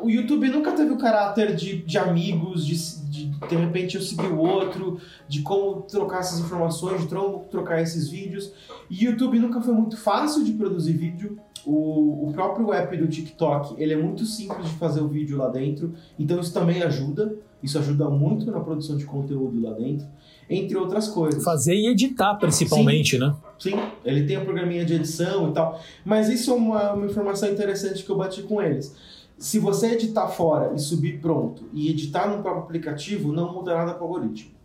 o 0.00 0.10
YouTube 0.10 0.48
nunca 0.48 0.72
teve 0.72 0.90
o 0.92 0.98
caráter 0.98 1.54
de, 1.54 1.82
de 1.82 1.98
amigos, 1.98 2.66
de, 2.66 2.76
de 3.10 3.26
de 3.48 3.56
repente 3.56 3.96
eu 3.96 4.02
seguir 4.02 4.28
o 4.28 4.38
outro, 4.38 4.98
de 5.28 5.42
como 5.42 5.82
trocar 5.82 6.20
essas 6.20 6.40
informações, 6.40 7.02
de 7.02 7.08
trocar 7.50 7.80
esses 7.80 8.08
vídeos. 8.08 8.52
E 8.90 9.04
YouTube 9.04 9.38
nunca 9.38 9.60
foi 9.60 9.74
muito 9.74 9.96
fácil 9.96 10.44
de 10.44 10.52
produzir 10.52 10.92
vídeo. 10.94 11.38
O, 11.64 12.28
o 12.28 12.32
próprio 12.32 12.72
app 12.72 12.96
do 12.96 13.08
TikTok, 13.08 13.74
ele 13.76 13.92
é 13.92 13.96
muito 13.96 14.24
simples 14.24 14.68
de 14.68 14.76
fazer 14.76 15.00
o 15.00 15.08
vídeo 15.08 15.36
lá 15.36 15.48
dentro, 15.48 15.94
então 16.16 16.38
isso 16.38 16.52
também 16.52 16.82
ajuda. 16.82 17.34
Isso 17.62 17.78
ajuda 17.78 18.08
muito 18.08 18.48
na 18.50 18.60
produção 18.60 18.96
de 18.96 19.04
conteúdo 19.04 19.60
lá 19.60 19.72
dentro, 19.72 20.06
entre 20.48 20.76
outras 20.76 21.08
coisas. 21.08 21.42
Fazer 21.42 21.74
e 21.74 21.88
editar, 21.88 22.34
principalmente, 22.36 23.16
sim, 23.16 23.18
né? 23.18 23.34
Sim, 23.58 23.72
ele 24.04 24.24
tem 24.24 24.38
um 24.38 24.44
programinha 24.44 24.84
de 24.84 24.94
edição 24.94 25.48
e 25.48 25.52
tal. 25.52 25.80
Mas 26.04 26.28
isso 26.28 26.52
é 26.52 26.54
uma, 26.54 26.92
uma 26.92 27.06
informação 27.06 27.48
interessante 27.48 28.04
que 28.04 28.10
eu 28.10 28.16
bati 28.16 28.42
com 28.42 28.62
eles 28.62 28.94
se 29.38 29.58
você 29.58 29.92
editar 29.92 30.28
fora 30.28 30.74
e 30.74 30.78
subir 30.78 31.20
pronto 31.20 31.64
e 31.72 31.90
editar 31.90 32.28
no 32.28 32.42
próprio 32.42 32.64
aplicativo, 32.64 33.32
não 33.32 33.52
muda 33.52 33.74
nada 33.74 33.94
para 33.94 34.02
o 34.02 34.06
algoritmo. 34.06 34.56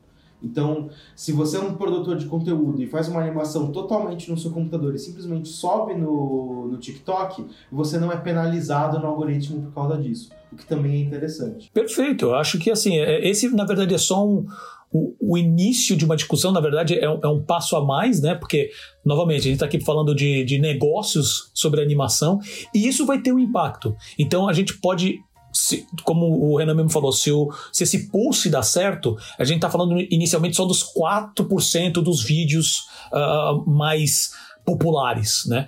Então, 0.43 0.89
se 1.15 1.31
você 1.31 1.57
é 1.57 1.59
um 1.59 1.75
produtor 1.75 2.17
de 2.17 2.25
conteúdo 2.25 2.81
e 2.81 2.87
faz 2.87 3.07
uma 3.07 3.21
animação 3.21 3.71
totalmente 3.71 4.29
no 4.31 4.37
seu 4.37 4.51
computador 4.51 4.95
e 4.95 4.97
simplesmente 4.97 5.49
sobe 5.49 5.93
no, 5.93 6.67
no 6.67 6.77
TikTok, 6.77 7.45
você 7.71 7.99
não 7.99 8.11
é 8.11 8.17
penalizado 8.17 8.99
no 8.99 9.05
algoritmo 9.05 9.61
por 9.61 9.73
causa 9.73 10.01
disso, 10.01 10.31
o 10.51 10.55
que 10.55 10.65
também 10.65 10.93
é 10.93 11.05
interessante. 11.05 11.69
Perfeito, 11.71 12.25
eu 12.25 12.35
acho 12.35 12.57
que 12.57 12.71
assim, 12.71 12.97
é, 12.97 13.27
esse 13.27 13.49
na 13.49 13.65
verdade 13.65 13.93
é 13.93 13.99
só 13.99 14.25
um, 14.25 14.47
o, 14.91 15.15
o, 15.19 15.37
início 15.37 15.95
de 15.95 16.03
uma 16.03 16.15
discussão, 16.15 16.51
na 16.51 16.59
verdade, 16.59 16.95
é, 16.95 17.05
é, 17.05 17.27
um 17.27 17.41
passo 17.41 17.75
a 17.75 17.83
mais, 17.83 18.21
né? 18.21 18.35
Porque, 18.35 18.69
novamente, 19.05 19.39
a 19.39 19.43
gente 19.43 19.53
está 19.53 19.65
aqui 19.65 19.79
falando 19.79 20.13
de, 20.13 20.43
de 20.43 20.59
negócios 20.59 21.49
sobre 21.53 21.81
animação 21.81 22.39
e 22.73 22.87
isso 22.87 23.05
vai 23.05 23.21
ter 23.21 23.31
um 23.31 23.39
impacto. 23.39 23.95
Então 24.19 24.47
a 24.47 24.53
gente 24.53 24.77
pode 24.79 25.19
se, 25.53 25.85
como 26.03 26.25
o 26.25 26.57
Renan 26.57 26.75
mesmo 26.75 26.89
falou, 26.89 27.11
se, 27.11 27.31
o, 27.31 27.51
se 27.71 27.83
esse 27.83 28.09
pulse 28.09 28.49
dá 28.49 28.63
certo, 28.63 29.17
a 29.37 29.43
gente 29.43 29.57
está 29.57 29.69
falando 29.69 29.99
inicialmente 30.09 30.55
só 30.55 30.65
dos 30.65 30.83
4% 30.93 31.93
dos 31.93 32.23
vídeos 32.23 32.87
uh, 33.11 33.69
mais 33.69 34.31
populares, 34.65 35.43
né? 35.47 35.67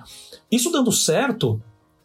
Isso 0.52 0.72
dando 0.72 0.92
certo, 0.92 1.62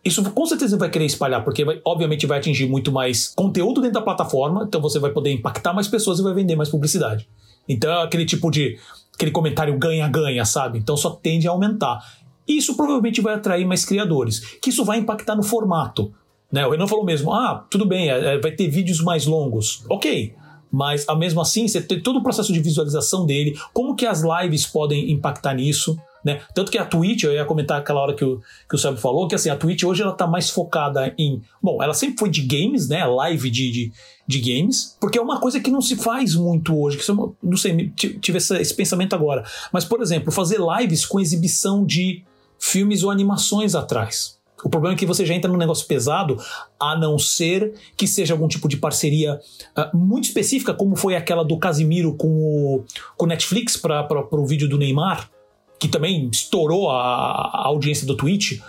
isso 0.08 0.22
com 0.30 0.46
certeza 0.46 0.76
vai 0.76 0.90
querer 0.90 1.06
espalhar, 1.06 1.44
porque 1.44 1.64
vai, 1.64 1.80
obviamente 1.84 2.26
vai 2.26 2.38
atingir 2.38 2.66
muito 2.66 2.90
mais 2.90 3.32
conteúdo 3.34 3.80
dentro 3.80 3.94
da 3.94 4.02
plataforma, 4.02 4.64
então 4.66 4.80
você 4.80 4.98
vai 4.98 5.12
poder 5.12 5.32
impactar 5.32 5.72
mais 5.72 5.86
pessoas 5.86 6.18
e 6.18 6.22
vai 6.22 6.34
vender 6.34 6.56
mais 6.56 6.68
publicidade. 6.68 7.28
Então 7.68 8.00
aquele 8.00 8.24
tipo 8.24 8.50
de. 8.50 8.78
aquele 9.14 9.30
comentário 9.30 9.78
ganha-ganha, 9.78 10.44
sabe? 10.44 10.78
Então 10.78 10.96
só 10.96 11.10
tende 11.10 11.46
a 11.46 11.50
aumentar. 11.50 12.00
Isso 12.46 12.76
provavelmente 12.76 13.20
vai 13.20 13.34
atrair 13.34 13.66
mais 13.66 13.84
criadores, 13.84 14.40
que 14.62 14.70
isso 14.70 14.84
vai 14.84 14.98
impactar 14.98 15.36
no 15.36 15.42
formato. 15.42 16.12
Né? 16.50 16.66
O 16.66 16.70
Renan 16.70 16.86
falou 16.86 17.04
mesmo: 17.04 17.32
ah, 17.32 17.66
tudo 17.70 17.84
bem, 17.84 18.10
é, 18.10 18.34
é 18.34 18.38
vai 18.38 18.52
ter 18.52 18.68
vídeos 18.68 19.00
mais 19.00 19.26
longos. 19.26 19.84
Ok. 19.88 20.34
Mas, 20.70 21.06
mesmo 21.16 21.40
assim, 21.40 21.66
você 21.66 21.80
tem 21.80 22.00
todo 22.00 22.18
o 22.18 22.22
processo 22.22 22.52
de 22.52 22.60
visualização 22.60 23.24
dele, 23.24 23.58
como 23.72 23.96
que 23.96 24.04
as 24.04 24.22
lives 24.22 24.66
podem 24.66 25.10
impactar 25.10 25.54
nisso, 25.54 25.98
né? 26.24 26.40
Tanto 26.54 26.70
que 26.70 26.78
a 26.78 26.84
Twitch, 26.84 27.24
eu 27.24 27.32
ia 27.32 27.44
comentar 27.44 27.78
aquela 27.78 28.00
hora 28.00 28.14
que 28.14 28.24
o, 28.24 28.40
que 28.68 28.74
o 28.74 28.78
Sérgio 28.78 29.00
falou, 29.00 29.28
que 29.28 29.34
assim, 29.34 29.50
a 29.50 29.56
Twitch 29.56 29.84
hoje 29.84 30.02
ela 30.02 30.12
tá 30.12 30.26
mais 30.26 30.50
focada 30.50 31.14
em. 31.18 31.42
Bom, 31.62 31.82
ela 31.82 31.94
sempre 31.94 32.18
foi 32.18 32.30
de 32.30 32.42
games, 32.42 32.88
né? 32.88 33.04
Live 33.04 33.50
de, 33.50 33.70
de, 33.70 33.92
de 34.26 34.40
games, 34.40 34.96
porque 35.00 35.18
é 35.18 35.22
uma 35.22 35.40
coisa 35.40 35.60
que 35.60 35.70
não 35.70 35.80
se 35.80 35.96
faz 35.96 36.34
muito 36.34 36.78
hoje. 36.78 36.98
Que 36.98 37.10
eu, 37.10 37.36
não 37.42 37.56
sei, 37.56 37.90
tive 37.96 38.38
esse, 38.38 38.56
esse 38.58 38.74
pensamento 38.74 39.14
agora. 39.14 39.44
Mas, 39.72 39.84
por 39.84 40.00
exemplo, 40.00 40.32
fazer 40.32 40.58
lives 40.78 41.06
com 41.06 41.20
exibição 41.20 41.84
de 41.84 42.22
filmes 42.58 43.02
ou 43.02 43.10
animações 43.10 43.74
atrás. 43.74 44.38
O 44.64 44.68
problema 44.68 44.96
é 44.96 44.98
que 44.98 45.06
você 45.06 45.24
já 45.24 45.34
entra 45.34 45.50
num 45.50 45.56
negócio 45.56 45.86
pesado, 45.86 46.36
a 46.80 46.98
não 46.98 47.16
ser 47.16 47.74
que 47.96 48.08
seja 48.08 48.34
algum 48.34 48.48
tipo 48.48 48.68
de 48.68 48.76
parceria 48.76 49.38
uh, 49.76 49.96
muito 49.96 50.24
específica, 50.24 50.74
como 50.74 50.96
foi 50.96 51.14
aquela 51.14 51.44
do 51.44 51.56
Casimiro 51.58 52.14
com 52.16 52.28
o 52.28 52.84
com 53.16 53.26
Netflix 53.26 53.76
para 53.76 54.08
o 54.32 54.46
vídeo 54.46 54.68
do 54.68 54.76
Neymar 54.76 55.30
que 55.78 55.88
também 55.88 56.28
estourou 56.32 56.90
a, 56.90 56.96
a, 56.96 57.66
audiência 57.66 58.06
do 58.06 58.16
Twitch. 58.16 58.60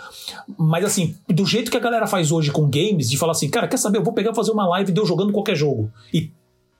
Mas 0.58 0.84
assim, 0.84 1.16
do 1.28 1.44
jeito 1.44 1.70
que 1.70 1.76
a 1.76 1.80
galera 1.80 2.06
faz 2.06 2.30
hoje 2.30 2.50
com 2.50 2.70
games, 2.70 3.10
de 3.10 3.16
falar 3.16 3.32
assim, 3.32 3.48
cara, 3.48 3.66
quer 3.66 3.76
saber? 3.76 3.98
Eu 3.98 4.04
vou 4.04 4.12
pegar 4.12 4.30
e 4.32 4.34
fazer 4.34 4.52
uma 4.52 4.66
live 4.68 4.92
de 4.92 5.00
eu 5.00 5.06
jogando 5.06 5.32
qualquer 5.32 5.56
jogo. 5.56 5.90
E 6.12 6.30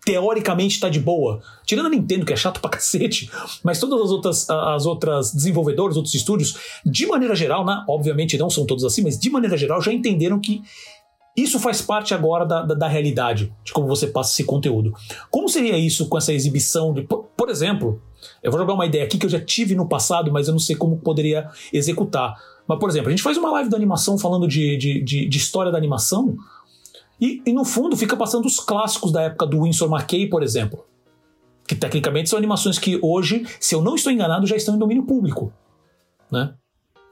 teoricamente 0.05 0.81
tá 0.81 0.89
de 0.89 1.01
boa. 1.01 1.41
Tirando 1.65 1.87
a 1.87 1.91
Nintendo, 1.91 2.25
que 2.25 2.33
é 2.33 2.37
chato 2.37 2.61
pra 2.61 2.71
cacete, 2.71 3.31
mas 3.63 3.79
todas 3.79 4.01
as 4.01 4.11
outras, 4.11 4.49
as 4.49 4.87
outras 4.87 5.33
desenvolvedoras, 5.33 5.97
outros 5.97 6.15
estúdios, 6.15 6.57
de 6.85 7.07
maneira 7.07 7.35
geral, 7.35 7.65
né? 7.65 7.85
Obviamente 7.89 8.39
não 8.39 8.51
são 8.51 8.65
todos 8.65 8.85
assim, 8.85 9.03
mas 9.03 9.19
de 9.19 9.31
maneira 9.31 9.57
geral 9.57 9.81
já 9.81 9.93
entenderam 9.93 10.41
que 10.41 10.63
isso 11.37 11.61
faz 11.61 11.81
parte 11.81 12.13
agora 12.13 12.45
da, 12.45 12.63
da, 12.63 12.75
da, 12.75 12.89
realidade, 12.89 13.53
de 13.65 13.73
como 13.73 13.87
você 13.87 14.07
passa 14.07 14.33
esse 14.33 14.45
conteúdo. 14.45 14.93
Como 15.31 15.49
seria 15.49 15.79
isso 15.79 16.09
com 16.09 16.19
essa 16.19 16.33
exibição 16.33 16.93
de. 16.93 17.03
Por, 17.03 17.25
por, 17.37 17.49
exemplo, 17.49 18.03
eu 18.43 18.51
vou 18.51 18.61
jogar 18.61 18.75
uma 18.75 18.87
ideia 18.87 19.05
aqui 19.05 19.19
que 19.19 19.27
eu 19.27 19.31
já 19.31 19.41
tive 19.41 19.75
no 19.75 19.89
passado, 19.89 20.33
mas 20.33 20.49
eu 20.49 20.53
não 20.53 20.59
sei 20.59 20.77
como 20.77 20.99
poderia 20.99 21.49
executar. 21.73 22.35
Mas, 22.67 22.79
por 22.79 22.89
exemplo, 22.89 23.09
a 23.09 23.11
gente 23.11 23.23
faz 23.23 23.37
uma 23.37 23.51
live 23.53 23.71
da 23.71 23.77
animação 23.77 24.19
falando 24.19 24.47
de, 24.47 24.77
de, 24.77 25.03
de, 25.03 25.29
de 25.29 25.39
história 25.39 25.73
da 25.73 25.79
animação, 25.79 26.37
e, 27.21 27.43
e, 27.45 27.53
no 27.53 27.65
fundo 27.65 27.97
fica 27.97 28.17
passando 28.17 28.47
os 28.47 28.59
clássicos 28.59 29.13
da 29.13 29.23
época 29.23 29.47
do 29.47 29.63
Winsor 29.63 29.93
McKay, 29.93 30.27
por 30.27 30.43
exemplo. 30.43 30.87
Que 31.67 31.75
tecnicamente 31.75 32.31
são 32.31 32.39
animações 32.39 32.79
que 32.79 32.99
hoje, 33.03 33.47
se 33.61 33.75
eu 33.75 33.83
não 33.83 33.95
estou 33.95 34.11
enganado, 34.11 34.47
já 34.47 34.57
estão 34.57 34.75
em 34.75 34.79
domínio 34.79 35.03
público. 35.03 35.53
Né? 36.33 36.55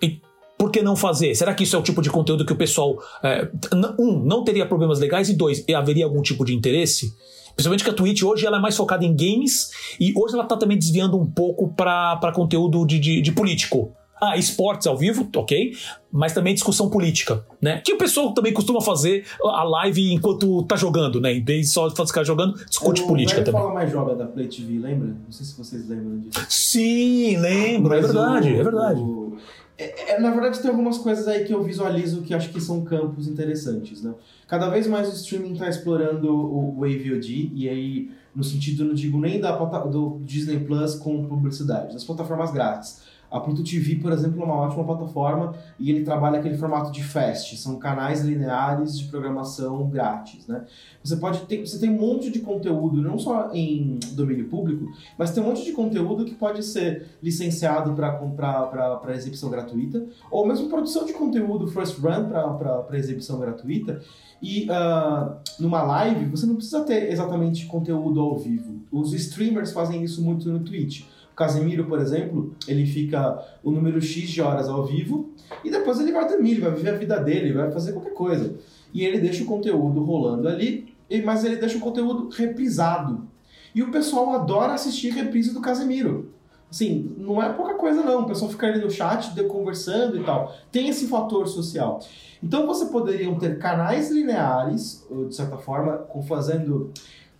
E 0.02 0.20
por 0.56 0.70
que 0.70 0.80
não 0.80 0.96
fazer? 0.96 1.34
Será 1.34 1.52
que 1.52 1.64
isso 1.64 1.76
é 1.76 1.78
o 1.78 1.82
tipo 1.82 2.00
de 2.00 2.08
conteúdo 2.08 2.46
que 2.46 2.52
o 2.52 2.56
pessoal, 2.56 2.98
é, 3.22 3.50
um, 3.98 4.18
não 4.20 4.42
teria 4.42 4.64
problemas 4.64 4.98
legais 4.98 5.28
e 5.28 5.34
dois, 5.36 5.62
haveria 5.76 6.06
algum 6.06 6.22
tipo 6.22 6.44
de 6.44 6.54
interesse? 6.54 7.14
Principalmente 7.58 7.82
que 7.82 7.90
a 7.90 7.92
Twitch 7.92 8.22
hoje 8.22 8.46
ela 8.46 8.58
é 8.58 8.60
mais 8.60 8.76
focada 8.76 9.04
em 9.04 9.16
games 9.16 9.72
e 9.98 10.12
hoje 10.16 10.34
ela 10.34 10.44
está 10.44 10.56
também 10.56 10.78
desviando 10.78 11.18
um 11.18 11.26
pouco 11.26 11.66
para 11.66 12.30
conteúdo 12.32 12.86
de, 12.86 13.00
de, 13.00 13.20
de, 13.20 13.32
político. 13.32 13.90
Ah, 14.20 14.36
esportes 14.36 14.86
ao 14.86 14.96
vivo, 14.96 15.28
ok, 15.34 15.72
mas 16.10 16.32
também 16.32 16.54
discussão 16.54 16.88
política, 16.88 17.44
né? 17.60 17.80
Que 17.84 17.92
o 17.92 17.98
pessoal 17.98 18.32
também 18.32 18.52
costuma 18.52 18.80
fazer 18.80 19.24
a 19.44 19.64
live 19.64 20.12
enquanto 20.12 20.62
tá 20.64 20.76
jogando, 20.76 21.20
né? 21.20 21.34
Em 21.34 21.44
vez 21.44 21.66
de 21.66 21.72
só 21.72 21.90
ficar 21.90 22.22
jogando, 22.22 22.54
discute 22.64 23.02
o 23.02 23.06
política 23.08 23.42
também. 23.42 23.60
fala 23.60 23.74
mais 23.74 23.90
joga 23.90 24.14
da 24.14 24.26
Play 24.26 24.46
TV, 24.46 24.78
lembra? 24.78 25.08
Não 25.08 25.32
sei 25.32 25.44
se 25.44 25.56
vocês 25.56 25.88
lembram 25.88 26.18
disso. 26.20 26.46
Sim, 26.48 27.38
lembro, 27.38 27.92
é 27.92 28.00
verdade, 28.00 28.52
o, 28.52 28.60
é 28.60 28.62
verdade. 28.62 29.00
O 29.00 29.36
é, 29.78 30.14
é, 30.14 30.20
na 30.20 30.30
verdade, 30.32 30.60
tem 30.60 30.70
algumas 30.70 30.98
coisas 30.98 31.28
aí 31.28 31.44
que 31.44 31.54
eu 31.54 31.62
visualizo 31.62 32.22
que 32.22 32.34
acho 32.34 32.50
que 32.50 32.60
são 32.60 32.84
campos 32.84 33.28
interessantes, 33.28 34.02
né? 34.02 34.12
Cada 34.48 34.70
vez 34.70 34.86
mais 34.86 35.08
o 35.10 35.12
streaming 35.12 35.52
está 35.52 35.68
explorando 35.68 36.34
o 36.34 36.82
AVOD, 36.82 37.52
e 37.54 37.68
aí, 37.68 38.10
no 38.34 38.42
sentido, 38.42 38.82
não 38.82 38.94
digo 38.94 39.20
nem 39.20 39.38
da, 39.38 39.54
do 39.54 40.22
Disney 40.24 40.58
Plus 40.60 40.94
com 40.94 41.26
publicidade, 41.26 41.92
das 41.92 42.02
plataformas 42.02 42.50
grátis. 42.50 43.02
A 43.30 43.40
Pluto 43.40 43.62
TV, 43.62 43.96
por 43.96 44.10
exemplo, 44.10 44.40
é 44.40 44.44
uma 44.44 44.54
ótima 44.54 44.84
plataforma 44.84 45.54
e 45.78 45.90
ele 45.90 46.02
trabalha 46.02 46.38
aquele 46.38 46.56
formato 46.56 46.90
de 46.90 47.04
fast, 47.04 47.56
são 47.58 47.76
canais 47.76 48.22
lineares 48.22 48.98
de 48.98 49.04
programação 49.04 49.88
grátis, 49.88 50.46
né? 50.46 50.64
Você 51.04 51.16
pode 51.16 51.40
ter, 51.40 51.66
você 51.66 51.78
tem 51.78 51.90
um 51.90 51.98
monte 51.98 52.30
de 52.30 52.40
conteúdo, 52.40 53.02
não 53.02 53.18
só 53.18 53.50
em 53.52 53.98
domínio 54.12 54.48
público, 54.48 54.90
mas 55.16 55.30
tem 55.30 55.42
um 55.42 55.46
monte 55.46 55.64
de 55.64 55.72
conteúdo 55.72 56.24
que 56.24 56.34
pode 56.34 56.62
ser 56.62 57.06
licenciado 57.22 57.92
para 57.92 58.12
comprar 58.12 58.66
para 58.66 59.14
exibição 59.14 59.50
gratuita, 59.50 60.06
ou 60.30 60.46
mesmo 60.46 60.68
produção 60.68 61.04
de 61.04 61.12
conteúdo 61.12 61.66
first 61.66 61.98
run 61.98 62.28
para 62.28 62.98
exibição 62.98 63.38
gratuita. 63.38 64.00
E 64.40 64.68
uh, 64.70 65.36
numa 65.58 65.82
live, 65.82 66.26
você 66.26 66.46
não 66.46 66.54
precisa 66.54 66.84
ter 66.84 67.10
exatamente 67.10 67.66
conteúdo 67.66 68.20
ao 68.20 68.36
vivo. 68.36 68.80
Os 68.90 69.12
streamers 69.12 69.72
fazem 69.72 70.02
isso 70.02 70.22
muito 70.22 70.48
no 70.48 70.60
Twitch. 70.60 71.04
Casemiro, 71.38 71.84
por 71.84 72.00
exemplo, 72.00 72.52
ele 72.66 72.84
fica 72.84 73.40
o 73.62 73.70
número 73.70 74.02
X 74.02 74.28
de 74.28 74.42
horas 74.42 74.68
ao 74.68 74.84
vivo 74.84 75.30
e 75.62 75.70
depois 75.70 76.00
ele 76.00 76.10
vai 76.10 76.26
dormir, 76.26 76.50
ele 76.50 76.62
vai 76.62 76.72
viver 76.72 76.90
a 76.90 76.98
vida 76.98 77.16
dele, 77.20 77.52
vai 77.52 77.70
fazer 77.70 77.92
qualquer 77.92 78.12
coisa. 78.12 78.56
E 78.92 79.04
ele 79.04 79.20
deixa 79.20 79.44
o 79.44 79.46
conteúdo 79.46 80.02
rolando 80.02 80.48
ali, 80.48 80.92
mas 81.24 81.44
ele 81.44 81.54
deixa 81.54 81.78
o 81.78 81.80
conteúdo 81.80 82.28
reprisado. 82.28 83.28
E 83.72 83.84
o 83.84 83.92
pessoal 83.92 84.32
adora 84.32 84.72
assistir 84.72 85.10
reprise 85.10 85.54
do 85.54 85.60
Casemiro. 85.60 86.32
Assim, 86.68 87.14
não 87.16 87.40
é 87.40 87.52
pouca 87.52 87.74
coisa 87.74 88.02
não, 88.02 88.22
o 88.22 88.26
pessoal 88.26 88.50
fica 88.50 88.66
ali 88.66 88.80
no 88.80 88.90
chat 88.90 89.32
conversando 89.44 90.16
e 90.16 90.24
tal. 90.24 90.52
Tem 90.72 90.88
esse 90.88 91.06
fator 91.06 91.46
social. 91.46 92.00
Então 92.42 92.66
você 92.66 92.86
poderia 92.86 93.32
ter 93.36 93.58
canais 93.58 94.10
lineares, 94.10 95.06
de 95.28 95.34
certa 95.36 95.56
forma, 95.56 96.04
fazendo 96.26 96.92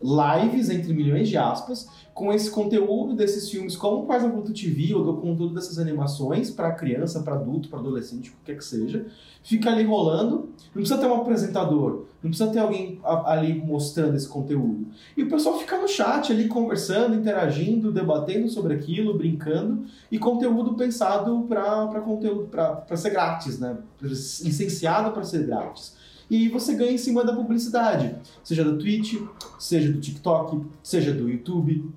lives, 0.03 0.71
entre 0.71 0.93
milhões 0.93 1.29
de 1.29 1.37
aspas, 1.37 1.89
com 2.15 2.33
esse 2.33 2.51
conteúdo 2.51 3.15
desses 3.15 3.49
filmes, 3.51 3.77
como 3.77 4.05
quase 4.05 4.27
a 4.27 4.31
Pluto 4.31 4.53
TV, 4.53 4.95
ou 4.95 5.05
do 5.05 5.15
conteúdo 5.15 5.55
dessas 5.55 5.79
animações, 5.79 6.51
para 6.51 6.73
criança, 6.73 7.23
para 7.23 7.35
adulto, 7.35 7.69
para 7.69 7.79
adolescente, 7.79 8.31
o 8.31 8.33
que 8.33 8.39
quer 8.47 8.57
que 8.57 8.65
seja, 8.65 9.07
fica 9.43 9.71
ali 9.71 9.85
rolando. 9.85 10.49
Não 10.75 10.83
precisa 10.83 10.99
ter 10.99 11.07
um 11.07 11.15
apresentador, 11.15 12.07
não 12.23 12.31
precisa 12.31 12.51
ter 12.51 12.59
alguém 12.59 13.01
ali 13.05 13.55
mostrando 13.55 14.17
esse 14.17 14.29
conteúdo. 14.29 14.87
E 15.17 15.23
o 15.23 15.29
pessoal 15.29 15.59
fica 15.59 15.79
no 15.79 15.89
chat 15.89 16.33
ali 16.33 16.49
conversando, 16.49 17.15
interagindo, 17.15 17.93
debatendo 17.93 18.49
sobre 18.49 18.75
aquilo, 18.75 19.17
brincando, 19.17 19.85
e 20.11 20.19
conteúdo 20.19 20.75
pensado 20.75 21.47
para 21.49 22.01
conteúdo 22.01 22.49
para 22.49 22.97
ser 22.97 23.11
grátis, 23.11 23.59
né? 23.59 23.77
Licenciado 24.01 25.13
para 25.13 25.23
ser 25.25 25.47
grátis 25.47 25.98
e 26.31 26.49
você 26.49 26.75
ganha 26.75 26.93
em 26.93 26.99
cima 26.99 27.25
da 27.25 27.33
publicidade, 27.33 28.15
seja 28.43 28.65
da 28.65 28.77
Twitch, 28.77 29.15
seja 29.59 29.91
do 29.91 30.01
TikTok, 30.01 30.61
seja 30.83 31.13
do 31.13 31.29
YouTube. 31.29 31.91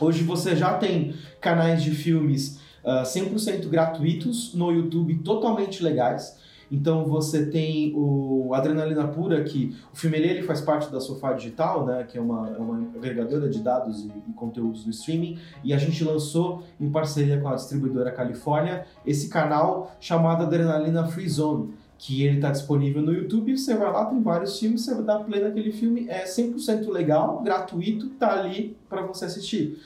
Hoje 0.00 0.22
você 0.22 0.54
já 0.54 0.74
tem 0.74 1.14
canais 1.40 1.82
de 1.82 1.90
filmes 1.90 2.58
uh, 2.84 3.00
ah, 3.00 3.02
100% 3.02 3.68
gratuitos 3.68 4.54
no 4.54 4.70
YouTube, 4.70 5.18
totalmente 5.18 5.82
legais. 5.82 6.40
Então 6.72 7.04
você 7.04 7.44
tem 7.44 7.92
o 7.94 8.54
Adrenalina 8.54 9.06
Pura, 9.06 9.44
que 9.44 9.76
o 9.92 9.96
filme 9.96 10.16
ele 10.16 10.42
faz 10.42 10.62
parte 10.62 10.90
da 10.90 11.00
Sofá 11.00 11.34
Digital, 11.34 11.84
né, 11.84 12.04
que 12.04 12.16
é 12.16 12.20
uma, 12.20 12.48
é 12.48 12.58
uma 12.58 12.78
agregadora 12.96 13.46
de 13.46 13.60
dados 13.60 14.04
e, 14.04 14.06
e, 14.06 14.32
conteúdos 14.32 14.82
do 14.82 14.90
streaming, 14.90 15.38
e 15.62 15.74
a 15.74 15.76
gente 15.76 16.02
lançou 16.02 16.62
em 16.80 16.90
parceria 16.90 17.38
com 17.38 17.48
a 17.48 17.54
distribuidora 17.56 18.10
Califórnia 18.10 18.86
esse 19.04 19.28
canal 19.28 19.94
chamado 20.00 20.44
Adrenalina 20.44 21.06
Free 21.06 21.28
Zone 21.28 21.74
que 22.04 22.24
ele 22.24 22.34
está 22.34 22.50
disponível 22.50 23.00
no 23.00 23.12
YouTube, 23.12 23.56
você 23.56 23.76
vai 23.76 23.92
lá, 23.92 24.06
tem 24.06 24.20
vários 24.20 24.58
filmes, 24.58 24.84
você 24.84 24.92
vai 24.92 25.04
dar 25.04 25.20
play 25.20 25.40
naquele 25.40 25.70
filme, 25.70 26.08
é 26.08 26.24
100% 26.24 26.88
legal, 26.88 27.40
gratuito, 27.44 28.08
tá 28.08 28.40
ali 28.40 28.76
para 28.88 29.02
você 29.02 29.26
assistir. 29.26 29.78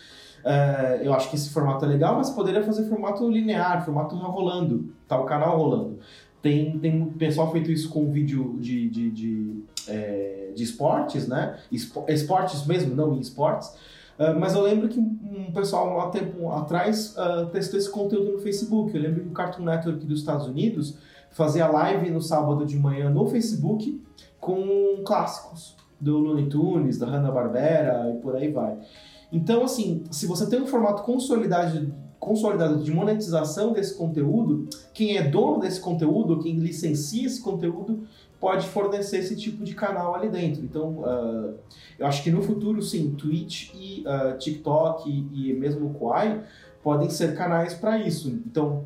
É, 0.42 1.02
eu 1.04 1.12
acho 1.12 1.28
que 1.28 1.36
esse 1.36 1.50
formato 1.50 1.84
é 1.84 1.88
legal, 1.88 2.16
mas 2.16 2.30
poderia 2.30 2.62
fazer 2.62 2.88
formato 2.88 3.28
linear, 3.28 3.84
formato 3.84 4.16
rolando, 4.16 4.94
tá 5.06 5.20
o 5.20 5.26
canal 5.26 5.58
rolando. 5.58 5.98
Tem, 6.40 6.78
tem 6.78 7.04
pessoal 7.04 7.52
feito 7.52 7.70
isso 7.70 7.90
com 7.90 8.10
vídeo 8.10 8.56
de, 8.60 8.88
de, 8.88 9.10
de, 9.10 9.64
é, 9.86 10.52
de 10.54 10.62
esportes, 10.62 11.28
né? 11.28 11.58
Esportes 11.70 12.64
mesmo, 12.64 12.94
não 12.94 13.20
esportes. 13.20 13.68
Uh, 14.18 14.40
mas 14.40 14.54
eu 14.54 14.62
lembro 14.62 14.88
que 14.88 14.98
um 14.98 15.52
pessoal 15.52 16.00
há 16.00 16.08
tempo 16.08 16.50
atrás 16.50 17.14
uh, 17.18 17.44
testou 17.50 17.78
esse 17.78 17.90
conteúdo 17.90 18.32
no 18.32 18.38
Facebook. 18.38 18.96
Eu 18.96 19.02
lembro 19.02 19.20
que 19.20 19.28
o 19.28 19.32
Cartoon 19.32 19.64
Network 19.64 20.06
dos 20.06 20.20
Estados 20.20 20.46
Unidos 20.46 20.96
fazia 21.36 21.66
live 21.66 22.08
no 22.10 22.22
sábado 22.22 22.64
de 22.64 22.78
manhã 22.78 23.10
no 23.10 23.26
Facebook 23.26 24.02
com 24.40 25.02
clássicos 25.04 25.76
do 26.00 26.16
Looney 26.16 26.48
Tunes, 26.48 26.96
da 26.96 27.06
Hanna-Barbera 27.06 28.10
e 28.14 28.22
por 28.22 28.34
aí 28.34 28.50
vai. 28.50 28.78
Então, 29.30 29.62
assim, 29.62 30.04
se 30.10 30.26
você 30.26 30.48
tem 30.48 30.62
um 30.62 30.66
formato 30.66 31.02
consolidado, 31.02 31.92
consolidado 32.18 32.82
de 32.82 32.90
monetização 32.90 33.74
desse 33.74 33.94
conteúdo, 33.98 34.66
quem 34.94 35.18
é 35.18 35.28
dono 35.28 35.60
desse 35.60 35.78
conteúdo, 35.78 36.38
quem 36.38 36.56
licencia 36.56 37.26
esse 37.26 37.42
conteúdo, 37.42 38.04
pode 38.40 38.66
fornecer 38.68 39.18
esse 39.18 39.36
tipo 39.36 39.62
de 39.62 39.74
canal 39.74 40.14
ali 40.14 40.30
dentro. 40.30 40.64
Então, 40.64 41.00
uh, 41.00 41.54
eu 41.98 42.06
acho 42.06 42.22
que 42.22 42.30
no 42.30 42.40
futuro, 42.40 42.80
sim, 42.80 43.10
Twitch 43.10 43.74
e 43.74 44.04
uh, 44.06 44.38
TikTok 44.38 45.10
e, 45.10 45.50
e 45.50 45.52
mesmo 45.52 45.88
o 45.88 45.94
Kwai 45.94 46.42
podem 46.82 47.10
ser 47.10 47.36
canais 47.36 47.74
para 47.74 47.98
isso. 47.98 48.40
Então, 48.46 48.84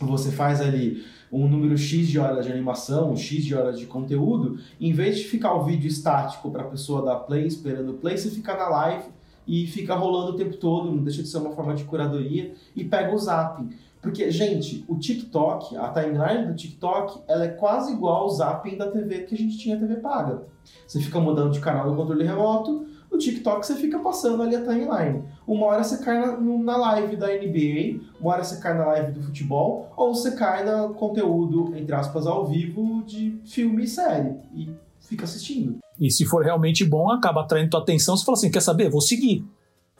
você 0.00 0.30
faz 0.30 0.60
ali 0.60 1.02
um 1.32 1.48
número 1.48 1.78
X 1.78 2.06
de 2.08 2.18
horas 2.18 2.44
de 2.44 2.52
animação, 2.52 3.12
um 3.12 3.16
X 3.16 3.42
de 3.42 3.54
horas 3.54 3.78
de 3.78 3.86
conteúdo, 3.86 4.58
em 4.78 4.92
vez 4.92 5.16
de 5.16 5.24
ficar 5.24 5.54
o 5.54 5.64
vídeo 5.64 5.88
estático 5.88 6.50
para 6.50 6.62
a 6.62 6.66
pessoa 6.66 7.02
dar 7.02 7.16
play, 7.20 7.46
esperando 7.46 7.94
play, 7.94 8.18
você 8.18 8.30
fica 8.30 8.54
na 8.54 8.68
live 8.68 9.04
e 9.46 9.66
fica 9.66 9.94
rolando 9.94 10.32
o 10.32 10.36
tempo 10.36 10.56
todo, 10.56 10.92
não 10.92 11.02
deixa 11.02 11.22
de 11.22 11.28
ser 11.28 11.38
uma 11.38 11.52
forma 11.52 11.74
de 11.74 11.84
curadoria, 11.84 12.54
e 12.76 12.84
pega 12.84 13.14
o 13.14 13.18
zapping. 13.18 13.70
Porque, 14.00 14.30
gente, 14.30 14.84
o 14.88 14.98
TikTok, 14.98 15.76
a 15.76 15.88
timeline 15.88 16.48
do 16.48 16.54
TikTok, 16.54 17.20
ela 17.28 17.44
é 17.44 17.48
quase 17.48 17.92
igual 17.92 18.22
ao 18.22 18.30
zapping 18.30 18.76
da 18.76 18.90
TV 18.90 19.20
que 19.20 19.34
a 19.34 19.38
gente 19.38 19.56
tinha 19.56 19.78
TV 19.78 19.96
paga. 19.96 20.42
Você 20.86 21.00
fica 21.00 21.20
mudando 21.20 21.52
de 21.52 21.60
canal 21.60 21.88
no 21.88 21.96
controle 21.96 22.24
remoto, 22.24 22.84
no 23.12 23.18
TikTok 23.18 23.64
você 23.64 23.76
fica 23.76 23.98
passando 23.98 24.42
ali 24.42 24.56
a 24.56 24.62
timeline. 24.62 25.22
Uma 25.46 25.66
hora 25.66 25.84
você 25.84 26.02
cai 26.02 26.18
na, 26.18 26.40
na 26.40 26.76
live 26.78 27.16
da 27.16 27.26
NBA, 27.26 28.00
uma 28.18 28.32
hora 28.32 28.42
você 28.42 28.58
cai 28.58 28.74
na 28.74 28.86
live 28.86 29.12
do 29.12 29.22
futebol, 29.22 29.92
ou 29.94 30.14
você 30.14 30.32
cai 30.32 30.64
no 30.64 30.94
conteúdo, 30.94 31.76
entre 31.76 31.94
aspas, 31.94 32.26
ao 32.26 32.46
vivo 32.46 33.02
de 33.04 33.38
filme 33.44 33.84
e 33.84 33.88
série. 33.88 34.34
E 34.54 34.70
fica 35.00 35.24
assistindo. 35.24 35.78
E 36.00 36.10
se 36.10 36.24
for 36.24 36.42
realmente 36.42 36.84
bom, 36.84 37.10
acaba 37.10 37.42
atraindo 37.42 37.70
tua 37.70 37.80
atenção, 37.80 38.16
você 38.16 38.24
fala 38.24 38.38
assim, 38.38 38.50
quer 38.50 38.62
saber? 38.62 38.88
Vou 38.88 39.02
seguir. 39.02 39.44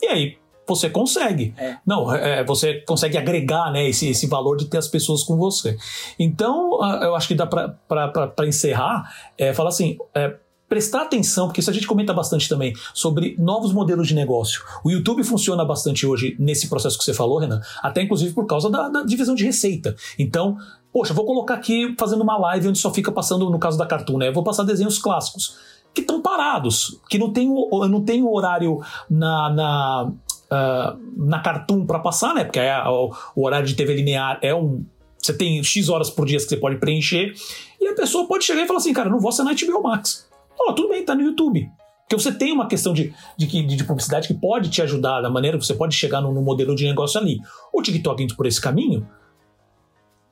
E 0.00 0.06
aí, 0.06 0.38
você 0.66 0.88
consegue. 0.88 1.54
É. 1.58 1.76
Não, 1.86 2.12
é, 2.14 2.42
você 2.44 2.80
consegue 2.80 3.18
agregar 3.18 3.70
né, 3.70 3.88
esse, 3.88 4.08
esse 4.08 4.26
valor 4.26 4.56
de 4.56 4.66
ter 4.66 4.78
as 4.78 4.88
pessoas 4.88 5.22
com 5.22 5.36
você. 5.36 5.76
Então, 6.18 6.78
eu 7.02 7.14
acho 7.14 7.28
que 7.28 7.34
dá 7.34 7.46
para 7.46 8.46
encerrar, 8.46 9.12
é, 9.36 9.52
falar 9.52 9.68
assim, 9.68 9.98
é, 10.14 10.34
prestar 10.72 11.02
atenção, 11.02 11.48
porque 11.48 11.60
isso 11.60 11.68
a 11.68 11.72
gente 11.74 11.86
comenta 11.86 12.14
bastante 12.14 12.48
também, 12.48 12.72
sobre 12.94 13.36
novos 13.38 13.74
modelos 13.74 14.08
de 14.08 14.14
negócio. 14.14 14.64
O 14.82 14.90
YouTube 14.90 15.22
funciona 15.22 15.66
bastante 15.66 16.06
hoje 16.06 16.34
nesse 16.38 16.66
processo 16.66 16.96
que 16.96 17.04
você 17.04 17.12
falou, 17.12 17.38
Renan, 17.38 17.60
até 17.82 18.00
inclusive 18.00 18.32
por 18.32 18.46
causa 18.46 18.70
da, 18.70 18.88
da 18.88 19.02
divisão 19.02 19.34
de 19.34 19.44
receita. 19.44 19.94
Então, 20.18 20.56
poxa, 20.90 21.12
vou 21.12 21.26
colocar 21.26 21.56
aqui 21.56 21.94
fazendo 21.98 22.22
uma 22.22 22.38
live 22.38 22.68
onde 22.68 22.78
só 22.78 22.90
fica 22.90 23.12
passando, 23.12 23.50
no 23.50 23.58
caso 23.58 23.76
da 23.76 23.84
Cartoon, 23.84 24.16
né? 24.16 24.30
Vou 24.32 24.42
passar 24.42 24.62
desenhos 24.62 24.96
clássicos 24.96 25.58
que 25.92 26.00
estão 26.00 26.22
parados, 26.22 26.98
que 27.10 27.18
não 27.18 27.30
tem, 27.30 27.46
não 27.90 28.00
tem 28.02 28.22
o 28.22 28.32
horário 28.32 28.80
na, 29.10 29.50
na, 29.50 30.04
uh, 30.04 30.98
na 31.18 31.40
Cartoon 31.40 31.84
para 31.84 31.98
passar, 31.98 32.32
né? 32.34 32.44
Porque 32.44 32.60
é, 32.60 32.82
o, 32.88 33.12
o 33.36 33.44
horário 33.44 33.66
de 33.66 33.74
TV 33.74 33.92
linear 33.92 34.38
é 34.40 34.54
um 34.54 34.86
você 35.18 35.34
tem 35.34 35.62
X 35.62 35.90
horas 35.90 36.08
por 36.08 36.26
dia 36.26 36.38
que 36.38 36.44
você 36.44 36.56
pode 36.56 36.78
preencher, 36.78 37.32
e 37.80 37.86
a 37.86 37.94
pessoa 37.94 38.26
pode 38.26 38.42
chegar 38.42 38.62
e 38.62 38.66
falar 38.66 38.78
assim, 38.78 38.92
cara, 38.92 39.08
não 39.08 39.20
vou 39.20 39.28
assinar 39.28 39.54
HBO 39.54 39.82
Max. 39.82 40.31
Oh, 40.58 40.72
tudo 40.72 40.88
bem, 40.88 41.04
tá 41.04 41.14
no 41.14 41.22
YouTube. 41.22 41.70
Porque 42.02 42.22
você 42.22 42.32
tem 42.32 42.52
uma 42.52 42.66
questão 42.66 42.92
de, 42.92 43.14
de, 43.36 43.46
de, 43.46 43.84
publicidade 43.84 44.28
que 44.28 44.34
pode 44.34 44.68
te 44.68 44.82
ajudar 44.82 45.22
da 45.22 45.30
maneira 45.30 45.56
que 45.56 45.64
você 45.64 45.74
pode 45.74 45.94
chegar 45.94 46.20
no, 46.20 46.32
no 46.32 46.42
modelo 46.42 46.74
de 46.74 46.86
negócio 46.86 47.18
ali. 47.18 47.40
O 47.72 47.80
TikTok 47.80 48.22
indo 48.22 48.36
por 48.36 48.46
esse 48.46 48.60
caminho 48.60 49.08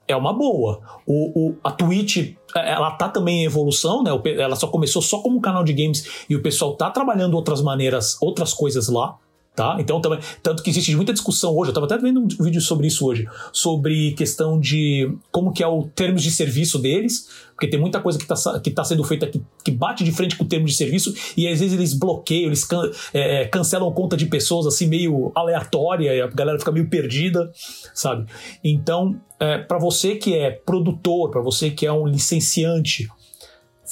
é 0.06 0.14
uma 0.14 0.32
boa. 0.32 0.80
O, 1.06 1.48
o, 1.48 1.56
a 1.64 1.70
Twitch, 1.70 2.34
ela 2.54 2.90
tá 2.92 3.08
também 3.08 3.42
em 3.42 3.44
evolução, 3.44 4.02
né? 4.02 4.10
Ela 4.38 4.56
só 4.56 4.66
começou 4.66 5.00
só 5.00 5.20
como 5.20 5.40
canal 5.40 5.64
de 5.64 5.72
games 5.72 6.26
e 6.28 6.36
o 6.36 6.42
pessoal 6.42 6.74
tá 6.76 6.90
trabalhando 6.90 7.34
outras 7.34 7.62
maneiras, 7.62 8.20
outras 8.20 8.52
coisas 8.52 8.88
lá. 8.88 9.16
Tá? 9.54 9.76
Então, 9.80 10.00
também, 10.00 10.20
tanto 10.42 10.62
que 10.62 10.70
existe 10.70 10.94
muita 10.94 11.12
discussão 11.12 11.50
hoje, 11.50 11.68
eu 11.68 11.72
estava 11.72 11.86
até 11.86 11.98
vendo 11.98 12.20
um 12.20 12.28
vídeo 12.42 12.60
sobre 12.60 12.86
isso 12.86 13.04
hoje, 13.04 13.26
sobre 13.52 14.12
questão 14.12 14.58
de 14.58 15.12
como 15.30 15.52
que 15.52 15.62
é 15.62 15.66
o 15.66 15.82
termos 15.82 16.22
de 16.22 16.30
serviço 16.30 16.78
deles, 16.78 17.28
porque 17.54 17.66
tem 17.66 17.78
muita 17.78 18.00
coisa 18.00 18.16
que 18.16 18.32
está 18.32 18.60
que 18.60 18.70
tá 18.70 18.84
sendo 18.84 19.02
feita 19.02 19.26
que, 19.26 19.42
que 19.64 19.72
bate 19.72 20.04
de 20.04 20.12
frente 20.12 20.36
com 20.36 20.44
o 20.44 20.46
termo 20.46 20.66
de 20.66 20.72
serviço, 20.72 21.12
e 21.36 21.48
às 21.48 21.58
vezes 21.58 21.76
eles 21.76 21.92
bloqueiam, 21.92 22.46
eles 22.46 22.64
can, 22.64 22.90
é, 23.12 23.44
cancelam 23.46 23.92
conta 23.92 24.16
de 24.16 24.26
pessoas 24.26 24.66
assim 24.66 24.86
meio 24.86 25.32
aleatória, 25.34 26.14
e 26.14 26.22
a 26.22 26.28
galera 26.28 26.58
fica 26.58 26.72
meio 26.72 26.88
perdida, 26.88 27.50
sabe? 27.92 28.26
Então, 28.62 29.20
é, 29.38 29.58
para 29.58 29.78
você 29.78 30.14
que 30.14 30.34
é 30.34 30.52
produtor, 30.52 31.30
para 31.30 31.42
você 31.42 31.70
que 31.70 31.84
é 31.84 31.92
um 31.92 32.06
licenciante, 32.06 33.08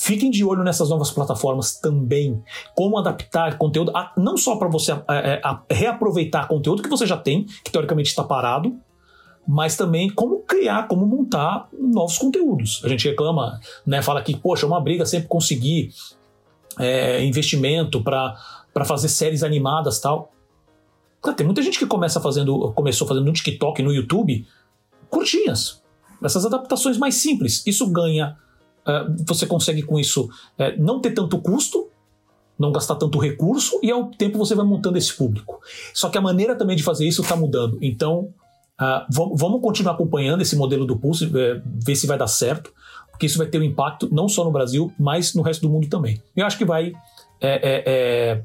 Fiquem 0.01 0.31
de 0.31 0.45
olho 0.45 0.63
nessas 0.63 0.91
novas 0.91 1.11
plataformas 1.11 1.75
também. 1.75 2.41
Como 2.73 2.97
adaptar 2.97 3.59
conteúdo, 3.59 3.91
a, 3.97 4.13
não 4.17 4.37
só 4.37 4.55
para 4.55 4.69
você 4.69 4.93
é, 4.93 4.97
é, 5.09 5.41
a, 5.43 5.61
reaproveitar 5.69 6.47
conteúdo 6.47 6.85
que 6.85 6.89
você 6.89 7.05
já 7.05 7.17
tem, 7.17 7.47
que 7.65 7.73
teoricamente 7.73 8.09
está 8.09 8.23
parado, 8.23 8.79
mas 9.45 9.77
também 9.77 10.09
como 10.09 10.39
criar, 10.43 10.87
como 10.87 11.05
montar 11.05 11.69
novos 11.73 12.17
conteúdos. 12.17 12.81
A 12.85 12.89
gente 12.89 13.09
reclama, 13.09 13.59
né, 13.85 14.01
fala 14.01 14.23
que, 14.23 14.37
poxa, 14.37 14.67
é 14.67 14.69
uma 14.69 14.81
briga 14.81 15.05
sempre 15.05 15.27
conseguir 15.27 15.91
é, 16.79 17.25
investimento 17.25 18.01
para 18.01 18.37
fazer 18.85 19.09
séries 19.09 19.43
animadas 19.43 19.99
tal. 19.99 20.31
Tem 21.37 21.45
muita 21.45 21.61
gente 21.61 21.77
que 21.77 21.87
começa 21.87 22.21
fazendo, 22.21 22.73
começou 22.73 23.05
fazendo 23.05 23.27
no 23.27 23.33
TikTok, 23.33 23.83
no 23.83 23.93
YouTube, 23.93 24.47
curtinhas. 25.11 25.83
Essas 26.23 26.47
adaptações 26.47 26.97
mais 26.97 27.17
simples. 27.17 27.67
Isso 27.67 27.91
ganha 27.91 28.37
você 29.27 29.47
consegue 29.47 29.83
com 29.83 29.99
isso 29.99 30.29
é, 30.57 30.77
não 30.77 31.01
ter 31.01 31.13
tanto 31.13 31.39
custo, 31.39 31.89
não 32.59 32.73
gastar 32.73 32.97
tanto 32.97 33.19
recurso 33.19 33.79
e 33.83 33.91
ao 33.91 34.07
tempo 34.07 34.39
você 34.39 34.55
vai 34.55 34.65
montando 34.65 34.99
esse 34.99 35.15
público. 35.15 35.61
Só 35.95 36.09
que 36.09 36.19
a 36.19 36.21
maneira 36.21 36.57
também 36.57 36.77
de 36.77 36.83
fazer 36.83 37.07
isso 37.07 37.23
está 37.23 37.37
mudando. 37.37 37.79
Então, 37.81 38.35
uh, 38.81 39.35
vamos 39.37 39.61
continuar 39.61 39.93
acompanhando 39.93 40.41
esse 40.41 40.57
modelo 40.57 40.85
do 40.85 40.97
Pulse, 40.97 41.27
uh, 41.27 41.63
ver 41.65 41.95
se 41.95 42.07
vai 42.07 42.19
dar 42.19 42.27
certo, 42.27 42.73
porque 43.11 43.27
isso 43.27 43.39
vai 43.39 43.47
ter 43.47 43.59
um 43.59 43.63
impacto 43.63 44.09
não 44.13 44.29
só 44.29 44.45
no 44.45 44.51
Brasil, 44.51 44.93
mas 44.99 45.35
no 45.35 45.43
resto 45.43 45.63
do 45.63 45.71
mundo 45.71 45.89
também. 45.89 46.21
Eu 46.35 46.47
acho 46.47 46.59
que 46.59 46.65
vai 46.65 46.93
é, 47.41 47.51
é, 47.51 47.83
é 47.87 48.43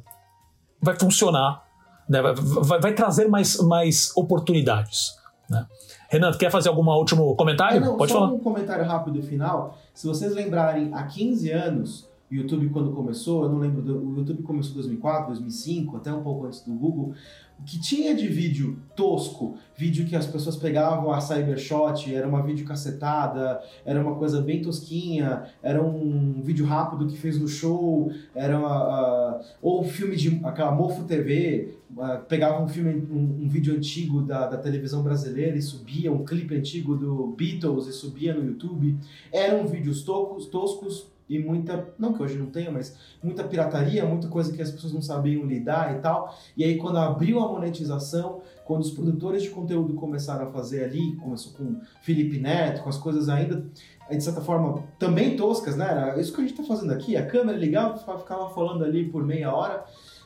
vai 0.83 0.99
funcionar, 0.99 1.63
né? 2.07 2.21
vai, 2.21 2.35
vai, 2.35 2.79
vai 2.79 2.93
trazer 2.93 3.27
mais, 3.29 3.57
mais 3.61 4.11
oportunidades. 4.15 5.15
Né? 5.49 5.65
Renan, 6.13 6.31
quer 6.33 6.51
fazer 6.51 6.69
algum 6.69 6.87
último 6.91 7.35
comentário? 7.35 7.77
É, 7.77 7.79
não, 7.79 7.97
Pode 7.97 8.11
só 8.11 8.19
falar. 8.19 8.33
um 8.33 8.37
comentário 8.39 8.85
rápido 8.85 9.19
final. 9.23 9.75
Se 9.95 10.05
vocês 10.05 10.31
lembrarem, 10.31 10.93
há 10.93 11.01
15 11.01 11.51
anos, 11.51 12.07
o 12.33 12.35
YouTube 12.35 12.69
quando 12.69 12.91
começou, 12.91 13.43
eu 13.43 13.49
não 13.49 13.59
lembro, 13.59 13.81
o 13.81 14.17
YouTube 14.17 14.41
começou 14.41 14.71
em 14.71 14.75
2004, 14.75 15.27
2005, 15.27 15.97
até 15.97 16.11
um 16.11 16.23
pouco 16.23 16.47
antes 16.47 16.61
do 16.61 16.73
Google, 16.73 17.13
o 17.59 17.63
que 17.63 17.79
tinha 17.79 18.15
de 18.15 18.27
vídeo 18.27 18.79
tosco, 18.95 19.55
vídeo 19.77 20.07
que 20.07 20.15
as 20.15 20.25
pessoas 20.25 20.55
pegavam 20.55 21.13
a 21.13 21.21
Cybershot, 21.21 22.13
era 22.13 22.27
uma 22.27 22.41
vídeo 22.41 22.65
cacetada, 22.65 23.61
era 23.85 24.01
uma 24.01 24.15
coisa 24.15 24.41
bem 24.41 24.61
tosquinha, 24.63 25.43
era 25.61 25.81
um 25.81 26.41
vídeo 26.41 26.65
rápido 26.65 27.05
que 27.05 27.15
fez 27.15 27.39
no 27.39 27.47
show, 27.47 28.11
era 28.33 28.57
uma, 28.57 29.37
uh, 29.37 29.45
ou 29.61 29.83
filme 29.83 30.15
de 30.15 30.41
aquela 30.43 30.71
Mofo 30.71 31.03
TV, 31.03 31.77
uh, 31.95 32.25
pegava 32.27 32.61
um 32.63 32.67
filme, 32.67 33.07
um, 33.11 33.43
um 33.43 33.47
vídeo 33.47 33.75
antigo 33.75 34.23
da, 34.23 34.47
da, 34.47 34.57
televisão 34.57 35.03
brasileira 35.03 35.55
e 35.55 35.61
subia, 35.61 36.11
um 36.11 36.25
clipe 36.25 36.55
antigo 36.55 36.95
do 36.95 37.27
Beatles 37.37 37.87
e 37.87 37.93
subia 37.93 38.33
no 38.33 38.43
YouTube. 38.43 38.97
Eram 39.31 39.67
vídeos 39.67 40.01
toscos, 40.01 40.47
toscos 40.47 41.12
e 41.29 41.39
muita, 41.39 41.93
não 41.97 42.13
que 42.13 42.21
hoje 42.21 42.37
não 42.37 42.47
tenha, 42.47 42.71
mas 42.71 42.95
muita 43.23 43.43
pirataria, 43.43 44.05
muita 44.05 44.27
coisa 44.27 44.51
que 44.51 44.61
as 44.61 44.71
pessoas 44.71 44.93
não 44.93 45.01
sabiam 45.01 45.45
lidar 45.45 45.95
e 45.95 45.99
tal. 45.99 46.35
E 46.55 46.63
aí 46.63 46.77
quando 46.77 46.97
abriu 46.97 47.39
a 47.39 47.47
monetização, 47.47 48.41
quando 48.65 48.81
os 48.81 48.91
produtores 48.91 49.43
de 49.43 49.49
conteúdo 49.49 49.93
começaram 49.93 50.47
a 50.47 50.51
fazer 50.51 50.83
ali, 50.83 51.15
começou 51.15 51.53
com 51.53 51.79
Felipe 52.01 52.39
Neto, 52.39 52.83
com 52.83 52.89
as 52.89 52.97
coisas 52.97 53.29
ainda, 53.29 53.65
de 54.09 54.23
certa 54.23 54.41
forma, 54.41 54.83
também 54.99 55.35
toscas, 55.35 55.75
né? 55.75 55.89
Era 55.89 56.19
isso 56.19 56.33
que 56.33 56.41
a 56.41 56.43
gente 56.43 56.59
está 56.59 56.63
fazendo 56.63 56.91
aqui, 56.91 57.15
a 57.15 57.25
câmera 57.25 57.57
ligava, 57.57 57.97
ficava 57.97 58.49
falando 58.49 58.83
ali 58.83 59.09
por 59.09 59.25
meia 59.25 59.53
hora. 59.53 59.83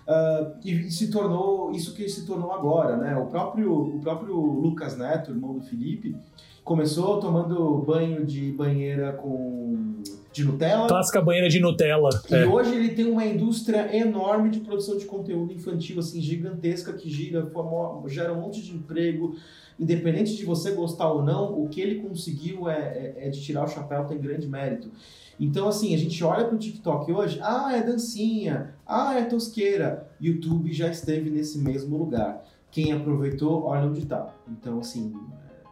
Uh, 0.07 0.56
e 0.64 0.90
se 0.90 1.11
tornou 1.11 1.69
isso 1.72 1.94
que 1.94 2.07
se 2.07 2.26
tornou 2.26 2.53
agora, 2.53 2.95
né? 2.95 3.18
O 3.18 3.26
próprio, 3.26 3.74
o 3.74 3.99
próprio 3.99 4.36
Lucas 4.36 4.98
Neto, 4.98 5.32
irmão 5.32 5.53
do 5.53 5.61
Felipe, 5.61 6.15
começou 6.64 7.19
tomando 7.19 7.80
banho 7.80 8.26
de 8.26 8.53
banheira 8.53 9.11
com 9.11 10.02
de 10.38 10.45
Nutella. 10.45 10.88
Clássica 10.88 11.22
banheira 11.22 11.49
de 11.49 11.59
Nutella. 11.59 12.09
E 12.30 12.35
é. 12.35 12.45
hoje 12.45 12.76
ele 12.76 12.89
tem 12.89 13.05
uma 13.05 13.26
indústria 13.26 13.95
enorme 13.95 14.49
de 14.49 14.59
produção 14.59 14.97
de 14.97 15.05
conteúdo 15.05 15.51
infantil, 15.51 15.99
assim, 15.99 16.22
gigantesca, 16.22 16.93
que 16.93 17.09
gira, 17.09 17.51
gera 18.07 18.34
um 18.34 18.41
monte 18.41 18.61
de 18.61 18.76
emprego. 18.76 19.35
Independente 19.80 20.35
de 20.35 20.43
você 20.43 20.72
gostar 20.72 21.11
ou 21.11 21.23
não, 21.23 21.59
o 21.59 21.69
que 21.69 21.81
ele 21.81 22.01
conseguiu 22.01 22.68
é, 22.68 22.76
é, 23.18 23.27
é 23.27 23.30
de 23.30 23.41
tirar 23.41 23.64
o 23.64 23.68
chapéu, 23.68 24.05
tem 24.05 24.19
grande 24.19 24.47
mérito. 24.47 24.89
Então, 25.39 25.68
assim, 25.68 25.93
a 25.93 25.97
gente 25.97 26.23
olha 26.23 26.45
para 26.45 26.55
o 26.55 26.57
TikTok 26.57 27.11
hoje, 27.11 27.39
ah, 27.43 27.76
é 27.76 27.84
dancinha, 27.84 28.73
ah, 28.85 29.15
é 29.19 29.23
tosqueira. 29.23 30.09
YouTube 30.19 30.73
já 30.73 30.89
esteve 30.89 31.30
nesse 31.30 31.59
mesmo 31.59 31.95
lugar. 31.95 32.43
Quem 32.72 32.91
aproveitou, 32.91 33.64
olha 33.64 33.85
onde 33.85 33.99
está. 33.99 34.34
Então, 34.47 34.80
assim, 34.80 35.14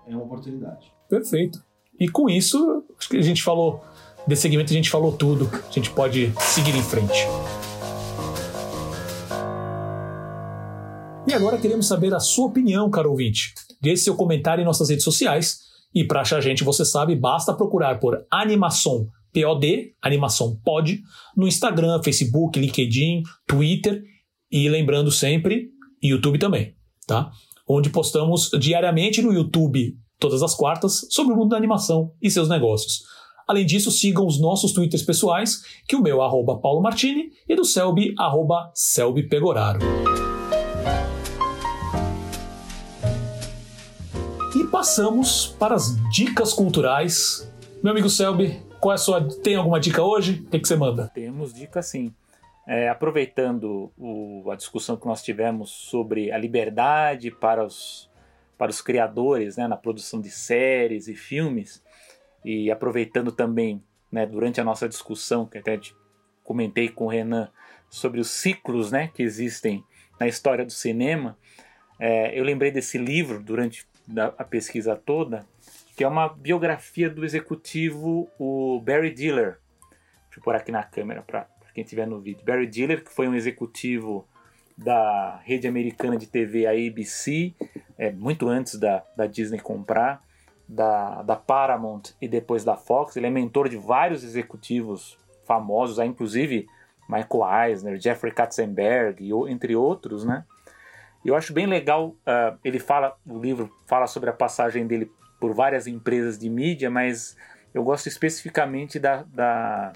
é 0.08 0.16
uma 0.16 0.26
oportunidade. 0.26 0.92
Perfeito. 1.10 1.64
E 2.00 2.08
com 2.08 2.30
isso, 2.30 2.84
acho 2.98 3.10
que 3.10 3.18
a 3.18 3.22
gente 3.22 3.42
falou 3.42 3.82
desse 4.28 4.44
segmento, 4.44 4.72
a 4.72 4.76
gente 4.76 4.90
falou 4.90 5.12
tudo. 5.12 5.50
A 5.54 5.72
gente 5.72 5.90
pode 5.92 6.34
seguir 6.40 6.76
em 6.76 6.84
frente. 6.84 7.28
E 11.28 11.34
agora 11.34 11.58
queremos 11.58 11.88
saber 11.88 12.14
a 12.14 12.20
sua 12.20 12.48
opinião, 12.48 12.90
caro 12.90 13.10
ouvinte. 13.10 13.54
Deixe 13.82 14.04
seu 14.04 14.16
comentário 14.16 14.62
em 14.62 14.66
nossas 14.66 14.90
redes 14.90 15.04
sociais. 15.04 15.60
E 15.94 16.04
para 16.04 16.22
achar 16.22 16.38
a 16.38 16.42
gente, 16.42 16.64
você 16.64 16.86
sabe, 16.86 17.16
basta 17.16 17.54
procurar 17.54 18.00
por 18.00 18.26
Animação 18.30 19.08
POD, 19.34 19.94
Animação 20.02 20.60
Pod, 20.64 21.02
no 21.36 21.48
Instagram, 21.48 22.02
Facebook, 22.04 22.60
LinkedIn, 22.60 23.24
Twitter 23.48 24.04
e 24.52 24.70
lembrando 24.70 25.12
sempre, 25.12 25.70
YouTube 26.02 26.38
também, 26.38 26.76
tá? 27.08 27.32
Onde 27.68 27.90
postamos 27.90 28.52
diariamente 28.60 29.22
no 29.22 29.34
YouTube, 29.34 29.98
todas 30.20 30.42
as 30.42 30.56
quartas, 30.56 31.08
sobre 31.10 31.34
o 31.34 31.36
mundo 31.36 31.50
da 31.50 31.58
animação 31.58 32.12
e 32.22 32.30
seus 32.30 32.48
negócios. 32.48 33.04
Além 33.48 33.64
disso, 33.64 33.92
sigam 33.92 34.26
os 34.26 34.42
nossos 34.42 34.72
twitters 34.72 35.04
pessoais, 35.04 35.64
que 35.88 35.96
o 35.96 36.02
meu 36.02 36.20
é 36.20 36.26
arroba 36.26 36.58
Paulo 36.58 36.82
Martini 36.82 37.32
e 37.48 37.56
do 37.56 37.64
Selby, 37.64 38.16
arroba 38.18 38.72
Selby 38.74 39.22
Pegoraro. 39.30 39.80
E 44.56 44.64
passamos 44.68 45.46
para 45.60 45.76
as 45.76 45.96
dicas 46.10 46.54
culturais. 46.54 47.48
Meu 47.84 47.92
amigo 47.92 48.10
Selby, 48.10 48.60
qual 48.80 48.94
é 48.94 48.96
a 48.96 48.98
sua. 48.98 49.22
Tem 49.22 49.56
alguma 49.56 49.80
dica 49.80 50.02
hoje? 50.02 50.44
O 50.48 50.50
que, 50.50 50.60
que 50.60 50.68
você 50.68 50.76
manda? 50.76 51.12
Temos 51.14 51.54
dica 51.54 51.84
sim. 51.84 52.12
É, 52.68 52.90
aproveitando 52.90 53.92
o, 53.96 54.50
a 54.50 54.56
discussão 54.56 54.98
que 54.98 55.06
nós 55.06 55.22
tivemos 55.22 55.70
sobre 55.70 56.32
a 56.32 56.38
liberdade 56.40 57.30
para 57.30 57.64
os, 57.64 58.10
para 58.58 58.72
os 58.72 58.82
criadores 58.82 59.56
né, 59.56 59.68
na 59.68 59.78
produção 59.78 60.20
de 60.20 60.32
séries 60.32 61.08
e 61.08 61.14
filmes, 61.14 61.85
e 62.46 62.70
aproveitando 62.70 63.32
também, 63.32 63.84
né, 64.12 64.24
durante 64.24 64.62
a 64.62 64.64
nossa 64.64 64.88
discussão, 64.88 65.48
que 65.48 65.58
até 65.58 65.80
comentei 66.44 66.88
com 66.88 67.06
o 67.06 67.10
Renan, 67.10 67.50
sobre 67.90 68.22
os 68.22 68.30
ciclos 68.30 68.92
né, 68.92 69.10
que 69.12 69.24
existem 69.24 69.84
na 70.20 70.28
história 70.28 70.64
do 70.64 70.72
cinema, 70.72 71.36
é, 72.00 72.40
eu 72.40 72.44
lembrei 72.44 72.70
desse 72.70 73.00
livro 73.00 73.42
durante 73.42 73.88
a 74.38 74.44
pesquisa 74.44 74.96
toda, 74.96 75.48
que 75.98 76.04
é 76.04 76.08
uma 76.08 76.30
biografia 76.30 77.10
do 77.10 77.26
executivo 77.26 78.30
o 78.38 78.80
Barry 78.80 79.12
Diller. 79.12 79.58
Deixa 80.26 80.40
eu 80.40 80.44
pôr 80.44 80.56
aqui 80.56 80.72
na 80.72 80.84
câmera 80.84 81.24
para 81.24 81.48
quem 81.74 81.84
estiver 81.84 82.06
no 82.06 82.22
vídeo. 82.22 82.46
Barry 82.46 82.68
Diller, 82.68 83.04
que 83.04 83.12
foi 83.12 83.28
um 83.28 83.34
executivo 83.34 84.28
da 84.78 85.42
rede 85.44 85.68
americana 85.68 86.16
de 86.16 86.28
TV, 86.28 86.68
a 86.68 86.72
ABC, 86.72 87.56
é, 87.98 88.12
muito 88.12 88.48
antes 88.48 88.78
da, 88.78 89.04
da 89.18 89.26
Disney 89.26 89.60
comprar 89.60 90.25
da, 90.68 91.22
da 91.22 91.36
Paramount 91.36 92.04
e 92.22 92.28
depois 92.28 92.64
da 92.64 92.76
Fox. 92.76 93.16
Ele 93.16 93.28
é 93.28 93.30
mentor 93.30 93.70
de 93.70 93.78
vários 93.78 94.24
executivos 94.24 95.18
famosos, 95.46 96.00
inclusive 96.00 96.68
Michael 97.08 97.70
Eisner, 97.70 98.00
Jeffrey 98.00 98.34
Katzenberg, 98.34 99.30
entre 99.48 99.76
outros, 99.76 100.26
né? 100.26 100.44
Eu 101.24 101.36
acho 101.36 101.54
bem 101.54 101.66
legal, 101.66 102.10
uh, 102.10 102.58
ele 102.64 102.78
fala, 102.80 103.18
o 103.26 103.40
livro 103.40 103.76
fala 103.88 104.06
sobre 104.06 104.30
a 104.30 104.34
passagem 104.34 104.86
dele 104.86 105.12
por 105.40 105.54
várias 105.54 105.88
empresas 105.88 106.38
de 106.38 106.50
mídia, 106.50 106.90
mas 106.90 107.36
eu 107.74 107.84
gosto 107.84 108.08
especificamente 108.08 109.00
da, 109.00 109.24
da, 109.24 109.94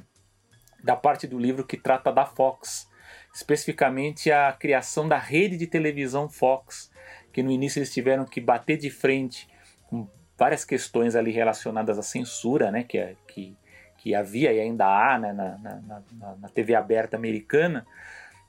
da 0.84 0.96
parte 0.96 1.28
do 1.28 1.38
livro 1.38 1.64
que 1.64 1.78
trata 1.78 2.12
da 2.12 2.26
Fox, 2.26 2.90
especificamente 3.34 4.32
a 4.32 4.52
criação 4.52 5.08
da 5.08 5.20
rede 5.20 5.56
de 5.56 5.68
televisão 5.68 6.28
Fox, 6.28 6.92
que 7.32 7.44
no 7.44 7.52
início 7.52 7.80
eles 7.80 7.94
tiveram 7.94 8.26
que 8.26 8.42
bater 8.42 8.78
de 8.78 8.90
frente 8.90 9.48
com 9.88 10.08
várias 10.40 10.64
questões 10.64 11.16
ali 11.16 11.32
relacionadas 11.32 12.00
à 12.00 12.02
censura, 12.02 12.72
né, 12.72 12.84
que, 12.84 12.98
é, 12.98 13.16
que, 13.28 13.56
que 13.98 14.16
havia 14.16 14.54
e 14.54 14.60
ainda 14.60 14.86
há 14.86 15.20
né, 15.20 15.34
na, 15.34 15.58
na, 15.58 15.82
na, 16.14 16.36
na, 16.38 16.48
TV 16.48 16.74
aberta 16.74 17.18
americana, 17.18 17.86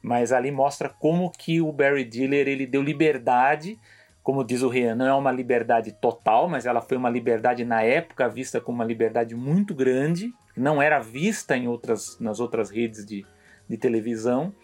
mas 0.01 0.31
ali 0.33 0.53
mostra 0.53 0.89
como 0.89 1.31
que 1.31 1.61
o 1.61 1.73
Barry 1.73 2.05
Diller 2.05 2.47
ele 2.47 2.65
deu 2.65 2.81
liberdade, 2.81 3.77
como 4.23 4.45
diz 4.45 4.63
o 4.63 4.69
Rian, 4.69 4.95
não 4.95 5.07
é 5.07 5.13
uma 5.13 5.33
liberdade 5.33 5.93
total, 5.93 6.49
mas 6.49 6.65
ela 6.65 6.81
foi 6.81 6.97
uma 6.97 7.11
liberdade 7.11 7.65
na 7.65 7.83
época 7.83 8.29
vista 8.29 8.61
como 8.61 8.77
uma 8.77 8.85
liberdade 8.85 9.35
muito 9.35 9.75
grande, 9.75 10.33
que 10.55 10.61
não 10.61 10.81
era 10.81 11.01
vista 11.01 11.57
em 11.57 11.67
outras, 11.67 12.19
nas 12.21 12.39
outras 12.39 12.71
redes 12.71 13.05
de, 13.05 13.27
de 13.69 13.77
televisão, 13.77 14.55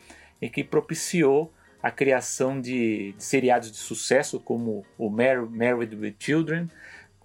e 0.40 0.48
que 0.48 0.62
propiciou 0.62 1.52
a 1.82 1.90
criação 1.90 2.60
de, 2.60 3.12
de 3.12 3.24
seriados 3.24 3.70
de 3.70 3.78
sucesso 3.78 4.40
como 4.40 4.84
o 4.98 5.08
Mar 5.08 5.42
Married 5.42 5.96
with 5.96 6.16
Children, 6.18 6.68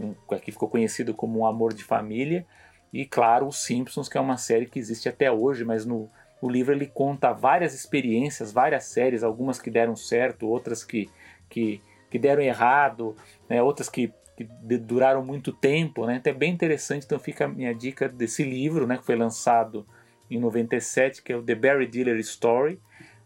um, 0.05 0.37
que 0.37 0.51
ficou 0.51 0.69
conhecido 0.69 1.13
como 1.13 1.39
Um 1.39 1.45
Amor 1.45 1.73
de 1.73 1.83
Família, 1.83 2.45
e 2.93 3.05
claro, 3.05 3.47
Os 3.47 3.63
Simpsons, 3.63 4.09
que 4.09 4.17
é 4.17 4.21
uma 4.21 4.37
série 4.37 4.65
que 4.65 4.79
existe 4.79 5.07
até 5.07 5.31
hoje, 5.31 5.63
mas 5.63 5.85
no, 5.85 6.09
no 6.41 6.49
livro 6.49 6.73
ele 6.73 6.87
conta 6.87 7.31
várias 7.31 7.73
experiências, 7.73 8.51
várias 8.51 8.85
séries, 8.85 9.23
algumas 9.23 9.59
que 9.59 9.69
deram 9.69 9.95
certo, 9.95 10.47
outras 10.47 10.83
que, 10.83 11.09
que, 11.49 11.81
que 12.09 12.19
deram 12.19 12.41
errado, 12.41 13.15
né, 13.49 13.61
outras 13.61 13.87
que, 13.87 14.11
que 14.35 14.43
duraram 14.77 15.23
muito 15.23 15.53
tempo, 15.53 16.05
né, 16.05 16.17
então 16.17 16.33
é 16.33 16.35
bem 16.35 16.51
interessante, 16.51 17.05
então 17.05 17.19
fica 17.19 17.45
a 17.45 17.47
minha 17.47 17.73
dica 17.73 18.09
desse 18.09 18.43
livro, 18.43 18.85
né, 18.85 18.97
que 18.97 19.05
foi 19.05 19.15
lançado 19.15 19.85
em 20.29 20.39
97, 20.39 21.21
que 21.21 21.31
é 21.31 21.35
o 21.35 21.43
The 21.43 21.55
Barry 21.55 21.87
Diller 21.87 22.17
Story, 22.17 22.79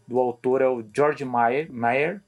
do 0.06 0.20
autor 0.20 0.62
é 0.62 0.68
o 0.68 0.84
George 0.94 1.24
Meyer, 1.24 1.72
Meyer 1.72 2.20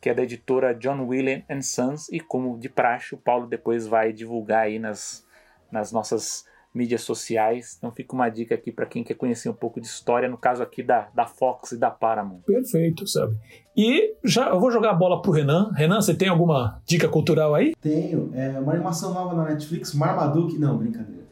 que 0.00 0.08
é 0.08 0.14
da 0.14 0.22
editora 0.22 0.74
John 0.74 1.06
William 1.06 1.42
and 1.50 1.62
Sons, 1.62 2.08
e 2.10 2.20
como 2.20 2.58
de 2.58 2.68
praxe, 2.68 3.14
o 3.14 3.18
Paulo 3.18 3.46
depois 3.46 3.86
vai 3.86 4.12
divulgar 4.12 4.64
aí 4.64 4.78
nas, 4.78 5.26
nas 5.70 5.92
nossas 5.92 6.44
mídias 6.74 7.02
sociais. 7.02 7.76
Então 7.76 7.90
fica 7.90 8.14
uma 8.14 8.28
dica 8.28 8.54
aqui 8.54 8.70
para 8.70 8.86
quem 8.86 9.02
quer 9.02 9.14
conhecer 9.14 9.48
um 9.48 9.54
pouco 9.54 9.80
de 9.80 9.86
história, 9.86 10.28
no 10.28 10.36
caso 10.36 10.62
aqui 10.62 10.82
da, 10.82 11.08
da 11.14 11.26
Fox 11.26 11.72
e 11.72 11.78
da 11.78 11.90
Paramount. 11.90 12.42
Perfeito, 12.46 13.06
sabe? 13.06 13.36
E 13.76 14.14
já 14.24 14.48
eu 14.50 14.60
vou 14.60 14.70
jogar 14.70 14.90
a 14.90 14.94
bola 14.94 15.20
pro 15.20 15.32
Renan. 15.32 15.72
Renan, 15.74 16.00
você 16.00 16.14
tem 16.14 16.28
alguma 16.28 16.80
dica 16.84 17.08
cultural 17.08 17.54
aí? 17.54 17.74
Tenho. 17.80 18.30
É 18.34 18.58
uma 18.58 18.72
animação 18.72 19.12
nova 19.12 19.34
na 19.34 19.44
Netflix, 19.44 19.94
Marmaduke. 19.94 20.58
Não, 20.58 20.78
brincadeira. 20.78 21.26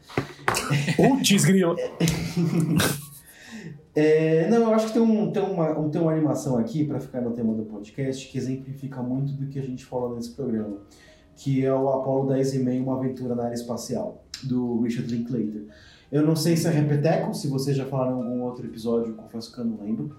Putz, 0.97 1.45
grilo. 1.45 1.77
É, 3.99 4.47
não, 4.51 4.59
eu 4.59 4.75
acho 4.75 4.89
que 4.89 4.93
tem, 4.93 5.01
um, 5.01 5.33
tem, 5.33 5.43
uma, 5.43 5.89
tem 5.89 5.99
uma 5.99 6.13
animação 6.13 6.59
aqui, 6.59 6.85
para 6.85 7.01
ficar 7.01 7.23
no 7.23 7.31
tema 7.31 7.55
do 7.55 7.65
podcast, 7.65 8.29
que 8.29 8.37
exemplifica 8.37 9.03
muito 9.03 9.33
do 9.33 9.47
que 9.47 9.59
a 9.59 9.63
gente 9.63 9.87
falou 9.87 10.15
nesse 10.15 10.33
programa, 10.33 10.77
que 11.35 11.65
é 11.65 11.73
o 11.73 11.89
Apollo 11.89 12.29
10 12.29 12.57
e 12.57 12.59
meio, 12.59 12.83
uma 12.83 12.99
aventura 12.99 13.35
na 13.35 13.45
área 13.45 13.55
espacial, 13.55 14.23
do 14.43 14.83
Richard 14.83 15.11
Linklater. 15.11 15.65
Eu 16.13 16.23
não 16.27 16.37
sei 16.37 16.59
se 16.59 16.69
é 16.69 16.71
Repeteco, 16.71 17.33
se 17.33 17.49
vocês 17.49 17.75
já 17.75 17.87
falaram 17.87 18.21
em 18.21 18.23
algum 18.23 18.43
outro 18.43 18.67
episódio, 18.67 19.15
confesso 19.15 19.51
que 19.51 19.59
eu 19.59 19.65
não 19.65 19.83
lembro. 19.83 20.15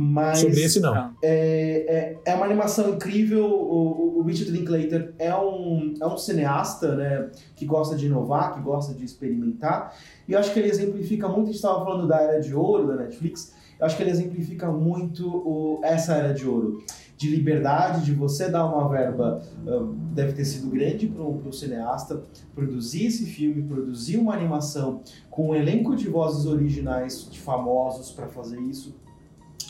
Mas 0.00 0.38
Sobre 0.38 0.62
esse 0.62 0.78
não. 0.78 1.12
É, 1.20 2.14
é, 2.24 2.30
é 2.30 2.34
uma 2.36 2.44
animação 2.44 2.94
incrível. 2.94 3.44
O, 3.46 4.20
o 4.20 4.22
Richard 4.22 4.48
Linklater 4.52 5.12
é 5.18 5.34
um, 5.34 5.92
é 6.00 6.06
um 6.06 6.16
cineasta 6.16 6.94
né, 6.94 7.28
que 7.56 7.66
gosta 7.66 7.96
de 7.96 8.06
inovar, 8.06 8.54
que 8.54 8.60
gosta 8.60 8.94
de 8.94 9.04
experimentar. 9.04 9.92
E 10.28 10.34
eu 10.34 10.38
acho 10.38 10.52
que 10.52 10.60
ele 10.60 10.68
exemplifica 10.68 11.26
muito. 11.26 11.42
A 11.42 11.46
gente 11.46 11.56
estava 11.56 11.84
falando 11.84 12.06
da 12.06 12.22
era 12.22 12.40
de 12.40 12.54
ouro 12.54 12.86
da 12.86 12.94
Netflix. 12.94 13.52
Eu 13.76 13.86
acho 13.86 13.96
que 13.96 14.02
ele 14.04 14.12
exemplifica 14.12 14.70
muito 14.70 15.28
o, 15.28 15.80
essa 15.82 16.14
era 16.14 16.32
de 16.32 16.46
ouro 16.46 16.84
de 17.16 17.28
liberdade, 17.28 18.04
de 18.04 18.14
você 18.14 18.48
dar 18.48 18.64
uma 18.64 18.88
verba, 18.88 19.42
deve 20.14 20.34
ter 20.34 20.44
sido 20.44 20.70
grande 20.70 21.08
para 21.08 21.20
o 21.24 21.52
cineasta, 21.52 22.22
produzir 22.54 23.06
esse 23.06 23.26
filme, 23.26 23.64
produzir 23.64 24.18
uma 24.18 24.32
animação 24.32 25.00
com 25.28 25.48
um 25.48 25.54
elenco 25.56 25.96
de 25.96 26.08
vozes 26.08 26.46
originais, 26.46 27.28
de 27.28 27.40
famosos 27.40 28.12
para 28.12 28.28
fazer 28.28 28.60
isso, 28.60 28.94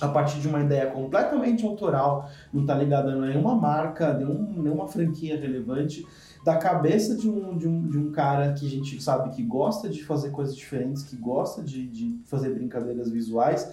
a 0.00 0.08
partir 0.08 0.40
de 0.40 0.48
uma 0.48 0.60
ideia 0.60 0.86
completamente 0.86 1.64
autoral, 1.64 2.30
não 2.52 2.62
está 2.62 2.74
ligada 2.74 3.12
a 3.12 3.16
nenhuma 3.16 3.54
marca, 3.54 4.12
nenhum, 4.14 4.62
nenhuma 4.62 4.86
franquia 4.86 5.38
relevante, 5.38 6.06
da 6.44 6.56
cabeça 6.56 7.16
de 7.16 7.28
um, 7.28 7.56
de, 7.56 7.66
um, 7.66 7.88
de 7.88 7.98
um 7.98 8.12
cara 8.12 8.52
que 8.52 8.66
a 8.66 8.70
gente 8.70 9.02
sabe 9.02 9.30
que 9.30 9.42
gosta 9.42 9.88
de 9.88 10.04
fazer 10.04 10.30
coisas 10.30 10.56
diferentes, 10.56 11.02
que 11.02 11.16
gosta 11.16 11.62
de, 11.62 11.86
de 11.86 12.20
fazer 12.24 12.54
brincadeiras 12.54 13.10
visuais, 13.10 13.70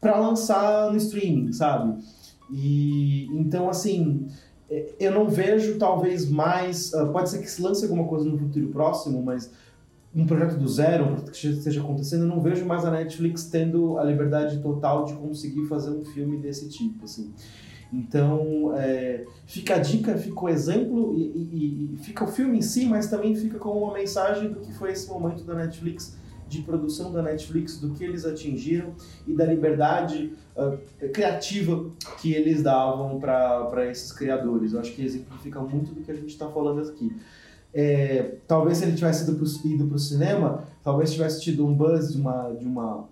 para 0.00 0.18
lançar 0.18 0.90
no 0.90 0.96
streaming, 0.96 1.52
sabe? 1.52 2.02
E 2.50 3.26
então, 3.32 3.68
assim, 3.68 4.26
é, 4.70 4.94
eu 4.98 5.12
não 5.12 5.28
vejo 5.28 5.78
talvez 5.78 6.28
mais. 6.28 6.92
Ah, 6.94 7.06
pode 7.06 7.30
ser 7.30 7.40
que 7.40 7.50
se 7.50 7.62
lance 7.62 7.84
alguma 7.84 8.04
coisa 8.04 8.24
no 8.28 8.38
futuro 8.38 8.68
próximo, 8.68 9.22
mas 9.22 9.50
um 10.16 10.26
projeto 10.26 10.56
do 10.56 10.66
zero, 10.66 11.04
um 11.04 11.08
projeto 11.08 11.30
que 11.30 11.46
esteja 11.48 11.80
acontecendo, 11.82 12.22
eu 12.22 12.28
não 12.28 12.40
vejo 12.40 12.64
mais 12.64 12.84
a 12.84 12.90
Netflix 12.90 13.44
tendo 13.44 13.98
a 13.98 14.04
liberdade 14.04 14.58
total 14.60 15.04
de 15.04 15.12
conseguir 15.12 15.66
fazer 15.66 15.90
um 15.90 16.04
filme 16.04 16.38
desse 16.38 16.68
tipo, 16.68 17.04
assim. 17.04 17.34
Então, 17.92 18.72
é, 18.74 19.24
fica 19.44 19.76
a 19.76 19.78
dica, 19.78 20.16
fica 20.16 20.44
o 20.44 20.48
exemplo 20.48 21.14
e, 21.16 21.20
e, 21.20 21.94
e, 21.94 21.96
fica 21.98 22.24
o 22.24 22.26
filme 22.26 22.58
em 22.58 22.62
si, 22.62 22.86
mas 22.86 23.08
também 23.08 23.34
fica 23.36 23.58
como 23.58 23.84
uma 23.84 23.92
mensagem 23.92 24.50
do 24.50 24.60
que 24.60 24.72
foi 24.72 24.90
esse 24.92 25.08
momento 25.08 25.44
da 25.44 25.54
Netflix 25.54 26.16
de 26.48 26.62
produção 26.62 27.12
da 27.12 27.22
Netflix, 27.22 27.78
do 27.78 27.90
que 27.90 28.04
eles 28.04 28.24
atingiram 28.24 28.94
e 29.26 29.34
da 29.34 29.44
liberdade 29.44 30.32
uh, 30.56 30.78
criativa 31.12 31.90
que 32.20 32.32
eles 32.32 32.62
davam 32.62 33.18
para 33.18 33.86
esses 33.90 34.12
criadores. 34.12 34.72
Eu 34.72 34.80
acho 34.80 34.92
que 34.92 35.04
exemplifica 35.04 35.60
muito 35.60 35.92
do 35.92 36.02
que 36.02 36.10
a 36.10 36.14
gente 36.14 36.28
está 36.28 36.48
falando 36.48 36.80
aqui. 36.88 37.12
É, 37.78 38.38
talvez 38.48 38.78
se 38.78 38.84
ele 38.84 38.94
tivesse 38.94 39.30
ido 39.30 39.36
para 39.86 39.96
o 39.96 39.98
cinema, 39.98 40.64
talvez 40.82 41.12
tivesse 41.12 41.42
tido 41.42 41.66
um 41.66 41.74
buzz 41.74 42.10
de 42.10 42.18
uma, 42.18 42.50
de 42.54 42.64
uma, 42.64 43.04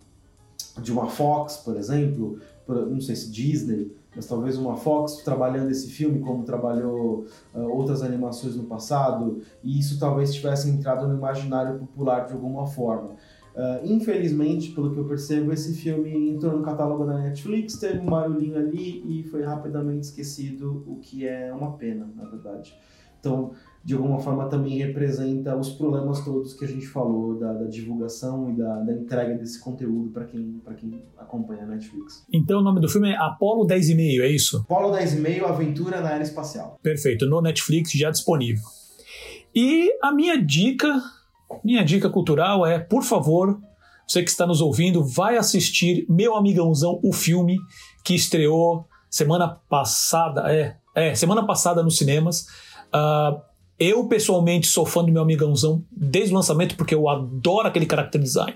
de 0.81 0.91
uma 0.91 1.07
Fox, 1.07 1.59
por 1.59 1.77
exemplo, 1.77 2.39
não 2.67 2.99
sei 2.99 3.15
se 3.15 3.31
Disney, 3.31 3.95
mas 4.17 4.25
talvez 4.25 4.57
uma 4.57 4.75
Fox 4.75 5.17
trabalhando 5.17 5.71
esse 5.71 5.91
filme 5.91 6.21
como 6.21 6.45
trabalhou 6.45 7.27
uh, 7.55 7.61
outras 7.61 8.03
animações 8.03 8.57
no 8.57 8.65
passado, 8.65 9.43
e 9.63 9.79
isso 9.79 10.01
talvez 10.01 10.33
tivesse 10.33 10.71
entrado 10.71 11.07
no 11.07 11.15
imaginário 11.15 11.79
popular 11.79 12.27
de 12.27 12.33
alguma 12.33 12.67
forma. 12.67 13.11
Uh, 13.55 13.85
infelizmente, 13.85 14.71
pelo 14.71 14.95
que 14.95 14.99
eu 14.99 15.05
percebo, 15.05 15.53
esse 15.53 15.75
filme 15.75 16.31
entrou 16.31 16.57
no 16.57 16.63
catálogo 16.63 17.05
da 17.05 17.19
Netflix, 17.19 17.75
teve 17.75 17.99
um 17.99 18.07
barulhinho 18.07 18.57
ali 18.57 19.21
e 19.21 19.25
foi 19.25 19.43
rapidamente 19.43 20.07
esquecido, 20.07 20.83
o 20.87 20.97
que 20.97 21.29
é 21.29 21.53
uma 21.53 21.73
pena, 21.73 22.09
na 22.17 22.25
verdade. 22.25 22.75
Então, 23.21 23.53
de 23.85 23.93
alguma 23.93 24.19
forma 24.19 24.49
também 24.49 24.79
representa 24.79 25.55
os 25.55 25.69
problemas 25.71 26.25
todos 26.25 26.55
que 26.55 26.65
a 26.65 26.69
gente 26.69 26.87
falou 26.87 27.39
da, 27.39 27.53
da 27.53 27.67
divulgação 27.67 28.51
e 28.51 28.57
da, 28.57 28.81
da, 28.81 28.93
entrega 28.95 29.35
desse 29.35 29.61
conteúdo 29.61 30.11
para 30.11 30.25
quem, 30.25 30.63
quem 30.79 31.05
acompanha 31.19 31.65
a 31.65 31.67
Netflix. 31.67 32.25
Então 32.33 32.61
o 32.61 32.63
nome 32.63 32.81
do 32.81 32.89
filme 32.89 33.11
é 33.11 33.17
Apollo 33.17 33.67
10,5, 33.67 34.23
é 34.23 34.29
isso? 34.29 34.59
Apollo 34.61 34.97
10,5 34.97 35.45
Aventura 35.45 36.01
na 36.01 36.13
Era 36.13 36.23
Espacial. 36.23 36.79
Perfeito, 36.83 37.27
no 37.27 37.43
Netflix 37.43 37.93
já 37.93 38.11
disponível. 38.11 38.65
E 39.55 39.93
a 40.03 40.11
minha 40.11 40.43
dica, 40.43 41.03
minha 41.63 41.85
dica 41.85 42.09
cultural 42.09 42.65
é, 42.65 42.79
por 42.79 43.03
favor, 43.03 43.61
você 44.09 44.23
que 44.23 44.31
está 44.31 44.47
nos 44.47 44.63
ouvindo, 44.63 45.05
vai 45.05 45.37
assistir 45.37 46.07
Meu 46.09 46.35
Amigãozão, 46.35 46.99
o 47.03 47.13
filme 47.13 47.59
que 48.03 48.15
estreou 48.15 48.87
semana 49.11 49.61
passada, 49.69 50.51
é, 50.51 50.77
é 50.95 51.15
semana 51.15 51.47
passada 51.47 51.83
nos 51.83 51.99
cinemas. 51.99 52.47
Uh, 52.89 53.54
eu, 53.79 54.07
pessoalmente, 54.07 54.67
sou 54.67 54.87
fã 54.87 55.05
do 55.05 55.13
meu 55.13 55.23
amigãozão 55.23 55.85
desde 55.91 56.33
o 56.33 56.37
lançamento, 56.37 56.77
porque 56.77 56.95
eu 56.95 57.09
adoro 57.09 57.69
aquele 57.69 57.87
character 57.89 58.21
design. 58.21 58.55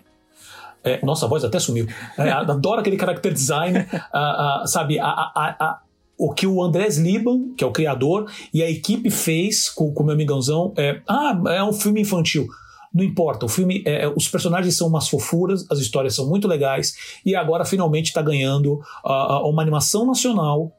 É, 0.84 1.04
nossa, 1.04 1.26
a 1.26 1.28
voz 1.28 1.44
até 1.44 1.58
sumiu. 1.58 1.86
É, 2.16 2.30
adoro 2.30 2.80
aquele 2.80 2.98
character 2.98 3.32
design, 3.32 3.78
uh, 3.78 4.62
uh, 4.62 4.66
sabe? 4.66 4.98
A, 4.98 5.08
a, 5.08 5.56
a, 5.58 5.80
o 6.16 6.32
que 6.32 6.46
o 6.46 6.62
Andrés 6.62 6.98
Liban, 6.98 7.54
que 7.56 7.62
é 7.62 7.66
o 7.66 7.72
criador, 7.72 8.30
e 8.52 8.62
a 8.62 8.70
equipe 8.70 9.10
fez 9.10 9.68
com 9.68 9.88
o 9.88 10.04
meu 10.04 10.14
amigãozão 10.14 10.72
é. 10.76 11.00
Ah, 11.08 11.40
é 11.48 11.62
um 11.62 11.72
filme 11.72 12.00
infantil. 12.00 12.46
Não 12.92 13.04
importa, 13.04 13.44
o 13.44 13.48
filme, 13.48 13.82
é, 13.86 14.04
é, 14.04 14.08
os 14.08 14.28
personagens 14.28 14.76
são 14.76 14.88
umas 14.88 15.08
fofuras, 15.08 15.64
as 15.70 15.78
histórias 15.78 16.14
são 16.14 16.26
muito 16.26 16.48
legais, 16.48 16.94
e 17.24 17.36
agora 17.36 17.64
finalmente 17.64 18.06
está 18.06 18.22
ganhando 18.22 18.80
uh, 19.04 19.48
uma 19.48 19.62
animação 19.62 20.06
nacional 20.06 20.72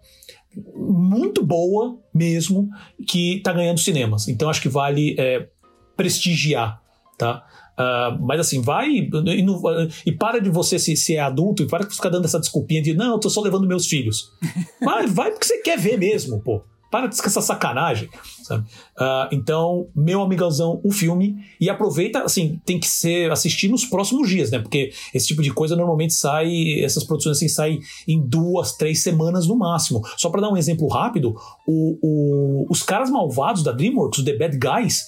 muito 0.76 1.46
boa 1.46 1.98
mesmo 2.14 2.70
que 3.08 3.38
está 3.38 3.54
ganhando 3.54 3.80
cinemas. 3.80 4.28
Então 4.28 4.50
acho 4.50 4.62
que 4.62 4.70
vale 4.70 5.16
é, 5.18 5.48
prestigiar, 5.96 6.82
tá? 7.18 7.46
Uh, 7.80 8.22
mas 8.22 8.42
assim, 8.42 8.62
vai 8.62 8.90
e, 8.90 9.10
não, 9.10 9.88
e, 10.06 10.12
para 10.12 10.40
de 10.40 10.50
você 10.50 10.78
se, 10.78 10.98
se 10.98 11.16
é 11.16 11.20
adulto 11.22 11.64
e 11.64 11.68
para 11.68 11.86
de 11.86 11.96
ficar 11.96 12.10
dando 12.10 12.26
essa 12.26 12.38
desculpinha 12.38 12.82
de 12.82 12.94
não, 12.94 13.14
eu 13.14 13.20
tô 13.20 13.30
só 13.30 13.40
levando 13.40 13.66
meus 13.66 13.88
filhos. 13.88 14.34
Vai, 14.84 15.08
vai 15.08 15.32
porque 15.32 15.46
você 15.46 15.60
quer 15.60 15.78
ver 15.78 15.98
mesmo, 15.98 16.42
pô. 16.42 16.62
Para 16.90 17.08
de 17.08 17.16
essa 17.20 17.42
sacanagem, 17.42 18.10
sabe? 18.44 18.66
Uh, 18.98 19.28
então, 19.32 19.88
meu 19.96 20.22
amigãozão, 20.22 20.82
o 20.84 20.92
filme. 20.92 21.38
E 21.62 21.70
aproveita, 21.70 22.24
assim, 22.24 22.60
tem 22.66 22.80
que 22.80 22.88
ser 22.88 23.32
assistir 23.32 23.68
nos 23.68 23.86
próximos 23.86 24.28
dias, 24.28 24.50
né? 24.50 24.60
Porque 24.60 24.92
esse 25.14 25.28
tipo 25.28 25.44
de 25.44 25.52
coisa 25.52 25.76
normalmente 25.76 26.14
sai, 26.14 26.82
essas 26.82 27.04
produções 27.04 27.38
assim 27.38 27.48
saem 27.48 27.80
em 28.08 28.20
duas, 28.20 28.74
três 28.74 29.04
semanas 29.04 29.48
no 29.48 29.56
máximo. 29.56 30.02
Só 30.18 30.30
para 30.30 30.42
dar 30.42 30.50
um 30.50 30.58
exemplo 30.58 30.88
rápido, 30.88 31.36
o, 31.68 31.98
o, 32.02 32.66
os 32.70 32.82
caras 32.82 33.10
malvados 33.10 33.62
da 33.62 33.72
DreamWorks, 33.72 34.20
o 34.20 34.26
The 34.26 34.36
Bad 34.36 34.58
Guys, 34.58 35.06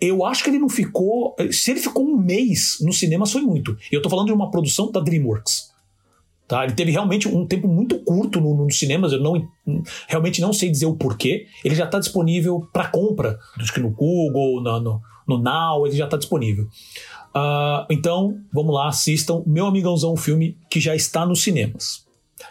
eu 0.00 0.24
acho 0.24 0.42
que 0.42 0.50
ele 0.50 0.58
não 0.58 0.68
ficou. 0.68 1.36
Se 1.52 1.70
ele 1.70 1.80
ficou 1.80 2.04
um 2.04 2.16
mês 2.16 2.78
no 2.80 2.92
cinema, 2.92 3.26
foi 3.26 3.42
muito. 3.42 3.76
Eu 3.92 4.00
tô 4.00 4.08
falando 4.08 4.26
de 4.26 4.32
uma 4.32 4.50
produção 4.50 4.90
da 4.90 5.00
DreamWorks. 5.00 5.69
Tá? 6.50 6.64
Ele 6.64 6.72
teve 6.72 6.90
realmente 6.90 7.28
um 7.28 7.46
tempo 7.46 7.68
muito 7.68 8.00
curto 8.00 8.40
nos 8.40 8.56
no 8.56 8.70
cinemas, 8.72 9.12
eu 9.12 9.20
não, 9.20 9.40
realmente 10.08 10.40
não 10.40 10.52
sei 10.52 10.68
dizer 10.68 10.86
o 10.86 10.96
porquê. 10.96 11.46
Ele 11.64 11.76
já 11.76 11.84
está 11.84 12.00
disponível 12.00 12.68
para 12.72 12.88
compra, 12.88 13.38
acho 13.56 13.72
que 13.72 13.78
no 13.78 13.88
Google, 13.88 14.60
no, 14.60 14.80
no, 14.80 15.00
no 15.28 15.38
Now, 15.38 15.86
ele 15.86 15.96
já 15.96 16.06
está 16.06 16.16
disponível. 16.16 16.64
Uh, 17.32 17.86
então, 17.88 18.36
vamos 18.52 18.74
lá, 18.74 18.88
assistam 18.88 19.44
Meu 19.46 19.64
Amigãozão, 19.64 20.14
um 20.14 20.16
filme 20.16 20.58
que 20.68 20.80
já 20.80 20.96
está 20.96 21.24
nos 21.24 21.40
cinemas. 21.40 22.04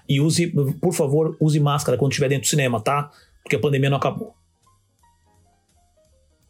E 0.08 0.22
use, 0.22 0.48
por 0.80 0.94
favor, 0.94 1.36
use 1.38 1.60
máscara 1.60 1.98
quando 1.98 2.14
estiver 2.14 2.30
dentro 2.30 2.46
do 2.46 2.50
cinema, 2.50 2.80
tá? 2.80 3.12
Porque 3.44 3.58
a 3.58 3.60
pandemia 3.60 3.90
não 3.90 3.98
acabou. 3.98 4.34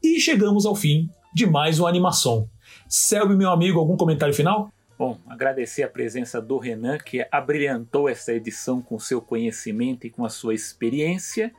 E 0.04 0.20
chegamos 0.20 0.68
ao 0.68 0.76
fim 0.76 1.10
de 1.34 1.48
mais 1.48 1.80
uma 1.80 1.90
animação. 1.90 2.48
Selby, 2.88 3.36
meu 3.36 3.50
amigo, 3.50 3.80
algum 3.80 3.98
comentário 3.98 4.36
final? 4.36 4.72
Bom, 5.00 5.18
agradecer 5.30 5.82
a 5.84 5.88
presença 5.88 6.42
do 6.42 6.58
Renan, 6.58 6.98
que 6.98 7.26
abrilhantou 7.32 8.10
essa 8.10 8.34
edição 8.34 8.82
com 8.82 9.00
seu 9.00 9.22
conhecimento 9.22 10.06
e 10.06 10.10
com 10.10 10.26
a 10.26 10.30
sua 10.30 10.54
experiência. 10.54 11.54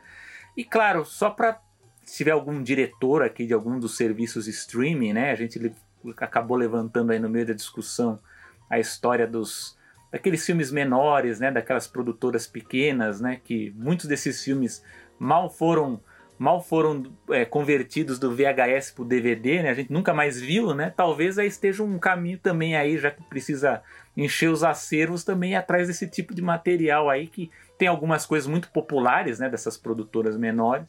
E 0.55 0.63
claro, 0.63 1.07
só 1.07 1.31
para 1.31 1.59
se 2.05 2.19
tiver 2.19 2.33
algum 2.33 2.63
diretor 2.63 3.23
aqui 3.23 3.47
de 3.47 3.55
algum 3.55 3.81
dos 3.81 3.97
serviços 3.97 4.47
streaming, 4.47 5.15
né? 5.15 5.31
A 5.31 5.35
gente 5.37 5.75
acabou 6.19 6.55
levantando 6.55 7.13
aí 7.13 7.19
no 7.19 7.31
meio 7.31 7.47
da 7.47 7.55
discussão 7.55 8.21
a 8.69 8.79
história 8.79 9.27
dos 9.27 9.75
daqueles 10.13 10.45
filmes 10.45 10.71
menores, 10.71 11.41
né? 11.41 11.51
Daquelas 11.51 11.87
produtoras 11.87 12.47
pequenas, 12.47 13.23
né? 13.23 13.41
Que 13.43 13.71
muitos 13.75 14.05
desses 14.05 14.45
filmes 14.45 14.85
mal 15.19 15.49
foram 15.49 15.99
mal 16.41 16.63
foram 16.63 17.05
é, 17.29 17.45
convertidos 17.45 18.19
do 18.19 18.35
VHS 18.35 18.93
para 18.93 19.03
o 19.03 19.05
DVD, 19.05 19.63
né? 19.63 19.69
A 19.69 19.75
gente 19.75 19.93
nunca 19.93 20.15
mais 20.15 20.41
viu, 20.41 20.75
né? 20.75 20.91
Talvez 20.97 21.39
aí 21.39 21.47
esteja 21.47 21.83
um 21.83 21.99
caminho 21.99 22.39
também 22.39 22.75
aí, 22.75 22.97
já 22.97 23.11
que 23.11 23.23
precisa 23.25 23.83
encher 24.17 24.49
os 24.49 24.65
acervos 24.65 25.23
também 25.23 25.55
atrás 25.55 25.89
desse 25.89 26.09
tipo 26.09 26.35
de 26.35 26.41
material 26.41 27.11
aí 27.11 27.27
que 27.27 27.51
tem 27.77 27.89
algumas 27.89 28.25
coisas 28.25 28.49
muito 28.49 28.71
populares, 28.71 29.39
né? 29.39 29.51
Dessas 29.51 29.77
produtoras 29.77 30.35
menores 30.39 30.89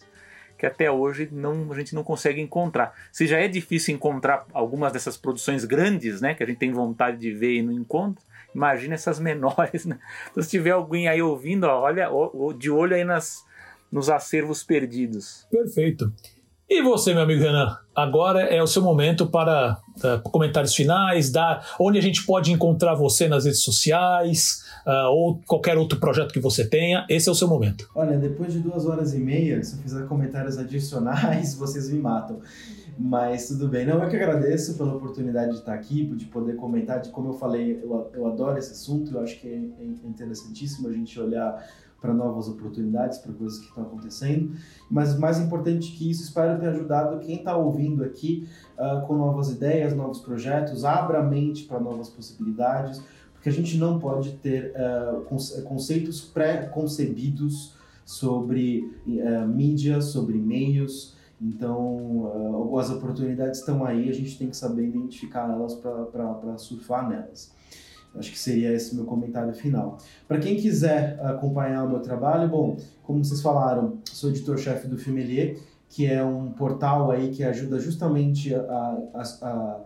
que 0.57 0.65
até 0.65 0.89
hoje 0.89 1.27
não, 1.31 1.69
a 1.71 1.75
gente 1.75 1.93
não 1.93 2.03
consegue 2.03 2.39
encontrar. 2.39 2.93
Se 3.11 3.25
já 3.27 3.37
é 3.39 3.47
difícil 3.47 3.95
encontrar 3.95 4.45
algumas 4.53 4.93
dessas 4.93 5.17
produções 5.17 5.65
grandes, 5.65 6.21
né? 6.21 6.33
Que 6.33 6.43
a 6.43 6.45
gente 6.45 6.59
tem 6.59 6.71
vontade 6.71 7.17
de 7.17 7.33
ver 7.33 7.55
e 7.55 7.61
não 7.61 7.73
encontra, 7.73 8.23
Imagina 8.53 8.95
essas 8.95 9.19
menores, 9.19 9.85
né? 9.85 9.97
Então, 10.29 10.43
se 10.43 10.49
tiver 10.49 10.71
alguém 10.71 11.07
aí 11.07 11.21
ouvindo, 11.21 11.63
ó, 11.63 11.81
olha, 11.81 12.09
ó, 12.11 12.51
de 12.51 12.69
olho 12.69 12.95
aí 12.95 13.03
nas, 13.03 13.45
nos 13.91 14.09
acervos 14.09 14.63
perdidos. 14.63 15.45
Perfeito. 15.51 16.11
E 16.73 16.81
você, 16.81 17.13
meu 17.13 17.23
amigo 17.23 17.41
Renan? 17.41 17.77
Agora 17.93 18.43
é 18.43 18.63
o 18.63 18.65
seu 18.65 18.81
momento 18.81 19.27
para 19.27 19.77
uh, 19.97 20.21
comentários 20.29 20.73
finais, 20.73 21.29
dar 21.29 21.75
onde 21.77 21.99
a 21.99 22.01
gente 22.01 22.25
pode 22.25 22.49
encontrar 22.49 22.95
você 22.95 23.27
nas 23.27 23.43
redes 23.43 23.61
sociais 23.61 24.63
uh, 24.87 25.09
ou 25.11 25.41
qualquer 25.45 25.77
outro 25.77 25.99
projeto 25.99 26.31
que 26.31 26.39
você 26.39 26.65
tenha. 26.65 27.05
Esse 27.09 27.27
é 27.27 27.31
o 27.33 27.35
seu 27.35 27.49
momento. 27.49 27.89
Olha, 27.93 28.17
depois 28.17 28.53
de 28.53 28.59
duas 28.59 28.85
horas 28.85 29.13
e 29.13 29.19
meia, 29.19 29.61
se 29.61 29.75
eu 29.75 29.81
fizer 29.81 30.07
comentários 30.07 30.57
adicionais, 30.57 31.55
vocês 31.59 31.91
me 31.91 31.99
matam. 31.99 32.39
Mas 32.97 33.49
tudo 33.49 33.67
bem. 33.67 33.85
Não, 33.85 34.01
eu 34.01 34.09
que 34.09 34.15
agradeço 34.15 34.77
pela 34.77 34.93
oportunidade 34.95 35.51
de 35.51 35.57
estar 35.57 35.73
aqui, 35.73 36.05
de 36.05 36.25
poder 36.25 36.55
comentar. 36.55 37.01
De 37.01 37.09
como 37.09 37.29
eu 37.29 37.33
falei, 37.33 37.81
eu, 37.83 38.09
eu 38.13 38.27
adoro 38.27 38.57
esse 38.57 38.71
assunto. 38.71 39.13
Eu 39.13 39.21
acho 39.21 39.37
que 39.41 39.47
é, 39.49 39.55
é 39.55 40.07
interessantíssimo 40.07 40.87
a 40.87 40.93
gente 40.93 41.19
olhar 41.19 41.67
para 42.01 42.13
novas 42.13 42.49
oportunidades, 42.49 43.19
para 43.19 43.31
coisas 43.31 43.59
que 43.59 43.67
estão 43.67 43.83
acontecendo. 43.83 44.53
Mas 44.89 45.17
mais 45.17 45.39
importante 45.39 45.91
que 45.91 46.09
isso, 46.09 46.23
espero 46.23 46.59
ter 46.59 46.69
ajudado 46.69 47.19
quem 47.19 47.37
está 47.37 47.55
ouvindo 47.55 48.03
aqui 48.03 48.49
uh, 48.77 49.05
com 49.05 49.15
novas 49.15 49.51
ideias, 49.51 49.95
novos 49.95 50.19
projetos, 50.19 50.83
abra 50.83 51.19
a 51.19 51.23
mente 51.23 51.65
para 51.65 51.79
novas 51.79 52.09
possibilidades, 52.09 53.01
porque 53.33 53.49
a 53.49 53.51
gente 53.51 53.77
não 53.77 53.99
pode 53.99 54.31
ter 54.37 54.73
uh, 54.75 55.21
conceitos 55.63 56.21
pré-concebidos 56.21 57.75
sobre 58.03 58.91
uh, 59.05 59.47
mídia, 59.47 60.01
sobre 60.01 60.37
meios. 60.37 61.15
Então, 61.39 62.77
as 62.79 62.91
oportunidades 62.91 63.61
estão 63.61 63.83
aí, 63.83 64.07
a 64.09 64.13
gente 64.13 64.37
tem 64.37 64.47
que 64.47 64.55
saber 64.55 64.89
identificar 64.89 65.51
elas 65.51 65.73
para 65.73 66.55
surfar 66.55 67.09
nelas. 67.09 67.51
Acho 68.15 68.31
que 68.31 68.39
seria 68.39 68.73
esse 68.73 68.93
meu 68.95 69.05
comentário 69.05 69.53
final. 69.53 69.97
Para 70.27 70.37
quem 70.39 70.57
quiser 70.57 71.19
acompanhar 71.23 71.85
o 71.85 71.89
meu 71.89 71.99
trabalho, 71.99 72.49
bom, 72.49 72.77
como 73.03 73.23
vocês 73.23 73.41
falaram, 73.41 73.99
sou 74.05 74.29
editor-chefe 74.29 74.87
do 74.87 74.97
Filmelier, 74.97 75.57
que 75.87 76.05
é 76.05 76.23
um 76.23 76.51
portal 76.51 77.11
aí 77.11 77.29
que 77.29 77.43
ajuda 77.43 77.79
justamente 77.79 78.53
a, 78.53 78.97
a, 79.13 79.21
a 79.21 79.79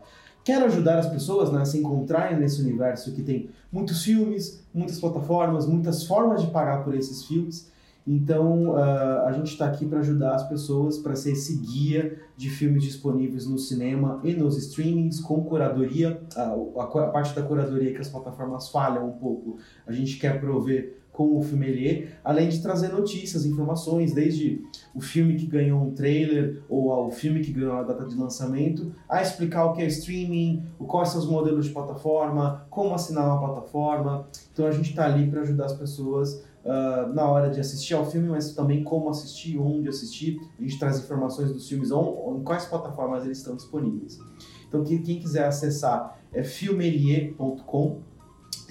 quero 0.44 0.66
ajudar 0.66 1.00
as 1.00 1.10
pessoas 1.10 1.52
né, 1.52 1.62
a 1.62 1.66
se 1.66 1.80
encontrarem 1.80 2.40
nesse 2.40 2.62
universo 2.62 3.12
que 3.12 3.24
tem 3.24 3.50
muitos 3.72 4.04
filmes, 4.04 4.64
muitas 4.74 5.00
plataformas, 5.00 5.66
muitas 5.66 6.06
formas 6.06 6.42
de 6.42 6.48
pagar 6.52 6.84
por 6.84 6.96
esses 6.96 7.26
filmes. 7.26 7.72
Então, 8.08 8.72
uh, 8.72 9.26
a 9.26 9.32
gente 9.32 9.48
está 9.48 9.66
aqui 9.66 9.86
para 9.86 10.00
ajudar 10.00 10.36
as 10.36 10.48
pessoas, 10.48 11.00
para 11.00 11.16
ser 11.16 11.32
esse 11.32 11.58
guia 11.58 12.20
de 12.38 12.50
filmes 12.50 12.84
disponíveis 12.84 13.48
no 13.48 13.58
cinema 13.58 14.20
e 14.24 14.34
nos 14.34 14.58
streamings, 14.58 15.20
com 15.20 15.44
curadoria. 15.44 16.22
Uh, 16.36 16.80
a, 16.80 16.84
a, 16.84 17.08
parte 17.08 17.34
da 17.34 17.42
curadoria 17.42 17.94
que 17.94 18.02
as 18.02 18.10
plataformas 18.10 18.70
falham 18.70 19.10
um 19.10 19.14
pouco, 19.14 19.58
a 19.88 19.92
gente 19.92 20.20
quer 20.20 20.40
prover 20.40 21.06
com 21.16 21.38
o 21.38 21.42
Filmelier, 21.42 22.20
além 22.24 22.50
de 22.50 22.62
trazer 22.62 22.90
notícias, 22.90 23.46
informações, 23.46 24.14
desde 24.14 24.62
o 24.94 25.00
filme 25.00 25.36
que 25.36 25.46
ganhou 25.46 25.82
um 25.82 25.92
trailer 25.92 26.62
ou 26.70 26.92
ao 26.92 27.10
filme 27.10 27.40
que 27.40 27.54
ganhou 27.54 27.74
a 27.74 27.84
data 27.84 28.06
de 28.06 28.16
lançamento, 28.16 28.94
a 29.08 29.22
explicar 29.22 29.66
o 29.66 29.74
que 29.74 29.82
é 29.82 29.88
streaming, 29.88 30.64
quais 30.78 31.10
são 31.10 31.22
os 31.22 31.28
modelos 31.28 31.68
de 31.68 31.72
plataforma, 31.72 32.66
como 32.70 32.94
assinar 32.94 33.26
uma 33.26 33.40
plataforma. 33.40 34.28
Então, 34.52 34.68
a 34.68 34.72
gente 34.72 34.90
está 34.90 35.06
ali 35.06 35.32
para 35.32 35.42
ajudar 35.42 35.66
as 35.66 35.74
pessoas 35.74 36.44
uh, 36.66 37.14
na 37.14 37.30
hora 37.30 37.50
de 37.50 37.60
assistir 37.60 37.94
ao 37.94 38.10
filme, 38.10 38.28
mas 38.28 38.54
também 38.54 38.84
como 38.84 39.10
assistir, 39.10 39.58
onde 39.58 39.88
assistir. 39.88 40.42
A 40.60 40.62
gente 40.62 40.80
traz 40.80 41.00
informações 41.00 41.52
dos 41.54 41.70
filmes, 41.70 41.92
on, 41.92 42.38
em 42.40 42.44
quais 42.44 42.66
plataformas 42.66 43.24
eles 43.24 43.38
estão 43.38 43.56
disponíveis. 43.56 44.20
Então, 44.68 44.84
quem, 44.84 45.02
quem 45.02 45.20
quiser 45.20 45.46
acessar 45.46 46.20
é 46.34 46.44
filmelier.com. 46.44 48.02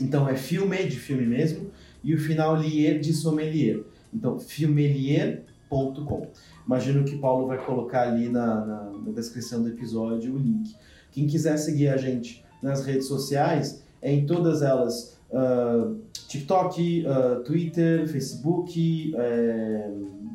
Então, 0.00 0.28
é 0.28 0.34
filme 0.34 0.84
de 0.84 0.98
filme 0.98 1.24
mesmo, 1.24 1.70
e 2.02 2.14
o 2.14 2.18
final 2.18 2.56
lier 2.56 2.98
de 3.00 3.12
sommelier. 3.12 3.82
Então, 4.12 4.38
filmelier.com. 4.38 6.28
Imagino 6.66 7.04
que 7.04 7.16
Paulo 7.16 7.46
vai 7.46 7.64
colocar 7.64 8.08
ali 8.08 8.28
na, 8.28 8.64
na, 8.64 8.90
na 8.90 9.12
descrição 9.12 9.62
do 9.62 9.68
episódio 9.68 10.34
o 10.34 10.38
link. 10.38 10.74
Quem 11.10 11.26
quiser 11.26 11.56
seguir 11.56 11.88
a 11.88 11.96
gente 11.96 12.44
nas 12.60 12.84
redes 12.84 13.06
sociais, 13.06 13.84
é 14.02 14.12
em 14.12 14.26
todas 14.26 14.62
elas. 14.62 15.16
Uh, 15.30 16.00
TikTok, 16.34 17.06
uh, 17.06 17.44
Twitter, 17.44 18.08
Facebook, 18.08 19.14
é, 19.16 19.90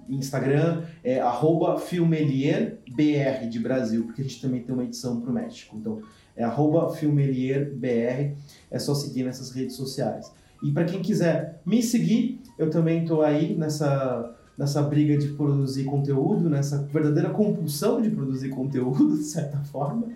Instagram, 0.07 0.83
é 1.03 1.19
arroba 1.19 1.77
filmelierbr 1.77 3.49
de 3.49 3.59
Brasil, 3.59 4.05
porque 4.05 4.21
a 4.21 4.23
gente 4.23 4.41
também 4.41 4.61
tem 4.61 4.73
uma 4.73 4.85
edição 4.85 5.19
para 5.19 5.29
o 5.29 5.33
México. 5.33 5.75
Então, 5.77 6.01
é 6.37 6.43
arroba 6.43 6.89
filmelierbr, 6.93 8.35
é 8.71 8.79
só 8.79 8.95
seguir 8.95 9.23
nessas 9.23 9.51
redes 9.51 9.75
sociais. 9.75 10.31
E 10.63 10.71
para 10.71 10.85
quem 10.85 11.01
quiser 11.01 11.61
me 11.65 11.83
seguir, 11.83 12.41
eu 12.57 12.69
também 12.69 13.03
estou 13.03 13.21
aí 13.21 13.55
nessa, 13.55 14.35
nessa 14.57 14.81
briga 14.81 15.17
de 15.17 15.27
produzir 15.29 15.83
conteúdo, 15.83 16.49
nessa 16.49 16.81
verdadeira 16.83 17.29
compulsão 17.29 18.01
de 18.01 18.09
produzir 18.09 18.49
conteúdo, 18.49 19.15
de 19.19 19.23
certa 19.23 19.57
forma. 19.65 20.07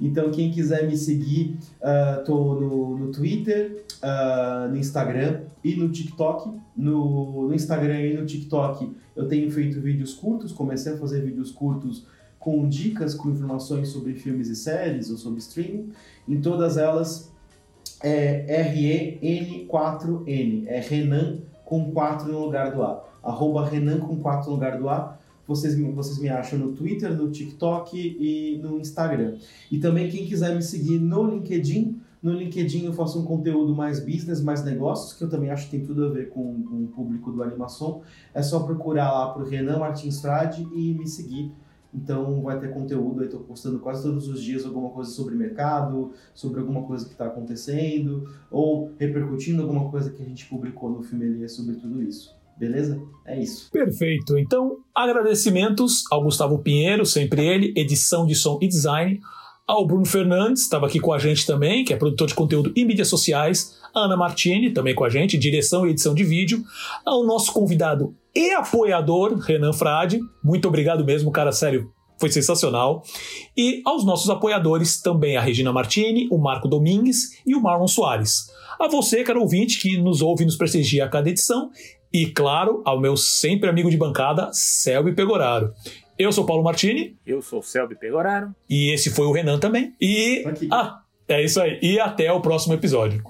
Então, 0.00 0.30
quem 0.30 0.50
quiser 0.50 0.86
me 0.86 0.96
seguir, 0.96 1.56
uh, 1.80 2.30
no, 2.30 2.98
no 2.98 3.12
Twitter, 3.12 3.84
uh, 4.02 4.68
no 4.68 4.76
Instagram 4.76 5.42
e 5.62 5.74
no 5.76 5.88
TikTok. 5.90 6.50
No, 6.76 7.48
no, 7.48 7.54
Instagram 7.54 8.00
e 8.00 8.14
no 8.16 8.26
TikTok 8.26 8.90
eu 9.14 9.28
tenho 9.28 9.48
feito 9.50 9.80
vídeos 9.80 10.12
curtos, 10.14 10.50
comecei 10.52 10.92
a 10.94 10.96
fazer 10.96 11.22
vídeos 11.22 11.52
curtos 11.52 12.04
com 12.38 12.68
dicas, 12.68 13.14
com 13.14 13.30
informações 13.30 13.88
sobre 13.88 14.14
filmes 14.14 14.48
e 14.48 14.56
séries 14.56 15.08
ou 15.10 15.16
sobre 15.16 15.38
streaming. 15.38 15.92
Em 16.28 16.40
todas 16.40 16.76
elas 16.76 17.32
é 18.02 18.44
R-E-N-4-N, 18.68 20.64
é 20.66 20.80
Renan 20.80 21.38
com 21.64 21.92
4 21.92 22.30
no 22.30 22.40
lugar 22.40 22.72
do 22.72 22.82
A. 22.82 23.04
Arroba 23.22 23.66
Renan 23.66 24.00
com 24.00 24.18
4 24.18 24.50
no 24.50 24.56
lugar 24.56 24.78
do 24.78 24.88
A 24.90 25.16
vocês, 25.46 25.78
vocês 25.78 26.18
me 26.18 26.28
acham 26.28 26.58
no 26.58 26.72
Twitter, 26.72 27.14
no 27.14 27.30
TikTok 27.30 27.96
e 27.96 28.58
no 28.62 28.78
Instagram. 28.78 29.36
E 29.70 29.78
também 29.78 30.10
quem 30.10 30.26
quiser 30.26 30.54
me 30.54 30.62
seguir 30.62 30.98
no 30.98 31.26
LinkedIn, 31.26 32.00
no 32.24 32.32
LinkedIn 32.32 32.86
eu 32.86 32.92
faço 32.94 33.20
um 33.20 33.24
conteúdo 33.24 33.74
mais 33.74 34.00
business, 34.00 34.40
mais 34.40 34.64
negócios, 34.64 35.12
que 35.12 35.22
eu 35.22 35.28
também 35.28 35.50
acho 35.50 35.66
que 35.66 35.72
tem 35.72 35.84
tudo 35.84 36.06
a 36.06 36.08
ver 36.08 36.30
com, 36.30 36.62
com 36.62 36.84
o 36.84 36.86
público 36.86 37.30
do 37.30 37.42
Animação. 37.42 38.00
É 38.32 38.40
só 38.40 38.60
procurar 38.60 39.12
lá 39.12 39.34
pro 39.34 39.44
Renan 39.44 39.78
Martins 39.78 40.22
Frade 40.22 40.66
e 40.74 40.94
me 40.94 41.06
seguir. 41.06 41.52
Então 41.92 42.40
vai 42.42 42.58
ter 42.58 42.72
conteúdo, 42.72 43.20
eu 43.20 43.26
estou 43.26 43.40
postando 43.40 43.78
quase 43.78 44.02
todos 44.02 44.26
os 44.26 44.42
dias 44.42 44.64
alguma 44.64 44.88
coisa 44.88 45.10
sobre 45.10 45.34
mercado, 45.34 46.12
sobre 46.32 46.60
alguma 46.60 46.82
coisa 46.84 47.04
que 47.04 47.12
está 47.12 47.26
acontecendo, 47.26 48.26
ou 48.50 48.92
repercutindo 48.98 49.60
alguma 49.60 49.90
coisa 49.90 50.10
que 50.10 50.22
a 50.22 50.26
gente 50.26 50.46
publicou 50.46 50.90
no 50.90 51.02
filme 51.02 51.46
sobre 51.46 51.76
tudo 51.76 52.02
isso. 52.02 52.33
Beleza? 52.58 53.00
É 53.26 53.40
isso. 53.40 53.70
Perfeito. 53.70 54.38
Então, 54.38 54.78
agradecimentos 54.94 56.04
ao 56.10 56.22
Gustavo 56.22 56.58
Pinheiro, 56.58 57.04
sempre 57.04 57.44
ele, 57.44 57.72
edição 57.76 58.26
de 58.26 58.34
som 58.34 58.58
e 58.60 58.68
design. 58.68 59.20
Ao 59.66 59.86
Bruno 59.86 60.04
Fernandes, 60.04 60.62
estava 60.62 60.86
aqui 60.86 61.00
com 61.00 61.12
a 61.12 61.18
gente 61.18 61.46
também, 61.46 61.84
que 61.84 61.94
é 61.94 61.96
produtor 61.96 62.28
de 62.28 62.34
conteúdo 62.34 62.70
e 62.76 62.84
mídias 62.84 63.08
sociais. 63.08 63.78
A 63.94 64.00
Ana 64.00 64.16
Martini, 64.16 64.72
também 64.72 64.94
com 64.94 65.04
a 65.04 65.08
gente, 65.08 65.38
direção 65.38 65.86
e 65.86 65.90
edição 65.90 66.14
de 66.14 66.22
vídeo. 66.22 66.62
Ao 67.04 67.24
nosso 67.24 67.52
convidado 67.52 68.14
e 68.34 68.52
apoiador, 68.52 69.38
Renan 69.38 69.72
Frade. 69.72 70.20
Muito 70.42 70.68
obrigado 70.68 71.04
mesmo, 71.04 71.30
cara, 71.30 71.50
sério. 71.50 71.90
Foi 72.20 72.30
sensacional. 72.30 73.02
E 73.56 73.80
aos 73.86 74.04
nossos 74.04 74.28
apoiadores 74.28 75.00
também 75.00 75.36
a 75.36 75.40
Regina 75.40 75.72
Martini, 75.72 76.28
o 76.30 76.38
Marco 76.38 76.68
Domingues 76.68 77.40
e 77.46 77.54
o 77.54 77.60
Marlon 77.60 77.88
Soares. 77.88 78.52
A 78.78 78.88
você, 78.88 79.22
caro 79.22 79.40
ouvinte, 79.40 79.80
que 79.80 79.96
nos 79.96 80.20
ouve 80.20 80.42
e 80.42 80.46
nos 80.46 80.56
prestigia 80.56 81.04
a 81.04 81.08
cada 81.08 81.30
edição 81.30 81.70
e, 82.14 82.26
claro, 82.26 82.80
ao 82.84 83.00
meu 83.00 83.16
sempre 83.16 83.68
amigo 83.68 83.90
de 83.90 83.96
bancada, 83.96 84.48
Selby 84.52 85.16
Pegoraro. 85.16 85.74
Eu 86.16 86.30
sou 86.30 86.46
Paulo 86.46 86.62
Martini. 86.62 87.16
Eu 87.26 87.42
sou 87.42 87.60
Selby 87.60 87.96
Pegoraro. 87.96 88.54
E 88.70 88.92
esse 88.92 89.10
foi 89.10 89.26
o 89.26 89.32
Renan 89.32 89.58
também. 89.58 89.92
E. 90.00 90.44
Ah, 90.70 91.00
é 91.26 91.42
isso 91.42 91.60
aí. 91.60 91.80
E 91.82 91.98
até 91.98 92.30
o 92.30 92.40
próximo 92.40 92.72
episódio. 92.72 93.20